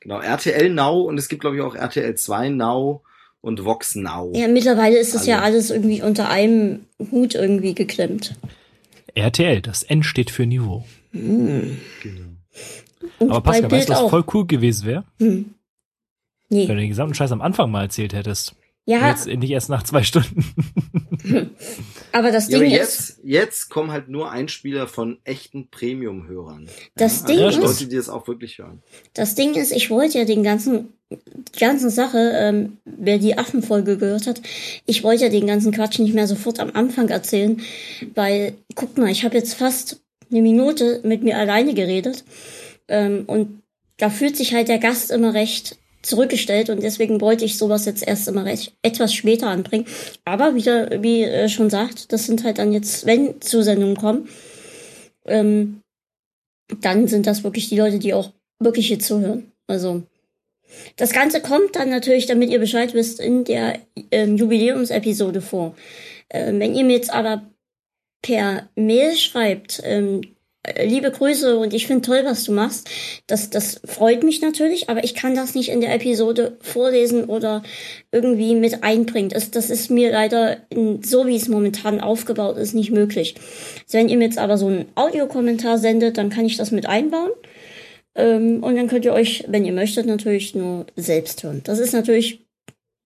Genau, 0.00 0.20
RTL 0.20 0.70
Now 0.70 1.02
und 1.02 1.18
es 1.18 1.28
gibt 1.28 1.40
glaube 1.40 1.56
ich 1.56 1.62
auch 1.62 1.74
RTL 1.74 2.14
2 2.14 2.50
Now 2.50 3.02
und 3.40 3.64
Vox 3.64 3.96
Now. 3.96 4.32
Ja, 4.34 4.46
mittlerweile 4.46 4.98
ist 4.98 5.14
es 5.14 5.26
ja 5.26 5.40
alles 5.40 5.70
irgendwie 5.70 6.02
unter 6.02 6.28
einem 6.28 6.86
Hut 7.10 7.34
irgendwie 7.34 7.74
geklemmt. 7.74 8.36
RTL, 9.14 9.60
das 9.60 9.82
N 9.82 10.04
steht 10.04 10.30
für 10.30 10.46
Niveau. 10.46 10.84
Mhm. 11.12 11.78
Genau. 12.02 12.30
Und 13.18 13.30
Aber 13.30 13.40
Pascal, 13.40 13.70
weißt 13.70 13.88
du, 13.88 13.92
was 13.92 14.00
auch. 14.00 14.10
voll 14.10 14.24
cool 14.34 14.46
gewesen 14.46 14.86
wäre? 14.86 15.04
Hm. 15.18 15.54
Nee. 16.48 16.68
Wenn 16.68 16.76
du 16.76 16.80
den 16.82 16.88
gesamten 16.90 17.14
Scheiß 17.14 17.32
am 17.32 17.40
Anfang 17.42 17.70
mal 17.70 17.82
erzählt 17.82 18.12
hättest. 18.12 18.54
Ja. 18.86 19.08
Jetzt 19.10 19.26
nicht 19.26 19.50
erst 19.50 19.68
nach 19.68 19.82
zwei 19.84 20.02
Stunden. 20.02 20.44
Aber 22.12 22.32
das 22.32 22.48
Ja, 22.48 22.58
Ding 22.58 22.72
aber 22.72 22.80
ist, 22.82 23.08
jetzt, 23.08 23.20
jetzt 23.22 23.68
kommen 23.68 23.92
halt 23.92 24.08
nur 24.08 24.30
Einspieler 24.32 24.88
von 24.88 25.18
echten 25.24 25.68
Premium-Hörern. 25.70 26.68
Das 26.96 27.20
ja, 27.20 27.26
Ding 27.28 27.38
also 27.40 27.60
ist- 27.62 27.66
Leute, 27.80 27.86
die 27.90 27.96
das 27.96 28.08
auch 28.08 28.26
wirklich 28.26 28.58
hören. 28.58 28.82
das 29.14 29.34
Ding 29.36 29.54
ist, 29.54 29.70
ich 29.70 29.90
wollte 29.90 30.18
ja 30.18 30.24
den 30.24 30.42
ganzen, 30.42 30.88
die 31.10 31.58
ganze 31.60 31.90
Sache, 31.90 32.32
ähm, 32.34 32.78
wer 32.84 33.18
die 33.18 33.38
Affenfolge 33.38 33.96
gehört 33.96 34.26
hat, 34.26 34.40
ich 34.86 35.04
wollte 35.04 35.24
ja 35.24 35.28
den 35.30 35.46
ganzen 35.46 35.72
Quatsch 35.72 35.98
nicht 36.00 36.14
mehr 36.14 36.26
sofort 36.26 36.58
am 36.58 36.70
Anfang 36.74 37.08
erzählen, 37.10 37.60
weil, 38.14 38.54
guck 38.74 38.96
mal, 38.98 39.10
ich 39.10 39.24
habe 39.24 39.36
jetzt 39.36 39.54
fast 39.54 40.00
eine 40.32 40.42
Minute 40.42 41.00
mit 41.04 41.22
mir 41.22 41.38
alleine 41.38 41.74
geredet 41.74 42.24
ähm, 42.90 43.24
und 43.26 43.62
da 43.96 44.10
fühlt 44.10 44.36
sich 44.36 44.54
halt 44.54 44.68
der 44.68 44.78
Gast 44.78 45.10
immer 45.10 45.32
recht 45.32 45.78
zurückgestellt 46.02 46.70
und 46.70 46.82
deswegen 46.82 47.20
wollte 47.20 47.44
ich 47.44 47.58
sowas 47.58 47.84
jetzt 47.84 48.06
erst 48.06 48.26
immer 48.28 48.44
recht 48.44 48.72
etwas 48.82 49.14
später 49.14 49.48
anbringen. 49.48 49.86
Aber 50.24 50.54
wieder, 50.54 51.02
wie 51.02 51.22
äh, 51.22 51.48
schon 51.48 51.70
sagt, 51.70 52.12
das 52.12 52.26
sind 52.26 52.44
halt 52.44 52.58
dann 52.58 52.72
jetzt, 52.72 53.06
wenn 53.06 53.40
Zusendungen 53.40 53.96
kommen, 53.96 54.28
ähm, 55.26 55.80
dann 56.80 57.06
sind 57.08 57.26
das 57.26 57.44
wirklich 57.44 57.68
die 57.68 57.76
Leute, 57.76 57.98
die 57.98 58.14
auch 58.14 58.32
wirklich 58.58 58.88
hier 58.88 58.98
zuhören. 58.98 59.52
Also 59.66 60.02
das 60.96 61.12
Ganze 61.12 61.40
kommt 61.40 61.76
dann 61.76 61.90
natürlich, 61.90 62.26
damit 62.26 62.50
ihr 62.50 62.60
Bescheid 62.60 62.94
wisst, 62.94 63.20
in 63.20 63.44
der 63.44 63.78
ähm, 64.10 64.36
Jubiläumsepisode 64.36 65.40
vor. 65.40 65.74
Ähm, 66.30 66.60
wenn 66.60 66.74
ihr 66.74 66.84
mir 66.84 66.96
jetzt 66.96 67.12
aber 67.12 67.42
per 68.22 68.68
Mail 68.76 69.16
schreibt, 69.16 69.82
ähm, 69.84 70.22
äh, 70.22 70.26
liebe 70.84 71.10
Grüße 71.10 71.58
und 71.58 71.72
ich 71.72 71.86
finde 71.86 72.02
toll, 72.02 72.20
was 72.24 72.44
du 72.44 72.52
machst, 72.52 72.88
das, 73.26 73.48
das 73.48 73.80
freut 73.84 74.22
mich 74.22 74.42
natürlich, 74.42 74.90
aber 74.90 75.04
ich 75.04 75.14
kann 75.14 75.34
das 75.34 75.54
nicht 75.54 75.70
in 75.70 75.80
der 75.80 75.94
Episode 75.94 76.58
vorlesen 76.60 77.24
oder 77.24 77.62
irgendwie 78.12 78.54
mit 78.54 78.82
einbringen. 78.84 79.30
Das, 79.30 79.50
das 79.50 79.70
ist 79.70 79.90
mir 79.90 80.10
leider, 80.10 80.58
in, 80.68 81.02
so 81.02 81.26
wie 81.26 81.36
es 81.36 81.48
momentan 81.48 82.00
aufgebaut 82.00 82.58
ist, 82.58 82.74
nicht 82.74 82.90
möglich. 82.90 83.34
Also 83.84 83.98
wenn 83.98 84.08
ihr 84.10 84.18
mir 84.18 84.24
jetzt 84.24 84.38
aber 84.38 84.58
so 84.58 84.66
einen 84.66 84.86
Audiokommentar 84.96 85.78
sendet, 85.78 86.18
dann 86.18 86.30
kann 86.30 86.44
ich 86.44 86.58
das 86.58 86.70
mit 86.72 86.86
einbauen. 86.86 87.30
Ähm, 88.14 88.62
und 88.62 88.76
dann 88.76 88.88
könnt 88.88 89.06
ihr 89.06 89.14
euch, 89.14 89.44
wenn 89.48 89.64
ihr 89.64 89.72
möchtet, 89.72 90.06
natürlich 90.06 90.54
nur 90.54 90.86
selbst 90.94 91.42
hören. 91.42 91.62
Das 91.64 91.78
ist 91.78 91.92
natürlich, 91.94 92.44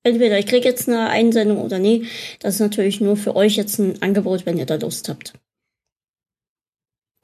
entweder 0.03 0.39
ich 0.41 0.47
kriege 0.47 0.69
jetzt 0.69 0.89
eine 0.89 1.09
Einsendung 1.09 1.59
oder 1.59 1.79
nee, 1.79 2.03
das 2.41 2.55
ist 2.55 2.61
natürlich 2.61 3.01
nur 3.01 3.17
für 3.17 3.37
euch 3.37 3.57
jetzt 3.57 3.79
ein 3.79 4.03
Angebot, 4.03 4.45
wenn 4.45 4.59
ihr 4.59 4.67
da 4.67 4.75
Lust 4.75 5.09
habt. 5.09 5.35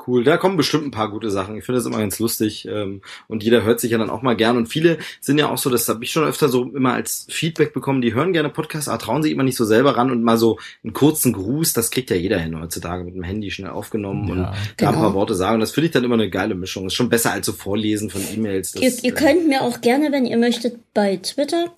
Cool, 0.07 0.25
da 0.25 0.37
kommen 0.37 0.57
bestimmt 0.57 0.85
ein 0.87 0.91
paar 0.91 1.11
gute 1.11 1.31
Sachen. 1.31 1.57
Ich 1.57 1.65
finde 1.65 1.79
das 1.79 1.87
immer 1.87 1.99
ganz 1.99 2.19
lustig 2.19 2.67
ähm, 2.67 3.03
und 3.29 3.43
jeder 3.43 3.65
hört 3.65 3.81
sich 3.81 3.91
ja 3.91 3.99
dann 3.99 4.09
auch 4.11 4.23
mal 4.23 4.35
gern. 4.37 4.57
Und 4.57 4.67
viele 4.67 4.99
sind 5.21 5.39
ja 5.39 5.51
auch 5.51 5.59
so, 5.59 5.69
das 5.69 5.89
habe 5.89 6.03
ich 6.05 6.11
schon 6.11 6.25
öfter 6.25 6.49
so 6.49 6.65
immer 6.65 6.95
als 6.95 7.27
Feedback 7.29 7.73
bekommen, 7.73 8.01
die 8.01 8.15
hören 8.15 8.33
gerne 8.33 8.49
Podcasts, 8.49 8.89
aber 8.89 8.99
trauen 8.99 9.23
sich 9.23 9.33
immer 9.33 9.43
nicht 9.43 9.57
so 9.57 9.65
selber 9.65 9.97
ran 9.97 10.11
und 10.11 10.23
mal 10.23 10.37
so 10.39 10.59
einen 10.83 10.93
kurzen 10.93 11.33
Gruß, 11.33 11.73
das 11.75 11.91
kriegt 11.91 12.11
ja 12.11 12.17
jeder 12.17 12.39
hin 12.39 12.59
heutzutage 12.59 13.05
mit 13.05 13.15
dem 13.15 13.23
Handy 13.23 13.51
schnell 13.51 13.71
aufgenommen 13.71 14.31
und 14.31 14.39
Ja. 14.39 14.55
da 14.77 14.89
ein 14.89 14.95
Genau. 14.95 15.05
paar 15.05 15.15
Worte 15.15 15.35
sagen. 15.35 15.55
Und 15.55 15.61
das 15.61 15.73
finde 15.73 15.87
ich 15.89 15.93
dann 15.93 16.05
immer 16.05 16.15
eine 16.15 16.31
geile 16.31 16.55
Mischung. 16.55 16.87
Ist 16.87 16.95
schon 16.95 17.09
besser 17.11 17.33
als 17.33 17.47
so 17.47 17.53
Vorlesen 17.53 18.09
von 18.11 18.23
E-Mails. 18.33 18.75
Ihr, 18.77 18.91
ihr 19.03 19.05
äh, 19.05 19.15
könnt 19.15 19.49
mir 19.49 19.63
auch 19.63 19.81
gerne, 19.81 20.13
wenn 20.13 20.25
ihr 20.25 20.39
möchtet, 20.39 20.79
bei 20.95 21.17
Twitter 21.17 21.75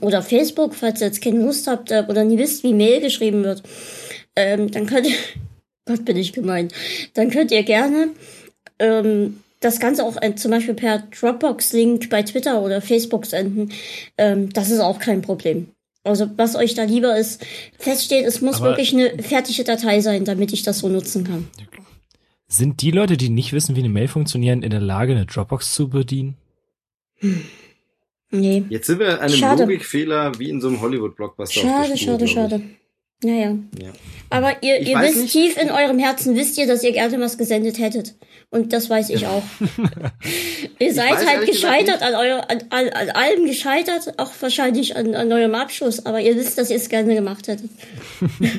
oder 0.00 0.22
Facebook, 0.22 0.74
falls 0.74 1.00
ihr 1.00 1.06
jetzt 1.08 1.22
keine 1.22 1.42
Lust 1.42 1.66
habt 1.66 1.90
äh, 1.90 2.04
oder 2.08 2.22
nie 2.24 2.38
wisst, 2.38 2.62
wie 2.62 2.74
Mail 2.74 3.00
geschrieben 3.00 3.42
wird, 3.42 3.62
ähm, 4.36 4.70
dann 4.70 4.86
könnt 4.86 5.06
ihr, 5.08 5.16
Gott 5.88 6.04
bin 6.04 6.16
ich 6.16 6.32
gemein, 6.32 6.68
dann 7.14 7.30
könnt 7.30 7.50
ihr 7.50 7.64
gerne 7.64 8.10
ähm, 8.78 9.40
das 9.60 9.80
Ganze 9.80 10.04
auch 10.04 10.16
äh, 10.22 10.36
zum 10.36 10.52
Beispiel 10.52 10.74
per 10.74 11.00
Dropbox-Link 11.18 12.08
bei 12.10 12.22
Twitter 12.22 12.62
oder 12.62 12.80
Facebook 12.80 13.26
senden. 13.26 13.72
Ähm, 14.16 14.52
das 14.52 14.70
ist 14.70 14.78
auch 14.78 15.00
kein 15.00 15.20
Problem. 15.22 15.66
Also 16.04 16.30
was 16.36 16.54
euch 16.54 16.74
da 16.74 16.84
lieber 16.84 17.18
ist, 17.18 17.44
feststeht, 17.78 18.24
es 18.24 18.40
muss 18.40 18.56
Aber- 18.58 18.66
wirklich 18.70 18.92
eine 18.92 19.20
fertige 19.22 19.64
Datei 19.64 20.00
sein, 20.00 20.24
damit 20.24 20.52
ich 20.52 20.62
das 20.62 20.78
so 20.78 20.88
nutzen 20.88 21.24
kann. 21.24 21.48
Sind 22.46 22.80
die 22.80 22.92
Leute, 22.92 23.16
die 23.18 23.28
nicht 23.28 23.52
wissen, 23.52 23.74
wie 23.76 23.80
eine 23.80 23.90
Mail 23.90 24.08
funktioniert, 24.08 24.62
in 24.64 24.70
der 24.70 24.80
Lage, 24.80 25.12
eine 25.12 25.26
Dropbox 25.26 25.74
zu 25.74 25.88
bedienen? 25.88 26.36
Nee. 28.30 28.64
Jetzt 28.68 28.86
sind 28.86 29.00
wir 29.00 29.20
einem 29.20 29.34
Schade. 29.34 29.64
Logikfehler 29.64 30.38
wie 30.38 30.50
in 30.50 30.60
so 30.60 30.68
einem 30.68 30.80
Hollywood-Blockbuster. 30.80 31.60
Schade, 31.60 31.96
schade, 31.98 32.28
schade. 32.28 32.62
Naja. 33.22 33.56
Ja. 33.80 33.88
Aber 34.30 34.62
ihr, 34.62 34.80
Ich 34.80 34.88
ihr 34.90 34.98
wisst 35.00 35.16
nicht. 35.22 35.32
tief 35.32 35.56
in 35.60 35.70
eurem 35.70 35.98
Herzen, 35.98 36.36
wisst 36.36 36.56
ihr, 36.58 36.66
dass 36.66 36.84
ihr 36.84 36.92
gerne 36.92 37.18
was 37.20 37.36
gesendet 37.38 37.78
hättet. 37.78 38.14
Und 38.50 38.72
das 38.72 38.88
weiß 38.88 39.10
ich 39.10 39.26
auch. 39.26 39.42
ihr 40.78 40.94
seid 40.94 41.12
weiß 41.12 41.26
halt 41.26 41.46
gescheitert 41.46 42.00
an, 42.00 42.14
euer, 42.14 42.50
an, 42.50 42.64
an, 42.70 42.88
an 42.88 43.10
allem 43.10 43.44
gescheitert, 43.44 44.18
auch 44.18 44.30
wahrscheinlich 44.40 44.96
an, 44.96 45.14
an 45.14 45.30
eurem 45.30 45.54
Abschluss, 45.54 46.06
aber 46.06 46.20
ihr 46.20 46.34
wisst, 46.34 46.56
dass 46.56 46.70
ihr 46.70 46.76
es 46.76 46.88
gerne 46.88 47.14
gemacht 47.14 47.46
hättet. 47.48 47.70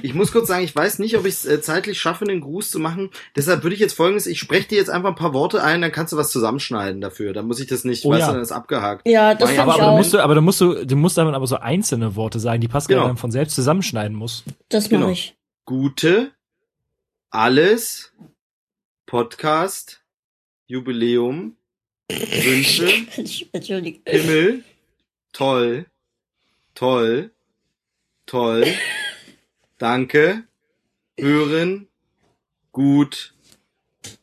Ich 0.04 0.14
muss 0.14 0.32
kurz 0.32 0.48
sagen, 0.48 0.64
ich 0.64 0.76
weiß 0.76 1.00
nicht, 1.00 1.18
ob 1.18 1.26
ich 1.26 1.34
es 1.34 1.46
äh, 1.46 1.60
zeitlich 1.62 2.00
schaffe, 2.00 2.24
einen 2.26 2.40
Gruß 2.40 2.70
zu 2.72 2.80
machen. 2.80 3.10
Deshalb 3.36 3.64
würde 3.64 3.74
ich 3.74 3.80
jetzt 3.82 3.94
folgendes, 3.94 4.28
ich 4.28 4.40
spreche 4.40 4.70
dir 4.70 4.78
jetzt 4.78 4.90
einfach 4.90 5.10
ein 5.10 5.16
paar 5.16 5.34
Worte 5.34 5.64
ein, 5.64 5.82
dann 5.82 5.92
kannst 5.92 6.14
du 6.14 6.18
was 6.18 6.32
zusammenschneiden 6.32 7.02
dafür. 7.02 7.34
Dann 7.34 7.48
muss 7.48 7.60
ich 7.60 7.68
das 7.68 7.84
nicht, 7.84 8.06
Oh 8.06 8.12
weißt 8.12 8.22
ja. 8.22 8.28
du, 8.28 8.34
dann 8.34 8.42
ist 8.42 8.52
abgehakt. 8.52 9.08
Ja, 9.08 9.34
das 9.34 9.50
Aber, 9.50 9.54
ich 9.54 9.60
aber, 9.60 9.76
auch. 9.76 9.92
du 9.92 9.98
musst 9.98 10.14
du, 10.14 10.20
aber 10.20 10.36
du 10.36 10.42
musst 10.42 10.62
du, 10.62 10.86
du 10.86 10.96
musst 10.96 11.18
dann 11.18 11.34
aber 11.34 11.48
so 11.48 11.58
einzelne 11.58 12.16
Worte 12.16 12.40
sagen, 12.40 12.62
die 12.62 12.68
Pascal 12.68 12.96
Genau. 12.98 13.08
dann 13.08 13.18
von 13.18 13.32
selbst 13.32 13.56
zusammenschneiden 13.56 14.16
muss. 14.16 14.44
das 14.70 14.86
mache 14.92 15.02
genau. 15.02 15.12
ich. 15.12 15.36
Gute, 15.66 16.32
alles, 17.32 18.09
Podcast, 19.10 20.02
Jubiläum, 20.68 21.56
Wünsche. 22.12 22.86
Himmel, 24.06 24.64
toll, 25.34 25.86
toll, 26.76 27.32
toll, 28.28 28.68
danke, 29.80 30.44
hören, 31.20 31.88
gut, 32.72 33.34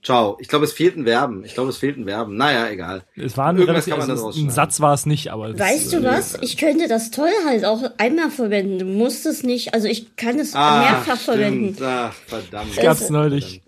ciao. 0.05 0.37
Ich 0.41 0.47
glaube, 0.47 0.67
es 0.67 0.73
fehlten 0.73 1.05
Verben. 1.05 1.45
Ich 1.45 1.55
glaube, 1.55 1.71
es 1.71 1.79
fehlten 1.79 2.05
Verben. 2.05 2.37
Naja, 2.37 2.69
egal. 2.71 3.03
Es 3.17 3.37
war 3.37 3.49
ein, 3.49 3.57
Irgendwas 3.59 3.87
kann 3.87 3.99
man 3.99 4.09
also 4.09 4.31
ein. 4.31 4.51
Satz 4.51 4.79
war 4.79 4.95
es 4.95 5.05
nicht, 5.05 5.33
aber 5.33 5.59
Weißt 5.59 5.93
du 5.95 5.97
äh, 5.97 6.05
was? 6.05 6.39
Ich 6.43 6.59
könnte 6.59 6.87
das 6.87 7.11
toll 7.11 7.33
halt 7.45 7.65
auch 7.65 7.83
einmal 7.99 8.31
verwenden. 8.31 8.79
Du 8.79 8.85
musst 8.85 9.27
es 9.27 9.43
nicht, 9.43 9.75
also 9.75 9.89
ich 9.89 10.15
kann 10.15 10.39
es 10.39 10.55
Ah, 10.55 10.79
mehrfach 10.83 11.21
stimmt. 11.21 11.21
verwenden. 11.23 11.77
Ach, 11.83 12.13
verdammt. 12.13 12.77
Gab's 12.77 13.03
Also- 13.03 13.13
neulich. 13.13 13.63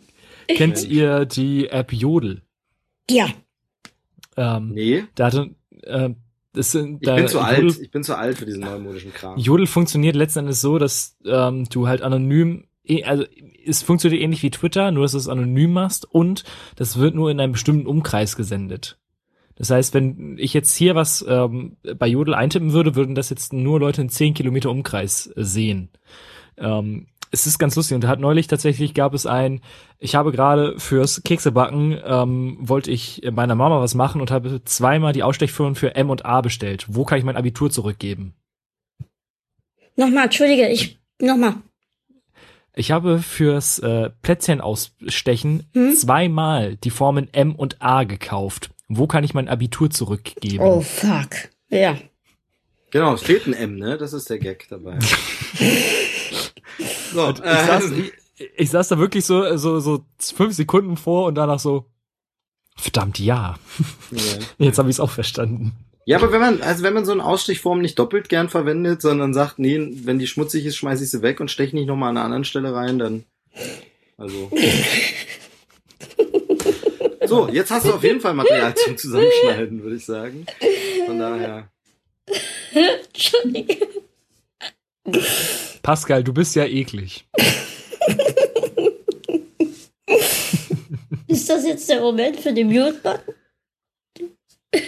Kennt 0.48 0.84
ihr 0.88 1.24
die 1.26 1.68
App 1.68 1.92
Jodel? 1.92 2.42
Ja, 3.10 3.28
Ähm, 4.36 4.70
Nee, 4.74 5.04
Da 5.14 5.26
hatte, 5.26 5.54
äh, 5.82 6.10
das 6.52 6.72
sind, 6.72 6.98
ich 7.02 7.06
da, 7.06 7.16
bin 7.16 7.28
zu 7.28 7.38
Jodel, 7.38 7.54
alt. 7.66 7.78
Ich 7.80 7.90
bin 7.90 8.02
zu 8.02 8.16
alt 8.16 8.38
für 8.38 8.46
diesen 8.46 8.60
neumodischen 8.60 9.12
Kram. 9.12 9.38
Jodel 9.38 9.66
funktioniert 9.66 10.16
letzten 10.16 10.40
Endes 10.40 10.60
so, 10.60 10.78
dass 10.78 11.16
ähm, 11.24 11.68
du 11.70 11.86
halt 11.88 12.02
anonym, 12.02 12.64
eh- 12.84 13.04
also 13.04 13.24
es 13.66 13.82
funktioniert 13.82 14.22
ähnlich 14.22 14.42
wie 14.42 14.50
Twitter, 14.50 14.90
nur 14.90 15.04
dass 15.04 15.12
du 15.12 15.18
es 15.18 15.28
anonym 15.28 15.72
machst 15.72 16.04
und 16.10 16.44
das 16.76 16.98
wird 16.98 17.14
nur 17.14 17.30
in 17.30 17.40
einem 17.40 17.52
bestimmten 17.52 17.86
Umkreis 17.86 18.34
gesendet. 18.36 18.98
Das 19.56 19.70
heißt, 19.70 19.92
wenn 19.92 20.36
ich 20.38 20.54
jetzt 20.54 20.74
hier 20.76 20.94
was 20.94 21.24
ähm, 21.28 21.76
bei 21.96 22.06
Jodel 22.06 22.34
eintippen 22.34 22.72
würde, 22.72 22.94
würden 22.94 23.14
das 23.16 23.28
jetzt 23.30 23.52
nur 23.52 23.80
Leute 23.80 24.00
in 24.02 24.08
10 24.08 24.34
Kilometer 24.34 24.70
Umkreis 24.70 25.26
äh, 25.36 25.42
sehen. 25.44 25.90
Ähm, 26.56 27.08
es 27.30 27.46
ist 27.46 27.58
ganz 27.58 27.76
lustig 27.76 27.94
und 27.94 28.02
da 28.04 28.08
hat 28.08 28.20
neulich 28.20 28.46
tatsächlich 28.46 28.94
gab 28.94 29.14
es 29.14 29.26
ein, 29.26 29.60
ich 29.98 30.14
habe 30.14 30.32
gerade 30.32 30.78
fürs 30.78 31.22
Keksebacken, 31.22 31.98
ähm, 32.04 32.56
wollte 32.60 32.90
ich 32.90 33.22
meiner 33.32 33.54
Mama 33.54 33.80
was 33.80 33.94
machen 33.94 34.20
und 34.20 34.30
habe 34.30 34.62
zweimal 34.64 35.12
die 35.12 35.22
Ausstechführung 35.22 35.74
für 35.74 35.94
M 35.94 36.10
und 36.10 36.24
A 36.24 36.40
bestellt. 36.40 36.86
Wo 36.88 37.04
kann 37.04 37.18
ich 37.18 37.24
mein 37.24 37.36
Abitur 37.36 37.70
zurückgeben? 37.70 38.34
nochmal, 39.96 40.24
entschuldige, 40.26 40.68
ich, 40.68 40.98
nochmal. 41.20 41.54
Ich 42.74 42.92
habe 42.92 43.18
fürs 43.18 43.80
äh, 43.80 44.10
Plätzchen 44.22 44.60
ausstechen 44.60 45.66
Hm? 45.74 45.94
zweimal 45.96 46.76
die 46.76 46.90
Formen 46.90 47.28
M 47.34 47.56
und 47.56 47.82
A 47.82 48.04
gekauft. 48.04 48.70
Wo 48.88 49.08
kann 49.08 49.24
ich 49.24 49.34
mein 49.34 49.48
Abitur 49.48 49.90
zurückgeben? 49.90 50.62
Oh, 50.64 50.80
fuck. 50.80 51.50
Ja. 51.68 51.98
Genau, 52.90 53.14
es 53.14 53.22
fehlt 53.22 53.46
ein 53.46 53.52
M, 53.52 53.76
ne? 53.76 53.98
Das 53.98 54.12
ist 54.12 54.30
der 54.30 54.38
Gag 54.38 54.66
dabei. 54.70 54.98
so, 57.12 57.30
ich, 57.30 57.38
saß, 57.38 57.90
äh, 57.90 57.94
ich, 58.36 58.50
ich 58.56 58.70
saß 58.70 58.88
da 58.88 58.98
wirklich 58.98 59.24
so, 59.24 59.56
so, 59.56 59.80
so 59.80 60.04
fünf 60.18 60.54
Sekunden 60.54 60.96
vor 60.96 61.26
und 61.26 61.34
danach 61.34 61.58
so, 61.58 61.86
verdammt 62.76 63.18
ja. 63.18 63.56
ja. 64.10 64.22
Jetzt 64.66 64.78
habe 64.78 64.90
ich 64.90 64.96
es 64.96 65.00
auch 65.00 65.10
verstanden. 65.10 65.72
ja, 66.04 66.18
aber 66.18 66.32
wenn 66.32 66.40
man, 66.40 66.62
also 66.62 66.82
wenn 66.82 66.94
man 66.94 67.04
so 67.04 67.12
eine 67.12 67.24
Ausstichform 67.24 67.80
nicht 67.80 67.98
doppelt 67.98 68.28
gern 68.28 68.48
verwendet, 68.48 69.02
sondern 69.02 69.34
sagt, 69.34 69.58
nee, 69.58 69.78
wenn 70.04 70.18
die 70.18 70.26
schmutzig 70.26 70.64
ist, 70.66 70.76
schmeiß 70.76 71.00
ich 71.00 71.10
sie 71.10 71.22
weg 71.22 71.40
und 71.40 71.50
steche 71.50 71.76
nicht 71.76 71.86
nochmal 71.86 72.10
an 72.10 72.16
einer 72.16 72.24
anderen 72.24 72.44
Stelle 72.44 72.74
rein, 72.74 72.98
dann, 72.98 73.24
also. 74.16 74.50
So, 77.28 77.46
jetzt 77.48 77.70
hast 77.70 77.84
du 77.84 77.92
auf 77.92 78.02
jeden 78.02 78.22
Fall 78.22 78.32
Material 78.32 78.74
zum 78.74 78.96
Zusammenschneiden, 78.96 79.82
würde 79.82 79.96
ich 79.96 80.06
sagen. 80.06 80.46
Von 81.06 81.18
daher. 81.18 81.68
Entschuldige. 82.72 83.86
Pascal, 85.82 86.22
du 86.24 86.32
bist 86.32 86.54
ja 86.56 86.64
eklig. 86.64 87.26
Ist 91.26 91.48
das 91.48 91.64
jetzt 91.66 91.88
der 91.88 92.00
Moment 92.00 92.36
für 92.40 92.52
den 92.52 92.68
Mute-Button? 92.68 93.34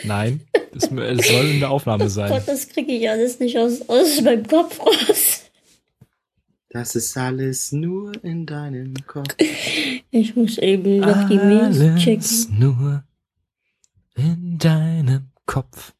Nein, 0.05 0.41
es, 0.75 0.85
es 0.85 1.29
soll 1.29 1.47
in 1.47 1.61
der 1.61 1.71
Aufnahme 1.71 2.09
sein. 2.11 2.31
Gott, 2.31 2.47
das 2.47 2.69
kriege 2.69 2.93
ich 2.93 3.09
alles 3.09 3.39
nicht 3.41 3.59
aus, 3.59 3.81
aus 3.89 4.21
meinem 4.21 4.47
Kopf 4.47 4.79
raus. 4.81 5.51
Das 6.69 6.95
ist 6.95 7.17
alles 7.17 7.73
nur 7.73 8.13
in 8.23 8.47
deinem 8.47 8.95
Kopf. 9.07 9.35
Ich 10.11 10.37
muss 10.37 10.59
eben 10.59 11.01
noch 11.01 11.29
die 11.29 11.37
Mails 11.37 11.81
Alles 11.81 12.03
checken. 12.03 12.59
nur 12.61 13.05
in 14.15 14.59
deinem 14.59 15.31
Kopf. 15.47 15.95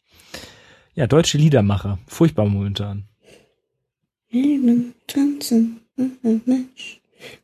Ja, 0.95 1.07
deutsche 1.07 1.39
Liedermacher. 1.39 1.99
Furchtbar 2.07 2.47
momentan. 2.47 3.09
Leben, 4.31 4.95
tanzen, 5.07 5.81
Mensch. 5.97 7.01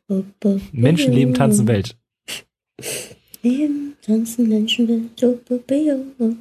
Oh, 0.07 0.23
oh, 0.43 0.59
Menschen 0.71 1.13
leben, 1.13 1.31
oh. 1.31 1.35
tanzen, 1.35 1.67
Welt. 1.67 1.97
Leben, 3.43 3.95
tanzen, 4.01 4.49
Menschen, 4.49 4.87
Welt. 4.87 5.23
Oh, 5.23 5.39
oh, 5.49 5.59
oh, 5.69 6.05
oh. 6.19 6.33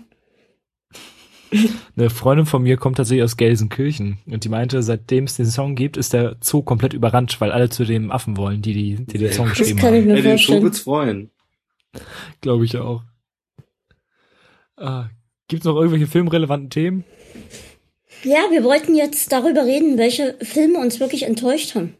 Eine 1.97 2.10
Freundin 2.10 2.47
von 2.47 2.62
mir 2.62 2.77
kommt 2.77 2.97
tatsächlich 2.97 3.23
aus 3.24 3.36
Gelsenkirchen 3.36 4.18
und 4.27 4.44
die 4.44 4.48
meinte, 4.48 4.82
seitdem 4.82 5.24
es 5.24 5.36
den 5.36 5.47
Song 5.47 5.74
gibt, 5.74 5.97
ist 5.97 6.12
der 6.12 6.36
Zoo 6.40 6.62
komplett 6.62 6.93
überrannt, 6.93 7.40
weil 7.40 7.52
alle 7.52 7.70
zu 7.70 7.85
dem 7.85 8.10
Affen 8.10 8.36
wollen, 8.36 8.62
die, 8.62 8.73
die, 8.73 9.05
die 9.06 9.18
den 9.18 9.32
Song 9.32 9.48
Das 9.48 9.59
geschrieben 9.59 9.78
kann 9.78 9.94
ich 9.94 10.01
haben. 10.01 10.09
mir 10.09 10.16
Ey, 10.16 10.23
den 10.23 10.39
Show 10.39 10.52
vorstellen. 10.52 10.62
wird's 10.64 10.81
freuen. 10.81 11.31
Glaube 12.40 12.64
ich 12.64 12.77
auch. 12.77 13.02
Ah, 14.77 15.09
Gibt 15.48 15.62
es 15.62 15.64
noch 15.66 15.77
irgendwelche 15.77 16.09
filmrelevanten 16.09 16.70
Themen? 16.70 17.05
Ja, 18.27 18.51
wir 18.51 18.65
wollten 18.65 18.94
jetzt 18.97 19.31
darüber 19.31 19.65
reden, 19.65 19.98
welche 19.98 20.36
Filme 20.43 20.78
uns 20.78 20.98
wirklich 21.01 21.23
enttäuscht 21.23 21.74
haben. 21.77 21.94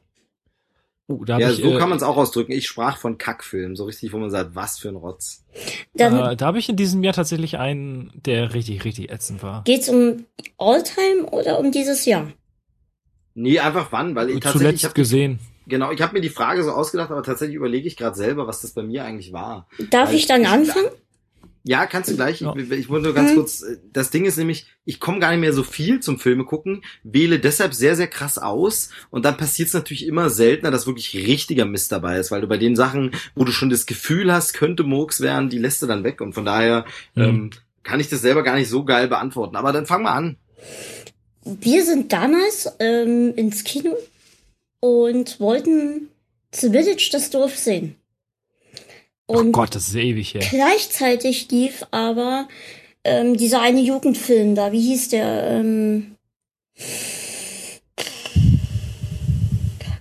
Da 1.09 1.35
hab 1.35 1.41
Ja, 1.41 1.51
ich, 1.51 1.59
so 1.63 1.73
äh, 1.77 1.79
kann 1.79 1.89
man 1.89 1.99
es 1.99 2.03
auch 2.03 2.17
ausdrücken. 2.17 2.51
Ich 2.51 2.67
sprach 2.67 2.99
von 2.99 3.17
Kackfilm, 3.17 3.77
so 3.77 3.85
richtig, 3.85 4.13
wo 4.13 4.19
man 4.19 4.31
sagt, 4.31 4.57
was 4.57 4.79
für 4.79 4.89
ein 4.89 4.97
Rotz. 4.97 5.45
Dann 5.95 6.19
äh, 6.33 6.37
da 6.37 6.47
habe 6.47 6.59
ich 6.59 6.69
in 6.69 6.75
diesem 6.75 7.05
Jahr 7.05 7.15
tatsächlich 7.15 7.59
einen, 7.59 8.11
der 8.27 8.55
richtig, 8.55 8.85
richtig 8.85 9.11
ätzend 9.13 9.41
war. 9.45 9.63
geht's 9.65 9.89
um 9.89 10.25
Alltime 10.59 11.27
oder 11.31 11.61
um 11.61 11.71
dieses 11.71 12.05
Jahr? 12.07 12.33
Nee, 13.35 13.61
einfach 13.61 13.93
wann, 13.93 14.17
weil 14.17 14.31
ich 14.31 14.41
tatsächlich, 14.41 14.81
Zuletzt 14.81 14.85
ich 14.85 14.95
gesehen. 14.95 15.39
genau, 15.69 15.93
ich 15.93 16.01
habe 16.03 16.15
mir 16.15 16.23
die 16.23 16.29
Frage 16.29 16.65
so 16.65 16.73
ausgedacht, 16.73 17.11
aber 17.13 17.23
tatsächlich 17.23 17.55
überlege 17.57 17.87
ich 17.87 17.97
gerade 17.97 18.17
selber, 18.17 18.49
was 18.49 18.63
das 18.63 18.73
bei 18.73 18.83
mir 18.83 19.05
eigentlich 19.05 19.33
war. 19.33 19.69
Darf 19.91 20.09
Weil 20.09 20.17
ich 20.17 20.27
dann 20.27 20.43
ich- 20.43 20.49
anfangen? 20.49 20.89
Ja, 21.69 21.87
kannst 21.87 22.09
du 22.11 22.15
gleich. 22.15 22.41
Ja. 22.43 22.55
Ich, 22.57 22.71
ich 22.71 22.89
wollte 22.89 23.07
nur 23.07 23.15
ganz 23.15 23.33
Mhm. 23.33 23.35
kurz, 23.35 23.65
das 23.93 24.11
Ding 24.11 24.25
ist 24.25 24.37
nämlich, 24.37 24.67
ich 24.85 25.01
komme 25.01 25.19
gar 25.19 25.31
nicht 25.33 25.41
mehr 25.41 25.53
so 25.53 25.65
viel 25.65 25.99
zum 25.99 26.19
Filme 26.21 26.45
gucken, 26.45 26.83
wähle 27.03 27.41
deshalb 27.41 27.75
sehr, 27.75 27.97
sehr 27.97 28.07
krass 28.07 28.39
aus 28.39 28.91
und 29.11 29.25
dann 29.25 29.37
passiert 29.37 29.69
es 29.69 29.75
natürlich 29.75 30.07
immer 30.07 30.31
seltener, 30.31 30.71
dass 30.71 30.87
wirklich 30.87 31.13
richtiger 31.15 31.65
Mist 31.65 31.91
dabei 31.91 32.19
ist, 32.19 32.31
weil 32.31 32.41
du 32.41 32.47
bei 32.47 32.57
den 32.59 32.77
Sachen, 32.77 33.11
wo 33.35 33.43
du 33.45 33.51
schon 33.51 33.69
das 33.71 33.87
Gefühl 33.87 34.33
hast, 34.33 34.53
könnte 34.55 34.85
Murks 34.85 35.21
werden, 35.21 35.49
die 35.49 35.59
lässt 35.59 35.83
du 35.83 35.87
dann 35.87 36.05
weg 36.05 36.21
und 36.21 36.35
von 36.35 36.45
daher 36.45 36.85
Mhm. 37.15 37.23
ähm, 37.23 37.51
kann 37.83 37.99
ich 38.01 38.09
das 38.09 38.21
selber 38.21 38.45
gar 38.45 38.55
nicht 38.55 38.69
so 38.69 38.85
geil 38.85 39.09
beantworten. 39.09 39.57
Aber 39.57 39.73
dann 39.73 39.87
fang 39.87 40.05
mal 40.05 40.13
an. 40.13 40.37
Wir 41.45 41.85
sind 41.85 42.13
damals 42.13 42.69
ähm, 42.79 43.33
ins 43.37 43.65
Kino 43.65 43.97
und 44.81 45.39
wollten 45.41 46.09
The 46.55 46.71
Village 46.71 47.09
das 47.13 47.31
Dorf 47.31 47.57
sehen. 47.57 47.97
Oh 49.29 49.39
Und 49.39 49.53
Gott, 49.53 49.75
das 49.75 49.89
ist 49.89 49.95
ewig 49.97 50.35
her. 50.35 50.43
gleichzeitig 50.51 51.51
lief 51.51 51.85
aber 51.91 52.49
ähm, 53.05 53.37
dieser 53.37 53.61
eine 53.61 53.81
Jugendfilm 53.81 54.55
da, 54.55 54.73
wie 54.73 54.81
hieß 54.81 55.09
der? 55.09 55.51
Ähm, 55.51 56.17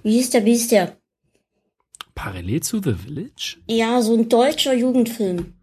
wie 0.04 0.12
hieß 0.14 0.30
der, 0.32 0.46
wie 0.46 0.52
hieß 0.52 0.68
der? 0.70 0.98
Parallel 2.14 2.62
zu 2.62 2.82
The 2.82 2.94
Village? 2.94 3.58
Ja, 3.68 4.02
so 4.02 4.14
ein 4.16 4.30
deutscher 4.30 4.74
Jugendfilm. 4.74 5.54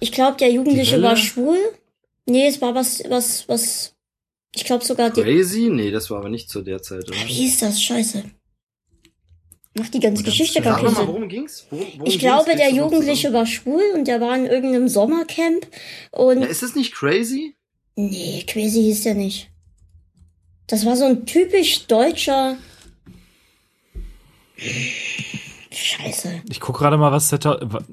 Ich 0.00 0.12
glaube, 0.12 0.36
der 0.38 0.50
Jugendliche 0.50 1.00
war 1.00 1.16
schwul. 1.16 1.58
Nee, 2.26 2.46
es 2.46 2.60
war 2.60 2.74
was, 2.74 3.02
was, 3.08 3.48
was. 3.48 3.94
Ich 4.54 4.64
glaube 4.64 4.84
sogar, 4.84 5.10
die, 5.10 5.22
Crazy? 5.22 5.68
Nee, 5.70 5.90
das 5.90 6.10
war 6.10 6.18
aber 6.18 6.28
nicht 6.28 6.48
zu 6.48 6.62
der 6.62 6.80
Zeit, 6.82 7.08
oder? 7.08 7.16
wie 7.26 7.32
hieß 7.32 7.60
das? 7.60 7.82
Scheiße. 7.82 8.24
Mach 9.76 9.88
die 9.88 9.98
ganze 10.00 10.22
Geschichte 10.22 10.60
gar 10.62 10.76
nochmal, 10.76 10.94
Sinn. 10.94 11.06
worum 11.08 11.28
ging's? 11.28 11.66
Worum, 11.70 11.86
worum 11.94 12.06
Ich 12.06 12.18
ging's? 12.18 12.20
glaube, 12.22 12.54
der 12.56 12.70
Jugendliche 12.72 13.32
war 13.32 13.44
schwul 13.44 13.82
und 13.94 14.06
der 14.06 14.20
war 14.20 14.36
in 14.36 14.46
irgendeinem 14.46 14.88
Sommercamp. 14.88 15.66
Und 16.12 16.42
Ja, 16.42 16.46
ist 16.46 16.62
es 16.62 16.76
nicht 16.76 16.94
crazy? 16.94 17.56
nee, 17.96 18.44
Crazy 18.46 18.82
hieß 18.82 19.02
der 19.04 19.14
nicht. 19.14 19.50
Das 20.68 20.86
war 20.86 20.96
so 20.96 21.04
ein 21.04 21.26
typisch 21.26 21.86
deutscher. 21.86 22.56
Scheiße. 25.70 26.42
Ich 26.50 26.60
guck 26.60 26.78
gerade 26.78 26.96
mal, 26.96 27.12
was, 27.12 27.28
2000 27.28 27.72
wa- 27.72 27.84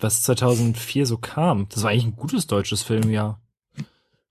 was 0.00 0.22
2004 0.22 1.06
so 1.06 1.18
kam. 1.18 1.68
Das 1.70 1.82
war 1.82 1.90
eigentlich 1.90 2.04
ein 2.04 2.16
gutes 2.16 2.46
deutsches 2.46 2.82
Filmjahr. 2.82 3.40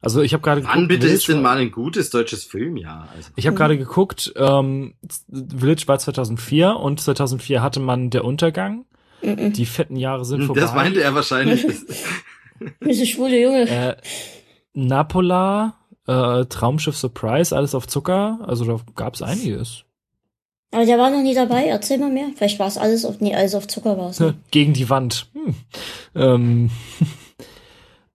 Also 0.01 0.21
ich 0.21 0.33
habe 0.33 0.41
gerade 0.41 0.63
Wann 0.63 0.87
bitte 0.87 1.01
Village 1.01 1.17
ist 1.17 1.27
denn 1.27 1.41
mal 1.41 1.57
ein 1.57 1.71
gutes 1.71 2.09
deutsches 2.09 2.43
Filmjahr? 2.43 3.07
Also, 3.15 3.29
Ich 3.35 3.45
habe 3.45 3.55
gerade 3.55 3.77
geguckt, 3.77 4.33
ähm, 4.35 4.95
Village 5.29 5.83
war 5.85 5.99
2004 5.99 6.75
und 6.75 6.99
2004 6.99 7.61
hatte 7.61 7.79
man 7.79 8.09
Der 8.09 8.25
Untergang. 8.25 8.85
Mhm. 9.21 9.53
Die 9.53 9.65
fetten 9.67 9.95
Jahre 9.95 10.25
sind 10.25 10.43
vorbei. 10.45 10.61
das 10.61 10.73
meinte 10.73 11.01
er 11.03 11.13
wahrscheinlich. 11.13 11.65
Diese 12.85 13.05
schwule 13.05 13.39
Junge. 13.39 13.69
Äh, 13.69 13.95
Napola, 14.73 15.75
äh, 16.07 16.45
Traumschiff 16.45 16.97
Surprise, 16.97 17.55
alles 17.55 17.75
auf 17.75 17.87
Zucker. 17.87 18.39
Also 18.47 18.65
da 18.65 18.79
gab's 18.95 19.21
einiges. 19.21 19.83
Aber 20.71 20.85
der 20.85 20.97
war 20.97 21.11
noch 21.11 21.21
nie 21.21 21.35
dabei. 21.35 21.65
Erzähl 21.65 21.97
mal 21.99 22.09
mehr. 22.09 22.29
Vielleicht 22.35 22.57
war 22.57 22.67
es 22.67 22.77
alles 22.77 23.05
auf, 23.05 23.19
nee, 23.19 23.35
alles 23.35 23.55
auf 23.55 23.67
Zucker 23.67 23.97
war 23.97 24.09
es. 24.09 24.19
Ne? 24.19 24.35
Gegen 24.51 24.73
die 24.73 24.89
Wand. 24.89 25.27
Hm. 25.33 25.55
Ähm, 26.15 26.69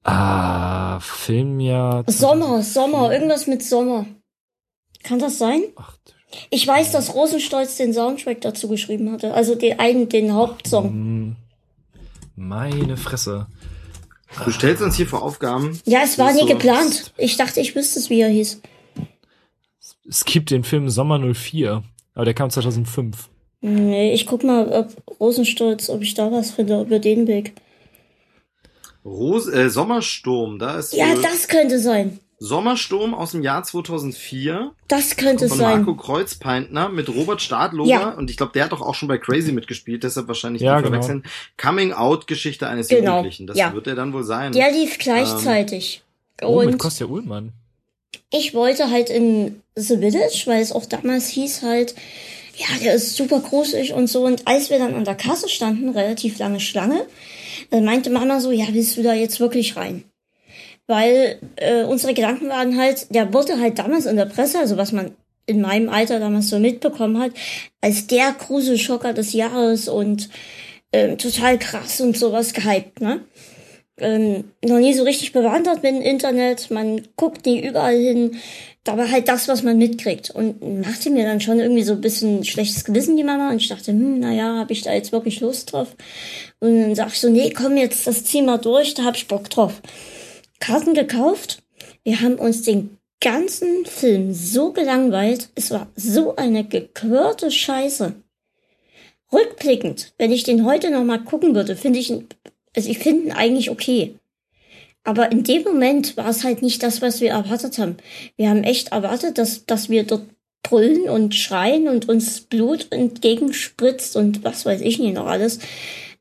ah, 0.07 0.99
Filmjahr. 1.01 2.05
Sommer, 2.07 2.63
Sommer, 2.63 3.13
irgendwas 3.13 3.47
mit 3.47 3.63
Sommer. 3.63 4.07
Kann 5.03 5.19
das 5.19 5.39
sein? 5.39 5.63
Ach, 5.77 5.97
Ich 6.51 6.67
weiß, 6.67 6.93
dass 6.93 7.15
Rosenstolz 7.15 7.77
den 7.77 7.93
Soundtrack 7.93 8.41
dazu 8.41 8.69
geschrieben 8.69 9.13
hatte. 9.13 9.35
Also 9.35 9.55
den 9.55 9.79
einen, 9.79 10.09
den 10.09 10.33
Hauptsong. 10.35 10.89
hm, 10.91 11.37
meine 12.35 12.97
Fresse. 12.97 13.47
Du 14.45 14.51
stellst 14.51 14.83
uns 14.83 14.97
hier 14.97 15.07
vor 15.07 15.23
Aufgaben. 15.23 15.79
Ja, 15.87 16.01
es 16.03 16.19
war 16.19 16.33
nie 16.33 16.41
so- 16.41 16.47
geplant. 16.47 17.13
Ich 17.17 17.37
dachte, 17.37 17.61
ich 17.61 17.75
wüsste 17.77 17.99
es, 18.01 18.11
wie 18.11 18.21
er 18.21 18.29
hieß. 18.29 18.61
Es 20.09 20.25
gibt 20.25 20.51
den 20.51 20.65
Film 20.65 20.89
Sommer 20.91 21.19
04, 21.19 21.83
aber 22.15 22.25
der 22.25 22.35
kam 22.35 22.51
2005. 22.51 23.29
Nee, 23.61 24.13
ich 24.13 24.27
guck 24.27 24.45
mal, 24.45 24.69
ob 24.69 25.19
Rosenstolz, 25.21 25.89
ob 25.89 26.03
ich 26.03 26.15
da 26.15 26.31
was 26.31 26.51
finde 26.51 26.83
über 26.83 26.99
den 26.99 27.27
Weg. 27.27 27.55
Ros 29.07 29.47
äh, 29.49 29.71
Sommersturm, 29.71 30.59
da 30.59 30.79
ist 30.79 30.93
Ja, 30.93 31.15
das 31.15 31.49
könnte 31.49 31.79
sein. 31.79 32.19
Sommersturm 32.39 33.15
aus 33.15 33.31
dem 33.31 33.43
Jahr 33.43 33.63
2004 33.63 34.73
Das 34.89 35.17
könnte 35.17 35.49
von 35.49 35.57
sein. 35.59 35.79
Marco 35.85 35.95
Kreuzpeintner 35.97 36.91
mit 36.91 37.09
Robert 37.09 37.41
Stadlober 37.41 37.89
Ja. 37.89 38.11
und 38.11 38.31
ich 38.31 38.37
glaube, 38.37 38.53
der 38.53 38.65
hat 38.65 38.73
doch 38.73 38.83
auch 38.83 38.95
schon 38.95 39.09
bei 39.09 39.17
Crazy 39.17 39.53
mitgespielt, 39.53 40.03
deshalb 40.05 40.29
wahrscheinlich 40.29 40.61
Ja, 40.61 40.77
die 40.77 40.83
genau. 40.83 40.97
verwechseln. 41.03 41.25
Coming 41.57 41.93
Out 41.93 42.27
Geschichte 42.27 42.69
eines 42.69 42.89
Genau, 42.89 43.13
Jugendlichen, 43.17 43.47
das 43.47 43.57
ja. 43.57 43.73
wird 43.73 43.87
er 43.87 43.95
dann 43.95 44.13
wohl 44.13 44.25
sein. 44.25 44.53
Der 44.53 44.71
lief 44.71 44.99
gleichzeitig. 44.99 46.03
Oh, 46.43 46.59
mit 46.61 46.73
Und 46.73 46.79
Kostja 46.79 47.07
Ullmann. 47.07 47.53
ich 48.31 48.53
wollte 48.53 48.91
halt 48.91 49.09
in 49.09 49.63
The 49.77 49.97
Village, 49.97 50.43
weil 50.47 50.61
es 50.61 50.73
auch 50.73 50.85
damals 50.85 51.29
hieß 51.29 51.63
halt, 51.63 51.95
ja, 52.57 52.67
der 52.83 52.95
ist 52.95 53.17
super 53.17 53.41
gruselig 53.41 53.93
und 53.95 54.09
so. 54.09 54.25
Und 54.27 54.47
als 54.47 54.69
wir 54.69 54.79
dann 54.79 54.95
an 54.95 55.05
der 55.05 55.15
Kasse 55.15 55.49
standen, 55.49 55.89
relativ 55.91 56.39
lange 56.39 56.61
Schlange, 56.61 57.07
dann 57.71 57.85
meinte 57.85 58.11
Mama 58.11 58.41
so, 58.41 58.51
ja, 58.51 58.67
willst 58.71 58.97
du 58.97 59.03
da 59.03 59.15
jetzt 59.15 59.41
wirklich 59.41 59.77
rein? 59.77 60.05
Weil 60.87 61.39
äh, 61.57 61.85
unsere 61.85 62.15
Gedanken 62.15 62.49
waren 62.49 62.77
halt, 62.77 63.15
der 63.15 63.33
wurde 63.33 63.59
halt 63.61 63.79
damals 63.79 64.07
in 64.07 64.17
der 64.17 64.27
Presse, 64.27 64.59
also 64.59 64.77
was 64.77 64.93
man 64.93 65.13
in 65.47 65.61
meinem 65.61 65.89
Alter 65.89 66.19
damals 66.21 66.49
so 66.49 66.59
mitbekommen 66.59 67.19
hat, 67.19 67.33
als 67.81 68.07
der 68.07 68.33
Gruselschocker 68.33 69.13
des 69.13 69.33
Jahres 69.33 69.89
und 69.89 70.29
ähm, 70.93 71.19
total 71.19 71.59
krass 71.59 72.01
und 72.01 72.17
sowas 72.17 72.53
gehypt, 72.53 73.01
ne? 73.01 73.21
ähm, 73.99 74.53
noch 74.65 74.79
nie 74.79 74.95
so 74.95 75.05
richtig 75.05 75.33
bewandert 75.33 75.83
mit 75.83 75.95
dem 75.95 76.03
Internet. 76.03 76.71
Man 76.71 77.03
guckt 77.17 77.47
nie 77.47 77.67
überall 77.67 77.97
hin. 77.97 78.37
Da 78.87 78.97
war 78.97 79.11
halt 79.11 79.29
das, 79.29 79.49
was 79.49 79.63
man 79.63 79.77
mitkriegt. 79.77 80.31
Und 80.31 80.83
machte 80.83 81.11
mir 81.11 81.25
dann 81.25 81.41
schon 81.41 81.59
irgendwie 81.59 81.83
so 81.83 81.93
ein 81.93 82.01
bisschen 82.01 82.45
schlechtes 82.45 82.85
Gewissen, 82.85 83.17
die 83.17 83.25
Mama. 83.25 83.51
Und 83.51 83.57
ich 83.57 83.69
dachte, 83.69 83.93
hm, 83.93 84.21
naja, 84.21 84.57
habe 84.57 84.73
ich 84.73 84.83
da 84.83 84.95
jetzt 84.95 85.13
wirklich 85.13 85.41
Lust 85.41 85.73
drauf? 85.73 85.95
Und 86.61 86.81
dann 86.81 86.95
sag 86.95 87.09
ich 87.09 87.21
so, 87.21 87.29
nee, 87.29 87.51
komm 87.51 87.77
jetzt, 87.77 88.07
das 88.07 88.25
zieh 88.25 88.43
mal 88.43 88.59
durch, 88.59 88.95
da 88.95 89.05
hab 89.05 89.17
ich 89.17 89.29
Bock 89.29 89.51
drauf. 89.51 89.83
Karten 90.61 90.95
gekauft. 90.95 91.63
Wir 92.03 92.21
haben 92.21 92.37
uns 92.37 92.63
den 92.63 92.97
ganzen 93.21 93.85
Film 93.85 94.33
so 94.33 94.73
gelangweilt. 94.73 95.51
Es 95.55 95.71
war 95.71 95.89
so 95.97 96.37
eine 96.37 96.65
gequirlte 96.65 97.51
Scheiße. 97.51 98.15
Rückblickend, 99.33 100.15
wenn 100.19 100.31
ich 100.31 100.45
den 100.45 100.65
heute 100.65 100.91
noch 100.91 101.05
mal 101.05 101.23
gucken 101.23 101.55
würde, 101.55 101.75
finde 101.75 101.99
ich 101.99 102.11
ihn 102.11 102.29
also 102.77 102.91
ich 102.91 102.99
finde 102.99 103.25
ihn 103.25 103.33
eigentlich 103.33 103.71
okay. 103.71 104.17
Aber 105.07 105.31
in 105.31 105.45
dem 105.45 105.63
Moment 105.63 106.17
war 106.17 106.29
es 106.29 106.43
halt 106.43 106.63
nicht 106.63 106.83
das, 106.83 107.01
was 107.01 107.21
wir 107.21 107.31
erwartet 107.31 107.79
haben. 107.79 107.97
Wir 108.37 108.51
haben 108.51 108.65
echt 108.65 108.89
erwartet, 108.89 109.39
dass, 109.39 109.65
dass 109.65 109.89
wir 109.89 110.03
dort 110.03 110.25
brüllen 110.65 111.09
und 111.09 111.33
schreien 111.37 111.87
und 111.87 112.09
uns 112.09 112.41
Blut 112.41 112.89
entgegenspritzt 112.91 114.17
und 114.17 114.43
was 114.43 114.67
weiß 114.67 114.81
ich 114.81 114.99
nicht 114.99 115.15
noch 115.15 115.27
alles. 115.27 115.61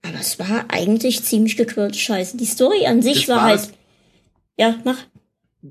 Aber 0.04 0.20
es 0.20 0.38
war 0.38 0.66
eigentlich 0.68 1.24
ziemlich 1.24 1.58
gequirlte 1.58 1.98
Scheiße. 1.98 2.38
Die 2.38 2.46
Story 2.46 2.86
an 2.86 3.02
sich 3.02 3.28
war, 3.28 3.38
war 3.38 3.44
halt. 3.46 3.70
Ja, 4.56 4.76
mach. 4.84 5.00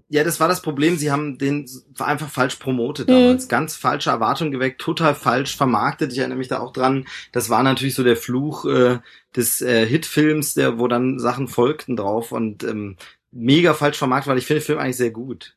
Ja, 0.08 0.24
das 0.24 0.40
war 0.40 0.48
das 0.48 0.62
Problem. 0.62 0.96
Sie 0.96 1.10
haben 1.10 1.38
den 1.38 1.68
einfach 1.98 2.28
falsch 2.28 2.56
promotet 2.56 3.08
damals. 3.08 3.44
Mhm. 3.44 3.48
Ganz 3.48 3.76
falsche 3.76 4.10
Erwartungen 4.10 4.50
geweckt, 4.50 4.80
total 4.80 5.14
falsch 5.14 5.56
vermarktet. 5.56 6.12
Ich 6.12 6.18
erinnere 6.18 6.38
mich 6.38 6.48
da 6.48 6.60
auch 6.60 6.72
dran. 6.72 7.06
Das 7.32 7.50
war 7.50 7.62
natürlich 7.62 7.94
so 7.94 8.04
der 8.04 8.16
Fluch 8.16 8.64
äh, 8.64 8.98
des 9.36 9.60
äh, 9.62 9.86
Hitfilms, 9.86 10.54
der, 10.54 10.78
wo 10.78 10.88
dann 10.88 11.18
Sachen 11.18 11.48
folgten 11.48 11.96
drauf 11.96 12.32
und 12.32 12.64
ähm, 12.64 12.96
mega 13.30 13.74
falsch 13.74 13.98
vermarktet, 13.98 14.30
weil 14.30 14.38
ich 14.38 14.46
finde 14.46 14.60
den 14.60 14.66
Film 14.66 14.78
eigentlich 14.78 14.96
sehr 14.96 15.10
gut. 15.10 15.56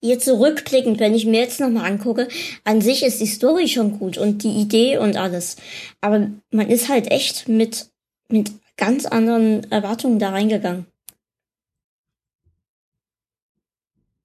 Jetzt 0.00 0.24
zurückblickend, 0.24 0.98
wenn 0.98 1.14
ich 1.14 1.26
mir 1.26 1.40
jetzt 1.40 1.60
nochmal 1.60 1.90
angucke, 1.90 2.26
an 2.64 2.80
sich 2.80 3.04
ist 3.04 3.20
die 3.20 3.26
Story 3.26 3.68
schon 3.68 3.98
gut 3.98 4.18
und 4.18 4.42
die 4.42 4.60
Idee 4.60 4.98
und 4.98 5.16
alles. 5.16 5.56
Aber 6.00 6.28
man 6.50 6.68
ist 6.68 6.88
halt 6.88 7.10
echt 7.12 7.48
mit, 7.48 7.88
mit 8.28 8.50
ganz 8.76 9.06
anderen 9.06 9.70
Erwartungen 9.70 10.18
da 10.18 10.30
reingegangen. 10.30 10.86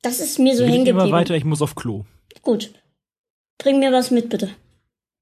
Das 0.07 0.21
ist 0.21 0.39
mir 0.39 0.55
so 0.55 0.63
hängen 0.63 0.85
geblieben. 0.85 0.99
immer 1.01 1.11
weiter, 1.11 1.35
ich 1.35 1.43
muss 1.43 1.61
auf 1.61 1.75
Klo. 1.75 2.05
Gut. 2.41 2.71
Bring 3.57 3.79
mir 3.79 3.91
was 3.91 4.09
mit, 4.09 4.29
bitte. 4.29 4.49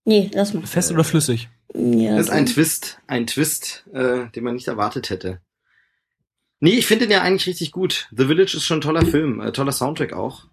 Nee, 0.03 0.30
lass 0.32 0.53
mal. 0.53 0.64
Fest 0.68 0.91
oder 0.91 1.03
flüssig? 1.03 1.49
Ja, 1.74 2.16
das 2.16 2.28
ist 2.28 2.32
ein 2.32 2.45
Twist, 2.45 2.99
ein 3.07 3.26
Twist, 3.26 3.84
äh, 3.94 4.30
den 4.30 4.44
man 4.44 4.53
nicht 4.53 4.68
erwartet 4.68 5.10
hätte. 5.10 5.41
Nee, 6.60 6.76
ich 6.76 6.86
finde 6.86 7.07
den 7.07 7.14
ja 7.14 7.24
eigentlich 7.24 7.48
richtig 7.48 7.72
gut. 7.72 8.07
The 8.16 8.28
Village 8.28 8.56
ist 8.56 8.64
schon 8.64 8.78
ein 8.78 8.82
toller 8.82 9.03
Film, 9.03 9.41
äh, 9.41 9.52
toller 9.52 9.72
Soundtrack 9.72 10.14
auch. 10.14 10.45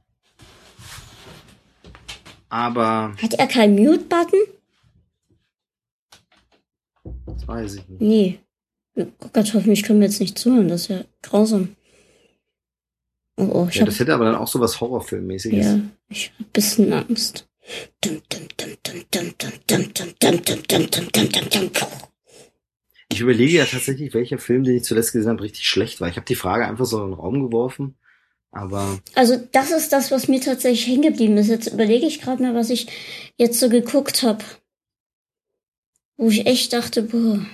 Aber. 2.48 3.14
Hat 3.22 3.34
er 3.34 3.46
keinen 3.46 3.74
Mute-Button? 3.74 4.40
Das 7.26 7.46
weiß 7.46 7.74
ich 7.74 7.88
nicht. 7.88 8.00
Nee. 8.00 8.38
Oh 8.96 9.28
Gott, 9.34 9.52
hoffentlich 9.52 9.82
können 9.82 10.00
wir 10.00 10.08
jetzt 10.08 10.20
nicht 10.20 10.38
zuhören, 10.38 10.68
das 10.68 10.82
ist 10.82 10.88
ja 10.88 11.04
grausam. 11.20 11.76
Oh, 13.36 13.48
oh, 13.52 13.66
ich 13.70 13.76
ja, 13.76 13.84
das 13.84 13.98
hätte 13.98 14.12
aber 14.14 14.26
dann 14.26 14.34
auch 14.34 14.46
so 14.46 14.60
was 14.60 14.80
Horrorfilmmäßiges. 14.80 15.64
Ja, 15.66 15.80
ich 16.08 16.30
hab 16.30 16.40
ein 16.40 16.52
bisschen 16.52 16.92
Angst. 16.92 17.48
Ich 23.08 23.20
überlege 23.20 23.58
ja 23.58 23.64
tatsächlich, 23.64 24.12
welcher 24.14 24.38
Film, 24.38 24.64
den 24.64 24.76
ich 24.76 24.84
zuletzt 24.84 25.12
gesehen 25.12 25.30
habe, 25.30 25.42
richtig 25.42 25.68
schlecht 25.68 26.00
war. 26.00 26.08
Ich 26.08 26.16
habe 26.16 26.26
die 26.26 26.34
Frage 26.34 26.66
einfach 26.66 26.84
so 26.84 27.02
in 27.02 27.10
den 27.10 27.18
Raum 27.18 27.42
geworfen, 27.42 27.96
aber... 28.50 28.98
Also 29.14 29.36
das 29.52 29.70
ist 29.70 29.92
das, 29.92 30.10
was 30.10 30.28
mir 30.28 30.40
tatsächlich 30.40 30.86
hängen 30.86 31.02
geblieben 31.02 31.36
ist. 31.36 31.48
Jetzt 31.48 31.68
überlege 31.68 32.06
ich 32.06 32.20
gerade 32.20 32.42
mal, 32.42 32.54
was 32.54 32.70
ich 32.70 32.88
jetzt 33.38 33.60
so 33.60 33.68
geguckt 33.68 34.22
habe. 34.22 34.44
Wo 36.16 36.28
ich 36.28 36.46
echt 36.46 36.72
dachte, 36.72 37.02
boah... 37.02 37.46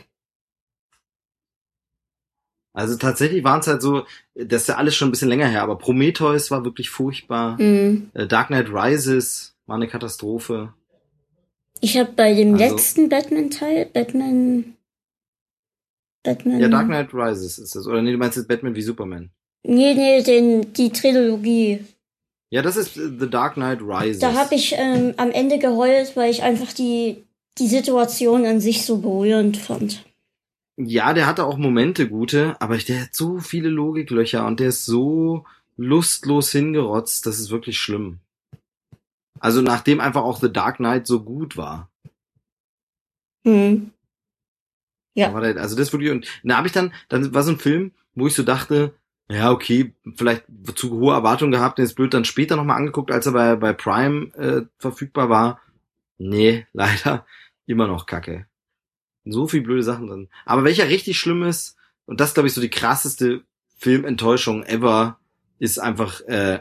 Also 2.79 2.97
tatsächlich 2.97 3.43
waren 3.43 3.59
es 3.59 3.67
halt 3.67 3.83
so, 3.83 4.05
das 4.37 4.63
ist 4.63 4.69
ja 4.69 4.77
alles 4.77 4.95
schon 4.95 5.09
ein 5.09 5.11
bisschen 5.11 5.29
länger 5.29 5.49
her, 5.49 5.63
aber 5.63 5.79
Prometheus 5.79 6.53
war 6.53 6.65
wirklich 6.65 6.91
furchtbar. 6.91 7.61
Mhm. 7.61 8.11
Dark 8.29 8.49
Knight 8.49 8.69
Rises 8.73 9.57
war 9.67 9.75
eine 9.75 9.89
Katastrophe. 9.89 10.73
Ich 11.81 11.99
habe 11.99 12.13
bei 12.15 12.35
dem 12.35 12.55
also, 12.55 12.65
letzten 12.65 13.09
Batman-Teil, 13.09 13.87
Batman 13.93 14.77
Batman. 16.23 16.61
Ja, 16.61 16.69
Dark 16.69 16.87
Knight 16.87 17.13
Rises 17.13 17.59
ist 17.59 17.75
das. 17.75 17.87
Oder 17.89 18.01
nee, 18.01 18.13
du 18.13 18.19
meinst 18.19 18.37
jetzt 18.37 18.47
Batman 18.47 18.77
wie 18.77 18.83
Superman. 18.83 19.31
Nee, 19.65 19.95
nee, 19.95 20.23
den, 20.23 20.73
die 20.73 20.91
Trilogie. 20.91 21.85
Ja, 22.51 22.63
das 22.63 22.77
ist 22.77 22.95
The 22.95 23.29
Dark 23.29 23.55
Knight 23.55 23.81
Rises. 23.83 24.21
Da 24.21 24.35
habe 24.35 24.55
ich 24.55 24.75
ähm, 24.79 25.15
am 25.17 25.33
Ende 25.33 25.59
geheult, 25.59 26.17
weil 26.17 26.31
ich 26.31 26.45
einfach 26.45 26.73
die, 26.73 27.25
die 27.59 27.67
Situation 27.67 28.47
an 28.47 28.61
sich 28.61 28.85
so 28.85 28.99
berührend 28.99 29.57
fand. 29.57 30.05
Ja, 30.81 31.13
der 31.13 31.27
hatte 31.27 31.45
auch 31.45 31.59
Momente 31.59 32.09
gute, 32.09 32.61
aber 32.61 32.79
der 32.79 33.03
hat 33.03 33.15
so 33.15 33.41
viele 33.41 33.69
Logiklöcher 33.69 34.47
und 34.47 34.61
der 34.61 34.69
ist 34.69 34.85
so 34.85 35.45
lustlos 35.77 36.53
hingerotzt, 36.53 37.27
das 37.27 37.41
ist 37.41 37.51
wirklich 37.51 37.79
schlimm. 37.79 38.21
Also 39.41 39.61
nachdem 39.61 40.01
einfach 40.01 40.23
auch 40.23 40.41
The 40.41 40.53
Dark 40.53 40.77
Knight 40.77 41.09
so 41.09 41.25
gut 41.25 41.57
war. 41.57 41.91
Hm. 43.45 43.91
Ja. 45.15 45.33
Da 45.33 45.41
der, 45.41 45.61
also 45.61 45.77
das 45.77 45.93
wirklich, 45.93 46.13
und 46.13 46.27
da 46.45 46.57
habe 46.57 46.69
ich 46.69 46.73
dann, 46.73 46.93
dann 47.09 47.35
war 47.35 47.43
so 47.43 47.53
ein 47.53 47.59
Film, 47.59 47.91
wo 48.15 48.29
ich 48.29 48.35
so 48.35 48.45
dachte, 48.45 48.95
ja, 49.29 49.51
okay, 49.51 49.95
vielleicht 50.15 50.45
zu 50.77 50.93
hohe 50.93 51.13
Erwartungen 51.13 51.51
gehabt, 51.51 51.79
den 51.79 51.87
ist 51.87 51.95
blöd 51.95 52.15
dann 52.15 52.25
später 52.25 52.55
nochmal 52.55 52.77
angeguckt, 52.77 53.11
als 53.11 53.27
er 53.27 53.33
bei, 53.33 53.57
bei 53.57 53.73
Prime 53.73 54.33
äh, 54.37 54.63
verfügbar 54.79 55.29
war. 55.29 55.61
Nee, 56.19 56.69
leider 56.73 57.27
immer 57.67 57.89
noch 57.89 58.07
kacke. 58.07 58.47
So 59.33 59.47
viel 59.47 59.63
blöde 59.63 59.83
Sachen 59.83 60.07
drin. 60.07 60.29
Aber 60.45 60.65
welcher 60.65 60.89
richtig 60.89 61.19
schlimm 61.19 61.43
ist, 61.43 61.77
und 62.07 62.21
das 62.21 62.35
glaube 62.35 62.49
ich 62.49 62.55
so 62.55 62.61
die 62.61 62.71
krasseste 62.71 63.43
Filmenttäuschung 63.77 64.65
ever, 64.65 65.19
ist 65.59 65.79
einfach 65.79 66.21
äh, 66.23 66.61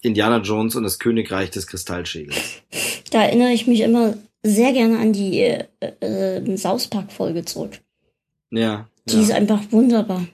Indiana 0.00 0.38
Jones 0.38 0.74
und 0.76 0.82
das 0.82 0.98
Königreich 0.98 1.50
des 1.50 1.66
Kristallschädels. 1.66 2.62
Da 3.10 3.22
erinnere 3.22 3.52
ich 3.52 3.66
mich 3.66 3.80
immer 3.80 4.14
sehr 4.42 4.72
gerne 4.72 4.98
an 4.98 5.12
die 5.12 5.40
äh, 5.40 5.66
äh, 5.80 6.56
South 6.56 6.88
Park 6.88 7.12
Folge 7.12 7.44
zurück. 7.44 7.80
Ja. 8.50 8.88
Die 9.06 9.16
ja. 9.16 9.22
ist 9.22 9.32
einfach 9.32 9.60
wunderbar. 9.70 10.26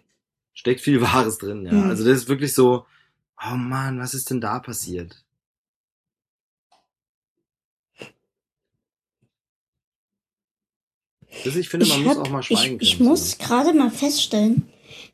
Steckt 0.52 0.80
viel 0.80 1.00
Wahres 1.00 1.38
drin, 1.38 1.64
ja. 1.66 1.72
Mhm. 1.72 1.90
Also 1.90 2.04
das 2.04 2.18
ist 2.18 2.28
wirklich 2.28 2.54
so, 2.54 2.84
oh 3.42 3.56
man, 3.56 3.98
was 3.98 4.14
ist 4.14 4.30
denn 4.30 4.40
da 4.40 4.58
passiert? 4.60 5.23
Also 11.44 11.58
ich 11.58 11.68
finde, 11.68 11.86
man 11.86 11.98
ich 11.98 12.04
muss 12.04 12.16
hab, 12.16 12.26
auch 12.26 12.30
mal 12.30 12.42
schweigen 12.42 12.78
Ich, 12.80 12.94
ich 12.94 13.00
muss 13.00 13.38
gerade 13.38 13.72
mal 13.72 13.90
feststellen, 13.90 14.68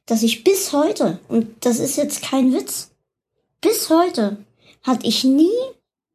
dass 0.07 0.23
ich 0.23 0.45
bis 0.45 0.73
heute, 0.73 1.19
und 1.29 1.65
das 1.65 1.79
ist 1.79 1.97
jetzt 1.97 2.23
kein 2.23 2.53
Witz, 2.53 2.91
bis 3.61 3.91
heute 3.91 4.39
hatte 4.83 5.07
ich 5.07 5.25
nie 5.25 5.51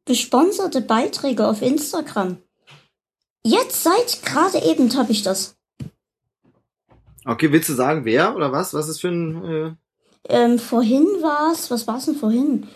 gesponserte 0.04 0.80
Beiträge 0.80 1.46
auf 1.46 1.62
Instagram. 1.62 2.38
Jetzt 3.44 3.82
seit 3.82 4.22
gerade 4.24 4.58
eben 4.64 4.94
habe 4.96 5.12
ich 5.12 5.22
das. 5.22 5.56
Okay, 7.24 7.52
willst 7.52 7.68
du 7.68 7.74
sagen, 7.74 8.04
wer 8.04 8.34
oder 8.34 8.52
was? 8.52 8.74
Was 8.74 8.88
ist 8.88 9.00
für 9.00 9.08
ein. 9.08 9.44
Äh... 9.44 9.72
Ähm, 10.28 10.58
vorhin 10.58 11.04
war 11.20 11.52
es, 11.52 11.70
was 11.70 11.86
war 11.86 11.98
es 11.98 12.06
denn 12.06 12.16
vorhin? 12.16 12.66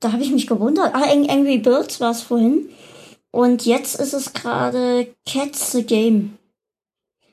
Da 0.00 0.12
habe 0.12 0.22
ich 0.22 0.32
mich 0.32 0.46
gewundert. 0.46 0.94
Ah, 0.94 1.10
Angry 1.10 1.58
Birds 1.58 2.00
war 2.00 2.10
es 2.10 2.22
vorhin. 2.22 2.68
Und 3.30 3.64
jetzt 3.64 3.98
ist 3.98 4.12
es 4.12 4.32
gerade 4.32 5.08
Cats 5.26 5.72
the 5.72 5.84
Game. 5.84 6.38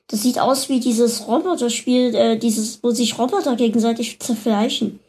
Das 0.09 0.23
sieht 0.23 0.39
aus 0.39 0.69
wie 0.69 0.79
dieses 0.79 1.27
Roboterspiel, 1.27 2.15
äh, 2.15 2.37
dieses, 2.37 2.83
wo 2.83 2.89
sich 2.89 3.17
Roboter 3.19 3.55
gegenseitig 3.55 4.19
zerfleischen. 4.19 4.99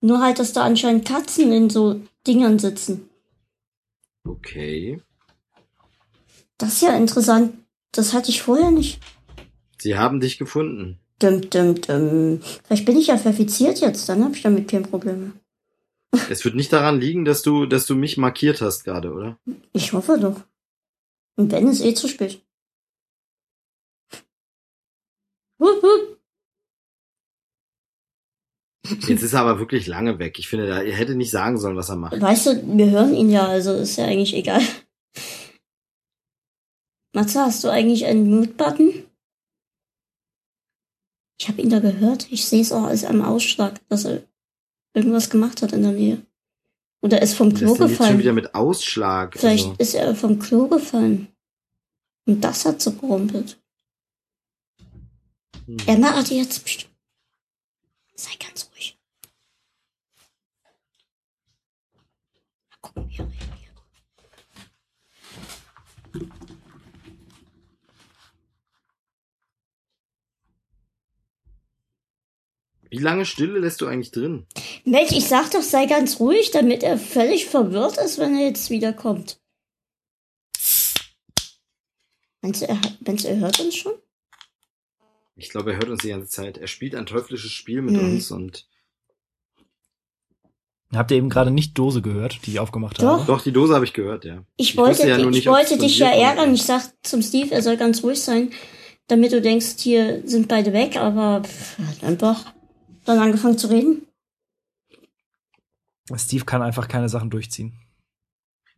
Nur 0.00 0.20
halt, 0.20 0.38
dass 0.38 0.52
da 0.52 0.62
anscheinend 0.62 1.06
Katzen 1.06 1.52
in 1.52 1.70
so 1.70 2.00
Dingern 2.26 2.58
sitzen. 2.58 3.08
Okay. 4.24 5.02
Das 6.56 6.74
ist 6.74 6.82
ja 6.82 6.96
interessant. 6.96 7.54
Das 7.90 8.12
hatte 8.12 8.30
ich 8.30 8.42
vorher 8.42 8.70
nicht. 8.70 9.00
Sie 9.78 9.96
haben 9.98 10.20
dich 10.20 10.38
gefunden. 10.38 11.00
Dum, 11.18 11.50
dum, 11.50 11.80
dum. 11.80 12.40
Vielleicht 12.64 12.84
bin 12.84 12.96
ich 12.96 13.08
ja 13.08 13.18
verfiziert 13.18 13.80
jetzt, 13.80 14.08
dann 14.08 14.24
habe 14.24 14.34
ich 14.34 14.42
damit 14.42 14.68
kein 14.68 14.84
Problem. 14.84 15.34
Es 16.30 16.44
wird 16.44 16.54
nicht 16.54 16.72
daran 16.72 17.00
liegen, 17.00 17.24
dass 17.24 17.42
du, 17.42 17.66
dass 17.66 17.86
du 17.86 17.96
mich 17.96 18.16
markiert 18.16 18.60
hast 18.60 18.84
gerade, 18.84 19.12
oder? 19.12 19.38
Ich 19.72 19.92
hoffe 19.92 20.18
doch. 20.18 20.40
Und 21.36 21.50
wenn, 21.50 21.66
ist 21.66 21.84
eh 21.84 21.94
zu 21.94 22.08
spät. 22.08 22.43
Jetzt 28.86 29.22
ist 29.22 29.32
er 29.32 29.40
aber 29.40 29.58
wirklich 29.58 29.86
lange 29.86 30.18
weg. 30.18 30.38
Ich 30.38 30.48
finde, 30.48 30.66
er 30.66 30.94
hätte 30.94 31.14
nicht 31.14 31.30
sagen 31.30 31.58
sollen, 31.58 31.76
was 31.76 31.88
er 31.88 31.96
macht. 31.96 32.20
Weißt 32.20 32.46
du, 32.46 32.76
wir 32.76 32.90
hören 32.90 33.14
ihn 33.14 33.30
ja, 33.30 33.46
also 33.46 33.72
ist 33.74 33.96
ja 33.96 34.04
eigentlich 34.04 34.34
egal. 34.34 34.60
Matze, 37.14 37.40
hast 37.40 37.64
du 37.64 37.68
eigentlich 37.68 38.04
einen 38.06 38.28
Mute-Button? 38.28 39.04
Ich 41.38 41.48
habe 41.48 41.62
ihn 41.62 41.70
da 41.70 41.78
gehört. 41.78 42.30
Ich 42.30 42.44
sehe 42.44 42.60
es 42.60 42.72
auch 42.72 42.84
als 42.84 43.04
am 43.04 43.22
Ausschlag, 43.22 43.80
dass 43.88 44.04
er 44.04 44.22
irgendwas 44.94 45.30
gemacht 45.30 45.62
hat 45.62 45.72
in 45.72 45.82
der 45.82 45.92
Nähe. 45.92 46.26
Oder 47.00 47.22
ist 47.22 47.34
vom 47.34 47.52
Klo 47.52 47.72
gefallen. 47.72 47.90
Jetzt 47.90 48.06
schon 48.06 48.18
wieder 48.18 48.32
mit 48.32 48.54
Ausschlag. 48.54 49.38
Vielleicht 49.38 49.66
also. 49.66 49.76
ist 49.78 49.94
er 49.94 50.14
vom 50.14 50.38
Klo 50.38 50.66
gefallen. 50.68 51.28
Und 52.26 52.42
das 52.42 52.64
hat 52.64 52.80
so 52.80 52.92
gerumpelt. 52.92 53.58
Hm. 55.66 55.76
Emma 55.86 56.14
hat 56.14 56.30
jetzt. 56.30 56.64
Pst, 56.64 56.88
sei 58.14 58.30
ganz 58.38 58.70
ruhig. 58.72 58.98
Mal 62.70 62.76
gucken, 62.80 63.08
wie 63.08 63.16
er 63.16 63.26
reagiert. 63.26 63.54
Wie 72.90 72.98
lange 72.98 73.26
Stille 73.26 73.58
lässt 73.58 73.80
du 73.80 73.86
eigentlich 73.86 74.12
drin? 74.12 74.46
Mensch, 74.84 75.10
ich 75.10 75.26
sag 75.26 75.50
doch, 75.50 75.62
sei 75.62 75.86
ganz 75.86 76.20
ruhig, 76.20 76.52
damit 76.52 76.84
er 76.84 76.96
völlig 76.96 77.46
verwirrt 77.46 77.98
ist, 77.98 78.18
wenn 78.18 78.36
er 78.36 78.46
jetzt 78.46 78.70
wiederkommt. 78.70 79.40
Meinst 82.40 82.62
du, 82.62 82.68
er, 82.68 82.80
meinst 83.00 83.24
du, 83.24 83.28
er 83.28 83.38
hört 83.38 83.58
uns 83.58 83.74
schon? 83.74 83.94
Ich 85.36 85.48
glaube, 85.48 85.72
er 85.72 85.78
hört 85.78 85.88
uns 85.88 86.02
die 86.02 86.10
ganze 86.10 86.28
Zeit. 86.28 86.58
Er 86.58 86.68
spielt 86.68 86.94
ein 86.94 87.06
teuflisches 87.06 87.50
Spiel 87.50 87.82
mit 87.82 87.96
hm. 87.96 88.04
uns 88.04 88.30
und. 88.30 88.66
Habt 90.92 91.10
ihr 91.10 91.16
eben 91.16 91.28
gerade 91.28 91.50
nicht 91.50 91.76
Dose 91.76 92.02
gehört, 92.02 92.46
die 92.46 92.52
ich 92.52 92.60
aufgemacht 92.60 93.02
Doch. 93.02 93.20
habe? 93.20 93.24
Doch, 93.26 93.42
die 93.42 93.50
Dose 93.50 93.74
habe 93.74 93.84
ich 93.84 93.94
gehört, 93.94 94.24
ja. 94.24 94.44
Ich 94.56 94.76
wollte, 94.76 94.90
wusste 94.92 95.08
ja 95.08 95.18
nur 95.18 95.30
ich 95.30 95.36
nicht, 95.38 95.48
ob 95.48 95.56
wollte 95.56 95.76
dich 95.76 95.98
ja 95.98 96.10
ärgern. 96.10 96.54
Ich 96.54 96.62
sag 96.62 96.82
zum 97.02 97.20
Steve, 97.20 97.52
er 97.52 97.62
soll 97.62 97.76
ganz 97.76 98.04
ruhig 98.04 98.20
sein, 98.20 98.52
damit 99.08 99.32
du 99.32 99.40
denkst, 99.42 99.74
hier 99.78 100.22
sind 100.24 100.46
beide 100.46 100.72
weg, 100.72 100.96
aber 100.96 101.42
pff, 101.42 101.78
er 101.80 101.88
hat 101.88 102.04
einfach 102.04 102.52
dann 103.04 103.18
angefangen 103.18 103.58
zu 103.58 103.68
reden. 103.68 104.06
Steve 106.14 106.44
kann 106.44 106.62
einfach 106.62 106.86
keine 106.86 107.08
Sachen 107.08 107.30
durchziehen. 107.30 107.76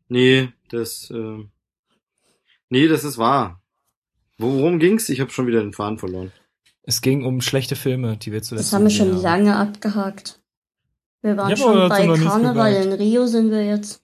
Nee, 0.08 0.52
das, 0.70 1.10
äh, 1.10 1.44
nee, 2.70 2.88
das 2.88 3.04
ist 3.04 3.18
wahr. 3.18 3.60
Worum 4.38 4.78
ging's? 4.78 5.08
Ich 5.08 5.20
habe 5.20 5.30
schon 5.30 5.46
wieder 5.46 5.60
den 5.60 5.72
Faden 5.72 5.98
verloren. 5.98 6.32
Es 6.88 7.00
ging 7.00 7.24
um 7.24 7.40
schlechte 7.40 7.74
Filme, 7.76 8.16
die 8.16 8.32
wir 8.32 8.42
zuletzt 8.42 8.68
Das 8.68 8.72
haben 8.72 8.84
wir 8.84 8.90
schon 8.90 9.20
lange 9.20 9.56
abgehakt. 9.56 10.40
Wir 11.20 11.36
waren 11.36 11.50
Ja, 11.50 11.56
schon 11.56 11.88
bei 11.88 12.06
Karneval 12.16 12.72
in 12.74 12.92
Rio 12.92 13.26
sind 13.26 13.50
wir 13.50 13.64
jetzt. 13.64 14.02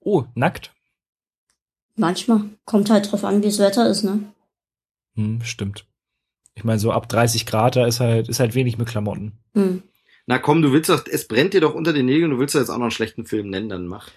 Oh, 0.00 0.24
nackt? 0.34 0.72
Manchmal. 1.96 2.44
Kommt 2.64 2.88
halt 2.90 3.10
drauf 3.12 3.24
an, 3.24 3.42
wie 3.42 3.46
das 3.46 3.58
Wetter 3.58 3.88
ist, 3.88 4.02
ne? 4.04 4.20
Hm, 5.16 5.42
stimmt. 5.42 5.84
Ich 6.54 6.64
meine, 6.64 6.78
so 6.78 6.90
ab 6.92 7.08
30 7.08 7.44
Grad, 7.44 7.76
da 7.76 7.86
ist 7.86 8.00
halt, 8.00 8.28
ist 8.28 8.40
halt 8.40 8.54
wenig 8.54 8.78
mit 8.78 8.88
Klamotten. 8.88 9.32
Hm. 9.54 9.82
Na 10.26 10.38
komm, 10.38 10.62
du 10.62 10.72
willst 10.72 10.90
doch, 10.90 11.04
es 11.06 11.28
brennt 11.28 11.54
dir 11.54 11.60
doch 11.60 11.74
unter 11.74 11.92
den 11.92 12.06
Nägeln, 12.06 12.30
du 12.30 12.38
willst 12.38 12.54
doch 12.54 12.60
jetzt 12.60 12.70
auch 12.70 12.76
noch 12.76 12.82
einen 12.84 12.90
schlechten 12.90 13.26
Film 13.26 13.50
nennen, 13.50 13.68
dann 13.68 13.86
mach. 13.86 14.08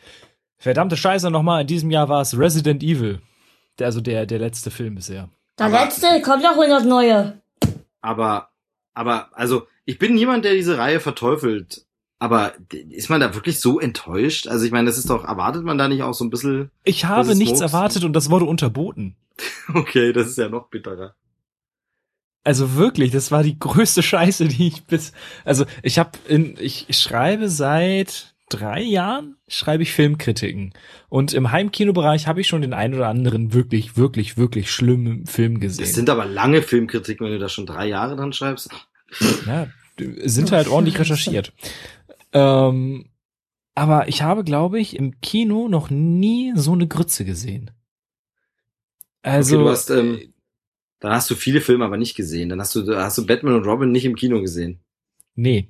Verdammte 0.58 0.96
Scheiße 0.98 1.30
nochmal, 1.32 1.62
in 1.62 1.68
diesem 1.68 1.92
Jahr 1.92 2.08
war 2.10 2.22
es 2.22 2.38
Resident 2.38 2.84
Evil. 2.84 3.22
Der, 3.80 3.88
also 3.88 4.00
der, 4.02 4.26
der 4.26 4.40
letzte 4.40 4.72
Film 4.72 4.96
bisher. 4.96 5.30
Der 5.60 5.66
Aber- 5.68 5.84
letzte, 5.84 6.22
kommt 6.22 6.44
noch 6.44 6.52
100 6.58 6.86
neue. 6.86 7.41
Aber, 8.02 8.50
aber, 8.94 9.30
also, 9.38 9.68
ich 9.86 9.98
bin 10.00 10.16
niemand, 10.16 10.46
der 10.46 10.54
diese 10.54 10.78
Reihe 10.78 11.00
verteufelt. 11.00 11.86
Aber 12.20 12.54
ist 12.72 13.10
man 13.10 13.20
da 13.20 13.34
wirklich 13.34 13.60
so 13.60 13.80
enttäuscht? 13.80 14.46
Also 14.48 14.64
ich 14.64 14.72
meine, 14.72 14.86
das 14.86 15.00
ist 15.00 15.10
doch, 15.10 15.24
erwartet 15.26 15.64
man 15.64 15.80
da 15.80 15.88
nicht 15.88 16.04
auch 16.04 16.14
so 16.14 16.24
ein 16.24 16.30
bisschen, 16.30 16.70
Ich 16.84 17.06
habe 17.06 17.36
nichts 17.36 17.58
Smokes. 17.58 17.74
erwartet 17.74 18.04
und 18.04 18.14
das 18.14 18.30
wurde 18.30 18.46
unterboten. 18.46 19.16
okay, 19.74 20.14
das 20.14 20.28
ist 20.28 20.38
ja 20.38 20.48
noch 20.48 20.68
bitterer. 20.70 21.16
Also 22.44 22.76
wirklich, 22.76 23.12
das 23.12 23.32
war 23.32 23.42
die 23.42 23.58
größte 23.58 24.04
Scheiße, 24.04 24.48
die 24.48 24.68
ich 24.68 24.84
bis, 24.86 25.14
also 25.46 25.66
ich 25.82 25.98
habe 25.98 26.12
in, 26.28 26.56
ich 26.60 26.88
schreibe 26.92 27.50
seit 27.50 28.31
drei 28.54 28.82
Jahren, 28.82 29.38
schreibe 29.48 29.84
ich 29.84 29.94
Filmkritiken. 29.94 30.74
Und 31.10 31.34
im 31.34 31.52
Heimkinobereich 31.52 32.28
habe 32.28 32.42
ich 32.42 32.48
schon 32.48 32.62
den 32.62 32.74
einen 32.74 32.94
oder 32.94 33.08
anderen 33.08 33.54
wirklich, 33.54 33.98
wirklich, 33.98 34.38
wirklich 34.38 34.72
schlimmen 34.72 35.26
Film 35.26 35.60
gesehen. 35.60 35.84
Das 35.84 35.94
sind 35.94 36.10
aber 36.10 36.26
lange 36.26 36.62
Filmkritiken, 36.62 37.26
wenn 37.26 37.34
du 37.34 37.40
da 37.40 37.50
schon 37.50 37.66
drei 37.66 37.88
Jahre 37.88 38.16
dran 38.16 38.34
schreibst. 38.34 38.70
Ja, 39.46 39.68
sind 39.98 40.52
halt 40.52 40.68
ordentlich 40.68 41.00
recherchiert. 41.00 41.54
Ähm, 42.34 43.10
aber 43.76 44.08
ich 44.08 44.22
habe, 44.22 44.44
glaube 44.44 44.80
ich, 44.80 44.96
im 44.96 45.20
Kino 45.22 45.68
noch 45.68 45.90
nie 45.90 46.54
so 46.56 46.74
eine 46.74 46.88
Grütze 46.88 47.26
gesehen. 47.26 47.72
Also, 49.22 49.56
okay, 49.56 49.64
du 49.64 49.70
hast, 49.70 49.90
ähm, 49.90 50.34
dann 51.00 51.12
hast 51.12 51.30
du 51.30 51.36
viele 51.36 51.62
Filme 51.62 51.86
aber 51.86 51.98
nicht 51.98 52.16
gesehen. 52.16 52.50
Dann 52.50 52.60
hast 52.60 52.76
du, 52.76 52.82
da 52.84 53.04
hast 53.04 53.18
du 53.18 53.26
Batman 53.26 53.56
und 53.56 53.66
Robin 53.66 53.92
nicht 53.92 54.06
im 54.06 54.16
Kino 54.16 54.42
gesehen. 54.42 54.80
nee. 55.36 55.70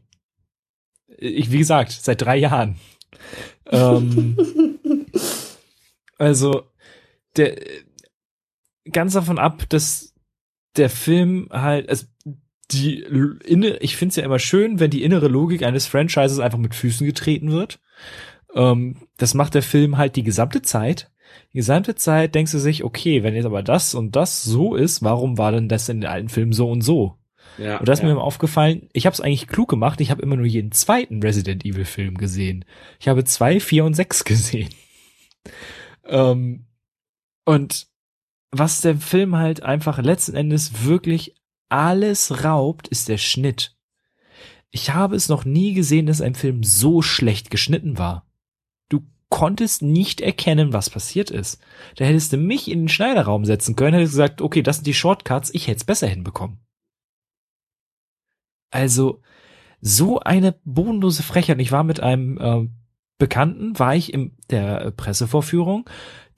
Ich, 1.22 1.52
wie 1.52 1.60
gesagt, 1.60 1.91
seit 1.91 2.22
drei 2.22 2.38
Jahren. 2.38 2.77
ähm, 3.68 4.35
also, 6.18 6.64
der, 7.38 7.56
ganz 8.91 9.14
davon 9.14 9.38
ab, 9.38 9.69
dass 9.69 10.14
der 10.76 10.89
Film 10.89 11.48
halt, 11.52 11.88
also 11.89 12.06
die 12.72 12.99
inne, 12.99 13.77
ich 13.77 13.98
finde 13.98 14.11
es 14.11 14.15
ja 14.15 14.23
immer 14.23 14.39
schön, 14.39 14.80
wenn 14.80 14.89
die 14.89 15.03
innere 15.03 15.27
Logik 15.27 15.64
eines 15.64 15.88
Franchises 15.88 16.39
einfach 16.39 16.57
mit 16.57 16.73
Füßen 16.73 17.06
getreten 17.06 17.52
wird. 17.52 17.80
Ähm, 18.56 19.07
das 19.18 19.34
macht 19.34 19.53
der 19.53 19.64
Film 19.64 19.98
halt 19.98 20.15
die 20.15 20.23
gesamte 20.23 20.61
Zeit. 20.61 21.11
Die 21.53 21.57
gesamte 21.57 21.95
Zeit 21.95 22.34
denkst 22.34 22.52
du 22.52 22.60
sich, 22.60 22.84
okay, 22.84 23.23
wenn 23.23 23.35
jetzt 23.35 23.45
aber 23.45 23.64
das 23.64 23.93
und 23.93 24.15
das 24.15 24.43
so 24.43 24.76
ist, 24.76 25.03
warum 25.03 25.38
war 25.38 25.52
denn 25.52 25.69
das 25.69 25.89
in 25.89 26.02
den 26.02 26.10
alten 26.10 26.30
Filmen 26.30 26.53
so 26.53 26.69
und 26.69 26.81
so? 26.81 27.18
Ja. 27.57 27.78
Und 27.78 27.88
da 27.88 27.94
ist 27.94 27.99
ja. 27.99 28.06
mir 28.06 28.11
immer 28.11 28.23
aufgefallen, 28.23 28.90
ich 28.94 29.06
habe 29.06 29.14
es 29.14 29.22
eigentlich 29.22 29.48
klug 29.48 29.69
gemacht, 29.69 30.02
ich 30.02 30.11
habe 30.11 30.22
immer 30.22 30.36
nur 30.36 30.45
jeden 30.45 30.72
zweiten 30.72 31.22
Resident 31.22 31.65
Evil 31.65 31.86
Film 31.86 32.18
gesehen. 32.18 32.65
Ich 32.99 33.07
habe 33.07 33.23
zwei, 33.23 33.60
vier 33.60 33.86
und 33.86 33.94
sechs 33.94 34.23
gesehen. 34.26 34.69
ähm, 36.06 36.65
und 37.45 37.88
was 38.52 38.82
der 38.82 38.98
Film 38.98 39.38
halt 39.38 39.64
einfach 39.64 39.98
letzten 39.99 40.36
Endes 40.36 40.86
wirklich 40.86 41.36
alles 41.69 42.44
raubt, 42.44 42.88
ist 42.90 43.07
der 43.07 43.18
Schnitt. 43.18 43.76
Ich 44.72 44.94
habe 44.94 45.15
es 45.15 45.30
noch 45.30 45.45
nie 45.45 45.73
gesehen, 45.73 46.06
dass 46.06 46.22
ein 46.22 46.36
Film 46.36 46.64
so 46.64 47.02
schlecht 47.02 47.49
geschnitten 47.49 47.98
war. 47.98 48.26
Du 48.90 49.03
konntest 49.30 49.82
nicht 49.82 50.22
erkennen, 50.22 50.73
was 50.73 50.90
passiert 50.90 51.30
ist. 51.30 51.61
Da 51.95 52.06
hättest 52.06 52.34
du 52.34 52.38
mich 52.38 52.69
in 52.69 52.84
den 52.84 52.90
Schneiderraum 52.90 53.45
setzen 53.45 53.76
können, 53.76 53.94
hättest 53.94 54.14
gesagt, 54.14 54.41
okay, 54.41 54.61
das 54.61 54.78
sind 54.78 54.88
die 54.88 54.94
Shortcuts, 54.94 55.53
ich 55.53 55.68
hätte 55.68 55.78
es 55.78 55.84
besser 55.84 56.07
hinbekommen. 56.07 56.60
Also, 58.72 59.22
so 59.81 60.19
eine 60.19 60.56
bodenlose 60.64 61.23
Frechheit. 61.23 61.60
Ich 61.60 61.72
war 61.72 61.84
mit 61.84 61.99
einem 61.99 62.38
äh, 62.39 62.68
Bekannten, 63.18 63.77
war 63.77 63.95
ich 63.95 64.14
in 64.14 64.35
der 64.49 64.91
Pressevorführung, 64.91 65.88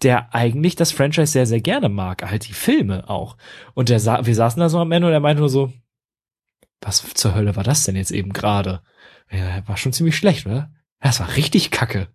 der 0.02 0.34
eigentlich 0.36 0.76
das 0.76 0.92
Franchise 0.92 1.32
sehr, 1.32 1.46
sehr 1.46 1.62
gerne 1.62 1.88
mag, 1.90 2.30
halt 2.30 2.48
die 2.48 2.54
Filme 2.54 3.10
auch. 3.10 3.38
Und 3.74 3.88
der 3.90 4.00
sa 4.00 4.26
wir 4.26 4.36
saßen 4.36 4.60
da 4.60 4.68
so 4.70 4.80
am 4.80 4.92
Ende 4.92 5.08
und 5.08 5.14
er 5.14 5.20
meinte 5.22 5.40
nur 5.40 5.50
so, 5.50 5.72
was 6.82 7.06
zur 7.14 7.36
Hölle 7.36 7.56
war 7.56 7.64
das 7.64 7.86
denn 7.86 7.96
jetzt 7.96 8.12
eben 8.12 8.34
gerade? 8.34 8.82
Ja, 9.32 9.66
war 9.68 9.78
schon 9.78 9.94
ziemlich 9.94 10.18
schlecht, 10.18 10.46
oder? 10.46 10.72
Das 11.00 11.20
war 11.20 11.36
richtig 11.38 11.72
kacke. 11.72 12.10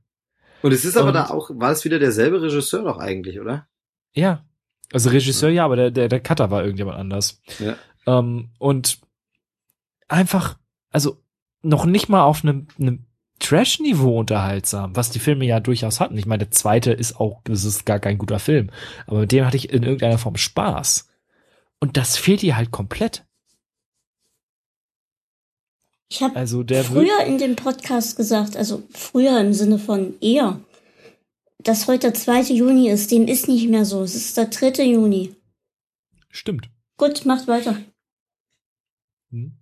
Und 0.62 0.72
es 0.72 0.84
ist 0.84 0.96
aber 0.96 1.08
Und- 1.08 1.14
da 1.14 1.30
auch, 1.30 1.50
war 1.54 1.70
es 1.70 1.84
wieder 1.84 1.98
derselbe 1.98 2.42
Regisseur 2.42 2.82
doch 2.84 2.98
eigentlich, 2.98 3.40
oder? 3.40 3.68
Ja. 4.12 4.44
Also 4.92 5.10
Regisseur 5.10 5.50
ja, 5.50 5.64
aber 5.64 5.76
der, 5.76 5.90
der, 5.90 6.08
der 6.08 6.20
Cutter 6.20 6.50
war 6.50 6.62
irgendjemand 6.62 6.98
anders. 6.98 7.40
Ja. 7.58 7.76
Ähm, 8.06 8.50
und 8.58 8.98
einfach, 10.08 10.58
also 10.90 11.22
noch 11.62 11.84
nicht 11.84 12.08
mal 12.08 12.24
auf 12.24 12.42
einem, 12.42 12.68
einem 12.78 13.06
Trash-Niveau 13.38 14.18
unterhaltsam, 14.18 14.96
was 14.96 15.10
die 15.10 15.18
Filme 15.20 15.44
ja 15.44 15.60
durchaus 15.60 16.00
hatten. 16.00 16.18
Ich 16.18 16.26
meine, 16.26 16.44
der 16.44 16.50
zweite 16.50 16.92
ist 16.92 17.20
auch, 17.20 17.40
das 17.44 17.64
ist 17.64 17.86
gar 17.86 18.00
kein 18.00 18.18
guter 18.18 18.38
Film. 18.38 18.70
Aber 19.06 19.20
mit 19.20 19.32
dem 19.32 19.44
hatte 19.44 19.56
ich 19.56 19.70
in 19.70 19.82
irgendeiner 19.82 20.18
Form 20.18 20.36
Spaß. 20.36 21.08
Und 21.80 21.96
das 21.96 22.16
fehlt 22.16 22.40
hier 22.40 22.56
halt 22.56 22.70
komplett. 22.70 23.24
Ich 26.10 26.22
habe 26.22 26.36
Also 26.36 26.64
früher 26.66 27.24
in 27.26 27.38
dem 27.38 27.54
Podcast 27.54 28.16
gesagt, 28.16 28.56
also 28.56 28.82
früher 28.90 29.38
im 29.40 29.52
Sinne 29.52 29.78
von 29.78 30.18
eher, 30.20 30.60
dass 31.58 31.86
heute 31.86 32.10
der 32.10 32.14
2. 32.14 32.54
Juni 32.54 32.88
ist. 32.88 33.10
Dem 33.10 33.28
ist 33.28 33.46
nicht 33.46 33.68
mehr 33.68 33.84
so. 33.84 34.02
Es 34.02 34.14
ist 34.14 34.36
der 34.36 34.46
3. 34.46 34.84
Juni. 34.84 35.36
Stimmt. 36.30 36.70
Gut, 36.96 37.24
macht 37.26 37.46
weiter. 37.46 37.78
Hm. 39.30 39.57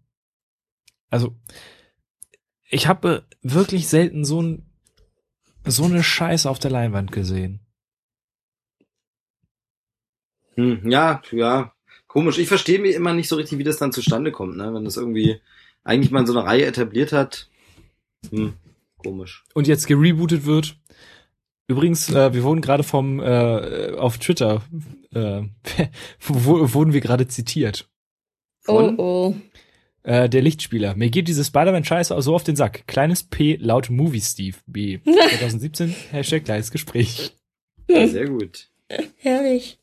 Also, 1.11 1.37
ich 2.69 2.87
habe 2.87 3.25
wirklich 3.43 3.89
selten 3.89 4.25
so 4.25 4.43
ein, 4.43 4.67
so 5.65 5.85
eine 5.85 6.03
Scheiße 6.03 6.49
auf 6.49 6.59
der 6.59 6.71
Leinwand 6.71 7.13
gesehen. 7.13 7.61
Hm, 10.55 10.89
ja, 10.91 11.23
ja, 11.33 11.73
komisch. 12.07 12.39
Ich 12.39 12.49
verstehe 12.49 12.79
mir 12.79 12.95
immer 12.95 13.13
nicht 13.13 13.29
so 13.29 13.37
richtig, 13.37 13.59
wie 13.59 13.65
das 13.65 13.79
dann 13.79 13.93
zustande 13.93 14.33
kommt, 14.33 14.57
ne? 14.57 14.73
Wenn 14.73 14.85
das 14.85 14.97
irgendwie 14.97 15.41
eigentlich 15.85 16.11
mal 16.11 16.27
so 16.27 16.37
eine 16.37 16.47
Reihe 16.47 16.67
etabliert 16.67 17.13
hat. 17.13 17.49
Hm, 18.31 18.55
komisch. 18.97 19.45
und 19.55 19.69
jetzt 19.69 19.87
gerebootet 19.87 20.47
wird. 20.47 20.79
Übrigens, 21.69 22.11
äh, 22.11 22.33
wir 22.33 22.43
wurden 22.43 22.61
gerade 22.61 22.83
vom 22.83 23.21
äh, 23.21 23.93
auf 23.97 24.19
Twitter 24.19 24.63
äh, 25.17 25.43
wo, 26.21 26.75
wurden 26.75 26.93
wir 26.93 27.01
gerade 27.01 27.27
zitiert. 27.27 27.89
Von? 28.61 28.99
Oh, 28.99 29.03
oh. 29.03 29.35
Äh, 30.07 30.29
der 30.29 30.41
Lichtspieler. 30.41 30.95
Mir 30.95 31.11
geht 31.11 31.27
diese 31.27 31.45
Spider-Man-Scheiße 31.45 32.15
so 32.23 32.37
auf 32.37 32.45
den 32.45 32.55
Sack. 32.55 32.87
Kleines 32.87 33.25
P 33.25 33.57
laut 33.61 33.91
Movie 33.91 34.21
Steve 34.21 34.57
B. 34.69 35.01
2017 35.05 35.93
Hashtag 36.13 36.45
kleines 36.45 36.71
Gespräch. 36.71 37.33
Ja, 37.89 38.07
sehr 38.07 38.29
gut. 38.29 38.69
Herrlich. 39.19 39.79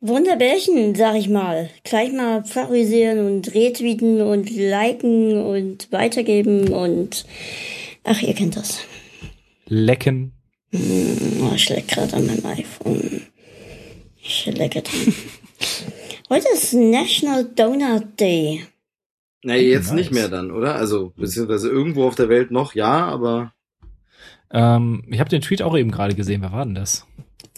Wunderbärchen, 0.00 0.94
sag 0.94 1.16
ich 1.16 1.28
mal. 1.28 1.68
Gleich 1.82 2.12
mal 2.12 2.44
favorisieren 2.44 3.26
und 3.26 3.54
retweeten 3.56 4.20
und 4.20 4.50
liken 4.50 5.42
und 5.42 5.90
weitergeben 5.90 6.68
und 6.72 7.24
ach, 8.04 8.22
ihr 8.22 8.34
kennt 8.34 8.54
das. 8.54 8.84
Lecken. 9.66 10.32
Oh, 10.72 11.52
ich 11.56 11.68
leck 11.68 11.88
gerade 11.88 12.14
an 12.14 12.26
meinem 12.26 12.46
iPhone. 12.46 13.22
Ich 14.22 14.46
lecke 14.46 14.82
dran. 14.82 15.12
Heute 16.30 16.46
ist 16.54 16.72
National 16.72 17.44
Donut 17.44 18.18
Day. 18.18 18.66
Na, 19.44 19.56
jetzt 19.56 19.86
Nice. 19.88 19.94
nicht 19.94 20.12
mehr 20.12 20.28
dann, 20.28 20.50
oder? 20.50 20.76
Also, 20.76 21.12
beziehungsweise 21.16 21.68
irgendwo 21.68 22.06
auf 22.06 22.14
der 22.14 22.28
Welt 22.28 22.50
noch, 22.50 22.74
ja, 22.74 23.06
aber 23.06 23.52
Ähm, 24.54 25.04
ich 25.10 25.18
habe 25.18 25.30
den 25.30 25.40
Tweet 25.40 25.62
auch 25.62 25.76
eben 25.76 25.90
gerade 25.90 26.14
gesehen. 26.14 26.42
Wer 26.42 26.52
war 26.52 26.64
denn 26.64 26.74
das? 26.74 27.06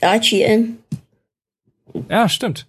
IGN. 0.02 0.78
Ja, 2.08 2.28
stimmt. 2.28 2.66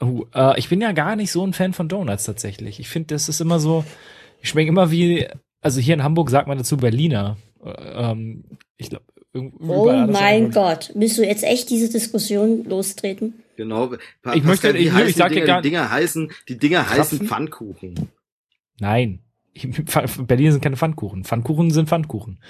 Oh, 0.00 0.24
äh, 0.34 0.58
ich 0.58 0.68
bin 0.68 0.80
ja 0.80 0.90
gar 0.92 1.14
nicht 1.16 1.30
so 1.30 1.46
ein 1.46 1.52
Fan 1.52 1.72
von 1.72 1.88
Donuts 1.88 2.24
tatsächlich. 2.24 2.80
Ich 2.80 2.88
finde, 2.88 3.14
das 3.14 3.28
ist 3.28 3.40
immer 3.40 3.60
so, 3.60 3.84
Die 4.42 4.46
schmecken 4.48 4.70
immer 4.70 4.90
wie, 4.90 5.28
also 5.60 5.80
hier 5.80 5.94
in 5.94 6.02
Hamburg 6.02 6.30
sagt 6.30 6.48
man 6.48 6.58
dazu 6.58 6.76
Berliner. 6.76 7.36
Äh, 7.64 7.70
Ähm, 8.10 8.44
ich 8.76 8.90
glaube, 8.90 9.04
Oh 9.34 10.06
mein 10.08 10.50
Gott, 10.50 10.90
willst 10.94 11.16
du 11.18 11.22
jetzt 11.26 11.42
echt 11.44 11.70
diese 11.70 11.88
Diskussion 11.90 12.64
lostreten? 12.64 13.42
Genau. 13.56 13.88
Pa 14.22 14.34
Ich 14.34 14.42
möchte- 14.44 14.68
Pascal, 14.68 14.76
ich- 14.76 14.92
heißen 14.92 15.08
ich 15.08 15.16
sag 15.16 15.28
die 15.30 15.34
ja 15.36 15.40
Dinger, 15.40 15.46
gar- 15.46 15.62
die 15.62 15.68
Dinger 15.70 15.90
heißen, 15.90 16.32
die 16.48 16.58
Dinger 16.58 16.88
heißen 16.90 17.18
Krapfen? 17.18 17.26
Pfannkuchen. 17.28 18.08
Nein. 18.80 19.20
Ich, 19.54 19.68
Berliner 20.26 20.52
sind 20.52 20.62
keine 20.62 20.76
Pfannkuchen. 20.76 21.24
Pfannkuchen 21.24 21.70
sind 21.70 21.88
Pfannkuchen. 21.88 22.42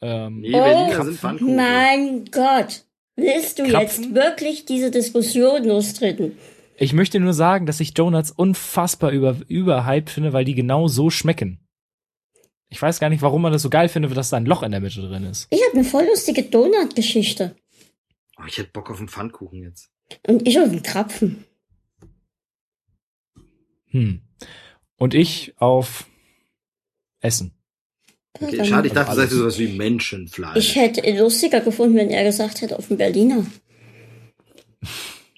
Ähm, 0.00 0.40
Nee, 0.40 0.54
Oh, 0.54 0.62
Berliner 0.62 1.04
sind 1.04 1.18
Pfannkuchen. 1.18 1.56
Mein 1.56 2.24
Gott, 2.32 2.84
willst 3.16 3.58
du 3.58 3.64
Krapfen? 3.64 4.04
jetzt 4.04 4.14
wirklich 4.14 4.64
diese 4.64 4.90
Diskussion 4.90 5.64
lostreten? 5.64 6.32
Ich 6.76 6.92
möchte 6.94 7.20
nur 7.20 7.32
sagen, 7.34 7.66
dass 7.66 7.78
ich 7.80 7.94
Donuts 7.94 8.30
unfassbar 8.32 9.10
über, 9.12 9.36
überhyped 9.46 10.10
finde, 10.10 10.32
weil 10.32 10.44
die 10.44 10.54
genau 10.54 10.88
so 10.88 11.10
schmecken. 11.10 11.60
Ich 12.72 12.80
weiß 12.80 13.00
gar 13.00 13.10
nicht, 13.10 13.20
warum 13.20 13.42
man 13.42 13.52
das 13.52 13.60
so 13.60 13.68
geil 13.68 13.90
findet, 13.90 14.16
dass 14.16 14.30
da 14.30 14.38
ein 14.38 14.46
Loch 14.46 14.62
in 14.62 14.70
der 14.70 14.80
Mitte 14.80 15.02
drin 15.02 15.24
ist. 15.24 15.46
Ich 15.50 15.60
habe 15.62 15.74
eine 15.74 15.84
voll 15.84 16.06
lustige 16.06 16.42
Donut-Geschichte. 16.44 17.54
Oh, 18.38 18.44
ich 18.48 18.56
hätte 18.56 18.70
Bock 18.72 18.90
auf 18.90 18.98
einen 18.98 19.08
Pfannkuchen 19.08 19.62
jetzt. 19.62 19.90
Und 20.26 20.48
ich 20.48 20.58
auf 20.58 20.70
den 20.70 20.82
Krapfen. 20.82 21.44
Hm. 23.88 24.22
Und 24.96 25.12
ich 25.12 25.52
auf 25.58 26.06
Essen. 27.20 27.52
Okay, 28.40 28.64
schade, 28.64 28.88
ich 28.88 28.94
dachte, 28.94 29.10
du 29.10 29.16
sagst 29.16 29.34
sowas 29.34 29.58
wie 29.58 29.76
Menschenfleisch. 29.76 30.56
Ich 30.56 30.74
hätte 30.74 31.02
lustiger 31.18 31.60
gefunden, 31.60 31.96
wenn 31.96 32.08
er 32.08 32.24
gesagt 32.24 32.62
hätte, 32.62 32.78
auf 32.78 32.88
den 32.88 32.96
Berliner. 32.96 33.44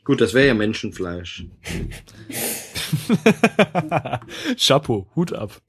Gut, 0.04 0.20
das 0.20 0.34
wäre 0.34 0.46
ja 0.46 0.54
Menschenfleisch. 0.54 1.46
Chapeau, 4.56 5.08
Hut 5.16 5.32
ab. 5.32 5.60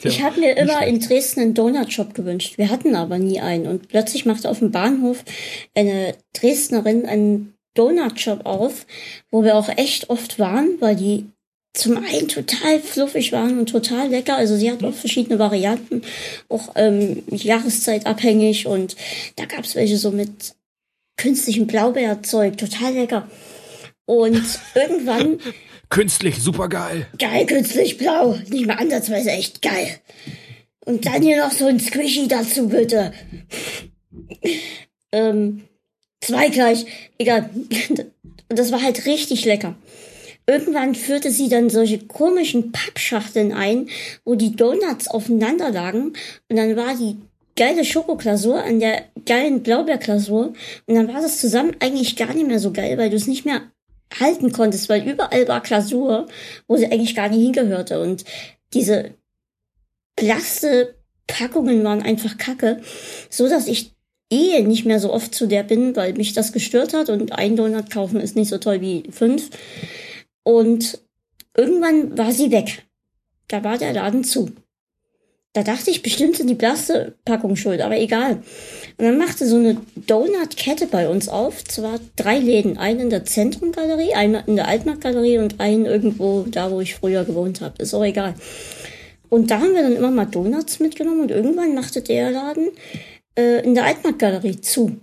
Tja, 0.00 0.10
Ich 0.10 0.22
habe 0.22 0.40
mir 0.40 0.56
immer 0.56 0.86
in 0.86 1.00
Dresden 1.00 1.40
einen 1.40 1.54
Donutshop 1.54 2.14
gewünscht. 2.14 2.56
Wir 2.56 2.70
hatten 2.70 2.94
aber 2.94 3.18
nie 3.18 3.40
einen. 3.40 3.66
Und 3.66 3.88
plötzlich 3.88 4.24
machte 4.24 4.48
auf 4.48 4.60
dem 4.60 4.70
Bahnhof 4.70 5.24
eine 5.74 6.14
Dresdnerin 6.32 7.06
einen 7.06 7.54
Donutshop 7.74 8.46
auf, 8.46 8.86
wo 9.30 9.44
wir 9.44 9.56
auch 9.56 9.68
echt 9.68 10.08
oft 10.08 10.38
waren, 10.38 10.80
weil 10.80 10.96
die 10.96 11.26
zum 11.74 11.98
einen 11.98 12.28
total 12.28 12.80
fluffig 12.80 13.32
waren 13.32 13.58
und 13.58 13.68
total 13.68 14.08
lecker. 14.08 14.36
Also 14.36 14.56
sie 14.56 14.70
hat 14.70 14.82
auch 14.82 14.94
verschiedene 14.94 15.38
Varianten, 15.38 16.02
auch 16.48 16.72
ähm, 16.76 17.22
jahreszeitabhängig. 17.30 18.66
Und 18.66 18.96
da 19.36 19.44
gab's 19.44 19.74
welche 19.74 19.98
so 19.98 20.10
mit 20.10 20.54
künstlichem 21.16 21.66
Blaubeerzeug, 21.66 22.56
total 22.56 22.94
lecker. 22.94 23.28
Und 24.10 24.58
irgendwann 24.74 25.38
Künstlich, 25.88 26.42
super 26.42 26.68
geil. 26.68 27.06
Geil, 27.16 27.46
künstlich 27.46 27.96
blau. 27.96 28.36
Nicht 28.48 28.66
mal 28.66 28.74
ansatzweise 28.74 29.30
echt 29.30 29.62
geil. 29.62 30.00
Und 30.84 31.06
dann 31.06 31.22
hier 31.22 31.44
noch 31.44 31.52
so 31.52 31.66
ein 31.66 31.78
Squishy 31.78 32.26
dazu, 32.26 32.68
bitte. 32.68 33.12
ähm, 35.12 35.62
zwei 36.20 36.48
gleich. 36.48 36.86
Egal. 37.18 37.50
Und 37.54 38.04
das 38.48 38.72
war 38.72 38.82
halt 38.82 39.06
richtig 39.06 39.44
lecker. 39.44 39.76
Irgendwann 40.44 40.96
führte 40.96 41.30
sie 41.30 41.48
dann 41.48 41.70
solche 41.70 41.98
komischen 41.98 42.72
Pappschachteln 42.72 43.52
ein, 43.52 43.88
wo 44.24 44.34
die 44.34 44.56
Donuts 44.56 45.06
aufeinander 45.06 45.70
lagen. 45.70 46.14
Und 46.48 46.56
dann 46.56 46.74
war 46.74 46.96
die 46.96 47.16
geile 47.54 47.84
Schokoklasur 47.84 48.64
an 48.64 48.80
der 48.80 49.04
geilen 49.24 49.62
Blaubeerklasur. 49.62 50.52
Und 50.86 50.94
dann 50.94 51.06
war 51.06 51.20
das 51.20 51.38
zusammen 51.38 51.76
eigentlich 51.78 52.16
gar 52.16 52.34
nicht 52.34 52.48
mehr 52.48 52.58
so 52.58 52.72
geil, 52.72 52.98
weil 52.98 53.10
du 53.10 53.16
es 53.16 53.28
nicht 53.28 53.44
mehr 53.44 53.69
halten 54.18 54.52
konntest, 54.52 54.88
weil 54.88 55.08
überall 55.08 55.46
war 55.48 55.60
Glasur, 55.60 56.26
wo 56.66 56.76
sie 56.76 56.86
eigentlich 56.86 57.14
gar 57.14 57.28
nicht 57.28 57.42
hingehörte. 57.42 58.00
Und 58.00 58.24
diese 58.72 59.14
Plaste-Packungen 60.16 61.84
waren 61.84 62.02
einfach 62.02 62.38
kacke, 62.38 62.80
so 63.28 63.48
dass 63.48 63.66
ich 63.66 63.94
eh 64.30 64.62
nicht 64.62 64.86
mehr 64.86 65.00
so 65.00 65.12
oft 65.12 65.34
zu 65.34 65.46
der 65.46 65.62
bin, 65.62 65.96
weil 65.96 66.14
mich 66.14 66.32
das 66.32 66.52
gestört 66.52 66.94
hat 66.94 67.08
und 67.08 67.32
ein 67.32 67.56
Donut 67.56 67.90
kaufen 67.90 68.20
ist 68.20 68.36
nicht 68.36 68.48
so 68.48 68.58
toll 68.58 68.80
wie 68.80 69.04
fünf. 69.10 69.50
Und 70.42 71.00
irgendwann 71.56 72.16
war 72.16 72.32
sie 72.32 72.50
weg. 72.50 72.86
Da 73.48 73.64
war 73.64 73.78
der 73.78 73.92
Laden 73.92 74.24
zu. 74.24 74.50
Da 75.52 75.64
dachte 75.64 75.90
ich, 75.90 76.02
bestimmt 76.02 76.36
sind 76.36 76.48
die 76.48 76.54
Plaste-Packungen 76.54 77.56
schuld, 77.56 77.80
aber 77.80 77.98
egal. 77.98 78.42
Und 78.98 79.04
dann 79.04 79.18
machte 79.18 79.48
so 79.48 79.56
eine 79.56 79.78
Donut-Kette 79.96 80.86
bei 80.86 81.08
uns 81.08 81.28
auf. 81.28 81.64
Zwar 81.64 81.98
drei 82.14 82.38
Läden. 82.38 82.78
Einen 82.78 83.00
in 83.00 83.10
der 83.10 83.24
Zentrumgalerie, 83.24 84.14
einen 84.14 84.44
in 84.46 84.54
der 84.54 84.68
Altmarktgalerie 84.68 85.38
und 85.38 85.58
einen 85.58 85.86
irgendwo 85.86 86.42
da, 86.42 86.70
wo 86.70 86.80
ich 86.80 86.94
früher 86.94 87.24
gewohnt 87.24 87.62
habe. 87.62 87.82
Ist 87.82 87.94
auch 87.94 88.04
egal. 88.04 88.34
Und 89.28 89.50
da 89.50 89.58
haben 89.60 89.74
wir 89.74 89.82
dann 89.82 89.96
immer 89.96 90.12
mal 90.12 90.26
Donuts 90.26 90.78
mitgenommen 90.78 91.22
und 91.22 91.30
irgendwann 91.32 91.74
machte 91.74 92.02
der 92.02 92.30
Laden 92.30 92.70
äh, 93.36 93.64
in 93.64 93.74
der 93.74 93.86
Altmarktgalerie 93.86 94.60
zu. 94.60 95.00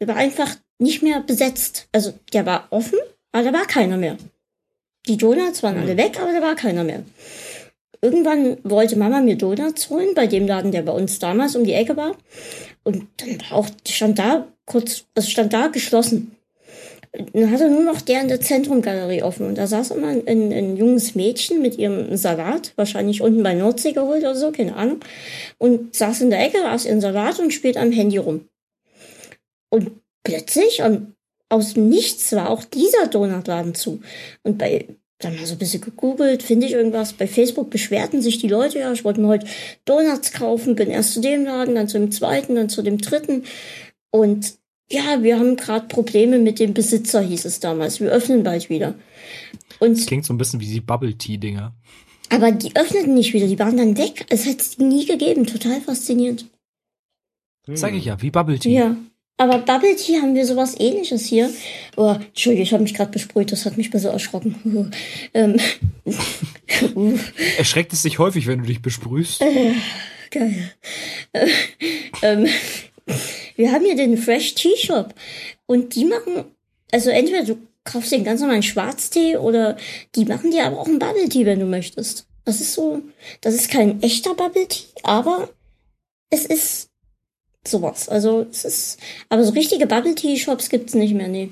Der 0.00 0.08
war 0.08 0.16
einfach 0.16 0.56
nicht 0.78 1.02
mehr 1.02 1.20
besetzt. 1.20 1.88
Also 1.92 2.12
der 2.34 2.44
war 2.44 2.66
offen, 2.68 2.98
aber 3.32 3.44
da 3.44 3.52
war 3.52 3.66
keiner 3.66 3.96
mehr. 3.96 4.18
Die 5.08 5.16
Donuts 5.16 5.62
waren 5.62 5.78
alle 5.78 5.96
weg, 5.96 6.18
aber 6.20 6.32
da 6.32 6.42
war 6.42 6.54
keiner 6.54 6.84
mehr. 6.84 7.02
Irgendwann 8.00 8.58
wollte 8.62 8.96
Mama 8.96 9.20
mir 9.20 9.36
Donuts 9.36 9.90
holen, 9.90 10.14
bei 10.14 10.26
dem 10.26 10.46
Laden, 10.46 10.72
der 10.72 10.82
bei 10.82 10.92
uns 10.92 11.18
damals 11.18 11.56
um 11.56 11.64
die 11.64 11.72
Ecke 11.72 11.96
war. 11.96 12.16
Und 12.84 13.06
dann 13.16 13.40
war 13.40 13.58
auch, 13.58 13.68
stand 13.88 14.18
da 14.18 14.46
kurz, 14.64 15.04
also 15.14 15.28
stand 15.28 15.52
da 15.52 15.68
geschlossen. 15.68 16.36
Dann 17.32 17.50
hatte 17.50 17.70
nur 17.70 17.82
noch 17.82 18.00
der 18.00 18.20
in 18.20 18.28
der 18.28 18.40
Zentrumgalerie 18.40 19.22
offen. 19.22 19.46
Und 19.46 19.56
da 19.56 19.66
saß 19.66 19.92
immer 19.92 20.08
ein, 20.08 20.26
ein, 20.26 20.52
ein 20.52 20.76
junges 20.76 21.14
Mädchen 21.14 21.62
mit 21.62 21.78
ihrem 21.78 22.16
Salat, 22.16 22.72
wahrscheinlich 22.76 23.22
unten 23.22 23.42
bei 23.42 23.54
Nordsee 23.54 23.92
geholt 23.92 24.22
oder 24.22 24.34
so, 24.34 24.52
keine 24.52 24.76
Ahnung. 24.76 25.00
Und 25.58 25.94
saß 25.94 26.20
in 26.20 26.30
der 26.30 26.44
Ecke, 26.44 26.64
aß 26.66 26.84
ihren 26.84 27.00
Salat 27.00 27.38
und 27.38 27.52
spielt 27.52 27.78
am 27.78 27.92
Handy 27.92 28.18
rum. 28.18 28.48
Und 29.70 29.92
plötzlich, 30.24 30.82
und 30.82 31.14
aus 31.48 31.76
Nichts 31.76 32.32
war 32.32 32.50
auch 32.50 32.64
dieser 32.64 33.06
Donutladen 33.06 33.74
zu. 33.74 34.00
Und 34.42 34.58
bei, 34.58 34.86
dann 35.18 35.36
mal 35.36 35.46
so 35.46 35.54
ein 35.54 35.58
bisschen 35.58 35.80
gegoogelt, 35.80 36.42
finde 36.42 36.66
ich 36.66 36.72
irgendwas. 36.72 37.14
Bei 37.14 37.26
Facebook 37.26 37.70
beschwerten 37.70 38.20
sich 38.20 38.38
die 38.38 38.48
Leute, 38.48 38.80
ja, 38.80 38.92
ich 38.92 39.04
wollte 39.04 39.20
mir 39.20 39.28
heute 39.28 39.46
Donuts 39.86 40.32
kaufen, 40.32 40.74
bin 40.76 40.90
erst 40.90 41.14
zu 41.14 41.20
dem 41.20 41.44
Laden, 41.44 41.74
dann 41.74 41.88
zu 41.88 41.98
dem 41.98 42.10
zweiten, 42.10 42.54
dann 42.54 42.68
zu 42.68 42.82
dem 42.82 42.98
dritten. 42.98 43.44
Und 44.10 44.54
ja, 44.90 45.22
wir 45.22 45.38
haben 45.38 45.56
gerade 45.56 45.88
Probleme 45.88 46.38
mit 46.38 46.58
dem 46.58 46.74
Besitzer, 46.74 47.20
hieß 47.22 47.44
es 47.46 47.60
damals. 47.60 47.98
Wir 48.00 48.10
öffnen 48.10 48.42
bald 48.42 48.68
wieder. 48.68 48.94
Und, 49.78 50.06
Klingt 50.06 50.24
so 50.24 50.34
ein 50.34 50.38
bisschen 50.38 50.60
wie 50.60 50.66
die 50.66 50.80
Bubble 50.80 51.16
Tea 51.16 51.38
Dinger. 51.38 51.74
aber 52.30 52.52
die 52.52 52.76
öffneten 52.76 53.14
nicht 53.14 53.32
wieder, 53.32 53.46
die 53.46 53.58
waren 53.58 53.76
dann 53.76 53.96
weg. 53.96 54.26
Es 54.28 54.46
hat 54.46 54.60
es 54.60 54.78
nie 54.78 55.06
gegeben. 55.06 55.46
Total 55.46 55.80
faszinierend. 55.80 56.46
Sag 57.74 57.94
ich 57.94 58.04
ja, 58.04 58.20
wie 58.22 58.30
Bubble 58.30 58.58
Tea. 58.58 58.72
Ja. 58.72 58.96
Aber 59.38 59.58
Bubble 59.58 59.96
Tea 59.96 60.20
haben 60.20 60.34
wir 60.34 60.46
sowas 60.46 60.74
ähnliches 60.78 61.26
hier. 61.26 61.50
Oh, 61.96 62.16
Entschuldige, 62.28 62.62
ich 62.62 62.72
habe 62.72 62.82
mich 62.82 62.94
gerade 62.94 63.10
besprüht, 63.10 63.52
das 63.52 63.66
hat 63.66 63.76
mich 63.76 63.88
ein 63.88 63.92
bisschen 63.92 64.10
erschrocken. 64.10 64.90
ähm, 65.34 65.60
Erschreckt 67.58 67.92
es 67.92 68.02
dich 68.02 68.18
häufig, 68.18 68.46
wenn 68.46 68.60
du 68.60 68.66
dich 68.66 68.80
besprühst? 68.80 69.40
geil. 70.30 70.72
Äh, 71.32 71.48
ähm, 72.22 72.48
wir 73.56 73.72
haben 73.72 73.84
hier 73.84 73.96
den 73.96 74.16
Fresh 74.16 74.54
Tea 74.54 74.76
Shop 74.76 75.14
und 75.66 75.94
die 75.94 76.06
machen, 76.06 76.44
also 76.90 77.10
entweder 77.10 77.44
du 77.44 77.58
kaufst 77.84 78.12
den 78.12 78.24
ganz 78.24 78.40
normalen 78.40 78.62
Schwarztee 78.62 79.36
oder 79.36 79.76
die 80.14 80.24
machen 80.24 80.50
dir 80.50 80.64
aber 80.64 80.80
auch 80.80 80.86
einen 80.86 80.98
Bubble 80.98 81.28
Tea, 81.28 81.46
wenn 81.46 81.60
du 81.60 81.66
möchtest. 81.66 82.26
Das 82.44 82.60
ist 82.60 82.74
so, 82.74 83.02
das 83.40 83.54
ist 83.54 83.70
kein 83.70 84.02
echter 84.02 84.34
Bubble 84.34 84.66
Tea, 84.66 84.86
aber 85.02 85.50
es 86.30 86.46
ist 86.46 86.90
sowas. 87.68 88.08
Also 88.08 88.46
es 88.50 88.64
ist, 88.64 88.98
aber 89.28 89.44
so 89.44 89.52
richtige 89.52 89.86
Bubble 89.86 90.14
Tea 90.14 90.36
Shops 90.38 90.68
gibt's 90.68 90.94
nicht 90.94 91.14
mehr, 91.14 91.28
nee. 91.28 91.50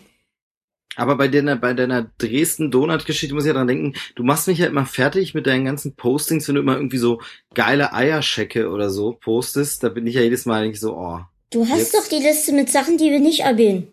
Aber 0.96 1.16
bei 1.16 1.26
deiner, 1.26 1.56
bei 1.56 1.74
deiner 1.74 2.08
Dresden-Donut-Geschichte 2.18 3.34
muss 3.34 3.44
ich 3.44 3.48
ja 3.48 3.54
dran 3.54 3.66
denken, 3.66 3.94
du 4.14 4.22
machst 4.22 4.46
mich 4.46 4.58
ja 4.58 4.66
immer 4.66 4.86
fertig 4.86 5.34
mit 5.34 5.46
deinen 5.46 5.64
ganzen 5.64 5.96
Postings, 5.96 6.46
wenn 6.46 6.54
du 6.54 6.60
immer 6.60 6.76
irgendwie 6.76 6.98
so 6.98 7.20
geile 7.52 7.92
Eierschecke 7.92 8.70
oder 8.70 8.90
so 8.90 9.12
postest, 9.12 9.82
da 9.82 9.88
bin 9.88 10.06
ich 10.06 10.14
ja 10.14 10.20
jedes 10.20 10.46
Mal 10.46 10.68
nicht 10.68 10.78
so, 10.80 10.96
oh. 10.96 11.18
Du 11.50 11.66
hast 11.68 11.78
Jetzt- 11.78 11.94
doch 11.94 12.06
die 12.08 12.22
Liste 12.22 12.52
mit 12.52 12.70
Sachen, 12.70 12.96
die 12.96 13.10
wir 13.10 13.18
nicht 13.20 13.40
erwähnen. 13.40 13.88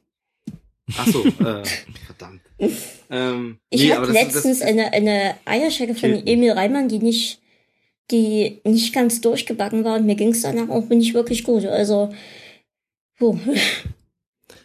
Ach 0.95 1.08
so, 1.08 1.25
äh, 1.25 1.64
verdammt. 2.06 2.41
Ähm, 3.14 3.58
Ich 3.69 3.82
nee, 3.83 3.91
hatte 3.93 4.09
letztens 4.09 4.59
das, 4.59 4.67
eine, 4.69 4.93
eine 4.93 5.35
Eierschecke 5.43 5.95
von. 5.95 6.25
Emil 6.25 6.51
Reimann, 6.53 6.88
die 6.88 7.00
nicht, 7.00 7.40
die 8.09 8.59
nicht 8.63 8.93
ganz 8.93 9.21
durchgebacken 9.21 9.83
war 9.83 9.97
und 9.97 10.05
mir 10.05 10.15
ging's 10.15 10.41
danach 10.41 10.69
auch 10.69 10.89
nicht 10.89 11.13
wirklich 11.13 11.43
gut. 11.43 11.65
Also, 11.65 12.13
puh. 13.17 13.38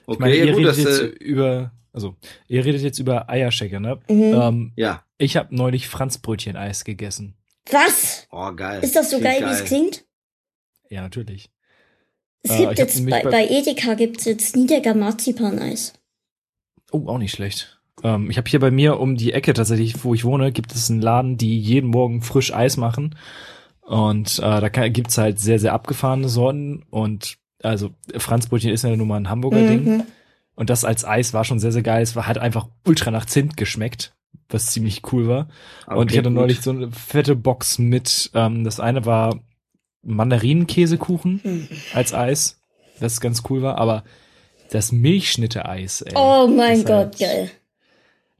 Ich 0.09 0.19
meine, 0.19 0.33
Okay, 0.35 0.39
ja 0.39 0.45
ihr 0.47 0.53
gut, 0.53 0.61
redet 0.67 0.77
jetzt 0.79 1.01
äh, 1.01 1.07
über, 1.07 1.73
also, 1.93 2.17
ihr 2.49 2.65
redet 2.65 2.83
jetzt 2.83 2.99
über 2.99 3.29
Eierschecke, 3.29 3.81
ne? 3.81 4.01
Mhm. 4.09 4.23
Ähm, 4.35 4.73
ja. 4.77 5.05
ich 5.19 5.37
habe 5.37 5.55
neulich 5.55 5.89
Franzbrötchen-Eis 5.89 6.85
gegessen. 6.85 7.35
Was? 7.71 8.27
Oh, 8.31 8.53
geil. 8.53 8.83
Ist 8.85 8.95
das 8.97 9.11
so 9.11 9.19
Klingt 9.19 9.41
geil, 9.41 9.49
wie 9.49 9.53
es 9.53 9.65
klingt? 9.65 10.05
Ja, 10.89 11.03
natürlich. 11.03 11.51
Es 12.43 12.53
Äh, 12.53 12.59
gibt 12.67 12.79
jetzt, 12.79 13.05
bei, 13.11 13.23
bei- 13.25 13.31
bei 13.31 13.49
Edeka 13.49 13.95
gibt's 13.95 14.25
jetzt 14.25 14.55
Niederger 14.55 14.95
Marzipaneis. 14.95 15.93
Oh, 16.93 17.09
auch 17.09 17.19
nicht 17.19 17.33
schlecht. 17.33 17.76
Ähm, 18.03 18.31
ich 18.31 18.37
habe 18.39 18.49
hier 18.49 18.61
bei 18.61 18.71
mir 18.71 19.01
um 19.01 19.17
die 19.17 19.33
Ecke 19.33 19.53
tatsächlich, 19.55 20.05
wo 20.05 20.15
ich 20.15 20.25
wohne, 20.25 20.53
gibt 20.53 20.75
es 20.75 20.91
einen 20.91 21.01
Laden, 21.03 21.37
die 21.39 21.59
jeden 21.59 21.91
Morgen 21.91 22.23
frisch 22.23 22.53
Eis 22.55 22.77
machen. 22.77 23.15
Und 23.81 24.39
äh, 24.39 24.61
da 24.61 24.69
kann, 24.69 24.93
gibt's 24.93 25.17
halt 25.19 25.39
sehr, 25.39 25.59
sehr 25.59 25.73
abgefahrene 25.73 26.29
Sorten. 26.29 26.85
Und 26.91 27.37
also 27.63 27.91
Franzbrötchen 28.17 28.71
ist 28.73 28.85
ja 28.85 28.95
nun 28.97 29.09
mal 29.09 29.17
ein 29.17 29.31
Hamburger 29.31 29.59
Mhm. 29.61 29.67
Ding. 29.67 30.03
Und 30.55 30.71
das 30.71 30.85
als 30.85 31.05
Eis 31.05 31.35
war 31.35 31.45
schon 31.45 31.59
sehr, 31.59 31.73
sehr 31.73 31.83
geil. 31.83 32.03
Es 32.03 32.17
war, 32.17 32.27
hat 32.27 32.39
einfach 32.39 32.69
ultra 32.87 33.11
nach 33.11 33.27
Zimt 33.27 33.57
geschmeckt, 33.57 34.15
was 34.49 34.67
ziemlich 34.67 35.03
cool 35.13 35.29
war. 35.29 35.49
Aber 35.87 36.01
und 36.01 36.11
ich 36.11 36.19
hatte 36.19 36.31
gut. 36.31 36.35
neulich 36.39 36.61
so 36.63 36.71
eine 36.71 36.91
fette 36.91 37.37
Box 37.37 37.79
mit, 37.79 38.31
ähm, 38.35 38.65
das 38.65 38.81
eine 38.81 39.05
war 39.05 39.39
Mandarinenkäsekuchen 40.03 41.41
Mhm. 41.43 41.69
als 41.95 42.15
Eis, 42.15 42.61
das 43.01 43.21
ganz 43.21 43.43
cool 43.51 43.63
war, 43.63 43.79
aber 43.79 44.05
das 44.71 44.93
Milchschnitte-Eis, 44.93 46.03
ey. 46.03 46.15
Oh 46.17 46.47
mein 46.49 46.85
Gott, 46.85 46.91
halt, 46.91 47.19
geil. 47.19 47.51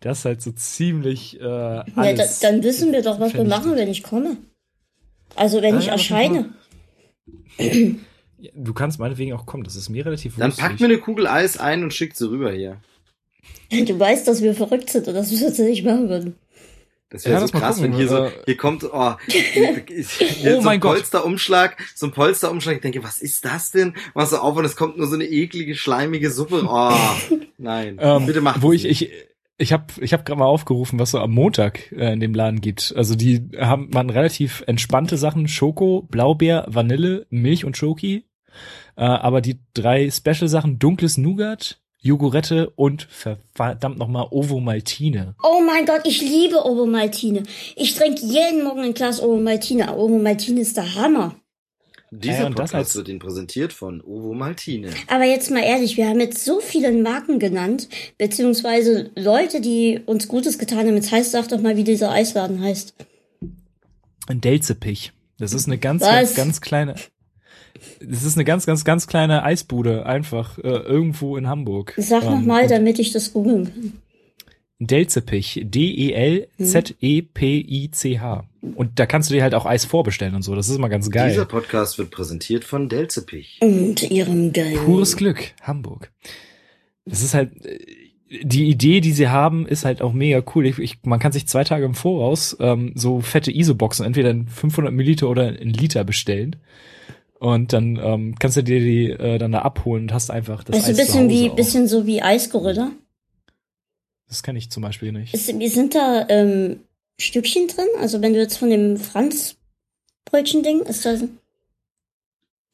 Das 0.07 0.21
ist 0.21 0.25
halt 0.25 0.41
so 0.43 0.53
ziemlich 0.53 1.41
äh, 1.41 1.45
Ja, 1.45 1.85
alles. 1.97 2.39
da, 2.41 2.51
dann 2.51 2.63
wissen 2.63 2.93
wir 2.93 3.03
doch, 3.03 3.19
was 3.21 3.35
wir 3.35 3.45
machen, 3.45 3.75
wenn 3.77 3.89
ich 3.89 4.03
komme. 4.03 4.37
Also 5.35 5.61
wenn 5.63 5.75
Ah, 5.75 5.79
ich 5.81 5.87
ja, 5.87 5.93
erscheine. 5.93 6.55
Ja, 7.59 8.51
Du 8.55 8.75
kannst 8.75 8.99
meinetwegen 9.01 9.33
auch 9.33 9.47
kommen, 9.47 9.65
das 9.65 9.77
ist 9.77 9.89
mir 9.89 10.05
relativ 10.05 10.37
Dann 10.37 10.49
lustig. 10.51 10.65
packt 10.65 10.81
mir 10.81 10.87
eine 10.87 10.99
Kugel 10.99 11.27
Eis 11.27 11.59
ein 11.59 11.83
und 11.83 11.93
schickt 11.95 12.17
sie 12.17 12.29
rüber 12.29 12.53
hier. 12.53 12.77
Du 13.71 13.99
weißt, 13.99 14.29
dass 14.29 14.43
wir 14.43 14.55
verrückt 14.55 14.91
sind 14.91 15.09
und 15.09 15.15
dass 15.15 15.31
wir 15.31 15.41
das 15.41 15.59
nicht 15.59 15.85
machen 15.85 16.09
würden. 16.09 16.37
Das 17.09 17.25
wäre 17.25 17.41
Ja, 17.41 17.47
so 17.47 17.53
krass, 17.59 17.77
gucken, 17.77 17.93
wenn 17.93 17.99
hier 17.99 18.09
so, 18.09 18.31
hier 18.45 18.57
kommt, 18.57 18.85
oh, 18.85 19.15
hier, 19.29 19.43
hier 19.89 20.59
Oh 20.59 20.61
so 20.61 20.63
mein 20.63 20.75
ein 20.75 20.81
Gott. 20.81 20.97
Polsterumschlag, 20.97 21.77
so 21.95 22.07
ein 22.07 22.13
Polsterumschlag. 22.13 22.77
Ich 22.77 22.83
denke, 22.83 23.03
was 23.03 23.19
ist 23.23 23.45
das 23.45 23.71
denn? 23.71 23.95
Machst 24.15 24.33
du 24.33 24.37
auf 24.37 24.57
und 24.57 24.65
es 24.65 24.77
kommt 24.77 24.99
nur 24.99 25.07
so 25.07 25.15
eine 25.15 25.25
eklige, 25.25 25.75
schleimige 25.75 26.31
Suppe. 26.31 26.65
Oh, 26.69 26.93
nein. 27.59 27.99
ähm, 28.01 28.27
Bitte 28.27 28.41
mach 28.41 28.61
Wo 28.61 28.73
das 28.73 28.83
ich, 28.83 28.85
nicht. 28.89 29.03
ich, 29.03 29.11
ich 29.59 29.73
habe 29.73 29.87
ich 30.01 30.13
hab 30.13 30.25
gerade 30.25 30.39
mal 30.39 30.47
aufgerufen, 30.47 30.99
was 30.99 31.13
so 31.13 31.19
am 31.21 31.33
Montag 31.33 31.93
äh, 31.93 32.13
in 32.13 32.21
dem 32.21 32.35
Laden 32.35 32.61
gibt. 32.61 32.93
Also 32.97 33.15
die 33.15 33.49
haben 33.59 33.89
man 33.93 34.11
relativ 34.11 34.63
entspannte 34.67 35.17
Sachen: 35.17 35.49
Schoko, 35.49 36.03
Blaubeer, 36.11 36.67
Vanille, 36.69 37.27
Milch 37.31 37.65
und 37.65 37.77
Schoki. 37.77 38.27
Äh, 38.97 39.05
aber 39.05 39.41
die 39.41 39.61
drei 39.75 40.11
Special-Sachen: 40.11 40.79
dunkles 40.79 41.17
Nougat, 41.17 41.81
Jogurette 42.01 42.71
und 42.77 43.07
ver- 43.11 43.39
verdammt 43.55 43.99
nochmal 43.99 44.29
Ovo-Maltine. 44.31 45.35
Oh 45.43 45.61
mein 45.67 45.87
Gott, 45.87 46.03
ich 46.05 46.21
liebe 46.21 46.65
Ovomaltine. 46.65 47.43
Ich 47.77 47.95
trinke 47.95 48.25
jeden 48.25 48.63
Morgen 48.65 48.81
ein 48.81 48.95
Glas 48.95 49.23
Ovomaltine. 49.23 49.97
Ovomaltine 49.97 50.61
ist 50.61 50.77
der 50.77 50.95
Hammer. 50.95 51.35
Dieser 52.11 52.45
Ja, 52.45 52.51
Podcast 52.51 52.75
als- 52.75 52.97
wird 52.97 53.09
Ihnen 53.09 53.19
präsentiert 53.19 53.73
von 53.73 54.01
Ovo 54.01 54.33
Maltine. 54.33 54.91
Aber 55.09 55.25
jetzt 55.25 55.51
mal 55.51 55.63
ehrlich, 55.63 55.97
wir 55.97 56.09
haben 56.09 56.21
jetzt 56.21 56.45
so 56.45 56.61
viele 56.61 56.93
Marken 56.93 57.39
genannt, 57.39 57.89
beziehungsweise 58.17 59.11
Leute, 59.17 59.61
die 59.61 60.01
uns 60.07 60.29
Gutes 60.29 60.59
getan 60.59 60.87
haben. 60.87 60.95
Jetzt 60.95 61.11
heißt, 61.13 61.33
sag 61.33 61.49
doch 61.49 61.61
mal, 61.61 61.77
wie 61.77 61.85
dieser 61.85 62.11
Eisladen 62.13 62.63
heißt. 62.63 62.95
Ein 64.29 64.41
Delzepich. 64.41 65.13
Das 65.39 65.53
ist 65.53 65.67
eine 65.67 65.79
ganz, 65.79 66.03
ganz, 66.03 66.35
ganz 66.35 66.61
kleine. 66.61 66.95
Das 68.01 68.23
ist 68.25 68.37
eine 68.37 68.45
ganz, 68.45 68.65
ganz, 68.67 68.85
ganz 68.85 69.07
kleine 69.07 69.43
Eisbude, 69.43 70.07
einfach 70.07 70.59
äh, 70.59 70.63
irgendwo 70.63 71.37
in 71.37 71.47
Hamburg. 71.47 71.93
Sag 71.99 72.25
noch 72.25 72.39
Ähm, 72.39 72.47
mal, 72.47 72.63
und 72.63 72.71
damit 72.71 72.99
ich 72.99 73.13
das 73.13 73.33
googeln 73.33 73.65
kann. 73.65 73.93
Delzepich, 74.79 75.63
D-E-L-Z-E-P-I-C-H. 75.65 76.45
Und 78.75 78.99
da 78.99 79.07
kannst 79.07 79.31
du 79.31 79.35
dir 79.35 79.43
halt 79.43 79.55
auch 79.55 79.65
Eis 79.65 79.87
vorbestellen 79.87 80.35
und 80.35 80.43
so. 80.43 80.55
Das 80.55 80.69
ist 80.69 80.77
immer 80.77 80.91
ganz 80.91 81.11
geil. 81.11 81.31
Dieser 81.31 81.47
Podcast 81.47 81.99
wird 81.99 82.11
präsentiert 82.11 82.65
von 82.65 82.89
Delzepich. 82.89 83.59
Und 83.63 84.03
ihrem 84.11 84.53
Geld. 84.53 84.85
Pures 84.85 85.17
Glück, 85.17 85.53
Hamburg. 85.63 86.13
Das 87.07 87.23
ist 87.23 87.33
halt, 87.33 87.65
äh, 87.65 87.79
die 88.43 88.69
Idee, 88.69 89.01
die 89.01 89.13
sie 89.13 89.29
haben, 89.29 89.67
ist 89.67 89.85
halt 89.85 90.03
auch 90.03 90.13
mega 90.13 90.43
cool. 90.55 90.67
Ich, 90.67 90.79
ich, 90.79 90.99
man 91.05 91.21
kann 91.21 91.33
sich 91.33 91.47
zwei 91.47 91.65
Tage 91.65 91.85
im 91.85 91.95
Voraus 91.95 92.57
ähm, 92.61 92.93
so 92.97 93.21
fette 93.21 93.53
ISO-Boxen, 93.53 94.05
entweder 94.05 94.31
in 94.31 94.49
500 94.49 94.93
Milliliter 94.93 95.31
oder 95.31 95.59
in 95.59 95.71
Liter 95.71 96.05
bestellen. 96.05 96.57
Und 97.39 97.73
dann 97.73 97.99
ähm, 98.03 98.35
kannst 98.39 98.57
du 98.57 98.63
dir 98.63 98.81
die 98.81 99.11
äh, 99.11 99.39
dann 99.39 99.53
da 99.53 99.61
abholen 99.61 100.05
und 100.05 100.13
hast 100.13 100.31
einfach 100.31 100.65
das 100.65 100.77
Also 100.77 100.89
ein 100.89 100.91
Eis 100.91 100.97
zu 100.97 101.05
bisschen 101.05 101.29
wie, 101.31 101.49
bisschen 101.51 101.87
so 101.87 102.07
wie 102.07 102.21
Eisgorilla. 102.23 102.91
Das 104.29 104.43
kann 104.43 104.57
ich 104.57 104.71
zum 104.71 104.83
Beispiel 104.83 105.13
nicht. 105.13 105.35
Ist, 105.35 105.59
wie 105.59 105.69
sind 105.69 105.95
da 105.95 106.27
ähm, 106.29 106.81
Stückchen 107.19 107.69
drin? 107.69 107.87
Also 108.01 108.23
wenn 108.23 108.33
du 108.33 108.41
jetzt 108.41 108.59
von 108.59 108.71
dem 108.71 108.97
Franz-Brötchen-Ding, 108.97 110.81
ist 110.81 111.07
da 111.07 111.17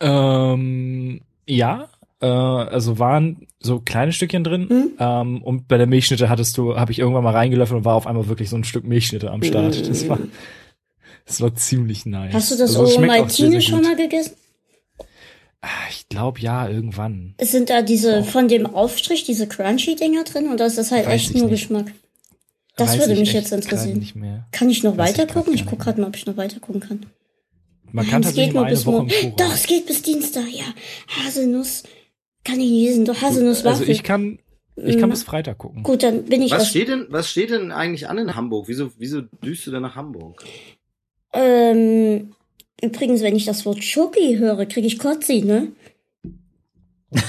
Ähm, 0.01 1.21
ja, 1.47 1.89
äh, 2.21 2.27
also 2.27 2.99
waren 2.99 3.47
so 3.61 3.81
kleine 3.81 4.13
Stückchen 4.13 4.45
drin. 4.45 4.69
Hm? 4.69 4.93
Ähm, 4.99 5.43
und 5.43 5.69
bei 5.69 5.77
der 5.77 5.87
Milchschnitte 5.87 6.29
hattest 6.29 6.57
du, 6.57 6.77
habe 6.77 6.93
ich 6.93 6.99
irgendwann 6.99 7.25
mal 7.25 7.35
reingelöffelt 7.35 7.79
und 7.79 7.85
war 7.85 7.95
auf 7.95 8.07
einmal 8.07 8.29
wirklich 8.29 8.49
so 8.49 8.57
ein 8.57 8.65
Stück 8.65 8.85
Milchschnitte 8.85 9.31
am 9.31 9.43
Start. 9.43 9.89
Das 9.89 10.09
war, 10.09 10.19
das 11.27 11.41
war 11.41 11.55
ziemlich 11.55 12.07
nice. 12.07 12.33
Hast 12.33 12.51
du 12.51 12.57
das 12.57 12.77
Also 12.77 12.85
Ovomaltine 12.85 13.61
schon 13.61 13.83
mal 13.83 13.97
gegessen? 13.97 14.37
Ah, 15.62 15.68
Ich 15.91 16.08
glaube 16.08 16.41
ja, 16.41 16.68
irgendwann. 16.68 17.34
Es 17.39 17.52
sind 17.52 17.70
da 17.70 17.82
diese 17.82 18.24
von 18.24 18.49
dem 18.49 18.66
Aufstrich, 18.66 19.24
diese 19.24 19.47
Crunchy-Dinger 19.47 20.24
drin 20.24 20.49
und 20.49 20.58
das 20.60 20.76
ist 20.76 20.91
halt 20.92 21.07
Weiß 21.07 21.15
echt 21.15 21.31
ich 21.31 21.36
nur 21.36 21.44
nicht. 21.50 21.60
Geschmack. 21.62 21.92
Das 22.76 22.91
Weiß 22.92 22.99
würde 23.00 23.12
ich 23.15 23.20
mich 23.20 23.32
jetzt 23.32 23.52
interessieren. 23.52 23.99
Nicht 23.99 24.16
mehr. 24.16 24.47
Kann 24.52 24.68
ich 24.70 24.82
noch 24.82 24.97
Weiß 24.97 25.10
ich 25.12 25.18
weiter 25.18 25.26
grad 25.26 25.44
gucken? 25.44 25.55
Ich 25.55 25.60
gar 25.65 25.70
guck 25.70 25.78
nicht 25.78 25.84
gerade 25.84 26.00
mal, 26.00 26.07
ob 26.08 26.16
ich 26.16 26.26
noch 26.26 26.36
weiter 26.36 26.58
gucken 26.60 26.81
kann. 26.81 27.07
Man 27.92 28.07
kann 28.08 28.23
es 28.23 28.28
tatsächlich 28.28 28.47
geht 28.47 28.55
mal 28.55 28.60
nur 28.60 28.66
eine 28.68 28.74
bis 28.76 28.86
Woche 28.86 28.97
im 28.97 29.24
morgen. 29.24 29.36
Doch, 29.36 29.55
es 29.55 29.66
geht 29.66 29.86
bis 29.86 30.02
Dienstag, 30.02 30.49
ja. 30.50 30.65
Haselnuss. 31.08 31.82
Kann 32.44 32.55
ich 32.58 32.70
nicht 32.70 32.86
lesen. 32.89 33.05
Doch, 33.05 33.20
Haselnusswaffel. 33.20 33.81
Also 33.81 33.92
ich 33.92 34.02
kann, 34.02 34.39
ich 34.76 34.99
kann 34.99 35.10
Mm. 35.10 35.12
bis 35.12 35.23
Freitag 35.23 35.58
gucken. 35.58 35.82
Gut, 35.82 36.02
dann 36.02 36.24
bin 36.24 36.41
ich 36.42 36.50
Was 36.50 36.70
steht 36.70 36.89
denn, 36.89 37.07
was 37.10 37.31
steht 37.31 37.50
denn 37.50 37.70
eigentlich 37.70 38.08
an 38.08 38.16
in 38.18 38.34
Hamburg? 38.34 38.66
Wieso, 38.68 38.91
wieso 38.99 39.20
düst 39.20 39.66
du 39.66 39.70
denn 39.70 39.82
nach 39.82 39.94
Hamburg? 39.94 40.42
Ähm, 41.34 42.34
übrigens, 42.83 43.23
wenn 43.23 43.36
ich 43.36 43.47
das 43.47 43.65
Wort 43.65 43.83
Schoki 43.83 44.39
höre, 44.39 44.67
kriege 44.67 44.86
ich 44.86 44.99
Kotzi, 44.99 45.43
ne? 45.43 45.73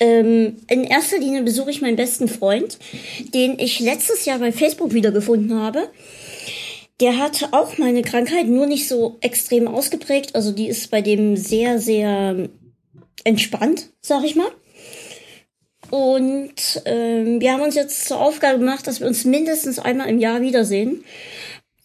ähm, 0.00 0.56
in 0.68 0.84
erster 0.84 1.18
Linie 1.18 1.42
besuche 1.42 1.70
ich 1.70 1.80
meinen 1.80 1.96
besten 1.96 2.28
Freund, 2.28 2.78
den 3.32 3.58
ich 3.58 3.80
letztes 3.80 4.24
Jahr 4.24 4.38
bei 4.38 4.52
Facebook 4.52 4.92
wiedergefunden 4.92 5.58
habe. 5.58 5.88
Der 7.00 7.18
hat 7.18 7.50
auch 7.52 7.76
meine 7.78 8.02
Krankheit, 8.02 8.46
nur 8.46 8.66
nicht 8.66 8.88
so 8.88 9.18
extrem 9.20 9.68
ausgeprägt. 9.68 10.34
Also 10.34 10.52
die 10.52 10.68
ist 10.68 10.90
bei 10.90 11.02
dem 11.02 11.36
sehr, 11.36 11.78
sehr 11.78 12.48
entspannt, 13.24 13.90
sag 14.00 14.24
ich 14.24 14.34
mal. 14.34 14.50
Und 15.90 16.82
ähm, 16.84 17.40
wir 17.40 17.52
haben 17.52 17.62
uns 17.62 17.74
jetzt 17.74 18.06
zur 18.06 18.20
Aufgabe 18.20 18.58
gemacht, 18.58 18.86
dass 18.86 19.00
wir 19.00 19.06
uns 19.06 19.24
mindestens 19.24 19.78
einmal 19.78 20.08
im 20.08 20.18
Jahr 20.18 20.40
wiedersehen. 20.40 21.04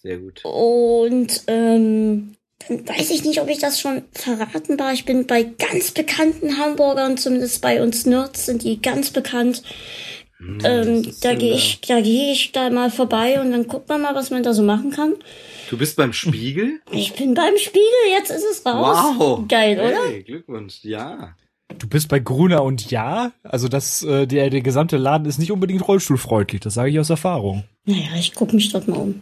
Sehr 0.02 0.18
gut. 0.18 0.42
Und 0.44 1.44
ähm, 1.48 2.36
dann 2.68 2.88
weiß 2.88 3.12
ich 3.12 3.24
nicht, 3.24 3.42
ob 3.42 3.50
ich 3.50 3.60
das 3.60 3.80
schon 3.80 4.04
verraten 4.12 4.80
war. 4.80 4.94
Ich 4.94 5.06
bin 5.06 5.28
bei 5.28 5.44
ganz 5.44 5.92
bekannten 5.92 6.58
Hamburgern, 6.58 7.18
zumindest 7.18 7.62
bei 7.62 7.82
uns 7.82 8.06
Nerds 8.06 8.46
sind 8.48 8.64
die 8.64 8.82
ganz 8.82 9.12
bekannt. 9.12 9.64
Hm, 10.38 10.60
Ähm, 10.64 11.12
da 11.22 11.36
gehe 11.36 11.54
ich, 11.54 11.82
da 11.82 12.02
gehe 12.02 12.32
ich 12.32 12.52
da 12.52 12.70
mal 12.70 12.90
vorbei 12.90 13.40
und 13.40 13.52
dann 13.52 13.68
guckt 13.68 13.90
man 13.90 14.02
mal, 14.02 14.16
was 14.16 14.32
man 14.32 14.42
da 14.44 14.54
so 14.54 14.64
machen 14.64 14.92
kann. 14.92 15.14
Du 15.70 15.78
bist 15.78 15.96
beim 15.98 16.14
Spiegel? 16.14 16.82
Ich 16.92 17.14
bin 17.14 17.34
beim 17.34 17.58
Spiegel, 17.58 17.84
jetzt 18.12 18.32
ist 18.32 18.44
es 18.44 18.66
raus. 18.66 19.16
Wow. 19.18 19.48
Geil, 19.48 19.80
oder? 19.80 20.08
Hey, 20.10 20.24
Glückwunsch. 20.24 20.80
Ja. 20.84 21.36
Du 21.78 21.88
bist 21.88 22.10
bei 22.10 22.20
Gruner 22.20 22.64
und 22.64 22.92
ja, 22.92 23.32
also 23.44 23.68
das, 23.70 24.04
äh, 24.04 24.28
der, 24.28 24.50
der 24.50 24.62
gesamte 24.62 24.98
Laden 24.98 25.26
ist 25.26 25.38
nicht 25.40 25.52
unbedingt 25.52 25.88
rollstuhlfreundlich, 25.88 26.60
das 26.60 26.74
sage 26.74 26.90
ich 26.90 27.00
aus 27.00 27.10
Erfahrung. 27.10 27.64
Naja, 27.86 28.10
ich 28.18 28.34
guck 28.34 28.52
mich 28.52 28.72
dort 28.72 28.88
mal 28.90 28.98
um. 28.98 29.22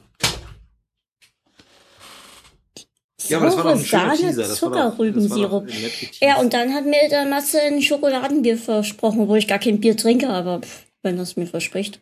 Ja, 3.30 3.38
aber 3.38 3.50
das 3.64 3.90
Sahne. 3.90 4.36
Das 4.36 4.56
Zuckerrübensirup. 4.56 5.68
das. 5.68 6.20
Ja, 6.20 6.38
und 6.40 6.54
dann 6.54 6.74
hat 6.74 6.86
mir 6.86 7.08
der 7.10 7.26
Matze 7.26 7.62
ein 7.62 7.82
Schokoladenbier 7.82 8.58
versprochen, 8.58 9.28
wo 9.28 9.36
ich 9.36 9.48
gar 9.48 9.60
kein 9.60 9.80
Bier 9.80 9.96
trinke, 9.96 10.30
aber 10.30 10.60
pff, 10.62 10.86
wenn 11.04 11.18
das 11.18 11.36
mir 11.36 11.48
verspricht. 11.48 12.00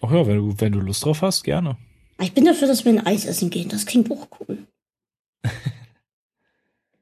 Ach 0.00 0.10
ja, 0.12 0.26
wenn 0.26 0.36
du, 0.36 0.54
wenn 0.58 0.72
du 0.72 0.80
Lust 0.80 1.04
drauf 1.04 1.22
hast, 1.22 1.42
gerne. 1.42 1.76
Ich 2.20 2.32
bin 2.34 2.44
dafür, 2.44 2.68
dass 2.68 2.84
wir 2.84 2.92
ein 2.92 3.06
Eis 3.06 3.24
essen 3.26 3.50
gehen. 3.50 3.68
Das 3.68 3.86
klingt 3.86 4.10
auch 4.10 4.26
cool. 4.40 4.58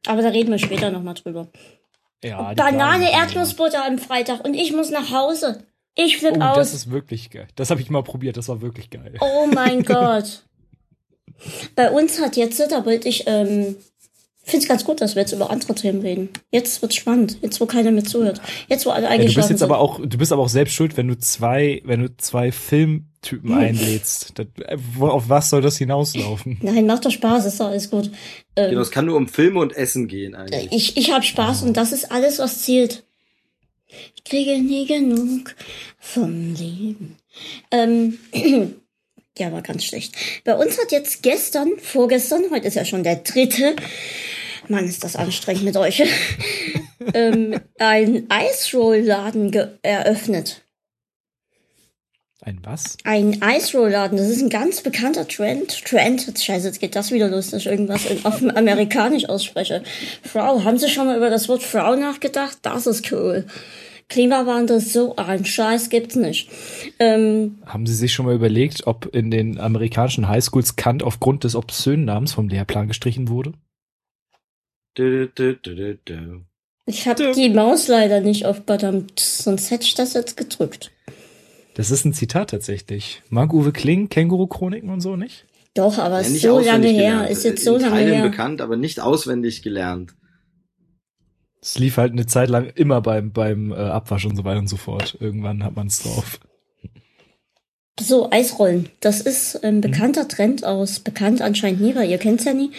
aber 0.07 0.23
da 0.23 0.29
reden 0.29 0.51
wir 0.51 0.59
später 0.59 0.91
nochmal 0.91 1.15
drüber. 1.15 1.49
Ja, 2.25 2.55
Banane, 2.55 3.13
Erdnussbutter 3.13 3.85
am 3.85 3.99
Freitag 3.99 4.45
und 4.45 4.55
ich 4.55 4.73
muss 4.73 4.91
nach 4.91 5.11
Hause. 5.11 5.65
Ich 5.95 6.19
flipp 6.19 6.35
Oh, 6.37 6.41
das 6.41 6.59
aus. 6.59 6.75
ist 6.75 6.91
wirklich 6.91 7.31
geil. 7.31 7.49
Das 7.57 7.71
habe 7.71 7.81
ich 7.81 7.89
mal 7.91 8.03
probiert, 8.03 8.37
das 8.37 8.49
war 8.49 8.61
wirklich 8.61 8.91
geil. 8.91 9.15
Oh 9.21 9.47
mein 9.53 9.83
Gott. 9.85 10.45
Bei 11.75 11.91
uns 11.91 12.21
hat 12.21 12.37
jetzt, 12.37 12.59
da 12.61 12.85
wollte 12.87 13.09
ich, 13.09 13.25
ähm, 13.27 13.77
finde 14.43 14.63
es 14.63 14.69
ganz 14.69 14.85
gut, 14.85 15.01
dass 15.01 15.15
wir 15.17 15.23
jetzt 15.23 15.33
über 15.33 15.51
andere 15.51 15.75
Themen 15.75 16.01
reden. 16.01 16.29
Jetzt 16.51 16.81
wird's 16.83 16.95
spannend. 16.97 17.39
Jetzt, 17.43 17.61
wo 17.61 17.67
keiner 17.67 17.91
mehr 17.91 18.05
zuhört. 18.05 18.41
Jetzt, 18.69 18.87
wo 18.87 18.91
alle 18.91 19.05
Ja, 19.05 19.11
eigentlich 19.11 19.35
du 19.35 19.41
bist 19.41 19.51
jetzt 19.51 19.63
aber 19.63 19.79
auch, 19.81 20.01
du 20.01 20.19
bist 20.19 20.33
aber 20.33 20.43
auch 20.43 20.49
selbst 20.49 20.75
schuld, 20.75 20.97
wenn 20.97 21.09
du 21.09 21.19
zwei, 21.19 21.83
wenn 21.85 22.01
du 22.03 22.17
zwei 22.17 22.53
Filmtypen 22.53 23.51
Hm. 23.51 23.59
einlädst. 23.59 24.33
Das, 24.37 24.47
äh, 24.65 24.79
auf 25.01 25.29
was 25.29 25.51
soll 25.51 25.63
das 25.63 25.77
hinauslaufen? 25.79 26.59
Nein, 26.63 26.87
macht 26.87 27.05
doch 27.05 27.11
Spaß, 27.11 27.45
ist 27.47 27.59
doch 27.61 27.67
alles 27.67 27.91
gut. 27.91 28.11
Ähm, 28.55 28.71
Genau, 28.71 28.83
es 28.83 28.91
kann 28.93 29.07
nur 29.07 29.17
um 29.17 29.27
Filme 29.29 29.59
und 29.61 29.77
Essen 29.77 30.07
gehen 30.07 30.35
eigentlich. 30.37 30.69
Ich, 30.71 30.97
ich 30.97 31.11
habe 31.13 31.25
Spaß 31.25 31.63
und 31.65 31.77
das 31.77 31.93
ist 31.93 32.13
alles, 32.13 32.39
was 32.39 32.63
zählt. 32.63 33.03
Ich 34.15 34.25
kriege 34.25 34.59
nie 34.61 34.87
genug 34.87 35.55
vom 35.99 36.55
Leben. 36.55 37.17
Ähm, 37.71 38.19
Der 39.39 39.53
war 39.53 39.63
ganz 39.63 39.85
schlecht. 39.85 40.15
Bei 40.45 40.55
uns 40.55 40.79
hat 40.79 40.93
jetzt 40.93 41.23
gestern, 41.23 41.73
vorgestern, 41.79 42.45
heute 42.51 42.69
ist 42.69 42.75
ja 42.75 42.85
schon 42.85 43.03
der 43.03 43.17
dritte, 43.17 43.77
Mann, 44.69 44.87
ist 44.87 45.05
das 45.05 45.17
anstrengend 45.17 45.65
mit 45.65 45.77
euch, 45.77 46.03
ähm, 47.15 47.61
ein 47.79 48.29
Ice 48.31 48.77
Roll 48.77 48.99
Laden 48.99 49.53
eröffnet. 49.83 50.63
Ein 52.41 52.61
was? 52.63 52.97
Ein 53.03 53.43
Ice 53.43 53.77
Roll 53.77 53.91
Laden. 53.91 54.17
Das 54.17 54.29
ist 54.29 54.41
ein 54.41 54.51
ganz 54.51 54.81
bekannter 54.81 55.27
Trend. 55.27 55.85
Trend. 55.85 56.33
Scheiße, 56.39 56.69
jetzt 56.69 56.81
geht 56.81 56.95
das 56.95 57.11
wieder 57.11 57.29
los, 57.29 57.51
dass 57.51 57.63
ich 57.63 57.67
irgendwas 57.67 58.07
in, 58.07 58.25
auf 58.25 58.41
amerikanisch 58.41 59.29
ausspreche. 59.29 59.83
Frau, 60.23 60.63
haben 60.63 60.79
Sie 60.79 60.89
schon 60.89 61.07
mal 61.07 61.17
über 61.17 61.29
das 61.29 61.49
Wort 61.49 61.65
Frau 61.65 61.97
nachgedacht? 61.97 62.59
Das 62.63 62.87
ist 62.87 63.11
cool. 63.11 63.47
Klimawandel, 64.09 64.81
so 64.81 65.17
ein 65.17 65.45
Scheiß 65.45 65.91
gibt's 65.91 66.15
nicht. 66.15 66.49
Ähm, 66.99 67.59
Haben 67.67 67.87
Sie 67.87 67.95
sich 67.95 68.13
schon 68.13 68.27
mal 68.27 68.35
überlegt, 68.35 68.87
ob 68.87 69.13
in 69.15 69.31
den 69.31 69.59
amerikanischen 69.59 70.29
Highschools 70.29 70.77
Kant 70.77 71.03
aufgrund 71.03 71.43
des 71.45 71.57
obszönen 71.57 72.05
Namens 72.05 72.33
vom 72.33 72.49
Lehrplan 72.49 72.87
gestrichen 72.89 73.29
wurde? 73.29 73.53
Du, 74.95 75.27
du, 75.29 75.55
du, 75.57 75.99
du, 76.05 76.41
ich 76.87 77.09
habe 77.09 77.33
die 77.33 77.51
Maus 77.51 77.89
leider 77.89 78.21
nicht 78.21 78.47
auf 78.47 78.63
Badam, 78.63 79.09
sonst 79.19 79.71
hätte 79.73 79.85
ich 79.85 79.95
das 79.95 80.15
jetzt 80.15 80.37
gedrückt. 80.37 80.93
Das 81.75 81.91
ist 81.91 82.05
ein 82.05 82.15
Zitat 82.15 82.51
tatsächlich. 82.51 83.23
Marc-Uwe 83.29 83.73
Kling, 83.73 84.09
Känguru-Chroniken 84.09 84.89
und 84.89 85.01
so, 85.01 85.17
nicht? 85.17 85.45
Doch, 85.75 85.99
aber 85.99 86.21
ja, 86.23 86.27
ist 86.27 86.41
so 86.41 86.61
lange 86.61 86.87
her. 86.87 87.11
Gelernt. 87.11 87.31
Ist 87.31 87.45
jetzt 87.45 87.65
so 87.65 87.75
In 87.75 87.83
lange 87.83 87.95
Teilen 87.95 88.15
her. 88.15 88.23
bekannt, 88.23 88.61
aber 88.63 88.77
nicht 88.77 89.01
auswendig 89.01 89.63
gelernt. 89.63 90.15
Es 91.67 91.79
lief 91.81 91.97
halt 91.97 92.13
eine 92.13 92.27
Zeit 92.27 92.49
lang 92.49 92.71
immer 92.77 93.01
beim, 93.01 93.33
beim 93.33 93.73
äh, 93.73 93.75
Abwasch 93.75 94.25
und 94.25 94.37
so 94.37 94.45
weiter 94.45 94.61
und 94.61 94.69
so 94.69 94.77
fort. 94.77 95.17
Irgendwann 95.19 95.65
hat 95.65 95.75
man 95.75 95.89
es 95.89 96.01
drauf. 96.01 96.39
So, 97.99 98.31
Eisrollen. 98.31 98.89
Das 99.01 99.21
ist 99.21 99.65
ein 99.65 99.81
bekannter 99.81 100.29
Trend 100.29 100.65
aus, 100.65 101.01
bekannt 101.01 101.43
anscheinend 101.43 101.81
nie, 101.81 101.97
weil 101.97 102.09
ihr 102.09 102.19
kennt's 102.19 102.45
ja 102.45 102.55
nie. 102.55 102.71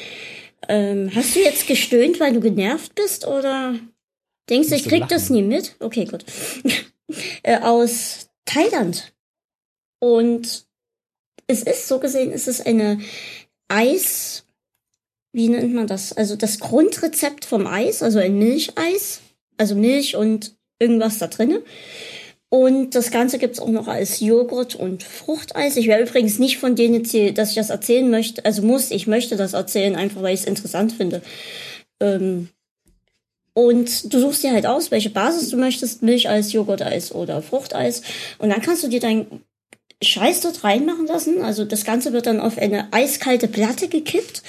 Ähm, 0.69 1.11
hast 1.13 1.35
du 1.35 1.41
jetzt 1.41 1.67
gestöhnt, 1.67 2.21
weil 2.21 2.31
du 2.31 2.39
genervt 2.39 2.95
bist 2.95 3.27
oder 3.27 3.75
denkst 4.49 4.69
du, 4.69 4.75
ich 4.75 4.85
krieg 4.85 5.05
das 5.09 5.29
nie 5.29 5.41
mit? 5.41 5.75
Okay, 5.81 6.05
gut. 6.05 6.23
äh, 7.43 7.59
aus 7.59 8.29
Thailand. 8.45 9.13
Und 9.99 10.65
es 11.45 11.61
ist, 11.61 11.89
so 11.89 11.99
gesehen, 11.99 12.31
es 12.31 12.47
ist 12.47 12.65
eine 12.65 13.01
Eis, 13.67 14.45
wie 15.37 15.49
nennt 15.49 15.75
man 15.75 15.85
das? 15.85 16.13
Also 16.13 16.35
das 16.35 16.59
Grundrezept 16.59 17.45
vom 17.45 17.67
Eis, 17.67 18.01
also 18.01 18.17
ein 18.17 18.39
Milcheis, 18.39 19.21
also 19.55 19.75
Milch 19.75 20.15
und 20.15 20.55
irgendwas 20.79 21.19
da 21.19 21.27
drinne. 21.27 21.61
Und 22.49 22.95
das 22.95 23.11
Ganze 23.11 23.37
gibt's 23.37 23.59
auch 23.59 23.69
noch 23.69 23.87
als 23.87 24.19
Joghurt 24.19 24.73
und 24.73 25.03
Fruchteis. 25.03 25.77
Ich 25.77 25.87
wäre 25.87 26.01
übrigens 26.01 26.39
nicht 26.39 26.57
von 26.57 26.75
denen 26.75 27.03
jetzt 27.05 27.37
dass 27.37 27.49
ich 27.49 27.55
das 27.55 27.69
erzählen 27.69 28.09
möchte, 28.09 28.43
also 28.45 28.63
muss, 28.63 28.89
ich 28.89 29.05
möchte 29.05 29.35
das 29.35 29.53
erzählen, 29.53 29.95
einfach 29.95 30.23
weil 30.23 30.33
ich 30.33 30.39
es 30.39 30.47
interessant 30.47 30.93
finde. 30.93 31.21
Ähm 31.99 32.49
und 33.53 34.11
du 34.11 34.19
suchst 34.19 34.43
dir 34.43 34.53
halt 34.53 34.65
aus, 34.65 34.89
welche 34.89 35.11
Basis 35.11 35.49
du 35.49 35.57
möchtest, 35.57 36.01
Milcheis, 36.01 36.51
Joghurteis 36.51 37.11
oder 37.11 37.43
Fruchteis. 37.43 38.01
Und 38.39 38.49
dann 38.49 38.61
kannst 38.63 38.83
du 38.83 38.87
dir 38.87 38.99
dein 38.99 39.27
Scheiß 40.01 40.41
dort 40.41 40.63
reinmachen 40.63 41.05
lassen. 41.05 41.43
Also 41.43 41.63
das 41.63 41.83
Ganze 41.83 42.11
wird 42.11 42.25
dann 42.25 42.39
auf 42.39 42.57
eine 42.57 42.91
eiskalte 42.91 43.47
Platte 43.47 43.87
gekippt. 43.87 44.41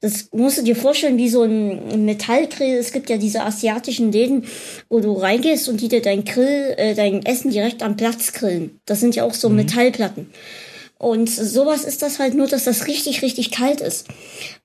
Das 0.00 0.28
musst 0.32 0.58
du 0.58 0.62
dir 0.62 0.76
vorstellen 0.76 1.16
wie 1.16 1.28
so 1.28 1.42
ein 1.42 2.04
Metallgrill. 2.04 2.76
Es 2.76 2.92
gibt 2.92 3.08
ja 3.08 3.16
diese 3.16 3.42
asiatischen 3.42 4.12
Läden, 4.12 4.44
wo 4.88 5.00
du 5.00 5.12
reingehst 5.12 5.68
und 5.68 5.80
die 5.80 5.88
dir 5.88 6.02
dein 6.02 6.24
Grill, 6.24 6.74
äh, 6.76 6.94
dein 6.94 7.24
Essen 7.24 7.50
direkt 7.50 7.82
am 7.82 7.96
Platz 7.96 8.32
grillen. 8.32 8.80
Das 8.84 9.00
sind 9.00 9.16
ja 9.16 9.24
auch 9.24 9.34
so 9.34 9.48
mhm. 9.48 9.56
Metallplatten. 9.56 10.30
Und 10.98 11.28
sowas 11.28 11.84
ist 11.84 12.02
das 12.02 12.18
halt 12.18 12.34
nur, 12.34 12.46
dass 12.46 12.64
das 12.64 12.86
richtig, 12.86 13.22
richtig 13.22 13.50
kalt 13.50 13.80
ist. 13.80 14.06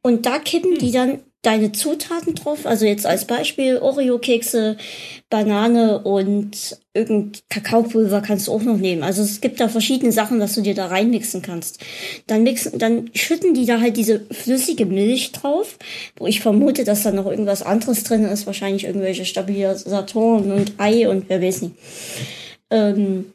Und 0.01 0.25
da 0.25 0.39
kippen 0.39 0.77
die 0.77 0.91
dann 0.91 1.19
deine 1.41 1.71
Zutaten 1.71 2.35
drauf. 2.35 2.65
Also 2.65 2.85
jetzt 2.85 3.05
als 3.05 3.25
Beispiel 3.25 3.77
Oreo-Kekse, 3.77 4.77
Banane 5.29 5.99
und 5.99 6.77
irgendein 6.93 7.41
Kakaopulver 7.49 8.21
kannst 8.21 8.47
du 8.47 8.51
auch 8.51 8.61
noch 8.61 8.77
nehmen. 8.77 9.01
Also 9.01 9.23
es 9.23 9.41
gibt 9.41 9.59
da 9.59 9.67
verschiedene 9.67 10.11
Sachen, 10.11 10.39
dass 10.39 10.53
du 10.53 10.61
dir 10.61 10.75
da 10.75 10.87
reinmixen 10.87 11.41
kannst. 11.41 11.79
Dann 12.27 12.43
mixen, 12.43 12.77
dann 12.77 13.09
schütten 13.13 13.53
die 13.53 13.65
da 13.65 13.79
halt 13.79 13.97
diese 13.97 14.21
flüssige 14.31 14.85
Milch 14.85 15.31
drauf, 15.31 15.77
wo 16.17 16.27
ich 16.27 16.41
vermute, 16.41 16.83
dass 16.83 17.03
da 17.03 17.11
noch 17.11 17.25
irgendwas 17.25 17.63
anderes 17.63 18.03
drin 18.03 18.25
ist. 18.25 18.45
Wahrscheinlich 18.45 18.83
irgendwelche 18.83 19.25
Stabilisatoren 19.25 20.51
und 20.51 20.73
Ei 20.77 21.09
und 21.09 21.25
wer 21.29 21.41
weiß 21.41 21.63
nicht. 21.63 21.75
Ähm, 22.69 23.33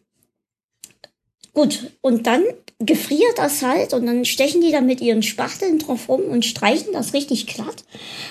gut. 1.57 1.91
Und 2.03 2.27
dann 2.27 2.45
gefriert 2.79 3.39
das 3.39 3.63
halt 3.63 3.95
und 3.95 4.07
dann 4.07 4.25
stechen 4.25 4.61
die 4.61 4.71
da 4.71 4.81
mit 4.81 5.01
ihren 5.01 5.23
Spachteln 5.23 5.79
drauf 5.79 6.09
rum 6.09 6.21
und 6.31 6.45
streichen 6.45 6.93
das 6.93 7.15
richtig 7.15 7.47
glatt. 7.47 7.85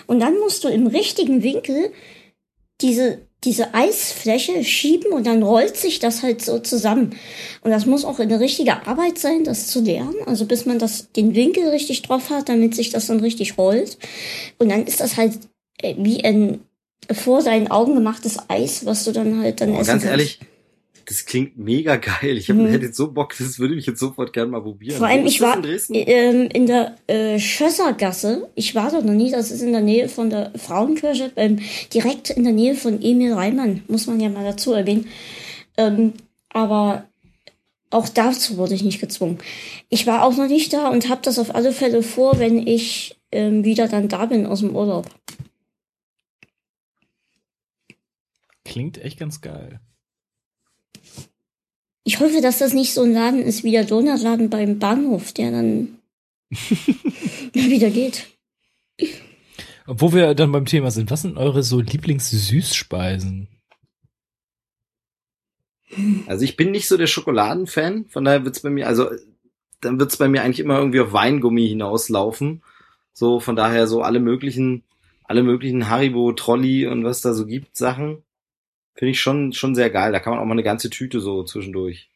Und 0.07 0.19
dann 0.19 0.39
musst 0.39 0.63
du 0.63 0.69
im 0.69 0.87
richtigen 0.87 1.43
Winkel 1.43 1.91
diese, 2.81 3.19
diese 3.43 3.73
Eisfläche 3.73 4.63
schieben 4.63 5.11
und 5.11 5.25
dann 5.25 5.41
rollt 5.41 5.75
sich 5.75 5.99
das 5.99 6.21
halt 6.21 6.43
so 6.43 6.59
zusammen. 6.59 7.15
Und 7.61 7.71
das 7.71 7.87
muss 7.87 8.05
auch 8.05 8.19
eine 8.19 8.39
richtige 8.39 8.85
Arbeit 8.85 9.17
sein, 9.17 9.43
das 9.43 9.67
zu 9.67 9.81
lernen. 9.81 10.15
Also 10.27 10.45
bis 10.45 10.67
man 10.67 10.77
das, 10.77 11.11
den 11.11 11.33
Winkel 11.33 11.69
richtig 11.69 12.03
drauf 12.03 12.29
hat, 12.29 12.47
damit 12.47 12.75
sich 12.75 12.91
das 12.91 13.07
dann 13.07 13.21
richtig 13.21 13.57
rollt. 13.57 13.97
Und 14.59 14.69
dann 14.69 14.85
ist 14.85 14.99
das 14.99 15.17
halt 15.17 15.33
äh, 15.81 15.95
wie 15.97 16.23
ein 16.23 16.59
vor 17.11 17.41
seinen 17.41 17.69
Augen 17.69 17.95
gemachtes 17.95 18.37
Eis, 18.47 18.85
was 18.85 19.03
du 19.05 19.11
dann 19.11 19.39
halt 19.39 19.61
dann 19.61 19.69
oh, 19.69 19.79
essen 19.79 19.87
ganz 19.87 20.03
kannst. 20.03 20.05
ehrlich, 20.05 20.39
das 21.05 21.25
klingt 21.25 21.57
mega 21.57 21.95
geil. 21.97 22.37
Ich 22.37 22.49
hab, 22.49 22.57
Mhm. 22.57 22.67
hätte 22.67 22.85
jetzt 22.87 22.97
so 22.97 23.11
Bock, 23.11 23.35
das 23.37 23.59
würde 23.59 23.75
ich 23.75 23.85
jetzt 23.85 23.99
sofort 23.99 24.33
gerne 24.33 24.51
mal 24.51 24.61
probieren. 24.61 24.97
Vor 24.97 25.07
allem, 25.07 25.23
Wo 25.23 25.27
ich 25.27 25.39
war 25.41 25.55
in 25.57 25.61
Dresden? 25.61 25.93
ähm, 25.95 26.49
in 26.51 26.65
der 26.65 26.95
äh, 27.07 27.39
Schössergasse. 27.39 28.49
Ich 28.55 28.73
war 28.75 28.91
dort 28.91 29.05
noch 29.05 29.13
nie. 29.13 29.31
Das 29.31 29.51
ist 29.51 29.61
in 29.61 29.71
der 29.71 29.81
Nähe 29.81 30.09
von 30.09 30.29
der 30.29 30.51
Frauenkirche, 30.57 31.31
ähm, 31.35 31.59
direkt 31.93 32.29
in 32.31 32.43
der 32.43 32.53
Nähe 32.53 32.75
von 32.75 33.01
Emil 33.01 33.33
Reimann, 33.33 33.83
muss 33.87 34.07
man 34.07 34.19
ja 34.19 34.29
mal 34.29 34.43
dazu 34.43 34.73
erwähnen. 34.73 35.07
Ähm, 35.77 36.13
aber 36.49 37.05
auch 37.91 38.09
dazu 38.09 38.57
wurde 38.57 38.73
ich 38.73 38.83
nicht 38.83 38.99
gezwungen. 38.99 39.37
Ich 39.89 40.07
war 40.07 40.23
auch 40.23 40.35
noch 40.35 40.47
nicht 40.47 40.73
da 40.73 40.89
und 40.89 41.07
habe 41.09 41.21
das 41.23 41.37
auf 41.39 41.53
alle 41.53 41.71
Fälle 41.71 42.01
vor, 42.03 42.39
wenn 42.39 42.65
ich 42.65 43.15
ähm, 43.31 43.63
wieder 43.63 43.87
dann 43.87 44.07
da 44.07 44.25
bin 44.25 44.45
aus 44.45 44.59
dem 44.61 44.75
Urlaub. 44.75 45.09
Klingt 48.63 48.97
echt 48.97 49.19
ganz 49.19 49.41
geil. 49.41 49.79
Ich 52.07 52.19
hoffe, 52.19 52.39
dass 52.39 52.59
das 52.59 52.73
nicht 52.73 52.93
so 52.93 53.01
ein 53.01 53.13
Laden 53.13 53.41
ist 53.41 53.63
wie 53.63 53.71
der 53.71 53.83
Donutladen 53.83 54.51
beim 54.51 54.77
Bahnhof, 54.77 55.33
der 55.33 55.49
dann 55.49 55.97
wieder 57.53 57.89
geht. 57.89 58.27
Wo 59.87 60.13
wir 60.13 60.35
dann 60.35 60.51
beim 60.51 60.65
Thema 60.65 60.91
sind, 60.91 61.09
was 61.09 61.23
sind 61.23 61.37
eure 61.37 61.63
so 61.63 61.79
Lieblings-Süßspeisen? 61.79 63.47
Also 66.27 66.45
ich 66.45 66.55
bin 66.55 66.69
nicht 66.69 66.87
so 66.87 66.95
der 66.95 67.07
Schokoladenfan, 67.07 68.05
von 68.05 68.23
daher 68.23 68.45
wird's 68.45 68.59
bei 68.61 68.69
mir, 68.69 68.87
also 68.87 69.09
dann 69.81 69.99
wird's 69.99 70.17
bei 70.17 70.27
mir 70.27 70.43
eigentlich 70.43 70.59
immer 70.59 70.77
irgendwie 70.77 70.99
auf 70.99 71.11
Weingummi 71.11 71.67
hinauslaufen. 71.67 72.61
So, 73.13 73.39
von 73.39 73.55
daher 73.55 73.87
so 73.87 74.03
alle 74.03 74.19
möglichen, 74.19 74.83
alle 75.23 75.41
möglichen 75.41 75.89
Haribo, 75.89 76.33
Trolli 76.33 76.85
und 76.85 77.03
was 77.03 77.21
da 77.21 77.33
so 77.33 77.47
gibt, 77.47 77.75
Sachen. 77.75 78.21
Finde 78.95 79.11
ich 79.11 79.19
schon, 79.19 79.51
schon 79.53 79.75
sehr 79.75 79.89
geil. 79.89 80.11
Da 80.11 80.19
kann 80.19 80.33
man 80.33 80.41
auch 80.41 80.45
mal 80.45 80.53
eine 80.53 80.63
ganze 80.63 80.89
Tüte 80.89 81.19
so 81.19 81.43
zwischendurch. 81.43 82.09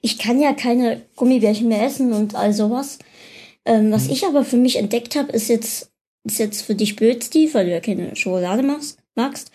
Ich 0.00 0.18
kann 0.18 0.40
ja 0.40 0.52
keine 0.52 1.02
Gummibärchen 1.16 1.68
mehr 1.68 1.84
essen 1.84 2.12
und 2.12 2.34
all 2.34 2.52
sowas. 2.52 2.98
Ähm, 3.66 3.92
was 3.92 4.08
ich 4.08 4.24
aber 4.24 4.44
für 4.44 4.56
mich 4.56 4.76
entdeckt 4.76 5.16
habe, 5.16 5.32
ist 5.32 5.48
jetzt, 5.48 5.90
ist 6.24 6.38
jetzt 6.38 6.62
für 6.62 6.74
dich 6.74 6.96
blöd, 6.96 7.22
Steve, 7.24 7.52
weil 7.54 7.66
du 7.66 7.72
ja 7.72 7.80
keine 7.80 8.14
Schokolade 8.16 8.62
machst, 8.62 8.98
magst. 9.14 9.50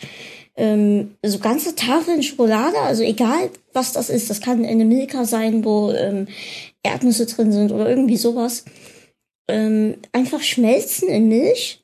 Ähm, 0.55 1.15
so 1.23 1.39
ganze 1.39 1.75
Tafeln 1.75 2.21
Schokolade, 2.21 2.77
also 2.79 3.03
egal 3.03 3.49
was 3.73 3.93
das 3.93 4.09
ist, 4.09 4.29
das 4.29 4.41
kann 4.41 4.65
eine 4.65 4.83
Milka 4.83 5.23
sein, 5.25 5.63
wo 5.63 5.91
ähm, 5.91 6.27
Erdnüsse 6.83 7.27
drin 7.27 7.51
sind 7.51 7.71
oder 7.71 7.89
irgendwie 7.89 8.17
sowas. 8.17 8.65
Ähm, 9.47 9.95
einfach 10.11 10.41
schmelzen 10.41 11.07
in 11.07 11.29
Milch 11.29 11.81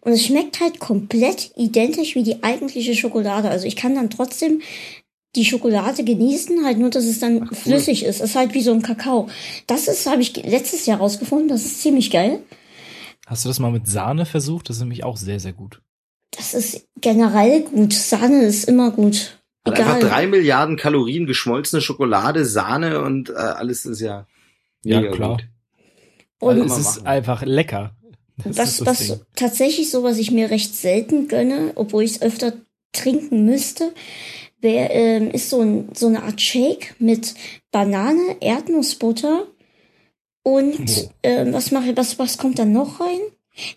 und 0.00 0.12
es 0.12 0.24
schmeckt 0.26 0.60
halt 0.60 0.80
komplett 0.80 1.52
identisch 1.56 2.14
wie 2.14 2.22
die 2.22 2.42
eigentliche 2.42 2.94
Schokolade. 2.94 3.48
Also 3.50 3.66
ich 3.66 3.76
kann 3.76 3.94
dann 3.94 4.10
trotzdem 4.10 4.60
die 5.36 5.44
Schokolade 5.44 6.04
genießen, 6.04 6.64
halt 6.64 6.78
nur, 6.78 6.90
dass 6.90 7.04
es 7.04 7.20
dann 7.20 7.42
Ach, 7.44 7.50
cool. 7.52 7.56
flüssig 7.56 8.04
ist. 8.04 8.20
Es 8.20 8.30
ist 8.30 8.36
halt 8.36 8.54
wie 8.54 8.62
so 8.62 8.72
ein 8.72 8.82
Kakao. 8.82 9.28
Das 9.66 9.86
ist, 9.86 10.06
habe 10.06 10.22
ich 10.22 10.34
letztes 10.36 10.86
Jahr 10.86 10.98
rausgefunden, 10.98 11.48
das 11.48 11.64
ist 11.64 11.82
ziemlich 11.82 12.10
geil. 12.10 12.40
Hast 13.26 13.44
du 13.44 13.48
das 13.50 13.58
mal 13.60 13.70
mit 13.70 13.86
Sahne 13.86 14.24
versucht? 14.26 14.68
Das 14.68 14.76
ist 14.76 14.82
nämlich 14.82 15.04
auch 15.04 15.16
sehr, 15.18 15.38
sehr 15.38 15.52
gut. 15.52 15.82
Das 16.30 16.54
ist 16.54 16.88
generell 17.00 17.62
gut. 17.62 17.92
Sahne 17.92 18.42
ist 18.44 18.64
immer 18.64 18.90
gut. 18.90 19.38
Hat 19.66 19.78
einfach 19.78 19.96
Egal. 19.98 20.08
drei 20.08 20.26
Milliarden 20.26 20.76
Kalorien, 20.76 21.26
geschmolzene 21.26 21.82
Schokolade, 21.82 22.44
Sahne 22.46 23.02
und 23.02 23.28
äh, 23.28 23.34
alles 23.34 23.84
ist 23.84 24.00
ja 24.00 24.26
Ja, 24.82 25.02
klar. 25.10 25.36
gut. 25.36 25.46
Und 26.40 26.56
Immer 26.56 26.66
es 26.66 26.78
ist 26.78 26.96
machen. 26.96 27.06
einfach 27.06 27.42
lecker. 27.42 27.94
Das 28.44 28.56
was, 28.56 28.86
was 28.86 28.98
Ding. 28.98 29.20
tatsächlich 29.36 29.90
so, 29.90 30.02
was 30.02 30.18
ich 30.18 30.30
mir 30.30 30.50
recht 30.50 30.74
selten 30.74 31.28
gönne, 31.28 31.72
obwohl 31.74 32.04
ich 32.04 32.12
es 32.12 32.22
öfter 32.22 32.52
trinken 32.92 33.44
müsste, 33.44 33.92
wär, 34.60 34.90
ähm, 34.94 35.30
ist 35.30 35.50
so, 35.50 35.60
ein, 35.60 35.88
so 35.94 36.06
eine 36.08 36.22
Art 36.22 36.40
Shake 36.40 36.94
mit 36.98 37.34
Banane, 37.72 38.36
Erdnussbutter 38.40 39.46
und 40.42 40.78
Oh. 40.80 41.10
ähm, 41.22 41.52
was 41.52 41.70
mache 41.72 41.96
was 41.96 42.18
was 42.18 42.38
kommt 42.38 42.58
dann 42.58 42.72
noch 42.72 43.00
rein? 43.00 43.20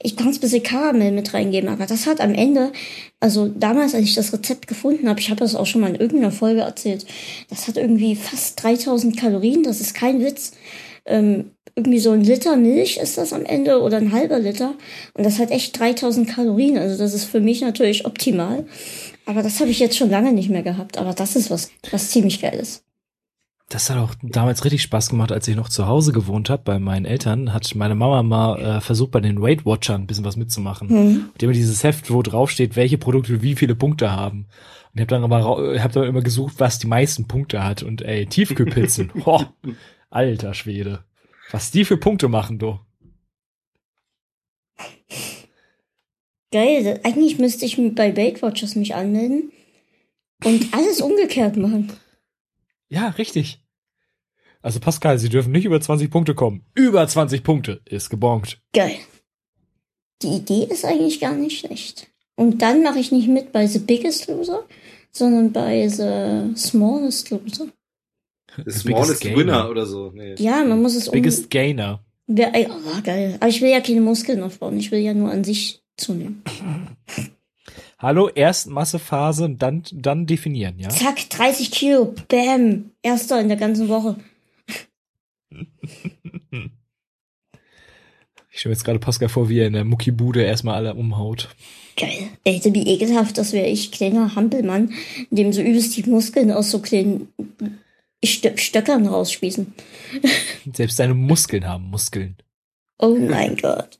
Ich 0.01 0.15
kann 0.15 0.27
ein 0.27 0.39
bisschen 0.39 0.61
Karamell 0.63 1.11
mit 1.11 1.33
reingeben, 1.33 1.67
aber 1.69 1.87
das 1.87 2.05
hat 2.05 2.21
am 2.21 2.35
Ende, 2.35 2.71
also 3.19 3.47
damals, 3.47 3.95
als 3.95 4.03
ich 4.05 4.13
das 4.15 4.31
Rezept 4.31 4.67
gefunden 4.67 5.09
habe, 5.09 5.19
ich 5.19 5.29
habe 5.31 5.39
das 5.39 5.55
auch 5.55 5.65
schon 5.65 5.81
mal 5.81 5.89
in 5.89 5.99
irgendeiner 5.99 6.31
Folge 6.31 6.61
erzählt, 6.61 7.05
das 7.49 7.67
hat 7.67 7.77
irgendwie 7.77 8.15
fast 8.15 8.61
3000 8.61 9.17
Kalorien, 9.17 9.63
das 9.63 9.81
ist 9.81 9.95
kein 9.95 10.23
Witz. 10.23 10.51
Ähm, 11.05 11.51
irgendwie 11.75 11.99
so 11.99 12.11
ein 12.11 12.21
Liter 12.21 12.57
Milch 12.57 12.97
ist 12.97 13.17
das 13.17 13.33
am 13.33 13.45
Ende 13.45 13.81
oder 13.81 13.97
ein 13.97 14.11
halber 14.11 14.39
Liter 14.39 14.75
und 15.13 15.25
das 15.25 15.39
hat 15.39 15.51
echt 15.51 15.79
3000 15.79 16.27
Kalorien, 16.27 16.77
also 16.77 16.97
das 16.97 17.13
ist 17.13 17.25
für 17.25 17.39
mich 17.39 17.61
natürlich 17.61 18.05
optimal. 18.05 18.65
Aber 19.25 19.43
das 19.43 19.59
habe 19.59 19.69
ich 19.69 19.79
jetzt 19.79 19.97
schon 19.97 20.09
lange 20.09 20.33
nicht 20.33 20.49
mehr 20.49 20.63
gehabt, 20.63 20.97
aber 20.97 21.13
das 21.13 21.35
ist 21.35 21.49
was, 21.49 21.71
was 21.91 22.11
ziemlich 22.11 22.41
geil 22.41 22.59
ist. 22.59 22.83
Das 23.69 23.89
hat 23.89 23.97
auch 23.97 24.13
damals 24.21 24.65
richtig 24.65 24.81
Spaß 24.81 25.09
gemacht, 25.09 25.31
als 25.31 25.47
ich 25.47 25.55
noch 25.55 25.69
zu 25.69 25.87
Hause 25.87 26.11
gewohnt 26.11 26.49
habe 26.49 26.63
bei 26.65 26.77
meinen 26.77 27.05
Eltern, 27.05 27.53
hat 27.53 27.73
meine 27.73 27.95
Mama 27.95 28.21
mal 28.21 28.59
äh, 28.59 28.81
versucht, 28.81 29.11
bei 29.11 29.21
den 29.21 29.41
Weight 29.41 29.65
Watchern 29.65 30.01
ein 30.01 30.07
bisschen 30.07 30.25
was 30.25 30.35
mitzumachen. 30.35 30.89
Mhm. 30.89 31.25
Die 31.39 31.45
haben 31.45 31.53
dieses 31.53 31.81
Heft, 31.81 32.11
wo 32.11 32.21
drauf 32.21 32.51
steht, 32.51 32.75
welche 32.75 32.97
Produkte 32.97 33.41
wie 33.41 33.55
viele 33.55 33.75
Punkte 33.75 34.11
haben. 34.11 34.39
Und 34.39 34.95
ich 34.95 35.01
habe 35.01 35.07
dann 35.07 35.23
aber 35.23 35.81
hab 35.81 35.93
dann 35.93 36.03
immer 36.03 36.19
gesucht, 36.19 36.55
was 36.57 36.79
die 36.79 36.87
meisten 36.87 37.29
Punkte 37.29 37.63
hat. 37.63 37.81
Und 37.81 38.01
ey, 38.01 38.25
Tiefkühlpizzen. 38.25 39.09
Ho, 39.25 39.45
alter 40.11 40.53
Schwede. 40.53 41.03
Was 41.49 41.71
die 41.71 41.83
für 41.85 41.97
Punkte 41.97 42.27
machen, 42.27 42.59
du. 42.59 42.79
Geil, 46.51 46.83
das- 46.83 47.05
eigentlich 47.05 47.37
müsste 47.39 47.65
ich 47.65 47.77
bei 47.95 48.15
Weight 48.15 48.41
Watchers 48.41 48.75
mich 48.75 48.93
anmelden 48.93 49.51
und 50.43 50.73
alles 50.73 51.01
umgekehrt 51.01 51.55
machen. 51.57 51.91
Ja, 52.89 53.09
richtig. 53.09 53.59
Also 54.61 54.79
Pascal, 54.79 55.17
Sie 55.17 55.29
dürfen 55.29 55.51
nicht 55.51 55.65
über 55.65 55.79
20 55.81 56.11
Punkte 56.11 56.35
kommen. 56.35 56.65
Über 56.75 57.07
20 57.07 57.43
Punkte 57.43 57.81
ist 57.85 58.09
gebongt. 58.09 58.61
Geil. 58.73 58.97
Die 60.21 60.35
Idee 60.35 60.65
ist 60.69 60.85
eigentlich 60.85 61.19
gar 61.19 61.33
nicht 61.33 61.59
schlecht. 61.59 62.07
Und 62.35 62.61
dann 62.61 62.83
mache 62.83 62.99
ich 62.99 63.11
nicht 63.11 63.27
mit 63.27 63.51
bei 63.51 63.65
The 63.65 63.79
Biggest 63.79 64.27
Loser, 64.27 64.67
sondern 65.11 65.51
bei 65.51 65.87
The 65.87 66.53
Smallest 66.55 67.29
Loser. 67.31 67.67
The 68.65 68.71
smallest 68.71 69.21
biggest 69.21 69.37
winner 69.37 69.53
gainer. 69.53 69.69
oder 69.69 69.85
so. 69.85 70.11
Nee. 70.13 70.35
Ja, 70.37 70.63
man 70.63 70.81
muss 70.81 70.95
es 70.95 71.07
um. 71.07 71.13
Biggest 71.13 71.49
Gainer. 71.49 72.03
Wer, 72.27 72.55
ey, 72.55 72.67
oh, 72.69 73.01
geil. 73.03 73.37
Aber 73.39 73.49
ich 73.49 73.61
will 73.61 73.69
ja 73.69 73.81
keine 73.81 74.01
Muskeln 74.01 74.41
aufbauen. 74.43 74.77
Ich 74.77 74.91
will 74.91 74.99
ja 74.99 75.13
nur 75.13 75.31
an 75.31 75.43
sich 75.43 75.81
zunehmen. 75.97 76.43
Hallo, 77.99 78.29
erst 78.29 78.67
Massephase 78.67 79.45
und 79.45 79.61
dann, 79.61 79.83
dann 79.93 80.25
definieren, 80.25 80.79
ja? 80.79 80.89
Zack, 80.89 81.29
30 81.29 81.69
Kilo. 81.69 82.15
Bam. 82.29 82.91
Erster 83.03 83.39
in 83.39 83.47
der 83.47 83.57
ganzen 83.57 83.89
Woche. 83.89 84.15
Ich 88.53 88.59
stelle 88.59 88.71
mir 88.71 88.75
jetzt 88.75 88.83
gerade 88.83 88.99
Pascal 88.99 89.29
vor, 89.29 89.47
wie 89.47 89.59
er 89.59 89.67
in 89.67 89.73
der 89.73 89.85
Muckibude 89.85 90.43
erstmal 90.43 90.75
alle 90.75 90.93
umhaut. 90.93 91.47
Geil. 91.95 92.27
Ey, 92.43 92.61
wie 92.65 92.85
ekelhaft, 92.85 93.37
das 93.37 93.53
wäre 93.53 93.67
ich, 93.67 93.93
kleiner 93.93 94.35
Hampelmann, 94.35 94.91
dem 95.29 95.53
so 95.53 95.61
übelst 95.61 95.95
die 95.95 96.03
Muskeln 96.03 96.51
aus 96.51 96.69
so 96.69 96.79
kleinen 96.79 97.29
Stö 98.23 98.55
Stöckern 98.57 99.07
rausspießen. 99.07 99.73
Selbst 100.75 100.97
seine 100.97 101.13
Muskeln 101.13 101.67
haben 101.67 101.85
Muskeln. 101.89 102.37
Oh 102.99 103.15
mein 103.15 103.55
Gott. 103.57 103.99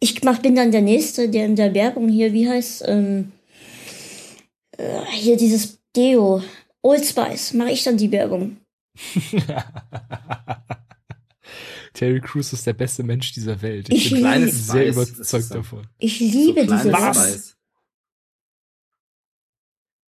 Ich 0.00 0.22
mach, 0.22 0.40
bin 0.42 0.54
dann 0.54 0.70
der 0.70 0.82
Nächste, 0.82 1.30
der 1.30 1.46
in 1.46 1.56
der 1.56 1.72
Werbung 1.72 2.08
hier, 2.10 2.32
wie 2.34 2.46
heißt, 2.48 2.84
ähm, 2.86 3.32
äh, 4.76 5.04
hier 5.12 5.36
dieses 5.38 5.78
Deo, 5.96 6.42
Old 6.82 7.04
Spice, 7.06 7.54
mache 7.54 7.70
ich 7.70 7.82
dann 7.84 7.96
die 7.96 8.12
Werbung. 8.12 8.58
Terry 11.94 12.20
Crews 12.20 12.52
ist 12.52 12.66
der 12.66 12.72
beste 12.72 13.02
Mensch 13.04 13.32
dieser 13.32 13.62
Welt. 13.62 13.88
Ich 13.88 14.06
Ich 14.06 14.22
bin 14.22 14.48
sehr 14.50 14.92
Spice, 14.92 15.10
überzeugt 15.10 15.44
so- 15.44 15.54
davon. 15.54 15.86
Ich 15.98 16.20
liebe 16.20 16.66
so 16.66 16.74
diese 16.76 16.92
Was? 16.92 17.16
Werbung. 17.16 17.22
Spice. 17.22 17.56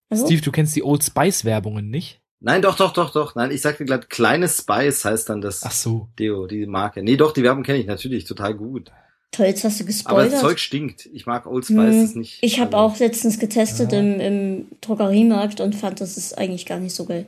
Also, 0.10 0.26
Steve, 0.26 0.42
du 0.42 0.52
kennst 0.52 0.76
die 0.76 0.84
Old 0.84 1.04
Spice 1.04 1.44
Werbungen 1.46 1.90
nicht? 1.90 2.21
Nein, 2.44 2.62
doch, 2.64 2.76
doch, 2.76 2.92
doch, 2.92 3.12
doch. 3.12 3.36
Nein, 3.36 3.52
ich 3.52 3.62
sagte 3.62 3.86
glatt, 3.86 4.10
kleine 4.10 4.50
Spice 4.50 5.06
heißt 5.06 5.30
dann 5.30 5.42
das 5.42 5.64
Ach 5.64 5.72
so. 5.72 6.08
Deo, 6.18 6.48
die 6.48 6.66
Marke. 6.66 7.04
Nee, 7.04 7.16
doch, 7.16 7.34
die 7.34 7.44
Werbung 7.44 7.64
kenne 7.64 7.78
ich 7.78 7.86
natürlich, 7.86 8.26
total 8.26 8.56
gut. 8.56 8.92
toll, 9.32 9.46
jetzt 9.46 9.64
hast 9.64 9.80
du 9.80 9.84
Aber 9.84 9.88
gespoilert. 9.88 10.34
das 10.34 10.42
Zeug 10.42 10.60
stinkt. 10.60 11.06
Ich 11.14 11.26
mag 11.28 11.46
Old 11.46 11.66
Spice 11.66 11.78
Hm, 11.78 12.02
das 12.02 12.16
nicht. 12.16 12.40
Ich 12.42 12.60
habe 12.60 12.76
Also, 12.76 12.96
auch 12.96 13.00
letztens 13.00 13.38
getestet 13.40 13.92
Ja. 13.94 14.00
im, 14.00 14.20
im 14.20 14.66
Drogeriemarkt 14.82 15.62
und 15.62 15.76
fand, 15.76 16.02
das 16.02 16.18
ist 16.18 16.38
eigentlich 16.38 16.66
gar 16.66 16.80
nicht 16.80 16.96
so 16.96 17.06
geil. 17.06 17.28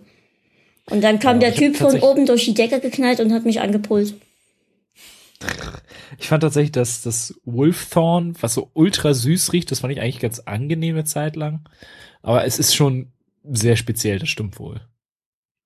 Und 0.90 1.02
dann 1.02 1.20
kam 1.20 1.40
Ja, 1.40 1.50
der 1.50 1.56
Typ 1.56 1.78
von 1.78 1.98
oben 2.02 2.26
durch 2.26 2.44
die 2.46 2.54
Decke 2.56 2.80
geknallt 2.82 3.20
und 3.22 3.32
hat 3.32 3.46
mich 3.46 3.62
angepult. 3.62 4.16
Ich 6.20 6.28
fand 6.28 6.42
tatsächlich, 6.42 6.72
dass 6.72 7.02
das 7.02 7.36
Wolfthorn, 7.46 8.36
was 8.42 8.54
so 8.54 8.70
ultra 8.74 9.14
süß 9.14 9.52
riecht, 9.54 9.72
das 9.72 9.80
fand 9.80 9.94
ich 9.94 10.00
eigentlich 10.02 10.20
ganz 10.20 10.40
angenehm 10.40 10.96
eine 10.96 11.04
Zeit 11.06 11.36
lang. 11.36 11.62
Aber 12.22 12.46
es 12.46 12.60
ist 12.60 12.74
schon 12.76 13.12
sehr 13.44 13.76
speziell, 13.76 14.20
das 14.20 14.30
stimmt 14.30 14.58
wohl. 14.60 14.82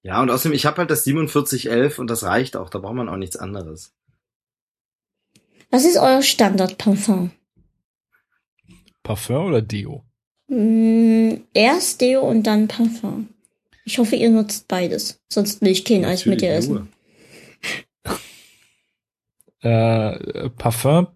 Ja, 0.08 0.22
und 0.22 0.32
außerdem, 0.32 0.56
ich 0.56 0.66
habe 0.66 0.78
halt 0.78 0.90
das 0.90 1.04
4711 1.04 2.00
und 2.00 2.10
das 2.10 2.24
reicht 2.24 2.56
auch. 2.56 2.70
Da 2.70 2.80
braucht 2.80 2.96
man 2.96 3.10
auch 3.10 3.18
nichts 3.18 3.36
anderes. 3.36 3.94
Was 5.70 5.84
ist 5.84 5.98
euer 5.98 6.22
Standard-Parfum? 6.22 7.32
Parfum 9.04 9.48
oder 9.48 9.62
Deo? 9.62 10.06
Mm, 10.48 11.42
erst 11.54 12.00
Deo 12.00 12.22
und 12.22 12.44
dann 12.44 12.70
Parfum. 12.70 13.28
Ich 13.84 14.00
hoffe, 14.00 14.16
ihr 14.16 14.30
nutzt 14.30 14.70
beides. 14.70 15.20
Sonst 15.28 15.60
will 15.62 15.72
ich 15.72 15.84
kein 15.84 16.06
Eis 16.06 16.26
mit 16.26 16.40
dir 16.40 16.54
essen. 16.54 16.74
nur. 16.74 16.88
Äh, 19.60 20.50
Parfum 20.52 21.08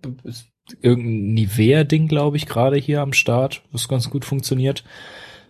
irgendein 0.81 1.33
Nivea-Ding, 1.35 2.07
glaube 2.07 2.37
ich, 2.37 2.47
gerade 2.47 2.75
hier 2.75 2.99
am 3.01 3.13
Start, 3.13 3.61
was 3.71 3.87
ganz 3.87 4.09
gut 4.09 4.25
funktioniert. 4.25 4.83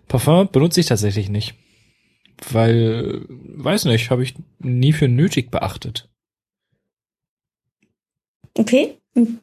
Parfum 0.10 0.50
benutze 0.52 0.82
ich 0.82 0.88
tatsächlich 0.88 1.30
nicht. 1.30 1.56
Weil, 2.50 3.22
weiß 3.30 3.86
nicht, 3.86 4.10
habe 4.10 4.24
ich 4.24 4.34
nie 4.60 4.94
für 4.94 5.08
nötig 5.08 5.52
beachtet. 5.52 6.10
Okay? 8.58 8.98
Hm, 9.14 9.40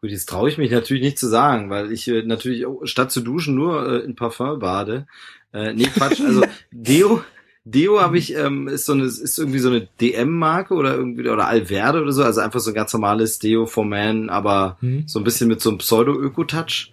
Gut, 0.00 0.10
jetzt 0.10 0.28
traue 0.28 0.48
ich 0.48 0.58
mich 0.58 0.70
natürlich 0.72 1.02
nicht 1.02 1.18
zu 1.18 1.28
sagen, 1.28 1.70
weil 1.70 1.92
ich 1.92 2.08
äh, 2.08 2.22
natürlich 2.22 2.66
auch 2.66 2.80
statt 2.84 3.12
zu 3.12 3.20
duschen 3.20 3.54
nur 3.54 3.86
äh, 3.88 4.04
in 4.04 4.16
Parfum 4.16 4.58
bade. 4.58 5.06
Äh, 5.52 5.74
nee, 5.74 5.84
Quatsch, 5.84 6.20
also 6.20 6.42
Deo, 6.72 7.22
Deo 7.64 8.00
habe 8.00 8.18
ich, 8.18 8.34
ähm, 8.34 8.66
ist 8.66 8.86
so 8.86 8.94
eine, 8.94 9.04
ist 9.04 9.38
irgendwie 9.38 9.60
so 9.60 9.68
eine 9.68 9.86
DM-Marke 10.00 10.74
oder 10.74 10.94
irgendwie, 10.96 11.28
oder 11.28 11.46
Alverde 11.46 12.02
oder 12.02 12.10
so, 12.10 12.24
also 12.24 12.40
einfach 12.40 12.58
so 12.58 12.70
ein 12.72 12.74
ganz 12.74 12.92
normales 12.92 13.38
Deo 13.38 13.66
for 13.66 13.84
Man, 13.84 14.28
aber 14.28 14.76
Hm? 14.80 15.04
so 15.06 15.20
ein 15.20 15.24
bisschen 15.24 15.46
mit 15.48 15.60
so 15.60 15.70
einem 15.70 15.78
Pseudo-Öko-Touch. 15.78 16.92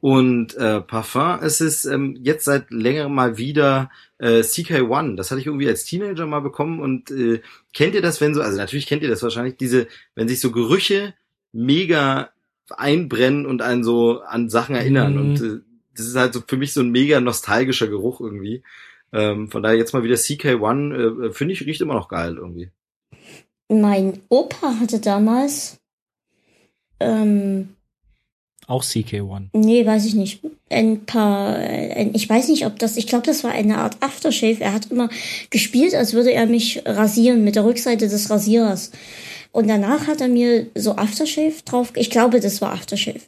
Und 0.00 0.54
äh, 0.56 0.80
Parfum, 0.80 1.38
es 1.42 1.60
ist 1.60 1.84
ähm, 1.84 2.16
jetzt 2.22 2.44
seit 2.44 2.70
längerem 2.70 3.14
mal 3.14 3.36
wieder 3.36 3.90
äh, 4.18 4.40
CK1. 4.40 5.16
Das 5.16 5.30
hatte 5.30 5.40
ich 5.40 5.46
irgendwie 5.46 5.68
als 5.68 5.84
Teenager 5.84 6.26
mal 6.26 6.40
bekommen 6.40 6.80
und 6.80 7.10
äh, 7.10 7.40
kennt 7.74 7.94
ihr 7.94 8.02
das, 8.02 8.20
wenn 8.20 8.34
so, 8.34 8.40
also 8.40 8.56
natürlich 8.56 8.86
kennt 8.86 9.02
ihr 9.02 9.08
das 9.08 9.22
wahrscheinlich, 9.22 9.56
diese, 9.56 9.88
wenn 10.14 10.28
sich 10.28 10.40
so 10.40 10.52
Gerüche 10.52 11.14
mega 11.52 12.30
einbrennen 12.70 13.46
und 13.46 13.62
einen 13.62 13.82
so 13.82 14.20
an 14.20 14.50
Sachen 14.50 14.76
erinnern. 14.76 15.14
Mhm. 15.14 15.18
Und 15.18 15.40
äh, 15.40 15.60
das 15.96 16.06
ist 16.06 16.16
halt 16.16 16.34
so 16.34 16.42
für 16.46 16.56
mich 16.56 16.72
so 16.72 16.80
ein 16.80 16.90
mega 16.90 17.20
nostalgischer 17.20 17.88
Geruch 17.88 18.20
irgendwie. 18.20 18.62
Ähm, 19.12 19.50
von 19.50 19.62
daher 19.62 19.78
jetzt 19.78 19.94
mal 19.94 20.02
wieder 20.02 20.16
CK1, 20.16 21.26
äh, 21.26 21.32
finde 21.32 21.54
ich, 21.54 21.64
riecht 21.64 21.80
immer 21.80 21.94
noch 21.94 22.08
geil 22.08 22.36
irgendwie. 22.36 22.70
Mein 23.68 24.20
Opa 24.28 24.74
hatte 24.80 25.00
damals, 25.00 25.80
ähm, 27.00 27.70
Auch 28.68 28.84
CK1. 28.84 29.48
nee, 29.54 29.84
weiß 29.84 30.04
ich 30.04 30.14
nicht, 30.14 30.40
ein 30.68 31.06
paar, 31.06 31.56
ein, 31.56 32.14
ich 32.14 32.28
weiß 32.28 32.48
nicht, 32.48 32.66
ob 32.66 32.78
das, 32.78 32.98
ich 32.98 33.06
glaube, 33.06 33.24
das 33.24 33.42
war 33.42 33.50
eine 33.50 33.78
Art 33.78 33.96
Aftershave. 34.00 34.60
Er 34.60 34.74
hat 34.74 34.90
immer 34.90 35.08
gespielt, 35.48 35.94
als 35.94 36.12
würde 36.12 36.32
er 36.32 36.44
mich 36.44 36.82
rasieren 36.84 37.44
mit 37.44 37.56
der 37.56 37.64
Rückseite 37.64 38.08
des 38.08 38.28
Rasierers. 38.28 38.90
Und 39.52 39.68
danach 39.68 40.06
hat 40.06 40.20
er 40.20 40.28
mir 40.28 40.66
so 40.74 40.96
Aftershave 40.96 41.54
drauf, 41.64 41.92
ich 41.96 42.10
glaube, 42.10 42.40
das 42.40 42.60
war 42.60 42.74
Aftershave. 42.74 43.20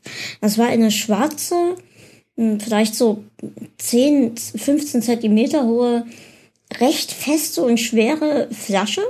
Das 0.43 0.59
war 0.59 0.67
eine 0.67 0.91
schwarze, 0.91 1.75
hm, 2.37 2.61
vielleicht 2.61 2.95
so 2.95 3.25
10, 3.79 4.37
15 4.37 5.01
Zentimeter 5.01 5.65
hohe, 5.65 6.05
recht 6.81 7.13
feste 7.13 7.63
und 7.63 7.81
schwere 7.81 8.49
Flasche. 8.53 9.03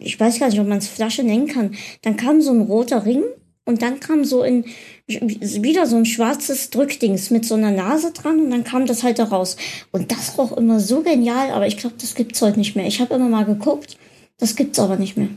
Ich 0.00 0.18
weiß 0.18 0.40
gar 0.40 0.48
nicht, 0.48 0.58
ob 0.58 0.66
man 0.66 0.78
es 0.78 0.88
Flasche 0.88 1.22
nennen 1.22 1.46
kann. 1.46 1.76
Dann 2.02 2.16
kam 2.16 2.42
so 2.42 2.50
ein 2.50 2.62
roter 2.62 3.06
Ring 3.06 3.22
und 3.68 3.82
dann 3.82 4.00
kam 4.00 4.24
so 4.24 4.44
in 4.44 4.64
wieder 5.06 5.86
so 5.86 5.96
ein 5.96 6.06
schwarzes 6.06 6.70
Drückdings 6.70 7.28
mit 7.28 7.44
so 7.44 7.54
einer 7.54 7.70
Nase 7.70 8.12
dran 8.12 8.40
und 8.40 8.50
dann 8.50 8.64
kam 8.64 8.86
das 8.86 9.02
halt 9.02 9.18
da 9.18 9.24
raus. 9.24 9.58
Und 9.92 10.10
das 10.10 10.38
roch 10.38 10.56
immer 10.56 10.80
so 10.80 11.02
genial, 11.02 11.50
aber 11.50 11.66
ich 11.66 11.76
glaube, 11.76 11.96
das 12.00 12.14
gibt's 12.14 12.40
heute 12.40 12.58
nicht 12.58 12.76
mehr. 12.76 12.86
Ich 12.86 12.98
habe 12.98 13.14
immer 13.14 13.28
mal 13.28 13.44
geguckt, 13.44 13.98
das 14.38 14.56
gibt's 14.56 14.78
aber 14.78 14.96
nicht 14.96 15.18
mehr. 15.18 15.28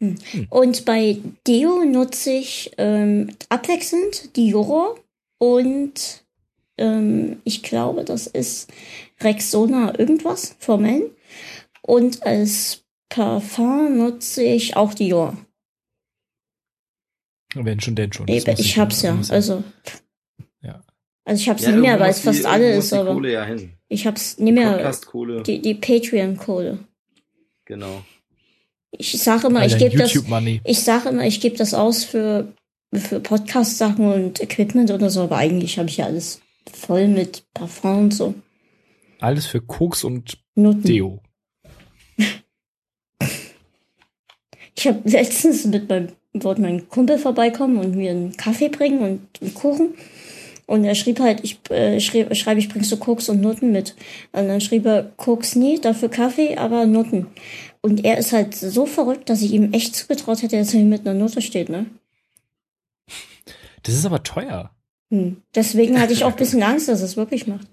Hm. 0.00 0.18
Und 0.50 0.84
bei 0.84 1.18
Deo 1.48 1.84
nutze 1.84 2.30
ich 2.30 2.70
ähm, 2.78 3.34
abwechselnd 3.48 4.36
Dior 4.36 5.00
und 5.38 6.22
ähm, 6.78 7.40
ich 7.42 7.64
glaube, 7.64 8.04
das 8.04 8.28
ist 8.28 8.70
Rexona 9.20 9.98
irgendwas 9.98 10.54
for 10.60 10.78
Men. 10.78 11.10
Und 11.80 12.22
als 12.22 12.84
Parfum 13.08 13.98
nutze 13.98 14.44
ich 14.44 14.76
auch 14.76 14.94
Dior. 14.94 15.36
Wenn 17.54 17.80
schon, 17.80 17.94
denn 17.94 18.12
schon. 18.12 18.26
Muss 18.26 18.46
ich 18.46 18.78
hab's 18.78 19.02
ja. 19.02 19.18
Also, 19.30 19.62
Ja. 20.62 20.82
also 21.24 21.40
ich 21.40 21.48
hab's 21.48 21.62
Ja, 21.62 21.70
nicht 21.72 21.80
mehr, 21.80 22.00
weil 22.00 22.10
es 22.10 22.20
fast 22.20 22.46
alle 22.46 22.74
ist, 22.76 22.92
aber 22.92 23.12
Kohle 23.12 23.32
ja 23.32 23.44
hin. 23.44 23.72
ich 23.88 24.06
hab's 24.06 24.38
nicht 24.38 24.54
mehr. 24.54 24.72
Podcast-Kohle, 24.72 25.42
Die, 25.42 25.60
die 25.60 25.74
Patreon-Kohle. 25.74 26.78
genau. 27.64 28.02
Ich 28.94 29.12
sage 29.22 29.46
immer, 29.46 29.64
ich 29.64 29.78
gebe 29.78 29.96
das, 29.96 30.14
ich 30.64 30.80
sage 30.82 31.08
immer, 31.08 31.24
ich 31.26 31.40
gebe 31.40 31.56
das 31.56 31.72
aus 31.72 32.04
für, 32.04 32.52
für 32.94 33.20
Podcast-Sachen 33.20 34.04
und 34.12 34.40
Equipment 34.42 34.90
oder 34.90 35.08
so, 35.08 35.22
aber 35.22 35.38
eigentlich 35.38 35.78
habe 35.78 35.88
ich 35.88 35.96
ja 35.96 36.04
alles 36.06 36.42
voll 36.70 37.08
mit 37.08 37.44
Parfum 37.54 37.98
und 37.98 38.14
so. 38.14 38.34
Alles 39.18 39.46
für 39.46 39.62
Koks 39.62 40.04
und 40.04 40.38
Nutten. 40.54 40.82
Deo. 40.82 41.22
Ich 44.74 44.86
habe 44.86 45.00
letztens 45.08 45.64
mit 45.66 45.88
meinem, 45.88 46.08
wollte 46.34 46.62
mein 46.62 46.88
Kumpel 46.88 47.18
vorbeikommen 47.18 47.78
und 47.78 47.94
mir 47.94 48.10
einen 48.10 48.36
Kaffee 48.36 48.68
bringen 48.68 49.00
und 49.00 49.42
einen 49.42 49.54
Kuchen. 49.54 49.94
Und 50.66 50.84
er 50.84 50.94
schrieb 50.94 51.20
halt, 51.20 51.40
ich 51.42 51.58
äh, 51.70 52.00
schrieb, 52.00 52.34
schreibe, 52.34 52.60
ich 52.60 52.68
bringst 52.68 52.90
du 52.90 52.96
Koks 52.96 53.28
und 53.28 53.40
Nutten 53.40 53.72
mit. 53.72 53.94
Und 54.32 54.48
dann 54.48 54.60
schrieb 54.60 54.86
er, 54.86 55.12
Koks 55.16 55.54
nie, 55.56 55.80
dafür 55.80 56.08
Kaffee, 56.08 56.56
aber 56.56 56.86
Nutten. 56.86 57.26
Und 57.82 58.04
er 58.04 58.16
ist 58.16 58.32
halt 58.32 58.54
so 58.54 58.86
verrückt, 58.86 59.28
dass 59.28 59.42
ich 59.42 59.52
ihm 59.52 59.72
echt 59.72 59.94
zugetraut 59.94 60.42
hätte, 60.42 60.56
dass 60.56 60.72
er 60.72 60.80
hier 60.80 60.88
mit 60.88 61.02
einer 61.02 61.18
Nutte 61.18 61.42
steht, 61.42 61.68
ne? 61.68 61.86
Das 63.82 63.94
ist 63.94 64.06
aber 64.06 64.22
teuer. 64.22 64.70
Hm. 65.10 65.42
Deswegen 65.54 66.00
hatte 66.00 66.12
ich 66.12 66.24
auch 66.24 66.30
ein 66.30 66.36
bisschen 66.36 66.62
Angst, 66.62 66.88
dass 66.88 67.00
er 67.00 67.06
es 67.06 67.16
wirklich 67.16 67.46
macht. 67.46 67.66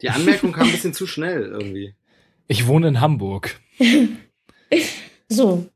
Die 0.00 0.10
Anmerkung 0.10 0.52
kam 0.52 0.66
ein 0.66 0.72
bisschen 0.72 0.94
zu 0.94 1.06
schnell 1.06 1.42
irgendwie. 1.42 1.94
Ich 2.46 2.66
wohne 2.66 2.88
in 2.88 3.00
Hamburg. 3.00 3.60
So, 5.30 5.66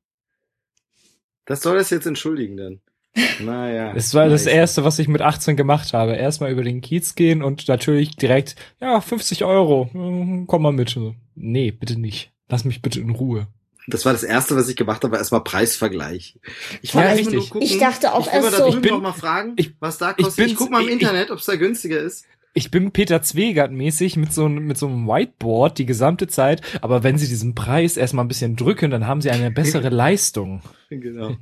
Das 1.47 1.61
soll 1.63 1.77
das 1.77 1.91
jetzt 1.91 2.07
entschuldigen 2.07 2.57
dann. 2.57 2.81
Naja. 3.41 3.93
Das 3.93 4.15
war 4.15 4.29
das 4.29 4.47
erste, 4.47 4.85
was 4.85 4.99
ich 4.99 5.07
mit 5.09 5.21
18 5.21 5.57
gemacht 5.57 5.93
habe. 5.93 6.13
Erstmal 6.15 6.51
über 6.51 6.63
den 6.63 6.81
Kiez 6.81 7.15
gehen 7.15 7.43
und 7.43 7.69
natürlich 7.69 8.17
direkt, 8.17 8.57
ja, 8.81 9.01
50 9.01 9.45
Euro. 9.45 9.89
Hm, 9.93 10.47
Komm 10.47 10.63
mal 10.63 10.73
mit. 10.73 10.99
Nee, 11.35 11.71
bitte 11.73 11.99
nicht. 12.01 12.33
Lass 12.49 12.65
mich 12.65 12.81
bitte 12.83 13.01
in 13.01 13.11
Ruhe. 13.11 13.49
Das 13.89 14.05
war 14.07 14.13
das 14.13 14.23
erste, 14.23 14.55
was 14.57 14.69
ich 14.69 14.77
gemacht 14.77 15.03
habe, 15.03 15.13
war 15.13 15.19
erstmal 15.19 15.43
Preisvergleich. 15.43 16.39
Ich 16.83 16.91
Ja, 16.91 17.01
wollte 17.01 17.09
erstmal 17.09 17.17
richtig. 17.17 17.33
nur 17.35 17.49
gucken. 17.49 17.63
Ich 17.63 17.79
dachte 17.79 18.15
auch 18.15 18.27
ich 18.29 18.33
erst 18.33 18.51
so- 18.53 18.63
drüben 18.65 18.77
Ich 18.77 18.83
bin- 18.83 18.93
noch 18.93 19.03
mal 19.03 19.13
fragen, 19.13 19.55
ich- 19.57 19.73
was 19.81 19.99
da 19.99 20.15
ich 20.17 20.25
kostet. 20.25 20.47
Ich, 20.47 20.53
bin's- 20.53 20.59
guck 20.59 20.71
mal 20.71 20.83
im 20.83 20.89
ich- 20.89 20.95
Internet, 20.95 21.31
ob 21.31 21.39
es 21.39 21.45
da 21.47 21.57
günstiger 21.57 21.99
ist. 21.99 22.25
Ich 22.55 22.71
bin 22.71 22.91
Peter 22.93 23.23
Zwegert 23.23 23.73
mäßig 23.73 24.17
mit 24.17 24.33
so, 24.33 24.45
einem- 24.45 24.67
mit 24.67 24.77
so 24.77 24.87
einem 24.87 25.07
Whiteboard 25.09 25.79
die 25.79 25.87
gesamte 25.87 26.27
Zeit, 26.29 26.61
aber 26.83 27.03
wenn 27.03 27.17
sie 27.17 27.27
diesen 27.29 27.55
Preis 27.55 27.97
erstmal 27.97 28.25
ein 28.25 28.29
bisschen 28.29 28.57
drücken, 28.57 28.91
dann 28.91 29.07
haben 29.07 29.23
sie 29.23 29.31
eine 29.31 29.51
bessere 29.51 29.89
Leistung. 29.91 30.61
Genau. 30.91 31.37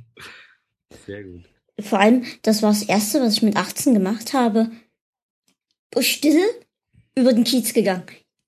Sehr 1.05 1.23
gut. 1.23 1.43
vor 1.81 1.99
allem, 1.99 2.23
das 2.43 2.61
war 2.63 2.69
das 2.69 2.83
erste, 2.83 3.21
was 3.21 3.33
ich 3.33 3.41
mit 3.41 3.57
18 3.57 3.93
gemacht 3.93 4.33
habe. 4.33 4.69
Still 5.99 6.39
über 7.15 7.33
den 7.33 7.43
Kiez 7.43 7.73
gegangen. 7.73 8.03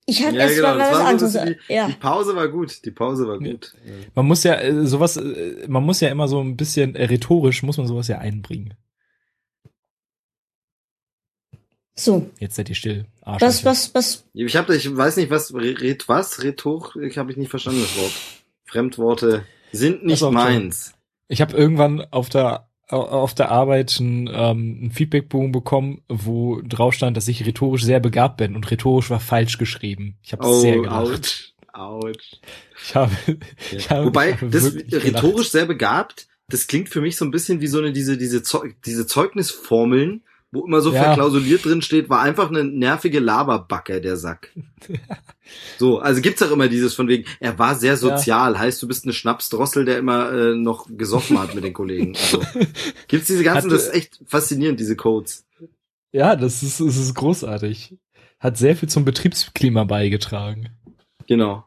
Ich 0.06 0.24
habe 0.25 0.35
Ja, 0.35 0.43
erst 0.43 0.56
genau. 0.56 0.75
mal 0.75 0.80
was 0.80 0.98
so, 0.98 1.03
anderes. 1.35 1.58
die, 1.67 1.74
ja. 1.74 1.88
die 1.88 1.93
Pause 1.93 2.35
war 2.35 2.48
gut. 2.50 2.83
Die 2.85 2.92
Pause 2.92 3.27
war 3.27 3.40
gut. 3.40 3.74
Man 4.16 4.25
muss 4.25 4.43
ja 4.43 4.56
äh, 4.56 4.85
sowas, 4.85 5.17
äh, 5.17 5.66
man 5.67 5.83
muss 5.83 6.00
ja 6.01 6.09
immer 6.09 6.27
so 6.27 6.42
ein 6.42 6.58
bisschen 6.58 6.95
äh, 6.95 7.06
rhetorisch, 7.06 7.64
muss 7.64 7.77
man 7.77 7.88
sowas 7.88 8.08
ja 8.09 8.19
einbringen. 8.19 8.74
So, 11.96 12.30
Jetzt 12.40 12.56
seid 12.56 12.70
ihr 12.70 12.76
still. 12.76 13.06
was, 13.22 13.42
Arschlöcher. 13.44 13.66
was, 13.66 13.94
was, 13.96 14.26
Ich 14.34 14.56
habe, 14.56 14.76
ich 14.76 14.96
weiß 14.96 15.18
nicht, 15.18 15.30
was, 15.30 15.54
red 15.54 16.08
was, 16.10 16.42
Rhetor, 16.44 16.96
ich 17.02 17.18
habe 17.18 17.32
ich 17.32 17.38
nicht 17.38 17.50
verstanden 17.50 17.82
das 17.82 17.96
Wort. 17.98 18.14
Fremdworte 18.66 19.46
sind 19.72 20.04
nicht 20.04 20.16
Ach 20.16 20.20
so, 20.20 20.28
okay. 20.28 20.36
meins. 20.36 20.94
Ich 21.28 21.42
habe 21.42 21.56
irgendwann 21.56 22.02
auf 22.12 22.30
der 22.30 22.68
au- 22.88 22.98
auf 23.02 23.34
der 23.36 23.50
Arbeit 23.52 24.00
ein, 24.00 24.28
ähm, 24.34 24.86
ein 24.86 24.92
Feedbackbogen 24.92 25.52
bekommen, 25.52 26.02
wo 26.10 26.62
drauf 26.64 26.94
stand, 26.94 27.16
dass 27.18 27.28
ich 27.28 27.46
rhetorisch 27.46 27.84
sehr 27.84 28.00
begabt 28.00 28.38
bin 28.38 28.56
und 28.56 28.70
rhetorisch 28.72 29.10
war 29.10 29.20
falsch 29.20 29.58
geschrieben. 29.58 30.18
Ich 30.24 30.34
habe 30.34 30.44
sehr 30.56 30.80
Oh, 30.80 30.82
gelacht. 30.82 31.54
ouch, 31.74 32.06
ouch. 32.06 32.40
Ich 32.84 32.96
habe, 32.96 33.12
ich 33.72 33.90
habe 33.90 34.06
Wobei, 34.08 34.32
ich 34.32 34.36
habe 34.42 34.50
das 34.50 34.74
rhetorisch 34.76 35.52
sehr 35.52 35.66
begabt, 35.68 36.28
das 36.50 36.68
klingt 36.68 36.90
für 36.90 37.02
mich 37.02 37.16
so 37.18 37.26
ein 37.26 37.32
bisschen 37.32 37.62
wie 37.62 37.68
so 37.68 37.78
eine, 37.80 37.94
diese, 37.94 38.18
diese, 38.18 38.42
Zeug, 38.44 38.76
diese 38.86 39.06
Zeugnisformeln, 39.08 40.24
wo 40.53 40.65
immer 40.65 40.82
so 40.82 40.93
Ja. 40.93 41.03
verklausuliert 41.03 41.65
drin 41.65 41.82
steht, 41.82 42.09
war 42.09 42.22
einfach 42.22 42.49
eine 42.49 42.64
nervige 42.64 43.19
Laberbacke, 43.19 43.99
der 44.01 44.17
Sack. 44.17 44.51
So, 45.77 45.99
also 45.99 46.22
gibt's 46.22 46.41
auch 46.41 46.51
immer 46.51 46.69
dieses 46.69 46.95
von 46.95 47.07
wegen, 47.09 47.25
er 47.41 47.59
war 47.59 47.75
sehr 47.75 47.98
sozial, 47.98 48.57
heißt 48.57 48.82
du 48.82 48.88
bist 48.88 49.03
eine 49.03 49.11
Schnapsdrossel, 49.14 49.83
der 49.83 49.98
immer 49.99 50.32
äh, 50.32 50.56
noch 50.56 50.88
gesoffen 50.90 51.38
hat 51.38 51.53
mit 51.53 51.64
den 51.65 51.73
Kollegen. 51.73 52.15
Also, 52.15 52.41
gibt's 53.09 53.27
diese 53.27 53.43
ganzen, 53.43 53.69
Hatte- 53.69 53.75
das 53.75 53.88
ist 53.88 53.93
echt 53.93 54.19
faszinierend, 54.25 54.80
diese 54.80 54.95
Codes. 54.95 55.45
Ja, 56.14 56.38
das 56.38 56.64
ist, 56.64 56.80
das 56.80 56.95
ist 56.95 57.14
großartig. 57.14 57.98
Hat 58.40 58.57
sehr 58.57 58.75
viel 58.77 58.88
zum 58.90 59.03
Betriebsklima 59.03 59.83
beigetragen. 59.83 60.69
Genau. 61.27 61.65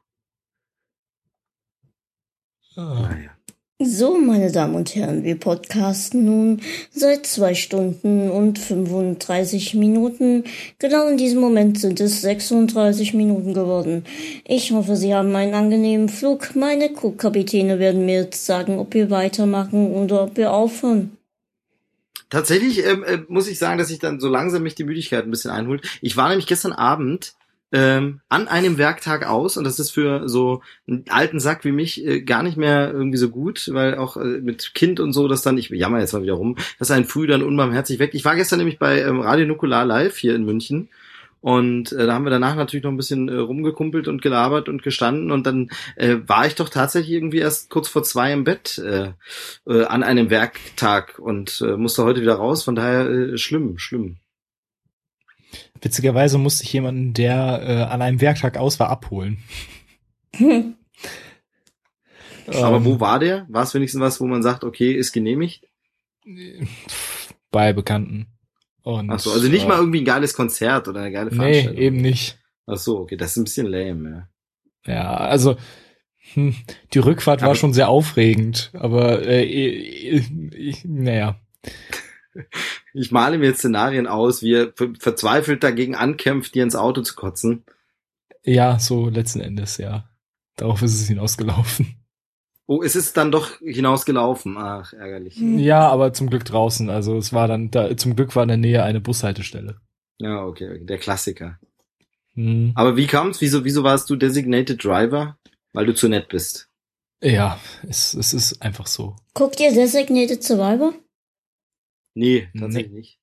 Ah. 2.76 3.08
Naja. 3.10 3.35
So, 3.78 4.16
meine 4.16 4.50
Damen 4.50 4.74
und 4.74 4.94
Herren, 4.94 5.22
wir 5.22 5.38
podcasten 5.38 6.24
nun 6.24 6.62
seit 6.90 7.26
zwei 7.26 7.52
Stunden 7.52 8.30
und 8.30 8.58
35 8.58 9.74
Minuten. 9.74 10.44
Genau 10.78 11.06
in 11.08 11.18
diesem 11.18 11.42
Moment 11.42 11.78
sind 11.78 12.00
es 12.00 12.22
36 12.22 13.12
Minuten 13.12 13.52
geworden. 13.52 14.06
Ich 14.46 14.72
hoffe, 14.72 14.96
Sie 14.96 15.14
haben 15.14 15.36
einen 15.36 15.52
angenehmen 15.52 16.08
Flug. 16.08 16.56
Meine 16.56 16.90
Crewkapitäne 16.90 17.78
werden 17.78 18.06
mir 18.06 18.22
jetzt 18.22 18.46
sagen, 18.46 18.78
ob 18.78 18.94
wir 18.94 19.10
weitermachen 19.10 19.92
oder 19.92 20.22
ob 20.22 20.38
wir 20.38 20.54
aufhören. 20.54 21.18
Tatsächlich 22.30 22.82
ähm, 22.82 23.04
äh, 23.04 23.18
muss 23.28 23.46
ich 23.46 23.58
sagen, 23.58 23.76
dass 23.76 23.90
ich 23.90 23.98
dann 23.98 24.20
so 24.20 24.30
langsam 24.30 24.62
mich 24.62 24.74
die 24.74 24.84
Müdigkeit 24.84 25.24
ein 25.24 25.30
bisschen 25.30 25.50
einholt. 25.50 25.86
Ich 26.00 26.16
war 26.16 26.30
nämlich 26.30 26.46
gestern 26.46 26.72
Abend 26.72 27.34
ähm, 27.72 28.20
an 28.28 28.48
einem 28.48 28.78
Werktag 28.78 29.26
aus 29.26 29.56
und 29.56 29.64
das 29.64 29.78
ist 29.78 29.90
für 29.90 30.28
so 30.28 30.62
einen 30.86 31.04
alten 31.08 31.40
Sack 31.40 31.64
wie 31.64 31.72
mich 31.72 32.04
äh, 32.04 32.22
gar 32.22 32.42
nicht 32.42 32.56
mehr 32.56 32.92
irgendwie 32.92 33.18
so 33.18 33.28
gut, 33.28 33.68
weil 33.72 33.96
auch 33.96 34.16
äh, 34.16 34.40
mit 34.40 34.74
Kind 34.74 35.00
und 35.00 35.12
so, 35.12 35.26
das 35.28 35.42
dann, 35.42 35.58
ich 35.58 35.70
jammer 35.70 36.00
jetzt 36.00 36.12
mal 36.12 36.22
wieder 36.22 36.34
rum, 36.34 36.56
dass 36.78 36.90
ein 36.90 37.04
früh 37.04 37.26
dann 37.26 37.42
unbarmherzig 37.42 37.98
weg. 37.98 38.10
Ich 38.14 38.24
war 38.24 38.36
gestern 38.36 38.58
nämlich 38.58 38.78
bei 38.78 39.00
ähm, 39.00 39.20
Radio 39.20 39.46
Nukular 39.46 39.84
Live 39.84 40.16
hier 40.16 40.34
in 40.34 40.44
München 40.44 40.88
und 41.40 41.92
äh, 41.92 42.06
da 42.06 42.14
haben 42.14 42.24
wir 42.24 42.30
danach 42.30 42.56
natürlich 42.56 42.84
noch 42.84 42.90
ein 42.90 42.96
bisschen 42.96 43.28
äh, 43.28 43.36
rumgekumpelt 43.36 44.08
und 44.08 44.22
gelabert 44.22 44.68
und 44.68 44.82
gestanden 44.82 45.30
und 45.30 45.46
dann 45.46 45.70
äh, 45.96 46.16
war 46.26 46.46
ich 46.46 46.54
doch 46.54 46.68
tatsächlich 46.68 47.14
irgendwie 47.14 47.38
erst 47.38 47.70
kurz 47.70 47.88
vor 47.88 48.02
zwei 48.02 48.32
im 48.32 48.44
Bett 48.44 48.78
äh, 48.78 49.12
äh, 49.66 49.84
an 49.84 50.02
einem 50.02 50.30
Werktag 50.30 51.18
und 51.18 51.60
äh, 51.60 51.76
musste 51.76 52.04
heute 52.04 52.20
wieder 52.20 52.34
raus. 52.34 52.64
Von 52.64 52.74
daher 52.74 53.08
äh, 53.08 53.38
schlimm, 53.38 53.78
schlimm. 53.78 54.16
Witzigerweise 55.80 56.38
musste 56.38 56.64
ich 56.64 56.72
jemanden, 56.72 57.12
der 57.14 57.60
äh, 57.62 57.82
an 57.92 58.02
einem 58.02 58.20
Werktag 58.20 58.56
aus 58.56 58.78
war, 58.80 58.88
abholen. 58.88 59.38
Hm. 60.36 60.74
Aber 62.48 62.76
Ähm, 62.76 62.84
wo 62.84 63.00
war 63.00 63.18
der? 63.18 63.46
War 63.48 63.64
es 63.64 63.74
wenigstens 63.74 64.00
was, 64.00 64.20
wo 64.20 64.26
man 64.26 64.42
sagt, 64.42 64.62
okay, 64.64 64.92
ist 64.92 65.12
genehmigt? 65.12 65.64
Bei 67.50 67.72
Bekannten. 67.72 68.26
Und, 68.82 69.10
Ach 69.10 69.18
so, 69.18 69.32
also 69.32 69.48
nicht 69.48 69.64
äh, 69.64 69.68
mal 69.68 69.78
irgendwie 69.78 70.00
ein 70.02 70.04
geiles 70.04 70.32
Konzert 70.34 70.86
oder 70.86 71.00
eine 71.00 71.10
geile 71.12 71.30
Nee, 71.30 71.36
Veranstaltung. 71.36 71.76
eben 71.82 71.96
nicht. 71.96 72.38
Ach 72.66 72.76
so, 72.76 72.98
okay, 73.00 73.16
das 73.16 73.32
ist 73.32 73.36
ein 73.38 73.44
bisschen 73.44 73.66
lame, 73.66 74.28
ja. 74.86 74.92
Ja, 74.94 75.16
also 75.16 75.56
hm, 76.34 76.54
die 76.92 76.98
Rückfahrt 77.00 77.40
war 77.40 77.48
Aber- 77.48 77.56
schon 77.56 77.72
sehr 77.72 77.88
aufregend, 77.88 78.70
aber 78.74 79.22
äh, 79.26 79.42
ich, 79.42 80.30
ich, 80.52 80.84
naja. 80.84 81.40
Ich 82.98 83.12
male 83.12 83.36
mir 83.38 83.46
jetzt 83.46 83.58
Szenarien 83.58 84.06
aus, 84.06 84.42
wie 84.42 84.54
er 84.54 84.72
ver- 84.74 84.94
verzweifelt 84.98 85.62
dagegen 85.62 85.94
ankämpft, 85.94 86.54
dir 86.54 86.62
ins 86.62 86.76
Auto 86.76 87.02
zu 87.02 87.14
kotzen. 87.14 87.64
Ja, 88.42 88.78
so 88.78 89.08
letzten 89.08 89.40
Endes, 89.40 89.76
ja. 89.76 90.08
Darauf 90.56 90.80
ist 90.82 90.94
es 90.94 91.06
hinausgelaufen. 91.06 91.96
Oh, 92.66 92.82
es 92.82 92.96
ist 92.96 93.16
dann 93.16 93.30
doch 93.30 93.58
hinausgelaufen. 93.60 94.56
Ach, 94.56 94.92
ärgerlich. 94.92 95.36
Hm. 95.36 95.58
Ja, 95.58 95.88
aber 95.88 96.12
zum 96.12 96.30
Glück 96.30 96.44
draußen. 96.44 96.88
Also 96.90 97.16
es 97.16 97.32
war 97.32 97.48
dann, 97.48 97.70
da, 97.70 97.96
zum 97.96 98.16
Glück 98.16 98.34
war 98.34 98.42
in 98.44 98.48
der 98.48 98.56
Nähe 98.56 98.82
eine 98.82 99.00
Bushaltestelle. 99.00 99.76
Ja, 100.18 100.44
okay, 100.44 100.70
okay, 100.70 100.84
der 100.84 100.98
Klassiker. 100.98 101.58
Hm. 102.34 102.72
Aber 102.74 102.96
wie 102.96 103.06
kam's? 103.06 103.40
Wieso, 103.40 103.64
wieso 103.64 103.84
warst 103.84 104.08
du 104.10 104.16
Designated 104.16 104.82
Driver? 104.82 105.36
Weil 105.74 105.86
du 105.86 105.94
zu 105.94 106.08
nett 106.08 106.28
bist. 106.28 106.68
Ja, 107.22 107.60
es, 107.86 108.14
es 108.14 108.32
ist 108.32 108.62
einfach 108.62 108.86
so. 108.86 109.16
Guckt 109.34 109.60
ihr 109.60 109.72
Designated 109.72 110.42
Survivor? 110.42 110.94
Nee, 112.16 112.48
Nee. 112.52 112.60
tatsächlich 112.60 112.92
nicht. 112.92 113.18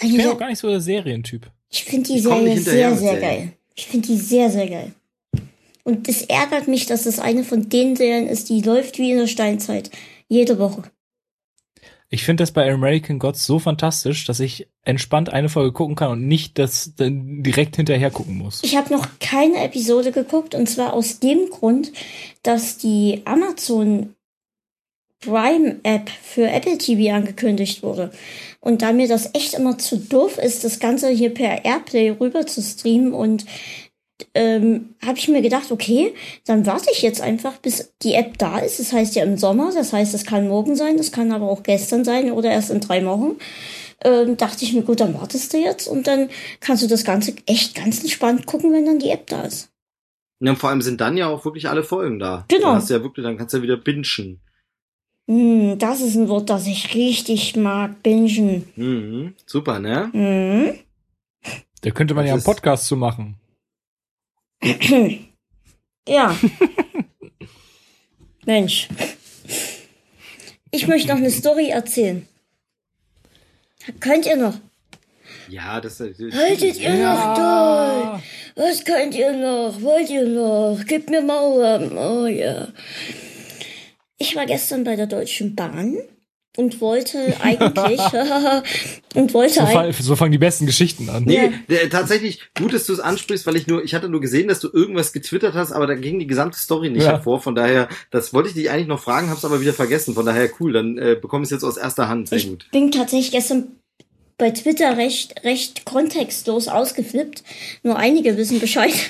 Ich 0.00 0.08
bin 0.10 0.18
der- 0.18 0.32
auch 0.32 0.38
gar 0.38 0.48
nicht 0.48 0.58
so 0.58 0.68
der 0.68 0.80
Serientyp. 0.80 1.50
Ich 1.70 1.84
finde 1.84 2.08
die 2.08 2.16
Ich 2.18 2.22
Serie 2.24 2.58
sehr, 2.58 2.96
sehr 2.96 3.20
geil. 3.20 3.52
Ich 3.76 3.86
finde 3.86 4.08
die 4.08 4.16
sehr, 4.16 4.50
sehr 4.50 4.68
geil. 4.68 4.92
Und 5.84 6.08
es 6.08 6.22
ärgert 6.22 6.66
mich, 6.66 6.86
dass 6.86 7.04
es 7.06 7.18
eine 7.18 7.44
von 7.44 7.68
den 7.68 7.94
Serien 7.94 8.26
ist, 8.26 8.48
die 8.48 8.62
läuft 8.62 8.98
wie 8.98 9.10
in 9.12 9.18
der 9.18 9.26
Steinzeit. 9.26 9.90
Jede 10.28 10.58
Woche. 10.58 10.82
Ich 12.08 12.22
finde 12.24 12.42
das 12.42 12.52
bei 12.52 12.70
American 12.72 13.18
Gods 13.18 13.44
so 13.44 13.58
fantastisch, 13.58 14.24
dass 14.24 14.38
ich 14.40 14.68
entspannt 14.82 15.30
eine 15.30 15.48
Folge 15.48 15.72
gucken 15.72 15.96
kann 15.96 16.10
und 16.12 16.26
nicht 16.28 16.58
das 16.58 16.92
dann 16.96 17.42
direkt 17.42 17.76
hinterher 17.76 18.10
gucken 18.10 18.38
muss. 18.38 18.62
Ich 18.62 18.76
habe 18.76 18.92
noch 18.94 19.06
keine 19.20 19.62
Episode 19.64 20.12
geguckt 20.12 20.54
und 20.54 20.68
zwar 20.68 20.92
aus 20.92 21.18
dem 21.18 21.50
Grund, 21.50 21.92
dass 22.42 22.78
die 22.78 23.22
Amazon 23.24 24.14
Prime 25.24 25.80
App 25.82 26.10
für 26.10 26.48
Apple 26.48 26.78
TV 26.78 27.14
angekündigt 27.14 27.82
wurde. 27.82 28.10
Und 28.60 28.82
da 28.82 28.92
mir 28.92 29.08
das 29.08 29.30
echt 29.34 29.54
immer 29.54 29.78
zu 29.78 29.98
doof 29.98 30.38
ist, 30.38 30.64
das 30.64 30.78
Ganze 30.80 31.08
hier 31.08 31.32
per 31.32 31.64
Airplay 31.64 32.10
rüber 32.10 32.46
zu 32.46 32.62
streamen 32.62 33.12
und 33.12 33.44
ähm, 34.34 34.94
habe 35.04 35.18
ich 35.18 35.28
mir 35.28 35.42
gedacht, 35.42 35.70
okay, 35.72 36.14
dann 36.46 36.66
warte 36.66 36.90
ich 36.92 37.02
jetzt 37.02 37.20
einfach, 37.20 37.58
bis 37.58 37.92
die 38.02 38.14
App 38.14 38.38
da 38.38 38.58
ist. 38.58 38.78
Das 38.78 38.92
heißt 38.92 39.16
ja 39.16 39.24
im 39.24 39.36
Sommer, 39.36 39.72
das 39.74 39.92
heißt, 39.92 40.14
es 40.14 40.24
kann 40.24 40.48
morgen 40.48 40.76
sein, 40.76 40.96
das 40.96 41.12
kann 41.12 41.32
aber 41.32 41.48
auch 41.48 41.62
gestern 41.62 42.04
sein 42.04 42.30
oder 42.30 42.50
erst 42.50 42.70
in 42.70 42.80
drei 42.80 43.04
Wochen. 43.04 43.36
Ähm, 44.02 44.36
dachte 44.36 44.64
ich 44.64 44.72
mir, 44.72 44.82
gut, 44.82 45.00
dann 45.00 45.14
wartest 45.14 45.52
du 45.52 45.58
jetzt 45.58 45.88
und 45.88 46.06
dann 46.06 46.28
kannst 46.60 46.82
du 46.82 46.86
das 46.86 47.04
Ganze 47.04 47.34
echt 47.46 47.74
ganz 47.74 48.02
entspannt 48.02 48.46
gucken, 48.46 48.72
wenn 48.72 48.86
dann 48.86 48.98
die 48.98 49.10
App 49.10 49.26
da 49.26 49.42
ist. 49.42 49.70
Ja, 50.40 50.50
und 50.50 50.58
vor 50.58 50.70
allem 50.70 50.82
sind 50.82 51.00
dann 51.00 51.16
ja 51.16 51.28
auch 51.28 51.44
wirklich 51.44 51.68
alle 51.68 51.82
Folgen 51.82 52.18
da. 52.18 52.44
Genau. 52.48 52.68
Dann 52.68 52.76
hast 52.76 52.90
du 52.90 52.94
ja 52.94 53.02
wirklich, 53.02 53.24
dann 53.24 53.38
kannst 53.38 53.54
du 53.54 53.58
ja 53.58 53.62
wieder 53.62 53.76
bingen. 53.76 54.40
Hm, 55.26 55.78
das 55.78 56.00
ist 56.00 56.16
ein 56.16 56.28
Wort, 56.28 56.50
das 56.50 56.66
ich 56.66 56.94
richtig 56.94 57.56
mag, 57.56 58.02
bingen. 58.02 58.68
Mhm. 58.76 59.34
Super, 59.46 59.78
ne? 59.78 60.10
Mhm. 60.12 60.78
Da 61.80 61.90
könnte 61.90 62.14
man 62.14 62.24
Das 62.24 62.28
ja 62.28 62.34
einen 62.34 62.42
Podcast 62.44 62.86
zu 62.86 62.96
machen. 62.96 63.36
Ja. 66.06 66.36
Mensch. 68.44 68.88
Ich 70.70 70.86
möchte 70.86 71.08
noch 71.08 71.16
eine 71.16 71.30
Story 71.30 71.70
erzählen. 71.70 72.28
Könnt 74.00 74.26
ihr 74.26 74.36
noch? 74.36 74.54
Ja, 75.48 75.80
das 75.80 76.00
ist 76.00 76.20
Haltet 76.34 76.78
ihr 76.78 76.94
noch 76.94 77.34
durch? 77.34 78.22
Was 78.56 78.84
könnt 78.84 79.14
ihr 79.14 79.32
noch? 79.32 79.80
Wollt 79.80 80.10
ihr 80.10 80.26
noch? 80.26 80.84
Gebt 80.86 81.10
mir 81.10 81.22
Mauer. 81.22 81.80
Oh 81.92 82.26
ja. 82.26 82.68
Ich 84.18 84.36
war 84.36 84.46
gestern 84.46 84.84
bei 84.84 84.96
der 84.96 85.06
Deutschen 85.06 85.54
Bahn 85.56 85.96
und 86.56 86.80
wollte 86.80 87.36
eigentlich 87.40 88.00
und 89.14 89.34
wollte 89.34 89.54
So, 89.54 89.60
eigentlich 89.62 89.96
fang, 89.96 90.04
so 90.06 90.16
fangen 90.16 90.32
die 90.32 90.38
besten 90.38 90.66
Geschichten 90.66 91.08
an. 91.10 91.24
Nee, 91.24 91.50
Ja. 91.68 91.88
tatsächlich 91.88 92.40
gut, 92.56 92.72
dass 92.72 92.86
du 92.86 92.92
es 92.92 93.00
ansprichst, 93.00 93.44
weil 93.46 93.56
ich 93.56 93.66
nur, 93.66 93.82
ich 93.82 93.94
hatte 93.94 94.08
nur 94.08 94.20
gesehen, 94.20 94.46
dass 94.46 94.60
du 94.60 94.68
irgendwas 94.72 95.12
getwittert 95.12 95.54
hast, 95.54 95.72
aber 95.72 95.86
da 95.88 95.94
ging 95.94 96.20
die 96.20 96.28
gesamte 96.28 96.58
Story 96.58 96.90
nicht 96.90 97.02
Ja. 97.02 97.12
hervor. 97.12 97.40
Von 97.40 97.56
daher, 97.56 97.88
das 98.12 98.32
wollte 98.32 98.50
ich 98.50 98.54
dich 98.54 98.70
eigentlich 98.70 98.86
noch 98.86 99.00
fragen, 99.00 99.30
hab's 99.30 99.44
aber 99.44 99.60
wieder 99.60 99.72
vergessen. 99.72 100.14
Von 100.14 100.26
daher 100.26 100.48
cool, 100.60 100.72
dann 100.72 100.96
äh, 100.96 101.16
bekomme 101.20 101.42
ich 101.42 101.48
es 101.48 101.52
jetzt 101.52 101.64
aus 101.64 101.76
erster 101.76 102.08
Hand. 102.08 102.28
Sehr 102.28 102.38
Ich 102.38 102.48
gut. 102.48 102.68
bin 102.70 102.92
tatsächlich 102.92 103.32
gestern 103.32 103.76
bei 104.38 104.50
Twitter 104.50 104.96
recht, 104.96 105.44
recht 105.44 105.84
kontextlos 105.84 106.68
ausgeflippt. 106.68 107.42
Nur 107.82 107.96
einige 107.96 108.36
wissen 108.36 108.60
Bescheid. 108.60 108.94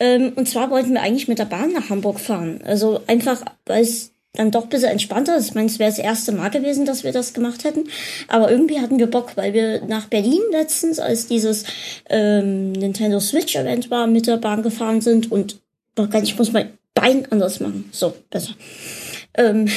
Ähm, 0.00 0.32
und 0.34 0.48
zwar 0.48 0.70
wollten 0.70 0.92
wir 0.94 1.02
eigentlich 1.02 1.28
mit 1.28 1.38
der 1.38 1.44
Bahn 1.44 1.72
nach 1.72 1.88
Hamburg 1.88 2.18
fahren. 2.18 2.60
Also 2.64 3.00
einfach, 3.06 3.42
weil 3.64 3.80
es 3.84 4.10
dann 4.34 4.50
doch 4.50 4.64
ein 4.64 4.68
bisschen 4.68 4.90
entspannter. 4.90 5.38
Ich 5.38 5.54
meine, 5.54 5.68
es 5.68 5.78
wäre 5.78 5.90
das 5.90 5.98
erste 5.98 6.32
Mal 6.32 6.50
gewesen, 6.50 6.84
dass 6.84 7.04
wir 7.04 7.12
das 7.12 7.32
gemacht 7.34 7.64
hätten. 7.64 7.84
Aber 8.28 8.50
irgendwie 8.50 8.80
hatten 8.80 8.98
wir 8.98 9.06
Bock, 9.06 9.36
weil 9.36 9.54
wir 9.54 9.84
nach 9.86 10.06
Berlin 10.06 10.42
letztens, 10.50 10.98
als 10.98 11.26
dieses 11.26 11.64
ähm, 12.10 12.72
Nintendo 12.72 13.20
Switch 13.20 13.54
Event 13.54 13.90
war, 13.90 14.06
mit 14.06 14.26
der 14.26 14.36
Bahn 14.36 14.62
gefahren 14.62 15.00
sind 15.00 15.30
und 15.30 15.60
ich 16.22 16.36
muss 16.36 16.52
mein 16.52 16.76
Bein 16.94 17.26
anders 17.30 17.60
machen. 17.60 17.88
So, 17.92 18.14
besser. 18.30 18.54
Ähm, 19.34 19.68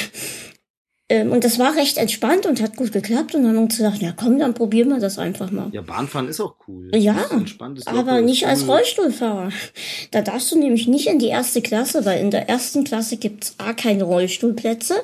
und 1.10 1.42
das 1.42 1.58
war 1.58 1.74
recht 1.74 1.96
entspannt 1.96 2.44
und 2.44 2.60
hat 2.60 2.76
gut 2.76 2.92
geklappt. 2.92 3.34
Und 3.34 3.42
dann 3.42 3.50
haben 3.52 3.56
wir 3.56 3.62
uns 3.62 3.78
gedacht, 3.78 4.02
ja 4.02 4.12
komm, 4.14 4.38
dann 4.38 4.52
probieren 4.52 4.90
wir 4.90 4.98
das 5.00 5.18
einfach 5.18 5.50
mal. 5.50 5.68
Ja, 5.72 5.80
Bahnfahren 5.80 6.28
ist 6.28 6.38
auch 6.38 6.56
cool. 6.68 6.90
Ja, 6.94 7.16
aber 7.86 8.20
nicht 8.20 8.42
ist 8.42 8.48
als 8.48 8.62
cool. 8.64 8.70
Rollstuhlfahrer. 8.72 9.50
Da 10.10 10.20
darfst 10.20 10.52
du 10.52 10.58
nämlich 10.58 10.86
nicht 10.86 11.06
in 11.06 11.18
die 11.18 11.28
erste 11.28 11.62
Klasse, 11.62 12.04
weil 12.04 12.20
in 12.20 12.30
der 12.30 12.50
ersten 12.50 12.84
Klasse 12.84 13.16
gibt's 13.16 13.54
A 13.56 13.72
keine 13.72 14.04
Rollstuhlplätze. 14.04 14.96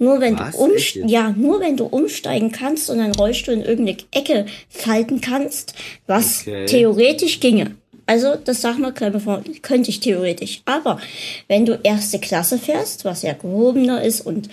Nur 0.00 0.20
wenn 0.20 0.36
Was? 0.38 0.56
du 0.56 0.64
Echt 0.64 0.72
umst 0.72 0.94
jetzt? 0.96 1.10
ja, 1.10 1.30
nur 1.36 1.60
wenn 1.60 1.76
du 1.76 1.84
umsteigen 1.84 2.50
kannst 2.50 2.90
und 2.90 2.98
deinen 2.98 3.14
Rollstuhl 3.14 3.54
in 3.54 3.62
irgendeine 3.62 3.98
Ecke 4.10 4.46
falten 4.68 5.20
kannst, 5.20 5.74
was 6.08 6.40
Okay. 6.40 6.66
theoretisch 6.66 7.38
ginge. 7.38 7.76
Also, 8.06 8.34
das 8.34 8.60
sag 8.60 8.78
mal, 8.78 8.92
könnte 8.92 9.88
ich 9.88 10.00
theoretisch. 10.00 10.60
Aber 10.66 11.00
wenn 11.48 11.64
du 11.64 11.78
erste 11.82 12.18
Klasse 12.18 12.58
fährst, 12.58 13.04
was 13.04 13.22
ja 13.22 13.32
gehobener 13.32 14.02
ist 14.02 14.20
und 14.20 14.50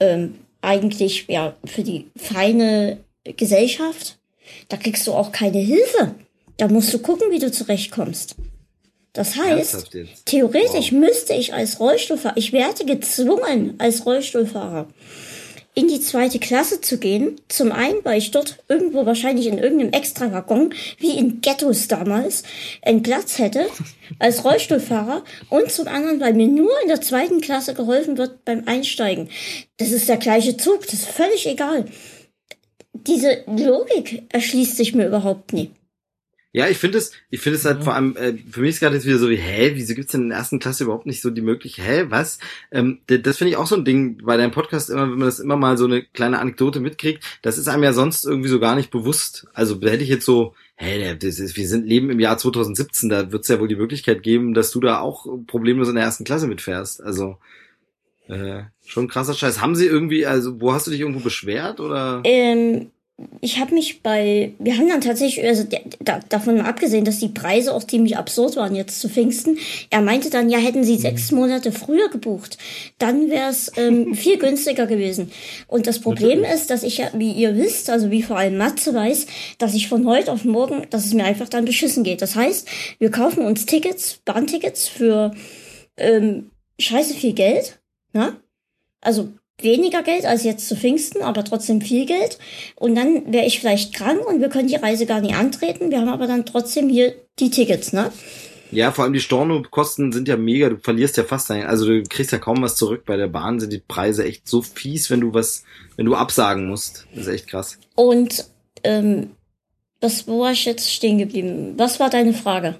ähm, 0.00 0.34
eigentlich 0.62 1.26
ja 1.28 1.54
für 1.64 1.82
die 1.82 2.10
feine 2.16 2.98
Gesellschaft, 3.24 4.18
da 4.68 4.76
kriegst 4.76 5.06
du 5.06 5.12
auch 5.12 5.32
keine 5.32 5.58
Hilfe. 5.58 6.14
Da 6.56 6.68
musst 6.68 6.92
du 6.92 6.98
gucken, 6.98 7.30
wie 7.30 7.38
du 7.38 7.50
zurechtkommst. 7.50 8.36
Das 9.12 9.36
heißt, 9.36 9.90
theoretisch 10.24 10.92
müsste 10.92 11.34
ich 11.34 11.52
als 11.52 11.80
Rollstuhlfahrer, 11.80 12.36
ich 12.36 12.52
werde 12.52 12.84
gezwungen, 12.84 13.74
als 13.78 14.06
Rollstuhlfahrer 14.06 14.86
in 15.74 15.88
die 15.88 16.00
zweite 16.00 16.38
Klasse 16.38 16.80
zu 16.80 16.98
gehen. 16.98 17.40
Zum 17.48 17.72
einen, 17.72 18.04
weil 18.04 18.18
ich 18.18 18.30
dort 18.30 18.62
irgendwo 18.68 19.06
wahrscheinlich 19.06 19.46
in 19.46 19.58
irgendeinem 19.58 19.92
Extrawaggon, 19.92 20.74
wie 20.98 21.16
in 21.16 21.40
Ghettos 21.40 21.88
damals, 21.88 22.42
einen 22.82 23.02
Platz 23.02 23.38
hätte 23.38 23.66
als 24.18 24.44
Rollstuhlfahrer. 24.44 25.24
Und 25.48 25.70
zum 25.70 25.88
anderen, 25.88 26.20
weil 26.20 26.34
mir 26.34 26.48
nur 26.48 26.72
in 26.82 26.88
der 26.88 27.00
zweiten 27.00 27.40
Klasse 27.40 27.74
geholfen 27.74 28.18
wird 28.18 28.44
beim 28.44 28.64
Einsteigen. 28.66 29.28
Das 29.76 29.92
ist 29.92 30.08
der 30.08 30.16
gleiche 30.16 30.56
Zug, 30.56 30.82
das 30.82 30.94
ist 30.94 31.08
völlig 31.08 31.46
egal. 31.46 31.86
Diese 32.92 33.44
Logik 33.46 34.24
erschließt 34.30 34.76
sich 34.76 34.94
mir 34.94 35.06
überhaupt 35.06 35.52
nie. 35.52 35.70
Ja, 36.52 36.68
ich 36.68 36.78
finde 36.78 36.98
es, 36.98 37.12
ich 37.30 37.40
finde 37.40 37.58
es 37.58 37.64
halt 37.64 37.84
vor 37.84 37.94
allem, 37.94 38.16
äh, 38.16 38.34
für 38.50 38.60
mich 38.60 38.70
ist 38.70 38.80
gerade 38.80 38.96
jetzt 38.96 39.06
wieder 39.06 39.18
so 39.18 39.30
wie, 39.30 39.36
hä, 39.36 39.70
wieso 39.74 39.94
gibt's 39.94 40.10
denn 40.10 40.22
in 40.22 40.28
der 40.30 40.38
ersten 40.38 40.58
Klasse 40.58 40.82
überhaupt 40.82 41.06
nicht 41.06 41.22
so 41.22 41.30
die 41.30 41.42
Möglichkeit, 41.42 41.86
hä, 41.86 42.06
was? 42.08 42.40
Ähm, 42.72 43.00
das 43.06 43.38
finde 43.38 43.52
ich 43.52 43.56
auch 43.56 43.68
so 43.68 43.76
ein 43.76 43.84
Ding 43.84 44.18
bei 44.24 44.36
deinem 44.36 44.50
Podcast 44.50 44.90
immer, 44.90 45.02
wenn 45.02 45.18
man 45.18 45.28
das 45.28 45.38
immer 45.38 45.56
mal 45.56 45.78
so 45.78 45.84
eine 45.84 46.02
kleine 46.02 46.40
Anekdote 46.40 46.80
mitkriegt, 46.80 47.22
das 47.42 47.56
ist 47.56 47.68
einem 47.68 47.84
ja 47.84 47.92
sonst 47.92 48.24
irgendwie 48.24 48.48
so 48.48 48.58
gar 48.58 48.74
nicht 48.74 48.90
bewusst. 48.90 49.46
Also 49.54 49.76
da 49.76 49.90
hätte 49.90 50.02
ich 50.02 50.08
jetzt 50.08 50.26
so, 50.26 50.54
hä, 50.74 51.14
das 51.14 51.38
ist, 51.38 51.56
wir 51.56 51.68
sind 51.68 51.86
leben 51.86 52.10
im 52.10 52.18
Jahr 52.18 52.36
2017, 52.36 53.08
da 53.08 53.30
wird's 53.30 53.46
ja 53.46 53.60
wohl 53.60 53.68
die 53.68 53.76
Möglichkeit 53.76 54.24
geben, 54.24 54.52
dass 54.52 54.72
du 54.72 54.80
da 54.80 54.98
auch 54.98 55.26
problemlos 55.46 55.88
in 55.88 55.94
der 55.94 56.04
ersten 56.04 56.24
Klasse 56.24 56.48
mitfährst. 56.48 57.00
Also 57.00 57.38
äh, 58.26 58.64
schon 58.84 59.06
krasser 59.06 59.34
Scheiß. 59.34 59.60
Haben 59.60 59.76
sie 59.76 59.86
irgendwie, 59.86 60.26
also 60.26 60.60
wo 60.60 60.72
hast 60.72 60.88
du 60.88 60.90
dich 60.90 61.00
irgendwo 61.00 61.20
beschwert 61.20 61.78
oder? 61.78 62.22
Ähm, 62.24 62.90
ich 63.40 63.58
habe 63.58 63.74
mich 63.74 64.02
bei, 64.02 64.52
wir 64.58 64.76
haben 64.76 64.88
dann 64.88 65.00
tatsächlich, 65.00 65.44
also 65.46 65.64
da, 66.00 66.20
davon 66.28 66.56
mal 66.56 66.66
abgesehen, 66.66 67.04
dass 67.04 67.18
die 67.18 67.28
Preise 67.28 67.74
auch 67.74 67.84
ziemlich 67.84 68.16
absurd 68.16 68.56
waren 68.56 68.74
jetzt 68.74 69.00
zu 69.00 69.08
Pfingsten. 69.08 69.58
Er 69.90 70.00
meinte 70.00 70.30
dann, 70.30 70.48
ja, 70.48 70.58
hätten 70.58 70.84
sie 70.84 70.96
sechs 70.96 71.30
Monate 71.30 71.72
früher 71.72 72.08
gebucht, 72.08 72.58
dann 72.98 73.30
wäre 73.30 73.50
es 73.50 73.72
ähm, 73.76 74.14
viel 74.14 74.38
günstiger 74.38 74.86
gewesen. 74.86 75.30
Und 75.66 75.86
das 75.86 76.00
Problem 76.00 76.44
ist, 76.44 76.70
dass 76.70 76.82
ich 76.82 76.98
ja, 76.98 77.10
wie 77.14 77.32
ihr 77.32 77.56
wisst, 77.56 77.90
also 77.90 78.10
wie 78.10 78.22
vor 78.22 78.38
allem 78.38 78.56
Matze 78.56 78.94
weiß, 78.94 79.26
dass 79.58 79.74
ich 79.74 79.88
von 79.88 80.06
heute 80.06 80.32
auf 80.32 80.44
morgen, 80.44 80.86
dass 80.90 81.04
es 81.04 81.14
mir 81.14 81.24
einfach 81.24 81.48
dann 81.48 81.64
beschissen 81.64 82.04
geht. 82.04 82.22
Das 82.22 82.36
heißt, 82.36 82.68
wir 82.98 83.10
kaufen 83.10 83.44
uns 83.44 83.66
Tickets, 83.66 84.20
Bahntickets 84.24 84.88
für 84.88 85.32
ähm, 85.96 86.50
scheiße 86.78 87.14
viel 87.14 87.34
Geld, 87.34 87.80
ne? 88.12 88.36
Also 89.02 89.28
weniger 89.62 90.02
Geld 90.02 90.24
als 90.24 90.44
jetzt 90.44 90.68
zu 90.68 90.76
Pfingsten, 90.76 91.22
aber 91.22 91.44
trotzdem 91.44 91.80
viel 91.80 92.06
Geld. 92.06 92.38
Und 92.76 92.94
dann 92.94 93.32
wäre 93.32 93.46
ich 93.46 93.60
vielleicht 93.60 93.94
krank 93.94 94.26
und 94.26 94.40
wir 94.40 94.48
können 94.48 94.68
die 94.68 94.76
Reise 94.76 95.06
gar 95.06 95.20
nicht 95.20 95.34
antreten. 95.34 95.90
Wir 95.90 96.00
haben 96.00 96.08
aber 96.08 96.26
dann 96.26 96.46
trotzdem 96.46 96.88
hier 96.88 97.14
die 97.38 97.50
Tickets, 97.50 97.92
ne? 97.92 98.12
Ja, 98.72 98.92
vor 98.92 99.04
allem 99.04 99.12
die 99.12 99.20
Storno-Kosten 99.20 100.12
sind 100.12 100.28
ja 100.28 100.36
mega, 100.36 100.68
du 100.68 100.76
verlierst 100.78 101.16
ja 101.16 101.24
fast 101.24 101.50
dein, 101.50 101.66
also 101.66 101.86
du 101.86 102.02
kriegst 102.04 102.30
ja 102.30 102.38
kaum 102.38 102.62
was 102.62 102.76
zurück. 102.76 103.04
Bei 103.04 103.16
der 103.16 103.26
Bahn 103.26 103.58
sind 103.58 103.72
die 103.72 103.78
Preise 103.80 104.24
echt 104.24 104.48
so 104.48 104.62
fies, 104.62 105.10
wenn 105.10 105.20
du 105.20 105.34
was, 105.34 105.64
wenn 105.96 106.06
du 106.06 106.14
absagen 106.14 106.68
musst. 106.68 107.06
Das 107.12 107.26
ist 107.26 107.32
echt 107.32 107.48
krass. 107.48 107.78
Und 107.96 108.46
ähm, 108.84 109.30
was, 110.00 110.28
wo 110.28 110.40
war 110.40 110.52
ich 110.52 110.64
jetzt 110.64 110.92
stehen 110.92 111.18
geblieben? 111.18 111.74
Was 111.76 111.98
war 111.98 112.10
deine 112.10 112.32
Frage? 112.32 112.76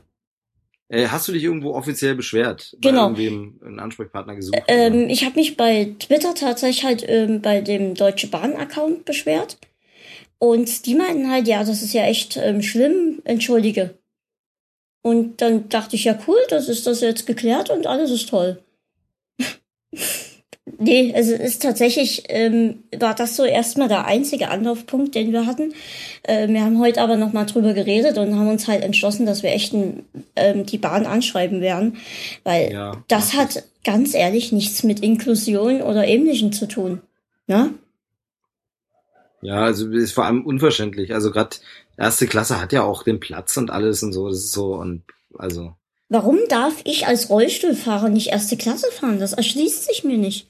Äh, 0.91 1.07
hast 1.07 1.29
du 1.29 1.33
dich 1.33 1.45
irgendwo 1.45 1.75
offiziell 1.75 2.17
beschwert? 2.17 2.77
Genau. 2.81 3.11
Bei 3.11 3.21
irgendwem 3.23 3.61
einen 3.65 3.79
Ansprechpartner 3.79 4.35
gesucht? 4.35 4.61
Ähm, 4.67 5.09
ich 5.09 5.25
habe 5.25 5.37
mich 5.37 5.57
bei 5.57 5.95
Twitter 6.01 6.35
tatsächlich 6.35 6.85
halt 6.85 7.05
ähm, 7.07 7.41
bei 7.41 7.61
dem 7.61 7.95
Deutsche 7.95 8.27
Bahn-Account 8.27 9.05
beschwert. 9.05 9.57
Und 10.39 10.87
die 10.87 10.97
meinten 10.97 11.31
halt, 11.31 11.47
ja, 11.47 11.61
das 11.61 11.83
ist 11.83 11.93
ja 11.93 12.05
echt 12.05 12.37
ähm, 12.37 12.61
schlimm, 12.61 13.21
entschuldige. 13.25 13.99
Und 15.03 15.41
dann 15.41 15.69
dachte 15.69 15.95
ich, 15.95 16.05
ja 16.05 16.19
cool, 16.27 16.39
das 16.49 16.69
ist 16.69 16.87
das 16.89 17.01
jetzt 17.03 17.27
geklärt 17.27 17.71
und 17.71 17.87
alles 17.87 18.11
ist 18.11 18.29
toll. 18.29 18.63
nee, 20.81 21.13
also 21.15 21.33
es 21.33 21.41
ist 21.41 21.63
tatsächlich, 21.63 22.25
ähm, 22.29 22.83
war 22.99 23.15
das 23.15 23.37
so 23.37 23.45
erstmal 23.45 23.89
der 23.89 24.07
einzige 24.07 24.49
Anlaufpunkt, 24.49 25.15
den 25.15 25.33
wir 25.33 25.47
hatten. 25.47 25.73
Äh, 26.25 26.49
wir 26.49 26.63
haben 26.63 26.81
heute 26.81 27.01
aber 27.01 27.17
nochmal 27.17 27.47
drüber 27.47 27.73
geredet 27.75 28.19
und 28.19 28.35
haben 28.37 28.49
uns 28.49 28.67
halt 28.67 28.83
entschlossen, 28.83 29.27
dass 29.27 29.43
wir 29.43 29.53
echt 29.53 29.73
ein, 29.73 30.05
ähm, 30.37 30.67
die 30.67 30.79
Bahn 30.79 31.07
anschreiben 31.07 31.61
werden. 31.61 31.99
Weil 32.43 32.73
Ja. 32.73 33.05
das 33.09 33.35
hat 33.35 33.63
ganz 33.85 34.15
ehrlich 34.15 34.53
nichts 34.53 34.83
mit 34.83 35.01
Inklusion 35.01 35.83
oder 35.83 36.07
Ähnlichem 36.07 36.53
zu 36.53 36.67
tun. 36.67 37.01
Ne? 37.47 37.73
Ja, 39.43 39.65
also 39.65 39.91
ist 39.91 40.13
vor 40.13 40.27
allem 40.27 40.45
unverständlich. 40.45 41.15
Also 41.15 41.31
gerade 41.31 41.57
erste 41.97 42.27
Klasse 42.27 42.61
hat 42.61 42.73
ja 42.73 42.83
auch 42.83 43.03
den 43.03 43.21
Platz 43.21 43.57
und 43.57 43.71
alles 43.71 44.03
und 44.03 44.13
so. 44.13 44.29
Das 44.29 44.39
ist 44.39 44.53
so 44.53 44.75
und 44.75 45.03
also. 45.39 45.75
Warum 46.09 46.39
darf 46.49 46.75
ich 46.85 47.07
als 47.07 47.31
Rollstuhlfahrer 47.31 48.09
nicht 48.09 48.29
erste 48.29 48.57
Klasse 48.57 48.91
fahren? 48.91 49.21
Das 49.21 49.33
erschließt 49.33 49.85
sich 49.87 50.05
mir 50.05 50.19
nicht. 50.19 50.50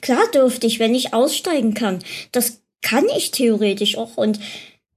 Klar 0.00 0.30
dürfte 0.32 0.66
ich, 0.66 0.78
wenn 0.78 0.94
ich 0.94 1.14
aussteigen 1.14 1.74
kann. 1.74 2.00
Das 2.32 2.60
kann 2.82 3.06
ich 3.16 3.30
theoretisch 3.30 3.96
auch 3.96 4.16
und 4.16 4.40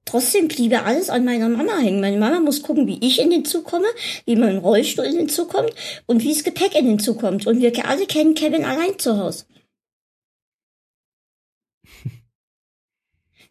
trotzdem 0.06 0.48
bliebe 0.48 0.84
alles 0.84 1.10
an 1.10 1.26
meiner 1.26 1.50
Mama 1.50 1.78
hängen. 1.78 2.02
Meine 2.02 2.18
Mama 2.18 2.40
muss 2.40 2.62
gucken, 2.62 2.88
wie 2.88 3.00
ich 3.06 3.20
in 3.20 3.30
den 3.30 3.46
Zug 3.46 3.66
komme, 3.66 3.88
wie 4.26 4.36
mein 4.36 4.58
Rollstuhl 4.58 5.06
in 5.06 5.18
den 5.18 5.30
Zug 5.30 5.50
kommt 5.50 5.74
und 6.06 6.24
wie 6.24 6.34
das 6.34 6.44
Gepäck 6.44 6.76
in 6.76 6.86
den 6.86 7.00
Zug 7.00 7.20
kommt. 7.20 7.48
Und 7.48 7.62
wir 7.62 7.88
alle 7.88 8.06
kennen 8.06 8.36
Kevin 8.36 8.66
allein 8.66 8.98
zu 9.00 9.18
Hause. 9.18 9.46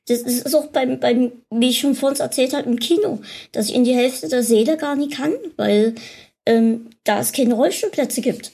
Das 0.08 0.22
ist 0.22 0.52
auch 0.56 0.66
beim, 0.66 0.98
beim, 0.98 1.30
wie 1.50 1.68
ich 1.70 1.78
schon 1.78 1.94
vorhin 1.94 2.18
erzählt 2.18 2.54
habe, 2.54 2.68
im 2.68 2.80
Kino, 2.80 3.20
dass 3.52 3.68
ich 3.68 3.74
in 3.76 3.84
die 3.84 3.94
Hälfte 3.94 4.28
der 4.28 4.42
Seele 4.42 4.76
gar 4.76 4.96
nicht 4.96 5.12
kann, 5.12 5.32
weil 5.56 5.94
ähm, 6.44 6.90
da 7.04 7.20
es 7.20 7.30
keine 7.30 7.54
Rollstuhlplätze 7.54 8.20
gibt. 8.20 8.50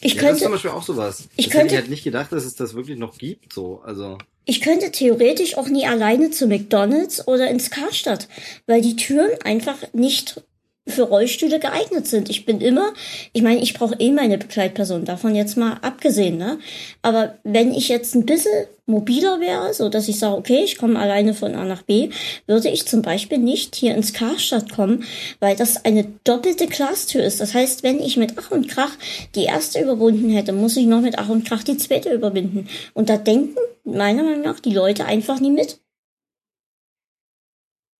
Ich 0.00 0.14
ja, 0.14 0.20
könnte, 0.20 0.32
das 0.32 0.36
ist 0.38 0.42
zum 0.42 0.52
Beispiel 0.52 0.70
auch 0.70 0.82
sowas. 0.82 1.28
Ich 1.36 1.46
das 1.46 1.52
könnte- 1.52 1.66
hätte 1.66 1.74
ich 1.74 1.80
halt 1.82 1.90
nicht 1.90 2.04
gedacht, 2.04 2.32
dass 2.32 2.44
es 2.44 2.54
das 2.54 2.74
wirklich 2.74 2.98
noch 2.98 3.16
gibt. 3.18 3.52
So, 3.52 3.80
also. 3.84 4.18
ich 4.44 4.60
könnte 4.60 4.90
theoretisch 4.92 5.56
auch 5.56 5.68
nie 5.68 5.86
alleine 5.86 6.30
zu 6.30 6.46
McDonalds 6.46 7.26
oder 7.26 7.48
ins 7.48 7.70
Karstadt, 7.70 8.28
weil 8.66 8.82
die 8.82 8.96
Türen 8.96 9.30
einfach 9.44 9.78
nicht 9.92 10.42
für 10.86 11.02
Rollstühle 11.02 11.58
geeignet 11.58 12.06
sind. 12.06 12.30
Ich 12.30 12.46
bin 12.46 12.60
immer, 12.60 12.92
ich 13.32 13.42
meine, 13.42 13.60
ich 13.60 13.74
brauche 13.74 13.96
eh 13.98 14.12
meine 14.12 14.38
Begleitperson, 14.38 15.04
davon 15.04 15.34
jetzt 15.34 15.56
mal 15.56 15.78
abgesehen, 15.82 16.36
ne? 16.36 16.58
Aber 17.02 17.36
wenn 17.42 17.74
ich 17.74 17.88
jetzt 17.88 18.14
ein 18.14 18.26
bisschen 18.26 18.66
mobiler 18.86 19.40
wäre, 19.40 19.74
so 19.74 19.88
dass 19.88 20.06
ich 20.08 20.18
sage, 20.18 20.36
okay, 20.36 20.62
ich 20.64 20.78
komme 20.78 20.98
alleine 20.98 21.34
von 21.34 21.54
A 21.56 21.64
nach 21.64 21.82
B, 21.82 22.10
würde 22.46 22.68
ich 22.68 22.86
zum 22.86 23.02
Beispiel 23.02 23.38
nicht 23.38 23.74
hier 23.74 23.94
ins 23.96 24.12
Karstadt 24.12 24.72
kommen, 24.72 25.04
weil 25.40 25.56
das 25.56 25.84
eine 25.84 26.06
doppelte 26.22 26.66
Glastür 26.68 27.24
ist. 27.24 27.40
Das 27.40 27.54
heißt, 27.54 27.82
wenn 27.82 28.00
ich 28.00 28.16
mit 28.16 28.34
Ach 28.36 28.52
und 28.52 28.68
Krach 28.68 28.92
die 29.34 29.44
erste 29.44 29.80
überwunden 29.80 30.30
hätte, 30.30 30.52
muss 30.52 30.76
ich 30.76 30.86
noch 30.86 31.00
mit 31.00 31.18
Ach 31.18 31.28
und 31.28 31.44
Krach 31.44 31.64
die 31.64 31.76
zweite 31.76 32.12
überwinden. 32.12 32.68
Und 32.94 33.08
da 33.08 33.16
denken 33.16 33.56
meiner 33.84 34.22
Meinung 34.22 34.42
nach 34.42 34.60
die 34.60 34.72
Leute 34.72 35.04
einfach 35.04 35.40
nie 35.40 35.50
mit. 35.50 35.80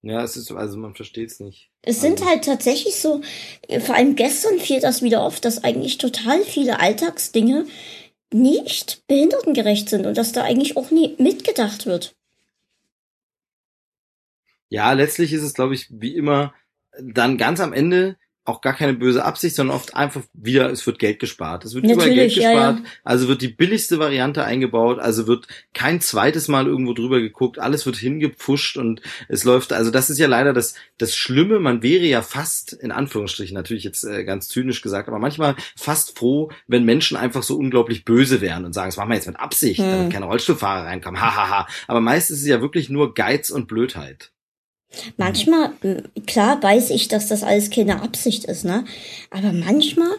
Ja, 0.09 0.23
es 0.23 0.36
ist, 0.36 0.52
also 0.52 0.76
man 0.78 0.94
versteht 0.94 1.31
es 1.33 1.41
nicht. 1.41 1.68
Es 1.83 2.01
sind 2.01 2.20
Also- 2.20 2.31
halt 2.31 2.44
tatsächlich 2.44 2.94
so, 2.97 3.23
äh, 3.67 3.81
vor 3.81 3.97
allem 3.97 4.15
gestern 4.15 4.60
fiel 4.60 4.81
das 4.81 5.02
wieder 5.02 5.20
auf, 5.23 5.41
dass 5.41 5.65
eigentlich 5.65 5.99
total 5.99 6.43
viele 6.44 6.78
Alltagsdinge 6.78 7.67
nicht 8.33 9.02
behindertengerecht 9.09 9.89
sind 9.89 10.07
und 10.07 10.17
dass 10.17 10.31
da 10.31 10.44
eigentlich 10.44 10.76
auch 10.76 10.93
nie 10.93 11.17
mitgedacht 11.18 11.86
wird. 11.86 12.15
Ja, 14.68 14.93
letztlich 14.93 15.33
ist 15.33 15.43
es, 15.43 15.55
glaube 15.55 15.75
ich, 15.75 15.89
wie 15.91 16.15
immer 16.15 16.55
dann 17.01 17.36
ganz 17.36 17.59
am 17.60 17.73
Ende 17.73 18.17
auch 18.47 18.60
gar 18.60 18.75
keine 18.75 18.94
böse 18.94 19.25
Absicht, 19.25 19.57
sondern 19.57 19.76
oft 19.76 19.94
einfach 19.97 20.23
wieder, 20.33 20.70
es 20.70 20.86
wird 20.86 20.99
Geld 20.99 21.18
gespart. 21.18 21.65
Es 21.65 21.75
wird 21.75 21.84
überall 21.84 22.08
Geld 22.08 22.16
Natürlich, 22.16 22.36
ja, 22.36 22.50
gespart, 22.52 22.78
ja. 22.78 22.84
also 23.05 23.28
wird 23.28 23.42
die 23.42 23.49
billigste 23.49 23.99
Variante 23.99 24.44
eingebaut, 24.44 24.99
also 24.99 25.26
wird 25.26 25.47
kein 25.75 26.00
zweites 26.00 26.49
Mal 26.49 26.66
irgendwo 26.66 26.92
drüber 26.92 27.20
geguckt, 27.20 27.58
alles 27.58 27.86
wird 27.86 27.97
hingepfuscht 27.97 28.76
und 28.76 29.02
es 29.28 29.44
läuft, 29.44 29.73
also 29.73 29.91
das 29.91 30.10
ist 30.10 30.18
ja 30.18 30.26
leider 30.28 30.52
das, 30.52 30.75
das 30.99 31.15
Schlimme, 31.16 31.58
man 31.58 31.83
wäre 31.83 32.05
ja 32.05 32.23
fast, 32.23 32.73
in 32.73 32.92
Anführungsstrichen, 32.92 33.55
natürlich 33.55 33.84
jetzt 33.84 34.05
äh, 34.05 34.25
ganz 34.25 34.49
zynisch 34.49 34.83
gesagt, 34.83 35.08
aber 35.08 35.18
manchmal 35.18 35.57
fast 35.76 36.18
froh, 36.18 36.50
wenn 36.66 36.84
Menschen 36.84 37.16
einfach 37.16 37.42
so 37.42 37.57
unglaublich 37.57 38.05
böse 38.05 38.41
wären 38.41 38.65
und 38.65 38.73
sagen, 38.73 38.89
das 38.89 38.97
machen 38.97 39.10
wir 39.10 39.16
jetzt 39.16 39.26
mit 39.26 39.39
Absicht, 39.41 39.81
Hm. 39.81 39.91
damit 39.91 40.12
keine 40.12 40.26
Rollstuhlfahrer 40.26 40.86
reinkommen, 40.86 41.20
hahaha. 41.20 41.66
Aber 41.89 42.00
meist 42.00 42.31
ist 42.31 42.41
es 42.41 42.47
ja 42.47 42.60
wirklich 42.60 42.89
nur 42.89 43.15
Geiz 43.15 43.50
und 43.50 43.66
Blödheit. 43.66 44.31
Manchmal, 45.16 45.73
m, 45.83 46.02
klar 46.26 46.62
weiß 46.62 46.91
ich, 46.91 47.08
dass 47.08 47.28
das 47.28 47.42
alles 47.42 47.70
keine 47.70 48.02
Absicht 48.02 48.44
ist, 48.44 48.65
ne? 48.65 48.84
Aber 49.31 49.52
manchmal, 49.52 50.10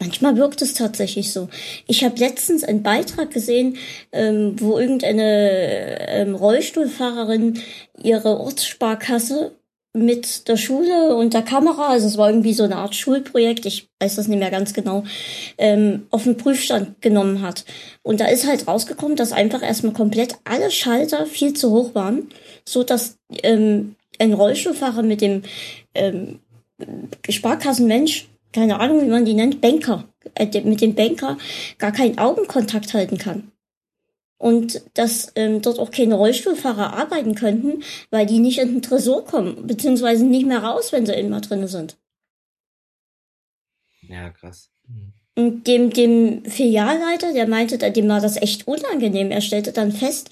manchmal 0.00 0.36
wirkt 0.36 0.62
es 0.62 0.74
tatsächlich 0.74 1.32
so. 1.32 1.48
Ich 1.86 2.04
habe 2.04 2.18
letztens 2.18 2.64
einen 2.64 2.82
Beitrag 2.82 3.30
gesehen, 3.30 3.76
ähm, 4.12 4.56
wo 4.60 4.78
irgendeine 4.78 5.98
ähm, 6.08 6.34
Rollstuhlfahrerin 6.34 7.60
ihre 8.02 8.40
Ortssparkasse 8.40 9.52
mit 9.96 10.46
der 10.48 10.58
Schule 10.58 11.16
und 11.16 11.32
der 11.32 11.42
Kamera, 11.42 11.88
also 11.88 12.06
es 12.06 12.18
war 12.18 12.28
irgendwie 12.28 12.52
so 12.52 12.64
eine 12.64 12.76
Art 12.76 12.94
Schulprojekt, 12.94 13.64
ich 13.64 13.88
weiß 14.00 14.16
das 14.16 14.28
nicht 14.28 14.38
mehr 14.38 14.50
ganz 14.50 14.74
genau, 14.74 15.04
ähm, 15.56 16.06
auf 16.10 16.24
den 16.24 16.36
Prüfstand 16.36 17.00
genommen 17.00 17.40
hat. 17.40 17.64
Und 18.02 18.20
da 18.20 18.26
ist 18.26 18.46
halt 18.46 18.68
rausgekommen, 18.68 19.16
dass 19.16 19.32
einfach 19.32 19.62
erstmal 19.62 19.94
komplett 19.94 20.36
alle 20.44 20.70
Schalter 20.70 21.24
viel 21.24 21.54
zu 21.54 21.70
hoch 21.70 21.94
waren, 21.94 22.28
so 22.68 22.82
dass 22.82 23.16
ähm, 23.42 23.95
ein 24.20 24.32
Rollstuhlfahrer 24.32 25.02
mit 25.02 25.20
dem 25.20 25.42
ähm, 25.94 26.40
Sparkassenmensch, 27.28 28.28
keine 28.52 28.80
Ahnung, 28.80 29.02
wie 29.02 29.10
man 29.10 29.24
die 29.24 29.34
nennt, 29.34 29.60
Banker, 29.60 30.04
äh, 30.34 30.60
mit 30.62 30.80
dem 30.80 30.94
Banker 30.94 31.38
gar 31.78 31.92
keinen 31.92 32.18
Augenkontakt 32.18 32.94
halten 32.94 33.18
kann. 33.18 33.52
Und 34.38 34.82
dass 34.94 35.32
ähm, 35.34 35.62
dort 35.62 35.78
auch 35.78 35.90
keine 35.90 36.14
Rollstuhlfahrer 36.14 36.92
arbeiten 36.92 37.34
könnten, 37.34 37.82
weil 38.10 38.26
die 38.26 38.38
nicht 38.38 38.58
in 38.58 38.68
den 38.68 38.82
Tresor 38.82 39.24
kommen, 39.24 39.66
beziehungsweise 39.66 40.26
nicht 40.26 40.46
mehr 40.46 40.62
raus, 40.62 40.92
wenn 40.92 41.06
sie 41.06 41.14
immer 41.14 41.40
drinne 41.40 41.68
sind. 41.68 41.96
Ja, 44.02 44.30
krass. 44.30 44.70
Und 45.38 45.66
dem, 45.66 45.90
dem 45.90 46.44
Filialleiter, 46.46 47.34
der 47.34 47.46
meinte, 47.46 47.76
dem 47.76 48.08
war 48.08 48.20
das 48.20 48.36
echt 48.36 48.66
unangenehm. 48.66 49.30
Er 49.30 49.42
stellte 49.42 49.72
dann 49.72 49.92
fest, 49.92 50.30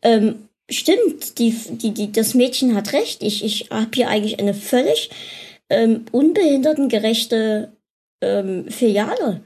ähm, 0.00 0.45
stimmt, 0.70 1.38
die, 1.38 1.50
die, 1.50 1.92
die, 1.92 2.12
das 2.12 2.34
Mädchen 2.34 2.74
hat 2.74 2.92
recht. 2.92 3.22
Ich, 3.22 3.44
ich 3.44 3.70
habe 3.70 3.90
hier 3.94 4.08
eigentlich 4.08 4.38
eine 4.38 4.54
völlig 4.54 5.10
ähm, 5.68 6.04
unbehindertengerechte 6.12 7.72
ähm, 8.20 8.68
Filiale. 8.68 9.42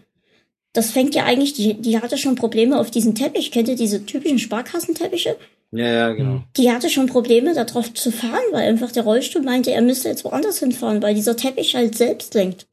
Das 0.72 0.92
fängt 0.92 1.14
ja 1.14 1.24
eigentlich, 1.24 1.54
die, 1.54 1.74
die 1.74 2.00
hatte 2.00 2.16
schon 2.16 2.36
Probleme 2.36 2.78
auf 2.78 2.90
diesen 2.90 3.14
Teppich. 3.14 3.50
Kennt 3.50 3.68
ihr 3.68 3.76
diese 3.76 4.06
typischen 4.06 4.38
Sparkassenteppiche? 4.38 5.36
Ja, 5.72 5.86
ja, 5.86 6.12
genau. 6.12 6.42
Die 6.56 6.70
hatte 6.70 6.90
schon 6.90 7.06
Probleme, 7.06 7.54
darauf 7.54 7.92
zu 7.94 8.10
fahren, 8.10 8.42
weil 8.52 8.68
einfach 8.68 8.90
der 8.90 9.04
Rollstuhl 9.04 9.42
meinte, 9.42 9.72
er 9.72 9.82
müsste 9.82 10.08
jetzt 10.08 10.24
woanders 10.24 10.58
hinfahren, 10.58 11.02
weil 11.02 11.14
dieser 11.14 11.36
Teppich 11.36 11.74
halt 11.76 11.96
selbst 11.96 12.34
lenkt. 12.34 12.66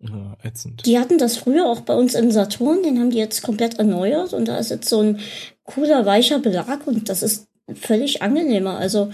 Ja, 0.00 0.36
ätzend. 0.42 0.84
Die 0.86 0.98
hatten 0.98 1.18
das 1.18 1.36
früher 1.36 1.66
auch 1.66 1.80
bei 1.80 1.94
uns 1.94 2.14
im 2.14 2.30
Saturn, 2.30 2.82
den 2.82 3.00
haben 3.00 3.10
die 3.10 3.18
jetzt 3.18 3.42
komplett 3.42 3.78
erneuert 3.78 4.32
und 4.32 4.46
da 4.46 4.58
ist 4.58 4.70
jetzt 4.70 4.88
so 4.88 5.00
ein 5.00 5.18
cooler, 5.66 6.06
weicher 6.06 6.38
Belag 6.38 6.86
und 6.86 7.08
das 7.08 7.22
ist 7.22 7.48
völlig 7.74 8.22
angenehmer. 8.22 8.78
Also, 8.78 9.10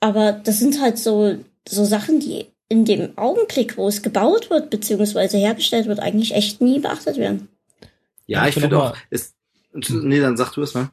aber 0.00 0.32
das 0.32 0.58
sind 0.58 0.80
halt 0.80 0.98
so, 0.98 1.36
so 1.68 1.84
Sachen, 1.84 2.20
die 2.20 2.46
in 2.68 2.84
dem 2.84 3.16
Augenblick, 3.16 3.76
wo 3.76 3.86
es 3.86 4.02
gebaut 4.02 4.50
wird, 4.50 4.70
beziehungsweise 4.70 5.36
hergestellt 5.38 5.86
wird, 5.86 6.00
eigentlich 6.00 6.34
echt 6.34 6.60
nie 6.60 6.80
beachtet 6.80 7.16
werden. 7.16 7.48
Ja, 8.26 8.40
Ja, 8.40 8.42
ich 8.42 8.48
ich 8.48 8.54
bin 8.56 8.62
finde 8.62 8.82
auch 8.82 8.96
es, 9.10 9.34
nee, 9.72 10.20
dann 10.20 10.36
sag 10.36 10.52
du 10.54 10.62
es 10.62 10.74
mal. 10.74 10.90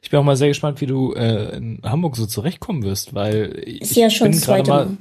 Ich 0.00 0.10
bin 0.10 0.18
auch 0.20 0.24
mal 0.24 0.36
sehr 0.36 0.48
gespannt, 0.48 0.80
wie 0.80 0.86
du 0.86 1.12
äh, 1.12 1.56
in 1.56 1.80
Hamburg 1.82 2.16
so 2.16 2.26
zurechtkommen 2.26 2.82
wirst, 2.82 3.14
weil 3.14 3.62
ich 3.64 3.82
Ist 3.82 3.96
ja 3.96 4.10
schon 4.10 4.30
bin 4.30 4.40
gerade 4.40 4.44
zweite 4.44 4.70
mal, 4.70 4.86
Mal. 4.86 4.96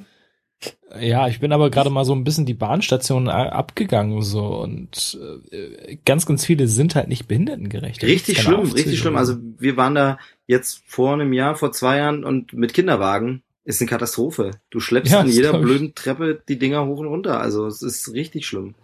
Ja, 1.00 1.28
ich 1.28 1.40
bin 1.40 1.54
aber 1.54 1.70
gerade 1.70 1.90
mal 1.90 2.06
so 2.06 2.14
ein 2.14 2.24
bisschen 2.24 2.46
die 2.46 2.54
Bahnstation 2.54 3.30
abgegangen 3.30 4.22
so 4.22 4.62
und 4.62 5.20
äh, 5.52 5.98
ganz, 6.06 6.26
ganz 6.26 6.46
viele 6.46 6.68
sind 6.68 6.96
halt 6.96 7.08
nicht 7.08 7.28
behindertengerecht. 7.28 8.04
Richtig 8.04 8.42
schlimm, 8.42 8.62
richtig 8.62 9.00
schlimm. 9.00 9.16
Also 9.16 9.38
wir 9.58 9.78
waren 9.78 9.96
da 9.96 10.20
jetzt 10.48 10.84
vor 10.86 11.14
einem 11.14 11.34
Jahr, 11.34 11.56
vor 11.56 11.72
zwei 11.72 11.98
Jahren 11.98 12.24
und 12.24 12.54
mit 12.54 12.74
Kinderwagen 12.74 13.42
ist 13.64 13.82
eine 13.82 13.90
Katastrophe. 13.90 14.52
Du 14.70 14.80
schleppst 14.80 15.14
Ja, 15.14 15.22
an 15.22 15.30
jeder 15.30 15.58
blöden 15.60 15.96
Treppe 15.96 16.42
die 16.48 16.60
Dinger 16.60 16.86
hoch 16.86 17.00
und 17.00 17.08
runter. 17.08 17.40
Also 17.40 17.68
es 17.68 17.82
ist 17.82 18.14
richtig 18.14 18.46
schlimm. 18.46 18.76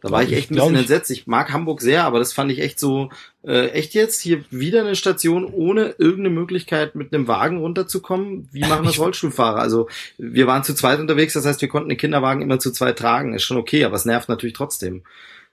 Da 0.00 0.10
war 0.10 0.22
ich 0.22 0.32
echt 0.32 0.50
ein 0.50 0.54
bisschen 0.54 0.74
ich. 0.74 0.80
entsetzt. 0.80 1.10
Ich 1.10 1.26
mag 1.26 1.52
Hamburg 1.52 1.80
sehr, 1.80 2.04
aber 2.04 2.18
das 2.18 2.32
fand 2.32 2.52
ich 2.52 2.60
echt 2.60 2.78
so, 2.78 3.10
äh, 3.44 3.68
echt 3.70 3.94
jetzt 3.94 4.20
hier 4.20 4.44
wieder 4.50 4.80
eine 4.80 4.94
Station 4.94 5.44
ohne 5.44 5.94
irgendeine 5.98 6.30
Möglichkeit 6.30 6.94
mit 6.94 7.12
einem 7.12 7.26
Wagen 7.28 7.58
runterzukommen. 7.58 8.48
Wie 8.52 8.64
machen 8.64 8.84
das 8.86 8.98
Rollstuhlfahrer? 8.98 9.58
Also 9.60 9.88
wir 10.16 10.46
waren 10.46 10.64
zu 10.64 10.74
zweit 10.74 11.00
unterwegs, 11.00 11.32
das 11.32 11.46
heißt, 11.46 11.60
wir 11.60 11.68
konnten 11.68 11.88
den 11.88 11.98
Kinderwagen 11.98 12.42
immer 12.42 12.58
zu 12.60 12.70
zweit 12.72 12.98
tragen. 12.98 13.34
Ist 13.34 13.42
schon 13.44 13.56
okay, 13.56 13.84
aber 13.84 13.96
es 13.96 14.04
nervt 14.04 14.28
natürlich 14.28 14.54
trotzdem. 14.54 15.02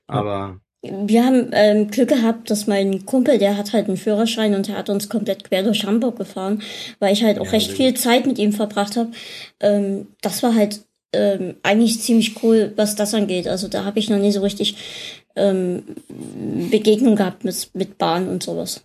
Aber 0.08 0.60
Wir 0.84 1.26
haben 1.26 1.50
ähm, 1.54 1.88
Glück 1.90 2.10
gehabt, 2.10 2.52
dass 2.52 2.68
mein 2.68 3.06
Kumpel, 3.08 3.40
der 3.40 3.58
hat 3.58 3.74
halt 3.74 3.88
einen 3.88 3.98
Führerschein 3.98 4.54
und 4.54 4.68
der 4.68 4.78
hat 4.78 4.90
uns 4.90 5.10
komplett 5.10 5.44
quer 5.44 5.64
durch 5.64 5.84
Hamburg 5.84 6.18
gefahren, 6.18 6.62
weil 7.00 7.14
ich 7.14 7.24
halt 7.24 7.40
auch 7.40 7.52
Ja, 7.52 7.52
recht 7.54 7.72
viel 7.72 7.96
Zeit 7.96 8.28
mit 8.28 8.38
ihm 8.38 8.54
verbracht 8.54 8.96
habe. 8.96 9.10
Ähm, 9.60 10.08
das 10.22 10.44
war 10.44 10.54
halt 10.54 10.82
ähm, 11.16 11.56
eigentlich 11.64 12.02
ziemlich 12.02 12.44
cool, 12.44 12.74
was 12.76 12.96
das 12.96 13.14
angeht. 13.14 13.48
Also 13.48 13.68
da 13.68 13.86
habe 13.86 14.00
ich 14.00 14.10
noch 14.10 14.20
nie 14.20 14.32
so 14.32 14.42
richtig 14.42 14.76
ähm, 15.36 15.84
Begegnung 16.72 17.16
gehabt 17.16 17.44
mit, 17.44 17.70
mit 17.74 17.98
Bahn 17.98 18.28
und 18.28 18.44
sowas. 18.44 18.84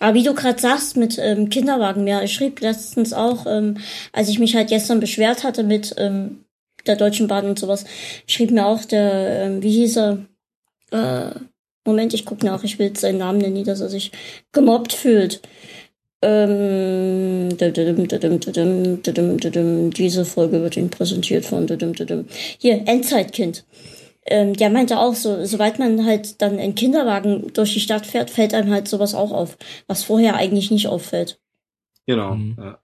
Aber 0.00 0.14
wie 0.14 0.22
du 0.22 0.34
gerade 0.34 0.60
sagst, 0.60 0.96
mit 0.96 1.18
ähm, 1.18 1.48
Kinderwagen, 1.50 2.06
ja, 2.06 2.22
ich 2.22 2.32
schrieb 2.32 2.60
letztens 2.60 3.12
auch, 3.12 3.46
ähm, 3.46 3.78
als 4.12 4.28
ich 4.28 4.38
mich 4.38 4.54
halt 4.54 4.68
gestern 4.68 5.00
beschwert 5.00 5.42
hatte 5.44 5.64
mit 5.64 5.94
ähm, 5.98 6.44
der 6.86 6.96
Deutschen 6.96 7.26
Bahn 7.26 7.46
und 7.46 7.58
sowas, 7.58 7.84
schrieb 8.26 8.50
mir 8.50 8.66
auch 8.66 8.84
der, 8.84 9.44
ähm, 9.44 9.62
wie 9.62 9.72
hieß 9.72 9.98
er, 9.98 10.18
äh, 10.92 11.30
Moment, 11.84 12.12
ich 12.12 12.26
guck 12.26 12.42
nach, 12.42 12.64
ich 12.64 12.78
will 12.78 12.96
seinen 12.96 13.18
Namen 13.18 13.38
nennen, 13.38 13.64
dass 13.64 13.80
er 13.80 13.88
sich 13.88 14.12
gemobbt 14.52 14.92
fühlt. 14.92 15.40
Ähm, 16.20 17.56
dadum, 17.56 18.08
dadum, 18.08 18.40
dadum, 18.40 19.02
dadum, 19.02 19.38
dadum. 19.38 19.90
diese 19.90 20.24
Folge 20.24 20.60
wird 20.62 20.76
Ihnen 20.76 20.90
präsentiert 20.90 21.44
von 21.44 21.68
hier 22.58 22.88
Endzeitkind. 22.88 23.64
Ähm, 24.26 24.54
der 24.54 24.68
meinte 24.70 24.98
auch 24.98 25.14
so, 25.14 25.44
sobald 25.44 25.78
man 25.78 26.04
halt 26.04 26.42
dann 26.42 26.58
in 26.58 26.74
Kinderwagen 26.74 27.52
durch 27.54 27.74
die 27.74 27.80
Stadt 27.80 28.04
fährt, 28.04 28.30
fällt 28.30 28.52
einem 28.52 28.72
halt 28.72 28.88
sowas 28.88 29.14
auch 29.14 29.30
auf, 29.30 29.56
was 29.86 30.02
vorher 30.02 30.34
eigentlich 30.34 30.70
nicht 30.70 30.88
auffällt. 30.88 31.40
Genau. 32.06 32.34
Mhm. 32.34 32.56
Ja. 32.58 32.78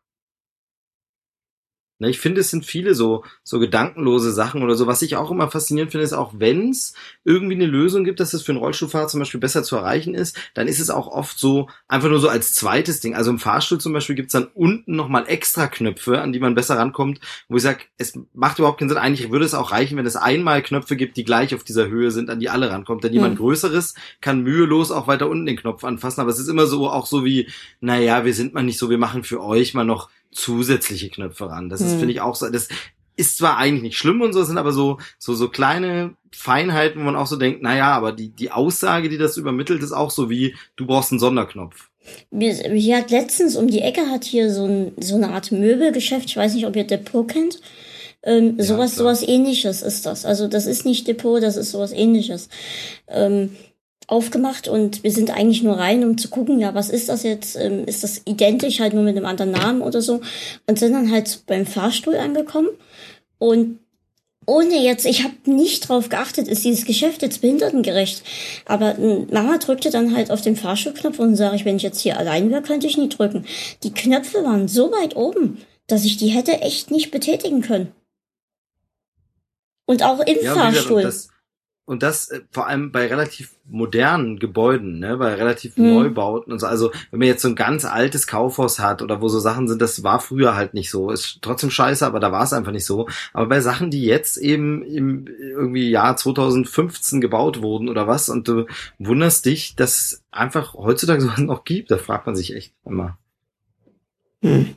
Ne, 2.05 2.11
Ich 2.11 2.21
finde, 2.21 2.41
es 2.41 2.51
sind 2.51 2.65
viele 2.65 2.95
so, 2.95 3.25
so 3.43 3.59
gedankenlose 3.59 4.33
Sachen 4.33 4.63
oder 4.63 4.75
so. 4.75 4.87
Was 4.87 5.03
ich 5.03 5.17
auch 5.17 5.31
immer 5.31 5.51
faszinierend 5.51 5.93
finde, 5.93 6.05
ist 6.05 6.13
auch, 6.13 6.35
wenn 6.39 6.71
es 6.71 6.95
irgendwie 7.25 7.55
eine 7.55 7.67
Lösung 7.67 8.05
gibt, 8.05 8.21
dass 8.21 8.35
es 8.35 8.43
für 8.43 8.53
einen 8.53 8.59
Rollstuhlfahrer 8.59 9.09
zum 9.09 9.21
Beispiel 9.21 9.41
besser 9.41 9.63
zu 9.63 9.77
erreichen 9.77 10.15
ist, 10.15 10.37
dann 10.55 10.69
ist 10.69 10.81
es 10.81 10.91
auch 10.91 11.09
oft 11.09 11.39
so, 11.39 11.69
einfach 11.89 12.09
nur 12.09 12.21
so 12.21 12.29
als 12.29 12.53
zweites 12.55 13.01
Ding. 13.01 13.15
Also 13.15 13.31
im 13.31 13.39
Fahrstuhl 13.39 13.79
zum 13.79 13.93
Beispiel 13.93 14.15
gibt 14.15 14.29
es 14.29 14.33
dann 14.33 14.49
unten 14.55 14.95
nochmal 14.97 15.25
extra 15.27 15.67
Knöpfe, 15.67 16.21
an 16.21 16.33
die 16.33 16.41
man 16.41 16.55
besser 16.55 16.77
rankommt, 16.79 17.21
wo 17.49 17.57
ich 17.57 17.63
sage, 17.63 17.81
es 17.97 18.19
macht 18.33 18.59
überhaupt 18.59 18.79
keinen 18.79 18.89
Sinn. 18.89 18.99
Eigentlich 18.99 19.31
würde 19.31 19.45
es 19.45 19.55
auch 19.55 19.73
reichen, 19.73 19.97
wenn 19.97 20.07
es 20.07 20.17
einmal 20.17 20.63
Knöpfe 20.63 20.97
gibt, 20.97 21.17
die 21.17 21.25
gleich 21.25 21.55
auf 21.55 21.65
dieser 21.65 21.89
Höhe 21.89 22.11
sind, 22.11 22.31
an 22.31 22.41
die 22.41 22.51
alle 22.51 22.71
rankommt. 22.71 23.05
Denn 23.05 23.13
jemand 23.13 23.33
Hm. 23.35 23.39
Größeres 23.39 23.95
kann 24.21 24.43
mühelos 24.43 24.91
auch 24.91 25.07
weiter 25.07 25.29
unten 25.29 25.47
den 25.47 25.57
Knopf 25.57 25.85
anfassen. 25.85 26.21
Aber 26.21 26.31
es 26.31 26.39
ist 26.39 26.49
immer 26.49 26.67
so, 26.67 26.89
auch 26.91 27.07
so 27.07 27.25
wie, 27.25 27.49
naja, 27.81 28.25
wir 28.25 28.35
sind 28.35 28.55
mal 28.55 28.63
nicht 28.63 28.79
so, 28.79 28.91
wir 28.91 28.99
machen 28.99 29.25
für 29.25 29.43
euch 29.43 29.75
mal 29.75 29.85
noch 29.85 30.09
zusätzliche 30.35 31.09
Knöpfe 31.11 31.49
ran. 31.49 31.69
Das 31.71 31.81
ist, 31.81 31.93
Hm. 31.93 31.99
finde 32.01 32.13
ich, 32.15 32.21
auch 32.21 32.35
so, 32.35 32.49
das 32.51 32.69
ist 33.17 33.39
zwar 33.39 33.57
eigentlich 33.57 33.83
nicht 33.83 33.97
schlimm 33.99 34.21
und 34.21 34.33
so, 34.33 34.43
sind 34.43 34.59
aber 34.59 34.73
so, 34.73 34.99
so, 35.19 35.35
so 35.35 35.49
kleine 35.49 36.15
Feinheiten, 36.33 37.01
wo 37.01 37.05
man 37.05 37.17
auch 37.17 37.29
so 37.29 37.37
denkt, 37.37 37.63
naja, 37.63 37.93
aber 37.95 38.13
die, 38.13 38.29
die 38.31 38.51
Aussage, 38.51 39.09
die 39.09 39.19
das 39.19 39.37
übermittelt, 39.37 39.83
ist 39.83 39.93
auch 39.93 40.11
so 40.11 40.29
wie, 40.31 40.55
du 40.77 40.87
brauchst 40.87 41.13
einen 41.13 41.21
Sonderknopf. 41.21 41.89
Wir, 42.31 42.53
hier 42.53 42.99
hat 42.99 43.11
letztens 43.11 43.57
um 43.57 43.69
die 43.69 43.81
Ecke 43.81 44.11
hat 44.11 44.25
hier 44.25 44.53
so, 44.53 44.67
ein, 44.67 44.93
so 45.01 45.15
eine 45.15 45.31
Art 45.31 45.53
Möbelgeschäft, 45.53 46.27
ich 46.27 46.37
weiß 46.37 46.55
nicht, 46.55 46.67
ob 46.67 46.77
ihr 46.77 46.85
Depot 46.85 47.27
kennt. 47.27 47.61
Ähm, 48.25 48.57
Ja, 48.59 48.65
sowas, 48.65 48.95
klar. 48.95 49.15
sowas 49.15 49.23
ähnliches 49.27 49.83
ist 49.83 50.05
das. 50.07 50.25
Also 50.25 50.49
das 50.49 50.67
ist 50.67 50.85
nicht 50.85 51.07
Depot, 51.07 51.43
das 51.43 51.57
ist 51.57 51.71
sowas 51.71 51.93
ähnliches. 51.93 52.49
Ähm, 53.07 53.55
aufgemacht 54.07 54.69
und 54.69 55.03
wir 55.03 55.11
sind 55.11 55.31
eigentlich 55.31 55.63
nur 55.63 55.79
rein, 55.79 56.05
um 56.05 56.19
zu 56.19 56.29
gucken, 56.29 56.59
ja, 56.59 56.75
was 56.75 56.91
ist 56.91 57.09
das 57.09 57.23
jetzt? 57.23 57.57
Ähm, 57.57 57.85
ist 57.87 58.05
das 58.05 58.23
identisch, 58.27 58.81
halt 58.81 58.93
nur 58.93 59.03
mit 59.03 59.17
einem 59.17 59.27
anderen 59.27 59.53
Namen 59.53 59.83
oder 59.83 60.03
so? 60.03 60.21
Und 60.67 60.79
sind 60.79 60.93
dann 60.93 61.11
halt 61.11 61.43
beim 61.47 61.67
Fahrstuhl 61.67 62.17
angekommen 62.17 62.69
und 63.39 63.79
ohne 64.47 64.83
jetzt, 64.83 65.07
ich 65.07 65.25
habe 65.25 65.35
nicht 65.47 65.89
drauf 65.89 66.09
geachtet, 66.09 66.49
ist 66.49 66.65
dieses 66.65 66.85
Geschäft 66.85 67.23
jetzt 67.23 67.41
behindertengerecht. 67.41 68.23
Aber 68.67 68.99
m, 68.99 69.27
Mama 69.31 69.59
drückte 69.59 69.91
dann 69.91 70.15
halt 70.15 70.31
auf 70.31 70.43
den 70.43 70.57
Fahrstuhlknopf 70.57 71.19
und 71.19 71.37
sage 71.37 71.57
ich, 71.57 71.65
wenn 71.65 71.77
ich 71.77 71.83
jetzt 71.83 72.01
hier 72.01 72.19
allein 72.19 72.51
wäre, 72.51 72.63
könnte 72.63 72.87
ich 72.87 72.99
nie 72.99 73.09
drücken. 73.09 73.47
Die 73.83 73.93
Knöpfe 73.93 74.45
waren 74.45 74.69
so 74.69 74.91
weit 74.93 75.17
oben, 75.17 75.59
dass 75.87 76.05
ich 76.05 76.17
die 76.17 76.29
hätte 76.29 76.61
echt 76.61 76.91
nicht 76.91 77.11
betätigen 77.11 77.63
können. 77.63 77.93
Und 79.87 80.03
auch 80.03 80.21
im 80.21 80.27
Ja, 80.27 80.35
wie 80.35 80.39
gesagt, 80.41 80.59
Fahrstuhl. 80.59 81.15
Und 81.87 82.03
das, 82.03 82.29
das 82.29 82.39
äh, 82.39 82.43
vor 82.51 82.67
allem 82.67 82.93
bei 82.93 83.07
relativ 83.07 83.57
modernen 83.67 84.39
Gebäuden, 84.39 85.01
ne, 85.01 85.19
bei 85.19 85.35
relativ 85.35 85.77
Hm. 85.77 85.95
Neubauten 85.95 86.53
und 86.53 86.59
so. 86.59 86.67
Also 86.67 86.93
wenn 87.11 87.19
man 87.19 87.29
jetzt 87.29 87.43
so 87.43 87.49
ein 87.49 87.57
ganz 87.57 87.85
altes 87.85 88.27
Kaufhaus 88.27 88.79
hat 88.79 89.03
oder 89.03 89.21
wo 89.21 89.29
so 89.29 89.39
Sachen 89.39 89.69
sind, 89.69 89.83
das 89.83 90.03
war 90.03 90.21
früher 90.21 90.57
halt 90.57 90.73
nicht 90.73 90.91
so. 90.91 91.11
Ist 91.11 91.39
trotzdem 91.43 91.71
scheiße, 91.71 92.07
aber 92.07 92.21
da 92.21 92.33
war 92.33 92.45
es 92.45 92.53
einfach 92.53 92.73
nicht 92.73 92.87
so. 92.87 93.09
Aber 93.33 93.47
bei 93.47 93.61
Sachen, 93.61 93.91
die 93.91 94.05
jetzt 94.05 94.39
eben 94.39 94.83
im 94.83 95.27
irgendwie 95.27 95.91
Jahr 95.91 96.17
2015 96.17 97.21
gebaut 97.21 97.61
wurden 97.61 97.89
oder 97.89 98.07
was, 98.07 98.29
und 98.29 98.49
du 98.49 98.67
wunderst 98.99 99.45
dich, 99.45 99.77
dass 99.77 100.01
es 100.01 100.25
einfach 100.31 100.75
heutzutage 100.75 101.21
sowas 101.23 101.39
noch 101.39 101.65
gibt, 101.65 101.91
da 101.91 101.99
fragt 101.99 102.27
man 102.27 102.37
sich 102.37 102.55
echt 102.55 102.73
immer. 102.85 103.19
Hm. 104.43 104.75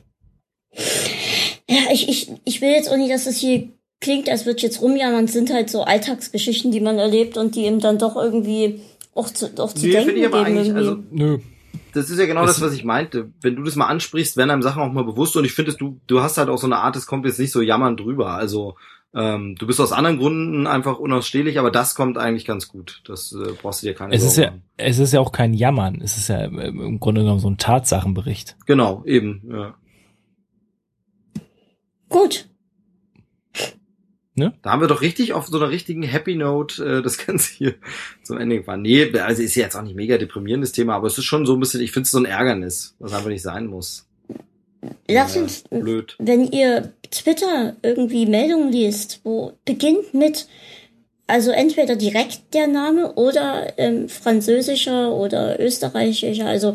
Ja, 1.70 1.80
ich, 1.92 2.08
ich, 2.08 2.32
ich 2.44 2.60
will 2.60 2.70
jetzt 2.70 2.90
auch 2.90 2.96
nicht, 2.96 3.12
dass 3.12 3.26
es 3.26 3.38
hier 3.38 3.68
klingt, 4.00 4.28
als 4.28 4.46
würde 4.46 4.56
ich 4.58 4.62
jetzt 4.62 4.80
rumjammern. 4.80 5.26
Sind 5.26 5.52
halt 5.52 5.70
so 5.70 5.82
Alltagsgeschichten, 5.82 6.70
die 6.70 6.80
man 6.80 6.98
erlebt 6.98 7.36
und 7.36 7.54
die 7.54 7.66
ihm 7.66 7.80
dann 7.80 7.98
doch 7.98 8.16
irgendwie 8.16 8.80
auch 9.14 9.30
zu, 9.30 9.46
auch 9.58 9.72
zu 9.72 9.86
Nee, 9.86 9.92
denken 9.92 10.16
ich 10.16 10.26
aber 10.26 10.44
geben. 10.44 10.76
also 10.76 10.98
Nö. 11.10 11.38
Das 11.94 12.10
ist 12.10 12.18
ja 12.18 12.26
genau 12.26 12.42
Es- 12.44 12.52
das, 12.56 12.60
was 12.60 12.74
ich 12.74 12.84
meinte. 12.84 13.30
Wenn 13.40 13.56
du 13.56 13.62
das 13.62 13.74
mal 13.76 13.86
ansprichst, 13.86 14.36
werden 14.36 14.50
einem 14.50 14.62
Sachen 14.62 14.82
auch 14.82 14.92
mal 14.92 15.04
bewusst 15.04 15.36
und 15.36 15.44
ich 15.44 15.52
finde, 15.52 15.72
du, 15.74 16.00
du 16.06 16.20
hast 16.20 16.38
halt 16.38 16.48
auch 16.48 16.58
so 16.58 16.66
eine 16.66 16.76
Art, 16.76 16.96
es 16.96 17.06
kommt 17.06 17.24
jetzt 17.26 17.38
nicht 17.40 17.50
so 17.50 17.60
jammern 17.60 17.96
drüber. 17.96 18.32
Also 18.34 18.76
ähm, 19.14 19.56
du 19.58 19.66
bist 19.66 19.80
aus 19.80 19.90
anderen 19.90 20.18
Gründen 20.18 20.66
einfach 20.66 20.98
unausstehlich, 20.98 21.58
aber 21.58 21.70
das 21.70 21.94
kommt 21.94 22.18
eigentlich 22.18 22.44
ganz 22.44 22.68
gut. 22.68 23.00
Das 23.06 23.32
äh, 23.32 23.52
brauchst 23.60 23.82
du 23.82 23.86
dir 23.86 23.94
keine 23.94 24.14
Es 24.14 24.22
ist 24.22 24.34
Sorgen 24.36 24.44
ja, 24.44 24.50
machen. 24.50 24.62
es 24.76 24.98
ist 24.98 25.12
ja 25.14 25.20
auch 25.20 25.32
kein 25.32 25.54
Jammern. 25.54 26.00
Es 26.02 26.18
ist 26.18 26.28
ja 26.28 26.44
im 26.44 27.00
Grunde 27.00 27.22
genommen 27.22 27.40
so 27.40 27.48
ein 27.50 27.56
Tatsachenbericht. 27.56 28.56
Genau, 28.66 29.02
eben. 29.06 29.42
Ja. 29.50 29.74
Gut. 32.08 32.47
Da 34.62 34.70
haben 34.70 34.80
wir 34.80 34.88
doch 34.88 35.00
richtig 35.02 35.32
auf 35.32 35.46
so 35.46 35.58
einer 35.58 35.70
richtigen 35.70 36.02
Happy 36.02 36.34
Note 36.34 36.84
äh, 36.84 37.02
das 37.02 37.18
Ganze 37.26 37.52
hier 37.52 37.74
zum 38.22 38.38
Ende 38.38 38.58
gefahren. 38.58 38.82
Nee, 38.82 39.12
also 39.18 39.42
ist 39.42 39.54
ja 39.54 39.64
jetzt 39.64 39.76
auch 39.76 39.82
nicht 39.82 39.96
mega 39.96 40.18
deprimierendes 40.18 40.72
Thema, 40.72 40.94
aber 40.94 41.06
es 41.06 41.18
ist 41.18 41.24
schon 41.24 41.46
so 41.46 41.54
ein 41.54 41.60
bisschen, 41.60 41.80
ich 41.80 41.92
finde 41.92 42.04
es 42.04 42.10
so 42.10 42.18
ein 42.18 42.24
Ärgernis, 42.24 42.94
was 42.98 43.12
einfach 43.12 43.28
nicht 43.28 43.42
sein 43.42 43.66
muss. 43.66 44.06
Lass 45.08 45.34
Ja, 45.34 45.42
uns, 45.42 45.64
Blöd. 45.70 46.14
wenn 46.18 46.50
ihr 46.52 46.92
Twitter 47.10 47.74
irgendwie 47.82 48.26
Meldungen 48.26 48.70
liest, 48.70 49.20
wo 49.24 49.52
beginnt 49.64 50.14
mit, 50.14 50.46
also 51.26 51.50
entweder 51.50 51.96
direkt 51.96 52.54
der 52.54 52.68
Name 52.68 53.12
oder 53.14 53.72
ähm, 53.78 54.08
französischer 54.08 55.12
oder 55.12 55.60
österreichischer, 55.60 56.46
also 56.46 56.74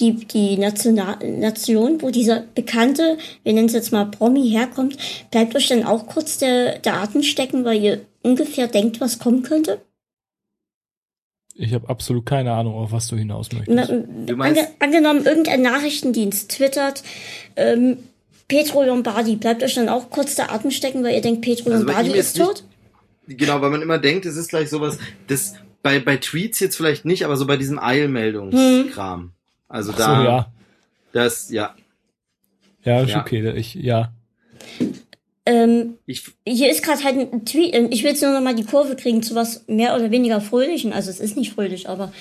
die, 0.00 0.14
die 0.14 0.56
National 0.56 1.18
Nation, 1.24 2.00
wo 2.02 2.10
dieser 2.10 2.44
bekannte, 2.54 3.18
wir 3.42 3.52
nennen 3.52 3.66
es 3.66 3.74
jetzt 3.74 3.92
mal 3.92 4.06
Promi 4.06 4.48
herkommt, 4.48 4.96
bleibt 5.30 5.54
euch 5.56 5.68
dann 5.68 5.84
auch 5.84 6.06
kurz 6.06 6.38
der, 6.38 6.78
der 6.78 6.94
Atem 6.94 7.22
stecken, 7.22 7.64
weil 7.64 7.82
ihr 7.82 8.00
ungefähr 8.22 8.68
denkt, 8.68 9.00
was 9.00 9.18
kommen 9.18 9.42
könnte? 9.42 9.80
Ich 11.54 11.74
habe 11.74 11.88
absolut 11.88 12.24
keine 12.24 12.52
Ahnung, 12.52 12.74
auf 12.74 12.92
was 12.92 13.08
du 13.08 13.16
hinaus 13.16 13.50
möchtest. 13.52 13.92
Na, 14.28 14.44
ange 14.44 14.68
angenommen, 14.78 15.26
irgendein 15.26 15.62
Nachrichtendienst 15.62 16.50
twittert, 16.52 17.02
ähm, 17.56 17.98
Petro 18.46 18.82
Lombardi, 18.82 19.36
bleibt 19.36 19.62
euch 19.62 19.74
dann 19.74 19.88
auch 19.88 20.08
kurz 20.08 20.36
der 20.36 20.52
Atem 20.52 20.70
stecken, 20.70 21.02
weil 21.02 21.14
ihr 21.14 21.20
denkt, 21.20 21.42
Petro 21.42 21.70
Also 21.70 21.84
Lombardi 21.84 22.12
ist 22.12 22.36
tot? 22.36 22.62
Genau, 23.26 23.60
weil 23.60 23.70
man 23.70 23.82
immer 23.82 23.98
denkt, 23.98 24.24
es 24.24 24.36
ist 24.36 24.48
gleich 24.48 24.70
sowas, 24.70 24.98
das 25.26 25.54
bei, 25.82 25.98
bei 25.98 26.16
Tweets 26.16 26.60
jetzt 26.60 26.76
vielleicht 26.76 27.04
nicht, 27.04 27.24
aber 27.24 27.36
so 27.36 27.46
bei 27.46 27.56
diesem 27.56 27.78
Eilmeldungskram. 27.78 29.32
Also 29.68 29.92
Ach 29.92 29.96
so, 29.98 30.02
da, 30.02 30.24
ja. 30.24 30.52
das, 31.12 31.50
ja. 31.50 31.74
Ja, 32.84 33.02
ist 33.02 33.10
Ja. 33.10 33.20
okay. 33.20 33.52
Ich, 33.56 33.74
ja. 33.74 34.12
Ähm, 35.44 35.94
Ich, 36.04 36.24
hier 36.46 36.70
ist 36.70 36.82
gerade 36.82 37.02
halt 37.02 37.16
ein 37.32 37.46
Tweet, 37.46 37.74
ähm, 37.74 37.88
ich 37.90 38.02
will 38.02 38.10
jetzt 38.10 38.22
nur 38.22 38.32
noch 38.32 38.42
mal 38.42 38.54
die 38.54 38.64
Kurve 38.64 38.96
kriegen 38.96 39.22
zu 39.22 39.34
was 39.34 39.64
mehr 39.66 39.94
oder 39.96 40.10
weniger 40.10 40.42
Fröhlichen. 40.42 40.92
Also 40.92 41.08
es 41.10 41.20
ist 41.20 41.38
nicht 41.38 41.52
fröhlich, 41.54 41.88
aber 41.88 42.12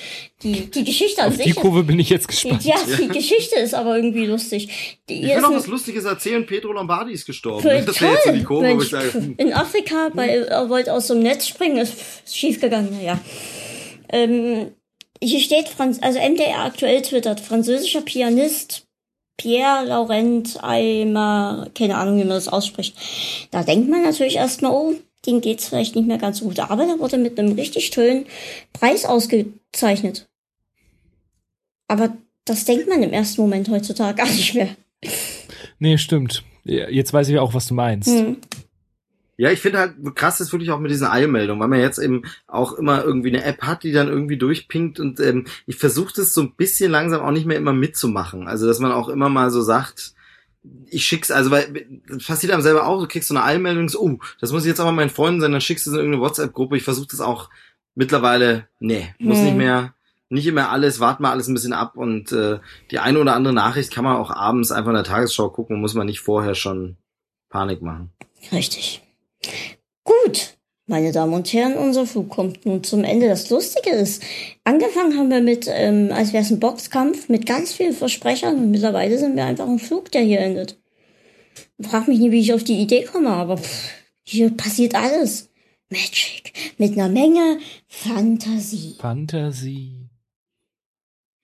die, 0.44 0.72
die 0.72 0.86
Geschichte 0.86 1.22
an 1.24 1.30
Auf 1.32 1.38
die 1.38 1.44
sich. 1.44 1.56
Kurve 1.56 1.84
bin 1.84 2.00
ich 2.00 2.10
jetzt 2.10 2.30
gespannt. 2.30 2.64
ja, 2.64 2.76
die 2.98 3.10
Geschichte 3.10 3.60
ist 3.60 3.74
aber 3.74 3.98
irgendwie 3.98 4.26
lustig. 4.28 5.00
Die, 5.10 5.16
ich 5.16 5.22
will 5.24 5.30
ist 5.32 5.42
noch 5.42 5.50
ein- 5.52 5.58
was 5.58 5.68
Lustiges 5.68 6.06
erzählen, 6.06 6.46
Petro 6.46 6.72
Lombardi 6.72 7.12
ist 7.12 7.26
gestorben. 7.26 7.64
Toll, 7.64 7.82
Das 7.86 8.00
wäre 8.00 8.14
jetzt 8.14 8.26
so 8.28 8.32
die. 8.32 8.44
Kurve, 8.44 8.66
Mensch, 8.68 8.86
ich 8.86 8.90
sage, 8.92 9.14
hm, 9.14 9.36
in 9.38 9.52
Afrika, 9.54 10.10
weil 10.14 10.44
er 10.46 10.70
wollte 10.70 10.94
aus 10.94 11.08
so 11.08 11.14
einem 11.14 11.24
Netz 11.24 11.48
springen, 11.48 11.78
ist 11.78 11.96
schief 12.34 12.62
gegangen, 12.62 12.90
naja. 12.98 13.20
Ähm, 14.10 14.72
hier 15.22 15.40
steht, 15.40 15.70
Franz 15.70 16.00
also 16.02 16.20
MDR 16.20 16.66
aktuell 16.66 17.02
twittert, 17.02 17.40
französischer 17.40 18.02
Pianist 18.02 18.88
Pierre 19.38 19.86
Laurent 19.86 20.58
Aymar, 20.64 21.70
keine 21.76 21.98
Ahnung, 21.98 22.16
wie 22.16 22.24
man 22.24 22.30
das 22.30 22.48
ausspricht. 22.48 22.96
Da 23.52 23.64
denkt 23.64 23.88
man 23.90 24.02
natürlich 24.02 24.36
erstmal, 24.36 24.72
oh, 24.72 24.96
dem 25.28 25.42
geht's 25.42 25.68
vielleicht 25.68 25.96
nicht 25.96 26.08
mehr 26.08 26.18
ganz 26.18 26.40
so 26.40 26.46
gut. 26.46 26.60
Aber 26.60 26.86
der 26.86 27.00
wurde 27.00 27.18
mit 27.18 27.38
einem 27.38 27.54
richtig 27.54 27.92
tollen 27.92 28.26
Preis 28.74 29.06
ausgezeichnet. 29.06 30.28
Aber 31.88 32.18
das 32.46 32.66
denkt 32.66 32.90
man 32.90 33.04
im 33.04 33.14
ersten 33.14 33.42
Moment 33.42 33.70
heutzutage 33.70 34.16
gar 34.24 34.28
nicht 34.28 34.56
mehr. 34.56 34.76
Nee, 35.80 35.98
stimmt. 35.98 36.44
Jetzt 36.64 37.14
weiß 37.14 37.30
ich 37.30 37.38
auch, 37.38 37.54
was 37.54 37.68
du 37.68 37.76
meinst. 37.76 38.10
Hm. 38.10 38.38
Ja, 39.38 39.52
ich 39.52 39.60
finde 39.60 39.80
halt 39.80 39.94
krass 40.16 40.42
ist 40.42 40.52
wirklich 40.52 40.72
auch 40.72 40.80
mit 40.80 40.90
diesen 40.90 41.08
Eilmeldungen, 41.08 41.62
weil 41.62 41.68
man 41.68 41.80
jetzt 41.80 42.00
eben 42.00 42.24
auch 42.48 42.74
immer 42.74 43.04
irgendwie 43.04 43.30
eine 43.30 43.44
App 43.44 43.62
hat, 43.62 43.84
die 43.84 43.92
dann 43.92 44.08
irgendwie 44.08 44.38
durchpinkt 44.38 45.00
und 45.00 45.20
ähm, 45.20 45.46
ich 45.68 45.76
versuche 45.78 46.12
das 46.16 46.34
so 46.34 46.42
ein 46.42 46.56
bisschen 46.56 46.92
langsam 46.92 47.22
auch 47.22 47.32
nicht 47.32 47.46
mehr 47.46 47.58
immer 47.58 47.74
mitzumachen. 47.74 48.48
Also 48.48 48.66
dass 48.66 48.80
man 48.80 48.92
auch 48.92 49.10
immer 49.10 49.30
mal 49.30 49.52
so 49.52 49.62
sagt, 49.62 50.14
ich 50.90 51.06
schick's, 51.06 51.30
also 51.32 51.52
weil 51.52 52.02
das 52.10 52.26
passiert 52.26 52.52
einem 52.52 52.62
selber 52.64 52.88
auch, 52.88 53.00
du 53.00 53.08
kriegst 53.08 53.30
so 53.30 53.36
eine 53.36 53.44
Eilmeldung, 53.44 53.88
so, 53.90 54.02
oh, 54.02 54.20
das 54.42 54.52
muss 54.52 54.66
jetzt 54.66 54.80
aber 54.80 54.92
meinen 54.92 55.10
Freunden 55.12 55.40
sein, 55.40 55.52
dann 55.52 55.62
schickst 55.62 55.86
du 55.86 55.92
es 55.92 55.94
in 55.94 56.00
irgendeine 56.00 56.24
WhatsApp-Gruppe. 56.24 56.76
Ich 56.78 56.84
versuche 56.84 57.08
das 57.10 57.22
auch 57.22 57.50
mittlerweile, 57.96 58.68
nee, 58.80 59.14
muss 59.20 59.38
Hm. 59.38 59.46
nicht 59.46 59.58
mehr, 59.58 59.94
nicht 60.30 60.48
immer 60.48 60.70
alles, 60.72 61.00
wart 61.00 61.20
mal 61.20 61.32
alles 61.32 61.48
ein 61.48 61.54
bisschen 61.54 61.74
ab 61.74 61.96
und 61.96 62.32
äh, 62.32 62.60
die 62.92 63.00
eine 63.00 63.20
oder 63.20 63.36
andere 63.36 63.54
Nachricht 63.54 63.92
kann 63.94 64.04
man 64.04 64.18
auch 64.18 64.32
abends 64.32 64.72
einfach 64.72 64.90
in 64.90 64.96
der 64.96 65.04
Tagesschau 65.04 65.50
gucken, 65.50 65.80
muss 65.80 65.94
man 65.94 66.08
nicht 66.08 66.20
vorher 66.20 66.56
schon 66.56 66.98
Panik 67.50 67.82
machen. 67.82 68.12
Richtig. 68.52 69.04
Gut. 70.04 70.58
Meine 70.90 71.12
Damen 71.12 71.34
und 71.34 71.52
Herren, 71.52 71.74
unser 71.74 72.06
Flug 72.06 72.30
kommt 72.30 72.66
nun 72.66 72.82
zum 72.82 73.04
Ende. 73.04 73.28
Das 73.28 73.50
Lustige 73.50 73.90
ist, 73.90 74.24
angefangen 74.64 75.18
haben 75.18 75.30
wir 75.30 75.42
mit, 75.42 75.68
ähm, 75.70 76.12
als 76.14 76.32
wäre 76.32 76.44
es 76.44 76.50
ein 76.50 76.62
Boxkampf, 76.62 77.28
mit 77.28 77.46
ganz 77.46 77.74
vielen 77.74 77.92
Versprechern 77.92 78.56
und 78.56 78.72
mittlerweile 78.72 79.18
sind 79.18 79.36
wir 79.36 79.44
einfach 79.44 79.68
ein 79.68 79.80
Flug, 79.80 80.12
der 80.12 80.22
hier 80.22 80.40
endet. 80.40 80.78
Frag 81.82 82.08
mich 82.08 82.20
nie, 82.20 82.32
wie 82.32 82.40
ich 82.40 82.54
auf 82.54 82.64
die 82.64 82.80
Idee 82.80 83.04
komme, 83.04 83.32
aber 83.32 83.58
pff, 83.58 83.90
hier 84.24 84.50
passiert 84.50 84.96
alles. 84.96 85.50
Magic. 85.90 86.54
Mit 86.78 86.94
einer 86.94 87.10
Menge 87.10 87.60
Fantasie. 87.88 88.96
Fantasie. 89.00 90.08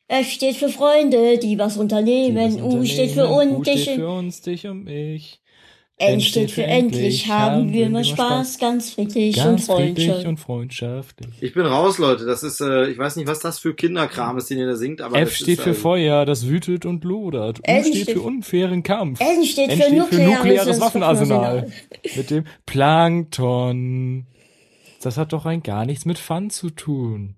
F 0.08 0.30
steht 0.30 0.58
für 0.58 0.70
Freunde, 0.70 1.38
die 1.38 1.58
was 1.58 1.78
unternehmen. 1.78 2.58
Die 2.58 2.62
U 2.62 2.82
was 2.82 2.90
steht 2.90 3.12
für 3.12 3.28
unternehmen. 3.28 3.56
und 3.56 3.62
U 3.62 3.64
steht 3.64 3.76
dich. 3.76 3.90
für 3.90 4.10
uns, 4.10 4.42
dich 4.42 4.68
und 4.68 4.84
mich. 4.84 5.42
N 6.00 6.20
steht 6.22 6.50
für 6.52 6.64
endlich. 6.64 7.28
Haben 7.30 7.72
wir 7.72 7.86
immer 7.86 8.04
Spaß, 8.04 8.58
ganz 8.58 8.92
friedlich 8.94 9.38
und 9.38 9.44
Ganz 9.44 9.66
friedlich 9.68 10.08
freundlich. 10.08 10.28
und 10.28 10.38
freundschaftlich. 10.38 11.30
Ich 11.42 11.54
bin 11.54 11.66
raus, 11.66 12.00
Leute. 12.00 12.26
Das 12.26 12.42
ist, 12.44 12.60
äh, 12.62 12.88
ich 12.90 12.98
weiß 12.98 13.16
nicht, 13.16 13.28
was 13.28 13.40
das 13.40 13.60
für 13.60 13.76
Kinderkram 13.76 14.38
ist, 14.38 14.50
den 14.50 14.58
ihr 14.58 14.66
da 14.66 14.76
singt, 14.76 15.02
aber 15.02 15.18
F 15.20 15.36
steht 15.36 15.60
ist, 15.60 15.62
für 15.62 15.70
also- 15.70 15.82
Feuer, 15.82 16.26
das 16.26 16.48
wütet 16.48 16.86
und 16.88 17.04
lodert. 17.04 17.60
U 17.60 17.62
N 17.64 17.84
steht 17.84 17.96
steht- 18.04 18.10
für 18.18 18.22
unfairen 18.22 18.82
Kampf. 18.84 19.20
N 19.22 19.46
steht 19.46 19.70
N 19.70 19.80
für 19.82 19.94
nukleares 19.96 20.38
nukleares 20.38 20.82
Waffenarsenal. 20.82 21.56
Waffenarsenal. 21.68 22.18
Mit 22.18 22.30
dem 22.32 22.46
Plankton. 22.66 24.26
Das 25.02 25.18
hat 25.18 25.32
doch 25.32 25.46
rein 25.46 25.62
gar 25.62 25.86
nichts 25.86 26.06
mit 26.06 26.18
Fun 26.18 26.50
zu 26.50 26.70
tun. 26.72 27.36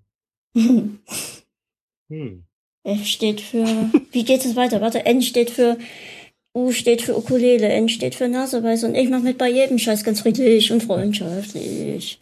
Hm. 2.10 2.46
F 2.84 3.06
steht 3.06 3.42
für, 3.42 3.66
wie 4.12 4.24
geht 4.24 4.46
es 4.46 4.56
weiter? 4.56 4.80
Warte, 4.80 5.06
N 5.06 5.22
steht 5.24 5.50
für, 5.50 5.78
U 6.56 6.72
steht 6.72 7.02
für 7.02 7.18
Ukulele, 7.18 7.68
N 7.68 7.90
steht 7.90 8.16
für 8.16 8.28
Naseweiß 8.30 8.86
und 8.86 8.96
ich 8.96 9.10
mach 9.10 9.22
mit 9.22 9.38
bei 9.38 9.50
jedem 9.50 9.78
Scheiß 9.78 10.04
ganz 10.06 10.22
friedlich 10.22 10.72
und 10.72 10.82
freundschaftlich. 10.84 12.18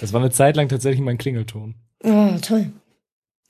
Das 0.00 0.12
war 0.12 0.20
eine 0.20 0.30
Zeit 0.30 0.56
lang 0.56 0.68
tatsächlich 0.68 1.00
mein 1.00 1.18
Klingelton. 1.18 1.74
Oh, 2.04 2.32
toll. 2.42 2.70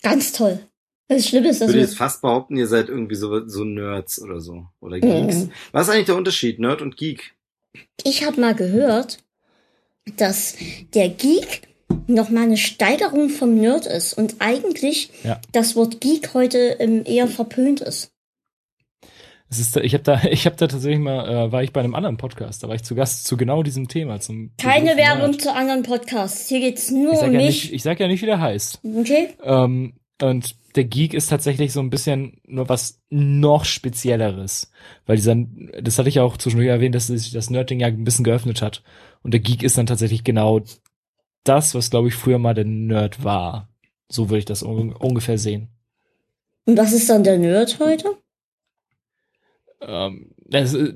Ganz 0.02 0.33
toll. 0.33 0.60
Das 1.08 1.26
Schlimme 1.26 1.49
ist, 1.49 1.57
Ich 1.57 1.60
dass 1.60 1.68
würde 1.68 1.78
wir, 1.81 1.84
jetzt 1.86 1.97
fast 1.97 2.20
behaupten, 2.23 2.57
ihr 2.57 2.67
seid 2.67 2.89
irgendwie 2.89 3.15
so, 3.17 3.47
so 3.49 3.65
Nerds 3.65 4.20
oder 4.23 4.41
so. 4.41 4.67
Oder 4.81 5.00
Geeks. 5.00 5.36
Mhm. 5.36 5.52
Was 5.73 5.89
ist 5.89 5.94
eigentlich 5.94 6.07
der 6.07 6.17
Unterschied, 6.17 6.58
Nerd 6.60 6.83
und 6.83 6.97
Geek? 6.97 7.34
ich 8.05 8.25
habe 8.25 8.41
mal 8.41 8.55
gehört, 8.55 9.18
dass 10.17 10.55
der 10.94 11.08
Geek 11.08 11.62
noch 12.07 12.31
mal 12.31 12.42
eine 12.44 12.57
Steigerung 12.57 13.28
vom 13.28 13.55
Nerd 13.57 13.86
ist 13.86 14.15
und 14.15 14.36
eigentlich 14.39 15.10
Ja. 15.25 15.41
das 15.52 15.76
Wort 15.76 16.00
Geek 16.00 16.33
heute 16.34 16.76
ähm, 16.78 17.02
eher 17.05 17.26
verpönt 17.26 17.81
ist. 17.81 18.10
Es 19.51 19.59
ist, 19.59 19.77
ich 19.77 19.94
habe 19.94 20.05
da, 20.05 20.23
ich 20.25 20.47
habe 20.47 20.57
da 20.59 20.67
tatsächlich 20.67 21.01
mal, 21.01 21.28
äh, 21.28 21.52
war 21.52 21.62
ich 21.62 21.73
bei 21.73 21.81
einem 21.81 21.94
anderen 21.94 22.17
Podcast, 22.17 22.62
da 22.62 22.68
war 22.68 22.75
ich 22.75 22.85
zu 22.85 22.94
Gast 22.94 23.27
zu 23.27 23.36
genau 23.36 23.62
diesem 23.62 23.89
Thema. 23.89 24.20
Zum 24.20 24.51
Keine 24.59 24.97
Werbung 24.97 25.39
zu 25.39 25.55
anderen 25.55 25.83
Podcasts. 25.83 26.49
Hier 26.49 26.60
geht's 26.60 26.91
nur 26.91 27.12
Ich 27.12 27.18
sag, 27.18 27.28
um 27.28 27.35
ja 27.35 27.39
mich. 27.41 27.47
nicht, 27.47 27.73
ich 27.73 27.83
sag 27.83 28.01
ja 28.01 28.09
nicht, 28.09 28.23
wie 28.23 28.27
der 28.27 28.41
heißt. 28.41 28.81
Okay? 28.85 29.28
Ähm, 29.43 29.94
und 30.20 30.57
der 30.75 30.85
Geek 30.85 31.15
ist 31.15 31.31
tatsächlich 31.31 31.73
so 31.73 31.81
ein 31.81 31.91
bisschen 31.91 32.41
nur 32.47 32.68
was 32.68 33.01
noch 33.09 33.65
Spezielleres. 33.65 34.70
Weil 35.07 35.17
dieser, 35.17 35.36
das 35.81 35.99
hatte 35.99 36.09
ich 36.09 36.17
ja 36.17 36.23
auch 36.23 36.36
zwischendurch 36.36 36.68
erwähnt, 36.68 36.94
dass 36.94 37.07
sich 37.07 37.31
das 37.33 37.51
Nerding 37.51 37.81
ja 37.81 37.86
ein 37.86 38.05
bisschen 38.05 38.25
geöffnet 38.25 38.62
hat. 38.62 38.83
Und 39.23 39.33
der 39.33 39.41
Geek 39.41 39.62
ist 39.62 39.78
dann 39.78 39.86
tatsächlich 39.86 40.25
genau 40.25 40.60
das, 41.44 41.75
was 41.75 41.91
glaube 41.91 42.09
ich 42.09 42.15
früher 42.15 42.39
mal 42.39 42.55
der 42.55 42.65
Nerd 42.65 43.25
war. 43.25 43.68
So 44.10 44.28
würde 44.28 44.39
ich 44.41 44.44
das 44.44 44.62
un 44.62 44.93
ungefähr 44.93 45.39
sehen. 45.39 45.68
Und 46.67 46.77
was 46.77 46.93
ist 46.93 47.09
dann 47.09 47.25
der 47.25 47.39
Nerd 47.39 47.78
heute? 47.81 48.17
Ähm, 49.81 50.31
das, 50.47 50.74
äh, 50.74 50.92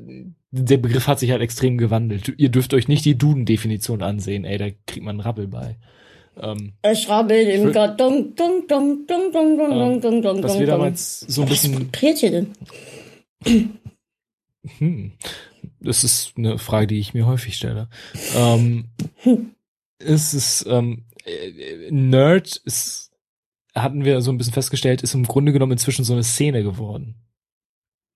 der 0.50 0.76
Begriff 0.76 1.06
hat 1.06 1.18
sich 1.18 1.30
halt 1.30 1.42
extrem 1.42 1.78
gewandelt. 1.78 2.34
Ihr 2.36 2.48
dürft 2.48 2.74
euch 2.74 2.88
nicht 2.88 3.04
die 3.04 3.16
Duden-Definition 3.16 4.02
ansehen, 4.02 4.44
ey, 4.44 4.58
da 4.58 4.68
kriegt 4.86 5.04
man 5.04 5.16
einen 5.16 5.20
Rappel 5.20 5.48
bei. 5.48 5.76
Ähm, 6.40 6.72
Ich 6.90 7.08
rabbel 7.08 7.36
im 7.36 7.72
Karton. 7.72 8.34
Dun, 8.34 8.66
dun, 8.66 9.06
dun, 9.06 9.32
dun, 9.32 9.58
dun, 9.58 9.70
dun, 9.70 10.00
dun, 10.00 10.22
dun, 10.22 10.42
was 10.42 10.52
dun, 10.52 10.60
wir 10.60 10.66
damals 10.66 11.20
so 11.20 11.42
ein 11.42 11.50
Was 11.50 11.62
bisschen 11.62 11.78
vibriert 11.78 12.18
hier 12.18 12.30
denn? 12.30 12.54
Hm. 14.78 15.12
Das 15.80 16.04
ist 16.04 16.34
eine 16.36 16.58
Frage, 16.58 16.86
die 16.86 16.98
ich 16.98 17.14
mir 17.14 17.26
häufig 17.26 17.56
stelle. 17.56 17.88
Ähm, 18.36 18.86
es 19.98 20.34
ist 20.34 20.66
ähm, 20.68 21.04
äh, 21.24 21.90
Nerd 21.90 22.56
ist 22.64 23.10
hatten 23.74 24.04
wir 24.04 24.20
so 24.20 24.30
ein 24.30 24.38
bisschen 24.38 24.52
festgestellt, 24.52 25.02
ist 25.02 25.14
im 25.14 25.24
Grunde 25.24 25.52
genommen 25.52 25.72
inzwischen 25.72 26.04
so 26.04 26.12
eine 26.12 26.24
Szene 26.24 26.62
geworden. 26.62 27.16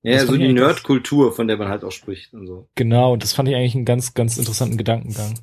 Ja, 0.06 0.24
so 0.24 0.36
die 0.36 0.52
Nerdkultur, 0.52 1.32
von 1.32 1.48
der 1.48 1.56
man 1.56 1.68
halt 1.68 1.82
auch 1.82 1.90
spricht 1.90 2.32
und 2.32 2.46
so. 2.46 2.68
Genau, 2.76 3.14
und 3.14 3.22
das 3.22 3.32
fand 3.32 3.48
ich 3.48 3.56
eigentlich 3.56 3.74
einen 3.74 3.84
ganz, 3.84 4.14
ganz 4.14 4.38
interessanten 4.38 4.76
Gedankengang. 4.76 5.40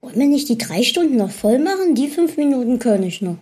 Wollen 0.00 0.18
wir 0.18 0.26
nicht 0.26 0.48
die 0.48 0.58
drei 0.58 0.82
Stunden 0.82 1.16
noch 1.16 1.30
voll 1.30 1.58
machen? 1.58 1.94
Die 1.94 2.08
fünf 2.08 2.36
Minuten 2.36 2.78
kann 2.78 3.02
ich 3.02 3.22
noch. 3.22 3.38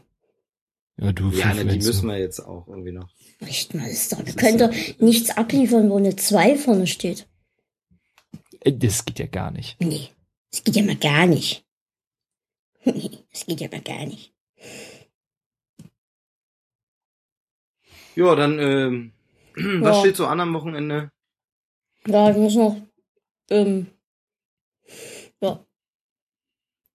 Ja, 0.96 1.12
du 1.12 1.30
Ja, 1.30 1.52
ne, 1.54 1.64
die 1.64 1.84
müssen 1.84 2.06
wir 2.06 2.18
jetzt 2.18 2.38
auch 2.40 2.68
irgendwie 2.68 2.92
noch. 2.92 3.08
Echt 3.40 3.74
mal, 3.74 3.88
ist 3.88 4.12
doch, 4.12 4.24
wir 4.24 4.32
können 4.34 4.58
doch 4.58 4.70
nichts 5.00 5.30
abliefern, 5.36 5.90
wo 5.90 5.96
eine 5.96 6.14
2 6.14 6.56
vorne 6.56 6.86
steht. 6.86 7.26
Äh, 8.60 8.72
Das 8.72 9.04
geht 9.04 9.18
ja 9.18 9.26
gar 9.26 9.50
nicht. 9.50 9.76
Nee, 9.80 10.08
das 10.52 10.62
geht 10.62 10.76
ja 10.76 10.84
mal 10.84 10.96
gar 10.96 11.26
nicht. 11.26 11.64
Das 13.32 13.46
geht 13.46 13.60
ja 13.60 13.68
mal 13.72 13.80
gar 13.80 14.06
nicht. 14.06 14.32
Ja, 18.16 18.34
dann, 18.34 18.58
ähm, 18.58 19.12
was 19.82 19.96
Ja. 19.96 20.00
steht 20.00 20.16
so 20.16 20.26
an 20.26 20.40
am 20.40 20.54
Wochenende? 20.54 21.10
Ja, 22.06 22.30
ich 22.30 22.36
muss 22.36 22.54
noch, 22.54 22.76
ähm, 23.50 23.86
ja. 25.40 25.64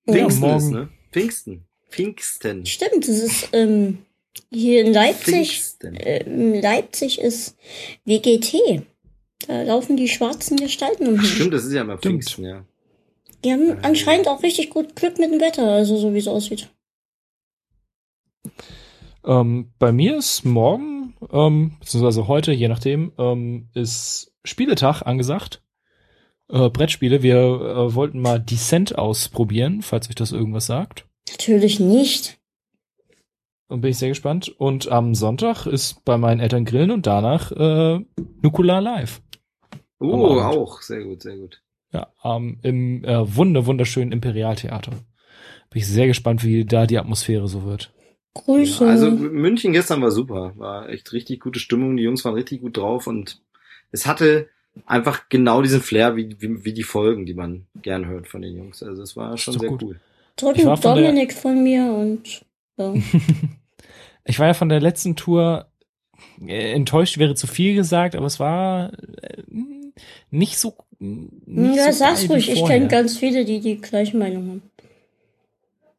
Ja. 0.05 0.13
Pfingsten 0.13 0.41
morgen- 0.41 0.57
ist, 0.57 0.69
ne? 0.71 0.89
Pfingsten. 1.11 1.65
Pfingsten. 1.89 2.65
Stimmt, 2.65 3.07
es 3.07 3.21
ist, 3.23 3.49
ähm, 3.53 4.05
hier 4.51 4.85
in 4.85 4.93
Leipzig, 4.93 5.23
Pfingsten. 5.49 5.97
ähm, 5.99 6.53
Leipzig 6.61 7.19
ist 7.19 7.57
WGT. 8.05 8.83
Da 9.47 9.63
laufen 9.63 9.97
die 9.97 10.07
schwarzen 10.07 10.57
Gestalten 10.57 11.07
umher. 11.07 11.23
stimmt, 11.23 11.53
das 11.53 11.65
ist 11.65 11.73
ja 11.73 11.81
immer 11.81 11.97
Stimmt. 11.97 12.23
Pfingsten, 12.25 12.45
ja. 12.45 12.65
Die 13.43 13.51
haben 13.53 13.79
anscheinend 13.83 14.27
auch 14.27 14.43
richtig 14.43 14.69
gut 14.69 14.95
Glück 14.95 15.17
mit 15.17 15.31
dem 15.31 15.39
Wetter, 15.39 15.63
also 15.67 15.97
so 15.97 16.13
wie 16.13 16.17
es 16.19 16.27
aussieht. 16.27 16.69
Ähm, 19.25 19.71
bei 19.79 19.91
mir 19.91 20.17
ist 20.17 20.43
morgen, 20.45 20.98
ähm, 21.31 21.77
beziehungsweise 21.79 22.27
heute, 22.27 22.51
je 22.51 22.67
nachdem, 22.67 23.11
ähm, 23.17 23.69
ist 23.73 24.33
Spieletag 24.43 25.01
angesagt. 25.03 25.61
Äh, 26.49 26.69
Brettspiele. 26.69 27.21
Wir 27.21 27.37
äh, 27.37 27.95
wollten 27.95 28.21
mal 28.21 28.39
Descent 28.39 28.97
ausprobieren, 28.97 29.81
falls 29.81 30.09
euch 30.09 30.15
das 30.15 30.31
irgendwas 30.31 30.65
sagt. 30.65 31.05
Natürlich 31.29 31.79
nicht. 31.79 32.39
Und 33.67 33.81
bin 33.81 33.91
ich 33.91 33.97
sehr 33.97 34.09
gespannt. 34.09 34.49
Und 34.49 34.91
am 34.91 35.13
Sonntag 35.13 35.67
ist 35.67 36.03
bei 36.05 36.17
meinen 36.17 36.39
Eltern 36.39 36.65
Grillen 36.65 36.91
und 36.91 37.05
danach 37.05 37.51
äh, 37.51 37.99
Nukular 38.41 38.81
Live. 38.81 39.21
Oh, 39.99 40.39
auch. 40.39 40.81
Sehr 40.81 41.03
gut, 41.03 41.21
sehr 41.21 41.37
gut. 41.37 41.61
Ja, 41.91 42.07
ähm, 42.23 42.59
im 42.63 43.03
äh, 43.03 43.35
wunder 43.35 43.65
wunderschönen 43.65 44.11
Imperialtheater. 44.11 44.91
Bin 44.91 45.81
ich 45.81 45.87
sehr 45.87 46.07
gespannt, 46.07 46.43
wie 46.43 46.65
da 46.65 46.87
die 46.87 46.97
Atmosphäre 46.97 47.47
so 47.47 47.63
wird. 47.63 47.93
Grüße. 48.33 48.83
Ja, 48.85 48.91
also 48.91 49.11
München 49.11 49.73
gestern 49.73 50.01
war 50.01 50.11
super. 50.11 50.53
War 50.55 50.89
echt 50.89 51.11
richtig 51.13 51.39
gute 51.41 51.59
Stimmung. 51.59 51.97
Die 51.97 52.03
Jungs 52.03 52.23
waren 52.25 52.35
richtig 52.35 52.61
gut 52.61 52.77
drauf 52.77 53.07
und 53.07 53.41
es 53.91 54.05
hatte 54.05 54.49
einfach 54.85 55.29
genau 55.29 55.61
diesen 55.61 55.81
Flair 55.81 56.15
wie, 56.15 56.35
wie, 56.39 56.63
wie 56.63 56.73
die 56.73 56.83
Folgen, 56.83 57.25
die 57.25 57.33
man 57.33 57.65
gern 57.81 58.05
hört 58.05 58.27
von 58.27 58.41
den 58.41 58.55
Jungs. 58.55 58.83
Also 58.83 59.01
es 59.01 59.17
war 59.17 59.37
schon 59.37 59.59
sehr 59.59 59.69
gut. 59.69 59.81
cool. 59.83 59.99
Ich 60.37 60.43
war 60.43 60.53
Drücken 60.53 60.77
von 60.77 60.95
der- 60.95 61.03
Dominik 61.05 61.33
von 61.33 61.63
mir 61.63 61.91
und 61.91 62.45
ja. 62.77 62.93
Ich 64.25 64.37
war 64.37 64.47
ja 64.47 64.53
von 64.53 64.69
der 64.69 64.79
letzten 64.79 65.15
Tour 65.15 65.65
äh, 66.45 66.73
enttäuscht, 66.73 67.17
wäre 67.17 67.33
zu 67.33 67.47
viel 67.47 67.73
gesagt, 67.73 68.15
aber 68.15 68.27
es 68.27 68.39
war 68.39 68.93
äh, 69.23 69.41
nicht 70.29 70.59
so. 70.59 70.75
Nicht 70.99 71.77
ja, 71.77 71.91
so 71.91 71.97
sag's 71.99 72.19
geil 72.19 72.29
wie 72.29 72.33
ruhig, 72.33 72.51
ich 72.51 72.65
kenne 72.65 72.87
ganz 72.89 73.17
viele, 73.17 73.43
die 73.43 73.59
die 73.59 73.81
gleiche 73.81 74.15
Meinung 74.17 74.49
haben. 74.49 74.61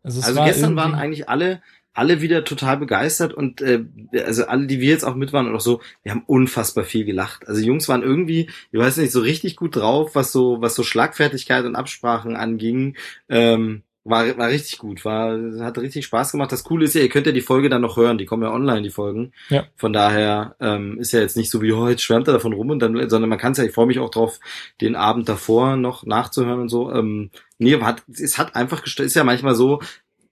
Also, 0.03 0.21
es 0.21 0.27
Also 0.27 0.39
war 0.39 0.47
gestern 0.47 0.77
waren 0.77 0.95
eigentlich 0.95 1.29
alle 1.29 1.61
alle 1.93 2.21
wieder 2.21 2.45
total 2.45 2.77
begeistert 2.77 3.35
und 3.35 3.61
äh, 3.61 3.85
also 4.25 4.47
alle, 4.47 4.67
die 4.67 4.81
wir 4.81 4.91
jetzt 4.91 5.05
auch 5.05 5.17
mit 5.17 5.33
waren 5.33 5.49
und 5.49 5.55
auch 5.55 5.61
so, 5.61 5.81
wir 6.03 6.13
haben 6.13 6.25
unfassbar 6.27 6.85
viel 6.85 7.05
gelacht. 7.05 7.49
Also 7.49 7.61
die 7.61 7.67
Jungs 7.67 7.89
waren 7.89 8.03
irgendwie, 8.03 8.49
ich 8.71 8.79
weiß 8.79 8.99
nicht, 8.99 9.13
so 9.13 9.21
richtig 9.21 9.57
gut 9.57 9.77
drauf, 9.77 10.15
was 10.15 10.33
so 10.33 10.61
was 10.61 10.75
so 10.75 10.83
Schlagfertigkeit 10.83 11.65
und 11.65 11.77
Absprachen 11.77 12.37
anging. 12.37 12.97
Ähm, 13.29 13.83
war, 14.03 14.39
war 14.39 14.49
richtig 14.49 14.79
gut, 14.79 15.05
war, 15.05 15.39
hat 15.61 15.79
richtig 15.79 16.07
Spaß 16.07 16.33
gemacht. 16.33 16.51
Das 16.53 16.65
Coole 16.65 16.87
ist 16.87 16.95
ja, 16.95 17.03
ihr 17.03 17.11
könnt 17.11 17.27
ja 17.27 17.33
die 17.33 17.43
Folge 17.43 17.69
dann 17.69 17.83
noch 17.83 17.97
hören, 17.97 18.17
die 18.17 18.25
kommen 18.25 18.43
ja 18.43 18.53
online, 18.53 18.83
die 18.83 18.91
Folgen. 18.91 19.33
Ja. 19.51 19.67
Von 19.77 19.93
daher 19.93 20.57
ähm, 20.59 20.99
ist 20.99 21.13
ja 21.13 21.21
jetzt 21.21 21.37
nicht 21.37 21.51
so 21.51 21.61
wie, 21.61 21.73
oh, 21.73 21.89
jetzt 21.89 22.03
schwärmt 22.03 22.27
er 22.27 22.33
davon 22.33 22.55
rum 22.55 22.71
und 22.71 22.79
dann, 22.81 23.09
sondern 23.11 23.29
man 23.29 23.39
kann 23.39 23.53
es 23.53 23.59
ja, 23.59 23.65
ich 23.65 23.75
freue 23.75 23.87
mich 23.87 23.99
auch 23.99 24.11
drauf, 24.11 24.41
den 24.81 24.97
Abend 24.97 25.29
davor 25.29 25.77
noch 25.77 26.05
nachzuhören 26.05 26.61
und 26.61 26.69
so. 26.71 26.91
Ähm, 26.93 27.31
nee, 27.59 27.79
hat, 27.81 28.03
es 28.11 28.39
hat 28.39 28.57
einfach 28.57 28.83
gestellt, 28.83 29.09
ist 29.09 29.17
ja 29.17 29.25
manchmal 29.25 29.55
so, 29.55 29.81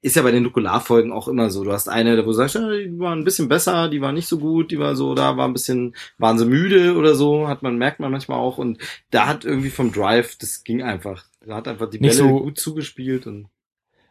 ist 0.01 0.17
ja 0.17 0.23
bei 0.23 0.31
den 0.31 0.44
Nukularfolgen 0.44 1.10
auch 1.12 1.27
immer 1.28 1.51
so. 1.51 1.65
Du 1.65 1.73
hast 1.73 1.89
eine, 1.89 2.17
wo 2.23 2.27
du 2.27 2.33
sagst, 2.33 2.55
ja, 2.55 2.70
die 2.77 2.99
war 2.99 3.15
ein 3.15 3.25
bisschen 3.25 3.49
besser, 3.49 3.89
die 3.89 4.01
war 4.01 4.12
nicht 4.12 4.28
so 4.28 4.39
gut, 4.39 4.70
die 4.70 4.78
war 4.78 4.94
so, 4.94 5.15
da 5.15 5.36
war 5.36 5.47
ein 5.49 5.52
bisschen, 5.52 5.94
waren 6.18 6.39
sie 6.39 6.47
müde 6.47 6.97
oder 6.97 7.15
so, 7.15 7.49
hat 7.49 7.62
man, 7.62 7.77
merkt 7.78 7.99
man 8.01 8.12
manchmal 8.12 8.39
auch. 8.39 8.59
Und 8.59 8.78
da 9.10 9.27
hat 9.27 9.44
irgendwie 9.44 9.70
vom 9.70 9.91
Drive, 9.93 10.36
das 10.39 10.62
ging 10.62 10.83
einfach. 10.83 11.25
Da 11.44 11.57
hat 11.57 11.67
einfach 11.68 11.91
die 11.91 11.99
Bälle 11.99 12.10
Nicht 12.10 12.18
so- 12.18 12.41
gut 12.41 12.59
zugespielt 12.59 13.27
und 13.27 13.49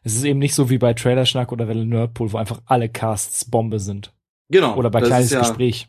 Es 0.04 0.16
ist 0.16 0.24
eben 0.26 0.40
nicht 0.40 0.56
so 0.56 0.70
wie 0.70 0.78
bei 0.78 0.94
Trailerschnack 0.94 1.52
oder 1.52 1.68
Welle 1.68 1.86
Nerdpool, 1.86 2.34
wo 2.34 2.38
einfach 2.38 2.62
alle 2.66 2.90
Casts 2.90 3.46
Bombe 3.46 3.80
sind. 3.80 4.14
genau. 4.50 4.76
Oder 4.76 4.90
bei 4.90 5.02
kleines 5.02 5.32
ja, 5.32 5.40
Gespräch. 5.40 5.88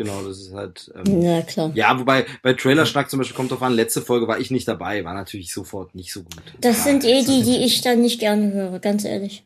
Genau, 0.00 0.22
das 0.22 0.40
ist 0.40 0.54
halt. 0.54 0.90
Ähm, 0.94 1.20
Na 1.20 1.42
klar. 1.42 1.72
ja, 1.74 2.00
wobei 2.00 2.24
bei 2.42 2.54
Trailerschnack 2.54 3.10
zum 3.10 3.18
Beispiel 3.18 3.36
kommt 3.36 3.50
drauf 3.50 3.60
an, 3.60 3.74
letzte 3.74 4.00
Folge 4.00 4.26
war 4.26 4.40
ich 4.40 4.50
nicht 4.50 4.66
dabei, 4.66 5.04
war 5.04 5.12
natürlich 5.12 5.52
sofort 5.52 5.94
nicht 5.94 6.10
so 6.10 6.22
gut. 6.22 6.40
Das 6.62 6.78
Ja, 6.78 6.84
sind 6.84 7.04
eh 7.04 7.18
das 7.18 7.26
die, 7.26 7.42
die 7.42 7.56
ich 7.66 7.82
dann 7.82 8.00
nicht 8.00 8.18
gerne 8.18 8.50
höre, 8.50 8.78
ganz 8.78 9.04
ehrlich. 9.04 9.44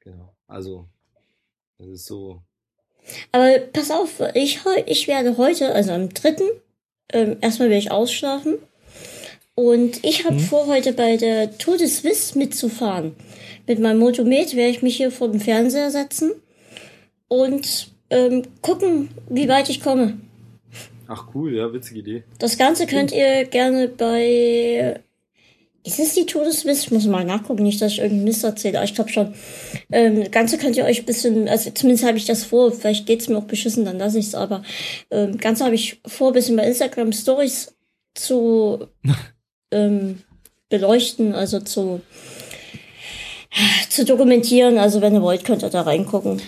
Genau. 0.00 0.32
Also, 0.46 0.86
das 1.76 1.88
ist 1.88 2.06
so. 2.06 2.40
Aber 3.32 3.58
pass 3.70 3.90
auf, 3.90 4.22
ich, 4.32 4.60
ich 4.86 5.08
werde 5.08 5.36
heute, 5.36 5.74
also 5.74 5.92
am 5.92 6.08
dritten, 6.08 6.48
ähm, 7.12 7.36
erstmal 7.42 7.68
werde 7.68 7.80
ich 7.80 7.90
ausschlafen. 7.90 8.54
Und 9.54 10.02
ich 10.06 10.24
habe 10.24 10.38
vor, 10.38 10.68
heute 10.68 10.94
bei 10.94 11.18
der 11.18 11.58
Tour 11.58 11.76
de 11.76 11.86
Suisse 11.86 12.38
mitzufahren. 12.38 13.14
Mit 13.66 13.78
meinem 13.78 13.98
Motomet 13.98 14.56
werde 14.56 14.70
ich 14.70 14.80
mich 14.80 14.96
hier 14.96 15.10
vor 15.10 15.28
den 15.30 15.38
Fernseher 15.40 15.90
setzen 15.90 16.32
und 17.28 17.90
ähm, 18.12 18.42
gucken, 18.60 19.08
wie 19.28 19.48
weit 19.48 19.70
ich 19.70 19.82
komme. 19.82 20.18
Ach 21.08 21.26
cool, 21.34 21.54
ja, 21.56 21.72
witzige 21.72 22.00
Idee. 22.00 22.22
Das 22.38 22.58
Ganze 22.58 22.86
könnt 22.86 23.10
ihr 23.12 23.44
gerne 23.46 23.88
bei. 23.88 25.00
Ist 25.84 25.98
es 25.98 26.14
die 26.14 26.26
Tour 26.26 26.44
de 26.44 26.52
Suisse? 26.52 26.84
Ich 26.84 26.90
muss 26.92 27.06
mal 27.06 27.24
nachgucken, 27.24 27.64
nicht, 27.64 27.82
dass 27.82 27.92
ich 27.92 27.98
irgendeinen 27.98 28.24
Mist 28.24 28.44
erzähle, 28.44 28.78
aber 28.78 28.84
ich 28.84 28.94
glaube 28.94 29.10
schon. 29.10 29.34
Ähm, 29.90 30.20
das 30.20 30.30
Ganze 30.30 30.58
könnt 30.58 30.76
ihr 30.76 30.84
euch 30.84 31.00
ein 31.00 31.06
bisschen, 31.06 31.48
also 31.48 31.70
zumindest 31.70 32.06
habe 32.06 32.18
ich 32.18 32.24
das 32.24 32.44
vor, 32.44 32.70
vielleicht 32.70 33.06
geht's 33.06 33.28
mir 33.28 33.36
auch 33.36 33.44
beschissen, 33.44 33.84
dann 33.84 33.98
lasse 33.98 34.20
ich's, 34.20 34.36
aber 34.36 34.62
ähm, 35.10 35.38
Ganze 35.38 35.64
habe 35.64 35.74
ich 35.74 36.00
vor, 36.06 36.28
ein 36.28 36.34
bisschen 36.34 36.54
bei 36.54 36.66
Instagram 36.66 37.12
Stories 37.12 37.74
zu 38.14 38.86
ähm, 39.72 40.22
beleuchten, 40.68 41.34
also 41.34 41.58
zu, 41.58 42.00
zu 43.88 44.04
dokumentieren. 44.04 44.78
Also 44.78 45.00
wenn 45.00 45.14
ihr 45.14 45.22
wollt, 45.22 45.44
könnt 45.44 45.64
ihr 45.64 45.70
da 45.70 45.82
reingucken. 45.82 46.40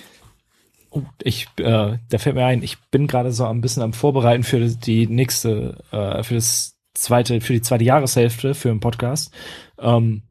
Oh, 0.96 1.02
ich, 1.24 1.48
äh, 1.58 1.98
da 2.08 2.18
fällt 2.18 2.36
mir 2.36 2.46
ein, 2.46 2.62
ich 2.62 2.80
bin 2.92 3.08
gerade 3.08 3.32
so 3.32 3.44
ein 3.46 3.60
bisschen 3.60 3.82
am 3.82 3.92
Vorbereiten 3.92 4.44
für 4.44 4.60
die 4.60 5.08
nächste, 5.08 5.82
äh, 5.90 6.22
für 6.22 6.34
das 6.34 6.78
zweite, 6.94 7.40
für 7.40 7.52
die 7.52 7.62
zweite 7.62 7.82
Jahreshälfte 7.82 8.54
für 8.54 8.70
einen 8.70 8.78
Podcast. 8.78 9.34
Ähm, 9.80 10.22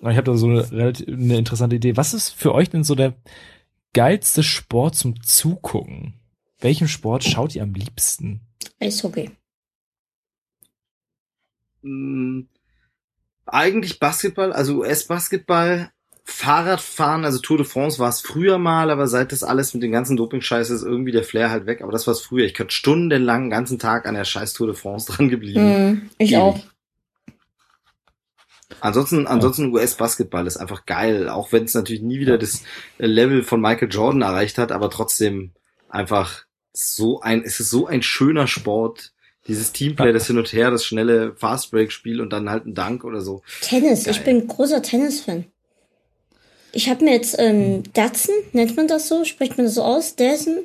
ich 0.00 0.16
habe 0.16 0.22
da 0.22 0.34
so 0.34 0.48
eine, 0.48 0.72
relativ, 0.72 1.06
eine 1.08 1.36
interessante 1.36 1.76
Idee. 1.76 1.98
Was 1.98 2.14
ist 2.14 2.30
für 2.30 2.54
euch 2.54 2.70
denn 2.70 2.84
so 2.84 2.94
der 2.94 3.12
geilste 3.92 4.42
Sport 4.42 4.94
zum 4.94 5.22
Zugucken? 5.22 6.14
Welchen 6.58 6.88
Sport 6.88 7.24
schaut 7.24 7.54
ihr 7.54 7.62
am 7.62 7.74
liebsten? 7.74 8.40
Eishockey. 8.80 9.30
Mm, 11.82 12.44
eigentlich 13.44 14.00
Basketball, 14.00 14.54
also 14.54 14.78
US-Basketball, 14.78 15.92
Fahrradfahren, 16.24 17.24
also 17.24 17.38
Tour 17.40 17.58
de 17.58 17.66
France 17.66 17.98
war 17.98 18.08
es 18.08 18.20
früher 18.20 18.58
mal, 18.58 18.90
aber 18.90 19.08
seit 19.08 19.32
das 19.32 19.42
alles 19.42 19.74
mit 19.74 19.82
dem 19.82 19.90
ganzen 19.90 20.16
Doping-Scheiß 20.16 20.70
ist 20.70 20.82
irgendwie 20.82 21.10
der 21.10 21.24
Flair 21.24 21.50
halt 21.50 21.66
weg. 21.66 21.82
Aber 21.82 21.90
das 21.90 22.06
war 22.06 22.12
es 22.12 22.20
früher. 22.20 22.44
Ich 22.44 22.54
könnte 22.54 22.72
stundenlang 22.72 23.44
den 23.44 23.50
ganzen 23.50 23.78
Tag 23.78 24.06
an 24.06 24.14
der 24.14 24.24
scheiß 24.24 24.52
Tour 24.52 24.68
de 24.68 24.76
France 24.76 25.10
dran 25.12 25.28
geblieben. 25.28 25.60
Hm, 25.60 26.10
ich 26.18 26.32
Ewig. 26.32 26.40
auch. 26.40 26.60
Ansonsten, 28.80 29.26
ansonsten 29.26 29.72
US-Basketball 29.72 30.46
ist 30.46 30.56
einfach 30.56 30.86
geil, 30.86 31.28
auch 31.28 31.52
wenn 31.52 31.64
es 31.64 31.74
natürlich 31.74 32.02
nie 32.02 32.18
wieder 32.18 32.38
das 32.38 32.62
Level 32.98 33.42
von 33.42 33.60
Michael 33.60 33.92
Jordan 33.92 34.22
erreicht 34.22 34.58
hat, 34.58 34.72
aber 34.72 34.90
trotzdem 34.90 35.52
einfach 35.88 36.44
so 36.72 37.20
ein, 37.20 37.42
es 37.44 37.60
ist 37.60 37.70
so 37.70 37.86
ein 37.86 38.02
schöner 38.02 38.46
Sport. 38.46 39.12
Dieses 39.48 39.72
Teamplay, 39.72 40.12
das 40.12 40.28
hin 40.28 40.38
und 40.38 40.52
her, 40.52 40.70
das 40.70 40.84
schnelle 40.84 41.34
Fast-Break-Spiel 41.34 42.20
und 42.20 42.32
dann 42.32 42.48
halt 42.48 42.64
ein 42.64 42.74
Dank 42.74 43.02
oder 43.02 43.20
so. 43.20 43.42
Tennis, 43.60 44.06
ich 44.06 44.24
Geil. 44.24 44.38
bin 44.38 44.46
großer 44.46 44.82
Tennis-Fan. 44.82 45.46
Ich 46.72 46.88
habe 46.88 47.04
mir 47.04 47.12
jetzt 47.12 47.36
ähm, 47.38 47.82
Datsen, 47.92 48.34
nennt 48.52 48.76
man 48.76 48.88
das 48.88 49.08
so? 49.08 49.24
Spricht 49.24 49.56
man 49.58 49.66
das 49.66 49.74
so 49.74 49.82
aus? 49.82 50.16
Dazen? 50.16 50.58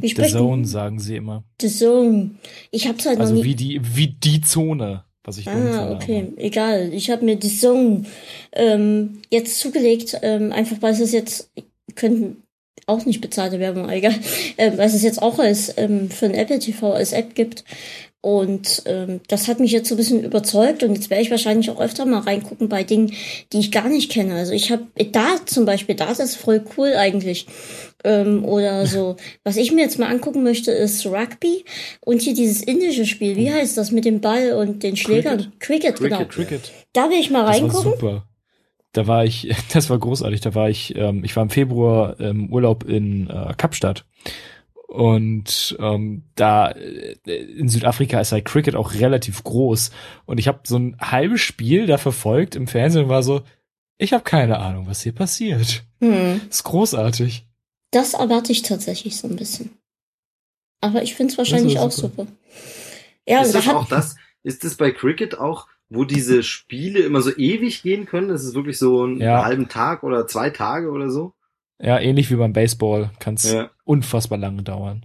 Wie 0.00 0.08
The 0.08 0.28
Zone, 0.28 0.56
man? 0.58 0.64
sagen 0.64 0.98
sie 0.98 1.16
immer. 1.16 1.44
The 1.60 1.68
Zone. 1.68 2.30
Ich 2.70 2.88
hab's 2.88 3.06
halt 3.06 3.18
Also 3.20 3.34
noch 3.34 3.42
nie. 3.42 3.48
wie 3.48 3.54
die, 3.54 3.80
wie 3.96 4.08
die 4.08 4.40
Zone, 4.40 5.04
was 5.24 5.38
ich 5.38 5.48
Ah, 5.48 5.92
okay, 5.92 6.32
egal. 6.36 6.90
Ich 6.92 7.10
habe 7.10 7.24
mir 7.24 7.38
The 7.40 7.54
Zone 7.58 8.04
ähm, 8.52 9.20
jetzt 9.30 9.60
zugelegt, 9.60 10.18
ähm, 10.22 10.52
einfach 10.52 10.76
weil 10.80 10.92
es 10.92 11.12
jetzt 11.12 11.50
könnten 11.94 12.42
auch 12.86 13.04
nicht 13.04 13.20
bezahlte 13.20 13.58
Werbung, 13.58 13.88
egal, 13.90 14.14
ähm, 14.58 14.78
weil 14.78 14.86
es 14.86 15.02
jetzt 15.02 15.20
auch 15.22 15.38
als 15.38 15.72
ähm, 15.76 16.10
für 16.10 16.26
ein 16.26 16.34
Apple 16.34 16.58
TV 16.58 16.92
als 16.92 17.12
App 17.12 17.34
gibt. 17.34 17.64
Und 18.26 18.82
ähm, 18.86 19.20
das 19.28 19.46
hat 19.46 19.60
mich 19.60 19.70
jetzt 19.70 19.88
so 19.88 19.94
ein 19.94 19.98
bisschen 19.98 20.24
überzeugt 20.24 20.82
und 20.82 20.96
jetzt 20.96 21.10
werde 21.10 21.22
ich 21.22 21.30
wahrscheinlich 21.30 21.70
auch 21.70 21.80
öfter 21.80 22.04
mal 22.06 22.18
reingucken 22.18 22.68
bei 22.68 22.82
Dingen, 22.82 23.12
die 23.52 23.60
ich 23.60 23.70
gar 23.70 23.88
nicht 23.88 24.10
kenne. 24.10 24.34
Also 24.34 24.52
ich 24.52 24.72
habe 24.72 24.82
da 25.12 25.36
zum 25.44 25.64
Beispiel, 25.64 25.94
da 25.94 26.10
ist 26.10 26.18
das 26.18 26.34
voll 26.34 26.64
cool 26.76 26.94
eigentlich. 26.96 27.46
Ähm, 28.02 28.44
oder 28.44 28.84
so. 28.88 29.14
Was 29.44 29.56
ich 29.56 29.70
mir 29.70 29.82
jetzt 29.82 30.00
mal 30.00 30.10
angucken 30.10 30.42
möchte, 30.42 30.72
ist 30.72 31.06
Rugby 31.06 31.64
und 32.00 32.20
hier 32.20 32.34
dieses 32.34 32.64
indische 32.64 33.06
Spiel. 33.06 33.36
Wie 33.36 33.52
heißt 33.52 33.78
das 33.78 33.92
mit 33.92 34.04
dem 34.04 34.20
Ball 34.20 34.54
und 34.54 34.82
den 34.82 34.96
Schlägern? 34.96 35.52
Cricket, 35.60 36.00
genau. 36.00 36.16
Cricket, 36.24 36.32
Cricket. 36.48 36.72
Da 36.94 37.08
will 37.08 37.20
ich 37.20 37.30
mal 37.30 37.44
Das 37.46 37.46
war 37.46 37.62
reingucken. 37.62 37.92
super. 37.92 38.26
Da 38.90 39.06
war 39.06 39.24
ich, 39.24 39.54
das 39.72 39.88
war 39.88 40.00
großartig. 40.00 40.40
Da 40.40 40.52
war 40.56 40.68
ich, 40.68 40.96
ähm, 40.96 41.22
ich 41.22 41.36
war 41.36 41.44
im 41.44 41.50
Februar 41.50 42.18
im 42.18 42.52
Urlaub 42.52 42.82
in 42.88 43.30
äh, 43.30 43.54
Kapstadt. 43.56 44.04
Und 44.96 45.76
ähm, 45.78 46.22
da 46.36 46.70
äh, 46.70 47.16
in 47.30 47.68
Südafrika 47.68 48.18
ist 48.18 48.32
halt 48.32 48.46
Cricket 48.46 48.74
auch 48.76 48.94
relativ 48.94 49.44
groß. 49.44 49.90
Und 50.24 50.38
ich 50.38 50.48
habe 50.48 50.60
so 50.64 50.78
ein 50.78 50.96
halbes 50.98 51.42
Spiel 51.42 51.84
da 51.86 51.98
verfolgt 51.98 52.56
im 52.56 52.66
Fernsehen 52.66 53.04
und 53.04 53.10
war 53.10 53.22
so, 53.22 53.42
ich 53.98 54.14
habe 54.14 54.24
keine 54.24 54.58
Ahnung, 54.58 54.86
was 54.86 55.02
hier 55.02 55.12
passiert. 55.12 55.84
Hm. 56.00 56.40
ist 56.48 56.62
großartig. 56.64 57.46
Das 57.90 58.14
erwarte 58.14 58.52
ich 58.52 58.62
tatsächlich 58.62 59.18
so 59.18 59.28
ein 59.28 59.36
bisschen. 59.36 59.70
Aber 60.80 61.02
ich 61.02 61.14
finde 61.14 61.32
es 61.32 61.38
wahrscheinlich 61.38 61.74
Das 61.74 61.82
auch 61.82 61.88
ist 61.88 61.96
super. 61.96 62.22
super. 62.22 62.32
Ja, 63.26 63.42
ist 63.42 63.52
da 63.54 63.58
das 63.58 63.66
hat, 63.66 63.74
auch 63.76 63.88
das? 63.88 64.16
Ist 64.42 64.64
das 64.64 64.76
bei 64.76 64.92
Cricket 64.92 65.38
auch, 65.38 65.66
wo 65.90 66.04
diese 66.04 66.42
Spiele 66.42 67.00
immer 67.00 67.20
so 67.20 67.36
ewig 67.36 67.82
gehen 67.82 68.06
können? 68.06 68.28
Das 68.28 68.44
ist 68.44 68.54
wirklich 68.54 68.78
so 68.78 69.02
einen 69.02 69.20
Ja. 69.20 69.44
halben 69.44 69.68
Tag 69.68 70.02
oder 70.04 70.26
zwei 70.26 70.48
Tage 70.48 70.90
oder 70.90 71.10
so? 71.10 71.34
Ja, 71.78 71.98
ähnlich 72.00 72.30
wie 72.30 72.36
beim 72.36 72.52
Baseball 72.52 73.10
kann 73.18 73.34
es 73.34 73.52
Ja. 73.52 73.70
unfassbar 73.84 74.38
lange 74.38 74.62
dauern. 74.62 75.04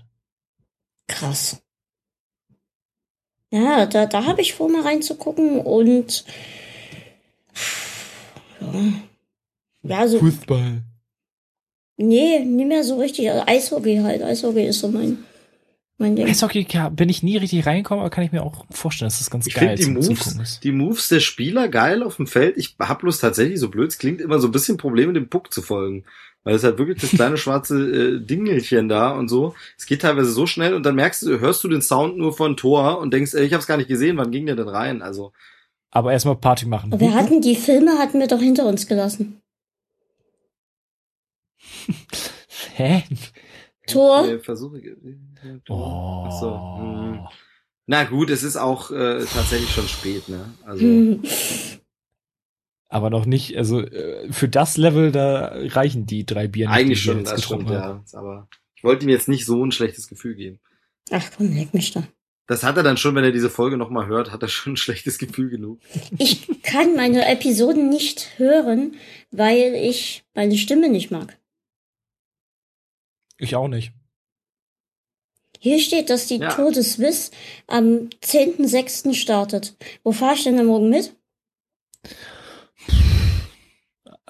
krass. 1.07 1.61
Ja, 3.53 3.85
da, 3.85 4.05
da 4.05 4.25
habe 4.25 4.39
ich 4.41 4.53
vor, 4.53 4.69
mal 4.69 4.81
reinzugucken 4.83 5.59
und 5.59 6.23
ja, 9.83 10.07
so, 10.07 10.19
Fußball. 10.19 10.83
nee, 11.97 12.39
nicht 12.39 12.67
mehr 12.67 12.83
so 12.83 12.97
richtig. 12.99 13.29
Also 13.29 13.43
Eishockey 13.47 13.97
halt. 13.97 14.21
Eishockey 14.23 14.65
ist 14.67 14.79
so 14.79 14.87
mein, 14.89 15.17
mein 15.97 16.15
Ding. 16.15 16.27
Eishockey 16.27 16.65
ja, 16.69 16.89
bin 16.89 17.09
ich 17.09 17.23
nie 17.23 17.37
richtig 17.37 17.65
reingekommen, 17.65 18.01
aber 18.01 18.09
kann 18.09 18.23
ich 18.23 18.31
mir 18.31 18.43
auch 18.43 18.65
vorstellen, 18.69 19.07
dass 19.07 19.17
das 19.19 19.31
ganz 19.31 19.47
Ich 19.47 19.53
geil 19.55 19.77
finde 19.77 19.99
die 19.99 20.05
zum 20.05 20.15
Moves, 20.15 20.59
die 20.61 20.71
Moves 20.71 21.07
der 21.09 21.19
Spieler 21.19 21.67
geil 21.67 22.03
auf 22.03 22.17
dem 22.17 22.27
Feld. 22.27 22.55
Ich 22.57 22.75
hab 22.79 22.99
bloß 23.01 23.19
tatsächlich, 23.19 23.59
so 23.59 23.69
blöd 23.69 23.89
es 23.89 23.97
klingt, 23.97 24.21
immer 24.21 24.39
so 24.39 24.47
ein 24.47 24.51
bisschen 24.53 24.77
Probleme, 24.77 25.11
dem 25.13 25.27
Puck 25.29 25.51
zu 25.51 25.61
folgen. 25.61 26.05
Weil 26.43 26.55
es 26.55 26.63
halt 26.63 26.77
wirklich 26.79 26.99
das 26.99 27.11
kleine 27.11 27.37
schwarze 27.37 27.77
äh, 27.79 28.19
Dingelchen 28.19 28.89
da 28.89 29.11
und 29.11 29.27
so. 29.29 29.53
Es 29.77 29.85
geht 29.85 30.01
teilweise 30.01 30.31
so 30.31 30.47
schnell 30.47 30.73
und 30.73 30.83
dann 30.83 30.95
merkst 30.95 31.23
du, 31.23 31.39
hörst 31.39 31.63
du 31.63 31.67
den 31.67 31.81
Sound 31.81 32.17
nur 32.17 32.33
von 32.33 32.57
Tor 32.57 32.97
und 32.99 33.13
denkst, 33.13 33.33
ey, 33.35 33.45
ich 33.45 33.53
hab's 33.53 33.67
gar 33.67 33.77
nicht 33.77 33.89
gesehen, 33.89 34.17
wann 34.17 34.31
ging 34.31 34.45
der 34.47 34.55
denn 34.55 34.67
rein? 34.69 35.01
Also, 35.01 35.33
Aber 35.91 36.11
erstmal 36.11 36.35
Party 36.37 36.65
machen. 36.65 36.99
Wir 36.99 37.13
hatten 37.13 37.41
die 37.41 37.55
Filme, 37.55 37.99
hatten 37.99 38.19
wir 38.19 38.27
doch 38.27 38.39
hinter 38.41 38.65
uns 38.65 38.87
gelassen. 38.87 39.41
Hä? 42.75 43.03
Tor? 43.87 44.25
äh, 44.27 44.39
versuche. 44.39 44.77
äh, 44.77 44.95
Oh. 45.69 46.25
Ach 46.27 46.39
so, 46.39 46.77
hm. 46.79 47.19
Na 47.87 48.03
gut, 48.05 48.29
es 48.29 48.43
ist 48.43 48.57
auch 48.57 48.91
äh, 48.91 49.25
tatsächlich 49.25 49.69
schon 49.71 49.87
spät, 49.87 50.29
ne? 50.29 50.53
Also, 50.65 50.83
Hm. 50.83 51.21
Aber 52.93 53.09
noch 53.09 53.25
nicht, 53.25 53.55
also 53.57 53.79
äh, 53.79 54.29
für 54.33 54.49
das 54.49 54.75
Level, 54.75 55.13
da 55.13 55.53
reichen 55.53 56.05
die 56.05 56.25
drei 56.25 56.49
Bier 56.49 56.67
nicht, 56.67 56.77
eigentlich 56.77 57.01
schon, 57.01 57.19
jetzt 57.19 57.31
das 57.31 57.45
stimmt, 57.45 57.69
haben. 57.69 58.03
ja. 58.11 58.19
Aber 58.19 58.49
ich 58.75 58.83
wollte 58.83 59.05
ihm 59.05 59.09
jetzt 59.09 59.29
nicht 59.29 59.45
so 59.45 59.63
ein 59.65 59.71
schlechtes 59.71 60.09
Gefühl 60.09 60.35
geben. 60.35 60.59
Ach 61.09 61.23
komm, 61.37 61.55
leck 61.55 61.73
mich 61.73 61.91
da. 61.91 62.03
Das 62.47 62.63
hat 62.63 62.75
er 62.75 62.83
dann 62.83 62.97
schon, 62.97 63.15
wenn 63.15 63.23
er 63.23 63.31
diese 63.31 63.49
Folge 63.49 63.77
nochmal 63.77 64.07
hört, 64.07 64.33
hat 64.33 64.41
er 64.41 64.49
schon 64.49 64.73
ein 64.73 64.77
schlechtes 64.77 65.17
Gefühl 65.19 65.49
genug. 65.49 65.79
Ich 66.17 66.49
kann 66.63 66.97
meine 66.97 67.25
Episoden 67.29 67.87
nicht 67.87 68.37
hören, 68.37 68.95
weil 69.31 69.73
ich 69.73 70.25
meine 70.33 70.57
Stimme 70.57 70.89
nicht 70.89 71.11
mag. 71.11 71.37
Ich 73.37 73.55
auch 73.55 73.69
nicht. 73.69 73.93
Hier 75.59 75.79
steht, 75.79 76.09
dass 76.09 76.27
die 76.27 76.39
Ja. 76.39 76.53
Tour 76.53 76.73
de 76.73 76.83
Suisse 76.83 77.31
am 77.67 78.09
10.06. 78.21 79.13
startet. 79.13 79.77
Wo 80.03 80.11
fahr 80.11 80.33
ich 80.33 80.43
denn 80.43 80.59
am 80.59 80.65
Morgen 80.65 80.89
mit? 80.89 81.15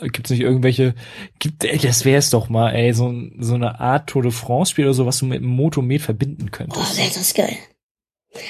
Gibt's 0.02 0.32
nicht 0.32 0.42
irgendwelche, 0.42 0.96
gibt, 1.40 1.64
ey, 1.64 1.78
das 1.78 2.06
wär's 2.06 2.30
doch 2.32 2.50
mal, 2.50 2.72
ey, 2.74 2.92
so, 2.94 3.14
so 3.40 3.54
eine 3.54 3.80
Art 3.80 4.10
Tour 4.10 4.24
de 4.24 4.32
France 4.32 4.72
Spiel 4.72 4.86
oder 4.86 4.94
so, 4.96 5.06
was 5.06 5.20
du 5.20 5.26
mit 5.26 5.42
dem 5.42 5.48
Motomet 5.50 6.02
verbinden 6.02 6.46
Oh, 6.48 6.52
könntest. 6.52 6.98
wäre 6.98 7.12
das 7.14 7.34
geil. 7.34 7.56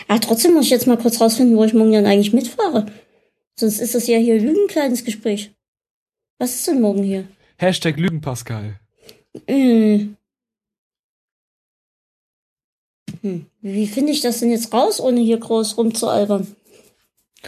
Aber 0.08 0.20
trotzdem 0.22 0.54
muss 0.54 0.66
ich 0.66 0.72
jetzt 0.72 0.88
mal 0.88 0.98
kurz 0.98 1.20
rausfinden, 1.20 1.58
wo 1.58 1.64
ich 1.64 1.74
morgen 1.74 1.92
dann 1.92 2.06
eigentlich 2.06 2.34
mitfahre. 2.34 2.86
Sonst 3.56 3.80
ist 3.80 3.96
das 3.96 4.08
ja 4.08 4.18
hier 4.18 4.40
Lügen 4.40 4.68
kleines 4.68 5.04
Gespräch. 5.04 5.52
Was 6.40 6.56
ist 6.56 6.68
denn 6.68 6.82
morgen 6.82 7.04
hier? 7.04 7.28
Hashtag 7.58 7.98
Lügen 7.98 8.22
Pascal. 8.22 8.80
Hm. 9.48 10.16
Hm. 13.22 13.46
Wie 13.62 13.88
finde 13.88 14.12
ich 14.12 14.22
das 14.22 14.40
denn 14.40 14.52
jetzt 14.52 14.74
raus, 14.74 15.00
ohne 15.00 15.20
hier 15.22 15.38
groß 15.38 15.78
rumzualbern? 15.78 16.48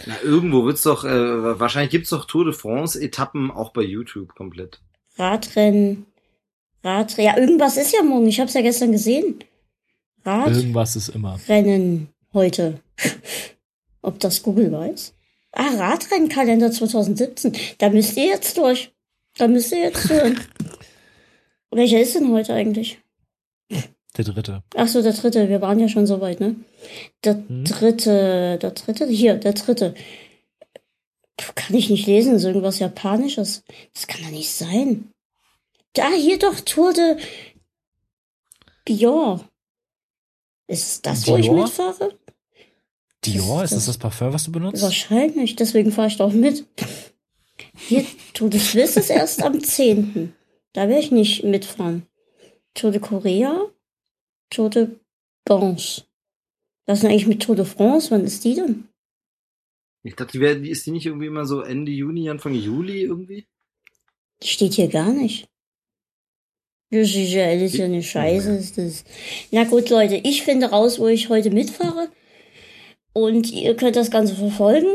Na, 0.06 0.20
irgendwo 0.22 0.64
wird's 0.64 0.82
doch, 0.82 1.04
äh, 1.04 1.58
wahrscheinlich 1.60 1.90
gibt's 1.90 2.10
doch 2.10 2.24
Tour 2.24 2.44
de 2.44 2.54
France 2.54 3.00
Etappen 3.00 3.50
auch 3.50 3.72
bei 3.72 3.82
YouTube 3.82 4.34
komplett. 4.34 4.80
Radrennen. 5.16 6.06
Radrennen. 6.82 7.26
Ja, 7.26 7.38
irgendwas 7.38 7.76
ist 7.76 7.92
ja 7.94 8.02
morgen. 8.02 8.26
Ich 8.26 8.40
habe 8.40 8.48
es 8.48 8.54
ja 8.54 8.62
gestern 8.62 8.92
gesehen. 8.92 9.38
Radrennen 10.24 10.58
Irgendwas 10.58 10.96
ist 10.96 11.08
immer. 11.10 11.38
heute. 12.32 12.80
Ob 14.02 14.18
das 14.20 14.42
Google 14.42 14.72
weiß? 14.72 15.14
Ah, 15.52 15.70
Radrennkalender 15.78 16.72
2017. 16.72 17.56
Da 17.78 17.88
müsst 17.90 18.16
ihr 18.16 18.26
jetzt 18.26 18.58
durch. 18.58 18.92
Da 19.38 19.46
müsst 19.48 19.72
ihr 19.72 19.78
jetzt 19.80 20.10
hören. 20.10 20.40
Welcher 21.70 22.00
ist 22.00 22.14
denn 22.14 22.30
heute 22.32 22.54
eigentlich? 22.54 22.98
Der 24.16 24.24
dritte. 24.24 24.62
Ach 24.76 24.86
so, 24.88 25.02
der 25.02 25.12
dritte. 25.12 25.48
Wir 25.48 25.60
waren 25.60 25.80
ja 25.80 25.88
schon 25.88 26.06
so 26.06 26.20
weit, 26.20 26.40
ne? 26.40 26.54
Der 27.24 27.34
Hm. 27.34 27.64
dritte, 27.64 28.58
der 28.62 28.70
dritte, 28.70 29.06
hier, 29.06 29.34
der 29.36 29.54
dritte. 29.54 29.94
Kann 31.56 31.74
ich 31.74 31.90
nicht 31.90 32.06
lesen, 32.06 32.34
ist 32.36 32.44
irgendwas 32.44 32.78
Japanisches. 32.78 33.64
Das 33.92 34.06
kann 34.06 34.22
doch 34.22 34.30
nicht 34.30 34.50
sein. 34.52 35.10
Da, 35.94 36.10
hier 36.12 36.38
doch, 36.38 36.60
Tour 36.60 36.92
de 36.92 37.16
Dior. 38.86 39.40
Ist 40.66 41.04
das, 41.06 41.26
wo 41.26 41.36
ich 41.36 41.46
Dior? 41.46 41.64
mitfahre? 41.64 42.16
Dior, 43.24 43.64
ist 43.64 43.72
ist 43.72 43.76
das 43.78 43.86
das- 43.86 43.94
das 43.96 43.98
Parfum, 43.98 44.32
was 44.32 44.44
du 44.44 44.52
benutzt? 44.52 44.82
Wahrscheinlich, 44.82 45.56
deswegen 45.56 45.90
fahre 45.92 46.08
ich 46.08 46.16
doch 46.18 46.32
mit. 46.32 46.64
Hier, 47.76 48.04
Tour 48.32 48.50
de 48.50 48.60
Suisse 48.60 49.00
ist 49.00 49.10
erst 49.10 49.42
am 49.42 49.60
10. 49.62 50.34
Da 50.72 50.88
werde 50.88 51.00
ich 51.00 51.10
nicht 51.10 51.44
mitfahren. 51.44 52.06
Tour 52.74 52.90
de 52.90 53.00
Korea, 53.00 53.60
Tour 54.50 54.70
de 54.70 54.88
Banche. 55.44 56.02
Was 56.86 56.98
ist 56.98 57.02
denn 57.02 57.10
eigentlich 57.10 57.26
mit 57.26 57.42
Tour 57.42 57.56
de 57.56 57.64
France? 57.64 58.10
Wann 58.10 58.24
ist 58.24 58.44
die 58.44 58.54
denn? 58.54 58.88
Ich 60.02 60.16
dachte, 60.16 60.32
die 60.32 60.40
wär, 60.40 60.62
ist 60.62 60.84
die 60.86 60.90
nicht 60.90 61.06
irgendwie 61.06 61.26
immer 61.26 61.46
so 61.46 61.62
Ende 61.62 61.90
Juni, 61.90 62.28
Anfang 62.28 62.54
Juli 62.54 63.02
irgendwie? 63.02 63.46
Die 64.42 64.48
steht 64.48 64.74
hier 64.74 64.88
gar 64.88 65.12
nicht. 65.12 65.48
Das 66.90 67.08
ist 67.08 67.32
ja 67.32 67.46
alles 67.46 67.76
ja 67.76 67.86
eine 67.86 68.02
Scheiße. 68.02 68.56
Ist 68.56 68.78
das. 68.78 69.04
Na 69.50 69.64
gut, 69.64 69.88
Leute, 69.88 70.16
ich 70.16 70.42
finde 70.42 70.66
raus, 70.66 70.98
wo 70.98 71.08
ich 71.08 71.28
heute 71.30 71.50
mitfahre. 71.50 72.10
Und 73.14 73.50
ihr 73.50 73.74
könnt 73.76 73.96
das 73.96 74.10
Ganze 74.10 74.34
verfolgen. 74.34 74.88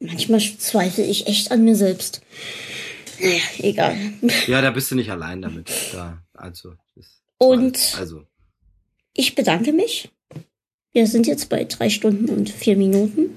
Manchmal 0.00 0.40
zweifle 0.40 1.04
ich 1.04 1.26
echt 1.26 1.50
an 1.50 1.64
mir 1.64 1.76
selbst. 1.76 2.22
Naja, 3.20 3.42
egal. 3.58 3.96
Ja, 4.46 4.60
da 4.60 4.70
bist 4.70 4.90
du 4.90 4.96
nicht 4.96 5.10
allein 5.10 5.42
damit. 5.42 5.70
Da, 5.92 6.22
also. 6.34 6.74
Und 7.42 7.96
Also. 7.98 8.22
ich 9.14 9.34
bedanke 9.34 9.72
mich. 9.72 10.10
Wir 10.92 11.06
sind 11.06 11.26
jetzt 11.26 11.48
bei 11.48 11.64
drei 11.64 11.88
Stunden 11.88 12.28
und 12.28 12.50
vier 12.50 12.76
Minuten. 12.76 13.30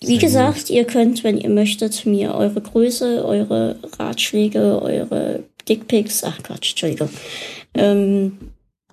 Wie 0.00 0.18
gesagt, 0.18 0.70
ihr 0.70 0.84
könnt, 0.84 1.24
wenn 1.24 1.38
ihr 1.38 1.48
möchtet, 1.50 2.06
mir 2.06 2.34
eure 2.34 2.60
Größe, 2.60 3.24
eure 3.24 3.78
Ratschläge, 3.98 4.80
eure 4.80 5.42
Dickpics, 5.68 6.22
ach 6.22 6.40
Quatsch, 6.42 6.70
Entschuldigung, 6.70 7.08
ähm, 7.74 8.38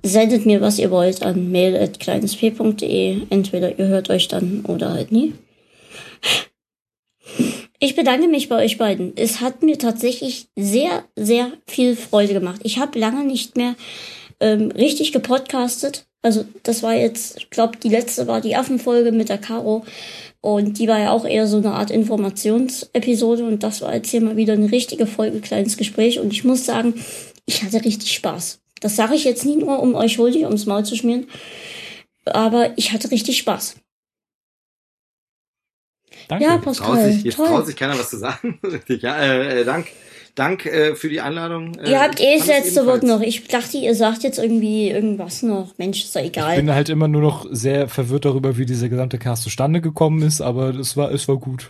sendet 0.02 0.46
mir, 0.46 0.62
was 0.62 0.80
ihr 0.80 0.92
wollt, 0.92 1.22
an 1.22 1.52
mail.kleinesp.de. 1.52 3.22
Entweder 3.30 3.78
ihr 3.78 3.88
hört 3.88 4.10
euch 4.10 4.28
dann 4.28 4.66
oder 4.66 4.94
halt 4.94 5.12
nie. 5.12 5.34
Ich 7.80 7.96
bedanke 7.96 8.28
mich 8.28 8.50
bei 8.50 8.64
euch 8.64 8.78
beiden. 8.78 9.14
Es 9.16 9.42
hat 9.42 9.62
mir 9.62 9.78
tatsächlich 9.78 10.48
sehr, 10.56 11.04
sehr 11.16 11.52
viel 11.68 11.96
Freude 11.96 12.34
gemacht. 12.34 12.62
Ich 12.64 12.80
habe 12.80 12.98
lange 12.98 13.26
nicht 13.26 13.58
mehr 13.58 13.76
ähm, 14.40 14.72
richtig 14.72 15.12
gepodcastet. 15.12 16.06
Also 16.22 16.46
das 16.64 16.82
war 16.84 16.94
jetzt, 16.94 17.38
ich 17.38 17.50
glaube, 17.50 17.78
die 17.78 17.90
letzte 17.90 18.28
war 18.28 18.42
die 18.42 18.56
Affenfolge 18.56 19.12
mit 19.12 19.30
der 19.30 19.38
Caro. 19.38 19.86
Und 20.42 20.80
die 20.80 20.88
war 20.88 21.00
ja 21.00 21.12
auch 21.12 21.26
eher 21.26 21.48
so 21.48 21.58
eine 21.58 21.74
Art 21.74 21.92
Informationsepisode. 21.92 23.46
Und 23.46 23.64
das 23.64 23.82
war 23.82 23.94
jetzt 23.94 24.10
hier 24.10 24.22
mal 24.22 24.38
wieder 24.38 24.54
eine 24.54 24.72
richtige 24.72 25.08
Folge, 25.08 25.42
kleines 25.42 25.76
Gespräch. 25.76 26.20
Und 26.20 26.32
ich 26.32 26.44
muss 26.44 26.66
sagen, 26.66 26.94
ich 27.46 27.64
hatte 27.64 27.84
richtig 27.84 28.14
Spaß. 28.14 28.60
Das 28.80 28.96
sage 28.96 29.16
ich 29.16 29.24
jetzt 29.24 29.46
nie 29.46 29.56
nur, 29.56 29.82
um 29.82 29.96
euch 29.96 30.18
holig 30.18 30.44
ums 30.44 30.66
Maul 30.66 30.86
zu 30.86 30.96
schmieren. 30.96 31.28
Aber 32.26 32.78
ich 32.78 32.92
hatte 32.94 33.12
richtig 33.12 33.38
Spaß. 33.38 33.76
Danke. 36.28 36.44
Ja, 36.44 36.52
Traut 36.58 36.64
Pascal, 36.64 37.12
sich, 37.12 37.24
jetzt 37.24 37.36
toll. 37.38 37.48
traut 37.48 37.66
sich 37.68 37.76
keiner 37.76 37.98
was 37.98 38.10
zu 38.10 38.18
sagen. 38.18 38.60
Richtig, 38.64 39.02
ja, 39.02 39.18
äh, 39.18 39.62
äh, 39.62 39.66
Dank. 39.66 39.88
Dank 40.36 40.66
äh, 40.66 40.96
für 40.96 41.08
die 41.08 41.22
Einladung. 41.22 41.76
Äh, 41.80 41.92
ihr 41.92 42.02
habt 42.02 42.20
ich 42.20 42.26
eh 42.26 42.38
das 42.40 42.48
letzte 42.48 42.86
Wort 42.86 43.04
noch. 43.04 43.22
Ich 43.22 43.48
dachte, 43.48 43.78
ihr 43.78 43.96
sagt 43.96 44.24
jetzt 44.24 44.38
irgendwie 44.38 44.90
irgendwas 44.90 45.44
noch. 45.44 45.74
Mensch, 45.78 46.04
ist 46.04 46.14
doch 46.14 46.20
Ich 46.20 46.28
egal. 46.28 46.58
bin 46.58 46.70
halt 46.74 46.90
immer 46.90 47.08
nur 47.08 47.22
noch 47.22 47.46
sehr 47.52 47.88
verwirrt 47.88 48.26
darüber, 48.26 48.58
wie 48.58 48.66
dieser 48.66 48.90
gesamte 48.90 49.18
Cast 49.18 49.44
zustande 49.44 49.80
gekommen 49.80 50.22
ist, 50.24 50.42
aber 50.42 50.76
es 50.76 50.98
war, 50.98 51.10
es 51.14 51.28
war 51.30 51.38
gut. 51.38 51.70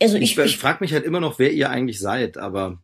Also 0.00 0.16
Ich, 0.18 0.22
ich, 0.32 0.38
ich 0.38 0.44
ich, 0.44 0.56
frage 0.58 0.78
mich 0.82 0.92
halt 0.92 1.04
immer 1.04 1.18
noch, 1.18 1.40
wer 1.40 1.52
ihr 1.52 1.68
eigentlich 1.68 1.98
seid, 1.98 2.38
aber 2.38 2.78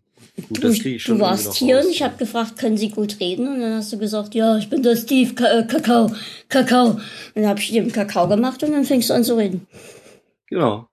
gut, 0.48 0.58
du, 0.64 0.68
das 0.68 0.80
kriege 0.80 0.96
ich 0.96 1.02
schon 1.04 1.18
du 1.18 1.24
warst 1.24 1.54
hier 1.54 1.76
raus. 1.76 1.84
und 1.86 1.92
ich 1.92 2.02
habe 2.02 2.16
gefragt, 2.16 2.58
können 2.58 2.76
Sie 2.76 2.88
gut 2.90 3.20
reden? 3.20 3.46
Und 3.46 3.60
dann 3.60 3.74
hast 3.74 3.92
du 3.92 3.98
gesagt, 3.98 4.34
ja, 4.34 4.56
ich 4.58 4.68
bin 4.68 4.82
der 4.82 4.96
Steve, 4.96 5.30
äh, 5.44 5.62
Kakao, 5.66 6.10
Kakao. 6.48 6.86
Und 6.88 7.00
dann 7.36 7.46
habe 7.46 7.60
ich 7.60 7.70
dir 7.70 7.80
einen 7.82 7.92
Kakao 7.92 8.26
gemacht 8.26 8.60
und 8.64 8.72
dann 8.72 8.84
fängst 8.84 9.08
du 9.10 9.14
an 9.14 9.22
zu 9.22 9.36
reden. 9.36 9.68
Genau. 10.48 10.88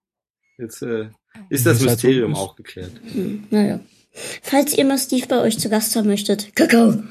Jetzt 0.58 0.82
äh, 0.82 1.10
ist 1.50 1.66
das 1.66 1.78
Ist 1.82 1.88
halt 1.88 2.00
so- 2.00 2.08
Mysterium 2.08 2.36
auch 2.36 2.56
geklärt. 2.56 2.92
Hm, 3.12 3.48
naja. 3.50 3.80
Falls 4.42 4.78
ihr 4.78 4.86
mal 4.86 4.98
Steve 5.00 5.26
bei 5.28 5.40
euch 5.42 5.58
zu 5.60 5.70
Gast 5.70 5.96
haben 5.96 6.08
möchtet, 6.08 6.56
Kakao. 6.56 7.02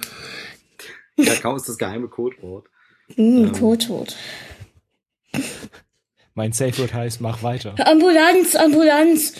Kakao 1.16 1.56
ist 1.56 1.68
das 1.68 1.76
geheime 1.78 2.08
Codewort. 2.08 2.66
Hm, 3.14 3.46
Ähm. 3.46 3.52
Kotot. 3.52 4.16
Mein 6.34 6.52
Safe 6.52 6.78
Word 6.78 6.94
heißt, 6.94 7.20
mach 7.20 7.42
weiter. 7.42 7.74
Ambulanz, 7.86 8.54
Ambulanz. 8.54 9.34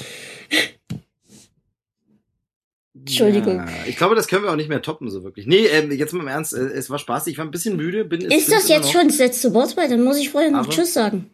Entschuldigung. 2.95 3.57
Ja, 3.57 3.69
ich 3.87 3.97
glaube, 3.97 4.15
das 4.15 4.29
können 4.29 4.45
wir 4.45 4.51
auch 4.53 4.57
nicht 4.57 4.69
mehr 4.69 4.83
toppen, 4.83 5.09
so 5.11 5.25
wirklich. 5.25 5.47
Nee, 5.47 5.67
ähm, 5.67 5.91
jetzt 5.91 6.13
mal 6.13 6.21
im 6.23 6.29
Ernst, 6.29 6.53
äh, 6.53 6.59
es 6.59 6.91
war 6.91 6.99
spaßig. 6.99 7.33
Ich 7.33 7.39
war 7.39 7.45
ein 7.47 7.51
bisschen 7.51 7.77
müde. 7.77 8.05
Bin, 8.05 8.21
Ist 8.21 8.53
das 8.53 8.69
jetzt 8.69 8.93
schon 8.93 9.09
das 9.09 9.19
letzte 9.19 9.55
Wort? 9.55 9.77
Weil 9.77 9.89
dann 9.89 10.05
muss 10.05 10.19
ich 10.19 10.31
vorher 10.31 10.51
noch 10.51 10.61
Aber- 10.61 10.71
Tschüss 10.71 10.93
sagen. 10.93 11.31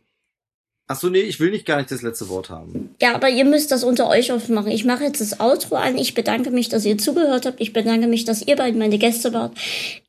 Ach 0.90 0.98
so, 0.98 1.10
nee, 1.10 1.20
ich 1.20 1.38
will 1.38 1.50
nicht 1.50 1.66
gar 1.66 1.76
nicht 1.76 1.90
das 1.90 2.00
letzte 2.00 2.30
Wort 2.30 2.48
haben. 2.48 2.94
Ja, 3.00 3.14
aber 3.14 3.28
ihr 3.28 3.44
müsst 3.44 3.70
das 3.70 3.84
unter 3.84 4.08
euch 4.08 4.32
aufmachen. 4.32 4.70
Ich 4.72 4.86
mache 4.86 5.04
jetzt 5.04 5.20
das 5.20 5.38
Outro 5.38 5.76
an. 5.76 5.98
Ich 5.98 6.14
bedanke 6.14 6.50
mich, 6.50 6.70
dass 6.70 6.86
ihr 6.86 6.96
zugehört 6.96 7.44
habt. 7.44 7.60
Ich 7.60 7.74
bedanke 7.74 8.06
mich, 8.06 8.24
dass 8.24 8.40
ihr 8.40 8.56
beiden 8.56 8.78
meine 8.78 8.96
Gäste 8.96 9.34
wart. 9.34 9.52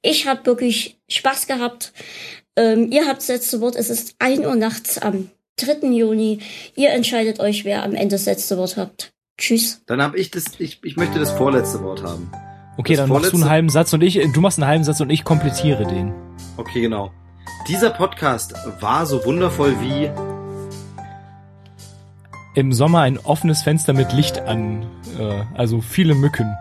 Ich 0.02 0.26
habe 0.26 0.46
wirklich 0.46 0.98
Spaß 1.10 1.48
gehabt. 1.48 1.92
Ähm, 2.56 2.92
ihr 2.94 3.08
habt 3.08 3.20
das 3.20 3.28
letzte 3.28 3.60
Wort. 3.60 3.76
Es 3.76 3.90
ist 3.90 4.16
1 4.20 4.46
Uhr 4.46 4.56
nachts 4.56 4.98
am 4.98 5.30
3. 5.58 5.86
Juni. 5.90 6.40
Ihr 6.78 6.92
entscheidet 6.92 7.42
euch, 7.42 7.66
wer 7.66 7.84
am 7.84 7.94
Ende 7.94 8.16
das 8.16 8.26
letzte 8.26 8.58
Wort 8.58 8.78
habt. 8.78 9.12
Tschüss. 9.38 9.82
Dann 9.86 10.02
habe 10.02 10.18
ich 10.18 10.32
das, 10.32 10.46
ich, 10.60 10.80
ich 10.84 10.96
möchte 10.96 11.20
das 11.20 11.32
vorletzte 11.32 11.84
Wort 11.84 12.04
haben. 12.04 12.32
Okay, 12.78 12.94
Das 12.94 13.04
dann 13.04 13.10
machst 13.10 13.34
du 13.34 13.36
einen 13.36 13.50
halben 13.50 13.70
Satz 13.70 13.92
und 13.92 14.02
ich, 14.02 14.18
du 14.34 14.40
machst 14.40 14.58
einen 14.58 14.68
halben 14.68 14.86
Satz 14.86 15.02
und 15.02 15.10
ich 15.10 15.26
komplettiere 15.26 15.86
den. 15.86 16.14
Okay, 16.56 16.80
genau. 16.80 17.12
Dieser 17.68 17.90
Podcast 17.90 18.54
war 18.80 19.06
so 19.06 19.26
wundervoll 19.26 19.76
wie 19.82 20.10
Im 22.60 22.74
Sommer 22.74 23.04
ein 23.04 23.18
offenes 23.18 23.62
Fenster 23.62 23.94
mit 23.94 24.12
Licht 24.12 24.42
an, 24.42 24.86
äh, 25.18 25.44
also 25.56 25.80
viele 25.80 26.14
Mücken. 26.14 26.58